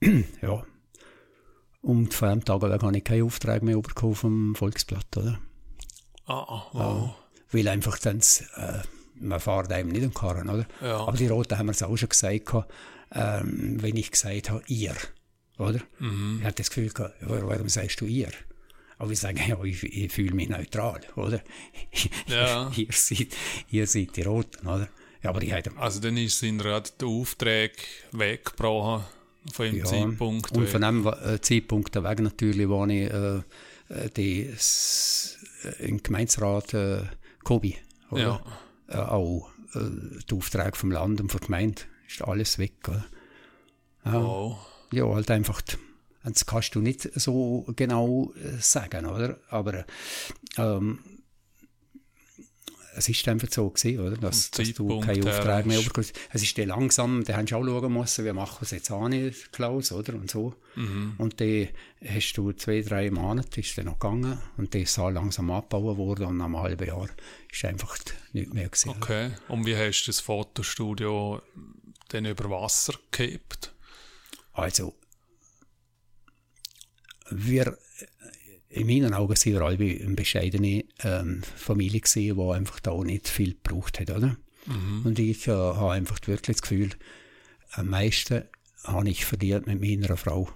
ja, 0.42 0.64
und 1.80 2.14
vor 2.14 2.28
einem 2.28 2.44
Tag 2.44 2.62
habe 2.62 2.96
ich 2.96 3.04
keinen 3.04 3.24
Auftrag 3.24 3.62
mehr 3.62 3.80
bekommen 3.80 4.14
vom 4.14 4.54
Volksblatt, 4.54 5.16
oder? 5.16 5.40
Ah, 6.28 6.44
ah, 6.48 6.66
wow. 6.72 7.14
Weil 7.50 7.68
einfach 7.68 7.98
dann, 7.98 8.18
äh, 8.18 8.78
man 9.20 9.40
fährt 9.40 9.72
einem 9.72 9.88
nicht 9.88 10.04
am 10.04 10.14
Karren, 10.14 10.48
oder? 10.48 10.66
Ja. 10.80 10.98
Aber 10.98 11.16
die 11.16 11.26
Roten 11.26 11.58
haben 11.58 11.66
mir 11.66 11.72
es 11.72 11.82
auch 11.82 11.96
schon 11.96 12.08
gesagt, 12.08 12.46
gehabt, 12.46 12.72
ähm, 13.12 13.82
wenn 13.82 13.96
ich 13.96 14.10
gesagt 14.10 14.50
habe, 14.50 14.62
ihr, 14.66 14.94
oder? 15.58 15.80
Mhm. 15.98 16.38
Ich 16.40 16.44
hatte 16.44 16.56
das 16.62 16.70
Gefühl, 16.70 16.90
gehabt, 16.90 17.14
warum 17.20 17.68
sagst 17.68 18.00
du 18.00 18.04
ihr? 18.04 18.30
Aber 18.98 19.10
ich 19.10 19.20
sage, 19.20 19.40
ja, 19.48 19.62
ich, 19.64 19.82
ich 19.82 20.12
fühle 20.12 20.34
mich 20.34 20.48
neutral, 20.48 21.00
oder? 21.16 21.40
Ja. 22.26 22.70
ihr, 22.76 22.88
seid, 22.92 23.28
ihr 23.70 23.86
seid 23.86 24.16
die 24.16 24.22
Roten, 24.22 24.66
oder? 24.66 24.88
Ja, 25.22 25.30
aber 25.30 25.42
ich 25.42 25.52
hatte, 25.52 25.72
Also 25.76 26.00
dann 26.00 26.16
ist 26.16 26.38
sind 26.38 26.58
gerade 26.58 26.88
der 27.00 27.08
Auftrag 27.08 27.72
weggebrochen 28.12 29.04
von 29.52 29.66
dem 29.66 29.76
ja, 29.78 29.84
Zeitpunkt. 29.84 30.52
und 30.52 30.62
weg. 30.62 30.68
von 30.68 30.82
dem 30.82 31.06
äh, 31.06 31.40
Zeitpunkt 31.40 31.94
weg 31.94 32.20
natürlich, 32.20 32.68
wo 32.68 32.84
ich 32.86 33.10
äh, 33.10 33.38
äh, 33.88 34.10
die, 34.16 34.52
im 35.78 36.02
Gemeinsrat 36.02 36.74
äh, 36.74 37.02
Kobi, 37.44 37.76
oder? 38.10 38.42
Ja. 38.88 38.98
Äh, 38.98 39.08
auch 39.08 39.50
äh, 39.74 39.80
die 40.28 40.34
Aufträge 40.34 40.76
vom 40.76 40.90
Land 40.90 41.20
und 41.20 41.30
von 41.30 41.40
der 41.40 41.46
Gemeinde, 41.46 41.82
ist 42.06 42.22
alles 42.22 42.58
weg, 42.58 42.88
oder? 42.88 43.04
Ja. 44.04 44.22
wow. 44.22 44.58
Ja, 44.92 45.04
halt 45.06 45.30
einfach, 45.30 45.60
das 46.24 46.46
kannst 46.46 46.74
du 46.74 46.80
nicht 46.80 47.02
so 47.14 47.66
genau 47.76 48.32
äh, 48.34 48.58
sagen, 48.60 49.06
oder? 49.06 49.38
Aber 49.50 49.84
ähm, 50.56 51.00
es 52.98 53.08
ist 53.08 53.26
einfach 53.28 53.48
so 53.50 53.70
gewesen, 53.70 54.00
oder? 54.00 54.16
Dass, 54.16 54.50
dass 54.50 54.58
du 54.58 54.64
Zeitpunkt 54.64 55.06
keine 55.06 55.22
her 55.22 55.32
Aufträge 55.32 55.68
mehr 55.68 55.80
bekommst. 55.80 56.18
Es 56.32 56.42
ist 56.42 56.58
dann 56.58 56.68
langsam, 56.68 57.22
da 57.24 57.36
hast 57.36 57.50
du 57.50 57.56
auch 57.56 57.64
schauen 57.64 57.92
müssen, 57.92 58.24
wie 58.24 58.32
machen 58.32 58.56
wir 58.60 58.64
es 58.64 58.70
jetzt 58.72 58.90
an, 58.90 59.32
Klaus, 59.52 59.92
oder? 59.92 60.14
Und 60.14 60.30
so. 60.30 60.54
Mhm. 60.74 61.14
Und 61.18 61.40
dann 61.40 61.68
hast 62.04 62.32
du 62.34 62.52
zwei, 62.52 62.82
drei 62.82 63.10
Monate, 63.10 63.60
ist 63.60 63.78
dann 63.78 63.86
noch 63.86 63.98
gegangen, 63.98 64.38
und 64.56 64.74
das 64.74 64.82
ist 64.82 64.98
auch 64.98 65.10
langsam 65.10 65.50
abgebaut 65.50 65.96
worden, 65.96 66.26
und 66.26 66.36
nach 66.38 66.46
einem 66.46 66.58
halben 66.58 66.86
Jahr 66.86 67.08
ist 67.50 67.64
einfach 67.64 67.96
nichts 68.32 68.52
mehr 68.52 68.68
gewesen. 68.68 68.90
Okay. 68.90 69.30
Und 69.48 69.64
wie 69.64 69.76
hast 69.76 70.04
du 70.04 70.08
das 70.10 70.20
Fotostudio 70.20 71.40
dann 72.08 72.24
über 72.24 72.50
Wasser 72.50 72.94
gehabt? 73.12 73.72
Also, 74.52 74.94
wir, 77.30 77.78
in 78.78 78.86
meinen 78.86 79.14
Augen 79.14 79.36
sind 79.36 79.54
wir 79.54 79.62
alle 79.62 79.76
eine 79.76 80.14
bescheidene 80.14 80.84
ähm, 81.02 81.42
Familie 81.56 82.00
gewesen, 82.00 82.36
die 82.36 82.54
einfach 82.54 82.80
da 82.80 82.94
nicht 83.02 83.28
viel 83.28 83.54
gebraucht 83.54 84.00
hat, 84.00 84.10
oder? 84.10 84.36
Mhm. 84.66 85.02
Und 85.04 85.18
ich 85.18 85.46
äh, 85.48 85.52
habe 85.52 85.92
einfach 85.92 86.18
wirklich 86.26 86.56
das 86.56 86.62
Gefühl, 86.62 86.90
am 87.72 87.88
meisten 87.88 88.44
habe 88.84 89.08
ich 89.08 89.24
verdient 89.24 89.66
mit 89.66 89.80
meiner 89.80 90.16
Frau. 90.16 90.48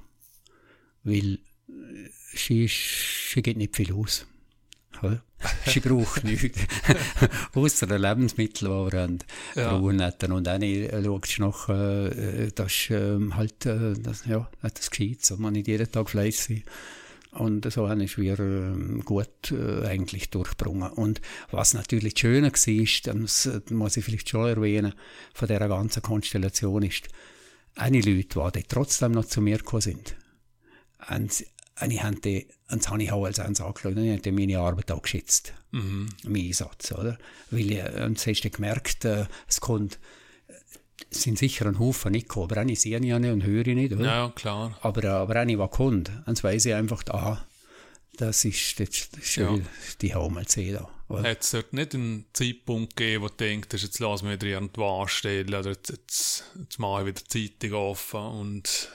Weil 1.02 1.34
äh, 1.68 2.08
sie, 2.34 2.68
sie 2.68 3.42
geht 3.42 3.56
nicht 3.56 3.76
viel 3.76 3.92
aus. 3.92 4.26
Sie 5.66 5.80
braucht 5.80 6.22
nichts. 6.22 6.60
Außer 7.54 7.88
den 7.88 8.02
Lebensmittel, 8.02 8.68
die 8.68 8.92
wir 8.92 9.00
haben, 9.00 9.18
ja. 9.56 9.72
Und 9.72 9.98
dann 9.98 10.62
äh, 10.62 11.02
schaust 11.02 11.38
du 11.38 11.42
noch, 11.42 11.68
äh, 11.68 12.52
das 12.54 12.88
äh, 12.90 13.18
halt, 13.32 13.66
äh, 13.66 13.94
das, 13.94 14.24
ja, 14.26 14.48
das 14.60 14.90
geschieht, 14.90 15.24
so 15.24 15.36
man 15.38 15.54
nicht 15.54 15.66
jeden 15.66 15.90
Tag 15.90 16.10
fleißig 16.10 16.64
und 17.32 17.70
so 17.72 17.88
haben 17.88 18.00
wir 18.00 18.38
äh, 18.38 19.00
gut 19.04 19.52
äh, 19.52 19.86
eigentlich 19.86 20.30
durchgebrungen. 20.30 20.90
Und 20.90 21.20
was 21.50 21.72
natürlich 21.72 22.18
schöner 22.18 22.52
war, 22.52 23.14
das 23.14 23.50
muss 23.70 23.96
ich 23.96 24.04
vielleicht 24.04 24.28
schon 24.28 24.48
erwähnen, 24.48 24.92
von 25.34 25.48
dieser 25.48 25.68
ganzen 25.68 26.02
Konstellation 26.02 26.82
ist, 26.82 27.08
eine 27.74 28.00
Leute, 28.00 28.52
die 28.54 28.62
trotzdem 28.64 29.12
noch 29.12 29.24
zu 29.24 29.40
mir 29.40 29.58
gekommen 29.58 29.80
sind, 29.80 30.16
und, 31.08 31.44
und 31.80 31.90
ich 31.90 32.02
habe 32.02 32.20
die, 32.20 32.46
und 32.70 32.82
das 32.82 32.90
habe 32.90 33.02
ich 33.02 33.10
auch 33.10 33.24
als 33.24 33.40
eins 33.40 33.62
angeschaut, 33.62 33.96
und 33.96 34.04
ich 34.04 34.18
habe 34.18 34.32
meine 34.32 34.58
Arbeit 34.58 34.92
auch 34.92 35.00
geschätzt, 35.00 35.54
mhm. 35.70 36.10
mein 36.26 36.46
Einsatz, 36.46 36.92
oder? 36.92 37.16
Weil, 37.50 37.72
ich, 37.72 37.82
und 37.82 38.18
das 38.18 38.26
hast 38.26 38.42
du 38.42 38.50
gemerkt, 38.50 39.06
äh, 39.06 39.24
es 39.48 39.60
kommt, 39.60 39.98
sind 41.10 41.38
sicher 41.38 41.66
ein 41.66 41.78
Haufen 41.78 42.12
nicht 42.12 42.28
gekommen, 42.28 42.50
aber 42.50 42.60
eine 42.60 42.76
sehe 42.76 42.98
ich 42.98 43.04
ja 43.04 43.18
nicht 43.18 43.30
und 43.30 43.44
höre 43.44 43.66
ich 43.66 43.74
nicht, 43.74 43.92
oder? 43.92 44.04
Ja, 44.04 44.32
klar. 44.34 44.78
Aber, 44.82 45.04
aber 45.04 45.36
eine, 45.36 45.56
die 45.56 45.68
kommt, 45.68 46.10
dann 46.26 46.42
weiss 46.42 46.66
ich 46.66 46.74
einfach, 46.74 47.02
aha, 47.08 47.46
das 48.16 48.44
ist, 48.44 48.78
das 48.78 48.88
ist 48.88 49.36
ja. 49.36 49.58
die 50.00 50.14
wir 50.14 50.44
gesehen. 50.44 50.78
Hat 51.08 51.42
es 51.42 51.50
dort 51.50 51.72
nicht 51.72 51.94
einen 51.94 52.26
Zeitpunkt 52.32 52.96
gegeben, 52.96 53.22
wo 53.22 53.28
du 53.28 53.34
denkst, 53.34 53.68
jetzt 53.82 53.98
lassen 53.98 54.26
wir 54.26 54.34
wieder 54.34 54.46
irgendwo 54.46 55.02
anstellen 55.02 55.54
oder 55.54 55.70
jetzt, 55.70 55.90
jetzt, 55.90 56.44
jetzt 56.58 56.78
mache 56.78 57.02
ich 57.02 57.06
wieder 57.08 57.22
die 57.30 57.58
Zeitung 57.58 57.78
offen 57.78 58.20
und, 58.20 58.88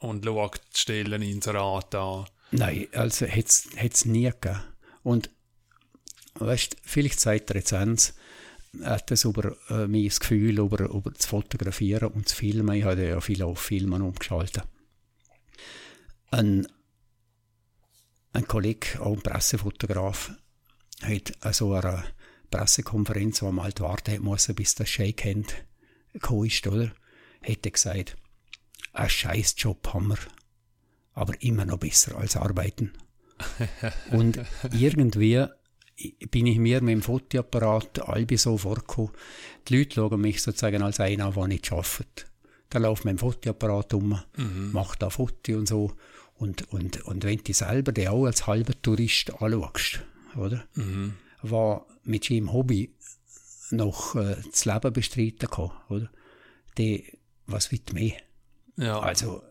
und 0.00 0.24
schaue 0.24 0.50
die 0.74 0.78
Stellen 0.78 1.22
Inserat 1.22 1.94
an? 1.94 2.26
Nein, 2.50 2.88
also 2.92 3.26
hat 3.26 3.46
es 3.46 4.04
nie 4.04 4.24
gegeben. 4.24 4.60
Und 5.02 5.30
weißt, 6.34 6.76
vielleicht 6.82 7.24
jetzt 7.24 7.72
eins, 7.72 8.14
hat 8.82 9.10
es 9.10 9.24
über 9.24 9.56
äh, 9.68 9.86
mein 9.86 10.08
Gefühl, 10.08 10.58
über, 10.58 10.88
über 10.88 11.10
das 11.10 11.26
Fotografieren 11.26 12.12
und 12.12 12.26
das 12.26 12.32
Filmen, 12.32 12.76
ich 12.76 12.84
habe 12.84 13.06
ja 13.06 13.20
viel 13.20 13.42
auf 13.42 13.58
Filmen 13.58 14.02
umgeschaltet. 14.02 14.64
Ein 16.30 16.66
ein 18.32 18.46
Kollege, 18.46 19.00
auch 19.00 19.14
ein 19.14 19.22
Pressefotograf, 19.22 20.32
hat 21.02 21.32
also 21.40 21.74
eine 21.74 22.04
Pressekonferenz, 22.50 23.42
wo 23.42 23.50
man 23.50 23.64
halt 23.64 23.80
warten 23.80 24.22
musste, 24.22 24.54
bis 24.54 24.74
das 24.74 24.88
Shakehand 24.88 25.54
gekommen 26.12 26.46
ist, 26.46 26.66
oder? 26.66 26.92
Hätte 27.40 27.70
gesagt, 27.70 28.16
ein 28.92 29.08
scheiß 29.08 29.54
Job 29.58 29.92
haben 29.92 30.08
wir, 30.08 30.18
aber 31.14 31.40
immer 31.42 31.64
noch 31.64 31.78
besser 31.78 32.16
als 32.18 32.36
arbeiten. 32.36 32.92
Und 34.10 34.40
irgendwie 34.72 35.44
bin 36.30 36.46
ich 36.46 36.58
mir 36.58 36.80
mit 36.82 36.92
dem 36.92 37.02
Fotoapparat 37.02 38.00
halb 38.06 38.38
so 38.38 38.56
vorgekommen. 38.56 39.12
Die 39.68 39.78
Leute 39.78 39.96
schauen 39.96 40.20
mich 40.20 40.42
sozusagen 40.42 40.82
als 40.82 41.00
einer, 41.00 41.32
der 41.32 41.46
nicht 41.46 41.70
arbeitet. 41.72 42.26
Da 42.68 42.78
läuft 42.78 43.04
mein 43.04 43.18
Fotoapparat 43.18 43.94
um, 43.94 44.20
mhm. 44.36 44.70
macht 44.72 45.02
da 45.02 45.10
Foto 45.10 45.52
und 45.52 45.66
so. 45.66 45.92
Und, 46.36 46.72
und, 46.72 47.02
und 47.04 47.24
wenn 47.24 47.42
du 47.44 47.52
selber 47.52 47.92
den 47.92 48.08
auch 48.08 48.24
als 48.24 48.46
halber 48.46 48.72
Tourist 48.80 49.30
anschaust, 49.42 50.00
oder? 50.36 50.64
Mhm. 50.74 51.14
War 51.42 51.86
mit 52.04 52.24
seinem 52.24 52.52
Hobby 52.52 52.94
noch 53.70 54.14
äh, 54.14 54.36
das 54.50 54.64
Leben 54.64 54.92
bestreiten 54.92 55.50
kann, 55.50 55.70
oder? 55.88 56.10
Die, 56.78 57.18
was 57.46 57.72
wird 57.72 57.92
mehr? 57.92 58.14
Ja. 58.76 59.00
Also, 59.00 59.42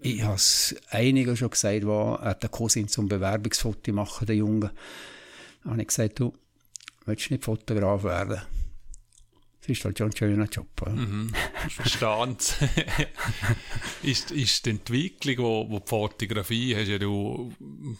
ich 0.00 0.22
habe 0.22 0.34
es 0.34 0.74
einiger 0.90 1.36
schon 1.36 1.50
gesagt, 1.50 1.84
hat 1.84 2.42
der 2.42 2.50
Cousin 2.50 2.88
zum 2.88 3.08
Bewerbungsfoto 3.08 3.92
machen, 3.92 4.26
der 4.26 4.36
Junge. 4.36 4.72
Da 5.64 5.70
habe 5.70 5.80
ich 5.80 5.88
gesagt, 5.88 6.20
du, 6.20 6.32
willst 7.06 7.28
du 7.28 7.34
nicht 7.34 7.44
Fotograf 7.44 8.04
werden? 8.04 8.42
Das 9.66 9.76
ist 9.76 9.84
halt 9.84 9.98
schon 9.98 10.10
ein 10.10 10.16
schöner 10.16 10.44
Job. 10.44 10.68
Ja. 10.84 10.92
Mhm, 10.92 11.32
verstand. 11.70 12.56
ist, 14.04 14.30
ist 14.30 14.64
die 14.64 14.70
Entwicklung, 14.70 15.38
wo, 15.38 15.70
wo 15.70 15.78
die 15.80 15.88
Fotografie, 15.88 16.76
hast 16.76 16.86
ja 16.86 16.98
du 16.98 17.52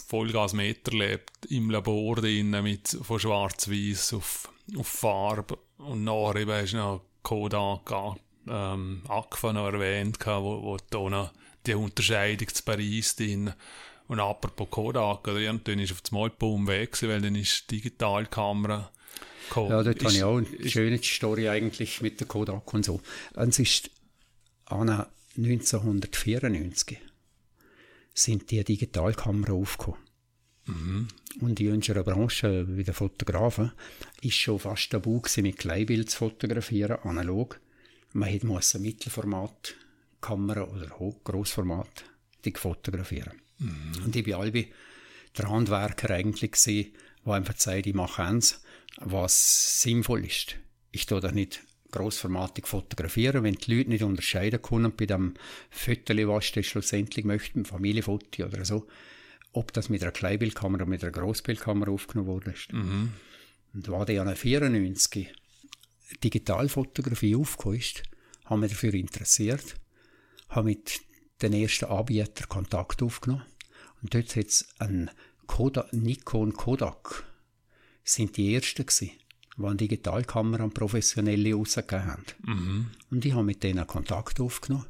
Vollgas 0.07 0.53
miterlebt, 0.53 1.47
im 1.49 1.71
Labor 1.71 2.17
drin, 2.17 2.51
mit, 2.63 2.97
von 3.03 3.19
schwarz-weiß 3.19 4.13
auf, 4.13 4.49
auf 4.77 4.87
Farbe 4.87 5.59
und 5.79 6.05
nachher 6.05 6.37
eben 6.37 6.53
hast 6.53 6.73
du 6.75 6.77
noch 6.77 7.01
Kodak, 7.25 7.91
ähm, 8.49 9.03
Aqua 9.09 9.53
noch 9.53 9.67
erwähnt, 9.67 10.19
wo, 10.25 10.63
wo 10.63 10.77
da 10.89 11.11
noch 11.11 11.33
die 11.67 11.75
Unterscheidung 11.75 12.49
zu 12.49 12.63
Paris 12.63 13.17
drin 13.17 13.53
und 14.09 14.21
apropos 14.21 14.69
Kodak, 14.71 15.27
oder 15.27 15.39
irgendwann 15.39 15.81
ist 15.81 15.93
auf 15.93 16.01
das 16.01 16.13
Mal 16.13 16.31
Boom 16.31 16.67
weg, 16.67 16.97
weil 17.03 17.21
dann 17.21 17.35
ist 17.35 17.71
die 17.71 17.77
Digitalkamera 17.77 18.91
Cool. 19.55 19.71
Ja, 19.71 19.83
dort 19.83 19.97
ist, 19.97 20.05
habe 20.05 20.15
ich 20.15 20.25
auch 20.25 20.37
eine 20.39 20.47
ist, 20.49 20.73
schöne 20.73 21.03
Story 21.03 21.49
eigentlich 21.49 22.01
mit 22.01 22.21
der 22.21 22.27
Kodak 22.27 22.73
und 22.75 22.85
so. 22.85 23.01
Es 23.35 23.59
ist 23.59 23.91
an 24.65 25.07
1994 25.37 26.99
sind 28.15 28.51
die 28.51 28.65
Digitalkamera 28.65 29.53
aufgekommen. 29.53 30.01
Mhm. 30.67 31.09
Und 31.41 31.61
in 31.61 31.73
unserer 31.73 32.03
Branche, 32.03 32.67
wie 32.77 32.83
der 32.83 32.95
Fotografen, 32.95 33.73
ist 34.23 34.35
schon 34.35 34.59
fast 34.59 34.91
tabu 34.91 35.21
gewesen, 35.21 35.43
mit 35.43 35.59
Kleinbild 35.59 36.11
zu 36.11 36.17
fotografieren, 36.19 36.99
analog. 37.03 37.61
Man 38.13 38.39
musste 38.43 38.79
eine 38.79 38.95
Mittelformatkamera 40.35 40.65
oder 40.65 40.99
Hochgroßformat 40.99 42.05
fotografieren. 42.55 43.41
Mhm. 43.59 44.05
Und 44.05 44.15
ich 44.17 44.27
war 44.29 44.41
alle 44.41 44.67
der 45.37 45.51
Handwerker 45.51 46.11
eigentlich 46.11 46.53
gewesen, 46.53 46.93
der 47.25 47.33
einfach 47.33 47.57
sagt, 47.57 47.87
ich 47.87 47.95
mache 47.95 48.23
eins 48.23 48.63
was 48.99 49.83
sinnvoll 49.83 50.25
ist. 50.25 50.57
Ich 50.93 51.07
tue 51.07 51.21
das 51.21 51.35
nicht 51.35 51.63
grossformatig 51.91 52.67
fotografieren, 52.67 53.43
wenn 53.43 53.55
die 53.55 53.75
Leute 53.75 53.91
nicht 53.91 54.05
unterscheiden 54.05 54.63
können 54.63 54.93
bei 54.97 55.07
dem 55.07 55.35
Foto, 55.71 56.15
was 56.29 56.53
sie 56.53 56.63
schlussendlich 56.63 57.25
möchten, 57.25 57.65
Familienfoto 57.65 58.45
oder 58.45 58.65
so, 58.65 58.87
ob 59.53 59.73
das 59.73 59.89
mit 59.89 60.03
einer 60.03 60.13
Kleinbildkamera 60.13 60.83
oder 60.83 60.91
mit 60.91 61.03
einer 61.03 61.13
Grossbildkamera 61.13 61.91
aufgenommen 61.91 62.29
worden 62.29 62.55
ist. 62.55 62.73
Mhm. 62.73 63.13
Und 63.75 63.89
war 63.89 64.07
der 64.07 64.23
an 64.23 64.35
94 64.35 65.33
Digitalfotografie 66.23 67.37
aufgekommen 67.37 67.79
ist, 67.79 68.03
haben 68.45 68.63
wir 68.63 68.69
dafür 68.69 68.95
interessiert, 68.95 69.75
haben 70.49 70.67
mit 70.67 71.01
den 71.43 71.53
ersten 71.53 71.87
Anbietern 71.87 72.49
Kontakt 72.49 73.03
aufgenommen 73.03 73.45
und 74.03 74.15
dort 74.15 74.37
hat 74.37 74.47
es 74.47 74.69
einen 74.79 75.11
Kodak, 75.47 75.93
Nikon 75.93 76.53
Kodak 76.53 77.25
sind 78.05 78.37
die 78.37 78.55
Ersten 78.55 78.87
gewesen, 78.87 79.11
die 79.57 79.65
eine 79.65 79.77
Digitalkamera 79.77 80.65
an 80.65 80.73
Professionelle 80.73 81.55
rausgegeben 81.55 82.07
haben. 82.07 82.25
Mhm. 82.45 82.91
Und 83.11 83.25
ich 83.25 83.33
habe 83.33 83.45
mit 83.45 83.63
denen 83.63 83.87
Kontakt 83.87 84.41
aufgenommen. 84.41 84.87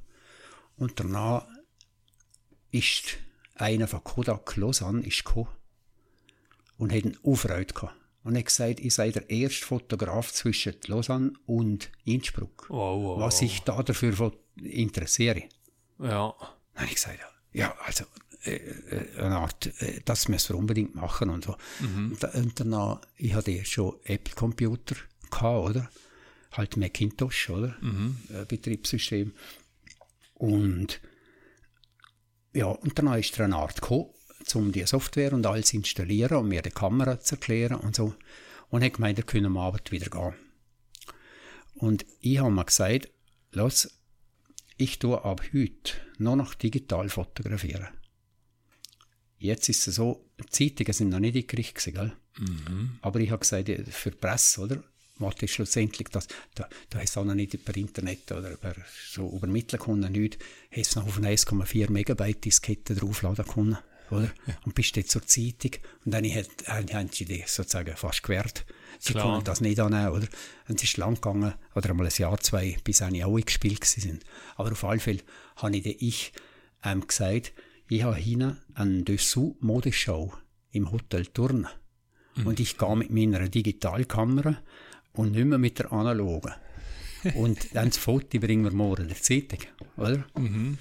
Und 0.77 1.01
danach 1.01 1.47
ist 2.71 3.17
einer 3.55 3.89
von 3.89 4.05
Kodak 4.05 4.57
Lausanne 4.57 5.07
ist 5.07 5.25
gekommen 5.25 5.49
und 6.77 6.93
hat 6.93 7.05
einen 7.05 7.19
Aufreude 7.23 7.73
gehabt. 7.73 7.95
Und 8.23 8.37
hat 8.37 8.47
gesagt, 8.47 8.81
ich 8.81 8.93
sei 8.93 9.13
der 9.13 9.31
erste 9.31 9.65
Fotograf 9.65 10.33
zwischen 10.33 10.75
Lausanne 10.89 11.33
und 11.47 11.91
Innsbruck. 12.05 12.67
Wow, 12.69 13.03
wow, 13.03 13.21
was 13.21 13.41
ich 13.41 13.63
da 13.63 13.83
dafür 13.83 14.19
interessiere. 14.63 15.45
Ja. 15.99 16.35
Dann 16.39 16.83
habe 16.83 16.87
ich 16.87 16.95
gesagt, 16.95 17.19
ja, 17.53 17.75
also 17.85 18.05
äh, 18.47 18.57
äh, 18.57 19.21
eine 19.21 19.39
Art, 19.39 19.67
äh, 19.83 20.01
das 20.05 20.29
müssen 20.29 20.55
wir 20.55 20.59
unbedingt 20.59 20.95
machen 20.95 21.31
und 21.31 21.45
so. 21.45 21.57
Mhm. 21.81 22.17
Und, 22.35 22.61
danach, 22.61 23.01
ich 23.17 23.35
hatte 23.35 23.65
schon 23.65 23.97
Apple-Computer 24.05 24.97
gehabt, 25.31 25.71
oder? 25.71 25.91
Halt 26.53 26.77
Macintosh, 26.77 27.51
oder? 27.51 27.77
Mhm. 27.81 28.17
Betriebssystem. 28.49 29.33
Und 30.35 31.01
ja, 32.53 32.67
und 32.67 32.99
danach 32.99 33.17
ist 33.17 33.39
er 33.39 33.47
eine 33.47 33.57
Art 33.57 33.81
gekommen, 33.81 34.11
um 34.55 34.73
die 34.73 34.87
Software 34.87 35.33
und 35.33 35.45
alles 35.45 35.67
zu 35.67 35.77
installieren 35.77 36.39
und 36.39 36.49
mir 36.49 36.63
die 36.63 36.71
Kamera 36.71 37.21
zu 37.21 37.35
erklären 37.35 37.77
und 37.77 37.97
so. 37.97 38.15
Und 38.69 38.85
hat 38.85 38.95
gemeint, 38.95 39.19
er 39.19 39.25
könne 39.25 39.49
am 39.49 39.57
Abend 39.57 39.93
wieder 39.93 40.09
gehen. 40.09 40.35
Und 41.75 42.07
ich 42.21 42.39
habe 42.39 42.51
mir 42.51 42.65
gesagt, 42.65 43.11
los, 43.53 43.91
ich 44.77 44.99
tue 44.99 45.25
ab 45.25 45.43
heute 45.53 45.95
nur 46.19 46.37
noch 46.37 46.55
digital 46.55 47.09
fotografieren. 47.09 47.89
Jetzt 49.39 49.69
ist 49.69 49.87
es 49.87 49.97
so, 49.97 50.25
die 50.41 50.47
Zeitungen 50.47 50.93
sind 50.93 51.11
noch 51.11 51.21
nicht 51.21 51.37
eingerichtet, 51.37 51.95
gell? 51.95 52.13
Mhm. 52.39 52.99
Aber 53.03 53.21
ich 53.21 53.31
habe 53.31 53.41
gesagt, 53.41 53.69
für 53.91 54.11
die 54.11 54.17
Presse, 54.17 54.61
oder? 54.63 54.83
was 55.19 55.35
ist 55.41 55.53
schlussendlich 55.53 56.09
das, 56.09 56.29
da, 56.55 56.69
da 56.91 56.99
hast 56.99 57.17
du 57.17 57.21
auch 57.21 57.25
noch 57.25 57.35
nicht 57.35 57.65
per 57.65 57.77
Internet 57.77 58.31
oder 58.33 58.57
per, 58.57 58.75
so 59.11 59.35
übermitteln 59.35 59.81
können, 59.81 60.13
nicht, 60.13 60.39
hast 60.71 60.97
noch 60.97 61.07
auf 61.07 61.17
eine 61.17 61.31
1,4 61.31 61.91
Megabyte 61.91 62.45
Diskette 62.45 62.95
draufladen 62.95 63.47
können, 63.47 63.79
oder? 64.11 64.31
Ja. 64.47 64.59
Und 64.65 64.75
bist 64.75 64.97
jetzt 64.97 65.11
zur 65.11 65.27
Zeitung 65.27 65.73
und 66.05 66.13
dann 66.13 66.25
haben 66.25 67.09
sie 67.11 67.25
die 67.25 67.45
sozusagen 67.47 67.97
fast 67.97 68.23
gewährt. 68.23 68.67
Sie 68.99 69.13
Klar. 69.13 69.25
konnten 69.25 69.45
das 69.45 69.61
nicht 69.61 69.79
annehmen, 69.81 70.11
oder? 70.11 70.27
Und 70.69 70.77
es 70.77 70.85
ist 70.85 70.97
lang 70.97 71.15
gegangen, 71.15 71.55
oder 71.75 71.91
einmal 71.91 72.07
ein 72.07 72.13
Jahr, 72.17 72.39
zwei, 72.41 72.77
bis 72.85 73.03
eigentlich 73.03 73.25
alle 73.25 73.43
gespielt 73.43 73.85
sind. 73.85 74.25
Aber 74.57 74.73
auf 74.73 74.85
alle 74.85 75.01
Fälle 75.01 75.21
habe 75.57 75.77
ich, 75.77 76.03
ich 76.03 76.33
ähm, 76.85 77.07
gesagt, 77.07 77.53
ich 77.89 78.03
habe 78.03 78.17
hinten 78.17 78.59
eine 78.75 79.03
Dessous-Modeshow 79.03 80.33
im 80.73 80.91
Hotel 80.91 81.27
Turnen. 81.27 81.69
Mhm. 82.35 82.47
Und 82.47 82.61
ich 82.61 82.79
gehe 82.79 82.97
mit 82.97 83.11
meiner 83.11 83.49
Digitalkamera 83.49 84.57
und 85.13 85.33
nicht 85.33 85.45
mehr 85.45 85.59
mit 85.59 85.79
der 85.79 85.93
analogen. 85.93 86.53
und 87.35 87.75
dann 87.75 87.89
das 87.89 87.97
Foto 87.97 88.39
bringen 88.39 88.65
wir 88.65 88.73
morgen 88.73 89.09
der 89.09 89.21
Zeitung, 89.21 89.61
oder? 89.97 90.25
Mhm. 90.37 90.79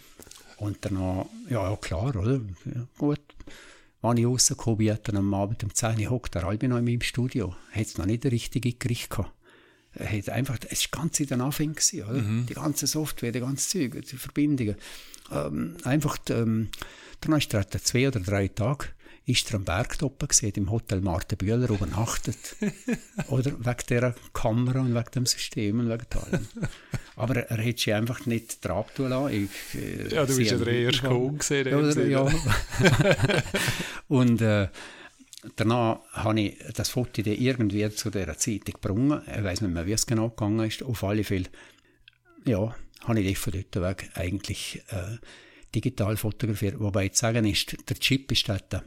Und 0.57 0.77
danach, 0.81 1.25
ja, 1.49 1.69
ja 1.69 1.75
klar, 1.77 2.15
oder? 2.15 2.41
Ja, 2.65 2.87
gut. 2.97 3.21
Wenn 4.05 4.17
ich 4.17 4.25
rausgekommen 4.25 4.77
bin, 4.77 4.97
dann 5.03 5.17
am 5.17 5.33
Abend 5.33 5.63
um 5.63 5.73
10 5.73 5.99
Uhr 5.99 6.09
hockt 6.11 6.35
der 6.35 6.43
Albi 6.43 6.67
noch 6.67 6.77
in 6.77 6.85
meinem 6.85 7.01
Studio. 7.01 7.55
Hat 7.71 7.87
es 7.87 7.97
noch 7.97 8.05
nicht 8.05 8.23
ein 8.23 8.29
richtiges 8.29 8.75
Gericht 8.77 9.09
gehabt. 9.09 9.31
Hat 9.97 10.29
einfach, 10.29 10.57
es 10.69 10.87
war 10.91 11.01
ganz 11.01 11.19
in 11.19 11.27
den 11.27 11.41
Anfängen, 11.41 11.75
oder? 11.93 12.21
Mhm. 12.21 12.45
Die 12.47 12.53
ganze 12.53 12.85
Software, 12.85 13.31
die 13.31 13.39
ganze 13.39 13.69
Zeug, 13.69 14.05
die 14.05 14.17
Verbindungen. 14.17 14.75
Ähm, 15.31 15.77
einfach, 15.83 16.17
ähm, 16.29 16.69
dann 17.21 17.37
ist 17.37 17.53
er 17.53 17.67
zwei 17.69 18.07
oder 18.07 18.19
drei 18.19 18.47
Tage 18.47 18.89
ist 19.27 19.49
er 19.49 19.55
am 19.55 19.65
Berg 19.65 19.97
oben 20.03 20.27
gesehen, 20.27 20.53
im 20.55 20.71
Hotel 20.71 21.01
Martin 21.01 21.37
Bühler 21.37 21.69
übernachtet. 21.69 22.55
Oder 23.27 23.53
wegen 23.57 23.83
dieser 23.89 24.15
Kamera 24.33 24.81
und 24.81 24.93
wegen 24.93 25.11
dem 25.15 25.25
System 25.25 25.79
und 25.79 25.89
wegen 25.89 26.05
allem. 26.21 26.47
Aber 27.15 27.35
er, 27.35 27.49
er 27.49 27.57
hätte 27.57 27.81
sich 27.81 27.93
einfach 27.93 28.25
nicht 28.27 28.63
drauf 28.63 28.91
tun 28.93 29.09
lassen. 29.09 29.49
Ich, 29.73 29.81
äh, 29.81 30.13
ja, 30.13 30.25
du 30.25 30.35
bist 30.35 30.51
ja 30.51 30.57
der 30.57 30.73
erste 30.73 31.07
Kuh 31.07 31.31
gesehen. 31.31 31.73
Oder, 31.73 32.05
ja. 32.05 32.31
und 34.07 34.41
äh, 34.41 34.67
danach 35.55 35.99
habe 36.11 36.41
ich 36.41 36.57
das 36.75 36.89
Foto 36.89 37.23
dann 37.23 37.33
irgendwie 37.33 37.89
zu 37.89 38.11
dieser 38.11 38.37
Zeitung 38.37 38.75
gebrungen. 38.75 39.21
Ich 39.35 39.43
weiß 39.43 39.61
nicht 39.61 39.73
mehr, 39.73 39.87
wie 39.87 39.93
es 39.93 40.05
genau 40.05 40.29
gegangen 40.29 40.67
ist. 40.67 40.83
Auf 40.83 41.03
alle 41.03 41.23
Fälle, 41.23 41.49
ja, 42.45 42.75
habe 43.05 43.19
ich 43.19 43.37
von 43.39 43.53
dort 43.53 43.83
weg 43.83 44.11
eigentlich 44.13 44.83
äh, 44.89 45.17
digital 45.73 46.15
fotografiert. 46.15 46.79
Wobei 46.79 47.09
zu 47.09 47.21
sagen 47.21 47.45
ist, 47.45 47.75
der 47.89 47.97
Chip 47.97 48.31
ist 48.31 48.47
dort 48.47 48.83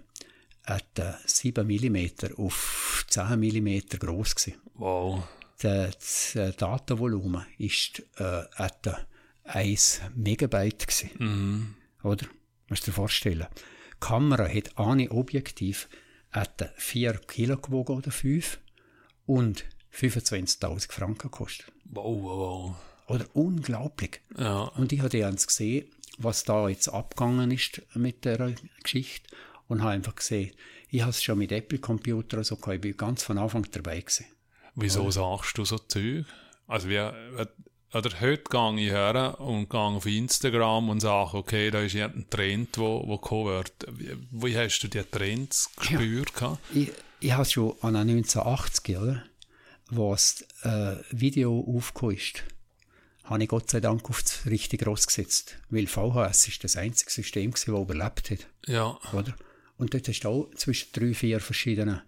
etwa 0.68 1.18
7 1.24 1.66
mm 1.66 2.34
auf 2.36 3.04
10 3.08 3.38
mm 3.38 3.98
groß 3.98 4.34
gewesen. 4.34 4.60
Wow. 4.74 5.24
Das 5.60 6.38
Datenvolumen 6.56 7.46
ist 7.58 8.02
äh, 8.18 8.42
etwa 8.56 8.98
1 9.44 10.02
Megabyte 10.14 10.86
gewesen. 10.86 11.10
Mhm. 11.18 11.74
Oder? 12.02 12.26
Musst 12.68 12.86
du 12.86 12.90
dir 12.90 12.94
vorstellen. 12.94 13.46
Die 13.94 14.00
Kamera 14.00 14.46
hat 14.46 14.78
eine 14.78 15.10
Objektiv 15.10 15.88
etwa 16.32 16.68
4 16.76 17.14
Kilo 17.26 17.56
gewogen 17.56 17.96
oder 17.96 18.10
5 18.10 18.60
und 19.26 19.64
25.000 19.92 20.92
Franken 20.92 21.30
gekostet. 21.30 21.72
Wow, 21.86 22.22
wow, 22.22 22.38
wow. 22.38 22.76
Oder 23.08 23.24
unglaublich. 23.32 24.20
Ja. 24.36 24.64
Und 24.64 24.92
ich 24.92 25.00
habe 25.00 25.16
jetzt 25.16 25.46
gesehen, 25.46 25.86
was 26.18 26.44
da 26.44 26.68
jetzt 26.68 26.88
abgegangen 26.88 27.50
ist 27.50 27.82
mit 27.94 28.24
der 28.24 28.54
Geschichte 28.82 29.34
und 29.68 29.82
habe 29.82 29.92
einfach 29.92 30.16
gesehen, 30.16 30.52
ich 30.90 31.02
habe 31.02 31.10
es 31.10 31.22
schon 31.22 31.38
mit 31.38 31.52
Apple-Computer 31.52 32.42
so 32.42 32.56
gehabt, 32.56 32.76
ich 32.76 32.80
bin 32.80 32.96
ganz 32.96 33.22
von 33.22 33.38
Anfang 33.38 33.66
dabei 33.70 34.00
gewesen. 34.00 34.26
Wieso 34.74 35.02
oder? 35.02 35.12
sagst 35.12 35.58
du 35.58 35.64
so 35.64 35.78
Zeug? 35.78 36.24
Also 36.66 36.88
wie, 36.88 36.98
oder 37.92 38.20
heute 38.20 38.44
gehe 38.50 38.80
ich 38.80 38.90
her 38.90 39.40
und 39.40 39.70
gehe 39.70 39.80
auf 39.80 40.06
Instagram 40.06 40.90
und 40.90 41.00
sage, 41.00 41.36
okay, 41.36 41.70
da 41.70 41.80
ist 41.80 41.96
ein 41.96 42.26
Trend, 42.28 42.76
wo, 42.76 43.02
wo 43.06 43.18
kommen 43.18 43.46
wird. 43.46 43.72
Wie, 43.90 44.16
wie 44.30 44.56
hast 44.56 44.80
du 44.80 44.88
die 44.88 45.02
Trends 45.02 45.70
gespürt? 45.76 46.32
Ja, 46.40 46.58
ich, 46.74 46.92
ich 47.20 47.32
habe 47.32 47.44
schon 47.46 47.74
an 47.80 47.96
1980, 47.96 48.96
oder? 48.96 49.24
Wo 49.90 50.12
das 50.12 50.42
äh, 50.64 50.96
Video 51.10 51.64
aufgekommen 51.66 52.16
ist, 52.16 52.44
habe 53.24 53.42
ich 53.42 53.48
Gott 53.48 53.70
sei 53.70 53.80
Dank 53.80 54.08
auf 54.10 54.22
das 54.22 54.44
richtig 54.44 54.84
gesetzt. 54.84 55.56
Weil 55.70 55.86
VHS 55.86 56.48
ist 56.48 56.64
das 56.64 56.76
einzige 56.76 57.10
System, 57.10 57.52
das 57.52 57.64
überlebt 57.64 58.30
hat. 58.30 58.46
Ja. 58.66 58.98
Oder? 59.14 59.34
Und 59.78 59.94
dort 59.94 60.08
hast 60.08 60.20
du 60.20 60.28
auch 60.28 60.50
zwischen 60.56 60.88
drei, 60.92 61.14
vier 61.14 61.40
verschiedenen 61.40 62.02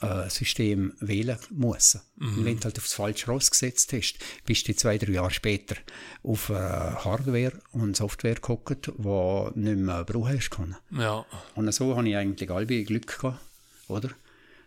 äh, 0.00 0.28
Systemen 0.28 0.94
wählen 1.00 1.38
müssen. 1.50 2.00
Mhm. 2.16 2.38
Und 2.38 2.44
wenn 2.44 2.58
du 2.58 2.64
halt 2.64 2.78
aufs 2.78 2.94
falsche 2.94 3.30
Ross 3.30 3.50
gesetzt 3.50 3.92
hast, 3.92 4.16
bist 4.44 4.66
du 4.68 4.74
zwei, 4.74 4.98
drei 4.98 5.12
Jahre 5.12 5.30
später 5.30 5.76
auf 6.22 6.50
äh, 6.50 6.54
Hardware 6.54 7.52
und 7.72 7.96
Software 7.96 8.34
geguckt, 8.34 8.92
die 8.96 9.58
nicht 9.58 9.78
mehr 9.78 10.04
brauchen 10.04 10.36
hast 10.36 10.50
können. 10.50 10.76
Ja. 10.90 11.24
Und 11.54 11.72
so 11.72 11.96
habe 11.96 12.08
ich 12.08 12.16
eigentlich 12.16 12.50
alle 12.50 12.66
Glück 12.84 13.18
gehabt, 13.18 13.40
oder? 13.88 14.10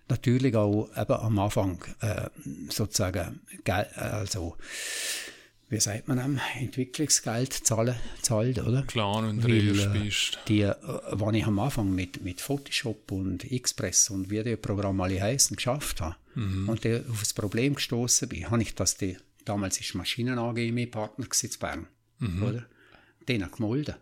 Natürlich 0.09 0.55
auch 0.55 0.89
eben 0.95 1.13
am 1.13 1.39
Anfang 1.39 1.83
äh, 1.99 2.29
sozusagen, 2.69 3.41
also 3.95 4.55
wie 5.69 5.79
sagt 5.79 6.07
man 6.07 6.19
am 6.19 6.39
Entwicklungsgeld 6.59 7.53
zahlen, 7.53 7.95
zahlt, 8.21 8.59
oder? 8.59 8.83
Klar, 8.83 9.21
du 9.21 9.43
Weil, 9.43 10.03
bist. 10.03 10.39
Die, 10.47 10.61
äh, 10.61 10.75
wenn 11.11 11.35
ich 11.35 11.45
am 11.45 11.59
Anfang 11.59 11.93
mit, 11.93 12.23
mit 12.23 12.39
Photoshop 12.39 13.11
und 13.11 13.51
Express 13.51 14.09
und 14.09 14.29
wie 14.29 14.43
die 14.43 14.55
Programme 14.55 15.03
alle 15.03 15.21
heißen, 15.21 15.57
geschafft 15.57 16.01
habe 16.01 16.15
mhm. 16.35 16.69
und 16.69 16.85
auf 16.85 17.19
das 17.19 17.33
Problem 17.33 17.75
gestoßen 17.75 18.29
bin, 18.29 18.49
habe 18.49 18.61
ich 18.61 18.75
das 18.75 18.95
die, 18.95 19.17
damals 19.43 19.79
ist 19.79 19.95
Maschinen 19.95 20.39
AG 20.39 20.71
mein 20.71 20.89
Partner 20.89 21.25
in 21.25 21.49
Bern, 21.59 21.87
mhm. 22.19 22.43
oder? 22.43 22.65
Den 23.27 23.49
gemolden. 23.51 23.95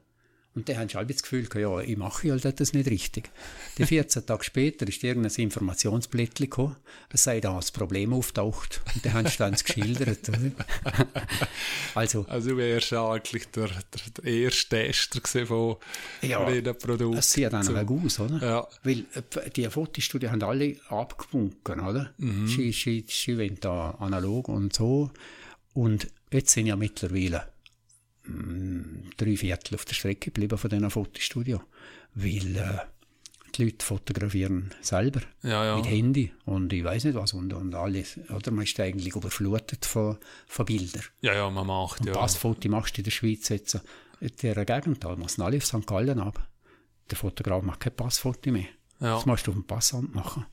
Und 0.55 0.69
dann 0.69 0.77
haben 0.77 0.87
sie 0.87 1.13
das 1.13 1.21
Gefühl, 1.21 1.47
ja, 1.55 1.79
ich 1.81 1.97
mache 1.97 2.31
halt 2.31 2.59
das 2.61 2.71
nicht 2.71 2.89
richtig. 2.89 3.29
Die 3.77 3.85
14 3.85 4.25
Tage 4.25 4.43
später 4.45 4.87
ist 4.87 5.03
irgendein 5.03 5.33
Informationsblättchen 5.33 6.49
gekommen, 6.49 6.77
es 7.11 7.23
sei 7.25 7.41
da 7.41 7.55
das 7.55 7.71
Problem 7.71 8.13
auftaucht. 8.13 8.81
Und 8.93 9.05
dann 9.05 9.13
haben 9.13 9.27
sie 9.27 9.37
dann 9.37 9.53
geschildert. 9.53 10.31
also, 11.95 12.25
also 12.29 12.49
du 12.51 12.57
wärst 12.57 12.93
eigentlich 12.93 13.47
der, 13.51 13.67
der, 13.67 14.23
der 14.23 14.23
erste 14.23 14.77
Tester 14.77 15.45
von 15.45 15.75
ja, 16.21 16.49
jedem 16.49 16.77
Produkt. 16.77 17.17
Es 17.17 17.33
sieht 17.33 17.51
dann 17.51 17.67
weg 17.75 17.91
aus, 17.91 18.19
oder? 18.21 18.41
Ja. 18.41 18.67
Weil 18.83 19.05
äh, 19.13 19.49
die 19.49 19.69
Fotostudien 19.69 20.31
haben 20.31 20.43
alle 20.43 20.77
abgewunken, 20.87 21.81
oder? 21.81 22.13
Mhm. 22.17 22.47
Sie, 22.47 22.71
sie, 22.71 23.05
sie 23.09 23.37
wollen 23.37 23.57
da 23.59 23.91
analog 23.99 24.47
und 24.47 24.73
so. 24.73 25.11
Und 25.73 26.07
jetzt 26.31 26.51
sind 26.51 26.67
ja 26.67 26.77
mittlerweile 26.77 27.54
Mm, 28.27 29.09
drei 29.17 29.37
Viertel 29.37 29.75
auf 29.75 29.85
der 29.85 29.93
Strecke 29.93 30.31
geblieben 30.31 30.57
von 30.57 30.69
diesem 30.69 30.89
Fotostudio, 30.89 31.61
weil 32.13 32.55
äh, 32.55 32.79
die 33.55 33.65
Leute 33.65 33.85
fotografieren 33.85 34.73
selber 34.81 35.21
ja, 35.41 35.65
ja. 35.65 35.75
mit 35.77 35.87
Handy 35.87 36.31
und 36.45 36.73
ich 36.73 36.83
weiß 36.83 37.05
nicht 37.05 37.15
was 37.15 37.33
und, 37.33 37.53
und 37.53 37.73
alles. 37.75 38.19
Oder 38.29 38.51
man 38.51 38.65
ist 38.65 38.79
eigentlich 38.79 39.15
überflutet 39.15 39.85
von, 39.85 40.17
von 40.47 40.65
Bildern. 40.65 41.03
Ja, 41.21 41.33
ja, 41.33 41.49
man 41.49 41.67
macht, 41.67 42.01
und 42.01 42.07
ja. 42.07 42.13
Passfoto 42.13 42.67
machst 42.69 42.97
du 42.97 43.01
in 43.01 43.05
der 43.05 43.11
Schweiz 43.11 43.49
jetzt. 43.49 43.79
In 44.19 44.31
dieser 44.41 44.65
Gegend, 44.65 45.03
da 45.03 45.15
muss 45.15 45.39
alle 45.39 45.57
auf 45.57 45.65
St. 45.65 45.85
Gallen 45.85 46.19
ab. 46.19 46.47
Der 47.09 47.17
Fotograf 47.17 47.63
macht 47.63 47.81
kein 47.81 47.95
Passfoto 47.95 48.51
mehr. 48.51 48.67
Ja. 48.99 49.15
Das 49.15 49.25
musst 49.25 49.47
du 49.47 49.51
auf 49.51 49.57
dem 49.57 49.67
Passamt 49.67 50.15
machen. 50.15 50.45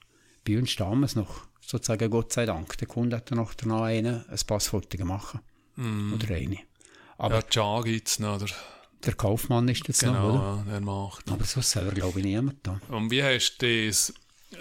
Bei 0.47 0.59
uns 0.59 0.75
damals 0.76 1.15
noch, 1.15 1.47
sozusagen 1.60 2.10
Gott 2.10 2.33
sei 2.33 2.47
Dank. 2.47 2.76
Der 2.78 2.89
Kunde 2.89 3.17
hat 3.17 3.31
dann 3.31 3.39
noch 3.39 3.55
danach 3.55 3.83
einen, 3.83 4.26
ein 4.26 4.41
Passfoto 4.47 4.99
gemacht. 4.99 5.39
Mm. 5.76 6.12
Oder 6.15 6.34
eine. 6.34 6.59
Aber 7.23 7.36
ja, 7.36 7.42
Cha 7.42 7.81
gibt 7.83 8.09
es 8.09 8.18
noch, 8.18 8.34
oder? 8.34 8.49
Der 9.05 9.15
Kaufmann 9.15 9.68
ist 9.68 9.89
das 9.89 10.01
genau, 10.01 10.12
noch, 10.12 10.62
oder? 10.62 10.65
der 10.70 10.81
macht. 10.81 11.31
Aber 11.31 11.44
so 11.44 11.60
selber 11.60 11.92
glaube 11.92 12.18
ich 12.18 12.25
niemand 12.26 12.59
da. 12.65 12.81
Und 12.89 13.12
wie 13.12 13.23
hast 13.23 13.59
du 13.59 13.86
das, 13.86 14.12
äh, 14.51 14.57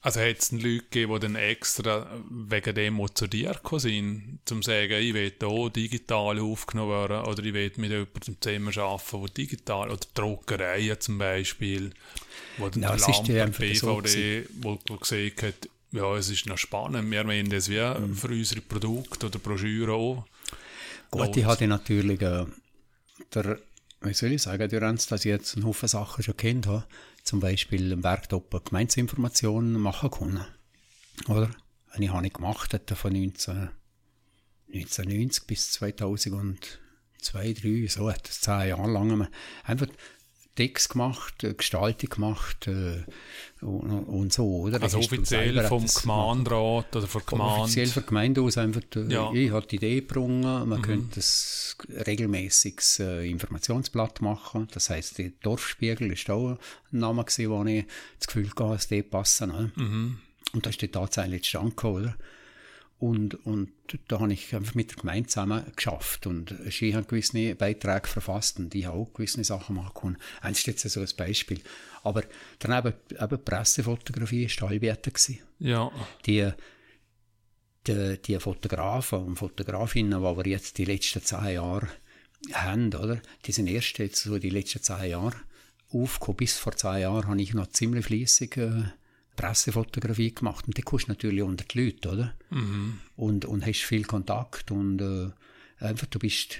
also 0.00 0.20
hat 0.20 0.38
es 0.38 0.52
Leute 0.52 0.78
gegeben, 0.78 1.14
die 1.14 1.20
dann 1.20 1.34
extra 1.34 2.06
wegen 2.30 2.74
dem 2.76 3.04
zu 3.14 3.26
dir 3.26 3.52
gekommen 3.52 3.80
sind, 3.80 4.38
um 4.48 4.62
zu 4.62 4.70
sagen, 4.70 4.92
ich 4.92 5.12
will 5.12 5.32
hier 5.40 5.70
digital 5.70 6.38
aufgenommen 6.38 6.92
werden 6.92 7.26
oder 7.26 7.44
ich 7.44 7.52
will 7.52 7.72
mit 7.76 7.90
jemandem 7.90 8.36
zusammen 8.40 8.78
arbeiten, 8.78 9.20
der 9.20 9.34
digital, 9.34 9.90
oder 9.90 10.06
Druckereien 10.14 11.00
zum 11.00 11.18
Beispiel, 11.18 11.90
wo 12.58 12.68
dann 12.68 12.82
ja, 12.82 12.96
der 12.96 13.08
Lampe, 13.08 13.58
BVD, 13.58 13.74
so 13.74 14.48
wo, 14.62 14.96
gesehen 14.98 15.32
hat, 15.42 15.68
ja, 15.90 16.16
es 16.16 16.30
ist 16.30 16.46
noch 16.46 16.58
spannend, 16.58 17.10
wir 17.10 17.24
meinen 17.24 17.50
das 17.50 17.68
wie 17.68 17.80
mhm. 17.80 18.14
für 18.14 18.28
unsere 18.28 18.60
Produkte 18.60 19.26
oder 19.26 19.40
Broschüren 19.40 19.94
auch. 19.94 20.24
Gut, 21.10 21.36
ich 21.36 21.44
hatte 21.44 21.66
natürlich, 21.66 22.20
äh, 22.20 22.46
der, 23.34 23.58
wie 24.02 24.14
soll 24.14 24.32
ich 24.32 24.42
sagen, 24.42 24.68
durch 24.68 25.06
dass 25.06 25.24
ich 25.24 25.30
jetzt 25.30 25.56
einen 25.56 25.66
Haufen 25.66 25.88
Sachen 25.88 26.22
schon 26.22 26.36
kennt 26.36 26.66
habe, 26.66 26.84
zum 27.22 27.40
Beispiel 27.40 27.92
im 27.92 28.02
Bergtoppen 28.02 28.60
Gemeinsinformationen 28.64 29.80
machen 29.80 30.10
können. 30.10 30.44
Oder? 31.28 31.50
Und 31.94 32.02
ich 32.02 32.10
habe 32.10 32.26
ich 32.26 32.32
gemacht, 32.32 32.78
von 32.94 33.12
19, 33.12 33.70
1990 34.72 35.46
bis 35.46 35.72
2002, 35.72 36.68
2003, 37.20 37.86
so, 37.88 38.10
das 38.10 38.40
zehn 38.40 38.68
Jahre 38.68 38.90
lang. 38.90 39.28
Einfach 39.64 39.88
Text 40.58 40.90
gemacht, 40.90 41.44
äh, 41.44 41.54
Gestaltung 41.54 42.10
gemacht 42.10 42.66
äh, 42.66 43.04
und, 43.60 43.90
und, 43.90 44.32
so, 44.32 44.62
oder? 44.62 44.82
Also 44.82 44.98
offiziell 44.98 45.62
vom 45.68 45.86
Gemeinderat 45.86 46.96
oder 46.96 47.06
von 47.06 47.22
Gemeinde? 47.24 47.62
Offiziell 47.62 47.86
von 47.86 48.06
Gemeinde 48.06 48.40
aus 48.42 48.58
einfach, 48.58 48.80
äh, 48.96 49.06
ja. 49.08 49.32
ich 49.32 49.52
hatte 49.52 49.68
die 49.68 49.76
Idee 49.76 50.00
gebrungen, 50.00 50.42
man 50.68 50.80
mhm. 50.80 50.82
könnte 50.82 51.14
das 51.14 51.76
regelmäßiges 51.88 52.98
äh, 52.98 53.30
Informationsblatt 53.30 54.20
machen, 54.20 54.66
das 54.72 54.90
heisst, 54.90 55.18
der 55.18 55.30
Dorfspiegel 55.42 56.10
ist 56.10 56.28
auch 56.28 56.58
ein 56.92 56.98
Name 56.98 57.22
gewesen, 57.22 57.50
wo 57.50 57.64
ich 57.64 57.84
das 58.18 58.26
Gefühl 58.26 58.50
hatte, 58.50 58.72
dass 58.72 58.88
die 58.88 59.02
passen. 59.04 59.50
Ne? 59.50 59.70
Mhm. 59.76 60.18
Und 60.54 60.66
da 60.66 60.70
ist 60.70 60.82
die 60.82 60.88
tatsächlich 60.88 61.44
zustande 61.44 61.70
gekommen, 61.70 62.02
oder? 62.02 62.16
Und, 62.98 63.46
und 63.46 63.70
da 64.08 64.18
habe 64.18 64.32
ich 64.32 64.54
einfach 64.54 64.74
mit 64.74 64.90
der 64.90 64.96
Gemeinde 64.98 65.28
zusammen 65.28 65.64
geschafft. 65.76 66.26
Und 66.26 66.54
sie 66.68 66.96
haben 66.96 67.06
gewisse 67.06 67.54
Beiträge 67.54 68.08
verfasst 68.08 68.58
und 68.58 68.74
ich 68.74 68.86
habe 68.86 68.98
auch 68.98 69.12
gewisse 69.12 69.44
Sachen 69.44 69.76
machen 69.76 69.94
können. 69.94 70.16
Eins 70.40 70.58
ist 70.58 70.66
jetzt 70.66 70.88
so 70.88 71.00
ein 71.00 71.08
Beispiel. 71.16 71.60
Aber 72.02 72.24
dann 72.58 72.86
eben, 72.86 72.94
eben 73.10 73.44
Pressefotografie 73.44 74.42
war 74.42 74.48
Stallwerte. 74.48 75.12
Ja. 75.60 75.92
Die, 76.26 76.50
die, 77.86 78.18
die 78.20 78.40
Fotografen 78.40 79.20
und 79.20 79.36
Fotografinnen, 79.36 80.20
die 80.20 80.36
wir 80.36 80.46
jetzt 80.46 80.76
die 80.78 80.84
letzten 80.84 81.22
zehn 81.22 81.54
Jahre 81.54 81.88
haben, 82.52 82.92
oder? 82.94 83.20
Die 83.46 83.52
sind 83.52 83.68
erst 83.68 83.98
jetzt 83.98 84.22
so 84.22 84.38
die 84.38 84.50
letzten 84.50 84.82
zehn 84.82 85.10
Jahre 85.10 85.36
aufgekommen. 85.92 86.36
Bis 86.36 86.58
vor 86.58 86.74
zehn 86.74 87.02
Jahren 87.02 87.28
habe 87.28 87.40
ich 87.40 87.54
noch 87.54 87.68
ziemlich 87.68 88.06
fließig 88.06 88.56
äh, 88.56 88.82
Pressefotografie 89.38 90.34
gemacht. 90.34 90.66
Und 90.66 90.76
die 90.76 90.82
kommst 90.82 91.08
natürlich 91.08 91.42
unter 91.42 91.64
die 91.64 91.84
Leute, 91.84 92.10
oder? 92.10 92.34
Mhm. 92.50 92.98
Und, 93.16 93.44
und 93.44 93.64
hast 93.64 93.84
viel 93.84 94.04
Kontakt 94.04 94.70
und 94.70 95.00
äh, 95.00 95.84
einfach, 95.84 96.06
du 96.06 96.18
bist, 96.18 96.58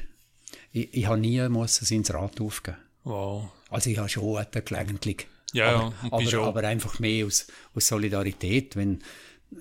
ich, 0.72 0.94
ich 0.94 1.06
habe 1.06 1.18
nie 1.18 1.38
das 1.38 1.90
ins 1.90 2.14
Rad 2.14 2.40
aufgeben. 2.40 2.78
Wow. 3.04 3.50
Also 3.68 3.90
ich 3.90 3.98
habe 3.98 4.08
schon 4.08 4.46
gelegentlich. 4.64 5.26
Ja, 5.52 5.92
aber, 6.10 6.22
ja, 6.22 6.38
aber, 6.38 6.48
aber, 6.48 6.68
einfach 6.68 6.98
mehr 6.98 7.26
aus, 7.26 7.46
aus 7.74 7.88
Solidarität, 7.88 8.76
wenn 8.76 9.00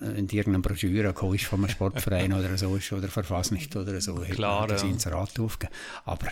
äh, 0.02 0.20
in 0.20 0.28
irgendeiner 0.30 0.60
Broschüre 0.60 1.14
kommst 1.14 1.46
von 1.46 1.60
einem 1.60 1.70
Sportverein 1.70 2.34
oder 2.34 2.58
so 2.58 2.76
ist 2.76 2.92
oder 2.92 3.08
Verfassung 3.08 3.60
oder 3.74 4.00
so, 4.02 4.16
Klar, 4.16 4.68
das 4.68 4.84
ja. 4.84 4.90
ins 4.90 5.08
Rad 5.08 5.40
aufgeben. 5.40 5.72
Aber, 6.06 6.28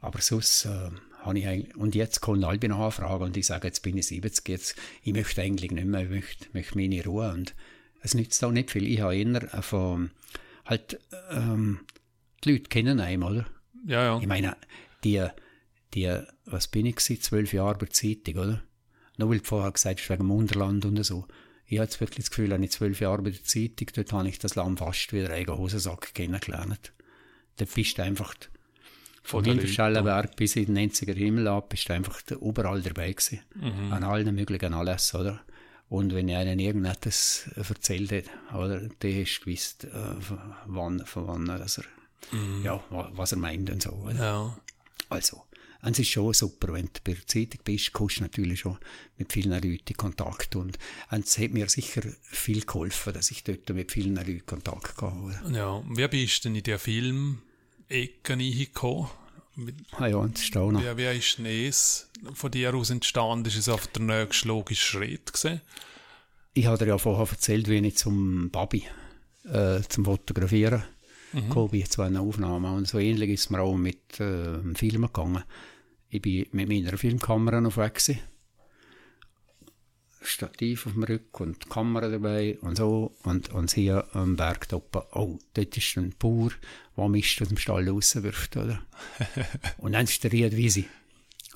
aber 0.00 0.20
sonst, 0.20 0.66
äh, 0.66 0.90
habe 1.28 1.38
ich 1.38 1.46
eigentlich, 1.46 1.76
und 1.76 1.94
jetzt 1.94 2.20
kommen 2.20 2.42
alle 2.44 2.68
noch 2.68 2.80
Anfragen 2.80 3.24
und 3.24 3.36
ich 3.36 3.46
sage, 3.46 3.68
jetzt 3.68 3.82
bin 3.82 3.96
ich 3.96 4.06
70, 4.08 4.48
jetzt, 4.48 4.76
ich 5.02 5.12
möchte 5.12 5.42
eigentlich 5.42 5.70
nicht 5.70 5.86
mehr, 5.86 6.02
ich 6.02 6.10
möchte, 6.10 6.46
möchte 6.52 6.76
meine 6.76 7.04
Ruhe 7.04 7.32
und 7.32 7.54
es 8.00 8.14
nützt 8.14 8.42
auch 8.44 8.50
nicht 8.50 8.70
viel. 8.70 8.86
Ich 8.86 9.00
habe 9.00 9.16
eher 9.16 9.62
von, 9.62 10.10
halt, 10.64 10.98
ähm, 11.30 11.80
die 12.44 12.52
Leute 12.52 12.68
kennen 12.68 13.00
einen, 13.00 13.22
oder? 13.22 13.46
Ja, 13.86 14.04
ja. 14.04 14.18
Ich 14.20 14.26
meine, 14.26 14.56
die, 15.04 15.26
die, 15.94 16.20
was 16.44 16.68
bin 16.68 16.86
ich 16.86 16.96
gewesen, 16.96 17.20
zwölf 17.22 17.52
Jahre 17.52 17.78
bei 17.78 17.86
der 17.86 17.90
Zeitung, 17.90 18.36
oder? 18.36 18.62
Nur 19.16 19.30
weil 19.30 19.38
du 19.38 19.44
vorher 19.44 19.72
gesagt 19.72 20.00
hast, 20.00 20.10
wegen 20.10 20.24
dem 20.24 20.30
Unterland 20.30 20.84
und 20.84 21.02
so. 21.04 21.26
Ich 21.66 21.78
habe 21.78 21.84
jetzt 21.84 22.00
wirklich 22.00 22.24
das 22.24 22.30
Gefühl, 22.30 22.52
ich 22.62 22.70
zwölf 22.70 23.00
Jahre 23.00 23.22
bei 23.22 23.30
der 23.30 23.44
Zeitung, 23.44 23.88
dort 23.94 24.12
habe 24.12 24.28
ich 24.28 24.38
das 24.38 24.54
Land 24.54 24.78
fast 24.78 25.12
wieder 25.12 25.30
einen 25.30 25.48
Hosensack 25.48 26.14
kennengelernt. 26.14 26.92
Dort 27.56 27.74
bist 27.74 27.98
du 27.98 28.02
einfach, 28.04 28.34
von 29.28 29.44
Hinterschellenberg 29.44 30.36
bis 30.36 30.56
in 30.56 30.74
den 30.74 30.90
90er 30.90 31.14
Himmel 31.14 31.48
ab, 31.48 31.68
bist 31.68 31.88
du 31.88 31.92
einfach 31.92 32.22
überall 32.40 32.80
dabei 32.80 33.12
gewesen. 33.12 33.40
Mhm. 33.54 33.92
An 33.92 34.02
allen 34.02 34.34
möglichen 34.34 34.72
Anlässen, 34.72 35.20
oder? 35.20 35.40
Und 35.90 36.14
wenn 36.14 36.30
einer 36.30 36.58
irgendetwas 36.58 37.50
erzählt 37.54 38.12
hat, 38.12 38.54
oder, 38.54 38.80
der 38.80 39.22
hast 39.22 39.40
gewusst, 39.44 39.84
äh, 39.84 40.14
wann, 40.66 41.04
von 41.04 41.26
wann, 41.26 41.48
er, 41.48 41.66
mhm. 42.32 42.64
ja, 42.64 42.82
was 42.90 43.32
er 43.32 43.38
meint 43.38 43.68
und 43.68 43.82
so, 43.82 43.90
oder? 43.90 44.14
Ja. 44.14 44.58
Also, 45.10 45.42
es 45.82 45.98
ist 45.98 46.08
schon 46.08 46.32
super, 46.32 46.72
wenn 46.72 46.86
du 46.86 47.00
bei 47.04 47.12
der 47.12 47.26
Zeitung 47.26 47.60
bist, 47.64 47.92
kommst 47.92 48.18
du 48.18 48.22
natürlich 48.22 48.60
schon 48.60 48.78
mit 49.18 49.32
vielen 49.32 49.52
Leuten 49.52 49.84
in 49.88 49.96
Kontakt 49.96 50.56
und 50.56 50.78
es 51.10 51.38
hat 51.38 51.50
mir 51.50 51.68
sicher 51.68 52.02
viel 52.22 52.64
geholfen, 52.64 53.12
dass 53.12 53.30
ich 53.30 53.44
dort 53.44 53.68
mit 53.70 53.92
vielen 53.92 54.16
Leuten 54.16 54.44
Kontakt 54.46 55.00
hatte. 55.00 55.40
Ja, 55.52 55.82
wie 55.86 56.08
bist 56.08 56.44
du 56.44 56.48
denn 56.48 56.56
in 56.56 56.62
der 56.64 56.78
Film 56.78 57.42
Ecke 57.88 58.34
reingekommen? 58.34 59.08
Ah 59.92 60.06
ja, 60.06 60.16
und 60.16 60.38
ist 60.38 60.56
auch 60.56 60.70
noch. 60.70 60.80
Wie, 60.80 60.96
wie 60.96 61.18
ist 61.18 61.38
denn 61.38 61.46
es 61.46 62.10
von 62.34 62.50
dir 62.50 62.74
aus 62.74 62.90
entstanden? 62.90 63.46
Ist 63.46 63.56
es 63.56 63.68
auf 63.68 63.86
der 63.88 64.02
nächste 64.02 64.48
logische 64.48 64.84
Schritt 64.84 65.32
gewesen? 65.32 65.60
Ich 66.54 66.66
habe 66.66 66.78
dir 66.78 66.86
ja 66.86 66.98
vorher 66.98 67.28
erzählt, 67.28 67.68
wie 67.68 67.78
ich 67.78 67.96
zum 67.96 68.50
Babi, 68.50 68.84
äh, 69.44 69.80
zum 69.88 70.04
Fotografieren 70.04 70.84
mhm. 71.32 71.48
gekommen 71.48 71.70
bin, 71.70 71.86
zu 71.86 72.02
einer 72.02 72.20
Aufnahme. 72.20 72.72
Und 72.72 72.88
so 72.88 72.98
ähnlich 72.98 73.30
ist 73.30 73.40
es 73.40 73.50
mir 73.50 73.60
auch 73.60 73.76
mit 73.76 74.20
äh, 74.20 74.58
Filmen 74.74 75.06
gegangen. 75.06 75.44
Ich 76.08 76.22
bin 76.22 76.46
mit 76.52 76.68
meiner 76.68 76.96
Filmkamera 76.96 77.60
noch 77.60 77.76
weg 77.76 77.94
gewesen. 77.94 78.20
Stativ 80.28 80.86
auf 80.86 80.92
dem 80.92 81.04
Rücken 81.04 81.42
und 81.42 81.64
die 81.64 81.68
Kamera 81.68 82.08
dabei 82.08 82.58
und 82.60 82.76
so. 82.76 83.16
Und, 83.24 83.50
und 83.52 83.70
hier 83.72 84.06
am 84.14 84.36
Berg 84.36 84.66
oben, 84.72 85.02
oh, 85.12 85.38
dort 85.54 85.76
ist 85.76 85.96
ein 85.96 86.14
Bauer, 86.18 86.50
der 86.96 87.08
Mist 87.08 87.40
aus 87.42 87.48
dem 87.48 87.56
Stall 87.56 87.88
rauswirft, 87.88 88.56
oder? 88.56 88.82
und 89.78 89.92
dann 89.92 90.04
ist 90.04 90.22
der 90.22 90.32
Riedwiese. 90.32 90.84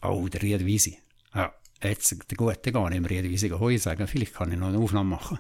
Oh, 0.03 0.27
der 0.29 0.43
Riedwiese. 0.43 0.97
Ja, 1.35 1.55
jetzt 1.83 2.31
der 2.31 2.37
Gute 2.37 2.73
gar 2.73 2.89
nicht 2.89 2.99
im 2.99 3.05
Riedwiese 3.05 3.59
Heu 3.59 3.79
sagen, 3.79 4.07
vielleicht 4.07 4.35
kann 4.35 4.53
ich 4.53 4.59
noch 4.59 4.69
eine 4.69 4.79
Aufnahme 4.79 5.11
machen. 5.11 5.39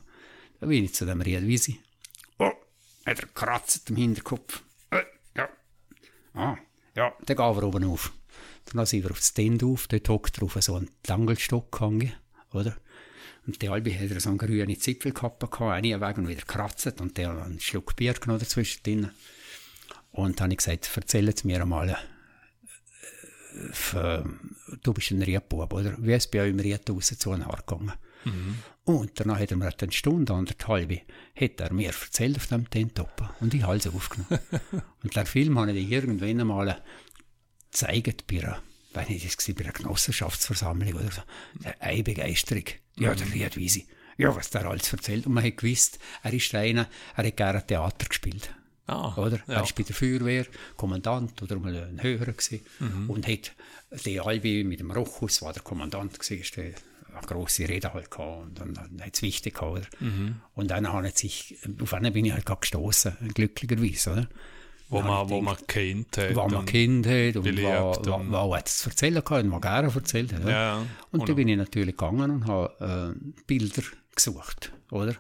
Da 0.61 0.67
bin 0.67 0.85
ich 0.85 0.95
zu 0.95 1.07
dem 1.07 1.21
Riedwiese. 1.21 1.75
Oh, 2.39 2.53
hat 3.07 3.21
er 3.21 3.27
kratzt 3.29 3.91
im 3.91 3.97
Hinterkopf. 3.97 4.63
Äh, 4.91 5.03
ja. 5.37 5.49
Ah, 6.35 6.57
ja, 6.95 7.13
dann 7.25 7.37
gehen 7.37 7.57
wir 7.57 7.63
oben 7.65 7.85
auf. 7.85 8.13
Dann 8.73 8.87
sind 8.87 9.03
wir 9.03 9.11
auf 9.11 9.19
das 9.19 9.35
Tent 9.35 9.65
auf, 9.65 9.89
dort 9.89 10.09
hockt 10.09 10.39
er 10.39 10.45
auf 10.45 10.57
so 10.61 10.77
einen 10.77 10.91
Tangelstock 11.03 11.73
gehangen, 11.73 12.13
oder? 12.53 12.77
Und 13.47 13.61
der 13.61 13.73
Albi 13.73 13.93
hat 13.93 14.21
so 14.21 14.29
eine 14.29 14.39
grüne 14.39 14.79
Zipfelkappe 14.79 15.49
gehabt, 15.49 15.73
eine 15.73 16.01
weg 16.01 16.19
und 16.19 16.29
wieder 16.29 16.43
kratzt 16.43 17.01
und 17.01 17.19
der 17.19 17.31
einen 17.31 17.61
Schluck 17.61 17.97
Bier 17.97 18.15
genommen 18.15 18.39
dazwischen 18.39 18.83
drin. 18.83 19.11
Und 20.13 20.39
dann 20.39 20.45
habe 20.45 20.53
ich 20.53 20.59
gesagt, 20.59 20.91
erzähl 20.95 21.27
jetzt 21.27 21.45
mir 21.45 21.61
einmal, 21.61 21.91
äh, 21.91 21.97
für, 23.73 24.25
du 24.83 24.93
bist 24.93 25.11
ein 25.11 25.23
Riedbub, 25.23 25.73
oder? 25.73 25.97
Wie 25.99 26.13
ist 26.13 26.31
bei 26.31 26.43
euch 26.43 26.51
im 26.51 26.61
Ried 26.61 26.89
raus 26.89 27.15
zu 27.19 27.33
einem 27.33 27.49
gegangen? 27.49 27.93
Mhm. 28.25 28.59
Und 28.85 29.13
danach 29.15 29.41
hat 29.41 29.51
er 29.51 29.57
mir 29.57 29.73
eine 29.77 29.93
Stunde, 29.93 30.33
anderthalb, 30.33 30.93
hat 31.35 31.61
er 31.61 31.73
mir 31.73 31.89
erzählt 31.89 32.37
auf 32.37 32.47
dem 32.47 32.69
Tentop 32.69 33.35
und 33.41 33.55
ich 33.55 33.63
habe 33.63 33.77
es 33.77 33.87
aufgenommen. 33.87 34.39
und 35.03 35.17
der 35.17 35.27
Film 35.27 35.59
habe 35.59 35.73
ich 35.73 35.91
irgendwann 35.91 36.41
einmal 36.41 36.83
gezeigt 37.71 38.27
bei 38.27 38.41
einer, 38.41 38.63
wenn 38.93 39.09
ich 39.09 39.25
das 39.25 39.37
gesehen, 39.37 39.55
bei 39.55 39.65
einer 39.65 39.73
Genossenschaftsversammlung 39.73 40.95
oder 40.95 41.11
so. 41.11 41.23
Eine 41.79 42.03
Begeisterung. 42.03 42.65
Ja, 42.99 43.15
der 43.15 43.33
Riedwiese. 43.33 43.83
Ja, 44.19 44.35
was 44.35 44.51
der 44.51 44.67
alles 44.67 44.93
erzählt. 44.93 45.27
Und 45.27 45.35
man 45.35 45.45
hat 45.45 45.57
gewusst, 45.57 45.99
er 46.23 46.33
ist 46.33 46.55
einer, 46.55 46.89
er 47.17 47.27
hat 47.27 47.37
gerne 47.37 47.67
Theater 47.67 48.07
gespielt. 48.07 48.55
Ah, 48.87 49.17
oder? 49.17 49.37
ja. 49.47 49.55
Er 49.55 49.61
war 49.61 49.69
bei 49.77 49.83
der 49.85 49.95
Feuerwehr 49.95 50.47
Kommandant 50.77 51.41
oder 51.43 51.57
mal 51.57 51.75
ein 51.75 52.03
Höherer 52.03 52.33
gewesen. 52.33 52.61
Mhm. 52.81 53.11
und 53.11 53.27
hat 53.27 53.53
die 54.05 54.21
Albi 54.21 54.65
mit 54.65 54.81
dem 54.81 54.91
Rochus, 54.91 55.43
war 55.43 55.53
der 55.53 55.63
Kommandant 55.63 56.19
der 56.31 56.75
eine 57.15 57.27
grosse 57.27 57.69
Rede 57.69 57.93
halt 57.93 58.11
gehabt 58.11 58.43
und 58.43 58.59
dann, 58.59 58.75
dann 58.75 59.01
hat 59.03 59.15
es 59.15 59.23
wichtig 59.23 59.55
gehabt, 59.55 59.73
oder? 59.73 59.87
Mhm. 60.01 60.37
Und 60.55 60.71
dann 60.71 60.91
hat 60.93 61.19
sich, 61.19 61.59
auf 61.81 61.95
einen 61.95 62.13
bin 62.13 62.25
ich 62.25 62.33
halt 62.33 62.47
gestoßen, 62.61 63.17
glücklicherweise, 63.35 64.13
oder? 64.13 64.29
Wo 64.93 64.99
Dann 64.99 65.07
man, 65.07 65.25
ich 65.25 65.31
wo 65.31 65.41
man 65.41 65.57
kennt 65.67 66.19
hat. 66.19 66.37
was 66.37 66.53
man 66.53 66.67
Kind 66.67 67.07
hat 67.07 67.37
und 67.37 67.47
was, 67.63 67.99
und- 67.99 68.31
was 68.31 68.39
auch 68.39 68.63
zu 68.63 68.91
erzählen 68.91 69.25
kann 69.25 69.47
und 69.47 69.53
was 69.53 69.61
gerne 69.63 69.93
erzählt 69.95 70.33
hat. 70.35 70.47
Ja, 70.47 70.85
Und 71.11 71.21
und- 71.21 71.29
da 71.29 71.33
bin 71.33 71.49
ich 71.49 71.57
natürlich 71.57 71.97
gegangen 71.97 72.31
und 72.31 72.47
habe 72.47 73.15
äh, 73.19 73.43
Bilder 73.47 73.83
gesucht, 74.15 74.71
oder? 74.91 75.15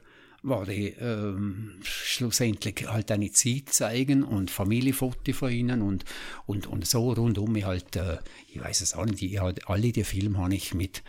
Wo 0.44 0.64
die 0.64 0.88
ähm, 0.88 1.74
schlussendlich 1.82 2.86
halt 2.88 3.10
eine 3.12 3.30
Zeit 3.30 3.68
zeigen 3.70 4.24
und 4.24 4.50
Familienfotos 4.50 5.36
von 5.36 5.52
ihnen 5.52 5.80
und, 5.82 6.04
und, 6.46 6.66
und 6.66 6.86
so 6.86 7.12
rundum. 7.12 7.54
Ich 7.56 7.64
halt, 7.64 7.94
äh, 7.96 8.18
ich 8.52 8.60
weiß 8.60 8.80
es 8.82 8.94
auch 8.94 9.06
nicht, 9.06 9.22
ich 9.22 9.38
halt, 9.40 9.68
alle 9.68 9.90
die 9.92 10.02
Filme 10.04 10.38
habe 10.38 10.54
ich 10.54 10.74
mit, 10.74 11.02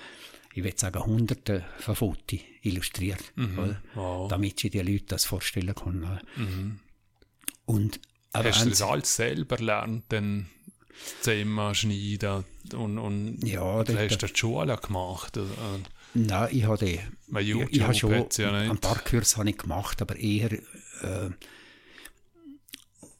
ich 0.54 0.64
würde 0.64 0.78
sagen, 0.80 1.04
hunderte 1.04 1.66
von 1.80 1.96
Fotos 1.96 2.40
illustriert, 2.62 3.24
oder? 3.58 3.82
wow. 3.96 4.30
damit 4.30 4.60
sie 4.60 4.70
die 4.70 4.80
Leute 4.82 5.06
das 5.08 5.26
vorstellen 5.26 5.74
können. 5.76 6.04
oder? 6.04 6.22
Und 7.66 8.00
aber 8.34 8.50
Hast 8.50 8.66
du 8.66 8.70
das 8.70 8.82
alles 8.82 9.16
selber 9.16 9.58
gelernt, 9.58 10.06
dann 10.10 10.50
Zimmer 11.22 11.74
schneiden 11.76 12.44
und, 12.74 12.98
und 12.98 13.40
Ja, 13.48 13.84
dort- 13.84 13.98
hast 13.98 14.18
du 14.22 14.28
die 14.28 14.36
Schule 14.38 14.76
gemacht? 14.78 15.38
Äh, 15.38 15.42
Nein, 16.16 16.50
ich 16.52 16.64
habe 16.66 17.00
Weil 17.28 17.44
ich, 17.44 17.50
YouTube 17.50 17.72
ich 17.72 17.82
habe 17.82 17.94
schon 17.96 18.28
ja 18.38 18.52
ein 18.54 18.78
paar 18.78 19.00
Kurse 19.00 19.38
habe 19.38 19.50
ich 19.50 19.58
gemacht, 19.58 20.02
aber 20.02 20.16
eher 20.16 20.52
äh, 20.52 21.30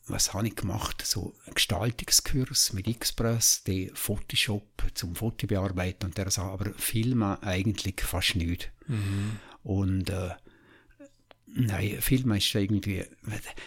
was 0.08 0.34
habe 0.34 0.48
ich 0.48 0.56
gemacht? 0.56 1.02
So 1.06 1.34
ein 1.48 1.54
Gestaltungskurs 1.54 2.74
mit 2.74 2.88
Express, 2.88 3.64
die 3.64 3.90
Photoshop 3.94 4.84
zum 4.94 5.16
Fotobearbeiten 5.16 6.10
und 6.10 6.18
der 6.18 6.30
Sache, 6.30 6.52
aber 6.52 6.74
Filmen 6.76 7.42
eigentlich 7.42 8.02
fast 8.02 8.36
nicht. 8.36 8.72
Mhm. 8.88 9.38
Und 9.64 10.10
äh, 10.10 10.32
nein, 11.48 11.98
Filmen 12.02 12.38
ist 12.38 12.54
irgendwie, 12.54 13.06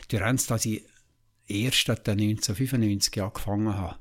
du 0.08 0.16
rennst, 0.18 0.50
dass 0.50 0.66
ich 0.66 0.84
erst 1.48 1.90
ab 1.90 2.08
1995 2.08 3.22
angefangen 3.22 3.74
habe, 3.74 3.98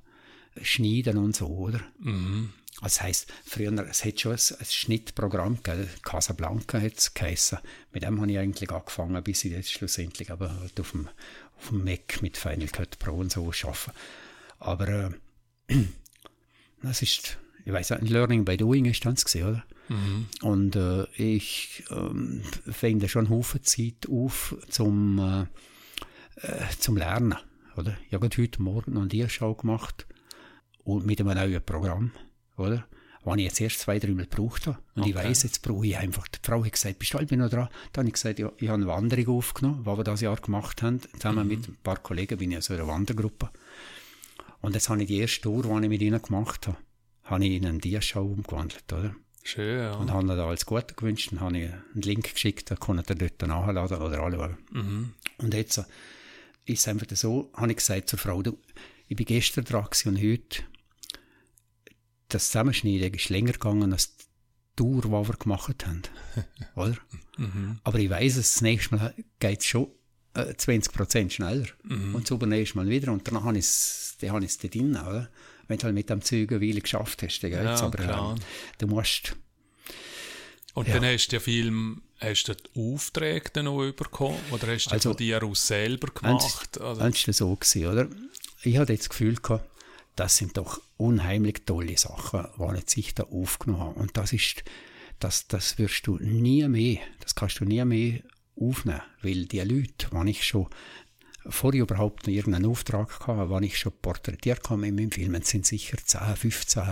schneiden 0.61 1.17
und 1.17 1.35
so, 1.35 1.47
oder? 1.47 1.81
Mhm. 1.99 2.53
Das 2.81 3.01
heisst, 3.01 3.31
früher, 3.45 3.71
es 3.89 4.03
hat 4.03 4.19
schon 4.19 4.33
ein, 4.33 4.39
ein 4.59 4.65
Schnittprogramm 4.65 5.63
gegeben, 5.63 5.89
Casablanca 6.01 6.79
hat 6.79 6.97
es 6.97 7.13
geheissen. 7.13 7.59
Mit 7.93 8.03
dem 8.03 8.19
habe 8.19 8.31
ich 8.31 8.37
eigentlich 8.37 8.69
angefangen, 8.69 9.23
bis 9.23 9.45
ich 9.45 9.53
jetzt 9.53 9.71
schlussendlich 9.71 10.29
aber 10.29 10.53
halt 10.59 10.79
auf 10.79 10.91
dem, 10.91 11.07
auf 11.57 11.69
dem 11.69 11.85
Mac 11.85 12.21
mit 12.21 12.35
Final 12.35 12.67
Cut 12.67 12.99
Pro 12.99 13.13
und 13.13 13.31
so 13.31 13.45
arbeite. 13.45 13.93
Aber 14.59 15.15
äh, 15.69 15.73
das 16.81 17.01
ist, 17.01 17.37
ich 17.63 17.71
weiß 17.71 17.91
nicht, 17.91 18.09
Learning 18.09 18.43
by 18.43 18.57
Doing 18.57 18.85
ist 18.85 19.05
das 19.05 19.23
gesehen, 19.23 19.47
oder? 19.47 19.65
Mhm. 19.87 20.27
Und 20.41 20.75
äh, 20.75 21.05
ich 21.15 21.83
ähm, 21.91 22.41
finde 22.69 23.07
schon 23.07 23.29
Haufen 23.29 23.63
Zeit 23.63 24.09
auf 24.09 24.55
zum, 24.69 25.19
äh, 25.19 25.45
äh, 26.37 26.63
zum 26.79 26.97
Lernen. 26.97 27.35
Oder? 27.77 27.97
Ich 28.07 28.13
habe 28.13 28.29
heute 28.37 28.61
Morgen 28.61 28.93
noch 28.93 29.01
eine 29.01 29.09
Diaschau 29.09 29.53
gemacht 29.55 30.07
und 30.83 31.05
mit 31.05 31.19
einem 31.19 31.35
neuen 31.35 31.63
Programm. 31.63 32.11
Oder? 32.57 32.85
Was 33.23 33.37
ich 33.37 33.43
jetzt 33.43 33.61
erst 33.61 33.79
zwei, 33.79 33.97
drei 33.97 34.11
Mal 34.11 34.27
gebraucht 34.27 34.67
habe. 34.67 34.77
Und 34.93 35.01
okay. 35.01 35.09
ich 35.09 35.15
weiss, 35.15 35.43
jetzt 35.43 35.61
brauche 35.63 35.85
ich 35.85 35.97
einfach. 35.97 36.27
Die 36.27 36.37
Frau 36.43 36.63
hat 36.63 36.71
gesagt, 36.71 36.99
bist 36.99 37.13
du 37.13 37.17
halb 37.17 37.31
noch 37.31 37.49
dran? 37.49 37.69
Dann 37.91 38.03
habe 38.03 38.07
ich 38.09 38.13
gesagt, 38.13 38.37
ja, 38.37 38.51
ich 38.57 38.67
habe 38.67 38.75
eine 38.75 38.87
Wanderung 38.87 39.37
aufgenommen, 39.37 39.83
die 39.83 39.87
wir 39.87 40.03
dieses 40.03 40.21
Jahr 40.21 40.35
gemacht 40.35 40.83
haben. 40.83 41.01
Zusammen 41.01 41.43
mhm. 41.43 41.49
mit 41.49 41.67
ein 41.67 41.77
paar 41.83 41.97
Kollegen 41.97 42.37
bin 42.37 42.51
ich 42.51 42.57
in 42.57 42.61
so 42.61 42.75
einer 42.75 42.87
Wandergruppe. 42.87 43.49
Und 44.61 44.75
jetzt 44.75 44.89
habe 44.89 45.01
ich 45.01 45.07
die 45.07 45.19
erste 45.19 45.41
Tour, 45.41 45.63
die 45.63 45.83
ich 45.83 45.89
mit 45.89 46.01
ihnen 46.01 46.21
gemacht 46.21 46.67
habe, 46.67 46.77
habe 47.23 47.45
ich 47.45 47.53
in 47.53 47.65
eine 47.65 47.79
Diaschau 47.79 48.23
umgewandelt, 48.23 48.93
oder? 48.93 49.15
Schön, 49.43 49.79
ja. 49.79 49.93
Und 49.95 50.11
habe 50.11 50.27
da 50.27 50.47
alles 50.47 50.65
Gute 50.65 50.93
gewünscht 50.95 51.31
und 51.31 51.39
habe 51.39 51.55
einen 51.55 52.01
Link 52.01 52.33
geschickt, 52.33 52.71
da 52.71 52.75
konnte 52.75 53.13
er 53.13 53.15
dort 53.15 53.41
nachladen 53.41 54.01
oder 54.01 54.23
anschauen. 54.23 54.57
Mhm. 54.71 55.13
Und 55.37 55.53
jetzt 55.53 55.83
ist 56.65 56.79
es 56.81 56.87
einfach 56.87 57.07
so, 57.11 57.51
habe 57.55 57.71
ich 57.71 57.77
gesagt 57.77 58.09
zur 58.09 58.19
Frau, 58.19 58.41
du, 58.41 58.57
ich 59.07 59.15
bin 59.15 59.25
gestern 59.25 59.65
dran 59.65 59.87
und 60.05 60.21
heute, 60.21 60.63
das 62.29 62.47
Zusammenschneiden 62.47 63.13
ist 63.13 63.29
länger 63.29 63.53
gegangen 63.53 63.93
als 63.93 64.17
die 64.17 64.25
Tour, 64.75 65.01
die 65.03 65.09
wir 65.09 65.35
gemacht 65.37 65.85
haben. 65.85 66.01
Oder? 66.75 66.97
Mhm. 67.37 67.79
Aber 67.83 67.99
ich 67.99 68.09
weiss, 68.09 68.35
das 68.35 68.61
nächste 68.61 68.95
Mal 68.95 69.13
geht 69.39 69.59
es 69.59 69.65
schon 69.65 69.89
äh, 70.33 70.53
20% 70.53 71.29
schneller. 71.29 71.67
Mhm. 71.83 72.15
Und 72.15 72.23
das 72.23 72.31
übernächste 72.31 72.77
Mal 72.77 72.89
wieder. 72.89 73.11
Und 73.11 73.27
danach 73.27 73.43
habe 73.43 73.57
ich 73.57 73.65
es 73.65 74.17
dort 74.19 74.73
drin, 74.73 74.95
oder? 74.95 75.29
wenn 75.67 75.77
du 75.77 75.83
halt 75.85 75.95
mit 75.95 76.09
dem 76.09 76.21
Zeug 76.21 76.51
eine 76.51 76.61
Weile 76.61 76.81
geschafft 76.81 77.23
hast, 77.23 77.39
dann 77.39 77.51
geht's. 77.51 77.63
Ja, 77.63 77.81
aber 77.81 78.33
ähm, 78.33 78.41
du 78.77 78.87
musst... 78.87 79.35
Und 80.73 80.87
ja. 80.87 80.95
dann 80.95 81.05
hast 81.05 81.27
du 81.27 81.37
ja 81.37 81.39
Film, 81.39 82.01
hast 82.19 82.45
du 82.45 82.55
die 82.55 82.93
Aufträge 82.93 83.49
dann 83.53 83.65
noch 83.65 83.91
bekommen 83.91 84.37
oder 84.51 84.67
hast 84.67 84.87
du 84.87 84.91
also, 84.91 85.13
dir 85.13 85.43
aus 85.43 85.67
selber 85.67 86.07
gemacht? 86.07 86.79
Also, 86.79 87.01
das 87.27 87.37
so 87.37 87.55
gewesen, 87.55 87.87
oder? 87.87 88.07
Ich 88.63 88.77
hatte 88.77 88.95
das 88.95 89.09
Gefühl 89.09 89.35
gehabt, 89.35 89.69
das 90.15 90.37
sind 90.37 90.57
doch 90.57 90.81
unheimlich 90.97 91.65
tolle 91.65 91.97
Sachen, 91.97 92.47
die 92.57 92.89
sich 92.89 93.13
da 93.13 93.23
aufgenommen 93.23 93.81
haben. 93.83 93.95
Und 93.95 94.17
das 94.17 94.33
ist, 94.33 94.63
das, 95.19 95.47
das 95.47 95.77
wirst 95.77 96.07
du 96.07 96.17
nie 96.17 96.67
mehr, 96.67 96.99
das 97.19 97.35
kannst 97.35 97.59
du 97.59 97.65
nie 97.65 97.83
mehr 97.83 98.21
aufnehmen, 98.55 99.01
weil 99.21 99.45
die 99.45 99.59
Leute, 99.59 100.07
die 100.11 100.29
ich 100.29 100.45
schon 100.45 100.67
bevor 101.45 101.73
ich 101.73 101.79
überhaupt 101.79 102.25
noch 102.25 102.33
irgendeinen 102.33 102.65
Auftrag 102.65 103.27
hatte, 103.27 103.49
wann 103.49 103.63
ich 103.63 103.77
schon 103.77 103.93
porträtiert 104.01 104.67
habe 104.69 104.87
in 104.87 104.95
meinem 104.95 105.11
Film, 105.11 105.39
sind 105.43 105.65
sicher 105.65 105.97
10, 106.03 106.35
15 106.35 106.83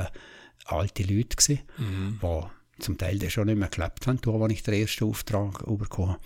alte 0.66 1.03
Leute 1.03 1.35
gewesen, 1.35 1.60
mhm. 1.77 2.19
die 2.22 2.43
zum 2.80 2.98
Teil 2.98 3.19
die 3.19 3.30
schon 3.30 3.48
nicht 3.48 3.58
mehr 3.58 3.69
gelebt 3.69 4.08
haben, 4.08 4.19
als 4.42 4.53
ich 4.53 4.64
den 4.64 4.74
ersten 4.74 5.06
Auftrag 5.06 5.66
bekommen 5.66 6.14
habe. 6.14 6.22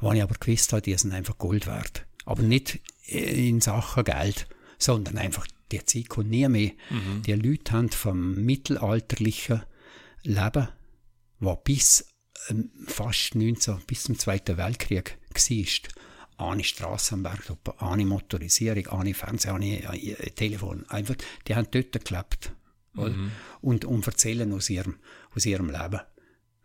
Wo 0.00 0.12
ich 0.12 0.22
aber 0.22 0.34
gewusst 0.34 0.72
habe, 0.72 0.82
die 0.82 0.96
sind 0.96 1.12
einfach 1.12 1.38
Gold 1.38 1.66
wert. 1.66 2.06
Aber 2.24 2.42
nicht 2.42 2.80
in 3.06 3.60
Sachen 3.60 4.04
Geld, 4.04 4.46
sondern 4.78 5.18
einfach, 5.18 5.46
die 5.70 5.84
Zeit 5.84 6.08
kommt 6.08 6.30
nie 6.30 6.48
mehr. 6.48 6.72
Mhm. 6.90 7.22
Die 7.22 7.32
Leute 7.32 7.72
haben 7.72 7.90
vom 7.90 8.34
mittelalterlichen 8.44 9.62
Leben, 10.22 10.68
was 11.40 11.58
bis 11.64 12.14
ähm, 12.48 12.70
fast 12.86 13.34
19, 13.34 13.78
bis 13.86 14.04
zum 14.04 14.18
Zweiten 14.18 14.56
Weltkrieg 14.56 15.18
war, 15.32 16.48
eine 16.48 16.64
Strassenberg, 16.64 17.56
eine 17.78 18.04
Motorisierung, 18.04 18.86
eine 18.88 19.14
Fernsehen, 19.14 19.54
eine 19.54 19.82
äh, 19.82 20.30
Telefon. 20.30 20.84
Einfach, 20.88 21.16
die 21.46 21.54
haben 21.54 21.68
dort 21.70 22.04
gelebt. 22.04 22.52
Mhm. 22.94 23.30
Und, 23.60 23.84
und 23.84 24.06
erzählen 24.06 24.52
aus 24.52 24.70
ihrem, 24.70 24.96
aus 25.34 25.46
ihrem 25.46 25.70
Leben. 25.70 26.00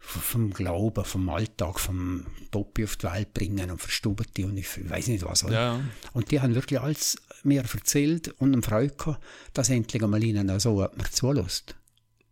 Vom 0.02 0.54
Glauben, 0.54 1.04
vom 1.04 1.28
Alltag, 1.30 1.78
vom 1.78 2.26
Poppy 2.52 2.86
auf 2.86 2.96
die 2.96 3.08
Welt 3.08 3.34
bringen 3.34 3.70
und 3.70 3.82
Verstubete 3.82 4.46
und 4.46 4.56
ich 4.56 4.90
weiß 4.90 5.08
nicht 5.08 5.26
was. 5.26 5.42
Ja. 5.42 5.82
Und 6.14 6.32
die 6.32 6.40
haben 6.40 6.56
wirklich 6.56 6.80
alles 6.80 7.18
mir 7.44 7.62
erzählt 7.62 8.30
und 8.40 8.54
eine 8.54 8.62
Freude 8.62 8.96
gehabt, 8.96 9.24
dass 9.54 9.70
endlich 9.70 10.02
einmal 10.02 10.24
ihnen 10.24 10.58
so 10.60 10.82
jemand 10.82 11.12
zulässt. 11.12 11.76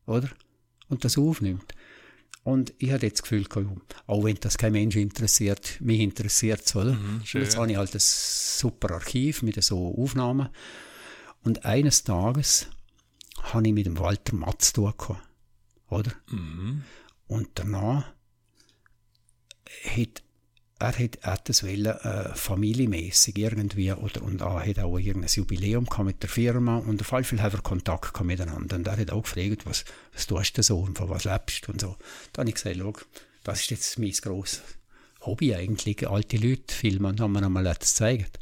Oder? 0.05 0.29
Und 0.87 1.03
das 1.03 1.17
aufnimmt. 1.17 1.73
Und 2.47 2.73
ich 2.77 2.91
hatte 2.91 3.05
jetzt 3.05 3.19
das 3.19 3.29
Gefühl, 3.29 3.45
auch 4.05 4.23
wenn 4.23 4.37
das 4.39 4.57
kein 4.57 4.71
Mensch 4.71 4.95
interessiert, 4.95 5.81
mich 5.81 5.99
interessiert 5.99 6.61
es, 6.65 6.73
oder? 6.77 6.93
Mhm, 6.93 7.21
jetzt 7.25 7.57
habe 7.57 7.69
ich 7.69 7.75
halt 7.75 7.93
ein 7.93 7.99
super 7.99 8.91
Archiv 8.91 9.41
mit 9.41 9.61
so 9.61 9.93
Aufnahmen. 9.97 10.47
Und 11.43 11.65
eines 11.65 12.05
Tages 12.05 12.67
habe 13.53 13.67
ich 13.67 13.73
mit 13.73 13.85
dem 13.85 13.97
Walter 13.99 14.35
Matz 14.35 14.73
zu 14.73 14.91
tun 14.91 15.17
oder? 15.89 16.11
Mhm. 16.29 16.83
Und 17.27 17.49
danach 17.55 18.13
hat 19.85 20.23
er 20.79 20.97
hat, 20.99 21.23
hat 21.23 21.49
das 21.49 21.63
wollen, 21.63 21.85
äh, 21.85 22.35
familienmäßig 22.35 23.37
irgendwie, 23.37 23.91
oder, 23.91 24.21
und 24.21 24.41
er 24.41 24.65
hat 24.65 24.79
auch 24.79 24.97
irgendein 24.97 25.31
Jubiläum 25.31 25.85
gehabt 25.85 26.05
mit 26.05 26.21
der 26.21 26.29
Firma, 26.29 26.77
und 26.77 27.01
auf 27.01 27.11
jeden 27.11 27.23
Fall 27.23 27.41
haben 27.41 27.53
wir 27.53 27.61
Kontakt 27.61 28.13
gehabt 28.13 28.27
miteinander. 28.27 28.75
Und 28.75 28.87
er 28.87 28.97
hat 28.97 29.11
auch 29.11 29.23
gefragt, 29.23 29.65
was, 29.65 29.85
was 30.13 30.27
tust 30.27 30.57
du 30.57 30.63
so 30.63 30.79
und 30.79 30.97
von 30.97 31.09
was 31.09 31.23
lebst 31.23 31.67
und 31.69 31.81
so. 31.81 31.97
Dann 32.33 32.43
habe 32.43 32.49
ich 32.49 32.55
gesagt, 32.55 32.77
schau, 32.77 32.93
das 33.43 33.61
ist 33.61 33.71
jetzt 33.71 33.99
mein 33.99 34.11
grosses 34.11 34.61
Hobby 35.21 35.55
eigentlich, 35.55 36.07
alte 36.07 36.37
Leute 36.37 36.73
filmen, 36.73 37.05
und 37.05 37.21
haben 37.21 37.31
mir 37.31 37.43
einmal 37.43 37.65
etwas 37.65 37.91
gezeigt. 37.91 38.39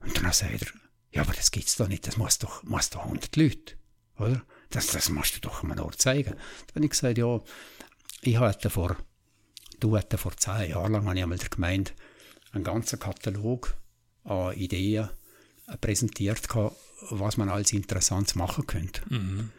Und 0.00 0.16
dann 0.16 0.32
sagt 0.32 0.62
er, 0.62 0.68
ja, 1.12 1.22
aber 1.22 1.32
das 1.32 1.52
gibt's 1.52 1.76
doch 1.76 1.86
nicht, 1.86 2.06
das 2.08 2.16
muss 2.16 2.38
doch, 2.38 2.64
muss 2.64 2.90
doch 2.90 3.04
100 3.04 3.36
Leute, 3.36 3.74
oder? 4.18 4.42
Das, 4.70 4.86
das 4.88 5.10
musst 5.10 5.36
du 5.36 5.40
doch 5.40 5.62
mal 5.62 5.74
noch 5.74 5.94
zeigen. 5.94 6.30
Dann 6.30 6.74
habe 6.76 6.84
ich 6.84 6.90
gesagt, 6.90 7.18
ja, 7.18 7.40
ich 8.22 8.38
hatte 8.38 8.70
vor 8.70 8.96
du 9.82 9.96
hatte 9.96 10.18
vor 10.18 10.36
zehn 10.36 10.70
Jahren 10.70 10.92
lang, 10.92 11.06
habe 11.06 11.16
ich 11.16 11.22
einmal 11.22 11.38
der 11.38 11.48
Gemeinde 11.48 11.92
einen 12.52 12.64
ganzen 12.64 12.98
Katalog 12.98 13.76
an 14.24 14.54
Ideen 14.54 15.08
präsentiert, 15.80 16.46
was 17.10 17.36
man 17.36 17.48
als 17.48 17.72
interessant 17.72 18.36
machen 18.36 18.66
könnte. 18.66 19.02
Mhm. 19.12 19.50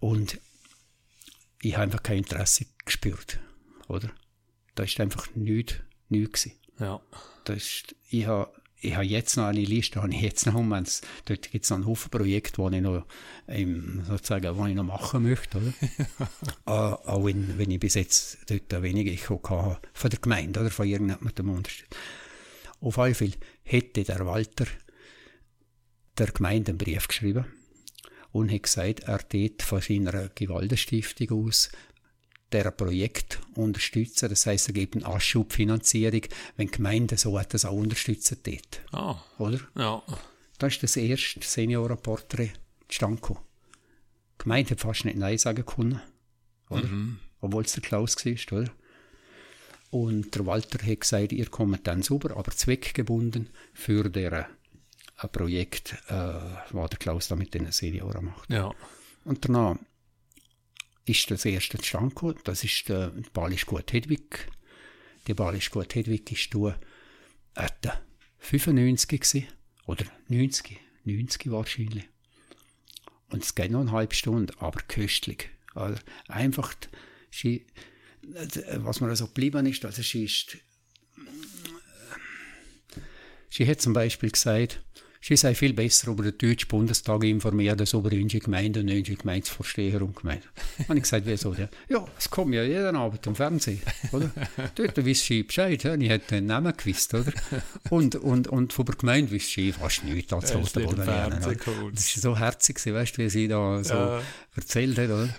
Und 0.00 0.40
ich 1.62 1.74
habe 1.74 1.84
einfach 1.84 2.02
kein 2.02 2.18
Interesse 2.18 2.66
gespürt, 2.84 3.40
oder? 3.88 4.10
Da 4.74 4.82
ist 4.82 5.00
einfach 5.00 5.28
nichts, 5.34 5.76
nichts 6.08 6.50
Ja. 6.78 7.00
Das 7.44 7.56
ist, 7.56 7.96
ich 8.10 8.26
habe 8.26 8.52
ich 8.84 8.94
habe 8.94 9.04
jetzt 9.04 9.36
noch 9.36 9.46
eine 9.46 9.60
Liste, 9.60 10.02
habe 10.02 10.12
ich 10.12 10.20
jetzt 10.20 10.46
noch, 10.46 10.54
wenn's, 10.54 11.00
dort 11.24 11.50
gibt 11.50 11.64
es 11.64 11.70
noch 11.70 11.78
einen 11.78 11.86
Haufen 11.86 12.10
Projekte, 12.10 12.62
die 12.70 12.76
ich 12.76 12.82
noch, 12.82 13.06
ähm, 13.48 14.04
sozusagen, 14.06 14.56
die 14.56 14.70
ich 14.70 14.76
noch 14.76 14.84
machen 14.84 15.22
möchte, 15.22 15.58
oder? 15.58 15.72
uh, 16.66 16.94
auch 17.08 17.24
wenn, 17.24 17.58
wenn 17.58 17.70
ich 17.70 17.80
bis 17.80 17.94
jetzt 17.94 18.38
dort 18.48 18.82
wenig 18.82 19.08
Echo 19.08 19.40
hatte, 19.42 19.80
von 19.92 20.10
der 20.10 20.20
Gemeinde, 20.20 20.60
oder 20.60 20.70
von 20.70 20.86
irgendjemandem 20.86 21.50
unterstützt. 21.50 21.96
Auf 22.80 22.96
jeden 22.98 23.14
Fall 23.14 23.30
hätte 23.62 24.04
der 24.04 24.26
Walter 24.26 24.66
der 26.18 26.26
Gemeinde 26.28 26.70
einen 26.70 26.78
Brief 26.78 27.08
geschrieben 27.08 27.46
und 28.32 28.52
hat 28.52 28.64
gesagt, 28.64 29.00
er 29.00 29.26
tät 29.26 29.62
von 29.62 29.80
seiner 29.80 30.28
Gewaltenstiftung 30.34 31.46
aus 31.46 31.70
der 32.52 32.70
Projekt 32.70 33.40
unterstützen. 33.54 34.28
Das 34.28 34.46
heißt, 34.46 34.68
er 34.68 34.74
gibt 34.74 34.96
eine 34.96 35.06
Anschubfinanzierung, 35.06 36.22
wenn 36.56 36.70
Gemeinden 36.70 37.18
so 37.18 37.38
etwas 37.38 37.64
auch 37.64 37.72
unterstützen 37.72 38.38
dort. 38.42 38.80
Ah. 38.92 39.22
Oder? 39.38 39.60
Ja. 39.76 40.02
Das 40.58 40.74
ist 40.74 40.82
das 40.82 40.96
erste 40.96 41.40
Seniorenporträt 41.42 42.52
zustande 42.88 43.20
gekommen. 43.20 43.40
Die 44.34 44.44
Gemeinde 44.44 44.70
hat 44.70 44.80
fast 44.80 45.04
nicht 45.04 45.16
Nein 45.16 45.38
sagen 45.38 45.66
können. 45.66 46.00
Oder? 46.70 46.86
Mhm. 46.86 47.18
Obwohl 47.40 47.64
es 47.64 47.72
der 47.72 47.82
Klaus 47.82 48.16
war, 48.24 48.58
oder? 48.58 48.70
Und 49.90 50.34
der 50.34 50.46
Walter 50.46 50.84
hat 50.84 51.00
gesagt, 51.00 51.32
ihr 51.32 51.46
kommt 51.46 51.86
dann 51.86 52.02
sauber, 52.02 52.36
aber 52.36 52.50
zweckgebunden 52.50 53.50
für 53.72 54.10
der 54.10 54.48
ein 55.16 55.30
Projekt, 55.30 55.94
äh, 56.08 56.40
was 56.70 56.90
der 56.90 56.98
Klaus 56.98 57.28
da 57.28 57.36
mit 57.36 57.54
den 57.54 57.70
Senioren 57.70 58.24
macht. 58.24 58.50
Ja. 58.50 58.72
Und 59.24 59.44
danach 59.44 59.76
ist 61.06 61.30
das 61.30 61.44
erste 61.44 61.78
zustande. 61.78 62.34
Das 62.44 62.64
ist 62.64 62.88
der 62.88 63.12
Balisch 63.32 63.66
Gut 63.66 63.92
Hedwig. 63.92 64.48
Die 65.26 65.34
Balisch 65.34 65.70
Gut 65.70 65.94
Hedwig 65.94 66.50
du 66.50 66.72
etwa 67.54 68.00
95 68.38 69.08
gewesen. 69.20 69.48
Oder 69.86 70.06
90, 70.28 70.80
90 71.04 71.50
wahrscheinlich. 71.50 72.04
Und 73.30 73.42
es 73.42 73.54
geht 73.54 73.70
noch 73.70 73.80
eine 73.80 73.92
halbe 73.92 74.14
Stunde, 74.14 74.54
aber 74.58 74.80
köstlich. 74.82 75.50
Also 75.74 76.00
einfach, 76.28 76.74
was 78.22 79.00
mir 79.00 79.06
so 79.06 79.10
also 79.10 79.26
geblieben 79.26 79.66
ist, 79.66 79.84
also 79.84 80.02
sie 80.02 80.24
ist, 80.24 80.56
sie 83.50 83.66
hat 83.66 83.80
zum 83.80 83.92
Beispiel 83.92 84.30
gesagt, 84.30 84.82
Sie 85.26 85.38
sei 85.38 85.54
viel 85.54 85.72
besser 85.72 86.10
über 86.10 86.22
den 86.22 86.36
Deutschen 86.36 86.68
Bundestag 86.68 87.24
informiert 87.24 87.80
als 87.80 87.94
über 87.94 88.12
unsere 88.12 88.44
Gemeinde 88.44 88.80
und 88.80 88.90
unsere 88.90 89.16
Gemeindevorsteher 89.16 90.02
und 90.02 90.14
Gemeinde. 90.16 90.44
habe 90.86 90.98
ich 90.98 91.04
gesagt, 91.04 91.24
wieso? 91.24 91.54
Ja, 91.54 91.66
ja, 91.88 92.04
es 92.18 92.28
kommt 92.28 92.54
ja 92.54 92.62
jeden 92.62 92.94
Abend 92.94 93.26
im 93.26 93.34
Fernsehen, 93.34 93.80
oder? 94.12 94.30
Dort 94.74 95.02
wisst 95.02 95.30
ihr 95.30 95.46
Bescheid, 95.46 95.82
ja? 95.82 95.94
ich 95.94 96.10
hätte 96.10 96.34
den 96.34 96.44
Namen 96.44 96.76
gewusst, 96.76 97.14
oder? 97.14 97.32
Und, 97.88 98.16
und, 98.16 98.48
und 98.48 98.74
von 98.74 98.84
der 98.84 98.96
Gemeinde 98.96 99.30
wisst 99.30 99.56
ihr 99.56 99.72
fast 99.72 100.04
nichts 100.04 100.30
als 100.30 100.54
Rotenboden 100.54 101.06
lernen. 101.06 101.40
Das 101.40 101.56
war 101.56 101.94
so 101.94 102.38
herzig, 102.38 102.84
weißt 102.84 103.16
du, 103.16 103.22
wie 103.22 103.30
sie 103.30 103.48
da 103.48 103.82
so 103.82 103.94
ja. 103.94 104.22
erzählt 104.54 104.98
hat, 104.98 105.08
oder? 105.08 105.34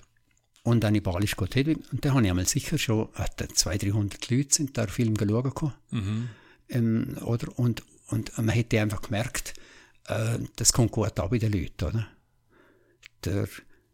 Und 0.63 0.83
dann 0.83 0.95
in 0.95 1.03
Balisch 1.03 1.35
Gott. 1.35 1.55
Und 1.55 2.03
da 2.03 2.09
habe 2.09 2.23
ich 2.23 2.29
einmal 2.31 2.47
sicher 2.47 2.79
schon, 2.79 3.09
äh, 3.17 3.47
200, 3.53 3.83
300 3.83 4.31
Leute 4.31 4.47
sind 4.49 4.75
da 4.79 4.87
Film 4.87 5.13
geschaut. 5.13 5.73
Mhm. 5.91 6.29
Ähm, 6.69 7.17
oder? 7.23 7.59
Und, 7.59 7.83
und 8.07 8.35
man 8.35 8.49
hätte 8.49 8.81
einfach 8.81 9.03
gemerkt, 9.03 9.53
äh, 10.07 10.39
das 10.55 10.73
kommt 10.73 10.91
gut 10.91 11.19
an 11.19 11.29
bei 11.29 11.37
den 11.37 11.51
Leuten. 11.51 11.85
Oder? 11.85 12.07
Der 13.23 13.47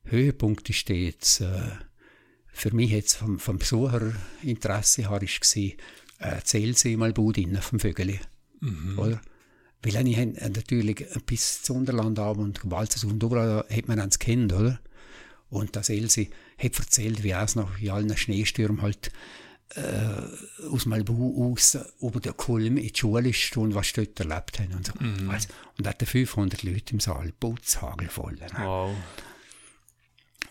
Höhepunkt 0.04 0.70
ist 0.70 0.90
jetzt, 0.90 1.42
äh, 1.42 1.72
für 2.48 2.74
mich 2.74 2.92
jetzt 2.92 3.16
vom, 3.16 3.40
vom 3.40 3.58
Besucherinteresse 3.58 5.10
her 5.10 5.22
ist 5.22 5.42
gewesen, 5.42 5.78
äh, 6.20 6.42
Zelsee 6.44 6.98
mal 6.98 7.14
Budin 7.14 7.58
vom 7.62 7.80
Vögeli. 7.80 8.20
Mhm. 8.60 9.00
Oder? 9.00 9.22
Weil 9.84 10.08
ich 10.08 10.18
äh, 10.18 10.26
natürlich 10.26 11.06
bis 11.26 11.64
zum 11.64 11.78
Unterland 11.78 12.20
ab 12.20 12.38
und 12.38 12.60
Walzers 12.70 13.04
und 13.04 13.22
überall 13.22 13.66
hat 13.70 13.88
man 13.88 14.00
es 14.00 14.20
kennt, 14.20 14.54
oder? 14.54 14.80
Und 15.50 15.76
das 15.76 15.90
Elsie 15.90 16.30
hat 16.58 16.80
erzählt, 16.80 17.24
wie 17.24 17.32
es 17.32 17.56
nach 17.56 17.82
allen 17.90 18.16
Schneestürmen 18.16 18.82
halt 18.82 19.12
äh, 19.76 20.66
aus 20.68 20.86
Malbu 20.86 21.52
aus 21.52 21.78
über 22.02 22.20
der 22.20 22.34
Kulm 22.34 22.78
in 22.78 22.88
die 22.88 22.96
Schule 22.96 23.34
und 23.56 23.76
was 23.76 23.94
dort 23.94 24.20
erlebt 24.20 24.60
haben 24.60 24.74
und 24.74 24.88
so. 24.88 24.94
Mhm. 25.00 25.30
Also, 25.30 25.50
und 25.78 25.88
hatte 25.88 26.06
500 26.06 26.64
Leute 26.64 26.94
im 26.94 27.00
Saal, 27.00 27.32
Putzhagel 27.40 28.10
voll. 28.10 28.34
Ne? 28.34 28.48
Wow. 28.58 28.96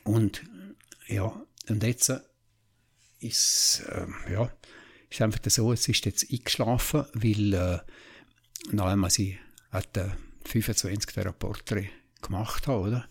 Und 0.05 0.43
ja, 1.07 1.35
und 1.69 1.83
jetzt 1.83 2.13
ist, 3.21 3.83
äh, 3.89 4.33
ja, 4.33 4.51
ist 5.09 5.21
einfach 5.21 5.41
so, 5.47 5.73
es 5.73 5.89
ist 5.89 6.07
jetzt 6.07 6.31
eingeschlafen, 6.31 7.05
weil 7.15 7.55
äh, 7.55 7.79
nachdem 8.73 9.05
ich 9.05 9.39
hatte 9.71 10.17
25 10.45 11.17
Reporter 11.19 11.83
gemacht 12.23 12.67
habe, 12.67 12.81
oder? 12.81 13.09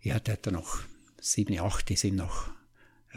Ich 0.00 0.12
hatte 0.12 0.52
noch 0.52 0.80
7, 1.20 1.58
8 1.58 1.98
sind 1.98 2.16
noch 2.16 2.50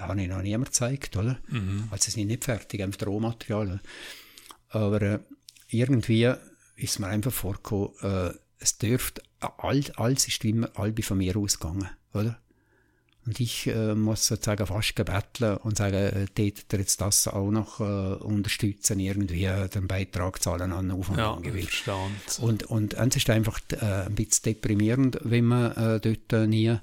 habe 0.01 0.21
ich 0.21 0.27
noch 0.27 0.41
niemand 0.41 0.67
gezeigt, 0.67 1.15
oder? 1.17 1.39
Mhm. 1.47 1.87
Also 1.91 2.05
sie 2.05 2.11
sind 2.11 2.27
nicht 2.27 2.45
fertig, 2.45 2.81
einfach 2.81 3.07
Rohmaterial. 3.07 3.79
Aber 4.69 5.01
äh, 5.01 5.19
irgendwie 5.69 6.33
ist 6.75 6.99
mir 6.99 7.07
einfach 7.07 7.31
vorgekommen, 7.31 7.91
äh, 8.01 8.33
es 8.59 8.77
dürfte, 8.77 9.21
all, 9.39 9.83
alles 9.95 10.27
ist 10.27 10.43
immer 10.45 10.69
halb 10.75 11.03
von 11.03 11.17
mir 11.17 11.35
ausgegangen, 11.35 11.89
oder? 12.13 12.39
Und 13.25 13.39
ich 13.39 13.67
äh, 13.67 13.93
muss 13.93 14.25
sozusagen 14.25 14.65
fast 14.65 14.95
gebetteln 14.95 15.57
und 15.57 15.77
sagen, 15.77 15.95
äh, 15.95 16.25
tätet 16.25 16.73
jetzt 16.73 17.01
das 17.01 17.27
auch 17.27 17.51
noch 17.51 17.79
äh, 17.79 17.83
unterstützen, 17.83 18.99
irgendwie 18.99 19.45
äh, 19.45 19.69
den 19.69 19.87
Beitrag 19.87 20.41
zahlen 20.41 20.71
an 20.71 20.89
Auf- 20.89 21.09
und 21.09 21.19
ja, 21.19 21.33
Angewicht. 21.33 21.83
Und, 22.39 22.63
und 22.63 22.95
es 22.95 23.15
ist 23.15 23.29
einfach 23.29 23.59
äh, 23.73 24.07
ein 24.07 24.15
bisschen 24.15 24.53
deprimierend, 24.53 25.19
wenn 25.23 25.45
man 25.45 25.71
äh, 25.73 25.99
dort 25.99 26.33
äh, 26.33 26.47
nie 26.47 26.77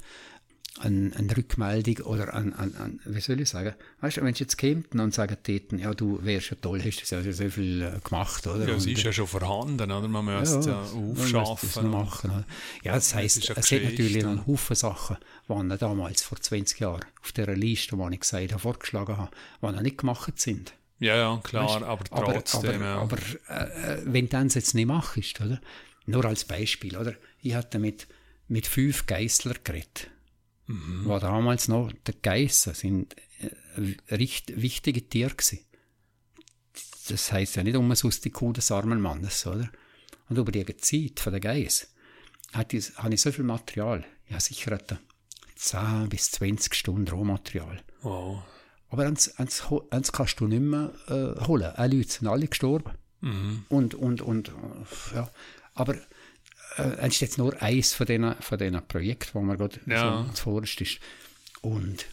eine, 0.81 1.15
eine 1.17 1.37
Rückmeldung 1.37 2.07
oder 2.07 2.35
an, 2.35 2.53
an, 2.53 2.75
an, 2.77 3.01
wie 3.05 3.21
soll 3.21 3.41
ich 3.41 3.49
sagen, 3.49 3.75
weißt 4.01 4.19
du, 4.19 4.23
wenn 4.23 4.35
sie 4.35 4.45
jetzt 4.45 4.57
kämen 4.57 4.85
und 4.93 5.15
sagen 5.15 5.37
täten, 5.43 5.79
ja, 5.79 5.93
du 5.95 6.25
wärst 6.25 6.51
ja 6.51 6.57
toll, 6.61 6.83
hast 6.83 7.11
du 7.11 7.17
ja 7.17 7.33
so 7.33 7.49
viel 7.49 7.83
äh, 7.83 7.99
gemacht, 8.03 8.47
oder? 8.47 8.69
Ja, 8.69 8.75
es 8.75 8.87
ist 8.87 9.03
ja 9.03 9.13
schon 9.13 9.27
vorhanden, 9.27 9.91
oder? 9.91 10.09
Man 10.09 10.25
müsste 10.25 10.71
ja, 10.71 10.85
ja 10.85 11.41
aufschaffen. 11.41 11.91
machen, 11.91 12.31
oder? 12.31 12.45
Ja, 12.83 12.95
das 12.95 13.15
heisst, 13.15 13.39
es 13.39 13.51
hat 13.51 13.83
natürlich 13.83 14.25
einen 14.25 14.47
Haufen 14.47 14.77
Sachen, 14.77 15.17
die 15.49 15.79
damals 15.79 16.23
vor 16.23 16.41
20 16.41 16.81
Jahren 16.81 17.05
auf 17.23 17.33
dieser 17.33 17.55
Liste, 17.55 17.97
die 17.97 18.15
ich 18.15 18.21
gesagt 18.21 18.53
habe, 18.53 18.61
vorgeschlagen 18.61 19.17
habe, 19.17 19.31
die 19.63 19.67
noch 19.67 19.83
nicht 19.83 19.99
gemacht 19.99 20.41
sind. 20.41 20.75
Ja, 21.01 21.17
ja, 21.17 21.41
klar, 21.43 21.81
weißt, 21.81 22.11
aber 22.11 22.33
trotzdem, 22.33 22.83
aber, 22.83 22.85
ja. 22.85 22.97
Aber 22.97 23.19
äh 23.49 24.03
wenn 24.05 24.29
du 24.29 24.43
das 24.43 24.55
jetzt 24.55 24.75
nicht 24.75 24.87
machst, 24.87 25.41
oder? 25.41 25.61
Nur 26.07 26.25
als 26.25 26.45
Beispiel, 26.45 26.97
oder? 26.97 27.15
Ich 27.41 27.55
hatte 27.55 27.79
mit, 27.79 28.09
mit 28.49 28.67
fünf 28.67 29.07
Geißler 29.07 29.55
geredet 29.63 30.11
mhm. 30.69 31.07
war 31.07 31.21
damals 31.21 31.69
noch, 31.69 31.93
der 32.07 32.15
Geissen 32.23 32.75
sind 32.75 33.17
äh, 33.41 34.15
recht 34.15 34.61
wichtige 34.61 35.09
Tiere 35.09 35.35
gewesen. 35.35 35.61
Das 37.09 37.33
heisst 37.33 37.57
ja 37.57 37.65
nicht 37.65 37.77
umsonst 37.77 38.25
die 38.25 38.31
Kuh 38.31 38.53
des 38.53 38.71
armen 38.71 39.01
Mannes, 39.01 39.47
oder? 39.47 39.71
Und 40.29 40.39
über 40.39 40.53
die 40.53 40.65
Zeit 40.77 41.21
von 41.21 41.33
der 41.33 41.41
Geiss 41.41 41.89
habe 42.53 42.77
ich, 42.77 42.93
ich 43.11 43.21
so 43.21 43.33
viel 43.33 43.45
Material. 43.45 44.05
Ja, 44.29 44.39
sicher 44.39 44.73
etwa 44.73 44.99
10 45.57 46.09
bis 46.09 46.31
20 46.33 46.75
Stunden 46.75 47.09
Rohmaterial. 47.09 47.83
Wow. 48.03 48.43
Aber 48.91 49.07
eins, 49.07 49.37
eins, 49.39 49.65
eins 49.91 50.13
kannst 50.13 50.41
du 50.41 50.47
nicht 50.47 50.61
mehr 50.61 50.93
äh, 51.09 51.45
holen. 51.47 51.73
Alle 51.75 51.97
Leute 51.97 52.11
sind 52.11 52.29
alle 52.29 52.47
gestorben. 52.47 52.93
Mhm. 53.21 53.65
Und, 53.69 53.95
und, 53.95 54.23
und, 54.23 54.53
ja. 55.15 55.31
Aber 55.75 55.97
äh, 56.79 57.09
ist 57.09 57.21
jetzt 57.21 57.39
nur 57.39 57.61
eins 57.61 57.93
von 57.93 58.07
diesen, 58.07 58.35
von 58.41 58.59
diesen 58.59 58.87
Projekten, 58.87 59.35
wo 59.35 59.43
man 59.43 59.57
gerade 59.57 59.81
ja. 59.87 60.25
so 60.27 60.33
zuvorderst 60.33 60.81
ist. 60.81 61.01
Und 61.61 62.07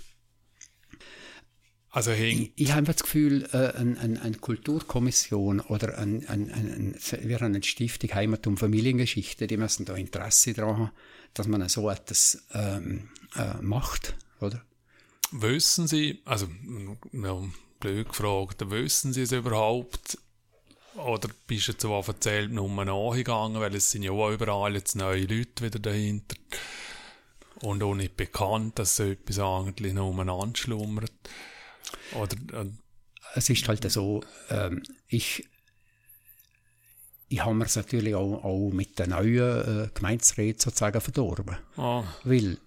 also 1.95 2.11
ich, 2.11 2.52
ich 2.58 2.74
habe 2.74 2.84
das 2.88 3.03
Gefühl, 3.03 3.48
äh, 3.53 3.72
eine, 3.77 3.98
eine, 3.98 4.22
eine 4.22 4.38
Kulturkommission 4.38 5.61
oder 5.61 5.98
ein, 5.98 6.27
ein, 6.27 6.52
ein, 6.52 6.95
wir 7.22 7.40
haben 7.40 7.45
eine 7.45 7.64
Stiftung 7.64 8.14
Heimat- 8.14 8.48
und 8.48 8.58
Familiengeschichte, 8.58 9.48
die 9.48 9.56
müssen 9.56 9.85
da 9.85 9.95
Interesse 9.95 10.53
daran 10.53 10.77
haben, 10.77 10.92
dass 11.34 11.48
man 11.48 11.68
so 11.69 11.90
etwas 11.90 12.44
ähm, 12.53 13.08
äh, 13.38 13.61
macht, 13.61 14.14
oder? 14.42 14.61
Wissen 15.32 15.88
Sie, 15.88 16.22
also 16.26 16.50
ja, 17.14 17.42
blöd 17.80 18.10
gefragt, 18.10 18.69
wissen 18.69 19.14
Sie 19.14 19.22
es 19.22 19.32
überhaupt, 19.32 20.18
oder 20.96 21.30
bist 21.48 21.68
du 21.68 21.72
jetzt 21.74 21.82
so 21.82 21.94
erzählt 21.94 22.52
nur 22.52 22.70
nachgegangen, 22.86 23.60
weil 23.60 23.76
es 23.76 23.92
sind 23.92 24.04
ja 24.04 24.12
auch 24.12 24.32
überall 24.32 24.76
jetzt 24.76 24.96
neue 24.96 25.26
Leute 25.26 25.66
wieder 25.66 25.80
dahinter. 25.80 26.38
Und 27.62 27.84
auch 27.84 27.96
nicht 27.96 28.18
bekannt, 28.18 28.80
dass 28.80 28.98
so 28.98 29.04
etwas 29.04 29.40
eigentlich 29.40 29.94
noch 29.94 30.18
anschlummert. 30.18 31.12
Oder, 32.14 32.62
äh, 32.62 32.70
es 33.34 33.50
ist 33.50 33.68
halt 33.68 33.90
so, 33.90 34.24
ähm, 34.50 34.84
ich, 35.08 35.48
ich 37.28 37.44
habe 37.44 37.56
mir 37.56 37.66
es 37.66 37.76
natürlich 37.76 38.16
auch, 38.16 38.44
auch 38.44 38.70
mit 38.72 39.00
den 39.00 39.10
neuen 39.10 39.86
äh, 39.86 39.90
Gemeinsräten 39.94 40.60
sozusagen 40.60 41.02
verdorben. 41.02 41.58
Ah. 41.78 42.04
Weil, 42.24 42.58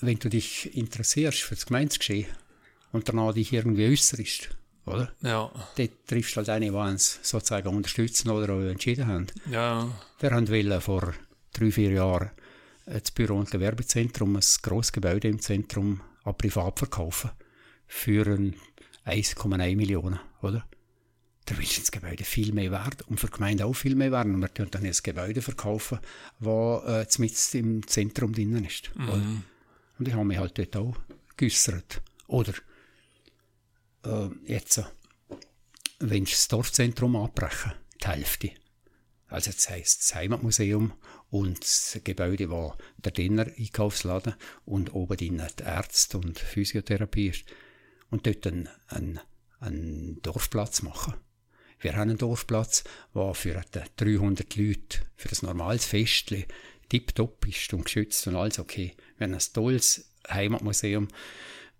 wenn 0.00 0.18
du 0.18 0.28
dich 0.28 0.76
interessierst 0.76 1.40
für 1.40 1.54
das 1.54 1.66
Gemeinsgeschehen 1.66 2.26
und 2.92 3.08
danach 3.08 3.34
dich 3.34 3.52
irgendwie 3.52 3.86
äußerst, 3.86 4.50
oder? 4.86 5.12
Ja. 5.22 5.50
Dort 5.76 6.06
triffst 6.06 6.32
du 6.32 6.38
halt 6.38 6.48
eine, 6.48 6.66
die 6.66 6.72
uns 6.72 7.20
sozusagen 7.22 7.68
unterstützen 7.68 8.30
oder 8.30 8.52
auch 8.52 8.60
entschieden 8.60 9.06
haben. 9.06 9.26
Ja. 9.50 9.88
Wir 10.20 10.30
haben 10.30 10.48
wollen 10.48 10.80
vor 10.80 11.14
drei, 11.52 11.70
vier 11.70 11.92
Jahren 11.92 12.30
das 12.86 13.10
Büro- 13.10 13.38
und 13.38 13.50
Gewerbezentrum, 13.50 14.36
ein 14.36 14.42
grosses 14.62 14.92
Gebäude 14.92 15.28
im 15.28 15.40
Zentrum, 15.40 16.00
an 16.24 16.36
privat 16.36 16.78
verkaufen. 16.78 17.30
Für 17.86 18.26
1,1 19.06 19.76
Millionen, 19.76 20.18
oder? 20.40 20.64
Da 21.44 21.56
ist 21.56 21.78
das 21.78 21.90
Gebäude 21.90 22.24
viel 22.24 22.52
mehr 22.52 22.70
wert 22.70 23.02
und 23.08 23.18
für 23.18 23.26
die 23.26 23.32
Gemeinde 23.32 23.66
auch 23.66 23.72
viel 23.72 23.96
mehr 23.96 24.12
wert. 24.12 24.26
Und 24.26 24.40
wir 24.40 24.48
können 24.48 24.70
dann 24.70 24.84
ein 24.84 24.96
Gebäude 25.02 25.42
verkaufen, 25.42 25.98
das 26.40 27.54
äh, 27.54 27.58
im 27.58 27.86
Zentrum 27.86 28.32
drinnen 28.32 28.64
ist. 28.64 28.90
Mhm. 28.94 29.42
Und 29.98 30.08
ich 30.08 30.14
habe 30.14 30.24
mich 30.24 30.38
halt 30.38 30.56
dort 30.56 30.76
auch 30.76 30.96
geäussert. 31.36 32.00
Oder 32.28 32.54
äh, 34.04 34.28
jetzt, 34.46 34.82
wenn 35.98 36.24
das 36.24 36.48
Dorfzentrum 36.48 37.16
abbrechen, 37.16 37.72
die 38.02 38.08
Hälfte. 38.08 38.50
Also 39.28 39.50
das 39.50 39.70
heisst 39.70 40.02
das 40.02 40.14
Heimatmuseum 40.14 40.92
und 41.30 41.60
das 41.60 41.98
Gebäude, 42.04 42.50
wo 42.50 42.74
der 42.98 43.12
Dinner 43.12 43.46
Einkaufsladen 43.58 44.34
und 44.66 44.92
oben 44.94 45.16
drinnen 45.16 45.48
die 45.58 45.62
Ärzte 45.62 46.18
und 46.18 46.38
Physiotherapie 46.38 47.28
ist. 47.28 47.44
Und 48.10 48.26
dort 48.26 48.46
einen, 48.46 48.68
einen, 48.88 49.20
einen 49.58 50.20
Dorfplatz 50.20 50.82
machen. 50.82 51.14
Wir 51.80 51.96
haben 51.96 52.10
einen 52.10 52.18
Dorfplatz, 52.18 52.84
der 53.14 53.34
für 53.34 53.62
300 53.96 54.54
Leute, 54.56 54.98
für 55.16 55.30
ein 55.30 55.46
normales 55.46 55.86
Festchen, 55.86 56.44
tiptop 56.90 57.46
ist 57.48 57.72
und 57.72 57.86
geschützt 57.86 58.26
und 58.26 58.36
alles 58.36 58.58
okay. 58.58 58.94
Wir 59.16 59.26
haben 59.26 59.34
ein 59.34 59.40
tolles 59.54 60.12
Heimatmuseum 60.28 61.08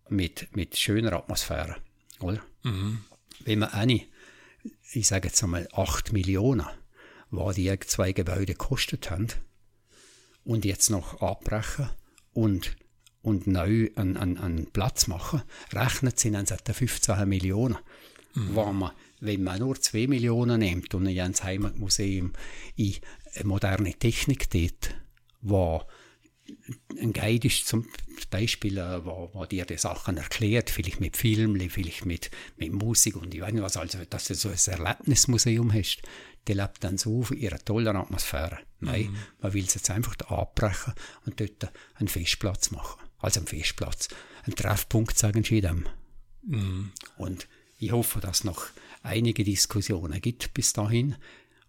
mit, 0.09 0.57
mit 0.57 0.77
schöner 0.79 1.13
Atmosphäre. 1.13 1.77
Oder? 2.23 2.43
Mhm. 2.63 2.99
Wenn 3.45 3.59
man 3.61 3.71
eine, 3.71 4.03
ich 4.93 5.07
sage 5.07 5.29
jetzt 5.29 5.43
einmal 5.43 5.69
8 5.73 6.13
Millionen, 6.13 6.67
was 7.31 7.57
die 7.57 7.77
zwei 7.81 8.13
Gebäude 8.13 8.53
gekostet 8.55 9.11
haben, 9.11 9.29
und 10.45 10.65
jetzt 10.65 10.91
noch 10.91 11.21
abbrechen 11.23 11.89
und, 12.33 12.77
und 13.23 13.47
neu 13.47 13.91
einen, 13.95 14.17
einen, 14.17 14.39
einen 14.39 14.67
Platz 14.73 15.07
machen, 15.07 15.43
rechnet 15.73 16.19
sie 16.19 16.33
dann 16.33 16.47
etwa 16.47 16.73
15 16.73 17.29
Millionen. 17.29 17.79
mhm. 18.35 18.55
wo 18.55 18.73
man, 18.73 18.93
wenn 19.21 19.43
man 19.43 19.61
nur 19.61 19.81
2 19.81 20.07
Millionen 20.07 20.61
nimmt 20.61 20.95
und 20.95 21.07
ins 21.07 21.45
Heimatmuseum 21.45 22.33
in 22.77 22.97
moderne 23.45 23.95
Technik 23.95 24.51
dort, 24.51 24.95
wo 25.41 25.83
ein 27.01 27.13
Guide 27.13 27.49
ist 27.49 27.67
zum 27.67 27.87
Beispiel, 28.31 28.79
äh, 28.79 29.05
wo, 29.05 29.31
wo 29.33 29.45
dir 29.47 29.65
die 29.65 29.77
Sachen 29.77 30.17
erklärt, 30.17 30.71
vielleicht 30.71 31.01
mit 31.01 31.17
Film, 31.17 31.59
vielleicht 31.71 32.05
mit, 32.05 32.31
mit 32.57 32.73
Musik 32.73 33.17
und 33.17 33.35
ich 33.35 33.41
weiß 33.41 33.53
nicht 33.53 33.63
was, 33.63 33.77
also 33.77 33.99
dass 34.09 34.27
du 34.27 34.35
so 34.35 34.49
ein 34.49 34.79
Erlebnismuseum 34.79 35.73
hast, 35.73 36.03
die 36.49 36.55
lebt 36.55 36.83
dann 36.83 36.99
so 36.99 37.25
in 37.31 37.39
ihrer 37.39 37.59
tollen 37.59 37.97
Atmosphäre. 37.97 38.59
Nein, 38.81 39.11
mhm. 39.11 39.17
man 39.41 39.53
will 39.55 39.65
es 39.65 39.75
jetzt 39.75 39.91
einfach 39.91 40.17
abbrechen 40.29 40.95
und 41.25 41.41
dort 41.41 41.73
einen 41.95 42.09
Festplatz 42.09 42.71
machen. 42.71 43.01
Also 43.19 43.41
einen 43.41 43.47
Festplatz, 43.47 44.09
einen 44.45 44.57
Treffpunkt, 44.57 45.17
sagen 45.17 45.45
sie 45.45 45.61
dem. 45.61 45.87
Mhm. 46.45 46.93
Und 47.17 47.47
ich 47.79 47.93
hoffe, 47.93 48.21
dass 48.21 48.39
es 48.39 48.45
noch 48.45 48.67
einige 49.03 49.45
Diskussionen 49.45 50.21
gibt 50.21 50.55
bis 50.55 50.73
dahin, 50.73 51.17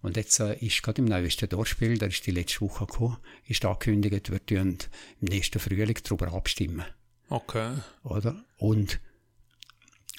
und 0.04 0.18
jetzt 0.18 0.40
äh, 0.42 0.56
ist 0.58 0.84
gerade 0.84 1.02
im 1.02 1.06
neuesten 1.06 1.48
Dorfspiel, 1.48 1.98
der 1.98 2.10
ist 2.10 2.28
die 2.28 2.32
letzte 2.32 2.60
Woche 2.62 2.86
gekommen, 2.86 3.18
ist 3.48 3.64
angekündigt, 3.64 4.32
wir 4.32 4.46
tun 4.46 4.78
im 5.22 5.28
nächsten 5.28 5.60
Frühling 5.60 5.98
darüber 6.04 6.34
abstimmen. 6.34 6.86
Okay. 7.30 7.78
Oder? 8.04 8.44
Und 8.58 9.00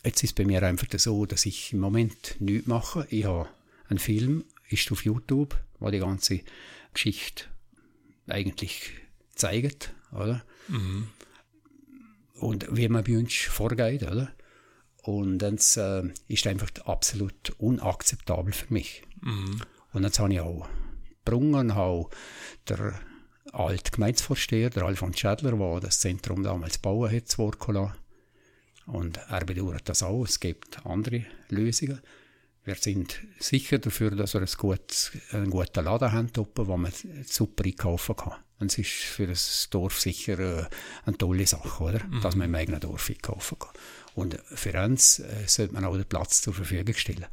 jetzt 0.03 0.25
ist 0.25 0.31
es 0.31 0.33
bei 0.33 0.47
mir 0.47 0.63
einfach 0.63 0.87
so, 0.97 1.27
dass 1.27 1.45
ich 1.45 1.75
im 1.75 1.81
Moment 1.81 2.37
nichts 2.41 2.67
mache. 2.67 3.07
Ich 3.11 3.27
habe 3.27 3.51
einen 3.91 3.99
Film, 3.99 4.45
ist 4.71 4.91
auf 4.91 5.05
YouTube, 5.05 5.55
wo 5.79 5.91
die 5.91 5.99
ganze 5.99 6.41
Geschichte 6.95 7.45
eigentlich 8.27 8.91
zeigt, 9.35 9.95
oder? 10.13 10.43
Mhm. 10.69 11.09
Und 12.37 12.75
wie 12.75 12.89
man 12.89 13.05
bei 13.05 13.19
uns 13.19 13.35
vorgeht, 13.35 14.03
oder? 14.03 14.35
Und 15.03 15.41
das 15.41 15.77
äh, 15.77 16.05
ist 16.29 16.47
einfach 16.47 16.71
absolut 16.87 17.51
unakzeptabel 17.59 18.55
für 18.55 18.73
mich. 18.73 19.03
Mhm. 19.21 19.61
Und 19.95 20.03
jetzt 20.03 20.19
habe 20.19 20.33
ich 20.35 20.41
auch 20.41 20.69
Brungen, 21.25 21.75
habe 21.75 22.09
der 22.69 23.01
alte 23.53 23.93
Gemeindevorsteher, 23.93 24.69
der 24.69 24.83
Alfons 24.83 25.19
Schädler, 25.19 25.53
der 25.53 25.81
das 25.81 26.01
Zentrum 26.01 26.43
damals 26.43 26.79
bauen 26.79 27.11
hat, 27.11 27.29
zu 27.29 27.39
Wort 27.39 27.61
gelassen. 27.61 27.95
Und 28.87 29.19
er 29.29 29.45
bedauert 29.45 29.89
das 29.89 30.03
auch. 30.03 30.25
Es 30.25 30.41
gibt 30.41 30.85
andere 30.85 31.25
Lösungen. 31.49 32.01
Wir 32.65 32.75
sind 32.75 33.21
sicher 33.39 33.79
dafür, 33.79 34.11
dass 34.11 34.35
wir 34.35 34.41
ein 34.41 34.49
gutes, 34.59 35.13
einen 35.31 35.51
guten 35.51 35.85
Laden 35.85 36.13
haben, 36.13 36.31
wo 36.35 36.77
man 36.77 36.93
super 37.25 37.65
einkaufen 37.65 38.17
kann. 38.17 38.35
Und 38.59 38.73
es 38.73 38.79
ist 38.79 38.91
für 38.91 39.27
das 39.27 39.69
Dorf 39.71 40.01
sicher 40.01 40.39
äh, 40.39 40.65
eine 41.05 41.19
tolle 41.19 41.47
Sache, 41.47 41.83
oder? 41.83 42.05
Mhm. 42.05 42.21
Dass 42.21 42.35
man 42.35 42.49
im 42.49 42.55
eigenen 42.55 42.81
Dorf 42.81 43.11
einkaufen 43.11 43.59
kann. 43.59 43.73
Und 44.15 44.39
für 44.47 44.83
uns 44.83 45.21
äh, 45.21 45.47
sollte 45.47 45.75
man 45.75 45.85
auch 45.85 45.97
den 45.97 46.07
Platz 46.07 46.43
zur 46.43 46.55
Verfügung 46.55 46.95
stellen. 46.95 47.27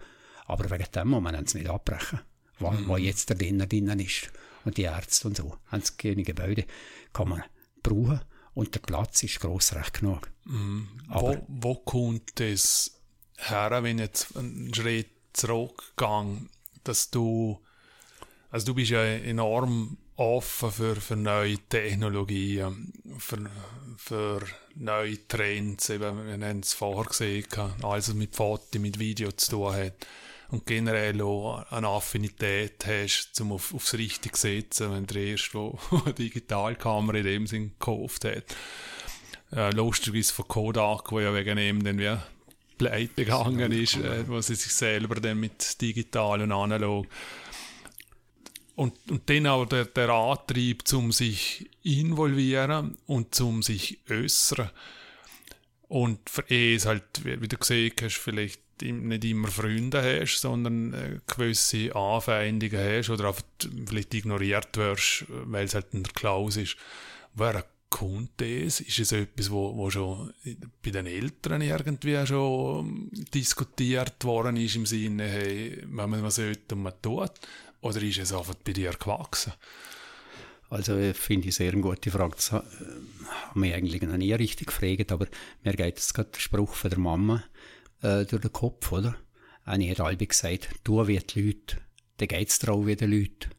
Aber 0.45 0.69
wegen 0.69 0.91
dem 0.93 1.07
muss 1.07 1.21
man 1.21 1.35
es 1.35 1.53
nicht 1.53 1.69
abbrechen 1.69 2.19
wo, 2.61 2.71
mhm. 2.71 2.87
wo 2.87 2.97
jetzt 2.97 3.29
der 3.29 3.37
drinnen 3.37 3.67
drinnen 3.67 3.99
ist. 3.99 4.31
Und 4.63 4.77
die 4.77 4.83
Ärzte 4.83 5.27
und 5.27 5.37
so. 5.37 5.57
Das 5.71 5.97
Gebäude 5.97 6.65
kann 7.13 7.29
man 7.29 7.43
brauchen 7.81 8.21
und 8.53 8.75
der 8.75 8.79
Platz 8.79 9.23
ist 9.23 9.39
gross 9.39 9.73
recht 9.73 9.99
genug. 9.99 10.29
Mhm. 10.45 10.87
wo, 11.07 11.37
wo 11.47 11.75
kommt 11.75 12.39
das 12.39 12.99
her, 13.37 13.83
wenn 13.83 13.99
jetzt 13.99 14.35
einen 14.35 14.73
Schritt 14.73 15.09
zurückgegangen, 15.33 16.49
dass 16.83 17.09
du, 17.09 17.59
also 18.49 18.67
du 18.67 18.75
bist 18.75 18.91
ja 18.91 19.03
enorm 19.03 19.97
offen 20.15 20.71
für, 20.71 20.95
für 20.95 21.15
neue 21.15 21.57
Technologien, 21.57 22.93
für, 23.17 23.49
für 23.97 24.41
neue 24.75 25.27
Trends, 25.27 25.89
eben, 25.89 26.27
wir 26.27 26.47
haben 26.47 26.59
es 26.59 26.73
vorher 26.73 27.05
gesehen, 27.05 27.45
alles 27.81 28.09
was 28.09 28.13
mit 28.13 28.35
Foto, 28.35 28.79
mit 28.79 28.99
Video 28.99 29.31
zu 29.31 29.51
tun 29.51 29.73
hat 29.73 30.07
und 30.51 30.65
generell 30.65 31.21
auch 31.21 31.65
eine 31.71 31.87
Affinität 31.87 32.85
hast, 32.85 33.39
um 33.41 33.53
auf, 33.53 33.73
aufs 33.73 33.93
Richtige 33.93 34.35
zu 34.35 34.41
setzen, 34.41 34.91
wenn 34.91 35.07
der 35.07 35.23
erste, 35.23 35.53
wo 35.53 35.79
eine 36.05 36.13
Digitalkamera 36.13 37.17
in 37.17 37.25
dem 37.25 37.47
Sinn 37.47 37.71
gekauft 37.79 38.25
hat. 38.25 38.55
Äh, 39.53 39.71
lustigerweise 39.71 40.33
von 40.33 40.47
Kodak, 40.47 41.11
wo 41.11 41.19
ja 41.19 41.33
wegen 41.33 41.57
ihm 41.57 41.83
dann 41.83 41.99
wie 41.99 42.17
Pleite 42.77 43.13
begangen 43.15 43.71
ist, 43.71 43.97
äh, 43.97 44.27
wo 44.27 44.39
sie 44.41 44.55
sich 44.55 44.73
selber 44.73 45.15
dann 45.15 45.39
mit 45.39 45.81
digital 45.81 46.41
und 46.41 46.51
analog 46.51 47.07
und, 48.75 48.93
und 49.11 49.29
dann 49.29 49.47
auch 49.47 49.65
der, 49.65 49.85
der 49.85 50.09
Antrieb, 50.09 50.87
zum 50.87 51.11
sich 51.11 51.69
involvieren 51.83 52.97
und 53.05 53.35
zum 53.35 53.61
sich 53.61 53.99
äußern. 54.09 54.69
Und 55.87 56.29
für 56.29 56.43
ihn 56.49 56.77
ist 56.77 56.85
halt, 56.85 57.03
wie 57.23 57.47
du 57.47 57.57
gesehen 57.57 57.93
hast, 58.01 58.17
vielleicht 58.17 58.61
nicht 58.81 59.25
immer 59.25 59.47
Freunde 59.47 60.01
hast, 60.01 60.41
sondern 60.41 60.93
äh, 60.93 61.19
gewisse 61.27 61.95
Anfeindungen 61.95 62.79
hast 62.79 63.09
oder 63.09 63.33
vielleicht 63.87 64.13
ignoriert 64.13 64.77
wirst, 64.77 65.25
weil 65.29 65.65
es 65.65 65.75
halt 65.75 65.87
in 65.93 66.03
der 66.03 66.13
Klaus 66.13 66.57
ist. 66.57 66.77
Wer 67.33 67.65
kommt 67.89 68.31
das? 68.37 68.79
Ist 68.79 68.99
es 68.99 69.11
etwas, 69.11 69.51
wo, 69.51 69.75
wo 69.75 69.89
schon 69.89 70.33
bei 70.83 70.91
den 70.91 71.05
Eltern 71.05 71.61
irgendwie 71.61 72.25
schon 72.25 73.09
diskutiert 73.33 74.23
worden 74.23 74.57
ist 74.57 74.75
im 74.75 74.85
Sinne, 74.85 75.27
hey, 75.27 75.83
wenn 75.85 76.09
man 76.09 76.23
was 76.23 76.35
sollte 76.35 76.75
und 76.75 76.83
man 76.83 76.93
tut? 77.01 77.33
Oder 77.81 78.01
ist 78.01 78.19
es 78.19 78.33
einfach 78.33 78.55
bei 78.55 78.73
dir 78.73 78.91
gewachsen? 78.91 79.53
Also 80.69 80.95
finde 81.13 81.49
ich 81.49 81.55
sehr 81.55 81.73
eine 81.73 81.81
gute 81.81 82.09
Frage. 82.09 82.35
Das 82.35 82.53
haben 82.53 82.63
wir 83.55 83.75
eigentlich 83.75 84.01
noch 84.03 84.15
nie 84.15 84.31
richtig 84.31 84.67
gefragt, 84.67 85.11
aber 85.11 85.27
mir 85.63 85.73
geht 85.73 85.97
es 85.97 86.13
gerade 86.13 86.29
der 86.31 86.39
Spruch 86.39 86.73
von 86.73 86.89
der 86.89 86.99
Mama 86.99 87.43
äh, 88.01 88.25
durch 88.25 88.41
den 88.41 88.51
Kopf, 88.51 88.91
oder? 88.91 89.15
Und 89.65 89.81
ich 89.81 89.99
alle 89.99 90.17
gesagt, 90.17 90.69
du 90.83 91.07
wie 91.07 91.19
die 91.19 91.41
Leute, 91.41 91.77
dann 92.17 92.27
geht's 92.27 92.59
dir 92.59 92.71
auch 92.71 92.85
wie 92.85 92.95
die 92.95 93.05
Leute. 93.05 93.49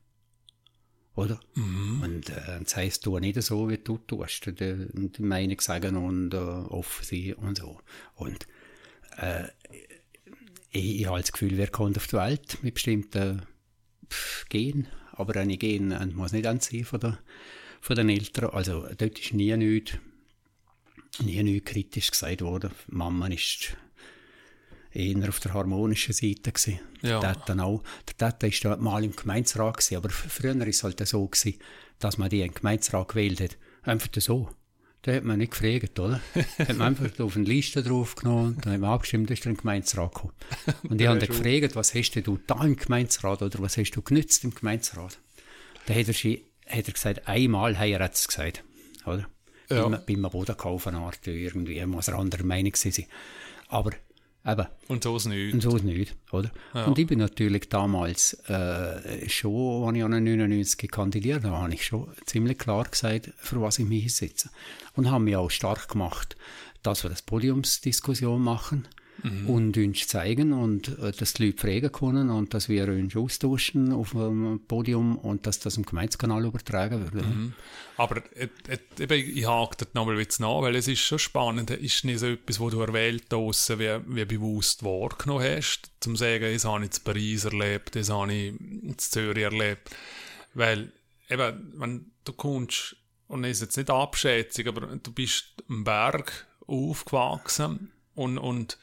Oder? 1.14 1.40
Mhm. 1.54 2.02
Und 2.02 2.30
äh, 2.30 2.60
das 2.62 2.76
heisst, 2.76 3.04
du 3.06 3.18
nicht 3.18 3.40
so, 3.42 3.68
wie 3.68 3.78
du 3.78 3.98
tust. 3.98 4.46
Die, 4.46 4.86
die 4.92 5.22
Meinung 5.22 5.60
sagen 5.60 5.96
und 5.96 6.32
äh, 6.32 6.36
offen 6.36 7.04
sein 7.04 7.34
und 7.34 7.58
so. 7.58 7.80
Und 8.14 8.46
äh, 9.18 9.44
ich, 10.70 11.00
ich 11.00 11.06
habe 11.06 11.20
das 11.20 11.32
Gefühl, 11.32 11.58
wer 11.58 11.68
kommt 11.68 11.98
auf 11.98 12.06
die 12.06 12.16
Welt 12.16 12.58
mit 12.62 12.74
bestimmten 12.74 13.42
pff, 14.08 14.46
Gen, 14.48 14.88
aber 15.12 15.36
eine 15.36 15.58
Gen 15.58 16.14
muss 16.14 16.32
nicht 16.32 16.46
anziehen 16.46 16.86
von, 16.86 17.00
der, 17.00 17.18
von 17.80 17.96
den 17.96 18.08
Eltern. 18.08 18.50
Also 18.50 18.86
dort 18.96 19.18
ist 19.18 19.34
nie 19.34 19.54
nichts, 19.56 19.98
nie 21.22 21.42
nichts 21.42 21.70
kritisch 21.70 22.10
gesagt 22.10 22.40
worden. 22.40 22.70
Mama 22.88 23.26
ist 23.26 23.76
eher 24.94 25.28
auf 25.28 25.40
der 25.40 25.54
harmonischen 25.54 26.12
Seite 26.12 26.52
gewesen. 26.52 26.80
Ja. 27.02 27.20
Der 27.20 27.34
Tata 27.34 27.62
auch. 27.62 27.82
Der 28.08 28.16
Tata 28.16 28.46
ist 28.46 28.64
da 28.64 28.76
mal 28.76 29.04
im 29.04 29.16
Gemeinsrat 29.16 29.78
gewesen, 29.78 29.96
aber 29.96 30.10
früher 30.10 30.58
war 30.58 30.66
es 30.66 30.82
halt 30.82 31.06
so 31.06 31.26
gewesen, 31.26 31.58
dass 31.98 32.18
man 32.18 32.28
die 32.28 32.42
im 32.42 32.54
Gemeinsrat 32.54 33.08
gewählt 33.08 33.40
hat. 33.40 33.56
Einfach 33.82 34.08
so. 34.16 34.50
Da 35.02 35.12
hat 35.14 35.24
man 35.24 35.38
nicht 35.38 35.50
gefragt, 35.50 35.98
oder? 35.98 36.20
Da 36.58 36.68
hat 36.68 36.76
man 36.76 36.88
einfach 36.88 37.18
auf 37.18 37.34
eine 37.34 37.44
Liste 37.44 37.82
draufgenommen, 37.82 38.58
dann 38.60 38.74
hat 38.74 38.80
man 38.80 38.90
abgestimmt, 38.90 39.30
ist 39.32 39.44
der 39.44 39.54
Gemeinsrat 39.54 40.14
gekommen. 40.14 40.32
Und 40.88 41.00
ich 41.00 41.08
habe 41.08 41.18
dann 41.18 41.28
gefragt, 41.28 41.74
was 41.74 41.92
hast 41.94 42.12
du 42.12 42.38
da 42.46 42.64
im 42.64 42.76
Gemeinsrat 42.76 43.42
oder 43.42 43.58
was 43.58 43.76
hast 43.76 43.90
du 43.90 44.02
genützt 44.02 44.44
im 44.44 44.54
Gemeinsrat? 44.54 45.18
Da 45.86 45.94
hat 45.94 46.06
er, 46.06 46.14
hat 46.14 46.88
er 46.88 46.92
gesagt, 46.92 47.26
einmal 47.26 47.76
hat 47.76 47.88
er 47.88 48.00
es 48.00 48.28
gesagt, 48.28 48.62
oder? 49.04 49.26
Ja. 49.68 49.88
Beim, 49.88 50.00
beim 50.06 50.30
Bodenkaufen 50.30 50.96
irgendwie, 51.24 51.84
muss 51.86 52.08
er 52.08 52.18
anderer 52.18 52.44
Meinung 52.44 52.74
sein. 52.76 53.06
Aber 53.68 53.90
Eben. 54.44 54.66
Und 54.88 55.04
so 55.04 55.16
ist 55.16 55.26
nicht. 55.26 55.54
Und 55.54 55.62
so 55.62 55.76
ist 55.76 55.84
nicht, 55.84 56.16
oder? 56.32 56.50
Ja. 56.74 56.86
Und 56.86 56.98
ich 56.98 57.06
bin 57.06 57.20
natürlich 57.20 57.68
damals 57.68 58.34
äh, 58.48 59.28
schon, 59.28 59.88
als 59.88 59.96
ich 59.96 60.04
an 60.04 60.10
99 60.10 60.90
kandidiert 60.90 61.44
habe, 61.44 61.56
habe 61.56 61.74
ich 61.74 61.86
schon 61.86 62.08
ziemlich 62.26 62.58
klar 62.58 62.84
gesagt, 62.84 63.30
für 63.36 63.60
was 63.60 63.78
ich 63.78 63.86
mich 63.86 64.02
einsetze. 64.04 64.50
Und 64.94 65.10
habe 65.10 65.22
mich 65.22 65.36
auch 65.36 65.50
stark 65.50 65.88
gemacht, 65.88 66.36
dass 66.82 67.04
wir 67.04 67.10
das 67.10 67.22
Podiumsdiskussion 67.22 68.42
machen 68.42 68.88
mhm. 69.22 69.48
und 69.48 69.76
uns 69.76 70.06
zeigen 70.06 70.52
und 70.52 70.98
äh, 70.98 71.12
dass 71.12 71.34
die 71.34 71.46
Leute 71.46 71.58
fragen 71.58 71.92
können 71.92 72.30
und 72.30 72.54
dass 72.54 72.68
wir 72.68 72.88
uns 72.88 73.16
austauschen 73.16 73.92
auf 73.92 74.10
dem 74.10 74.60
Podium 74.66 75.16
und 75.18 75.46
dass 75.46 75.58
das 75.58 75.76
im 75.76 75.84
Gemeindekanal 75.84 76.44
übertragen 76.44 77.12
wird. 77.12 77.26
Mhm. 77.26 77.54
Aber 77.96 78.22
äh, 78.34 78.48
äh, 78.68 79.14
ich 79.14 79.46
hake 79.46 79.76
das 79.78 79.94
nochmal 79.94 80.18
jetzt 80.18 80.40
nach, 80.40 80.62
weil 80.62 80.76
es 80.76 80.88
ist 80.88 81.00
schon 81.00 81.18
spannend, 81.18 81.70
es 81.70 81.80
ist 81.80 82.04
nicht 82.04 82.20
so 82.20 82.26
etwas, 82.26 82.58
wo 82.60 82.70
du 82.70 82.80
erwählt 82.80 83.26
hast, 83.32 83.78
wie, 83.78 84.00
wie 84.06 84.24
bewusst 84.24 84.82
wahrgenommen 84.82 85.44
hast, 85.44 85.90
zum 86.00 86.16
zu 86.16 86.24
sagen, 86.24 86.52
das 86.52 86.64
habe 86.64 86.84
ich 86.84 86.96
in 86.96 87.04
Paris 87.04 87.44
erlebt, 87.44 87.96
das 87.96 88.10
habe 88.10 88.32
ich 88.32 88.60
in 88.60 88.94
Zürich 88.98 89.44
erlebt, 89.44 89.90
weil 90.54 90.92
eben, 91.28 91.72
wenn 91.76 92.10
du 92.24 92.32
kommst, 92.32 92.96
und 93.28 93.44
es 93.44 93.58
ist 93.58 93.62
jetzt 93.62 93.76
nicht 93.78 93.90
Abschätzung, 93.90 94.68
aber 94.68 94.96
du 94.96 95.12
bist 95.12 95.46
am 95.68 95.84
Berg 95.84 96.46
aufgewachsen 96.66 97.90
und, 98.14 98.38
und 98.38 98.78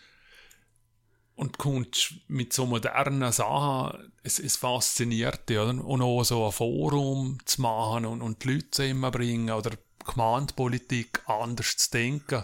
und 1.39 1.57
kommst 1.57 2.15
mit 2.27 2.51
so 2.51 2.65
modernen 2.65 3.31
Sachen, 3.31 4.11
es, 4.23 4.39
es 4.39 4.57
fasziniert 4.57 5.47
dich, 5.47 5.57
oder? 5.57 5.69
Und 5.85 6.01
auch 6.01 6.23
so 6.25 6.45
ein 6.45 6.51
Forum 6.51 7.37
zu 7.45 7.61
machen 7.61 8.05
und, 8.05 8.21
und 8.21 8.43
die 8.43 8.55
Leute 8.55 8.71
zusammenbringen 8.71 9.51
oder 9.51 9.71
Gemeindepolitik 10.05 11.21
anders 11.27 11.77
zu 11.77 11.91
denken. 11.91 12.43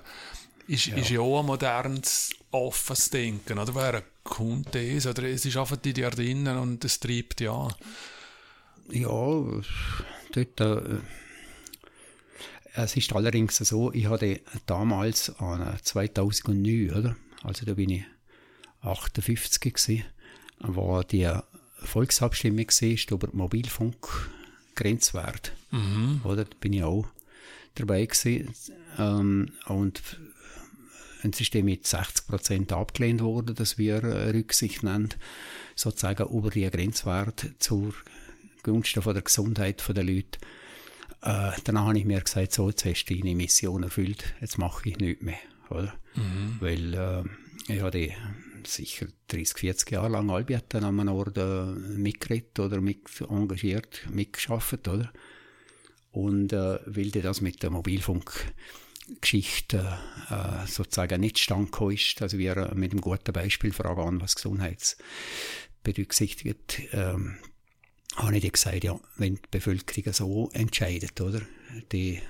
ist, 0.67 0.85
Ja. 0.87 0.95
ist 0.95 1.09
ja 1.09 1.19
auch 1.19 1.41
ein 1.41 1.45
modernes, 1.45 2.29
offenes 2.51 3.09
Denken. 3.09 3.59
Oder 3.59 3.75
wer 3.75 4.03
kommt 4.23 4.73
das? 4.73 5.05
Oder 5.05 5.23
es 5.23 5.45
ist 5.45 5.57
einfach 5.57 5.77
in 5.83 5.93
dir 5.93 6.09
drinnen 6.09 6.57
und 6.57 6.85
es 6.85 6.97
treibt 7.01 7.41
ja. 7.41 7.67
Ja, 8.89 9.09
dort, 9.09 10.61
äh, 10.61 10.99
es 12.75 12.95
ist 12.95 13.11
allerdings 13.13 13.57
so, 13.57 13.91
ich 13.91 14.07
hatte 14.07 14.39
damals 14.65 15.37
an 15.39 15.77
2009, 15.83 16.91
oder? 16.91 17.17
Also 17.43 17.65
da 17.65 17.73
bin 17.73 17.89
ich 17.89 18.05
58 18.85 19.73
gewesen, 19.73 20.05
war 20.59 21.03
die 21.03 21.29
Volksabstimmung 21.77 22.67
gewesen, 22.67 23.07
über 23.11 23.27
den 23.27 23.37
Mobilfunkgrenzwert. 23.37 25.51
Mhm. 25.71 26.21
Oder? 26.23 26.45
Da 26.45 26.55
bin 26.59 26.73
ich 26.73 26.83
auch 26.83 27.07
dabei 27.75 28.05
gewesen. 28.05 28.53
Ähm, 28.97 29.51
und 29.67 30.01
es 31.23 31.41
ist 31.41 31.53
mit 31.55 31.87
60 31.87 32.27
Prozent 32.27 32.71
abgelehnt 32.71 33.21
worden, 33.21 33.55
dass 33.55 33.77
wir 33.77 34.03
äh, 34.03 34.29
Rücksicht 34.29 34.83
nehmen, 34.83 35.09
sozusagen 35.75 36.29
über 36.29 36.49
die 36.49 36.69
Grenzwert 36.69 37.47
zur 37.59 37.93
Gunsten 38.63 39.01
von 39.01 39.13
der 39.13 39.23
Gesundheit 39.23 39.83
der 39.87 40.03
Leute. 40.03 40.39
Äh, 41.21 41.51
danach 41.63 41.87
habe 41.87 41.97
ich 41.97 42.05
mir 42.05 42.21
gesagt, 42.21 42.53
so, 42.53 42.69
jetzt 42.69 42.85
hast 42.85 43.05
du 43.05 43.15
deine 43.15 43.35
Mission 43.35 43.83
erfüllt, 43.83 44.35
jetzt 44.41 44.57
mache 44.57 44.89
ich 44.89 44.97
nichts 44.97 45.23
mehr. 45.23 45.39
Oder? 45.69 45.93
Weil 46.59 46.93
äh, 46.93 47.23
ich 47.73 47.81
habe 47.81 48.11
sicher 48.67 49.07
30, 49.27 49.57
40 49.57 49.91
Jahre 49.91 50.09
lang 50.09 50.29
Albieten 50.29 50.83
an 50.83 50.99
einem 50.99 51.15
Ort 51.15 51.37
äh, 51.37 51.65
mitgeredet 51.65 52.59
oder 52.59 52.81
mit 52.81 53.21
engagiert, 53.21 54.05
mitgeschafft, 54.11 54.87
oder? 54.87 55.11
Und 56.11 56.53
äh, 56.53 56.79
weil 56.85 57.11
das 57.11 57.41
mit 57.41 57.61
der 57.61 57.71
Mobilfunkgeschichte 57.71 59.99
äh, 60.29 60.67
sozusagen 60.67 61.19
nicht 61.19 61.39
standgekommen 61.39 61.95
ist, 61.95 62.21
also 62.21 62.37
wir 62.37 62.55
äh, 62.57 62.75
mit 62.75 62.91
einem 62.91 63.01
guten 63.01 63.33
Beispiel 63.33 63.73
fragen, 63.73 64.21
was 64.21 64.35
Gesundheits 64.35 64.97
berücksichtigt, 65.83 66.81
ähm, 66.93 67.37
habe 68.15 68.35
ich 68.35 68.43
dir 68.43 68.51
gesagt, 68.51 68.83
ja, 68.83 68.99
wenn 69.17 69.35
die 69.35 69.41
Bevölkerung 69.51 70.13
so 70.13 70.49
entscheidet, 70.53 71.19
oder, 71.19 71.41
die, 71.91 72.21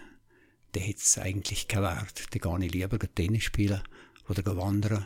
die 0.74 0.80
hat 0.80 0.98
es 0.98 1.18
eigentlich 1.18 1.68
keinen 1.68 1.84
Wert. 1.84 2.34
Die 2.34 2.40
gehe 2.40 2.66
ich 2.66 2.74
lieber 2.74 3.00
Tennis 3.00 3.44
spielen 3.44 3.82
oder 4.28 4.58
wandern 4.58 5.06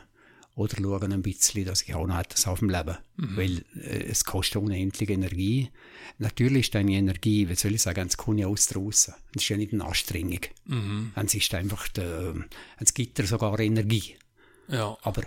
oder 0.59 0.75
schauen 0.75 1.13
ein 1.13 1.21
bisschen, 1.21 1.63
dass 1.63 1.83
ich 1.83 1.95
auch 1.95 2.05
noch 2.05 2.19
etwas 2.19 2.45
auf 2.45 2.59
dem 2.59 2.69
Leben. 2.69 2.97
Weil 3.15 3.63
äh, 3.81 4.03
es 4.09 4.25
kostet 4.25 4.61
unendlich 4.61 5.09
Energie. 5.09 5.69
Natürlich 6.17 6.65
ist 6.65 6.75
deine 6.75 6.91
Energie, 6.91 7.47
wie 7.47 7.55
soll 7.55 7.75
ich 7.75 7.81
sagen, 7.81 8.07
es 8.07 8.17
kommt 8.17 8.41
ja 8.41 8.47
aus 8.47 8.67
draussen. 8.67 9.13
Es 9.33 9.43
ist 9.43 9.49
ja 9.49 9.55
nicht 9.55 9.71
eine 9.71 9.85
Anstrengung. 9.85 10.41
Mhm. 10.65 11.13
Es 11.15 11.33
ist 11.33 11.53
einfach, 11.53 11.87
der, 11.87 12.35
es 12.77 12.93
gibt 12.93 13.17
dir 13.17 13.25
sogar 13.25 13.57
Energie. 13.57 14.17
Ja. 14.67 14.97
Aber 15.01 15.23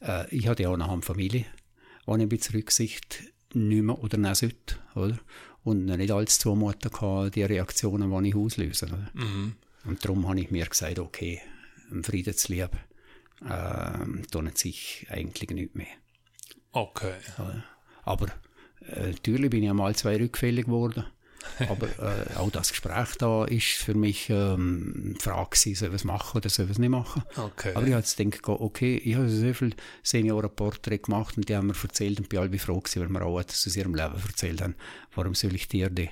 äh, 0.00 0.32
ich 0.32 0.46
hatte 0.46 0.62
ja 0.62 0.68
auch 0.68 0.76
noch 0.76 0.92
eine 0.92 1.02
Familie, 1.02 1.40
ich 1.40 2.08
ein 2.08 2.28
bisschen 2.28 2.54
Rücksicht 2.54 3.24
nicht 3.54 3.82
mehr 3.82 3.98
oder 3.98 4.16
nehmen 4.16 4.36
sollte, 4.36 4.76
oder? 4.94 5.18
Und 5.64 5.86
nicht 5.86 6.12
alles 6.12 6.38
zumuten 6.38 6.92
kann, 6.92 7.32
die 7.32 7.42
Reaktionen, 7.42 8.22
die 8.22 8.28
ich 8.28 8.36
auslöse. 8.36 9.10
Mhm. 9.12 9.56
Und 9.84 10.04
darum 10.04 10.28
habe 10.28 10.40
ich 10.40 10.52
mir 10.52 10.66
gesagt, 10.66 11.00
okay, 11.00 11.40
im 11.90 12.04
Friedenslieb 12.04 12.70
äh, 13.44 14.22
tun 14.30 14.50
sich 14.54 15.06
eigentlich 15.10 15.50
nicht 15.50 15.74
mehr. 15.74 15.86
Okay. 16.72 17.14
Aber 18.04 18.26
äh, 18.86 19.10
natürlich 19.10 19.50
bin 19.50 19.62
ich 19.62 19.70
einmal 19.70 19.94
zwei 19.94 20.16
rückfällig 20.16 20.66
geworden. 20.66 21.04
Aber 21.68 21.88
äh, 21.98 22.34
auch 22.36 22.50
das 22.50 22.70
Gespräch 22.70 23.16
da 23.18 23.44
ist 23.44 23.64
für 23.64 23.94
mich 23.94 24.28
ähm, 24.28 25.14
die 25.18 25.22
Frage 25.22 25.50
gewesen, 25.50 25.74
soll 25.74 25.88
ich 25.88 25.94
es 25.94 26.04
machen 26.04 26.38
oder 26.38 26.48
soll 26.48 26.66
ich 26.66 26.72
es 26.72 26.78
nicht 26.78 26.90
machen. 26.90 27.22
Okay. 27.36 27.72
Aber 27.74 27.86
ich 27.86 27.92
habe 27.92 28.00
jetzt 28.00 28.16
gedacht, 28.16 28.48
okay, 28.48 28.96
ich 28.96 29.14
habe 29.14 29.28
so 29.28 29.52
viele 29.54 29.76
Seniorenporträts 30.02 31.04
gemacht 31.04 31.36
und 31.36 31.48
die 31.48 31.56
haben 31.56 31.68
mir 31.68 31.74
erzählt 31.80 32.18
und 32.18 32.28
bin 32.28 32.40
alle 32.40 32.58
froh 32.58 32.80
gewesen, 32.80 33.02
weil 33.02 33.08
mir 33.08 33.22
auch 33.22 33.40
etwas 33.40 33.66
aus 33.66 33.76
ihrem 33.76 33.94
Leben 33.94 34.14
erzählt 34.14 34.62
haben. 34.62 34.74
Warum 35.14 35.34
soll 35.34 35.54
ich 35.54 35.68
dir 35.68 35.90
die 35.90 36.10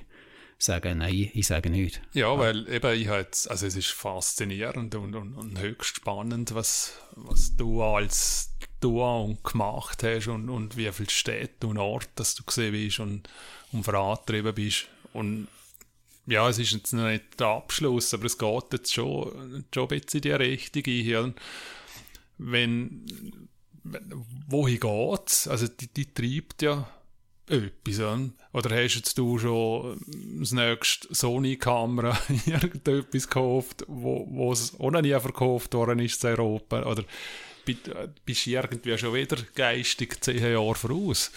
sagen? 0.58 0.98
Nein, 0.98 1.30
ich 1.34 1.46
sage 1.46 1.70
nicht. 1.70 2.00
Ja, 2.12 2.38
weil 2.38 2.68
eben 2.68 3.00
ich 3.00 3.08
halt, 3.08 3.46
also 3.48 3.66
es 3.66 3.76
ist 3.76 3.88
faszinierend 3.88 4.94
und, 4.94 5.14
und, 5.14 5.34
und 5.34 5.60
höchst 5.60 5.96
spannend, 5.96 6.54
was, 6.54 6.94
was 7.14 7.56
du 7.56 7.82
als 7.82 8.50
du 8.80 9.02
und 9.02 9.42
gemacht 9.44 10.02
hast 10.02 10.28
und, 10.28 10.48
und 10.48 10.76
wie 10.76 10.90
viele 10.92 11.10
Städte 11.10 11.66
und 11.66 11.78
Orte, 11.78 12.08
dass 12.16 12.34
du 12.34 12.44
gesehen 12.44 12.72
bist 12.72 13.00
und, 13.00 13.28
und 13.72 13.84
vorangetrieben 13.84 14.54
bist. 14.54 14.86
Und 15.12 15.48
ja, 16.26 16.48
es 16.48 16.58
ist 16.58 16.72
jetzt 16.72 16.92
noch 16.92 17.08
nicht 17.08 17.38
der 17.38 17.48
Abschluss, 17.48 18.12
aber 18.12 18.24
es 18.24 18.38
geht 18.38 18.72
jetzt 18.72 18.92
schon, 18.92 19.64
schon 19.72 19.84
ein 19.84 20.00
bisschen 20.00 20.18
in 20.18 20.22
die 20.22 20.32
Richtung 20.32 20.82
ein. 20.86 21.34
Wenn, 22.38 23.46
wenn 23.84 24.26
wohin 24.48 24.80
geht's? 24.80 25.48
Also 25.48 25.68
die, 25.68 25.88
die 25.88 26.12
treibt 26.12 26.62
ja 26.62 26.90
etwas. 27.48 28.00
Oder 28.52 28.82
hast 28.82 28.94
jetzt 28.96 29.18
du 29.18 29.38
schon 29.38 30.00
das 30.40 30.52
nächste 30.52 31.14
Sony-Kamera 31.14 32.18
irgendetwas 32.46 33.28
gekauft, 33.28 33.84
wo, 33.88 34.26
es 34.52 34.78
auch 34.78 34.90
noch 34.90 35.02
nie 35.02 35.18
verkauft 35.18 35.74
worden 35.74 35.98
ist 35.98 36.22
in 36.24 36.30
Europa? 36.30 36.82
Oder 36.84 37.04
bi- 37.64 37.76
bist 38.24 38.46
du 38.46 38.50
irgendwie 38.50 38.96
schon 38.98 39.14
wieder 39.14 39.36
geistig 39.54 40.20
zehn 40.22 40.42
Jahre 40.42 40.74
voraus? 40.74 41.30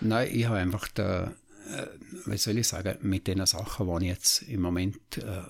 Nein, 0.00 0.30
ich 0.32 0.46
habe 0.46 0.58
einfach, 0.58 0.88
da, 0.88 1.32
äh, 1.70 1.86
wie 2.26 2.36
soll 2.38 2.58
ich 2.58 2.68
sagen, 2.68 2.96
mit 3.02 3.26
den 3.26 3.44
Sachen, 3.46 3.86
die 3.98 4.06
ich 4.06 4.10
jetzt 4.10 4.42
im 4.42 4.62
Moment 4.62 5.18
äh, 5.18 5.42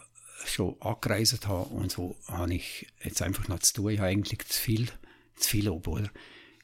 schon 0.47 0.77
angereist 0.81 1.47
habe 1.47 1.69
und 1.71 1.93
so, 1.93 2.17
habe 2.29 2.55
ich 2.55 2.87
jetzt 3.03 3.23
einfach 3.23 3.49
noch 3.49 3.61
zu 3.61 3.75
tun. 3.75 3.91
Ich 3.91 3.99
habe 3.99 4.09
eigentlich 4.09 4.47
zu 4.47 4.61
viel, 4.61 4.89
zu 5.37 5.49
viel 5.49 5.69
ob, 5.69 5.87
oder? 5.89 6.11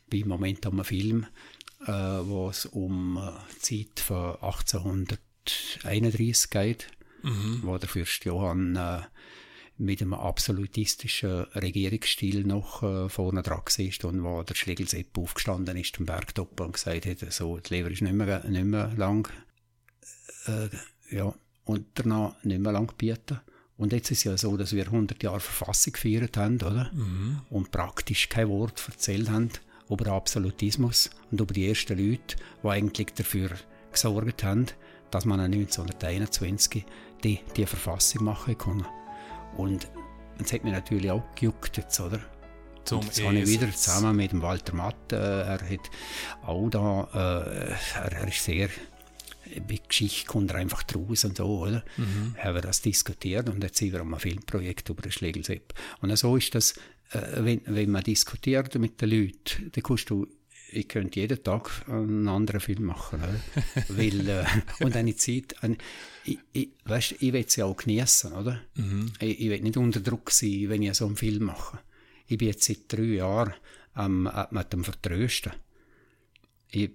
Ich 0.04 0.10
bin 0.10 0.22
im 0.22 0.28
Moment 0.28 0.66
einem 0.66 0.84
Film, 0.84 1.26
äh, 1.84 1.92
wo 1.92 2.50
es 2.50 2.66
um 2.66 3.18
äh, 3.18 3.30
die 3.66 3.86
Zeit 3.86 4.00
von 4.00 4.36
1831 4.40 6.50
geht, 6.50 6.88
wo 7.62 7.78
der 7.78 7.88
Fürst 7.88 8.24
Johann 8.24 8.76
äh, 8.76 9.00
mit 9.78 10.00
einem 10.00 10.14
absolutistischen 10.14 11.42
Regierungsstil 11.54 12.44
noch 12.44 12.82
äh, 12.82 13.08
vorne 13.08 13.42
dran 13.42 13.58
war 13.58 14.10
und 14.10 14.24
wo 14.24 14.42
der 14.42 14.54
Schlegelsepp 14.54 15.16
aufgestanden 15.18 15.76
ist 15.76 15.98
am 15.98 16.06
Bergtoppen 16.06 16.66
und 16.66 16.72
gesagt 16.72 17.06
hat, 17.06 17.32
so, 17.32 17.58
das 17.58 17.70
Leben 17.70 17.92
ist 17.92 18.02
nicht 18.02 18.14
mehr, 18.14 18.44
nicht 18.48 18.64
mehr 18.64 18.92
lang, 18.96 19.28
äh, 20.46 20.68
ja, 21.10 21.34
und 21.64 21.86
danach 21.94 22.42
nicht 22.44 22.60
mehr 22.60 22.72
lang 22.72 22.92
bieten. 22.96 23.40
Und 23.76 23.92
jetzt 23.92 24.10
ist 24.10 24.18
es 24.18 24.24
ja 24.24 24.38
so, 24.38 24.56
dass 24.56 24.72
wir 24.72 24.86
100 24.86 25.22
Jahre 25.22 25.40
Verfassung 25.40 25.92
gefeiert 25.92 26.38
haben, 26.38 26.56
oder? 26.62 26.90
Und 27.50 27.70
praktisch 27.72 28.30
kein 28.30 28.48
Wort 28.48 28.82
erzählt 28.88 29.28
haben 29.28 29.50
über 29.88 30.12
Absolutismus 30.12 31.10
und 31.30 31.40
über 31.40 31.54
die 31.54 31.68
ersten 31.68 31.98
Leute, 31.98 32.36
die 32.62 32.68
eigentlich 32.68 33.14
dafür 33.14 33.50
gesorgt 33.92 34.44
haben, 34.44 34.66
dass 35.10 35.24
man 35.24 35.40
1921 35.40 36.84
die, 37.22 37.40
die 37.56 37.66
Verfassung 37.66 38.24
machen 38.24 38.58
konnte. 38.58 38.86
Und 39.56 39.88
das 40.38 40.52
hat 40.52 40.64
mich 40.64 40.72
natürlich 40.72 41.10
auch 41.10 41.22
gejuckt 41.34 41.76
jetzt, 41.76 41.98
oder? 42.00 42.20
Zum 42.84 43.00
Und 43.00 43.06
jetzt 43.06 43.24
habe 43.24 43.38
ich 43.38 43.48
wieder 43.48 43.70
zusammen 43.72 44.16
mit 44.16 44.32
dem 44.32 44.42
Walter 44.42 44.74
Matt, 44.74 45.12
äh, 45.12 45.16
er 45.16 45.60
hat 45.60 45.90
auch 46.44 46.68
da, 46.68 47.08
äh, 47.14 47.98
er, 47.98 48.12
er 48.12 48.28
ist 48.28 48.44
sehr, 48.44 48.68
bei 49.66 49.80
Geschichte 49.88 50.26
kommt 50.26 50.50
er 50.50 50.58
einfach 50.58 50.82
draus 50.84 51.24
und 51.24 51.36
so, 51.36 51.46
oder? 51.46 51.84
Haben 52.38 52.54
wir 52.54 52.62
das 52.62 52.82
diskutiert 52.82 53.48
und 53.48 53.62
jetzt 53.62 53.78
sind 53.78 53.92
wir 53.92 54.00
einem 54.00 54.18
Filmprojekt 54.18 54.88
über 54.88 55.02
den 55.02 55.12
Schlegelsepp. 55.12 55.74
Und 56.00 56.16
so 56.16 56.36
ist 56.36 56.54
das, 56.54 56.74
wenn, 57.12 57.60
wenn 57.66 57.90
man 57.90 58.02
diskutiert 58.02 58.74
mit 58.76 59.00
den 59.00 59.10
Leuten, 59.10 59.70
dann 59.72 59.82
kannst 59.82 60.10
du 60.10 60.26
ich 60.68 60.88
könnte 60.88 61.20
jeden 61.20 61.42
Tag 61.42 61.84
einen 61.88 62.28
anderen 62.28 62.60
Film 62.60 62.84
machen. 62.84 63.20
Oder? 63.20 63.40
Weil, 63.88 64.28
äh, 64.28 64.44
und 64.80 64.96
eine 64.96 65.14
Zeit, 65.16 65.62
ein, 65.62 65.78
ich, 66.24 66.38
ich, 66.52 66.70
weißt, 66.84 67.16
ich 67.20 67.32
will 67.32 67.44
es 67.46 67.56
ja 67.56 67.66
auch 67.66 67.76
genießen, 67.76 68.32
oder? 68.32 68.60
Ich, 69.20 69.40
ich 69.40 69.50
will 69.50 69.60
nicht 69.60 69.76
unter 69.76 70.00
Druck 70.00 70.30
sein, 70.30 70.68
wenn 70.68 70.82
ich 70.82 70.94
so 70.94 71.06
einen 71.06 71.16
Film 71.16 71.44
mache. 71.44 71.78
Ich 72.26 72.38
bin 72.38 72.48
jetzt 72.48 72.64
seit 72.64 72.80
drei 72.88 73.02
Jahren 73.02 73.54
am, 73.94 74.26
äh, 74.26 74.46
mit 74.50 74.72
dem 74.72 74.84
Vertrösten. 74.84 75.52
Ich, 76.70 76.90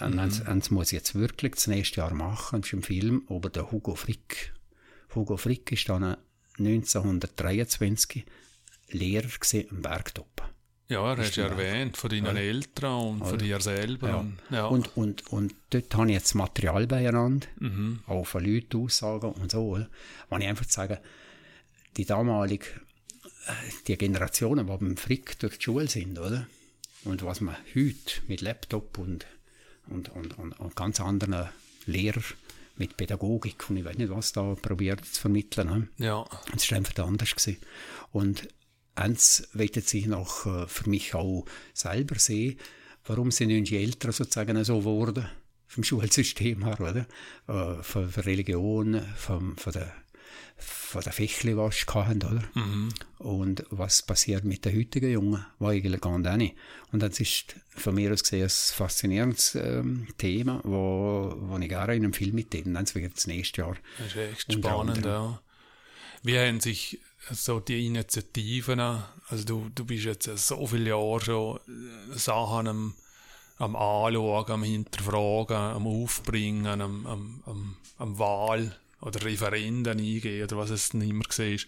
und 0.00 0.18
eins, 0.18 0.42
eins 0.42 0.70
muss 0.70 0.88
ich 0.88 0.98
jetzt 0.98 1.14
wirklich 1.14 1.54
das 1.54 1.66
nächste 1.66 2.02
Jahr 2.02 2.14
machen, 2.14 2.60
das 2.60 2.68
ist 2.68 2.74
ein 2.74 2.82
Film 2.82 3.26
über 3.28 3.50
den 3.50 3.70
Hugo 3.70 3.94
Frick. 3.94 4.52
Hugo 5.14 5.36
Frick 5.36 5.72
ist 5.72 5.88
dann 5.88 6.16
1923 6.58 8.24
Lehrer 8.90 9.28
am 9.70 9.82
Bergtop. 9.82 10.42
Ja, 10.88 11.12
er 11.12 11.18
hast 11.18 11.36
ja 11.36 11.46
erwähnt, 11.46 11.98
von 11.98 12.08
deinen 12.08 12.36
Eltern 12.36 12.94
und 13.20 13.26
von 13.26 13.38
dir 13.38 13.60
selber. 13.60 14.08
Ja. 14.08 14.16
Und, 14.16 14.38
ja. 14.50 14.66
Und, 14.66 14.96
und, 14.96 15.26
und 15.30 15.54
dort 15.68 15.94
habe 15.94 16.06
ich 16.08 16.14
jetzt 16.14 16.34
Material 16.34 16.86
beieinander, 16.86 17.46
Mhm. 17.58 18.00
auch 18.06 18.24
von 18.26 18.42
Leuten 18.42 18.82
Aussagen 18.84 19.32
und 19.32 19.50
so. 19.50 19.66
Oder? 19.68 19.90
Wenn 20.30 20.40
ich 20.40 20.48
einfach 20.48 20.64
sage, 20.68 20.98
die 21.98 22.06
damalige, 22.06 22.64
äh, 23.46 23.52
die 23.86 23.98
Generationen, 23.98 24.66
die 24.66 24.76
beim 24.78 24.96
Frick 24.96 25.38
durch 25.40 25.58
die 25.58 25.64
Schule 25.64 25.88
sind, 25.88 26.18
oder? 26.18 26.46
Und 27.04 27.22
was 27.22 27.42
man 27.42 27.56
heute 27.74 28.22
mit 28.26 28.40
Laptop 28.40 28.96
und, 28.96 29.26
und, 29.88 30.08
und, 30.10 30.38
und, 30.38 30.52
und 30.58 30.74
ganz 30.74 31.00
anderen 31.00 31.48
Lehrern 31.84 32.24
mit 32.76 32.96
Pädagogik 32.96 33.68
und 33.68 33.76
ich 33.76 33.84
weiß 33.84 33.98
nicht, 33.98 34.10
was 34.10 34.32
da 34.32 34.54
probiert 34.54 35.04
zu 35.04 35.20
vermitteln. 35.20 35.68
Ne? 35.68 36.06
ja. 36.06 36.24
Es 36.56 36.70
war 36.70 36.78
einfach 36.78 37.04
anders. 37.04 37.34
Gewesen. 37.34 37.58
Und 38.12 38.48
eins 38.98 39.48
wollte 39.54 39.80
sich 39.80 40.06
noch 40.06 40.46
äh, 40.46 40.66
für 40.66 40.88
mich 40.88 41.14
auch 41.14 41.44
selber 41.72 42.18
sehen, 42.18 42.58
warum 43.06 43.30
sind 43.30 43.48
die 43.48 43.76
Eltern 43.76 44.12
sozusagen 44.12 44.62
so 44.64 44.80
geworden 44.80 45.28
vom 45.66 45.84
Schulsystem 45.84 46.64
her, 46.64 46.80
oder? 46.80 47.06
Äh, 47.46 47.82
von, 47.82 48.08
von 48.10 48.22
Religion, 48.22 49.02
vom, 49.16 49.56
von 49.56 49.72
der 49.72 49.92
von 50.60 51.02
der 51.02 51.12
Fichli, 51.12 51.56
was 51.56 51.86
hatten, 51.86 52.22
oder? 52.22 52.42
Mhm. 52.54 52.88
Und 53.18 53.64
was 53.70 54.02
passiert 54.02 54.44
mit 54.44 54.64
den 54.64 54.76
heutigen 54.76 55.10
Jungen, 55.10 55.46
war 55.58 55.70
eigentlich 55.70 56.00
gar 56.00 56.18
nicht. 56.18 56.56
Und 56.90 57.02
das 57.02 57.20
ist 57.20 57.54
von 57.68 57.94
mir 57.94 58.12
aus 58.12 58.22
gesehen 58.22 58.42
ein 58.42 58.48
faszinierendes 58.48 59.54
ähm, 59.54 60.08
Thema, 60.18 60.60
wo, 60.64 61.32
wo 61.38 61.58
ich 61.58 61.68
gerne 61.68 61.94
in 61.94 62.04
einem 62.04 62.12
Film 62.12 62.34
mit 62.34 62.52
denen, 62.52 62.74
dann 62.74 62.92
wird 62.94 63.16
das 63.16 63.26
nächste 63.28 63.60
Jahr. 63.60 63.76
Das 63.98 64.08
ist 64.08 64.16
echt 64.16 64.52
spannend, 64.52 65.04
ja. 65.04 65.40
Wie 66.24 66.36
haben 66.36 66.58
sich 66.58 66.98
so 67.30 67.60
die 67.60 67.86
Initiativen, 67.86 68.80
also 68.80 69.44
du, 69.44 69.70
du 69.74 69.84
bist 69.84 70.04
jetzt 70.04 70.24
so 70.38 70.66
viele 70.66 70.90
Jahre 70.90 71.20
schon 71.20 71.56
äh, 71.56 72.18
Sachen 72.18 72.68
am, 72.68 72.94
am 73.58 73.76
Anschauen, 73.76 74.50
am 74.50 74.62
Hinterfragen, 74.62 75.56
am 75.56 75.86
Aufbringen, 75.86 76.80
am, 76.80 77.06
am, 77.06 77.42
am, 77.46 77.76
am 77.98 78.18
Wahl 78.18 78.76
oder 79.00 79.24
Referenden 79.24 79.98
eingehen 79.98 80.44
oder 80.44 80.56
was 80.56 80.70
es 80.70 80.90
dann 80.90 81.02
immer 81.02 81.24
war, 81.24 81.58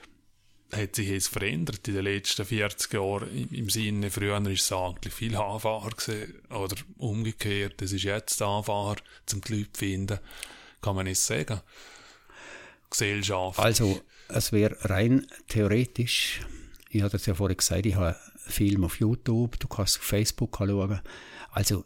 hat 0.72 0.94
sich 0.94 1.08
jetzt 1.08 1.28
verändert 1.28 1.86
in 1.88 1.94
den 1.94 2.04
letzten 2.04 2.44
40 2.44 2.92
Jahren. 2.92 3.36
Im, 3.36 3.48
im 3.52 3.70
Sinne, 3.70 4.10
früher 4.10 4.42
war 4.42 4.50
es 4.50 4.72
eigentlich 4.72 5.14
viel 5.14 5.36
einfacher 5.36 5.90
gewesen, 5.90 6.34
oder 6.50 6.76
umgekehrt, 6.98 7.82
es 7.82 7.92
ist 7.92 8.04
jetzt 8.04 8.40
einfacher, 8.40 8.96
zum 9.26 9.40
die 9.40 9.56
Leute 9.56 9.72
zu 9.72 9.78
finden, 9.78 10.18
kann 10.80 10.96
man 10.96 11.06
nicht 11.06 11.20
sagen. 11.20 11.60
Gesellschaft. 12.88 13.58
Also, 13.58 14.00
es 14.32 14.52
wäre 14.52 14.76
rein 14.88 15.26
theoretisch, 15.48 16.40
ich 16.88 17.02
hatte 17.02 17.16
es 17.16 17.26
ja 17.26 17.34
vorhin 17.34 17.56
gesagt, 17.56 17.86
ich 17.86 17.94
habe 17.94 18.16
einen 18.16 18.52
Film 18.52 18.84
auf 18.84 18.98
YouTube, 18.98 19.58
du 19.58 19.68
kannst 19.68 19.98
auf 19.98 20.04
Facebook 20.04 20.56
schauen. 20.58 21.00
Also, 21.50 21.84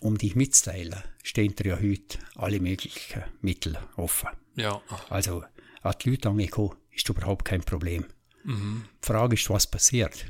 um 0.00 0.18
dich 0.18 0.36
mitzuteilen, 0.36 1.02
stehen 1.22 1.54
dir 1.54 1.66
ja 1.68 1.76
heute 1.76 2.18
alle 2.34 2.60
möglichen 2.60 3.24
Mittel 3.40 3.78
offen. 3.96 4.28
Ja. 4.56 4.82
Also, 5.08 5.44
an 5.82 5.94
die 6.02 6.10
Leute 6.10 6.28
angekommen, 6.28 6.76
ist 6.90 7.08
überhaupt 7.08 7.44
kein 7.44 7.62
Problem. 7.62 8.04
Mhm. 8.44 8.84
Die 9.02 9.06
Frage 9.06 9.34
ist, 9.34 9.48
was 9.50 9.66
passiert. 9.66 10.26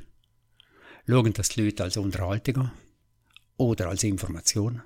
Schauen 1.08 1.32
das 1.32 1.48
die 1.50 1.62
Leute 1.62 1.84
als 1.84 1.96
Unterhaltung 1.96 2.56
an, 2.58 2.72
oder 3.56 3.88
als 3.88 4.04
Information, 4.04 4.82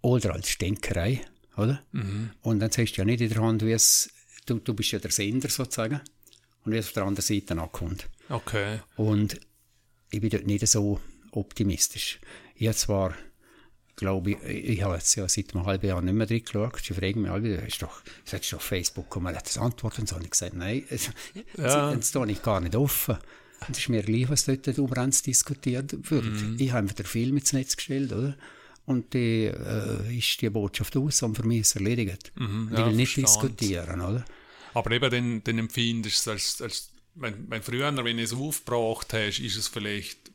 oder 0.00 0.34
als 0.34 0.48
Stänkerei, 0.48 1.20
oder? 1.56 1.82
Mhm. 1.92 2.30
Und 2.40 2.60
dann 2.60 2.70
sagst 2.70 2.96
du 2.96 3.02
ja 3.02 3.04
nicht 3.04 3.20
in 3.20 3.28
der 3.28 3.42
Hand, 3.42 3.64
wie 3.64 3.72
es, 3.72 4.10
du, 4.48 4.58
du 4.58 4.74
bist 4.74 4.92
ja 4.92 4.98
der 4.98 5.10
Sender 5.10 5.48
sozusagen, 5.48 6.00
und 6.64 6.72
wie 6.72 6.76
es 6.76 6.86
auf 6.86 6.92
der 6.92 7.04
anderen 7.04 7.24
Seite 7.24 7.60
ankommt. 7.60 8.08
Okay. 8.28 8.80
Und 8.96 9.40
ich 10.10 10.20
bin 10.20 10.30
dort 10.30 10.46
nicht 10.46 10.66
so 10.66 11.00
optimistisch. 11.32 12.20
Ich 12.54 12.66
habe 12.66 12.76
zwar 12.76 13.14
glaube 13.98 14.30
ich, 14.30 14.42
ich 14.44 14.82
habe 14.82 14.94
jetzt 14.94 15.14
ja 15.16 15.28
seit 15.28 15.54
einem 15.54 15.66
halben 15.66 15.86
Jahr 15.86 16.00
nicht 16.00 16.14
mehr 16.14 16.26
drin 16.26 16.42
geschaut. 16.44 16.80
Sie 16.82 16.94
fragen 16.94 17.22
mich 17.22 17.30
alle, 17.30 17.56
ist 17.66 17.82
doch, 17.82 18.00
sagst 18.24 18.52
du 18.52 18.56
auf 18.56 18.62
Facebook, 18.62 19.14
und 19.16 19.24
man 19.24 19.36
hat 19.36 19.46
das 19.46 19.58
antworten 19.58 20.02
und 20.02 20.08
so. 20.08 20.16
Und 20.16 20.24
ich 20.24 20.30
gesagt, 20.30 20.54
nein, 20.54 20.84
jetzt, 20.90 21.10
ja. 21.56 21.92
jetzt 21.92 22.10
stehe 22.10 22.30
ich 22.30 22.42
gar 22.42 22.60
nicht 22.60 22.76
offen. 22.76 23.16
Und 23.66 23.70
es 23.70 23.78
ist 23.78 23.88
mir 23.88 24.02
gleich, 24.02 24.30
was 24.30 24.44
dort 24.44 24.66
über 24.68 25.06
diskutiert 25.06 26.10
wird. 26.10 26.24
Mhm. 26.24 26.56
Ich 26.58 26.70
habe 26.70 26.78
einfach 26.78 26.94
den 26.94 27.06
Film 27.06 27.36
ins 27.36 27.52
Netz 27.52 27.76
gestellt, 27.76 28.12
oder? 28.12 28.36
Und 28.86 29.12
die, 29.12 29.46
äh, 29.46 30.16
ist 30.16 30.40
die 30.40 30.48
Botschaft 30.48 30.96
aus 30.96 31.22
und 31.22 31.36
für 31.36 31.42
mich 31.42 31.60
ist 31.60 31.70
es 31.70 31.76
erledigt. 31.76 32.32
Mhm, 32.36 32.70
ja, 32.72 32.78
ich 32.78 32.86
will 32.86 32.94
nicht 32.94 33.16
diskutieren, 33.16 34.00
oder? 34.00 34.24
Aber 34.78 34.90
eben, 34.92 35.10
dann, 35.10 35.44
dann 35.44 35.58
empfindest 35.58 36.26
du 36.26 36.30
es 36.30 36.60
als, 36.60 36.62
als 36.62 36.92
wenn, 37.14 37.50
wenn 37.50 37.62
früher, 37.62 37.92
wenn 38.04 38.16
du 38.16 38.22
es 38.22 38.32
aufgebracht 38.32 39.12
hast, 39.12 39.40
ist 39.40 39.56
es 39.56 39.66
vielleicht 39.66 40.30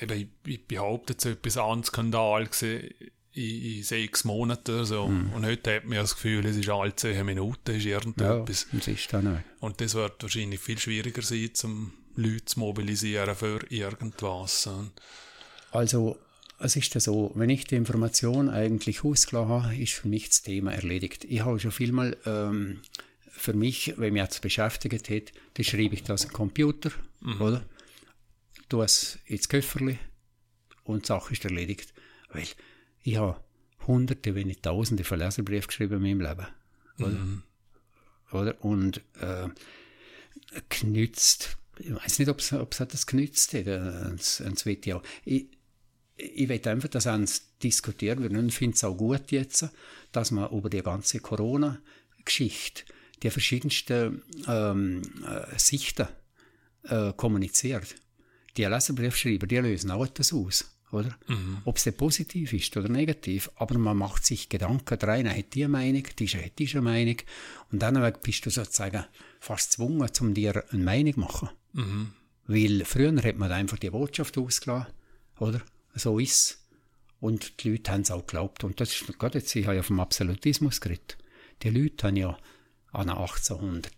eben, 0.00 0.20
ich, 0.20 0.50
ich 0.52 0.66
behaupte 0.66 1.14
jetzt 1.14 1.24
etwas 1.24 1.56
an 1.56 1.82
Skandal 1.82 2.46
gesehen 2.46 2.94
in, 3.32 3.76
in 3.76 3.82
sechs 3.82 4.24
Monaten 4.24 4.74
oder 4.74 4.84
so. 4.84 5.08
Mhm. 5.08 5.32
Und 5.32 5.46
heute 5.46 5.76
hat 5.76 5.84
man 5.84 5.98
das 5.98 6.14
Gefühl, 6.14 6.44
es 6.44 6.56
ist 6.56 6.68
alle 6.68 6.94
zehn 6.94 7.24
Minuten, 7.24 7.74
ist 7.74 7.86
irgendetwas. 7.86 8.66
Ja, 8.72 8.78
das 8.78 8.88
ist 8.88 9.12
dann. 9.12 9.42
Und 9.60 9.80
das 9.80 9.94
wird 9.94 10.22
wahrscheinlich 10.22 10.60
viel 10.60 10.78
schwieriger 10.78 11.22
sein, 11.22 11.50
um 11.64 11.92
Leute 12.14 12.44
zu 12.44 12.60
mobilisieren 12.60 13.34
für 13.34 13.60
irgendwas. 13.70 14.68
Also, 15.70 16.18
es 16.58 16.76
ist 16.76 16.94
ja 16.94 17.00
so, 17.00 17.32
wenn 17.34 17.48
ich 17.48 17.64
die 17.64 17.76
Information 17.76 18.50
eigentlich 18.50 19.02
ausgelassen 19.02 19.48
habe, 19.48 19.76
ist 19.76 19.94
für 19.94 20.08
mich 20.08 20.28
das 20.28 20.42
Thema 20.42 20.72
erledigt. 20.72 21.24
Ich 21.24 21.40
habe 21.40 21.58
schon 21.58 21.72
vielmal 21.72 22.16
ähm, 22.26 22.82
für 23.34 23.54
mich, 23.54 23.94
wenn 23.96 24.12
mich 24.12 24.22
jetzt 24.22 24.42
beschäftigt 24.42 25.10
hat, 25.10 25.32
dann 25.54 25.64
schreibe 25.64 25.94
ich 25.94 26.04
das 26.04 26.26
am 26.26 26.32
Computer, 26.32 26.90
mhm. 27.20 27.40
oder? 27.40 27.64
tue 28.72 28.84
es 28.86 29.18
ins 29.26 29.50
Köfferli 29.50 29.98
und 30.84 31.02
die 31.02 31.08
Sache 31.08 31.34
ist 31.34 31.44
erledigt. 31.44 31.92
Weil 32.30 32.46
ich 33.02 33.16
habe 33.16 33.38
hunderte, 33.86 34.34
wenn 34.34 34.46
nicht 34.46 34.62
tausende 34.62 35.04
von 35.04 35.18
Leserbriefen 35.18 35.66
geschrieben 35.66 35.96
in 35.96 36.02
meinem 36.02 36.20
Leben. 36.20 36.46
Oder? 36.98 37.08
Mhm. 37.08 37.42
oder? 38.32 38.64
Und 38.64 39.02
äh, 39.20 39.48
genützt, 40.70 41.58
ich 41.78 41.94
weiß 41.94 42.18
nicht, 42.18 42.28
ob 42.28 42.38
es 42.38 42.78
das 42.88 43.06
genützt 43.06 43.52
hat, 43.52 43.68
ans, 43.68 44.40
ans 44.40 44.64
Video. 44.64 45.02
Ich, 45.26 45.48
ich 46.16 46.48
will 46.48 46.66
einfach, 46.66 46.88
dass 46.88 47.06
ans 47.06 47.58
diskutiert 47.62 48.20
wird 48.20 48.32
und 48.32 48.48
ich 48.48 48.56
finde 48.56 48.74
es 48.74 48.84
auch 48.84 48.96
gut 48.96 49.30
jetzt, 49.32 49.68
dass 50.12 50.30
man 50.30 50.50
über 50.50 50.70
die 50.70 50.82
ganze 50.82 51.20
Corona-Geschichte 51.20 52.84
die 53.22 53.30
verschiedensten 53.30 54.22
ähm, 54.48 55.02
äh, 55.24 55.58
Sichten 55.58 56.08
äh, 56.84 57.12
kommuniziert 57.12 57.94
die 58.56 58.64
Leserbriefschreiber, 58.64 59.46
die 59.46 59.56
lösen 59.58 59.90
auch 59.90 60.04
etwas 60.04 60.32
aus. 60.32 60.68
Oder? 60.90 61.16
Mhm. 61.26 61.58
Ob 61.64 61.78
es 61.78 61.90
positiv 61.96 62.52
ist 62.52 62.76
oder 62.76 62.88
negativ, 62.90 63.50
aber 63.54 63.78
man 63.78 63.96
macht 63.96 64.26
sich 64.26 64.50
Gedanken, 64.50 64.98
der 64.98 65.08
eine 65.08 65.34
hat 65.34 65.54
diese 65.54 65.68
Meinung, 65.68 66.02
dieser 66.18 66.44
hat 66.44 66.58
diese 66.58 66.82
Meinung 66.82 67.16
und 67.70 67.80
dann 67.80 68.12
bist 68.22 68.44
du 68.44 68.50
sozusagen 68.50 69.04
fast 69.40 69.70
gezwungen, 69.70 70.06
um 70.20 70.34
dir 70.34 70.62
eine 70.70 70.84
Meinung 70.84 71.14
zu 71.14 71.20
machen. 71.20 71.48
Mhm. 71.72 72.12
Weil 72.46 72.84
früher 72.84 73.16
hat 73.22 73.38
man 73.38 73.50
einfach 73.52 73.78
die 73.78 73.88
Botschaft 73.88 74.36
ausgelassen, 74.36 74.92
oder? 75.38 75.62
So 75.94 76.18
ist 76.18 76.32
es. 76.32 76.58
Und 77.20 77.62
die 77.62 77.70
Leute 77.70 77.90
haben 77.90 78.02
es 78.02 78.10
auch 78.10 78.26
geglaubt. 78.26 78.64
Und 78.64 78.80
das 78.80 78.90
ist 78.90 79.18
gerade 79.18 79.38
jetzt, 79.38 79.54
ich 79.54 79.64
habe 79.66 79.76
ja 79.76 79.82
vom 79.82 80.00
Absolutismus 80.00 80.80
geredet. 80.80 81.16
Die 81.62 81.70
Leute 81.70 82.08
haben 82.08 82.16
ja 82.16 82.36
an 82.92 83.10
1800 83.10 83.92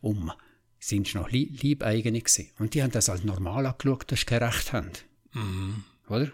um 0.00 0.30
sind 0.78 1.14
noch 1.14 1.30
Liebeigene 1.30 2.20
gewesen. 2.20 2.50
Und 2.58 2.74
die 2.74 2.82
haben 2.82 2.92
das 2.92 3.08
als 3.08 3.24
normal 3.24 3.66
angeschaut, 3.66 4.10
dass 4.12 4.20
sie 4.20 4.26
kein 4.26 4.42
Recht 4.42 4.72
haben. 4.72 4.92
Mhm. 5.32 5.84
Oder? 6.08 6.30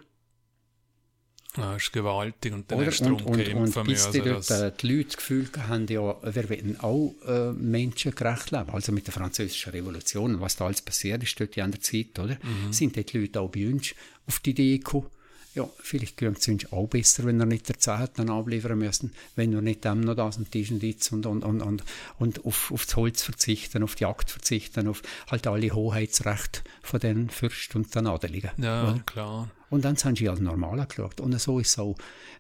Ja, 1.57 1.75
das 1.75 1.83
ist 1.83 1.93
gewaltig. 1.93 2.53
Und 2.53 2.71
dann 2.71 2.79
Oder? 2.79 2.87
hast 2.87 3.01
du 3.01 3.15
und, 3.15 3.23
und, 3.23 3.77
und 3.77 3.85
bis 3.85 4.11
die, 4.11 4.21
dort, 4.21 4.51
äh, 4.51 4.73
die 4.73 4.89
Leute 4.89 5.09
das 5.09 5.17
Gefühl 5.19 5.49
haben, 5.69 5.87
ja, 5.87 6.17
wir 6.23 6.51
wollen 6.51 6.81
auch 6.81 7.15
äh, 7.27 7.53
menschengerecht 7.53 8.51
leben. 8.51 8.71
Also 8.71 8.93
mit 8.93 9.07
der 9.07 9.13
französischen 9.13 9.73
Revolution, 9.73 10.41
was 10.41 10.57
da 10.57 10.67
alles 10.67 10.81
passiert 10.81 11.23
ist 11.23 11.39
dort 11.39 11.57
in 11.57 11.71
der 11.71 11.81
Zeit, 11.81 12.19
oder? 12.19 12.39
Mhm. 12.43 12.73
Sind 12.73 12.97
die 12.97 13.19
Leute 13.19 13.41
auch 13.41 13.51
bei 13.51 13.69
uns 13.69 13.95
auf 14.27 14.41
die 14.41 14.51
Idee 14.51 14.79
gekommen, 14.79 15.09
ja, 15.55 15.69
vielleicht 15.79 16.17
könnte 16.17 16.41
es 16.41 16.49
uns 16.49 16.73
auch 16.73 16.87
besser, 16.87 17.25
wenn 17.25 17.39
er 17.39 17.47
nicht 17.47 17.69
der 17.69 17.79
Zeit 17.79 18.19
dann 18.19 18.31
abliefern 18.31 18.79
müssen, 18.79 19.13
wenn 19.37 19.53
wir 19.53 19.61
nicht 19.61 19.85
dem 19.85 20.01
noch 20.01 20.15
das 20.15 20.39
und 20.39 20.53
diesen 20.55 20.81
Ditz 20.81 21.13
und, 21.13 21.27
und, 21.27 21.45
und, 21.45 21.61
und, 21.61 21.85
und 22.19 22.45
auf, 22.47 22.73
auf 22.73 22.87
das 22.87 22.97
Holz 22.97 23.23
verzichten, 23.23 23.83
auf 23.83 23.95
die 23.95 24.05
Jagd 24.05 24.31
verzichten, 24.31 24.89
auf 24.89 25.03
halt 25.31 25.47
alle 25.47 25.71
Hoheitsrechte 25.71 26.63
von 26.83 27.01
den 27.01 27.29
Fürsten 27.29 27.83
und 27.83 27.95
den 27.95 28.07
Adeligen. 28.07 28.51
Ja, 28.57 28.93
oder? 28.93 29.03
klar. 29.05 29.51
Und 29.69 29.85
dann 29.85 29.97
sind 29.97 30.19
sie 30.19 30.29
als 30.29 30.41
normal 30.41 30.81
angeschaut. 30.81 31.21
Und 31.21 31.39
so 31.39 31.59
ist 31.59 31.69
es 31.69 31.79
auch, 31.79 31.97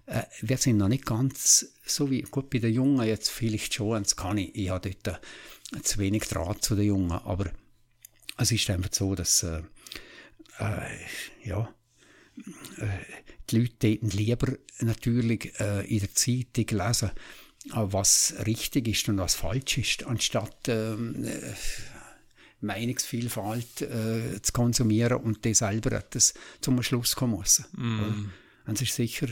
äh, 0.06 0.22
wir 0.40 0.56
sind 0.56 0.78
noch 0.78 0.88
nicht 0.88 1.04
ganz 1.04 1.66
so 1.84 2.10
wie, 2.10 2.22
gut, 2.22 2.48
bei 2.48 2.58
den 2.58 2.72
Jungen 2.72 3.06
jetzt 3.06 3.30
vielleicht 3.30 3.74
schon, 3.74 4.02
das 4.02 4.16
kann 4.16 4.38
ich, 4.38 4.54
ich 4.54 4.70
habe 4.70 4.90
dort 4.90 5.20
äh, 5.74 5.82
zu 5.82 5.98
wenig 5.98 6.24
Draht 6.28 6.64
zu 6.64 6.74
den 6.76 6.86
Jungen, 6.86 7.12
aber 7.12 7.50
es 8.38 8.52
ist 8.52 8.68
einfach 8.70 8.90
so, 8.92 9.14
dass, 9.14 9.42
äh, 9.42 9.62
äh 10.58 10.80
ja, 11.44 11.72
die 13.50 13.58
Leute 13.58 13.98
lieber 14.16 14.56
natürlich 14.80 15.52
äh, 15.60 15.86
in 15.86 16.00
der 16.00 16.14
Zeitung 16.14 16.78
lesen, 16.78 17.10
äh, 17.66 17.70
was 17.74 18.34
richtig 18.46 18.88
ist 18.88 19.08
und 19.08 19.18
was 19.18 19.34
falsch 19.34 19.78
ist, 19.78 20.04
anstatt 20.04 20.68
ähm, 20.68 21.24
äh, 21.24 21.54
Meinungsvielfalt 22.60 23.82
äh, 23.82 24.40
zu 24.40 24.52
konsumieren 24.52 25.18
und 25.18 25.44
die 25.44 25.54
selber 25.54 25.92
etwas 25.92 26.34
zum 26.60 26.82
Schluss 26.82 27.16
kommen 27.16 27.38
müssen. 27.38 27.66
Mm. 27.72 28.30
Das 28.66 28.80
ist 28.80 28.94
sicher 28.94 29.26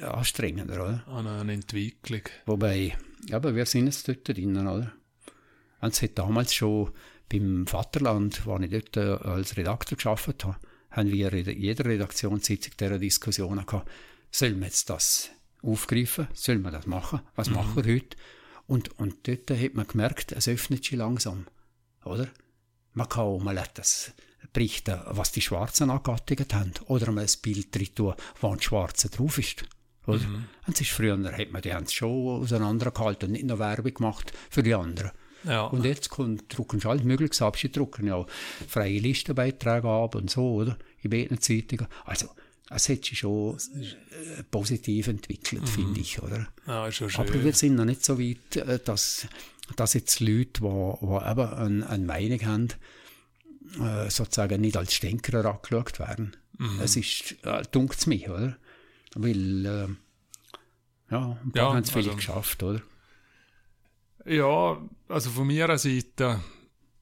anstrengender, 0.00 0.74
oder? 0.74 1.08
An 1.08 1.26
eine 1.26 1.52
Entwicklung. 1.52 2.22
Wobei, 2.44 2.96
aber 3.32 3.54
wir 3.54 3.66
sind 3.66 3.86
jetzt 3.86 4.06
dort 4.06 4.28
drinnen, 4.28 4.68
oder? 4.68 4.92
Und 5.80 5.92
es 5.92 6.02
hat 6.02 6.18
damals 6.18 6.54
schon 6.54 6.92
beim 7.28 7.66
Vaterland, 7.66 8.46
wo 8.46 8.56
ich 8.58 8.70
dort 8.70 8.96
äh, 8.96 9.28
als 9.28 9.56
Redakteur 9.56 9.98
gearbeitet 9.98 10.44
habe, 10.44 10.56
haben 10.96 11.12
wir 11.12 11.32
in 11.32 11.60
jeder 11.60 11.84
Redaktionssitzung 11.84 12.72
dieser 12.78 12.98
Diskussion 12.98 13.64
gehabt, 13.64 13.88
sollen 14.30 14.58
wir 14.58 14.66
jetzt 14.66 14.90
das 14.90 15.30
aufgreifen, 15.62 16.28
sollen 16.32 16.62
wir 16.62 16.70
das 16.70 16.86
machen, 16.86 17.20
was 17.34 17.48
mhm. 17.48 17.56
machen 17.56 17.84
wir 17.84 17.94
heute? 17.94 18.16
Und, 18.66 18.98
und 18.98 19.28
dort 19.28 19.50
hat 19.50 19.74
man 19.74 19.86
gemerkt, 19.86 20.32
es 20.32 20.48
öffnet 20.48 20.84
sich 20.84 20.96
langsam, 20.96 21.46
oder? 22.04 22.28
Man 22.94 23.08
kann 23.08 23.24
auch 23.24 23.38
mal 23.38 23.62
das 23.74 24.12
berichten, 24.52 24.98
was 25.08 25.32
die 25.32 25.42
Schwarzen 25.42 25.90
angegattet 25.90 26.54
haben. 26.54 26.72
Oder 26.86 27.12
mal 27.12 27.24
ein 27.24 27.40
Bild 27.42 27.74
drin 27.74 27.94
tun, 27.94 28.14
wo 28.40 28.48
ein 28.50 28.60
Schwarzer 28.60 29.10
drauf 29.10 29.38
ist. 29.38 29.64
Oder? 30.06 30.26
Mhm. 30.26 30.46
Und 30.66 30.80
ist 30.80 30.90
früher 30.90 31.18
hat 31.30 31.52
man 31.52 31.62
die 31.62 31.74
haben 31.74 31.88
schon 31.88 32.42
auseinandergehalten 32.42 33.28
und 33.28 33.32
nicht 33.32 33.44
noch 33.44 33.58
Werbung 33.58 33.92
gemacht 33.92 34.32
für 34.48 34.62
die 34.62 34.74
anderen. 34.74 35.10
Ja. 35.44 35.66
Und 35.66 35.84
jetzt 35.84 36.08
kommt, 36.08 36.56
drucken 36.56 36.80
sie 36.80 36.88
alles 36.88 37.04
mögliches 37.04 37.42
ab. 37.42 37.56
Sie 37.58 37.70
drucken 37.70 38.06
ja 38.06 38.24
freie 38.66 38.98
Listenbeiträge 38.98 39.88
ab 39.88 40.14
und 40.14 40.30
so, 40.30 40.54
oder? 40.54 40.78
In 41.02 41.10
beiden 41.10 41.40
Zeitungen. 41.40 41.86
Also, 42.04 42.28
es 42.68 42.88
hat 42.88 43.04
sich 43.04 43.18
schon 43.18 43.56
äh, 43.56 44.42
positiv 44.50 45.06
entwickelt, 45.06 45.62
mhm. 45.62 45.66
finde 45.66 46.00
ich, 46.00 46.20
oder? 46.22 46.48
Ja, 46.66 46.86
ist 46.88 46.96
schon 46.96 47.10
schön. 47.10 47.28
Aber 47.28 47.44
wir 47.44 47.52
sind 47.52 47.76
noch 47.76 47.84
nicht 47.84 48.04
so 48.04 48.18
weit, 48.18 48.56
äh, 48.56 48.80
dass, 48.84 49.28
dass 49.76 49.94
jetzt 49.94 50.20
Leute, 50.20 50.60
die, 50.60 50.60
die 50.60 51.30
eben 51.30 51.52
eine, 51.52 51.88
eine 51.88 52.04
Meinung 52.04 52.44
haben, 52.44 52.68
äh, 53.80 54.10
sozusagen 54.10 54.60
nicht 54.60 54.76
als 54.76 54.94
Stänkerer 54.94 55.44
angeschaut 55.44 55.98
werden. 55.98 56.36
Mhm. 56.58 56.80
Es 56.80 56.96
ist, 56.96 57.36
äh, 57.44 57.62
dunkt 57.70 57.98
es 57.98 58.06
mich, 58.06 58.28
oder? 58.28 58.56
Weil, 59.14 59.66
äh, 59.66 59.88
ja, 61.10 61.38
ein 61.42 61.52
paar 61.52 61.62
ja, 61.62 61.68
haben 61.72 61.82
es 61.82 61.90
vielleicht 61.90 62.08
also, 62.08 62.16
geschafft, 62.16 62.62
oder? 62.62 62.82
Ja, 64.24 64.82
also 65.08 65.30
von 65.30 65.46
meiner 65.46 65.78
Seite, 65.78 66.40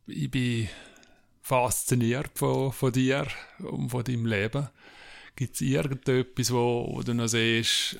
ich 0.07 0.31
bin 0.31 0.69
fasziniert 1.45 2.31
von, 2.39 2.73
von 2.73 2.91
dir 2.91 3.27
und 3.59 3.91
von 3.91 4.03
deinem 4.03 4.25
Leben. 4.25 4.67
Gibt 5.37 5.55
es 5.57 5.61
irgendetwas, 5.61 6.51
wo, 6.51 6.89
wo 6.91 7.03
du 7.03 7.13
noch 7.13 7.27
siehst, 7.27 7.99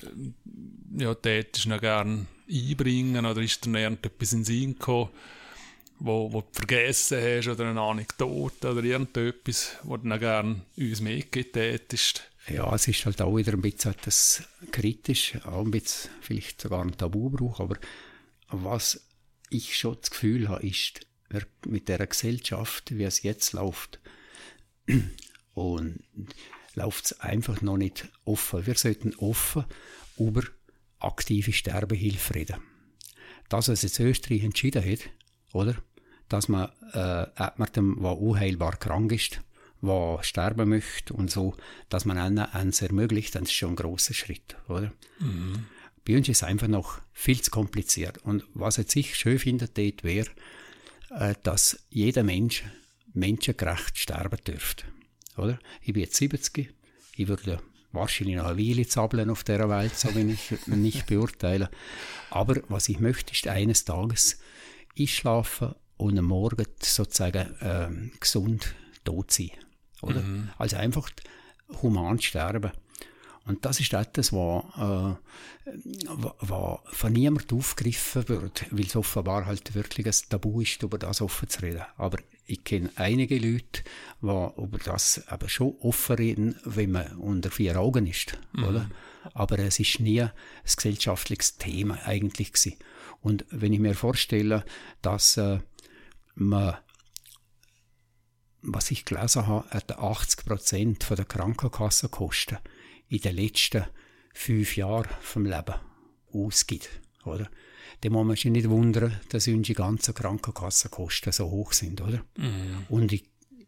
ja, 0.97 1.13
tätest 1.13 1.65
du 1.65 1.69
noch 1.69 1.79
gerne 1.79 2.25
einbringen 2.49 3.23
oder 3.23 3.41
ist 3.41 3.63
dir 3.63 3.77
irgendetwas 3.77 4.33
in 4.33 4.39
den 4.39 4.45
Sinn 4.45 4.73
gekommen, 4.73 5.09
wo, 5.99 6.33
wo 6.33 6.41
du 6.41 6.47
vergessen 6.53 7.21
hast 7.21 7.47
oder 7.47 7.69
eine 7.69 7.81
Anekdote 7.81 8.71
oder 8.71 8.83
irgendetwas, 8.83 9.77
wo 9.83 9.95
du 9.95 10.07
noch 10.07 10.19
gerne 10.19 10.61
uns 10.75 11.01
mitgeben 11.01 11.51
tätest? 11.51 12.23
Ja, 12.47 12.73
es 12.73 12.87
ist 12.87 13.05
halt 13.05 13.21
auch 13.21 13.35
wieder 13.35 13.53
ein 13.53 13.61
bisschen 13.61 13.93
das 14.03 14.43
kritisch, 14.71 15.35
auch 15.45 15.65
ein 15.65 15.71
bisschen 15.71 16.09
vielleicht 16.21 16.61
sogar 16.61 16.81
ein 16.81 16.97
Tabubruch, 16.97 17.59
aber 17.59 17.77
was 18.47 19.07
ich 19.51 19.77
schon 19.77 19.97
das 20.01 20.09
Gefühl 20.09 20.49
habe, 20.49 20.65
ist, 20.65 21.05
mit 21.65 21.89
der 21.89 22.05
Gesellschaft, 22.05 22.95
wie 22.97 23.03
es 23.03 23.23
jetzt 23.23 23.53
läuft, 23.53 23.99
und 25.53 26.03
läuft 26.75 27.05
es 27.05 27.19
einfach 27.19 27.61
noch 27.61 27.77
nicht 27.77 28.09
offen. 28.25 28.65
Wir 28.65 28.75
sollten 28.75 29.15
offen 29.15 29.65
über 30.17 30.43
aktive 30.99 31.53
Sterbehilfe 31.53 32.35
reden. 32.35 32.57
Das, 33.49 33.69
was 33.69 33.83
jetzt 33.83 33.99
Österreich 33.99 34.43
entschieden 34.43 34.83
hat, 34.83 35.09
oder? 35.53 35.75
Dass 36.29 36.47
man 36.47 36.71
äh, 36.93 37.27
jemandem, 37.39 37.99
der 38.01 38.17
unheilbar 38.17 38.77
krank 38.77 39.11
ist, 39.11 39.41
der 39.81 40.19
sterben 40.23 40.69
möchte 40.69 41.13
und 41.13 41.29
so, 41.29 41.55
dass 41.89 42.05
man 42.05 42.17
ihnen 42.17 42.39
eins 42.39 42.81
ermöglicht, 42.81 43.35
das 43.35 43.43
ist 43.43 43.53
schon 43.53 43.71
ein 43.71 43.75
großer 43.75 44.13
Schritt, 44.13 44.55
oder? 44.67 44.91
Mhm. 45.19 45.67
Bei 46.07 46.17
uns 46.17 46.29
ist 46.29 46.37
es 46.37 46.43
einfach 46.43 46.67
noch 46.67 47.01
viel 47.13 47.41
zu 47.41 47.51
kompliziert. 47.51 48.19
Und 48.19 48.43
was 48.53 48.77
jetzt 48.77 48.95
ich 48.95 49.15
schön 49.15 49.39
finde, 49.39 49.69
wäre, 49.75 50.29
dass 51.43 51.79
jeder 51.89 52.23
Mensch 52.23 52.63
menschengerecht 53.13 53.97
sterben 53.97 54.39
dürfte. 54.45 54.85
Oder? 55.37 55.59
Ich 55.81 55.93
bin 55.93 56.03
jetzt 56.03 56.15
70, 56.15 56.73
ich 57.15 57.27
würde 57.27 57.59
wahrscheinlich 57.91 58.35
noch 58.35 58.45
eine 58.45 58.57
Weile 58.57 58.85
zappeln 58.85 59.29
auf 59.29 59.43
dieser 59.43 59.69
Welt, 59.69 59.97
so 59.97 60.13
will 60.13 60.31
ich 60.31 60.51
nicht 60.67 61.07
beurteilen. 61.07 61.69
Aber 62.29 62.61
was 62.67 62.89
ich 62.89 62.99
möchte, 62.99 63.33
ist 63.33 63.47
eines 63.47 63.85
Tages 63.85 64.39
einschlafen 64.97 65.75
und 65.97 66.17
am 66.17 66.25
Morgen 66.25 66.65
sozusagen 66.81 67.55
äh, 67.61 67.89
gesund 68.19 68.75
tot 69.03 69.31
sein. 69.31 69.51
Oder? 70.01 70.21
Mhm. 70.21 70.49
Also 70.57 70.75
einfach 70.77 71.09
human 71.81 72.19
sterben. 72.19 72.71
Und 73.45 73.63
das 73.63 73.79
ist 73.79 73.93
etwas, 73.93 74.33
was, 74.33 74.63
äh, 74.75 75.15
was 76.39 76.79
von 76.85 77.13
niemandem 77.13 77.59
aufgegriffen 77.59 78.27
wird, 78.27 78.65
weil 78.71 78.85
es 78.85 78.95
offenbar 78.95 79.45
halt 79.45 79.75
wirklich 79.75 80.07
ein 80.07 80.29
Tabu 80.29 80.61
ist, 80.61 80.81
über 80.81 80.97
das 80.97 81.21
offen 81.21 81.47
zu 81.47 81.61
reden. 81.61 81.83
Aber 81.97 82.17
ich 82.47 82.63
kenne 82.63 82.89
einige 82.95 83.37
Leute, 83.37 83.83
die 84.21 84.61
über 84.61 84.79
das 84.83 85.27
aber 85.27 85.47
schon 85.47 85.75
offen 85.79 86.15
reden, 86.15 86.59
wenn 86.65 86.91
man 86.91 87.17
unter 87.17 87.51
vier 87.51 87.79
Augen 87.79 88.07
ist, 88.07 88.37
mhm. 88.53 88.63
oder? 88.63 88.89
Aber 89.33 89.59
es 89.59 89.79
ist 89.79 89.99
nie 89.99 90.21
ein 90.21 90.31
gesellschaftliches 90.63 91.57
Thema 91.57 91.99
eigentlich 92.03 92.51
gewesen. 92.51 92.77
Und 93.21 93.45
wenn 93.49 93.73
ich 93.73 93.79
mir 93.79 93.95
vorstelle, 93.95 94.65
dass 95.01 95.37
äh, 95.37 95.59
man 96.35 96.77
was 98.67 98.89
ich 98.89 99.05
gelesen 99.05 99.45
habe, 99.45 99.69
hat 99.69 99.91
80 99.91 100.45
Prozent 100.45 101.07
der 101.07 101.23
Krankenkassenkosten 101.23 102.57
in 103.09 103.19
den 103.19 103.35
letzten 103.35 103.85
fünf 104.33 104.75
Jahren 104.77 105.09
vom 105.21 105.45
Leben 105.45 105.75
ausgibt. 106.33 106.89
Oder? 107.23 107.49
Dann 108.01 108.11
muss 108.11 108.25
man 108.25 108.35
sich 108.35 108.51
nicht 108.51 108.69
wundern, 108.69 109.19
dass 109.29 109.47
unsere 109.47 109.75
ganzen 109.75 110.13
Krankenkassenkosten 110.13 111.31
so 111.31 111.49
hoch 111.49 111.73
sind. 111.73 112.01
Oder? 112.01 112.23
Mhm. 112.37 112.85
Und 112.89 113.13
ich 113.13 113.23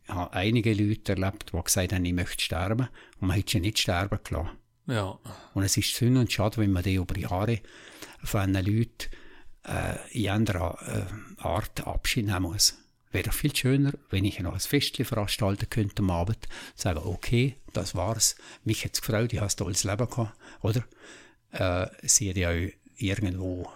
habe 0.08 0.34
einige 0.34 0.74
Leute 0.74 1.14
erlebt, 1.14 1.52
die 1.54 1.64
gesagt 1.64 1.94
haben, 1.94 2.06
ich 2.06 2.14
möchte 2.14 2.44
sterben. 2.44 2.88
Und 3.20 3.28
man 3.28 3.38
hätte 3.38 3.54
sie 3.54 3.60
nicht 3.60 3.80
sterben 3.80 4.20
gelassen. 4.24 4.58
Ja. 4.88 5.20
Und 5.54 5.64
es 5.64 5.76
ist 5.78 5.96
Sinn 5.96 6.18
und 6.18 6.32
Schade, 6.32 6.58
wenn 6.58 6.72
man 6.72 6.84
die 6.84 6.96
über 6.96 7.18
Jahre 7.18 7.60
von 8.24 8.54
Leuten 8.54 9.10
äh, 9.64 9.96
in 10.12 10.30
anderer 10.30 10.78
äh, 10.88 11.42
Art 11.42 11.86
Abschied 11.86 12.26
nehmen 12.26 12.44
muss 12.44 12.78
wäre 13.12 13.32
viel 13.32 13.56
schöner, 13.56 13.94
wenn 14.10 14.26
ich 14.26 14.40
noch 14.40 14.54
ein 14.54 14.60
Festchen 14.60 15.06
veranstalten 15.06 15.70
könnte 15.70 16.02
am 16.02 16.12
Abend, 16.12 16.48
sagen, 16.76 17.02
okay, 17.04 17.56
das 17.74 17.96
war's, 17.96 18.36
mich 18.64 18.84
hat's 18.86 19.02
gefreut, 19.02 19.34
ich 19.34 19.40
habe 19.40 19.50
ein 19.50 19.58
tolles 19.58 19.84
Leben 19.84 20.10
gehabt, 20.10 20.38
oder? 20.62 20.84
Äh, 21.52 21.88
sehe 22.08 22.34
ich 22.34 22.48
auch 22.48 22.78
irgendwo 22.98 23.70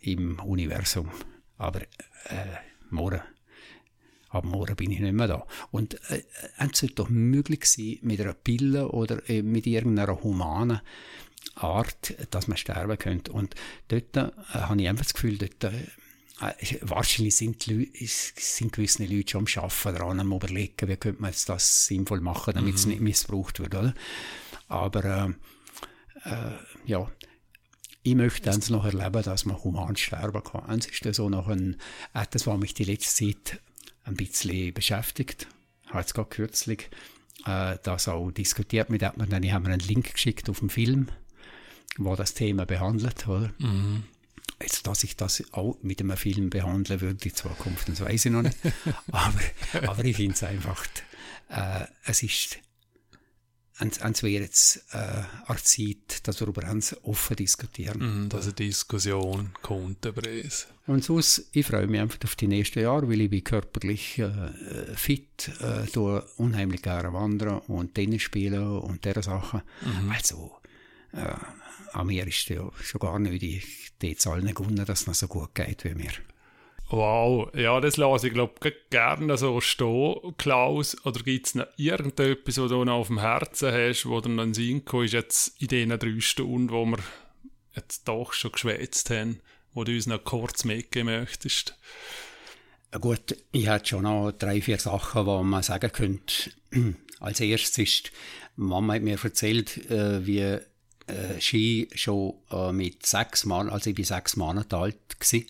im 0.00 0.38
Universum, 0.40 1.10
aber 1.58 1.82
äh, 1.82 2.56
morgen, 2.90 3.20
ab 4.30 4.44
morgen 4.44 4.76
bin 4.76 4.90
ich 4.90 5.00
nicht 5.00 5.12
mehr 5.12 5.28
da. 5.28 5.46
Und 5.70 5.94
äh, 6.10 6.22
es 6.58 6.78
sollte 6.78 6.94
doch 6.94 7.08
möglich 7.08 7.64
sein, 7.64 7.98
mit 8.02 8.20
einer 8.20 8.34
Pille 8.34 8.88
oder 8.88 9.28
äh, 9.28 9.42
mit 9.42 9.66
irgendeiner 9.66 10.22
humanen 10.22 10.80
Art, 11.54 12.14
dass 12.30 12.48
man 12.48 12.56
sterben 12.56 12.98
könnte. 12.98 13.32
Und 13.32 13.54
dort 13.88 14.16
äh, 14.16 14.30
habe 14.52 14.80
ich 14.80 14.88
einfach 14.88 15.04
das 15.04 15.14
Gefühl, 15.14 15.38
dort 15.38 15.64
äh, 15.64 15.86
wahrscheinlich 16.82 17.36
sind, 17.36 17.62
sind 17.64 18.72
gewisse 18.72 19.04
Leute 19.04 19.30
schon 19.30 19.46
am 19.46 19.64
Arbeiten 19.64 19.98
daran, 19.98 20.20
am 20.20 20.32
überlegen, 20.32 20.88
wie 20.88 20.96
könnte 20.96 21.20
man 21.20 21.30
jetzt 21.30 21.48
das 21.48 21.86
sinnvoll 21.86 22.20
machen, 22.20 22.54
damit 22.54 22.70
mhm. 22.70 22.76
es 22.76 22.86
nicht 22.86 23.00
missbraucht 23.00 23.58
wird, 23.60 23.74
oder? 23.74 23.94
Aber, 24.68 25.34
äh, 26.24 26.28
äh, 26.28 26.52
ja, 26.86 27.10
ich 28.02 28.14
möchte 28.14 28.50
dann 28.50 28.62
noch 28.68 28.84
erleben, 28.84 29.22
dass 29.22 29.44
man 29.44 29.62
human 29.62 29.96
sterben 29.96 30.42
kann. 30.42 30.78
Es 30.78 30.86
ist 30.86 31.04
das 31.04 31.16
so 31.16 31.28
noch 31.28 31.48
ein, 31.48 31.76
etwas, 32.14 32.46
was 32.46 32.58
mich 32.58 32.74
die 32.74 32.84
letzte 32.84 33.26
Zeit 33.26 33.60
ein 34.04 34.14
bisschen 34.14 34.72
beschäftigt. 34.72 35.48
Ich 35.82 35.88
habe 35.90 36.00
jetzt 36.00 36.14
gerade 36.14 36.28
kürzlich 36.28 36.88
äh, 37.46 37.76
das 37.82 38.08
auch 38.08 38.30
diskutiert 38.30 38.90
mit 38.90 39.02
jemandem, 39.02 39.28
dann 39.28 39.52
haben 39.52 39.66
wir 39.66 39.72
einen 39.72 39.86
Link 39.86 40.12
geschickt 40.12 40.48
auf 40.48 40.60
den 40.60 40.70
Film, 40.70 41.08
wo 41.96 42.14
das 42.14 42.34
Thema 42.34 42.64
behandelt, 42.64 43.26
oder? 43.26 43.52
Mhm. 43.58 44.04
Jetzt, 44.60 44.86
dass 44.86 45.04
ich 45.04 45.16
das 45.16 45.42
auch 45.52 45.76
mit 45.82 46.00
einem 46.00 46.16
Film 46.16 46.50
behandeln 46.50 47.00
würde 47.00 47.28
in 47.28 47.34
Zukunft, 47.34 47.88
das 47.88 48.00
weiß 48.00 48.26
ich 48.26 48.32
noch 48.32 48.42
nicht. 48.42 48.58
aber, 49.12 49.40
aber 49.86 50.04
ich 50.04 50.16
finde 50.16 50.34
es 50.34 50.42
einfach, 50.42 50.84
äh, 51.48 51.84
es 52.04 52.22
ist, 52.22 52.58
es 53.80 54.22
wäre 54.22 54.42
jetzt 54.42 54.84
äh, 54.92 55.22
eine 55.46 55.62
Zeit, 55.62 56.26
dass 56.26 56.40
wir 56.40 56.46
darüber 56.46 56.68
offen 57.02 57.36
diskutieren. 57.36 58.24
Mm, 58.24 58.28
dass 58.28 58.46
eine 58.46 58.54
Diskussion 58.54 59.50
kommt 59.62 60.04
über 60.04 60.26
es. 60.26 60.66
Und 60.86 61.04
sonst, 61.04 61.48
ich 61.52 61.66
freue 61.66 61.86
mich 61.86 62.00
einfach 62.00 62.18
auf 62.24 62.34
die 62.34 62.48
nächsten 62.48 62.80
Jahre, 62.80 63.08
weil 63.08 63.20
ich 63.20 63.30
bin 63.30 63.44
körperlich 63.44 64.18
äh, 64.18 64.30
fit, 64.96 65.50
äh, 65.60 65.86
tue 65.86 66.22
unheimlich 66.38 66.82
gerne 66.82 67.12
wandern 67.12 67.60
und 67.60 67.94
Tennis 67.94 68.22
spielen 68.22 68.78
und 68.78 69.04
diese 69.04 69.22
Sachen. 69.22 69.62
Mhm. 69.82 70.10
Also, 70.10 70.56
äh, 71.12 71.34
an 71.98 72.06
mir 72.06 72.26
ist 72.26 72.48
ja 72.48 72.70
schon 72.80 73.00
gar 73.00 73.18
nicht, 73.18 73.42
ich 73.42 73.92
jetzt 74.00 74.26
allen 74.26 74.54
gewonnen, 74.54 74.86
dass 74.86 75.00
es 75.00 75.06
noch 75.06 75.14
so 75.14 75.26
gut 75.26 75.54
geht 75.54 75.84
wie 75.84 75.94
mir. 75.94 76.12
Wow, 76.90 77.54
ja, 77.54 77.80
das 77.80 77.98
lasse 77.98 78.28
ich 78.28 78.34
glaube 78.34 78.72
gerne 78.88 79.36
so 79.36 79.60
stehen, 79.60 80.34
Klaus. 80.38 80.96
Oder 81.04 81.20
gibt 81.22 81.48
es 81.48 81.54
noch 81.56 81.66
irgendetwas, 81.76 82.56
was 82.58 82.70
du 82.70 82.84
noch 82.84 82.94
auf 82.94 83.08
dem 83.08 83.18
Herzen 83.18 83.72
hast, 83.72 84.06
wo 84.06 84.20
du 84.20 84.30
noch 84.30 84.44
in 84.44 84.54
Sinn 84.54 84.82
ist 85.02 85.12
jetzt 85.12 85.60
in 85.60 85.68
diesen 85.68 85.98
drei 85.98 86.20
Stunden, 86.20 86.70
wo 86.70 86.86
wir 86.86 86.98
jetzt 87.74 88.06
doch 88.08 88.32
schon 88.32 88.52
geschwätzt 88.52 89.10
haben, 89.10 89.40
wo 89.74 89.84
du 89.84 89.92
uns 89.92 90.06
noch 90.06 90.24
kurz 90.24 90.64
mitgeben 90.64 91.20
möchtest? 91.20 91.76
Gut, 92.92 93.36
ich 93.52 93.66
hätte 93.66 93.88
schon 93.88 94.04
noch 94.04 94.32
drei, 94.32 94.62
vier 94.62 94.78
Sachen, 94.78 95.26
die 95.26 95.44
man 95.44 95.62
sagen 95.62 95.92
könnte. 95.92 96.50
Als 97.20 97.40
erstes 97.40 97.76
ist, 97.78 98.12
Mama 98.56 98.94
hat 98.94 99.02
mir 99.02 99.18
erzählt, 99.22 99.90
äh, 99.90 100.24
wie 100.24 100.58
äh, 101.08 101.40
Ski 101.40 101.88
schon 101.94 102.34
äh, 102.50 102.72
mit 102.72 103.04
sechs 103.04 103.44
Monaten, 103.44 103.70
also 103.70 103.90
ich 103.90 103.96
bin 103.96 104.04
sechs 104.04 104.36
Monate 104.36 104.76
alt 104.76 105.18
gewesen, 105.18 105.46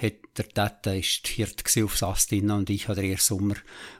hat 0.00 0.14
der 0.36 0.48
Tata 0.48 0.92
ist 0.94 1.26
Hirt 1.28 1.62
auf 1.82 1.96
Sastina 1.96 2.56
und 2.56 2.70
ich 2.70 2.88
habe 2.88 3.00
den 3.00 3.10
ersten 3.10 3.34
Sommer 3.34 3.56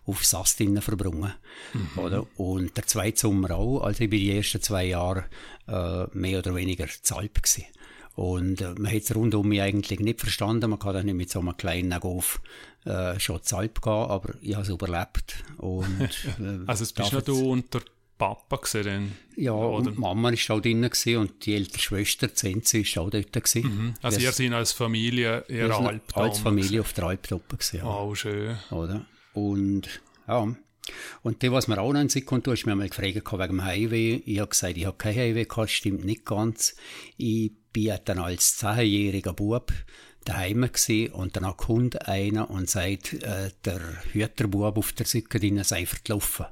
auf 0.06 0.24
Sastina 0.24 0.80
verbrungen. 0.80 1.34
Mhm. 1.74 1.98
Oder? 1.98 2.26
Und 2.36 2.76
der 2.76 2.86
zweite 2.86 3.20
Sommer 3.20 3.50
auch. 3.52 3.82
Also 3.82 4.05
ich 4.05 4.10
bin 4.10 4.20
die 4.20 4.34
ersten 4.34 4.62
zwei 4.62 4.86
Jahre 4.86 5.26
äh, 5.68 6.06
mehr 6.12 6.39
oder 6.39 6.55
weniger 6.55 6.86
Zalp 7.02 7.42
gewesen. 7.42 7.66
Und 8.14 8.60
äh, 8.60 8.74
man 8.78 8.92
hat 8.92 9.02
es 9.02 9.14
rund 9.14 9.34
um 9.34 9.48
mich 9.48 9.60
eigentlich 9.60 10.00
nicht 10.00 10.20
verstanden. 10.20 10.70
Man 10.70 10.78
kann 10.78 10.97
auch 10.97 11.02
nicht 11.02 11.14
mit 11.14 11.30
so 11.30 11.40
einem 11.40 11.56
kleinen 11.56 11.98
Golf 12.00 12.40
äh, 12.84 13.18
schon 13.20 13.42
Zalp 13.42 13.82
gehen, 13.82 13.92
aber 13.92 14.34
ich 14.40 14.55
habe 14.55 14.62
es 14.62 14.68
überlebt. 14.68 15.44
Und, 15.58 16.10
äh, 16.40 16.60
also 16.66 16.82
es 16.82 16.92
bist 16.92 17.12
nicht 17.12 17.28
du 17.28 17.50
unter 17.50 17.80
Papa 18.20 18.57
gesehen? 18.57 19.16
Ja, 19.34 19.52
oder? 19.52 19.89
und 19.89 19.99
Mama 19.99 20.31
war 20.31 20.57
auch 20.57 20.60
drin 20.60 20.84
und 21.16 21.47
die 21.47 21.55
ältere 21.55 21.81
Schwester, 21.81 22.34
Zenzi, 22.34 22.84
war 22.94 23.05
auch 23.05 23.10
dort. 23.10 23.55
Mhm. 23.55 23.94
Also 24.02 24.20
ihr 24.20 24.31
seid 24.32 24.52
als 24.52 24.73
Familie 24.73 25.42
eher 25.49 25.74
Alp 25.74 26.16
Als 26.16 26.39
Familie 26.39 26.82
auf 26.82 26.92
der 26.92 27.05
Alp 27.05 27.32
oben. 27.32 27.58
Ja. 27.73 27.84
Oh, 27.84 28.15
schön. 28.15 28.58
Oder? 28.70 29.07
Und 29.32 29.89
ja, 30.28 30.55
und 31.23 31.42
das, 31.42 31.50
was 31.50 31.68
mir 31.68 31.81
auch 31.81 31.92
noch 31.92 32.00
in 32.00 32.10
sich 32.10 32.26
kommt, 32.26 32.47
du 32.47 32.52
hast 32.52 32.66
mich 32.66 32.73
einmal 32.73 32.90
gefragt 32.90 33.15
wegen 33.15 33.49
dem 33.49 33.65
Highway. 33.65 34.23
Ich 34.26 34.39
habe 34.39 34.50
gesagt, 34.50 34.76
ich 34.76 34.84
habe 34.84 34.99
kein 34.99 35.16
Highway 35.16 35.44
gehabt, 35.44 35.70
stimmt 35.70 36.05
nicht 36.05 36.26
ganz. 36.26 36.76
Ich 37.16 37.52
bin 37.73 37.97
dann 38.05 38.18
als 38.18 38.58
zehnjähriger 38.58 39.32
Bub 39.32 39.73
daheim 40.24 40.60
gewesen 40.60 41.12
und 41.12 41.36
dann 41.36 41.57
kommt 41.57 42.07
einer 42.07 42.50
und 42.50 42.68
sagt, 42.68 43.15
äh, 43.15 43.50
der 43.65 43.81
Hüterbub 44.12 44.76
auf 44.76 44.92
der 44.92 45.07
Sücke 45.07 45.40
drin 45.40 45.65
sei 45.65 45.86
verlaufen. 45.86 46.47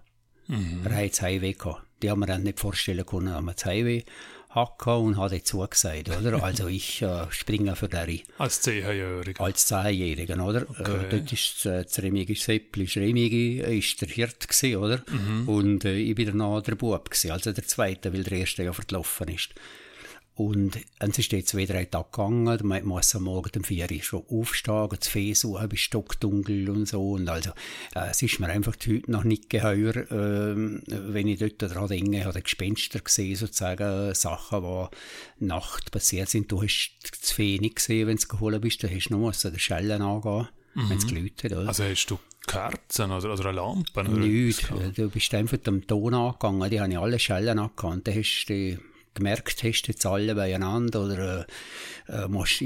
Mhm. 0.49 0.81
Er 0.85 1.09
das 1.09 1.23
Highway 1.23 1.53
gehabt. 1.53 1.83
Die 2.03 2.11
haben 2.11 2.25
dann 2.27 2.43
nicht 2.43 2.61
vorstellen 2.61 3.05
können, 3.05 3.27
dass 3.27 3.43
man 3.43 3.55
das 3.55 3.65
Highway 3.65 4.05
hacken 4.51 4.93
und 4.93 5.17
hat 5.19 5.33
dazu 5.33 5.67
gesagt, 5.69 6.09
oder? 6.09 6.43
Also 6.49 6.69
ich 6.69 7.03
äh, 7.03 7.27
springe 7.31 7.77
für 7.77 7.89
den. 7.89 8.21
Als 8.39 8.61
Zehnjähriger? 8.63 9.43
Als 9.43 9.67
Zehnjähriger, 9.67 10.43
oder? 10.45 10.63
Äh, 10.63 10.81
okay. 10.81 11.05
Äh, 11.05 11.09
dort 11.11 11.33
ist 11.33 11.67
äh, 11.67 11.85
das 11.85 12.03
Remigi 12.03 12.35
Seppli, 12.35 12.85
Remigi 12.97 13.61
ist 13.61 14.01
der 14.01 14.09
Hirt 14.09 14.49
gewesen, 14.49 14.77
oder? 14.77 15.03
Mhm. 15.11 15.49
Und 15.49 15.85
äh, 15.85 15.97
ich 15.97 16.15
bin 16.15 16.39
dann 16.39 16.63
der 16.63 16.75
Bub 16.75 17.11
gewesen, 17.11 17.31
also 17.31 17.53
der 17.53 17.67
Zweite, 17.67 18.13
weil 18.13 18.25
der 18.25 18.39
Erste 18.39 18.63
ja 18.63 18.73
verlaufen 18.73 19.29
ist. 19.29 19.51
Und 20.39 20.79
es 21.01 21.19
ist 21.19 21.33
jetzt 21.33 21.57
wieder 21.57 21.75
ein 21.75 21.91
Tag 21.91 22.13
gegangen, 22.13 22.61
man 22.63 22.85
muss 22.85 23.13
am 23.17 23.25
Morgen 23.25 23.51
um 23.57 23.65
vier 23.65 23.91
Uhr 23.91 24.03
schon 24.03 24.23
aufstehen, 24.31 24.89
das 24.89 25.09
Fee 25.09 25.35
suchen, 25.35 25.69
bis 25.69 25.81
stockdunkel 25.81 26.71
und 26.71 26.87
so. 26.87 27.11
Und 27.11 27.29
also, 27.29 27.51
äh, 27.97 28.11
es 28.11 28.23
ist 28.23 28.39
mir 28.39 28.47
einfach 28.47 28.77
heute 28.87 29.11
noch 29.11 29.25
nicht 29.25 29.51
geheuer, 29.51 29.97
äh, 29.97 30.55
wenn 30.55 31.27
ich 31.27 31.41
dort 31.41 31.61
daran 31.61 31.89
denke, 31.89 32.19
ich 32.19 32.25
habe 32.25 32.41
Gespenster 32.41 33.01
gesehen, 33.01 33.35
sozusagen, 33.35 34.15
Sachen, 34.15 34.63
die 35.41 35.45
Nacht 35.45 35.91
passiert 35.91 36.29
sind. 36.29 36.53
Du 36.53 36.63
hast 36.63 36.93
das 37.21 37.33
Fee 37.33 37.59
nicht 37.59 37.75
gesehen, 37.75 38.07
wenn 38.07 38.17
du 38.17 38.29
geholt 38.29 38.61
bist, 38.61 38.85
dann 38.85 38.95
hast 38.95 39.09
du 39.09 39.19
noch 39.19 39.35
den 39.35 39.59
Schellen 39.59 40.03
angehen, 40.03 40.49
mhm. 40.75 40.89
wenn 40.89 40.99
es 40.99 41.07
geläutet 41.09 41.53
oder? 41.53 41.67
Also 41.67 41.83
hast 41.83 42.07
du 42.07 42.19
Kerzen 42.47 43.11
oder, 43.11 43.33
oder 43.33 43.47
eine 43.47 43.57
Lampe? 43.57 44.05
Nichts, 44.05 44.69
du 44.95 45.11
bist 45.11 45.35
einfach 45.35 45.59
am 45.67 45.85
Ton 45.85 46.15
angegangen, 46.15 46.71
die 46.71 46.81
haben 46.81 46.93
ja 46.93 47.01
alle 47.01 47.19
Schellen 47.19 47.59
angegangen, 47.59 48.05
dann 48.05 48.15
hast 48.15 48.47
du 48.47 48.79
gemerkt 49.15 49.63
hast, 49.63 49.89
jetzt 49.89 50.07
alle 50.07 50.35
beieinander 50.35 51.05
oder 51.05 51.47
äh, 52.09 52.25
äh 52.25 52.29
musst, 52.29 52.63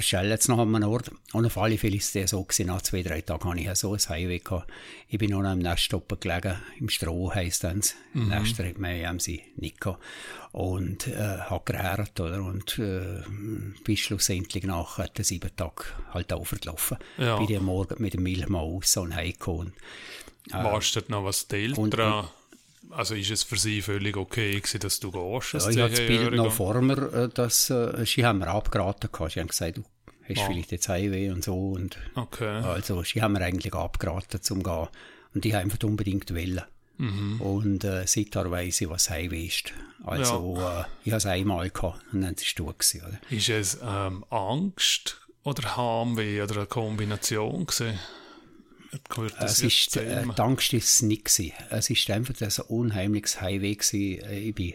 stell 0.00 0.28
jetzt 0.28 0.48
noch 0.48 0.58
an 0.58 0.74
einem 0.74 0.88
Ort. 0.88 1.10
Und 1.32 1.46
auf 1.46 1.58
alle 1.58 1.78
Fälle 1.78 1.96
ist 1.96 2.14
es 2.14 2.30
so 2.30 2.42
gewesen, 2.42 2.66
nach 2.66 2.82
zwei, 2.82 3.02
drei 3.02 3.20
Tagen 3.20 3.48
hatte 3.48 3.60
ich 3.60 3.74
so 3.76 3.92
ein 3.92 3.98
Highway 3.98 4.38
gehabt. 4.38 4.70
Ich 5.08 5.18
bin 5.18 5.30
noch 5.30 5.42
am 5.44 5.58
Nest 5.58 5.92
oben 5.94 6.20
gelegen, 6.20 6.56
im 6.78 6.88
Stroh 6.88 7.34
heisst 7.34 7.64
es. 7.64 7.94
Mhm. 8.12 8.28
Nester 8.28 8.66
hat 8.66 8.78
man 8.78 9.04
haben 9.04 9.20
sie 9.20 9.42
nicht 9.56 9.80
gehabt. 9.80 10.02
Und 10.52 11.06
äh, 11.06 11.38
hat 11.38 11.66
gerät, 11.66 12.18
oder? 12.20 12.42
Und 12.42 12.78
äh, 12.78 13.22
bis 13.84 14.00
schlussendlich 14.00 14.64
nach 14.64 15.06
den 15.08 15.24
sieben 15.24 15.54
Tagen 15.56 15.84
halt 16.12 16.32
overgelaufen. 16.32 16.98
Ja. 17.18 17.36
Bin 17.36 17.48
ich 17.48 17.56
am 17.56 17.66
Morgen 17.66 18.02
mit 18.02 18.14
dem 18.14 18.22
Milchmann 18.22 18.62
raus 18.62 18.96
und 18.96 19.14
heimgekommen. 19.14 19.74
Äh, 20.50 20.64
Warst 20.64 20.96
du 20.96 21.00
noch 21.08 21.24
was 21.24 21.46
die 21.48 21.56
Eltern 21.56 22.28
also 22.90 23.14
ist 23.14 23.30
es 23.30 23.42
für 23.42 23.56
sie 23.56 23.82
völlig 23.82 24.16
okay 24.16 24.54
gewesen, 24.56 24.80
dass 24.80 25.00
du 25.00 25.10
gehst? 25.10 25.52
Ja, 25.54 25.70
ich 25.70 25.78
habe 25.78 25.90
das 25.90 26.00
Bild 26.00 26.34
noch 26.34 26.52
vor 26.52 26.80
mir, 26.80 27.12
äh, 27.12 27.28
dass, 27.28 27.70
äh, 27.70 28.04
sie 28.04 28.24
haben 28.24 28.38
mir 28.38 28.48
abgeraten 28.48 29.10
gehabt. 29.12 29.32
Sie 29.32 29.40
haben 29.40 29.48
gesagt, 29.48 29.78
du 29.78 29.84
hast 30.28 30.40
ah. 30.40 30.46
vielleicht 30.46 30.72
jetzt 30.72 30.88
Heimweh 30.88 31.30
und 31.30 31.44
so. 31.44 31.70
Und 31.70 31.98
okay. 32.14 32.60
Also, 32.62 33.02
sie 33.02 33.22
haben 33.22 33.32
mir 33.32 33.42
eigentlich 33.42 33.74
abgeraten 33.74 34.42
zum 34.42 34.62
gehen. 34.62 34.88
Und 35.34 35.44
die 35.44 35.54
haben 35.54 35.64
einfach 35.64 35.86
unbedingt 35.86 36.34
wollen. 36.34 36.62
Mhm. 36.98 37.40
Und 37.40 37.84
äh, 37.84 38.06
seitdem 38.06 38.50
weiss 38.50 38.80
ich, 38.80 38.88
was 38.88 39.10
Heimweh 39.10 39.46
ist. 39.46 39.72
Also, 40.04 40.56
ja. 40.56 40.80
äh, 40.80 40.84
ich 41.04 41.12
habe 41.12 41.18
es 41.18 41.26
einmal 41.26 41.70
gehabt 41.70 42.00
und 42.12 42.22
dann 42.22 42.34
war 42.34 42.40
es 42.40 42.54
gewesen, 42.54 43.02
oder? 43.06 43.20
Ist 43.30 43.48
es 43.48 43.78
ähm, 43.82 44.24
Angst 44.30 45.20
oder 45.44 45.76
Heimweh 45.76 46.42
oder 46.42 46.56
eine 46.56 46.66
Kombination 46.66 47.66
gewesen? 47.66 47.98
Es 49.38 49.62
ist, 49.62 49.96
äh, 49.96 50.24
die 50.24 50.40
Angst 50.40 50.72
nicht. 50.72 51.24
Gewesen. 51.24 51.52
Es 51.70 51.90
war 51.90 52.16
einfach 52.16 52.34
ein 52.40 52.64
unheimliches 52.68 53.40
Highway. 53.40 53.74
Gewesen. 53.74 54.24
Äh, 54.24 54.38
ich 54.40 54.54
bin 54.54 54.74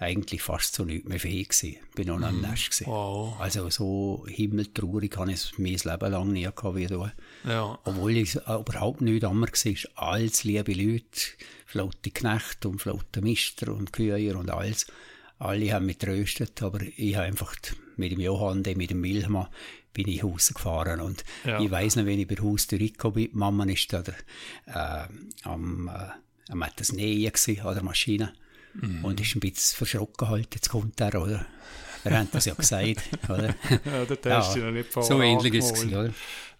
eigentlich 0.00 0.40
fast 0.40 0.74
so 0.74 0.84
nichts 0.84 1.06
mehr 1.08 1.20
fähig 1.20 1.50
gewesen. 1.50 1.76
Ich 1.88 1.94
bin 1.94 2.08
noch 2.08 2.18
mm. 2.18 2.24
am 2.24 2.36
mhm. 2.36 2.40
Nest 2.42 2.70
gewesen. 2.70 2.86
Wow. 2.86 3.38
Also 3.38 3.68
so 3.68 4.24
himmeltraurig 4.26 5.14
habe 5.16 5.32
ich 5.32 5.58
mein 5.58 5.76
Leben 5.76 6.12
lang 6.12 6.32
nie 6.32 6.44
gehabt 6.44 6.74
wie 6.74 6.86
du. 6.86 7.10
Ja. 7.46 7.78
Obwohl 7.84 8.16
ich 8.16 8.34
überhaupt 8.34 9.02
nicht 9.02 9.24
anders 9.24 9.66
war. 9.66 10.12
Alles 10.12 10.44
liebe 10.44 10.72
Leute, 10.72 11.04
flotte 11.66 12.10
Knechte 12.10 12.68
und 12.68 12.80
flotte 12.80 13.20
Mister 13.20 13.74
und 13.74 13.92
Kühe 13.92 14.36
und 14.36 14.50
alles. 14.50 14.86
Alle 15.38 15.72
haben 15.72 15.86
mich 15.86 15.98
tröstet, 15.98 16.62
aber 16.62 16.80
ich 16.96 17.14
habe 17.16 17.26
einfach 17.26 17.54
mit 18.00 18.12
dem 18.12 18.20
Johann, 18.20 18.62
mit 18.74 18.90
dem 18.90 19.00
Milchmann, 19.00 19.46
bin 19.92 20.08
ich 20.08 20.24
rausgefahren. 20.24 21.00
Und 21.00 21.24
ja. 21.44 21.60
ich 21.60 21.70
weiss 21.70 21.96
noch, 21.96 22.06
wenn 22.06 22.18
ich 22.18 22.26
bei 22.26 22.36
Haus 22.36 22.66
zurückgekommen 22.66 23.14
bin, 23.14 23.30
Mama 23.32 23.64
ist 23.64 23.92
da 23.92 24.00
äh, 24.00 25.06
am, 25.44 25.88
äh, 25.88 26.52
am 26.52 26.64
das 26.76 26.92
Nähen 26.92 27.32
an 27.62 27.74
der 27.74 27.82
Maschine. 27.84 28.32
Mhm. 28.74 29.04
Und 29.04 29.20
ist 29.20 29.34
ein 29.34 29.40
bisschen 29.40 29.76
verschrocken 29.76 30.28
halt, 30.28 30.54
jetzt 30.54 30.70
kommt 30.70 31.00
er, 31.00 31.20
oder? 31.20 31.46
Wir 32.02 32.18
haben 32.18 32.28
das 32.32 32.46
ja 32.46 32.54
gesagt, 32.54 33.02
oder? 33.28 33.54
ja, 33.84 34.04
der 34.04 34.20
Test 34.20 34.56
ja, 34.56 34.70
nicht 34.70 34.92
So 34.92 35.20
ähnlich 35.20 35.54
ist 35.54 35.76
es, 35.76 35.86
oder? 35.86 36.12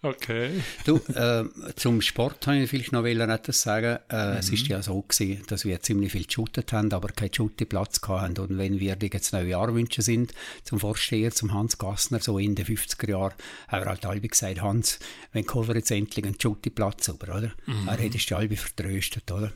Okay. 0.03 0.49
du, 0.85 0.97
äh, 1.13 1.43
zum 1.75 2.01
Sport 2.01 2.47
habe 2.47 2.57
ich 2.57 2.69
vielleicht 2.69 2.91
noch 2.91 3.05
etwas 3.05 3.61
sagen. 3.61 3.99
Äh, 4.09 4.31
mhm. 4.31 4.37
Es 4.37 4.49
ist 4.49 4.67
ja 4.67 4.81
so 4.81 4.99
gewesen, 5.01 5.43
dass 5.47 5.63
wir 5.63 5.79
ziemlich 5.81 6.11
viel 6.11 6.25
geshootet 6.25 6.73
haben, 6.73 6.91
aber 6.91 7.09
keinen 7.09 7.33
Shooteplatz 7.33 8.01
hatten. 8.07 8.39
Und 8.39 8.57
wenn 8.57 8.79
wir 8.79 8.97
jetzt 8.99 9.31
neue 9.31 9.49
Jahrwünsche 9.49 10.01
sind, 10.01 10.33
zum 10.63 10.79
Vorsteher, 10.79 11.31
zum 11.31 11.53
Hans 11.53 11.77
Gassner, 11.77 12.19
so 12.19 12.39
in 12.39 12.55
den 12.55 12.65
50er 12.65 13.09
Jahren, 13.09 13.33
haben 13.67 13.83
wir 13.83 13.89
halt 13.89 14.05
alle 14.05 14.21
gesagt, 14.21 14.61
Hans, 14.61 14.97
wenn 15.33 15.45
kommen 15.45 15.75
jetzt 15.75 15.91
endlich 15.91 16.25
einen 16.25 16.39
Shooteplatz 16.39 17.07
über, 17.09 17.37
oder? 17.37 17.51
Mhm. 17.67 17.87
Er 17.87 17.97
hätte 17.97 18.17
die 18.17 18.33
alle 18.33 18.57
vertröstet, 18.57 19.31
oder? 19.31 19.53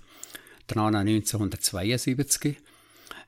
Dann 0.68 0.96
1972 0.96 2.58
ähm, 2.58 2.64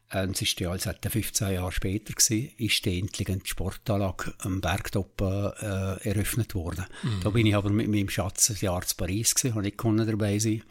es 0.09 0.41
ist 0.41 0.59
ja 0.59 0.71
als 0.71 0.85
etwa 0.85 1.09
15 1.09 1.53
Jahre 1.53 1.71
später 1.71 2.13
gewesen, 2.13 2.51
ist 2.57 2.85
die 2.85 2.99
Sportanlage 3.43 4.33
am 4.39 4.61
Bergtop 4.61 5.21
äh, 5.21 6.09
eröffnet 6.09 6.55
worden. 6.55 6.85
Mhm. 7.03 7.19
Da 7.23 7.29
bin 7.29 7.45
ich 7.45 7.55
aber 7.55 7.69
mit 7.69 7.89
meinem 7.89 8.09
Schatz 8.09 8.49
ein 8.49 8.57
Jahr 8.61 8.83
zu 8.83 8.95
Paris 8.95 9.35
gewesen, 9.35 9.55
habe 9.55 9.63
nicht 9.63 9.77
dabei 10.09 10.39
sein 10.39 10.63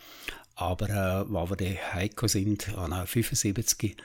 aber 0.57 0.89
äh, 0.89 1.31
wo 1.31 1.49
wir 1.51 1.57
dann 1.57 1.77
heimgekommen 1.93 2.29
sind, 2.31 2.77
an 2.77 3.07
75, 3.07 3.97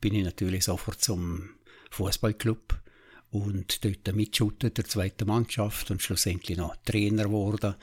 bin 0.00 0.14
ich 0.14 0.24
natürlich 0.24 0.64
sofort 0.64 1.00
zum 1.00 1.48
Fußballclub 1.90 2.78
und 3.30 3.84
dort 3.84 4.14
mitschuttet 4.14 4.76
der 4.76 4.84
zweiten 4.84 5.26
Mannschaft 5.26 5.90
und 5.90 6.02
schlussendlich 6.02 6.58
noch 6.58 6.76
Trainer 6.84 7.24
geworden. 7.24 7.74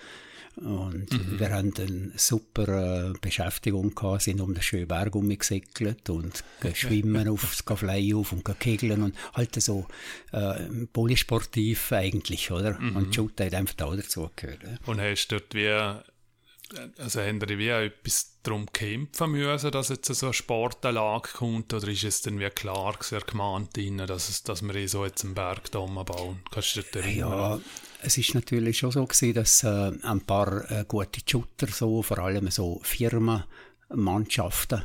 Und 0.56 1.12
mhm. 1.12 1.40
wir 1.40 1.50
haben 1.50 1.74
eine 1.76 2.12
super 2.16 3.10
äh, 3.10 3.14
Beschäftigung 3.20 3.96
gehabt, 3.96 4.22
sind 4.22 4.40
um 4.40 4.54
den 4.54 4.62
schönen 4.62 4.88
Berg 4.88 5.16
umgesegelt 5.16 6.10
und 6.10 6.44
schwimmen 6.76 7.28
aufs 7.30 7.64
Fly 7.64 8.14
auf 8.14 8.32
und 8.32 8.44
kegeln 8.60 9.02
und 9.02 9.16
halt 9.34 9.60
so 9.62 9.88
äh, 10.32 10.70
polysportiv 10.92 11.92
eigentlich, 11.92 12.52
oder? 12.52 12.80
Mhm. 12.80 12.96
Und 12.96 13.16
Shoot 13.16 13.40
hat 13.42 13.54
einfach 13.54 13.74
da 13.74 13.96
dazu 13.96 14.30
gehört. 14.36 14.60
Und 14.86 15.02
hast 15.02 15.28
du 15.28 15.40
dort 15.40 15.56
wie, 15.56 17.02
also 17.02 17.22
haben 17.22 17.40
die 17.40 17.58
wie 17.58 17.70
etwas 17.70 18.34
darum 18.44 18.72
kämpfen 18.72 19.32
müssen, 19.32 19.72
dass 19.72 19.90
jetzt 19.90 20.14
so 20.14 20.28
eine 20.28 20.34
Sportanlage 20.34 21.30
kommt, 21.34 21.74
oder 21.74 21.88
ist 21.88 22.04
es 22.04 22.22
dann 22.22 22.40
wie 22.40 22.50
klar 22.50 22.94
gewesen, 22.94 23.98
dass, 23.98 24.30
es, 24.30 24.44
dass 24.44 24.62
wir 24.62 24.76
eh 24.76 24.86
so 24.86 25.04
jetzt 25.04 25.24
einen 25.24 25.34
Berg 25.34 25.72
da 25.72 25.80
bauen? 25.80 26.42
Kannst 26.52 26.76
du 26.76 26.82
dich 26.84 26.96
erinnern? 26.96 27.32
Ja, 27.32 27.60
es 28.04 28.18
ist 28.18 28.36
natürlich 28.36 28.78
schon 28.78 28.92
so 28.92 29.06
gewesen, 29.06 29.34
dass 29.34 29.64
äh, 29.64 29.92
ein 30.02 30.22
paar 30.22 30.70
äh, 30.72 30.86
gute 30.88 31.22
Shooter, 31.26 31.68
so, 31.68 32.02
vor 32.02 32.20
allem 32.20 32.50
so 32.50 32.80
Firmenmannschaften, 32.84 34.84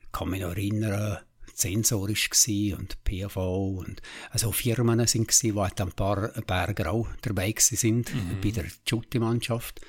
ich 0.00 0.12
kann 0.12 0.30
mich 0.30 0.40
noch 0.40 0.50
erinnern, 0.50 1.18
sensorisch 1.54 2.30
gsi 2.30 2.74
und 2.78 3.02
PV 3.04 3.78
und 3.78 4.00
also 4.30 4.52
Firmen 4.52 5.04
sind 5.06 5.28
gsi, 5.28 5.54
wo 5.54 5.62
ein 5.62 5.74
paar 5.74 6.28
Berger 6.46 6.92
auch 6.92 7.08
dabei 7.22 7.54
sind 7.58 8.14
mhm. 8.14 8.40
bei 8.42 8.50
der 8.50 8.66
Shooting-Mannschaft 8.88 9.80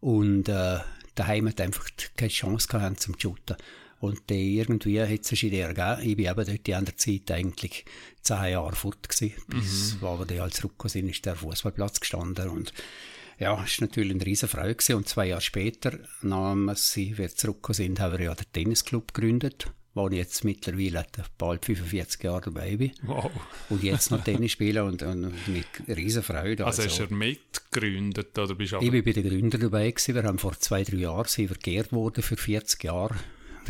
und 0.00 0.48
äh, 0.48 0.78
daheim 1.14 1.48
hat 1.48 1.60
einfach 1.60 1.88
keine 2.16 2.30
Chance 2.30 2.68
gehabt 2.68 3.00
zum 3.00 3.18
Shooten 3.18 3.56
Und 4.04 4.20
dann 4.26 4.36
irgendwie 4.36 5.00
hat 5.00 5.20
es 5.22 5.28
sich 5.28 5.50
ergeben. 5.50 6.02
Ich 6.02 6.14
bin 6.14 6.26
eben 6.26 6.34
dort 6.34 6.48
in 6.48 6.84
der 6.84 6.96
Zeit 6.96 7.30
eigentlich 7.30 7.86
zehn 8.20 8.52
Jahre 8.52 8.76
fort 8.76 9.08
gewesen. 9.08 9.32
Bis, 9.46 9.94
mhm. 9.94 10.02
wo 10.02 10.18
wir 10.18 10.26
dann 10.26 10.40
halt 10.40 10.52
zurückgekommen 10.52 10.90
sind, 10.90 11.08
ist 11.08 11.24
der 11.24 11.36
Fußballplatz 11.36 12.00
gestanden. 12.00 12.50
Und 12.50 12.74
ja, 13.38 13.54
es 13.64 13.80
war 13.80 13.88
natürlich 13.88 14.14
eine 14.14 14.26
riesen 14.26 14.48
Freude 14.48 14.74
gewesen. 14.74 14.96
Und 14.96 15.08
zwei 15.08 15.28
Jahre 15.28 15.40
später, 15.40 15.98
nachdem 16.20 16.70
sie 16.74 17.16
wieder 17.16 17.34
zurückgekommen 17.34 17.74
sind, 17.74 18.00
haben 18.00 18.18
wir 18.18 18.26
ja 18.26 18.34
den 18.34 18.52
Tennisclub 18.52 19.14
gegründet 19.14 19.72
wo 19.96 20.08
ich 20.08 20.14
jetzt 20.14 20.42
mittlerweile 20.44 21.06
bald 21.38 21.64
45 21.64 22.24
Jahre 22.24 22.40
dabei 22.40 22.76
bin. 22.76 22.90
Wow. 23.02 23.30
Und 23.70 23.82
jetzt 23.84 24.10
noch 24.10 24.24
Tennis 24.24 24.50
spielen 24.50 24.82
und, 24.82 25.04
und 25.04 25.32
mit 25.46 25.66
riesen 25.86 26.24
Freude. 26.24 26.66
Also, 26.66 26.82
also 26.82 27.02
hast 27.02 27.10
du 27.10 27.14
mitgegründet 27.14 28.36
oder 28.36 28.56
bist 28.56 28.72
du 28.72 28.80
Ich 28.80 28.90
bin 28.90 29.04
bei 29.04 29.12
den 29.12 29.28
Gründern 29.28 29.60
dabei 29.60 29.90
gewesen. 29.92 30.16
Wir 30.16 30.24
haben 30.24 30.38
vor 30.38 30.58
zwei, 30.58 30.82
drei 30.82 30.96
Jahren 30.96 31.28
sind 31.28 31.48
wir 31.48 31.56
geehrt 31.56 31.92
worden 31.92 32.22
für 32.22 32.36
40 32.36 32.82
Jahre. 32.82 33.14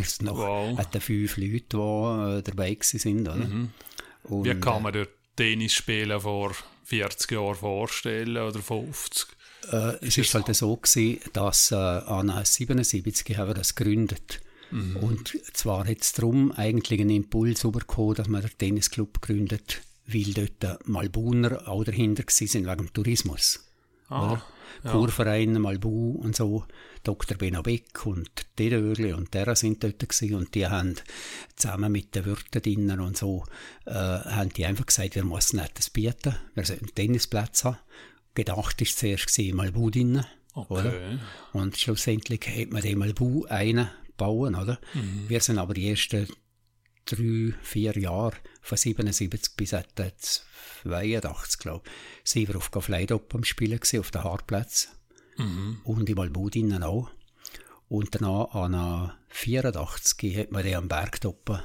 Sind 0.03 0.23
noch 0.23 0.37
wow. 0.37 0.77
hatten 0.79 1.01
fünf 1.01 1.37
Leute, 1.37 1.65
die 1.73 1.77
äh, 1.77 2.43
dabei 2.43 2.77
sind. 2.81 3.29
Oder? 3.29 3.37
Mhm. 3.37 3.71
Und, 4.25 4.45
Wie 4.45 4.55
kann 4.55 4.83
man 4.83 4.95
äh, 4.95 5.07
Tennis 5.37 5.75
spielen 5.75 6.21
vor 6.21 6.53
40 6.85 7.31
Jahren 7.31 7.55
vorstellen 7.55 8.37
oder 8.37 8.61
50? 8.61 9.29
Äh, 9.71 9.77
es 10.01 10.19
ist, 10.19 10.19
ist 10.19 10.35
halt 10.35 10.55
so 10.55 10.77
gewesen, 10.77 11.21
dass 11.33 11.71
äh, 11.71 11.77
an 11.77 12.33
77 12.45 13.37
haben 13.37 13.49
wir 13.49 13.55
das 13.55 13.75
gegründet 13.75 14.41
Mhm. 14.75 14.97
Und 14.97 15.39
zwar 15.53 15.87
hat 15.87 16.01
es 16.01 16.13
darum 16.13 16.51
eigentlich 16.53 17.01
einen 17.01 17.11
Impuls 17.11 17.63
bekommen, 17.63 18.15
dass 18.15 18.29
man 18.29 18.43
den 18.43 18.59
Tennisclub 18.59 19.23
gründet, 19.23 19.83
weil 20.07 20.33
dort 20.33 20.89
Malbuner 20.89 21.69
auch 21.69 21.85
dahinter 21.85 22.25
sind 22.29 22.67
wegen 22.67 22.77
dem 22.77 22.93
Tourismus. 22.93 23.65
Ah, 24.09 24.43
ja. 24.83 24.91
Kurverein, 24.91 25.61
Malbu 25.61 26.19
und 26.21 26.35
so. 26.35 26.65
Dr. 27.05 27.37
Beck 27.37 28.07
und 28.07 28.31
Dedörli 28.59 29.13
und 29.13 29.33
der 29.35 29.55
sind 29.55 29.85
dort 29.85 30.01
gewesen 30.01 30.35
und 30.35 30.55
die 30.55 30.67
haben 30.67 30.97
zusammen 31.57 31.93
mit 31.93 32.15
den 32.15 32.25
Wirten 32.25 33.01
und 33.01 33.17
so, 33.17 33.45
äh, 33.87 33.93
haben 33.93 34.51
die 34.51 34.67
einfach 34.67 34.87
gesagt, 34.87 35.15
wir 35.15 35.25
müssen 35.25 35.59
etwas 35.59 35.91
bieten, 35.91 36.37
wir 36.55 36.65
sollten 36.65 36.87
einen 36.87 36.95
Tennisplatz 36.95 37.65
haben. 37.65 37.79
Gedacht 38.35 38.81
ist 38.81 38.99
zuerst 38.99 39.39
Malbu 39.39 39.91
drinnen, 39.91 40.27
okay. 40.55 40.73
oder? 40.73 41.21
Und 41.53 41.77
schlussendlich 41.77 42.41
hat 42.49 42.71
man 42.73 42.83
den 42.83 42.99
Malbu 42.99 43.45
einen 43.47 43.89
bauen, 44.17 44.55
oder? 44.55 44.81
Mhm. 44.95 45.29
Wir 45.29 45.41
sind 45.41 45.59
aber 45.59 45.75
die 45.75 45.89
ersten 45.89 46.27
drei, 47.05 47.55
vier 47.63 47.97
Jahre, 47.99 48.37
von 48.61 48.79
77 48.79 49.57
bis 49.57 49.71
82, 49.71 51.59
glaube 51.59 51.85
ich, 51.87 52.31
sind 52.31 52.49
wir 52.49 52.57
auf 52.57 52.71
Gafleidop 52.71 53.35
am 53.35 53.45
Spielen 53.45 53.79
gewesen, 53.79 54.01
auf 54.01 54.11
den 54.11 54.25
Hartplatz. 54.25 54.89
Mhm. 55.37 55.81
Und 55.85 56.09
im 56.09 56.19
Albudinen 56.19 56.83
auch. 56.83 57.11
Und 57.89 58.15
danach 58.15 58.55
an 58.55 59.13
84 59.29 60.37
hat 60.37 60.53
man 60.53 60.65
dann 60.65 60.75
am 60.75 60.89
Bergtoppen 60.89 61.61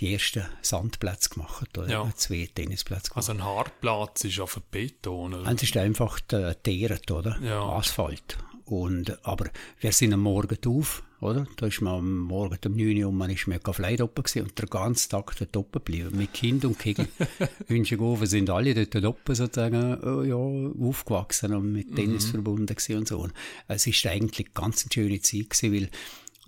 die 0.00 0.12
ersten 0.12 0.44
Sandplätze 0.62 1.30
gemacht, 1.30 1.76
oder? 1.78 1.88
Ja. 1.88 2.12
Zwei 2.16 2.48
Tennisplätze 2.52 3.10
gemacht. 3.10 3.16
Also 3.16 3.32
ein 3.32 3.44
Hartplatz 3.44 4.24
ist 4.24 4.40
auf 4.40 4.60
Beton, 4.70 5.34
oder? 5.34 5.50
Es 5.50 5.62
ist 5.62 5.76
einfach 5.76 6.20
teeret, 6.20 7.10
oder? 7.10 7.38
Ja. 7.40 7.62
Asphalt. 7.62 8.38
Und, 8.64 9.24
aber 9.26 9.50
wir 9.80 9.92
sind 9.92 10.14
am 10.14 10.20
Morgen 10.20 10.58
auf, 10.66 11.02
oder? 11.24 11.46
Da 11.56 11.66
ist 11.66 11.80
man 11.80 11.94
am 11.94 12.18
Morgen 12.18 12.58
um 12.66 12.76
9 12.76 13.04
Uhr, 13.04 13.12
man 13.12 13.30
ist 13.30 13.46
mit 13.46 13.62
Flight 13.66 14.00
oben 14.00 14.24
und 14.36 14.58
der 14.58 14.66
ganze 14.66 15.08
Tag 15.08 15.34
dort 15.38 15.56
oben 15.56 15.72
geblieben. 15.72 16.16
Mit 16.16 16.32
Kind 16.34 16.64
und 16.64 16.78
Kegel. 16.78 17.08
Wünschegofen 17.68 18.26
sind 18.26 18.50
alle 18.50 18.74
dort 18.74 19.04
oben 19.04 19.34
sozusagen, 19.34 20.02
oh 20.04 20.22
ja, 20.22 20.36
aufgewachsen 20.36 21.54
und 21.54 21.72
mit 21.72 21.96
Tennis 21.96 22.26
mhm. 22.26 22.30
verbunden 22.30 22.66
gewesen 22.66 22.96
und 22.98 23.08
so. 23.08 23.18
Und 23.20 23.32
es 23.68 23.86
ist 23.86 24.06
eigentlich 24.06 24.52
ganz 24.54 24.84
eine 24.84 24.92
schöne 24.92 25.20
Zeit 25.20 25.50
gewesen, 25.50 25.72
weil 25.72 25.90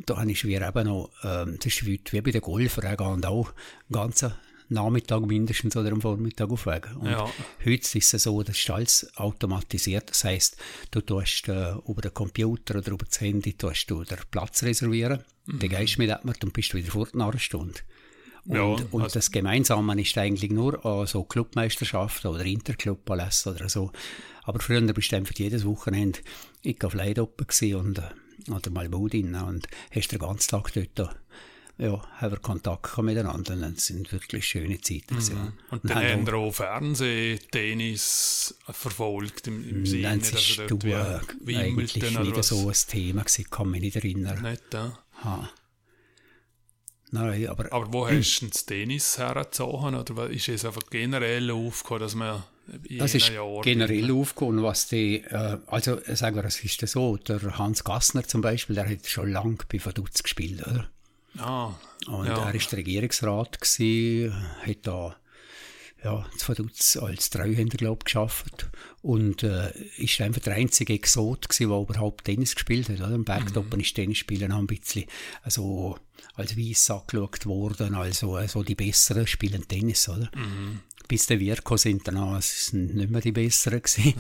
da 0.05 0.19
habe 0.19 0.31
ich 0.31 0.45
wir 0.45 0.61
eben 0.61 0.87
noch, 0.87 1.11
ähm, 1.25 1.57
das 1.59 1.67
ist 1.67 1.87
wie 1.87 2.21
bei 2.21 2.31
den 2.31 2.43
Golfer, 2.43 2.83
auch 3.27 3.53
ganz 3.91 4.25
Nachmittag 4.69 5.27
mindestens 5.27 5.77
oder 5.77 5.93
am 5.93 6.01
Vormittag 6.01 6.51
aufwägen. 6.51 6.97
Und 6.97 7.11
ja. 7.11 7.31
heute 7.65 7.99
ist 7.99 8.15
es 8.15 8.23
so, 8.23 8.43
das 8.43 8.57
ist 8.57 8.71
alles 8.71 9.17
automatisiert. 9.17 10.11
Das 10.11 10.25
heisst, 10.25 10.57
du 10.91 11.01
tust 11.01 11.49
äh, 11.49 11.75
über 11.87 12.03
den 12.03 12.15
Computer 12.15 12.79
oder 12.79 12.93
über 12.93 13.05
das 13.05 13.21
Handy 13.21 13.55
tust 13.55 13.91
du 13.91 14.03
den 14.05 14.19
Platz 14.31 14.63
reservieren. 14.63 15.25
Mhm. 15.47 15.59
Dann 15.61 15.69
gehst 15.71 15.97
du 15.97 16.03
mit 16.03 16.09
jemandem 16.09 16.49
und 16.49 16.53
bist 16.53 16.75
wieder 16.75 16.91
fort 16.91 17.15
nach 17.15 17.31
einer 17.31 17.39
Stunde. 17.39 17.81
Und, 18.45 18.57
ja, 18.57 18.63
also 18.63 18.87
und 18.93 19.17
das 19.17 19.31
Gemeinsame 19.31 20.01
ist 20.01 20.17
eigentlich 20.19 20.53
nur 20.53 20.85
an 20.87 21.07
so 21.07 21.25
Clubmeisterschaften 21.25 22.29
oder 22.29 22.45
Interclub-Paläste 22.45 23.51
oder 23.51 23.69
so. 23.69 23.91
Aber 24.45 24.61
früher 24.61 24.81
bist 24.93 25.11
du 25.11 25.17
einfach 25.17 25.35
jedes 25.35 25.65
Wochenende 25.65 26.21
ich 26.63 26.83
auf 26.85 26.95
Leidoppen 26.95 27.47
und, 27.75 27.99
äh, 27.99 28.51
oder 28.51 28.71
mal 28.71 28.89
Baudin 28.89 29.35
und 29.35 29.67
hast 29.91 30.13
den 30.13 30.21
ganzen 30.21 30.51
Tag 30.51 30.73
dort 30.73 31.17
ja, 31.79 32.03
haben 32.21 32.33
wir 32.33 32.39
Kontakt 32.39 32.97
miteinander. 32.99 33.53
Und 33.53 33.77
das 33.77 33.87
sind 33.87 34.11
wirklich 34.11 34.47
schöne 34.47 34.81
Zeiten. 34.81 35.17
Mhm. 35.17 35.53
Und 35.71 35.85
dann 35.85 36.05
haben 36.05 36.27
wir 36.27 36.35
auch 36.35 36.53
Fernseh-Tennis 36.53 38.57
verfolgt 38.71 39.47
im, 39.47 39.69
im 39.69 39.85
Sinne, 39.85 40.09
Nein, 40.09 40.21
das 40.21 40.33
ist 40.33 40.59
dort 40.59 40.83
du, 40.83 40.89
äh, 40.89 41.57
eigentlich 41.57 41.97
wieder 41.97 42.43
so 42.43 42.69
ein 42.69 42.75
Thema 42.89 43.23
gewesen, 43.23 43.51
kann 43.51 43.71
mich 43.71 43.83
nicht 43.83 43.97
erinnern. 43.97 44.43
Nicht, 44.43 44.63
ja. 44.73 44.99
Ha. 45.25 45.51
Nein, 47.11 47.47
aber, 47.49 47.73
aber 47.73 47.93
wo 47.93 48.09
hast 48.09 48.41
du 48.41 48.47
das 48.47 48.65
Tennis 48.65 49.19
hergezogen? 49.19 49.97
Oder 49.97 50.31
ist 50.31 50.49
es 50.49 50.65
einfach 50.65 50.83
generell 50.91 51.51
aufgekommen, 51.51 52.01
dass 52.01 52.15
man 52.15 52.43
das 52.99 53.15
ist 53.15 53.29
Jahr 53.29 53.61
generell 53.63 54.11
aufgekommen, 54.11 54.65
was 54.65 54.89
die, 54.89 55.19
äh, 55.19 55.59
also 55.69 56.01
sagen 56.15 56.35
wir, 56.35 56.45
es 56.45 56.65
ist 56.65 56.81
so, 56.89 57.17
der 57.17 57.59
Hans 57.59 57.85
Gassner 57.85 58.25
zum 58.25 58.41
Beispiel, 58.41 58.75
der 58.75 58.89
hat 58.89 59.07
schon 59.07 59.31
lange 59.31 59.59
bei 59.71 59.79
Vaduz 59.85 60.21
gespielt, 60.21 60.67
oder? 60.67 60.89
Ah, 61.39 61.75
und 62.07 62.27
ja. 62.27 62.35
er 62.35 62.45
war 62.45 62.53
der 62.53 62.79
Regierungsrat, 62.79 63.61
gewesen, 63.61 64.35
hat 64.65 64.79
da 64.83 65.17
ja, 66.07 66.25
Vaduz 66.47 66.97
als 66.97 67.31
Treuhänder, 67.31 67.77
glaube 67.77 67.99
ich, 68.01 68.05
geschafft. 68.05 68.69
Und 69.03 69.43
äh, 69.43 69.73
ist 69.97 70.21
einfach 70.21 70.43
der 70.43 70.55
einzige 70.55 70.93
Exot 70.93 71.49
gewesen, 71.49 71.69
der 71.71 71.79
überhaupt 71.79 72.25
Tennis 72.25 72.55
gespielt 72.55 72.89
hat. 72.89 73.01
Oder? 73.01 73.15
Im 73.15 73.25
Bergtoppen 73.25 73.79
mhm. 73.79 73.81
ist 73.81 73.95
Tennisspielen 73.95 74.53
auch 74.53 74.59
ein 74.59 74.67
bisschen 74.67 75.05
also, 75.43 75.99
als 76.35 76.57
weiss 76.57 76.91
angeschaut 76.91 77.47
worden. 77.47 77.95
Also, 77.95 78.37
also 78.37 78.63
die 78.63 78.75
Besseren 78.75 79.27
spielen 79.27 79.67
Tennis, 79.67 80.09
oder? 80.09 80.31
Mhm. 80.37 80.81
Bis 81.09 81.27
der 81.27 81.39
Wirko 81.39 81.77
sind 81.77 82.07
dann 82.09 82.41
sind 82.41 82.95
nicht 82.95 83.11
mehr 83.11 83.21
die 83.21 83.33
Besseren 83.33 83.81
gewesen. 83.81 84.15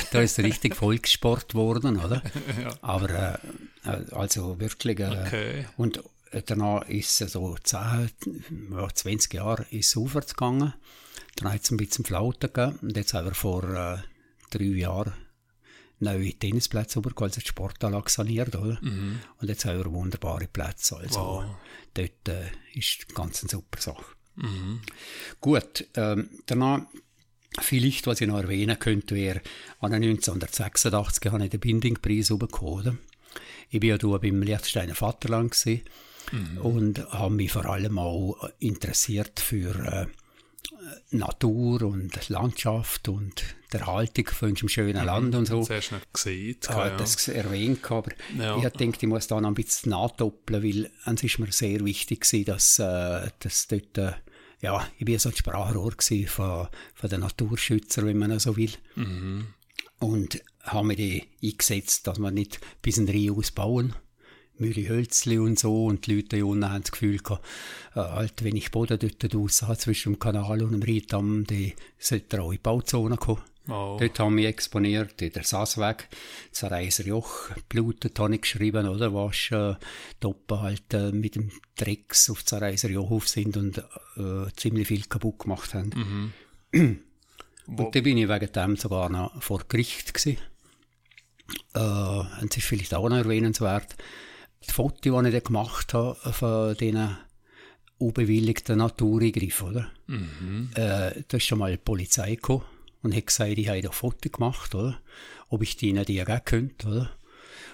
da 0.12 0.20
ist 0.20 0.38
richtig 0.38 0.76
Volkssport 0.76 1.50
geworden, 1.50 1.98
oder? 1.98 2.22
Ja. 2.60 2.74
Aber 2.82 3.38
äh, 3.84 3.88
also 4.12 4.58
wirklich 4.60 4.98
äh, 4.98 5.24
okay. 5.26 5.66
und 5.76 6.02
danach 6.46 6.88
ist 6.88 7.20
es 7.20 7.32
so 7.32 7.56
10, 7.62 8.10
20 8.94 9.34
Jahre 9.34 9.66
ist 9.70 9.96
aufwärts 9.96 10.34
gegangen. 10.34 10.74
Dann 11.36 11.52
hat 11.52 11.62
es 11.62 11.70
ein 11.70 11.76
bisschen 11.76 12.04
Flauten 12.04 12.52
gegeben. 12.52 12.78
Und 12.82 12.96
jetzt 12.96 13.14
haben 13.14 13.26
wir 13.26 13.34
vor 13.34 13.64
äh, 13.64 13.98
drei 14.50 14.64
Jahren 14.64 15.12
neue 15.98 16.32
Tennisplätze 16.32 17.00
bekommen, 17.00 17.30
also 17.30 17.40
die 17.40 17.46
Sportanlage 17.46 18.10
saniert, 18.10 18.56
oder? 18.56 18.78
Mhm. 18.80 19.20
Und 19.38 19.48
jetzt 19.48 19.64
haben 19.64 19.78
wir 19.78 19.92
wunderbare 19.92 20.46
Plätze. 20.46 20.96
Also 20.96 21.20
wow. 21.20 21.44
dort 21.94 22.28
äh, 22.28 22.50
ist 22.74 23.14
ganz 23.14 23.42
eine 23.42 23.50
super 23.50 23.80
Sache. 23.80 24.04
Mhm. 24.36 24.80
Gut, 25.40 25.86
ähm, 25.94 26.30
danach 26.46 26.82
vielleicht, 27.60 28.06
was 28.06 28.20
ich 28.20 28.28
noch 28.28 28.38
erwähnen 28.38 28.78
könnte, 28.78 29.14
wäre, 29.14 29.42
an 29.80 29.92
1986 29.92 31.30
habe 31.30 31.44
ich 31.44 31.50
den 31.50 31.60
Bindingpreis 31.60 32.28
bekommen. 32.28 32.98
Ich 33.68 33.82
war 33.82 33.88
ja 33.88 33.98
hier 33.98 34.18
beim 34.18 34.42
Liechtensteiner 34.42 34.94
Vaterland 34.94 35.52
gewesen 35.52 35.82
mhm. 36.32 36.58
und 36.58 37.12
habe 37.12 37.34
mich 37.34 37.52
vor 37.52 37.66
allem 37.66 37.98
auch 37.98 38.36
interessiert 38.58 39.40
für 39.40 39.74
äh, 39.84 40.06
Natur 41.10 41.82
und 41.82 42.28
Landschaft 42.28 43.08
und 43.08 43.44
der 43.72 43.86
Haltung 43.86 44.26
von 44.26 44.50
unserem 44.50 44.68
schönen 44.68 45.00
mhm. 45.00 45.06
Land 45.06 45.34
und 45.34 45.46
so. 45.46 45.60
Das 45.60 45.70
hast 45.70 45.90
du 45.90 45.94
nicht 45.96 46.12
gesehen. 46.12 46.56
Ich 46.62 46.68
habe 46.68 46.96
das 46.96 47.28
erwähnt, 47.28 47.90
aber 47.90 48.12
ja. 48.38 48.56
ich 48.58 48.68
denke, 48.70 48.98
ich 49.00 49.08
muss 49.08 49.26
da 49.26 49.40
noch 49.40 49.48
ein 49.48 49.54
bisschen 49.54 49.90
nachdoppeln, 49.90 50.62
weil 50.62 50.90
es 51.04 51.22
ist 51.22 51.38
mir 51.38 51.52
sehr 51.52 51.84
wichtig 51.84 52.20
gewesen, 52.20 52.44
dass, 52.46 52.78
äh, 52.78 53.28
dass 53.38 53.68
dort, 53.68 53.98
äh, 53.98 54.12
ja, 54.60 54.86
ich 54.98 55.08
war 55.08 55.18
so 55.18 55.28
ein 55.30 55.36
Sprachrohr 55.36 55.94
von, 56.26 56.68
von 56.94 57.10
den 57.10 57.20
Naturschützern, 57.20 58.06
wenn 58.06 58.18
man 58.18 58.38
so 58.38 58.56
will. 58.56 58.72
Mhm. 58.96 59.46
Und 59.98 60.42
habe 60.62 60.86
mich 60.86 61.28
eingesetzt, 61.42 62.06
dass 62.06 62.18
wir 62.18 62.30
nicht 62.30 62.60
bis 62.82 62.98
in 62.98 63.06
den 63.06 63.16
Rhein 63.16 63.36
ausbauen 63.36 63.94
müde 64.60 64.88
Hölzli 64.88 65.38
und 65.38 65.58
so 65.58 65.86
und 65.86 66.06
die 66.06 66.16
Leute 66.16 66.36
hier 66.36 66.46
unten 66.46 66.70
haben 66.70 66.82
das 66.82 66.92
Gefühl 66.92 67.18
gehabt, 67.18 67.44
äh, 67.94 68.00
halt, 68.00 68.44
wenn 68.44 68.56
ich 68.56 68.70
Boden 68.70 68.98
dort 68.98 69.34
raus 69.34 69.62
habe, 69.62 69.78
zwischen 69.78 70.12
dem 70.12 70.18
Kanal 70.18 70.62
und 70.62 70.72
dem 70.72 70.82
Rheindamm, 70.82 71.44
dann 71.44 71.72
sollte 71.98 72.42
auch 72.42 72.50
in 72.50 72.56
die 72.56 72.62
Bauzone 72.62 73.16
kommen. 73.16 73.42
Oh. 73.68 73.96
Dort 74.00 74.18
haben 74.18 74.36
wir 74.36 74.48
exponiert, 74.48 75.20
in 75.22 75.32
der 75.32 75.44
Sassweg, 75.44 76.08
Zerreiser 76.50 77.04
Joch, 77.04 77.50
blutet, 77.68 78.18
habe 78.18 78.34
ich 78.34 78.40
geschrieben, 78.42 78.88
oder, 78.88 79.14
was 79.14 79.50
äh, 79.50 79.74
Toppen 80.18 80.60
halt 80.60 80.92
äh, 80.94 81.12
mit 81.12 81.36
dem 81.36 81.50
Drecks 81.76 82.30
auf 82.30 82.44
Zerreiser 82.44 82.90
Joch 82.90 83.10
auf 83.10 83.28
sind 83.28 83.56
und 83.56 83.78
äh, 84.16 84.50
ziemlich 84.56 84.88
viel 84.88 85.04
kaputt 85.04 85.40
gemacht 85.40 85.74
haben. 85.74 86.32
Mhm. 86.72 86.98
und 87.66 87.94
da 87.94 88.00
bin 88.00 88.18
ich 88.18 88.28
wegen 88.28 88.52
dem 88.52 88.76
sogar 88.76 89.08
noch 89.08 89.40
vor 89.42 89.62
Gericht 89.68 90.14
gewesen. 90.14 90.38
Äh, 91.74 91.80
und 91.80 92.50
es 92.50 92.56
ist 92.56 92.66
vielleicht 92.66 92.94
auch 92.94 93.08
noch 93.08 93.18
erwähnenswert, 93.18 93.96
Die 94.68 94.72
Fotos, 94.72 95.00
die 95.02 95.08
ich 95.08 95.14
dann 95.32 95.44
gemacht 95.44 95.94
habe 95.94 96.32
von 96.32 96.76
diesen 96.76 97.16
unbewilligten 97.98 98.78
Natureingriffen, 98.78 99.68
oder? 99.68 99.90
Mhm. 100.06 100.70
Äh, 100.74 101.22
da 101.28 101.36
ist 101.36 101.44
schon 101.44 101.58
mal 101.58 101.72
die 101.72 101.76
Polizei 101.78 102.34
gekommen 102.34 102.64
und 103.02 103.14
hat 103.14 103.26
gesagt, 103.26 103.58
ich 103.58 103.68
habe 103.68 103.82
da 103.82 103.90
Fotos 103.90 104.32
gemacht, 104.32 104.74
oder? 104.74 104.98
Ob 105.48 105.62
ich 105.62 105.76
die 105.76 105.88
ihnen 105.88 106.04
die 106.04 106.16
geben 106.16 106.40
könnte, 106.44 106.88
oder? 106.88 107.10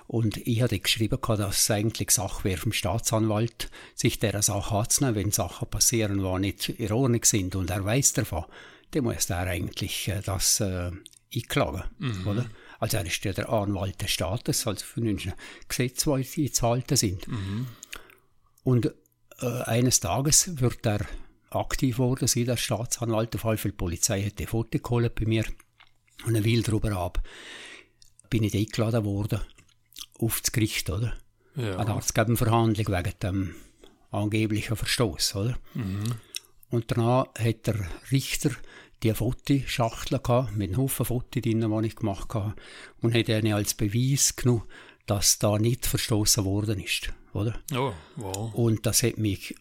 Und 0.08 0.36
ich 0.36 0.62
hatte 0.62 0.78
geschrieben, 0.78 1.18
dass 1.20 1.60
es 1.62 1.70
eigentlich 1.70 2.12
Sache 2.12 2.44
wäre 2.44 2.58
vom 2.60 2.73
Staatsanwalt, 2.73 3.68
sich 3.94 4.20
dieser 4.20 4.42
Sache 4.42 4.76
anzunehmen, 4.76 5.16
wenn 5.16 5.32
Sachen 5.32 5.68
passieren, 5.68 6.18
die 6.18 6.39
nicht 6.40 6.68
in 6.68 6.92
Ordnung 6.92 7.24
sind 7.24 7.56
und 7.56 7.70
er 7.70 7.84
weiß 7.84 8.12
davon, 8.12 8.44
dann 8.92 9.02
muss 9.02 9.28
er 9.31 9.48
eigentlich 9.48 10.06
äh, 10.08 10.20
das 10.24 10.60
äh, 10.60 10.92
einklagen, 11.34 11.82
Mhm. 11.98 12.26
oder? 12.26 12.47
Also 12.78 12.96
er 12.98 13.06
ist 13.06 13.24
ja 13.24 13.32
der 13.32 13.48
Anwalt 13.48 14.00
des 14.02 14.10
Staates, 14.10 14.66
also 14.66 14.84
für 14.84 15.00
ein 15.00 15.16
Gesetz, 15.68 16.05
die 16.05 16.44
einzuhalten 16.44 16.96
sind. 16.96 17.28
Mhm. 17.28 17.66
Und 18.64 18.92
äh, 19.40 19.62
eines 19.62 20.00
Tages 20.00 20.60
wird 20.60 20.84
er 20.86 21.06
aktiv 21.50 21.98
worden, 21.98 22.28
sein, 22.28 22.46
der 22.46 22.56
Staatsanwalt. 22.56 23.34
Auf 23.34 23.44
jeden 23.44 23.58
Fall 23.58 23.70
die 23.70 23.76
Polizei 23.76 24.22
hat 24.24 24.38
die 24.38 24.46
Foto 24.46 24.78
geholt 24.78 25.14
bei 25.14 25.26
mir. 25.26 25.44
Und 26.24 26.36
eine 26.36 26.44
Weile 26.44 26.62
darüber 26.62 26.92
ab 26.92 27.22
bin 28.30 28.42
ich 28.42 28.55
eingeladen 28.55 29.05
worden 29.05 29.40
auf 30.18 30.40
das 30.40 30.52
Gericht, 30.52 30.90
oder? 30.90 31.14
Ja. 31.55 31.78
Eine 31.78 31.92
Arztgebenverhandlung 31.92 32.86
wegen 32.88 33.18
dem 33.22 33.55
angeblichen 34.10 34.76
Verstoß, 34.76 35.36
oder? 35.36 35.58
Und 36.70 36.90
danach 36.90 37.26
hat 37.38 37.66
der 37.66 37.76
Richter 38.10 38.50
die 39.02 39.12
Fotoschachtel 39.12 40.18
gehabt, 40.18 40.57
mit 40.57 40.70
einem 40.70 40.78
Haufen 40.78 41.07
Fotos 41.07 41.42
drin, 41.42 41.60
die 41.60 41.86
ich 41.86 41.97
gemacht 41.97 42.33
habe, 42.34 42.55
und 43.00 43.15
hat 43.15 43.28
eine 43.31 43.55
als 43.55 43.75
Beweis 43.75 44.36
genommen, 44.36 44.65
dass 45.07 45.39
da 45.39 45.58
nicht 45.58 45.86
verstoßen 45.86 46.44
worden 46.44 46.81
ist, 46.81 47.12
oder? 47.33 47.58
Oh, 47.75 47.92
wow. 48.16 48.55
Und 48.55 48.86
das 48.86 49.02
hat 49.02 49.18
mich, 49.18 49.55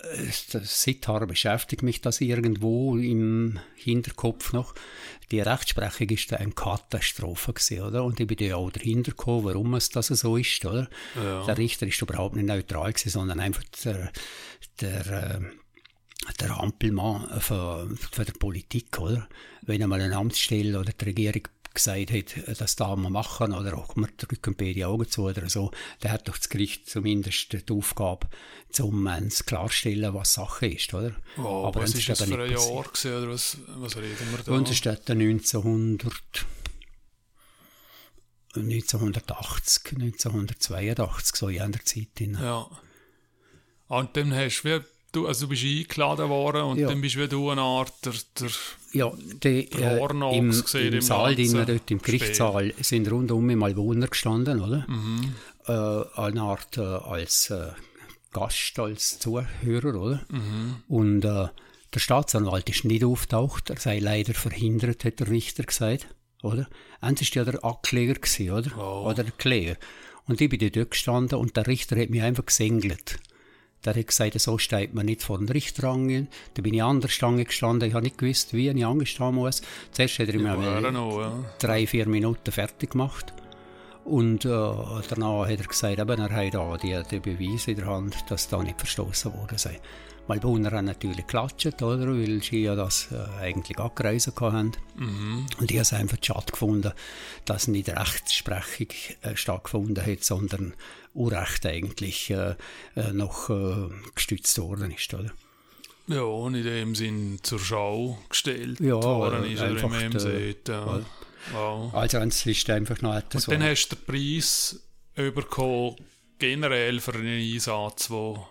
äh, 0.00 0.26
seither 0.62 1.26
beschäftigt 1.26 1.82
mich 1.82 2.00
das 2.00 2.20
irgendwo 2.20 2.96
im 2.96 3.60
Hinterkopf 3.76 4.52
noch. 4.52 4.74
Die 5.30 5.40
Rechtsprechung 5.40 6.08
ist 6.08 6.32
eine 6.32 6.52
Katastrophe 6.52 7.52
gewesen, 7.52 7.82
oder? 7.82 8.04
Und 8.04 8.18
ich 8.18 8.26
bin 8.26 8.38
ja 8.38 8.56
auch 8.56 8.70
dahinter 8.70 9.12
gekommen, 9.12 9.44
warum 9.44 9.74
es 9.74 9.90
das 9.90 10.08
so 10.08 10.36
ist, 10.36 10.64
oder? 10.64 10.88
Ja. 11.14 11.44
Der 11.44 11.58
Richter 11.58 11.86
ist 11.86 12.02
überhaupt 12.02 12.34
nicht 12.34 12.46
neutral 12.46 12.92
gewesen, 12.92 13.10
sondern 13.10 13.38
einfach 13.38 13.62
der, 13.84 14.10
der, 14.80 15.06
äh, 15.06 15.40
der 16.40 16.58
Ampelmann 16.58 17.40
von, 17.40 17.96
von 17.96 18.24
der 18.24 18.32
Politik, 18.32 18.98
oder? 18.98 19.28
Wenn 19.62 19.82
einmal 19.82 20.00
eine 20.00 20.16
Amtsstelle 20.16 20.78
oder 20.78 20.92
die 20.92 21.04
Regierung 21.04 21.42
gesagt 21.74 22.10
hat, 22.10 22.60
das 22.60 22.76
darf 22.76 22.96
man 22.96 23.12
machen, 23.12 23.52
oder 23.52 23.76
auch 23.76 23.94
man 23.96 24.10
drücken 24.16 24.54
beide 24.56 24.74
die 24.74 24.84
Augen 24.84 25.08
zu 25.08 25.24
oder 25.24 25.48
so, 25.48 25.70
dann 26.00 26.12
hat 26.12 26.28
doch 26.28 26.36
das 26.36 26.48
Gericht 26.48 26.88
zumindest 26.88 27.52
die 27.52 27.72
Aufgabe, 27.72 28.28
um 28.80 29.06
uns 29.06 29.46
klarzustellen, 29.46 30.14
was 30.14 30.34
Sache 30.34 30.66
ist, 30.66 30.92
oder? 30.92 31.14
Wow, 31.36 31.74
was 31.74 31.90
uns 31.90 32.00
ist 32.00 32.08
das 32.08 32.22
für 32.22 32.42
ein 32.42 32.50
Jahr 32.50 32.82
gewesen, 32.82 33.16
oder 33.16 33.28
was, 33.28 33.58
was 33.68 33.96
reden 33.96 34.30
wir 34.30 34.42
da? 34.44 34.52
Und 34.52 34.68
es 34.68 34.76
steht 34.76 35.02
dann 35.08 35.20
1900, 35.20 36.14
1980, 38.56 39.92
1982, 39.92 41.36
so 41.36 41.48
in 41.48 41.72
der 41.72 41.84
Zeit. 41.84 42.08
Ja. 42.20 42.68
Und 43.86 44.16
dann 44.16 44.34
hast 44.34 44.62
du, 44.62 44.68
wie, 44.68 44.84
du, 45.12 45.26
also 45.26 45.46
du 45.46 45.50
bist 45.50 45.64
eingeladen 45.64 46.28
worden 46.28 46.62
und 46.62 46.78
Ja. 46.78 46.88
dann 46.88 47.00
bist 47.00 47.16
wie 47.16 47.28
du 47.28 47.50
eine 47.50 47.60
Art 47.62 47.92
der, 48.04 48.12
der 48.40 48.48
Ja, 48.92 49.12
die, 49.42 49.68
Der 49.70 49.96
äh, 49.96 49.98
Hornochs 50.00 50.36
im, 50.36 50.50
gesehen 50.50 50.88
im 50.88 50.94
im 50.94 51.00
Saal 51.02 51.34
drinnen, 51.34 51.66
dort 51.66 51.90
im 51.90 51.98
Spiel. 51.98 52.18
Gerichtssaal, 52.18 52.74
sind 52.80 53.10
rundum 53.10 53.46
mal 53.54 53.76
Wohner 53.76 54.08
gestanden, 54.08 54.60
oder? 54.60 54.86
Mhm. 54.88 55.34
Äh, 55.66 55.72
eine 56.20 56.42
Art 56.42 56.78
äh, 56.78 56.80
als 56.80 57.50
äh, 57.50 57.68
Gast, 58.32 58.78
als 58.78 59.18
Zuhörer, 59.18 59.94
oder? 60.00 60.22
Mhm. 60.30 60.76
Und 60.88 61.24
äh, 61.24 61.48
der 61.94 62.00
Staatsanwalt 62.00 62.68
ist 62.68 62.84
nicht 62.84 63.04
auftaucht, 63.04 63.70
er 63.70 63.78
sei 63.78 63.98
leider 63.98 64.34
verhindert, 64.34 65.04
hat 65.04 65.20
der 65.20 65.28
Richter 65.30 65.62
gesagt, 65.64 66.06
oder? 66.42 66.68
Eins 67.00 67.22
ist 67.22 67.34
ja 67.34 67.44
der 67.44 67.64
Ankläger 67.64 68.14
gewesen, 68.14 68.50
oder? 68.50 68.70
Oh. 68.78 69.08
Oder 69.10 69.24
der 69.24 69.32
Kläger. 69.32 69.76
Und 70.26 70.40
ich 70.42 70.50
bin 70.50 70.58
dort 70.70 70.90
gestanden 70.90 71.38
und 71.38 71.56
der 71.56 71.66
Richter 71.66 71.98
hat 71.98 72.10
mich 72.10 72.20
einfach 72.22 72.44
gesengelt. 72.44 73.18
Der 73.84 73.94
hat 73.94 74.06
gesagt, 74.06 74.40
so 74.40 74.58
steht 74.58 74.94
man 74.94 75.06
nicht 75.06 75.22
vor 75.22 75.38
den 75.38 75.48
Richter 75.48 75.88
angehen. 75.88 76.28
Da 76.54 76.62
bin 76.62 76.74
ich 76.74 76.82
an 76.82 77.00
der 77.00 77.08
Stange 77.08 77.44
gestanden, 77.44 77.88
ich 77.88 77.94
habe 77.94 78.04
nicht 78.04 78.18
gewusst, 78.18 78.52
wie 78.52 78.68
ich 78.68 78.86
angestehen 78.86 79.34
muss. 79.34 79.62
Zuerst 79.92 80.18
hat 80.18 80.28
er 80.28 80.38
mir 80.38 80.90
noch, 80.90 81.20
ja. 81.20 81.44
drei, 81.58 81.86
vier 81.86 82.08
Minuten 82.08 82.50
fertig 82.50 82.90
gemacht. 82.90 83.32
Und 84.04 84.44
äh, 84.46 84.48
danach 84.48 85.48
hat 85.48 85.60
er 85.60 85.66
gesagt, 85.66 85.98
eben, 85.98 86.18
er 86.18 86.30
hat 86.30 86.54
da 86.54 86.76
die, 86.76 87.00
die 87.10 87.20
Beweise 87.20 87.72
in 87.72 87.76
der 87.76 87.86
Hand, 87.86 88.16
dass 88.28 88.48
da 88.48 88.62
nicht 88.62 88.78
verstoßen 88.78 89.32
worden 89.34 89.58
sei. 89.58 89.80
Weil 90.28 90.40
Brunner 90.40 90.72
haben 90.72 90.84
natürlich 90.84 91.26
geklatscht, 91.26 91.82
oder? 91.82 92.06
Weil 92.06 92.42
sie 92.42 92.62
ja 92.62 92.74
das 92.74 93.08
äh, 93.10 93.42
eigentlich 93.42 93.78
angereisen 93.78 94.34
haben. 94.38 94.72
Mhm. 94.94 95.46
Und 95.58 95.70
ich 95.70 95.78
habe 95.78 95.82
es 95.82 95.92
einfach 95.94 96.18
schade 96.22 96.52
gefunden, 96.52 96.92
dass 97.46 97.66
nicht 97.66 97.88
Rechtsprechung 97.88 98.88
äh, 99.22 99.36
stattgefunden 99.36 100.04
hat, 100.04 100.24
sondern 100.24 100.74
Urrecht 101.18 101.66
eigentlich 101.66 102.30
äh, 102.30 102.54
äh, 102.94 103.12
noch 103.12 103.50
äh, 103.50 103.88
gestützt 104.14 104.58
worden 104.58 104.90
ist, 104.90 105.12
oder? 105.12 105.32
Ja, 106.06 106.22
und 106.22 106.54
in 106.54 106.64
dem 106.64 106.94
Sinn 106.94 107.38
zur 107.42 107.58
Schau 107.58 108.18
gestellt 108.30 108.80
Ja, 108.80 109.02
worden 109.02 109.44
äh, 109.44 109.52
ist, 109.52 109.60
oder 109.60 110.02
äh, 110.02 110.18
sieht. 110.18 110.68
Ja. 110.68 111.00
Wow. 111.52 111.94
Also 111.94 112.18
es 112.18 112.46
ist 112.46 112.68
einfach 112.70 113.00
noch 113.02 113.14
etwas, 113.14 113.46
Und 113.46 113.54
dann 113.54 113.62
hast 113.68 113.88
du 113.88 113.96
den 113.96 114.04
Preis 114.04 114.80
bekommen, 115.14 115.96
generell 116.38 117.00
für 117.00 117.14
einen 117.14 117.40
Einsatz, 117.40 118.10
wo 118.10 118.46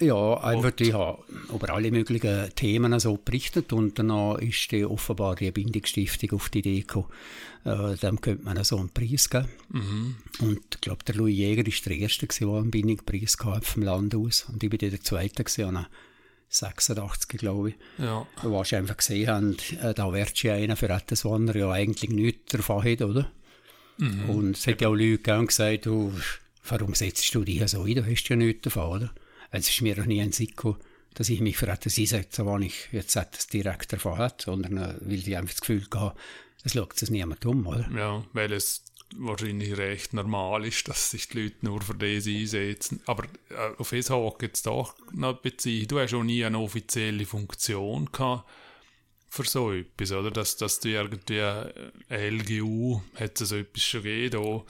Ja, 0.00 0.34
einfach, 0.34 0.72
ich 0.78 0.92
habe 0.94 1.22
über 1.54 1.74
alle 1.74 1.90
möglichen 1.90 2.54
Themen 2.54 2.98
so 2.98 3.18
berichtet 3.22 3.72
und 3.72 3.98
dann 3.98 4.38
ist 4.38 4.72
die 4.72 4.84
offenbar 4.84 5.36
die 5.36 5.50
Bindungsstiftung 5.50 6.32
auf 6.32 6.48
die 6.48 6.60
Idee 6.60 6.80
gekommen, 6.80 7.08
äh, 7.64 7.96
dem 7.96 8.20
könnte 8.20 8.44
man 8.44 8.64
so 8.64 8.78
einen 8.78 8.88
Preis 8.88 9.28
geben. 9.28 9.48
mhm. 9.68 10.16
Und 10.40 10.60
ich 10.74 10.80
glaube, 10.80 11.04
der 11.04 11.16
Louis 11.16 11.36
Jäger 11.36 11.66
war 11.66 11.72
der 11.86 11.98
Erste, 11.98 12.26
gewesen, 12.26 12.50
der 12.50 12.60
einen 12.60 12.70
Bindungspreis 12.70 13.36
hatte 13.44 13.66
vom 13.66 13.82
Land 13.82 14.14
aus. 14.14 14.46
Und 14.50 14.62
ich 14.62 14.70
bin 14.70 14.78
dann 14.78 14.90
der 14.90 15.02
Zweite, 15.02 15.44
gewesen, 15.44 15.76
an 15.76 15.86
86, 16.48 17.38
glaube 17.38 17.70
ich. 17.70 17.74
ja. 17.98 18.26
Wo 18.42 18.64
sie 18.64 18.76
einfach 18.76 18.96
gesehen 18.96 19.28
haben, 19.28 19.56
äh, 19.82 19.92
da 19.94 20.12
wird 20.12 20.42
ja 20.42 20.54
einer 20.54 20.76
für 20.76 20.88
etwas, 20.88 21.24
was 21.24 21.40
er 21.48 21.56
ja 21.56 21.70
eigentlich 21.70 22.10
nichts 22.10 22.52
davon 22.52 22.84
hat, 22.84 23.02
oder? 23.02 23.30
Mhm. 23.98 24.30
Und 24.30 24.56
es 24.56 24.66
hat 24.66 24.80
ja 24.80 24.88
auch 24.88 24.94
Leute 24.94 25.18
gegeben, 25.18 25.46
gesagt, 25.46 25.86
du, 25.86 26.12
warum 26.66 26.94
setzt 26.94 27.34
du 27.34 27.44
dich 27.44 27.68
so 27.68 27.82
ein, 27.82 27.94
du 27.94 28.04
hast 28.04 28.28
ja 28.28 28.36
nichts 28.36 28.62
davon, 28.62 28.96
oder? 28.96 29.10
Es 29.50 29.68
ist 29.68 29.80
mir 29.82 29.96
noch 29.96 30.06
nie 30.06 30.20
ein 30.20 30.32
Sinn 30.32 30.48
gekommen, 30.48 30.78
dass 31.14 31.28
ich 31.28 31.40
mich 31.40 31.56
für 31.56 31.68
etwas 31.68 31.98
einsetze, 31.98 32.46
was 32.46 32.62
ich 32.62 32.88
jetzt 32.92 33.16
etwas 33.16 33.46
direkt 33.48 33.92
davon 33.92 34.18
hat, 34.18 34.42
sondern 34.42 34.76
äh, 34.76 34.94
weil 35.00 35.18
ich 35.18 35.36
einfach 35.36 35.52
das 35.52 35.60
Gefühl 35.60 35.86
hatte, 35.94 36.16
es 36.62 36.72
schaut 36.72 37.00
es 37.00 37.10
niemand 37.10 37.44
um, 37.46 37.66
oder? 37.66 37.88
ja, 37.96 38.24
weil 38.32 38.52
es 38.52 38.84
wahrscheinlich 39.16 39.76
recht 39.76 40.12
normal 40.12 40.64
ist, 40.66 40.86
dass 40.88 41.10
sich 41.10 41.28
die 41.28 41.42
Leute 41.42 41.56
nur 41.62 41.80
für 41.82 41.94
das 41.94 42.26
einsetzen. 42.26 43.00
Aber 43.06 43.24
äh, 43.48 43.76
auf 43.78 43.90
das 43.90 44.10
Haken 44.10 44.44
jetzt 44.44 44.66
doch 44.66 44.94
noch 45.12 45.40
beziehen. 45.40 45.88
Du 45.88 45.98
hast 45.98 46.14
auch 46.14 46.22
nie 46.22 46.44
eine 46.44 46.58
offizielle 46.58 47.26
Funktion 47.26 48.10
gehabt 48.12 48.48
für 49.28 49.44
so 49.44 49.72
etwas, 49.72 50.12
oder? 50.12 50.30
Dass, 50.30 50.56
dass 50.56 50.80
du 50.80 50.88
irgendwie 50.88 51.38
äh, 51.38 52.30
LGU, 52.30 53.00
hat 53.14 53.40
es 53.40 53.48
so 53.48 53.56
etwas 53.56 53.82
schon 53.82 54.02
gegeben, 54.02 54.64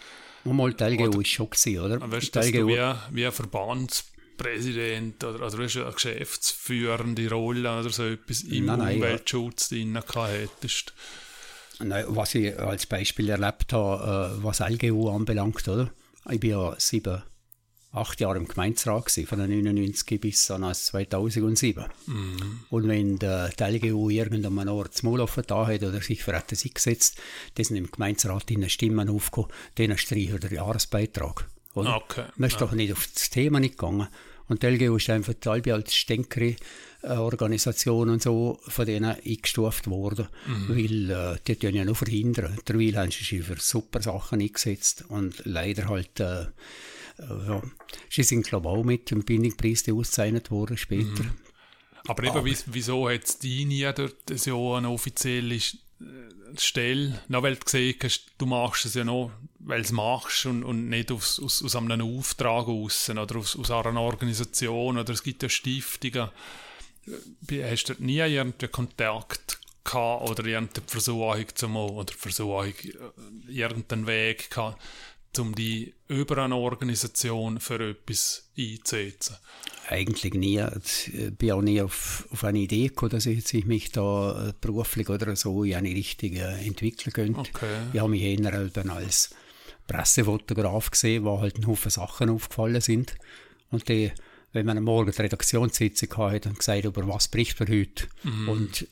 da, 0.44 0.52
mal 0.52 0.72
die 0.72 0.84
LGU 0.84 1.20
ist 1.20 1.28
schon 1.28 1.50
gewesen, 1.50 1.80
oder? 1.80 2.10
weißt, 2.10 2.26
Die 2.28 2.30
dass 2.32 2.50
du 2.50 2.58
LGU 2.58 2.68
wie, 2.68 2.94
wie 3.16 3.26
ein 3.26 3.32
Verbandspräsident 4.40 5.22
oder, 5.24 5.46
oder 5.46 5.56
du 5.56 5.62
hast 5.62 5.76
eine 5.76 5.92
geschäftsführende 5.92 7.30
Rolle 7.30 7.80
oder 7.80 7.90
so 7.90 8.04
etwas 8.04 8.42
im 8.42 8.66
Nein, 8.66 8.78
nein, 8.78 8.88
ja. 8.88 8.94
Umweltschutz 8.96 9.68
drin 9.68 9.94
gehabt 9.94 10.32
hättest. 10.32 10.94
Nein, 11.80 12.04
was 12.08 12.34
ich 12.34 12.58
als 12.58 12.86
Beispiel 12.86 13.28
erlebt 13.28 13.72
habe, 13.72 14.38
äh, 14.38 14.44
was 14.44 14.60
LGU 14.60 15.08
anbelangt, 15.10 15.66
oder? 15.68 15.90
Ich 16.30 16.40
bin 16.40 16.50
ja 16.50 16.74
sieben, 16.78 17.22
acht 17.92 18.20
Jahre 18.20 18.36
im 18.36 18.46
Gemeinderat 18.46 19.06
gewesen, 19.06 19.26
von 19.26 19.38
99 19.38 20.20
bis 20.20 20.50
an 20.50 20.62
das 20.62 20.86
2007. 20.86 21.84
Und 22.68 22.88
wenn 22.88 23.18
der, 23.18 23.48
die 23.48 23.64
LGU 23.64 24.10
irgendeinem 24.10 24.68
Ort 24.68 24.94
das 24.94 25.02
Maul 25.02 25.20
offen 25.20 25.44
da 25.46 25.66
hat 25.66 25.82
oder 25.82 26.00
sich 26.02 26.22
für 26.22 26.34
etwas 26.34 26.64
eingesetzt, 26.64 27.18
dann 27.54 27.64
sind 27.64 27.76
im 27.76 27.90
Gemeinderat 27.90 28.50
in 28.50 28.68
Stimmen 28.68 29.08
aufgekommen, 29.08 29.50
denen 29.78 29.96
streichen 29.96 30.40
der 30.40 30.52
Jahresbeitrag. 30.52 31.48
Oder? 31.74 31.96
Okay, 31.96 32.24
Man 32.36 32.50
ist 32.50 32.60
doch 32.60 32.72
nicht 32.72 32.92
auf 32.92 33.08
das 33.14 33.30
Thema 33.30 33.60
nicht 33.60 33.78
gegangen. 33.78 34.08
Und 34.50 34.64
die 34.64 34.66
LGU 34.66 34.96
ist 34.96 35.08
einfach 35.08 35.34
halb 35.46 35.68
als 35.68 35.94
stänkere 35.94 36.56
äh, 37.02 37.12
Organisation 37.12 38.10
und 38.10 38.20
so 38.20 38.58
von 38.66 38.84
denen 38.84 39.16
eingestuft 39.24 39.88
worden, 39.88 40.26
weil 40.68 41.10
äh, 41.10 41.38
die 41.46 41.54
tun 41.54 41.74
ja 41.74 41.84
nur 41.84 41.94
verhindern. 41.94 42.58
Derweil 42.66 42.96
haben 42.96 43.12
sie 43.12 43.22
sich 43.22 43.44
für 43.44 43.60
super 43.60 44.02
Sachen 44.02 44.40
eingesetzt 44.40 45.04
und 45.08 45.40
leider 45.44 45.88
halt, 45.88 46.18
äh, 46.18 46.42
äh, 46.42 46.48
ja, 47.18 47.62
sie 48.10 48.24
sind 48.24 48.44
glaube 48.44 48.68
auch 48.68 48.82
mit 48.82 49.12
dem 49.12 49.22
Bindungspreis 49.24 49.88
ausgezeichnet 49.88 50.50
worden 50.50 50.76
später. 50.76 51.24
Aber 52.08 52.24
eben, 52.24 52.44
wie, 52.44 52.56
wieso 52.66 53.08
hat 53.08 53.24
es 53.24 53.38
die 53.38 53.66
nie 53.66 53.88
dort 53.94 54.16
so 54.34 54.74
eine 54.74 54.90
offizielle 54.90 55.54
äh, 55.54 55.60
Stelle? 56.56 57.20
Na, 57.28 57.40
weil 57.40 57.54
du 57.54 57.64
gesehen 57.64 57.94
hast, 58.02 58.26
du 58.36 58.46
machst 58.46 58.84
es 58.86 58.94
ja 58.94 59.04
noch, 59.04 59.30
weil 59.70 59.82
es 59.82 59.92
machst 59.92 60.46
und, 60.46 60.64
und 60.64 60.88
nicht 60.88 61.10
aus, 61.12 61.40
aus, 61.40 61.62
aus 61.62 61.76
einem 61.76 62.02
Auftrag 62.02 62.66
aus 62.68 63.08
oder 63.08 63.36
aus, 63.36 63.56
aus 63.56 63.70
einer 63.70 64.00
Organisation 64.00 64.98
oder 64.98 65.12
es 65.12 65.22
gibt 65.22 65.42
ja 65.42 65.48
Stiftungen. 65.48 66.28
Äh, 67.48 67.70
hast 67.70 67.84
du 67.84 67.94
nie 67.98 68.18
irgendeinen 68.18 68.72
Kontakt 68.72 69.60
gehabt 69.84 70.28
oder 70.28 70.44
irgendeine 70.44 70.86
Versuchung 70.86 71.44
zum, 71.54 71.76
oder 71.76 72.12
Versuchung, 72.12 72.66
äh, 72.66 73.52
irgendeinen 73.52 74.06
Weg 74.06 74.50
gehabt, 74.50 74.82
um 75.38 75.54
die 75.54 75.94
über 76.08 76.38
eine 76.38 76.56
Organisation 76.56 77.60
für 77.60 77.90
etwas 77.90 78.50
einzusetzen? 78.58 79.36
Eigentlich 79.88 80.34
nie. 80.34 80.60
Ich 80.84 81.14
äh, 81.14 81.30
bin 81.30 81.52
auch 81.52 81.62
nie 81.62 81.80
auf, 81.80 82.26
auf 82.30 82.42
eine 82.42 82.58
Idee 82.58 82.88
gekommen, 82.88 83.12
dass 83.12 83.26
ich, 83.26 83.54
ich 83.54 83.66
mich 83.66 83.92
da 83.92 84.52
beruflich 84.60 85.08
oder 85.08 85.34
so 85.36 85.62
in 85.62 85.74
eine 85.76 85.90
Richtung 85.90 86.32
entwickeln 86.34 87.12
könnte. 87.12 87.40
Okay. 87.40 87.76
Ich 87.92 88.00
habe 88.00 88.10
mich 88.10 88.22
eher 88.22 88.52
als 88.90 89.30
Pressefotograf 89.90 90.90
gesehen, 90.90 91.24
wo 91.24 91.40
halt 91.40 91.58
ein 91.58 91.66
Haufen 91.66 91.90
Sachen 91.90 92.30
aufgefallen 92.30 92.80
sind. 92.80 93.14
Und 93.70 93.88
die, 93.88 94.12
wenn 94.52 94.66
man 94.66 94.78
am 94.78 94.84
Morgen 94.84 95.10
die 95.10 95.22
Redaktionssitzung 95.22 96.16
hatte 96.16 96.48
und 96.48 96.58
gesagt, 96.58 96.84
über 96.84 97.06
was 97.08 97.28
bricht 97.28 97.58
man 97.58 97.68
heute. 97.68 98.06
Mhm. 98.22 98.48
Und 98.48 98.88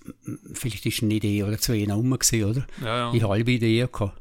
vielleicht 0.53 0.87
ist 0.87 1.03
eine 1.03 1.15
Idee 1.15 1.45
oder 1.45 1.59
zwei 1.59 1.85
rum 1.91 2.11
gewesen, 2.11 2.45
oder? 2.45 2.67
Ja, 2.83 2.97
ja. 2.97 3.15
Ich 3.15 3.23
halbe 3.23 3.53
Idee 3.53 3.87
gehabt. 3.91 4.21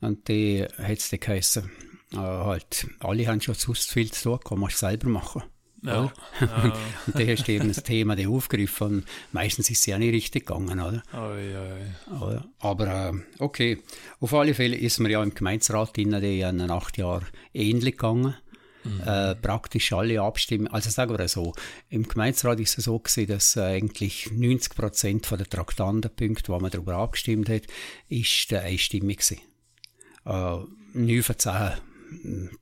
Und 0.00 0.28
die 0.28 0.62
hat 0.62 0.98
es 0.98 1.08
dann 1.08 1.20
geheißen, 1.20 1.70
äh, 2.12 2.16
halt, 2.16 2.86
alle 3.00 3.26
haben 3.26 3.40
schon 3.40 3.54
sonst 3.54 3.90
viel 3.90 4.10
zu 4.10 4.30
tun, 4.30 4.40
kann 4.40 4.60
man 4.60 4.70
selber 4.70 5.08
machen. 5.08 5.42
Ja. 5.84 6.12
ja. 6.40 6.72
und 7.06 7.28
hast 7.28 7.46
du 7.46 7.52
eben 7.52 7.68
das 7.68 7.82
Thema 7.82 8.16
dann 8.16 8.28
aufgegriffen 8.28 8.86
und 8.86 9.04
meistens 9.32 9.70
ist 9.70 9.80
es 9.80 9.86
ja 9.86 9.98
nicht 9.98 10.14
richtig 10.14 10.46
gegangen, 10.46 10.80
oder? 10.80 11.02
Oi, 11.12 11.54
oi. 12.20 12.40
Aber 12.58 12.86
äh, 12.86 13.12
okay, 13.38 13.78
auf 14.20 14.32
alle 14.32 14.54
Fälle 14.54 14.76
ist 14.76 14.98
mir 14.98 15.10
ja 15.10 15.22
im 15.22 15.34
Gemeinsrat 15.34 15.98
in 15.98 16.10
den 16.10 16.70
acht 16.70 16.96
Jahren 16.96 17.26
ähnlich 17.52 17.98
gegangen. 17.98 18.34
Mhm. 18.84 19.00
Äh, 19.00 19.34
praktisch 19.36 19.92
alle 19.92 20.20
abstimmen. 20.20 20.68
Also 20.68 20.90
sagen 20.90 21.16
wir 21.16 21.28
so, 21.28 21.54
im 21.88 22.06
Gemeinsrat 22.06 22.60
ist 22.60 22.76
es 22.76 22.84
so 22.84 22.98
gewesen, 22.98 23.26
dass 23.28 23.56
äh, 23.56 23.62
eigentlich 23.62 24.30
90 24.30 24.74
Prozent 24.74 25.30
der 25.30 25.48
Traktandenpunkte, 25.48 26.52
wo 26.52 26.58
man 26.58 26.70
darüber 26.70 26.96
abgestimmt 26.96 27.48
hat, 27.48 27.62
ist 28.08 28.52
äh, 28.52 28.58
einstimmig 28.58 29.20
gewesen. 29.20 29.40
Äh, 30.26 30.98
9 30.98 31.22
von 31.22 31.38
10 31.38 31.72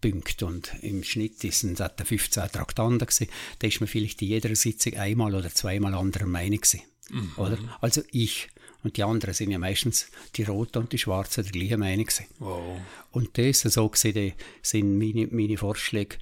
Punkte 0.01 0.47
und 0.47 0.73
im 0.83 1.03
Schnitt 1.05 1.41
sind 1.41 1.81
es 1.81 2.09
15 2.09 2.51
Traktanten 2.53 3.07
gewesen. 3.07 3.29
Da 3.59 3.67
ist 3.67 3.81
man 3.81 3.89
vielleicht 3.89 4.23
in 4.23 4.29
jeder 4.29 4.55
Sitzung 4.55 4.95
einmal 4.95 5.35
oder 5.35 5.51
zweimal 5.51 5.95
anderer 5.95 6.27
Meinung 6.27 6.61
gewesen, 6.61 6.83
mhm. 7.11 7.33
oder? 7.37 7.59
Also 7.81 8.03
ich 8.11 8.49
und 8.85 8.97
die 8.97 9.05
anderen 9.05 9.35
sind 9.35 9.51
ja 9.51 9.59
meistens 9.59 10.09
die 10.35 10.43
Roten 10.43 10.79
und 10.79 10.93
die 10.93 10.99
Schwarzen 10.99 11.45
der 11.45 11.53
gleichen 11.53 11.81
Meinung 11.81 12.07
gewesen. 12.07 12.27
Wow. 12.39 12.81
Und 13.13 13.39
das 13.39 13.61
so 13.61 13.89
gesehen 13.89 14.33
sind 14.61 14.99
meine, 14.99 15.29
meine 15.29 15.57
Vorschläge 15.57 16.17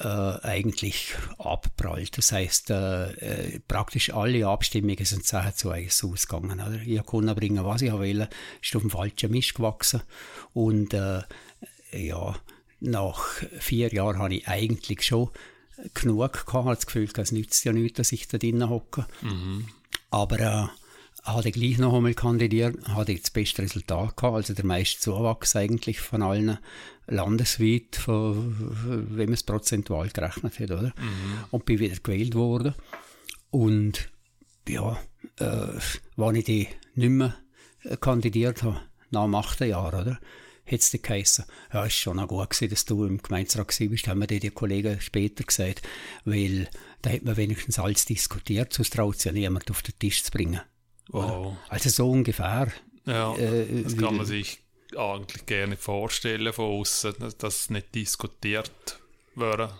äh, 0.00 0.04
eigentlich 0.42 1.14
abprallt. 1.38 2.16
Das 2.18 2.32
heißt, 2.32 2.70
äh, 2.70 3.10
äh, 3.12 3.60
praktisch 3.60 4.12
alle 4.12 4.46
Abstimmungen 4.46 5.04
sind 5.04 5.24
10 5.24 5.54
zu 5.54 5.70
1 5.70 6.02
ausgegangen. 6.04 6.60
Oder? 6.60 6.80
Ich 6.84 7.04
konnte 7.04 7.34
bringen, 7.34 7.64
was 7.64 7.82
ich 7.82 7.92
wollte, 7.92 8.28
ist 8.62 8.74
auf 8.74 8.82
dem 8.82 8.90
falschen 8.90 9.30
Mist 9.30 9.54
gewachsen. 9.54 10.02
Und 10.52 10.94
äh, 10.94 11.22
ja, 11.92 12.34
nach 12.80 13.22
vier 13.58 13.92
Jahren 13.92 14.18
habe 14.18 14.34
ich 14.34 14.48
eigentlich 14.48 15.02
schon 15.02 15.30
genug 15.94 16.46
gehabt, 16.46 16.68
das 16.68 16.86
Gefühl, 16.86 17.08
es 17.16 17.32
nützt 17.32 17.64
ja 17.64 17.72
nichts, 17.72 17.96
dass 17.96 18.12
ich 18.12 18.28
da 18.28 18.38
drinnen 18.38 18.68
hocke. 18.68 19.06
Mhm. 19.22 19.66
Aber 20.10 20.40
äh, 20.40 20.68
habe 21.24 21.50
gleich 21.50 21.78
noch 21.78 21.94
einmal 21.94 22.14
kandidiert, 22.14 22.76
hatte 22.88 23.14
das 23.14 23.30
beste 23.30 23.62
Resultat 23.62 24.16
gehabt, 24.16 24.36
also 24.36 24.54
der 24.54 24.64
meiste 24.64 25.00
Zuwachs 25.00 25.56
eigentlich 25.56 26.00
von 26.00 26.22
allen 26.22 26.58
landesweit, 27.06 27.96
von, 27.96 28.56
wenn 29.10 29.26
man 29.26 29.34
es 29.34 29.42
prozentual 29.42 30.08
gerechnet 30.08 30.58
hat, 30.58 30.70
oder? 30.70 30.92
Mhm. 30.96 31.44
Und 31.50 31.64
bin 31.66 31.78
wieder 31.78 31.96
gewählt 31.96 32.34
worden. 32.34 32.74
Und 33.50 34.10
ja, 34.68 34.98
äh, 35.38 35.78
wenn 36.16 36.34
ich 36.36 36.44
die 36.44 36.68
nicht 36.94 37.10
mehr 37.10 37.34
kandidiert 38.00 38.62
habe, 38.62 38.80
nach 39.10 39.24
dem 39.24 39.34
achten 39.34 39.68
Jahr, 39.68 39.88
oder? 39.88 40.18
Hat 40.70 40.80
es 40.80 40.90
geheißen, 40.90 41.44
ja, 41.72 41.84
ist 41.84 41.96
schon 41.96 42.18
auch 42.18 42.28
gut 42.28 42.50
gewesen, 42.50 42.70
dass 42.70 42.84
du 42.84 43.04
im 43.04 43.22
Gemeinderat 43.22 43.74
bist, 43.78 44.08
haben 44.08 44.18
mir 44.18 44.26
die, 44.26 44.40
die 44.40 44.50
Kollegen 44.50 45.00
später 45.00 45.44
gesagt, 45.44 45.82
weil 46.24 46.68
da 47.02 47.10
hat 47.10 47.24
man 47.24 47.36
wenigstens 47.36 47.78
alles 47.78 48.04
diskutiert, 48.04 48.72
sonst 48.72 48.92
traut 48.92 49.16
es 49.16 49.24
ja 49.24 49.32
niemand 49.32 49.70
auf 49.70 49.82
den 49.82 49.98
Tisch 49.98 50.22
zu 50.22 50.30
bringen. 50.30 50.60
Wow. 51.08 51.56
Also 51.68 51.90
so 51.90 52.10
ungefähr. 52.10 52.72
Ja, 53.06 53.34
äh, 53.36 53.82
das 53.82 53.96
kann 53.96 54.16
man 54.16 54.26
sich 54.26 54.60
eigentlich 54.96 55.46
gerne 55.46 55.76
vorstellen 55.76 56.52
von 56.52 56.80
außen, 56.80 57.14
dass 57.38 57.62
es 57.62 57.70
nicht 57.70 57.94
diskutiert 57.94 59.00
werden 59.34 59.70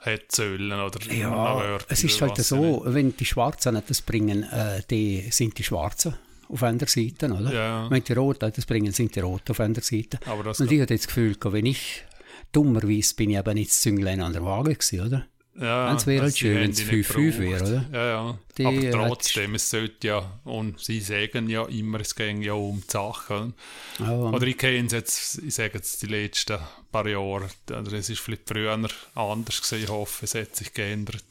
hätte 0.00 0.26
sollen 0.36 0.72
oder 0.72 1.00
ja, 1.12 1.78
es 1.88 2.04
ist 2.04 2.20
halt 2.20 2.36
so, 2.36 2.82
wenn 2.84 3.16
die 3.16 3.24
Schwarzen 3.24 3.80
das 3.86 4.02
bringen, 4.02 4.42
äh, 4.42 4.82
die 4.90 5.30
sind 5.30 5.56
die 5.56 5.64
Schwarzen 5.64 6.14
auf 6.48 6.62
einer 6.62 6.86
Seite, 6.86 7.32
oder? 7.32 7.52
Ja. 7.52 7.90
Wenn 7.90 8.02
die 8.04 8.12
Roten 8.12 8.52
das 8.54 8.66
bringen, 8.66 8.92
sind 8.92 9.14
die 9.14 9.20
Roten 9.20 9.50
auf 9.50 9.60
einer 9.60 9.80
Seite. 9.80 10.18
Aber 10.26 10.44
das 10.44 10.60
und 10.60 10.70
ich 10.70 10.80
hatte 10.80 10.94
das 10.94 11.06
Gefühl, 11.06 11.36
wenn 11.42 11.66
ich, 11.66 12.04
dummerweise 12.52 13.14
bin 13.14 13.30
ich 13.30 13.38
eben 13.38 13.54
nicht 13.54 13.70
das 13.70 13.80
Zünglein 13.80 14.20
an 14.20 14.32
der 14.32 14.44
Waage 14.44 14.74
gewesen, 14.74 15.00
oder? 15.06 15.26
Ja, 15.56 15.94
es 15.94 16.04
wäre 16.08 16.22
halt 16.22 16.36
schön, 16.36 16.56
wenn 16.56 16.70
es 16.70 16.82
5-5 16.82 17.38
wäre, 17.38 17.62
oder? 17.62 17.84
Ja, 17.92 18.06
ja. 18.06 18.38
Die 18.58 18.66
Aber 18.66 19.08
trotzdem, 19.08 19.54
es 19.54 19.70
sollte 19.70 20.08
ja, 20.08 20.40
und 20.42 20.80
sie 20.80 20.98
sagen 20.98 21.48
ja 21.48 21.64
immer, 21.66 22.00
es 22.00 22.16
ging 22.16 22.42
ja 22.42 22.54
um 22.54 22.82
die 22.84 22.90
Sachen. 22.90 23.54
Oh, 24.00 24.32
oder 24.32 24.46
ich 24.48 24.58
kenne 24.58 24.86
es 24.86 24.92
jetzt, 24.92 25.38
ich 25.38 25.54
sage 25.54 25.74
jetzt 25.74 26.02
die 26.02 26.06
letzten 26.06 26.58
paar 26.90 27.06
Jahre, 27.06 27.48
also 27.70 27.94
es 27.94 28.10
ist 28.10 28.20
vielleicht 28.20 28.48
früher 28.48 28.72
anders 28.72 29.62
gewesen, 29.62 29.84
ich 29.84 29.90
hoffe, 29.90 30.24
es 30.24 30.34
hat 30.34 30.56
sich 30.56 30.74
geändert. 30.74 31.24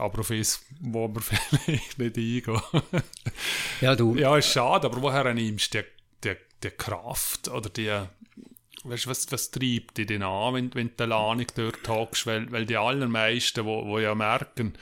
Aber 0.00 0.20
auf 0.20 0.28
das, 0.28 0.64
wo 0.80 1.08
wir 1.08 1.20
vielleicht 1.20 1.98
nicht 1.98 2.18
eingehen. 2.18 2.60
ja, 3.80 3.94
du. 3.94 4.16
Ja, 4.16 4.36
ist 4.36 4.52
schade, 4.52 4.86
aber 4.86 5.02
woher 5.02 5.32
nimmst 5.34 5.74
du 5.74 5.82
die, 5.82 5.88
die, 6.24 6.36
die 6.62 6.70
Kraft 6.70 7.48
oder 7.48 7.68
die, 7.68 7.90
weißt 8.84 9.04
du, 9.04 9.10
was, 9.10 9.30
was 9.30 9.50
treibt 9.50 9.98
dich 9.98 10.06
denn 10.06 10.22
an, 10.22 10.54
wenn, 10.54 10.74
wenn 10.74 10.90
du 10.96 11.04
alleine 11.04 11.46
dort 11.54 11.86
hockst? 11.86 12.26
Weil, 12.26 12.50
weil 12.50 12.66
die 12.66 12.76
allermeisten, 12.76 13.64
wo, 13.64 13.86
wo 13.86 13.98
ja 13.98 14.14
merken, 14.14 14.74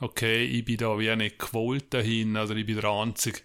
okay, 0.00 0.44
ich 0.44 0.64
bin 0.64 0.76
da 0.76 0.98
wie 0.98 1.14
nicht 1.16 1.38
gewollt 1.38 1.92
dahin, 1.92 2.36
oder 2.36 2.54
ich 2.54 2.66
bin 2.66 2.80
der 2.80 2.90
Einzige, 2.90 3.40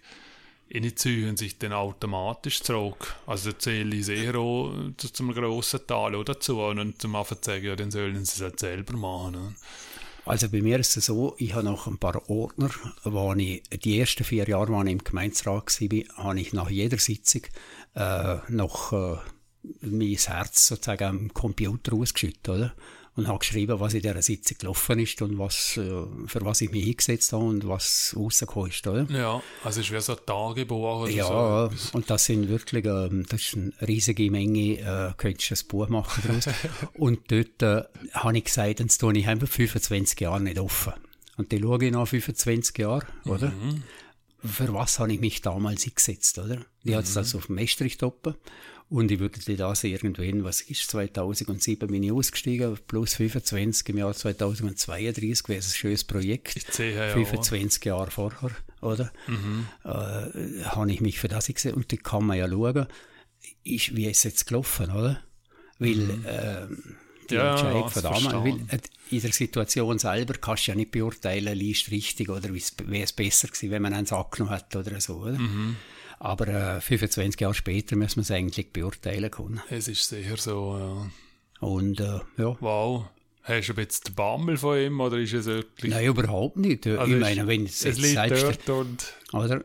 die 0.68 0.94
ziehen 0.94 1.36
sich 1.36 1.58
dann 1.58 1.72
automatisch 1.72 2.62
zurück. 2.62 3.16
Also 3.26 3.52
da 3.52 3.58
zähle 3.58 3.96
ich 3.96 4.06
sehr 4.06 4.34
auch 4.36 4.72
zum 4.96 5.32
grossen 5.32 5.86
Teil 5.86 6.24
dazu 6.24 6.60
und 6.60 7.00
zum 7.00 7.14
Anfang 7.14 7.38
sagen, 7.40 7.64
ja, 7.64 7.76
dann 7.76 7.90
sollen 7.90 8.24
sie 8.24 8.36
es 8.36 8.40
halt 8.40 8.58
selber 8.58 8.96
machen. 8.96 9.56
Also 10.26 10.48
bei 10.48 10.60
mir 10.60 10.80
ist 10.80 10.96
es 10.96 11.06
so, 11.06 11.36
ich 11.38 11.54
habe 11.54 11.64
noch 11.64 11.86
ein 11.86 11.98
paar 11.98 12.28
Ordner, 12.28 12.68
wo 13.04 13.32
ich 13.34 13.62
die 13.70 14.00
ersten 14.00 14.24
vier 14.24 14.48
Jahre, 14.48 14.74
als 14.74 14.86
ich 14.86 14.92
im 14.92 15.04
Gemeinderat 15.04 15.46
war, 15.46 16.24
habe 16.24 16.40
ich 16.40 16.52
nach 16.52 16.68
jeder 16.68 16.98
Sitzung 16.98 17.42
äh, 17.94 18.38
noch 18.48 18.92
äh, 18.92 19.18
mein 19.82 20.16
Herz 20.16 20.66
sozusagen 20.66 21.04
am 21.04 21.32
Computer 21.32 21.94
ausgeschüttet, 21.94 22.48
oder? 22.48 22.74
Und 23.16 23.28
habe 23.28 23.38
geschrieben, 23.38 23.80
was 23.80 23.94
in 23.94 24.02
dieser 24.02 24.20
Sitzung 24.20 24.58
gelaufen 24.58 24.98
ist 24.98 25.22
und 25.22 25.38
was, 25.38 25.78
äh, 25.78 25.90
für 26.26 26.44
was 26.44 26.60
ich 26.60 26.70
mich 26.70 26.86
eingesetzt 26.86 27.32
habe 27.32 27.44
und 27.44 27.66
was 27.66 28.14
rausgekommen 28.14 28.70
ist, 28.70 28.86
oder? 28.86 29.06
Ja, 29.10 29.42
also 29.64 29.80
es 29.80 29.90
wie 29.90 30.00
so 30.00 30.12
ein 30.12 30.18
Tagebuch 30.26 31.02
oder 31.02 31.10
ja, 31.10 31.70
so. 31.70 31.96
und 31.96 32.10
das 32.10 32.26
sind 32.26 32.48
wirklich, 32.50 32.84
äh, 32.84 33.08
das 33.26 33.40
ist 33.40 33.56
eine 33.56 33.72
riesige 33.88 34.30
Menge, 34.30 34.80
äh, 34.80 35.12
könntest 35.16 35.50
du 35.50 35.54
ein 35.54 35.68
Buch 35.68 35.88
machen 35.88 36.22
daraus. 36.26 36.46
und 36.94 37.20
dort 37.30 37.62
äh, 37.62 37.84
habe 38.12 38.36
ich 38.36 38.44
gesagt, 38.44 38.80
dann 38.80 38.88
tue 38.88 39.16
ich 39.16 39.26
einfach 39.26 39.48
25 39.48 40.20
Jahre 40.20 40.40
nicht 40.42 40.58
offen. 40.58 40.92
Und 41.38 41.52
die 41.52 41.60
schaue 41.60 41.84
ich 41.84 41.92
nach 41.92 42.06
25 42.06 42.78
Jahren, 42.78 43.06
oder? 43.24 43.48
Mhm. 43.48 43.82
Für 44.44 44.72
was 44.74 44.98
habe 44.98 45.12
ich 45.12 45.20
mich 45.20 45.40
damals 45.40 45.86
eingesetzt, 45.86 46.38
oder? 46.38 46.58
Ich 46.84 46.90
mhm. 46.90 46.96
hatte 46.96 47.14
das 47.14 47.34
auf 47.34 47.46
dem 47.46 47.54
Mestrich 47.56 48.02
oben 48.02 48.34
und 48.88 49.10
ich 49.10 49.18
würde 49.18 49.56
das 49.56 49.84
irgendwann, 49.84 50.44
was 50.44 50.60
ist 50.60 50.88
2007 50.90 51.88
bin 51.88 52.02
ich 52.04 52.12
ausgestiegen, 52.12 52.78
plus 52.86 53.14
25 53.14 53.88
im 53.88 53.98
Jahr 53.98 54.14
2032 54.14 55.48
wäre 55.48 55.58
es 55.58 55.68
ein 55.68 55.74
schönes 55.74 56.04
Projekt. 56.04 56.56
Ich 56.56 56.72
sehe, 56.72 56.94
ja, 56.94 57.12
25 57.12 57.84
ja. 57.84 57.96
Jahre 57.96 58.10
vorher, 58.12 58.50
oder? 58.80 59.12
Mhm. 59.26 59.66
Äh, 59.84 60.64
habe 60.66 60.92
ich 60.92 61.00
mich 61.00 61.18
für 61.18 61.28
das 61.28 61.46
gesehen 61.46 61.74
und 61.74 61.92
da 61.92 61.96
kann 61.96 62.24
man 62.24 62.38
ja 62.38 62.48
schauen, 62.48 62.86
ist, 63.64 63.96
wie 63.96 64.06
ist 64.06 64.18
es 64.18 64.24
jetzt 64.24 64.46
gelaufen, 64.46 64.90
oder? 64.92 65.20
Weil, 65.78 65.96
mhm. 65.96 66.24
äh, 66.24 66.66
die 67.28 67.34
ja, 67.34 67.50
Entscheidung 67.50 67.90
von 67.90 68.02
damals, 68.02 68.72
äh, 68.72 68.78
in 69.10 69.20
der 69.20 69.32
Situation 69.32 69.98
selber 69.98 70.34
kannst 70.34 70.66
du 70.66 70.70
ja 70.70 70.76
nicht 70.76 70.92
beurteilen, 70.92 71.58
liest 71.58 71.90
richtig 71.90 72.28
oder 72.28 72.50
wäre 72.50 73.02
es 73.02 73.12
besser 73.12 73.48
gewesen, 73.48 73.70
wenn 73.72 73.82
man 73.82 73.94
einen 73.94 74.08
angenommen 74.08 74.50
hat 74.52 74.74
oder 74.76 75.00
so, 75.00 75.16
oder? 75.16 75.38
Mhm. 75.38 75.76
Aber 76.18 76.48
äh, 76.48 76.80
25 76.80 77.40
Jahre 77.40 77.54
später 77.54 77.96
müssen 77.96 78.16
wir 78.16 78.22
es 78.22 78.30
eigentlich 78.30 78.72
beurteilen 78.72 79.30
können. 79.30 79.62
Es 79.70 79.88
ist 79.88 80.08
sicher 80.08 80.36
so, 80.36 80.76
ja. 80.78 81.10
Und 81.66 82.00
äh, 82.00 82.20
ja. 82.38 82.56
Wow. 82.60 83.06
Hast 83.42 83.68
du 83.68 83.72
jetzt 83.74 84.08
den 84.08 84.14
Bammel 84.14 84.56
von 84.56 84.78
ihm 84.78 85.00
oder 85.00 85.18
ist 85.18 85.32
es 85.32 85.46
wirklich... 85.46 85.92
Nein, 85.92 86.06
überhaupt 86.06 86.56
nicht. 86.56 86.86
Also 86.86 87.14
ich 87.14 87.20
meine, 87.20 87.46
wenn 87.46 87.64
es, 87.64 87.84
liegt 87.84 88.30
dort 88.32 88.68
und... 88.68 89.14
Oder? 89.32 89.64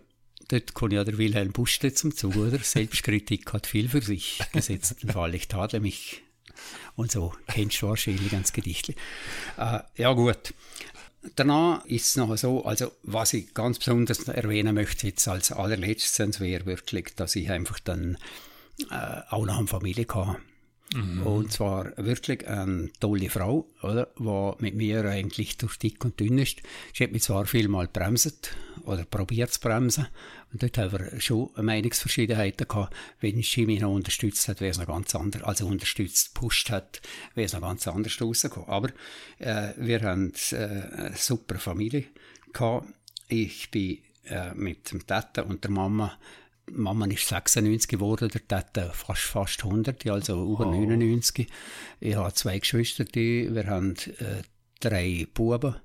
dort 0.51 0.73
kommt 0.73 0.93
ja 0.93 1.03
der 1.03 1.17
Wilhelm 1.17 1.51
Buste 1.51 1.93
zum 1.93 2.15
Zug, 2.15 2.35
oder? 2.35 2.59
Selbstkritik 2.59 3.51
hat 3.53 3.67
viel 3.67 3.89
für 3.89 4.01
sich. 4.01 4.39
Gesetzt 4.51 5.01
den 5.01 5.09
Fall, 5.09 5.33
ich 5.35 5.47
tadle 5.47 5.79
mich. 5.79 6.21
Und 6.95 7.11
so, 7.11 7.33
kennst 7.47 7.81
du 7.81 7.87
wahrscheinlich 7.87 8.29
ganz 8.29 8.53
Gedichtli. 8.53 8.95
Äh, 9.57 9.79
ja, 9.95 10.13
gut. 10.13 10.53
Danach 11.35 11.85
ist 11.85 12.05
es 12.07 12.15
noch 12.15 12.35
so, 12.35 12.65
also 12.65 12.91
was 13.03 13.33
ich 13.33 13.53
ganz 13.53 13.77
besonders 13.77 14.27
erwähnen 14.27 14.73
möchte 14.73 15.07
jetzt 15.07 15.27
als 15.27 15.51
allerletztes, 15.51 16.39
wäre 16.39 16.65
wirklich, 16.65 17.13
dass 17.15 17.35
ich 17.35 17.51
einfach 17.51 17.79
dann 17.79 18.17
äh, 18.89 19.21
auch 19.29 19.45
noch 19.45 19.59
eine 19.59 19.67
Familie 19.67 20.07
hatte. 20.09 20.37
Mhm. 20.93 21.23
Und 21.23 21.51
zwar 21.51 21.93
wirklich 21.97 22.47
eine 22.47 22.89
tolle 22.99 23.29
Frau, 23.29 23.67
oder, 23.81 24.09
die 24.19 24.63
mit 24.63 24.75
mir 24.75 25.05
eigentlich 25.05 25.57
durch 25.57 25.77
dick 25.77 26.03
und 26.03 26.19
dünn 26.19 26.37
ist. 26.37 26.61
Sie 26.93 27.03
hat 27.03 27.11
mich 27.11 27.23
zwar 27.23 27.45
viel 27.45 27.67
mal 27.67 27.87
bremset 27.87 28.51
oder 28.83 29.05
probiert 29.05 29.53
zu 29.53 29.61
bremsen. 29.61 30.07
Und 30.51 30.63
dort 30.63 30.77
haben 30.77 30.91
wir 30.91 31.21
schon 31.21 31.49
Meinungsverschiedenheiten 31.55 32.67
gehabt. 32.67 32.93
Wenn 33.21 33.41
sie 33.41 33.65
mich 33.65 33.79
noch 33.79 33.93
unterstützt 33.93 34.47
hat, 34.49 34.59
wäre 34.59 34.71
es 34.71 34.79
noch 34.79 34.87
ganz 34.87 35.15
anders, 35.15 35.43
also 35.43 35.67
unterstützt, 35.67 36.33
pusht 36.33 36.69
hat, 36.69 37.01
wäre 37.35 37.45
es 37.45 37.53
noch 37.53 37.61
ganz 37.61 37.87
anders 37.87 38.19
rausgekommen. 38.19 38.69
Aber 38.69 38.89
äh, 39.39 39.73
wir 39.77 40.01
haben 40.01 40.33
äh, 40.51 40.55
eine 40.55 41.15
super 41.15 41.57
Familie 41.57 42.05
gehabt. 42.51 42.87
Ich 43.29 43.71
bin 43.71 43.99
äh, 44.25 44.53
mit 44.55 44.91
dem 44.91 45.07
Tata 45.07 45.43
und 45.43 45.63
der 45.63 45.71
Mama 45.71 46.17
Mama 46.67 47.05
ist 47.07 47.27
96 47.27 47.89
geworden, 47.89 48.29
der 48.29 48.47
Tata 48.47 48.89
fast, 48.91 49.21
fast 49.21 49.63
100, 49.63 50.07
also 50.07 50.53
über 50.53 50.67
oh. 50.67 50.71
99. 50.71 51.47
Ich 51.99 52.15
habe 52.15 52.33
zwei 52.33 52.59
Geschwister, 52.59 53.05
wir 53.13 53.67
haben 53.67 53.95
äh, 54.19 54.41
drei 54.79 55.27
Buben 55.33 55.75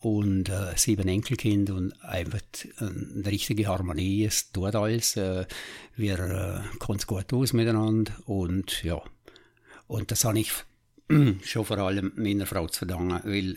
und 0.00 0.48
äh, 0.48 0.76
sieben 0.76 1.08
Enkelkinder 1.08 1.74
und 1.74 1.92
einfach 2.04 2.40
eine 2.78 3.26
richtige 3.26 3.66
Harmonie. 3.66 4.24
Es 4.24 4.52
tut 4.52 4.74
alles. 4.74 5.16
Äh, 5.16 5.46
wir 5.96 6.18
äh, 6.18 6.78
kommen 6.78 7.00
gut 7.06 7.32
aus 7.32 7.52
miteinander 7.52 8.12
und 8.26 8.82
ja. 8.84 9.02
Und 9.86 10.10
das 10.10 10.24
habe 10.24 10.40
ich 10.40 10.52
schon 11.44 11.64
vor 11.64 11.78
allem 11.78 12.12
meiner 12.16 12.46
Frau 12.46 12.68
zu 12.68 12.80
verdanken, 12.80 13.20
weil 13.24 13.56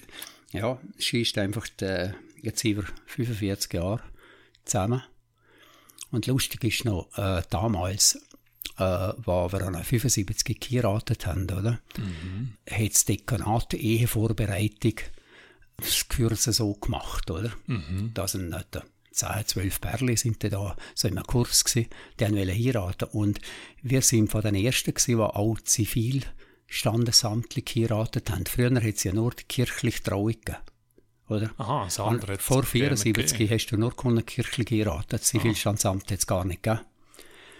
ja, 0.52 0.80
sie 0.98 1.22
ist 1.22 1.38
einfach 1.38 1.68
die, 1.68 2.12
jetzt 2.42 2.64
über 2.64 2.84
45 3.06 3.74
Jahre 3.74 4.02
zusammen 4.66 5.04
und 6.12 6.28
lustig 6.28 6.64
ist 6.64 6.86
noch, 6.86 7.08
äh, 7.18 7.42
damals, 7.50 8.16
äh, 8.78 9.14
wo 9.18 9.52
wir 9.52 9.62
an 9.62 9.84
75 9.84 10.60
geheiratet 10.60 11.26
haben, 11.26 11.44
oder? 11.44 11.80
Mhm. 11.98 12.54
Hat 12.70 12.94
das 12.94 13.06
Dekanat 13.06 13.74
Ehevorbereitung 13.74 14.96
das 15.78 16.08
Kürze 16.08 16.54
so 16.54 16.74
gemacht, 16.74 17.32
oder? 17.32 17.52
Mhm. 17.68 18.12
Da 18.14 18.28
sind 18.28 18.50
nicht 18.50 18.82
10, 19.12 19.46
12 19.46 19.82
Perle 19.82 20.16
sind 20.16 20.44
da 20.44 20.76
so 20.96 21.08
im 21.08 21.22
Kurs 21.24 21.64
gewesen, 21.66 21.90
die 22.20 22.26
haben 22.26 22.38
heiraten 22.38 23.10
und 23.10 23.42
wir 23.82 24.02
sind 24.02 24.32
von 24.32 24.42
den 24.42 24.56
Ersten 24.56 24.94
gewesen, 24.94 25.18
die 25.18 25.22
auch 25.22 25.60
zivil 25.64 26.24
standesamtlich 26.68 27.66
geheiratet 27.66 28.30
haben. 28.32 28.46
Früher 28.46 28.74
hat 28.74 28.96
es 28.96 29.04
ja 29.04 29.12
nur 29.12 29.32
die 29.32 29.44
kirchliche 29.44 30.04
Trauung 30.04 30.32
gegeben 30.32 30.58
oder? 31.32 31.52
Aha, 31.58 31.86
das 31.86 32.00
andere 32.00 32.38
Vor 32.38 32.64
74 32.64 33.50
hast 33.50 33.68
du 33.68 33.78
nur 33.78 33.96
kirchlich 34.26 34.68
geraten. 34.68 35.08
Das 35.10 35.24
Zivilstandsamt 35.24 36.12
es 36.12 36.28
gar 36.28 36.46
nicht 36.46 36.64
gegeben. 36.64 36.86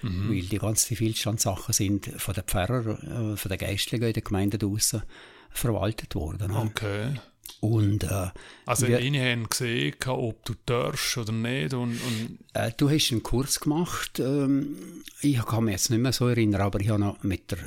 Mhm. 0.02 0.30
Weil 0.30 0.42
die 0.42 0.58
ganzen 0.58 0.88
Zivilstandssachen 0.88 1.74
sind 1.74 2.12
von 2.18 2.34
den 2.34 2.44
Pfarrern, 2.44 3.34
äh, 3.34 3.38
von 3.38 3.50
den 3.50 3.58
Geistlichen 3.58 4.04
in 4.04 4.14
den 4.14 4.24
Gemeinden 4.24 4.60
draussen 4.60 5.04
verwaltet 5.52 6.16
worden. 6.16 6.52
Okay. 6.52 7.14
Und, 7.60 8.04
äh, 8.04 8.30
also 8.66 8.88
wir, 8.88 9.00
ich 9.00 9.20
haben 9.20 9.48
gesehen, 9.48 9.96
ob 10.08 10.44
du 10.46 10.54
darfst 10.66 11.18
oder 11.18 11.32
nicht. 11.32 11.74
Und, 11.74 11.92
und 11.92 12.40
äh, 12.54 12.72
du 12.76 12.90
hast 12.90 13.12
einen 13.12 13.22
Kurs 13.22 13.60
gemacht. 13.60 14.20
Ähm, 14.20 15.04
ich 15.22 15.46
kann 15.46 15.66
mich 15.66 15.74
jetzt 15.74 15.90
nicht 15.92 16.00
mehr 16.00 16.14
so 16.14 16.28
erinnern, 16.28 16.62
aber 16.62 16.80
ich 16.80 16.90
habe 16.90 17.00
noch 17.00 17.22
mit 17.24 17.52
der 17.52 17.60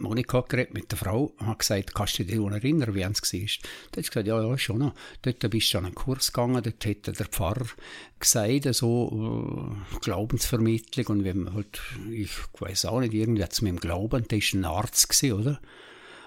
Monika 0.00 0.40
geredet 0.40 0.74
mit 0.74 0.90
der 0.90 0.98
Frau 0.98 1.32
und 1.38 1.46
hat 1.46 1.60
gesagt, 1.60 1.94
kannst 1.94 2.18
du 2.18 2.24
dich 2.24 2.36
erinnern, 2.36 2.94
wie 2.94 3.02
es 3.02 3.32
war? 3.32 3.70
Da 3.92 3.98
hat 3.98 4.04
sie 4.04 4.10
gesagt, 4.10 4.26
ja, 4.26 4.42
ja, 4.42 4.58
schon 4.58 4.78
noch. 4.78 4.94
Dort 5.22 5.50
bist 5.50 5.72
du 5.72 5.78
an 5.78 5.86
einen 5.86 5.94
Kurs 5.94 6.32
gegangen, 6.32 6.62
dort 6.62 6.86
hat 6.86 7.18
der 7.18 7.26
Pfarrer 7.26 7.66
gesagt, 8.18 8.74
so 8.74 9.74
äh, 9.92 9.98
Glaubensvermittlung 10.00 11.06
und 11.06 11.24
wenn 11.24 11.54
halt, 11.54 11.80
ich 12.10 12.30
weiß 12.58 12.86
auch 12.86 13.00
nicht, 13.00 13.14
irgendwie 13.14 13.42
hat 13.42 13.52
es 13.52 13.62
mit 13.62 13.72
dem 13.72 13.80
Glauben, 13.80 14.26
der 14.28 14.38
war 14.38 14.58
ein 14.58 14.64
Arzt 14.64 15.08
gewesen, 15.08 15.40
oder? 15.40 15.60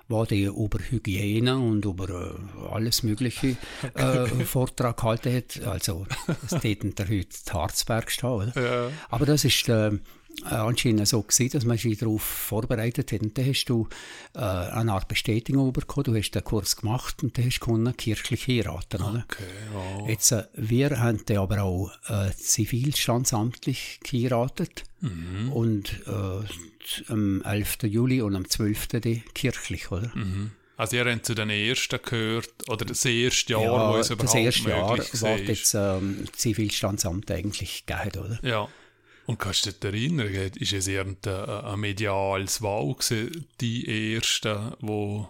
wo 0.10 0.26
der 0.26 0.50
über 0.50 0.80
Hygiene 0.80 1.58
und 1.58 1.85
über 1.85 2.10
äh, 2.10 2.68
alles 2.72 3.03
Mögliche 3.03 3.56
äh, 3.95 4.26
Vortrag 4.45 4.98
gehalten 4.98 5.34
hat. 5.34 5.61
Also, 5.66 6.06
das 6.42 6.61
täten 6.61 6.93
der 6.95 7.08
heute 7.08 7.53
Harzberg 7.53 8.11
stehen, 8.11 8.30
oder? 8.30 8.61
Ja. 8.61 8.92
Aber 9.10 9.26
das 9.26 9.45
ist, 9.45 9.69
äh, 9.69 9.88
äh, 9.88 10.00
anscheinend 10.42 11.08
so 11.08 11.22
gewesen, 11.22 11.52
dass 11.52 11.66
man 11.66 11.78
sich 11.78 11.98
darauf 11.98 12.22
vorbereitet 12.22 13.12
hat. 13.12 13.22
Und 13.22 13.38
dann 13.38 13.45
hast 13.48 13.66
du 13.66 13.88
äh, 14.36 14.40
eine 14.40 14.94
Art 14.94 15.08
Bestätigung 15.08 15.72
bekommen, 15.74 16.06
du 16.06 16.16
hast 16.16 16.32
den 16.32 16.44
Kurs 16.44 16.76
gemacht 16.76 17.24
und 17.24 17.38
dann 17.38 17.45
hast 17.45 17.60
du 17.60 17.94
kirchlich 17.94 18.48
heiraten 18.48 19.02
oder? 19.02 19.26
Okay. 19.30 20.10
Jetzt, 20.10 20.32
äh, 20.32 20.44
wir 20.53 21.00
haben 21.00 21.22
dann 21.26 21.38
aber 21.38 21.64
auch 21.64 21.92
äh, 22.08 22.32
zivilstandsamtlich 22.36 24.00
geheiratet 24.03 24.84
mhm. 25.02 25.52
und 25.52 26.02
äh, 26.08 27.12
am 27.12 27.42
11. 27.44 27.84
Juli 27.84 28.22
und 28.22 28.36
am 28.36 28.50
12. 28.50 28.88
kirchlich, 29.34 29.92
oder? 29.92 30.12
Mhm. 30.16 30.52
Also 30.76 30.98
ihr 30.98 31.06
habt 31.06 31.26
zu 31.26 31.36
den 31.36 31.50
ersten 31.50 32.00
gehört, 32.03 32.50
oder 32.68 32.86
das 32.86 33.06
erste 33.06 33.53
Jahr, 33.53 33.62
ja, 33.62 33.94
wo 33.94 33.98
es 33.98 34.10
überhaupt 34.10 34.34
das 34.34 34.36
erste 34.36 34.70
Jahr 34.70 34.90
war 34.90 35.38
jetzt 35.38 35.74
ähm, 35.76 36.26
Zivilstandsamt 36.34 37.30
eigentlich 37.30 37.86
gegeben, 37.86 38.26
oder? 38.26 38.40
Ja. 38.42 38.68
Und 39.26 39.40
kannst 39.40 39.66
du 39.66 39.72
dich 39.72 39.84
erinnern, 39.84 40.27
ist 40.27 40.74
es 40.74 40.88
irgendein 40.88 41.80
mediales 41.80 42.61
Wahl 42.61 42.93
gewesen, 42.93 43.45
die 43.61 44.14
erste, 44.14 44.76
wo 44.82 45.30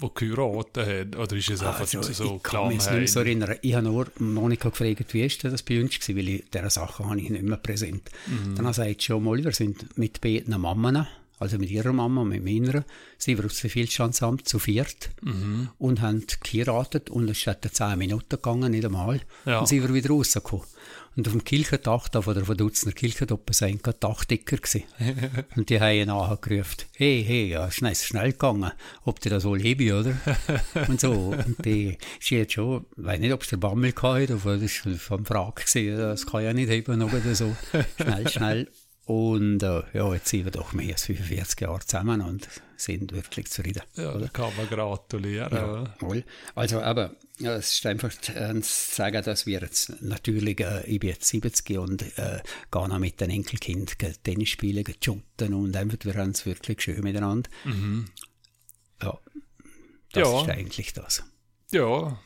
wo 0.00 0.08
geheiratet 0.08 1.12
hat? 1.14 1.16
Oder 1.16 1.36
ist 1.36 1.50
es 1.50 1.62
einfach 1.62 1.80
also, 1.80 2.02
so 2.02 2.36
ich 2.36 2.42
kann 2.42 2.68
mich 2.68 2.90
nicht 2.90 3.12
so 3.12 3.20
erinnern. 3.20 3.56
Ich 3.60 3.74
habe 3.74 3.86
nur 3.86 4.06
Monika 4.18 4.70
gefragt, 4.70 5.12
wie 5.12 5.22
ist 5.22 5.44
das 5.44 5.62
bei 5.62 5.80
uns 5.80 5.98
gewesen, 5.98 6.16
weil 6.16 6.28
ich 6.28 6.44
diese 6.52 6.70
Sachen 6.70 7.06
habe 7.06 7.20
ich 7.20 7.30
nicht 7.30 7.42
mehr 7.42 7.58
präsent. 7.58 8.10
Mhm. 8.26 8.56
Dann 8.56 8.72
sagt 8.72 9.02
schon 9.02 9.22
mal, 9.22 9.42
wir 9.42 9.52
sind 9.52 9.98
mit 9.98 10.20
beiden 10.20 10.58
Mammen, 10.60 11.06
also 11.38 11.58
mit 11.58 11.70
ihrer 11.70 11.92
Mama 11.92 12.24
mit 12.24 12.44
meiner, 12.44 12.84
sind 13.18 13.38
wir 13.38 13.46
aus 13.46 13.52
dem 13.52 13.70
Zivilstandsamt 13.70 14.46
zu 14.46 14.58
viert 14.58 15.10
mhm. 15.22 15.70
und 15.78 16.00
haben 16.00 16.24
geheiratet 16.42 17.08
und 17.08 17.28
es 17.30 17.46
hat 17.46 17.66
zehn 17.70 17.98
Minuten 17.98 18.28
gegangen, 18.28 18.72
nicht 18.72 18.84
einmal. 18.84 19.20
Ja. 19.46 19.60
Und 19.60 19.66
sind 19.66 19.82
wir 19.82 19.94
wieder 19.94 20.10
rausgekommen. 20.10 20.66
Und 21.16 21.26
auf 21.26 21.32
dem 21.32 21.44
Kirchendach, 21.44 22.08
da 22.08 22.22
von 22.22 22.34
der 22.34 22.44
Verdutzner 22.44 22.92
Kirche, 22.92 23.26
da 23.26 23.36
sind 23.50 23.82
gerade 23.82 23.98
Dachdecker 23.98 24.56
gewesen. 24.56 24.84
und 25.56 25.68
die 25.68 25.80
haben 25.80 26.06
nachher 26.06 26.36
gerufen, 26.36 26.84
hey, 26.96 27.24
hey, 27.26 27.48
ja, 27.48 27.70
schnell, 27.70 27.94
schnell 27.96 28.32
gegangen, 28.32 28.70
ob 29.04 29.20
die 29.20 29.28
das 29.28 29.44
wohl 29.44 29.60
hebe, 29.60 29.98
oder? 29.98 30.16
und 30.88 31.00
so. 31.00 31.12
Und 31.12 31.64
die, 31.64 31.98
hat 32.30 32.52
schon, 32.52 32.86
ich 32.96 33.04
weiß 33.04 33.20
nicht, 33.20 33.32
ob 33.32 33.42
es 33.42 33.48
der 33.48 33.56
Bammel 33.56 33.92
hatte, 33.94 34.34
aber 34.34 34.56
das 34.56 34.86
war 34.86 34.94
vom 34.94 35.26
Frage 35.26 35.64
gewesen, 35.64 35.98
das 35.98 36.26
kann 36.26 36.44
ja 36.44 36.52
nicht 36.52 36.70
heben, 36.70 37.02
oder 37.02 37.34
so. 37.34 37.56
Schnell, 37.96 38.28
schnell. 38.28 38.68
Und 39.10 39.64
äh, 39.64 39.82
ja, 39.92 40.14
jetzt 40.14 40.28
sind 40.28 40.44
wir 40.44 40.52
doch 40.52 40.72
mehr 40.72 40.92
als 40.92 41.06
45 41.06 41.60
Jahre 41.60 41.80
zusammen 41.80 42.20
und 42.20 42.48
sind 42.76 43.12
wirklich 43.12 43.50
zufrieden. 43.50 43.82
Ja, 43.96 44.16
da 44.16 44.28
kann 44.28 44.52
man 44.56 44.68
gratulieren. 44.68 45.52
Ja, 45.52 45.96
wohl. 45.98 46.22
Also, 46.54 46.80
aber 46.80 47.16
ja, 47.40 47.56
es 47.56 47.72
ist 47.72 47.86
einfach 47.86 48.12
äh, 48.34 48.60
zu 48.60 48.94
sagen, 48.94 49.22
dass 49.24 49.46
wir 49.46 49.60
jetzt 49.60 50.02
natürlich, 50.02 50.60
äh, 50.60 50.84
ich 50.86 51.00
bin 51.00 51.10
jetzt 51.10 51.26
70 51.26 51.78
und 51.78 52.02
äh, 52.18 52.40
gehe 52.70 52.88
noch 52.88 52.98
mit 52.98 53.20
den 53.20 53.30
Enkelkindern 53.30 54.14
Tennis 54.22 54.50
spielen, 54.50 54.84
shooten 55.02 55.54
und 55.54 55.74
einfach, 55.74 55.96
wir 56.02 56.14
haben 56.14 56.30
es 56.30 56.44
wirklich 56.44 56.82
schön 56.82 57.02
miteinander. 57.02 57.48
Mhm. 57.64 58.06
Ja, 59.02 59.18
das 60.12 60.28
ja. 60.28 60.42
ist 60.42 60.48
eigentlich 60.50 60.92
das. 60.92 61.24
Ja, 61.72 62.20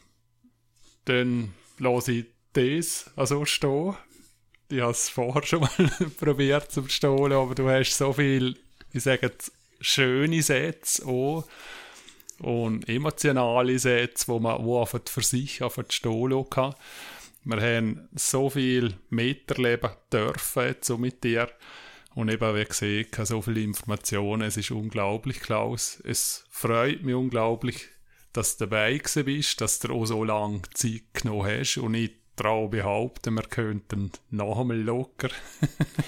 dann 1.04 1.54
lasse 1.78 2.12
ich 2.12 2.26
das 2.52 3.10
also 3.16 3.44
stehen 3.44 3.96
ich 4.68 4.80
habe 4.80 4.92
es 4.92 5.08
vorher 5.08 5.42
schon 5.44 5.60
mal 5.60 5.70
probiert 6.18 6.72
zu 6.72 6.88
stohlen, 6.88 7.32
aber 7.32 7.54
du 7.54 7.68
hast 7.68 7.96
so 7.96 8.12
viel, 8.12 8.56
ich 8.92 9.02
sage 9.02 9.26
jetzt, 9.26 9.52
schöne 9.80 10.42
Sätze 10.42 11.06
auch 11.06 11.44
und 12.40 12.88
emotionale 12.88 13.78
Sätze, 13.78 14.28
wo 14.28 14.40
man 14.40 14.64
wo 14.64 14.84
für 14.84 15.22
sich 15.22 15.62
auf 15.62 15.76
die 15.76 15.94
stohlen 15.94 16.48
kann. 16.50 16.74
Wir 17.44 17.60
haben 17.60 18.08
so 18.14 18.48
viel 18.48 18.94
miterleben 19.10 19.90
dürfen 20.12 20.64
jetzt 20.64 20.86
so 20.86 20.96
mit 20.96 21.22
dir 21.24 21.48
und 22.14 22.30
eben, 22.30 22.54
wie 22.54 22.64
gesagt, 22.64 23.26
so 23.26 23.42
viele 23.42 23.60
Informationen. 23.60 24.42
Es 24.42 24.56
ist 24.56 24.70
unglaublich, 24.70 25.40
Klaus. 25.40 26.00
Es 26.04 26.44
freut 26.48 27.02
mich 27.02 27.14
unglaublich, 27.14 27.88
dass 28.32 28.56
du 28.56 28.66
dabei 28.66 29.00
bist, 29.24 29.60
dass 29.60 29.80
du 29.80 29.92
auch 29.92 30.06
so 30.06 30.24
lange 30.24 30.62
Zeit 30.74 31.02
genommen 31.12 31.46
hast 31.46 31.76
und 31.78 31.94
ich 31.94 32.12
traue 32.36 32.68
behaupten, 32.68 33.34
wir 33.34 33.42
könnten 33.42 34.10
noch 34.30 34.60
einmal 34.60 34.80
locker 34.80 35.30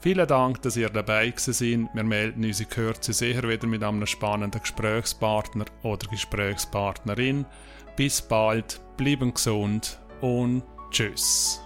Vielen 0.00 0.26
Dank, 0.26 0.62
dass 0.62 0.76
ihr 0.76 0.90
dabei 0.90 1.32
seid. 1.36 1.60
Wir 1.60 2.02
melden 2.02 2.44
uns 2.44 2.58
in 2.58 2.68
Kürze 2.68 3.12
sicher 3.12 3.48
wieder 3.48 3.68
mit 3.68 3.84
einem 3.84 4.04
spannenden 4.04 4.60
Gesprächspartner 4.60 5.66
oder 5.84 6.08
Gesprächspartnerin. 6.08 7.46
Bis 7.94 8.20
bald, 8.20 8.80
bleiben 8.96 9.32
gesund 9.32 10.00
und 10.22 10.64
tschüss. 10.90 11.63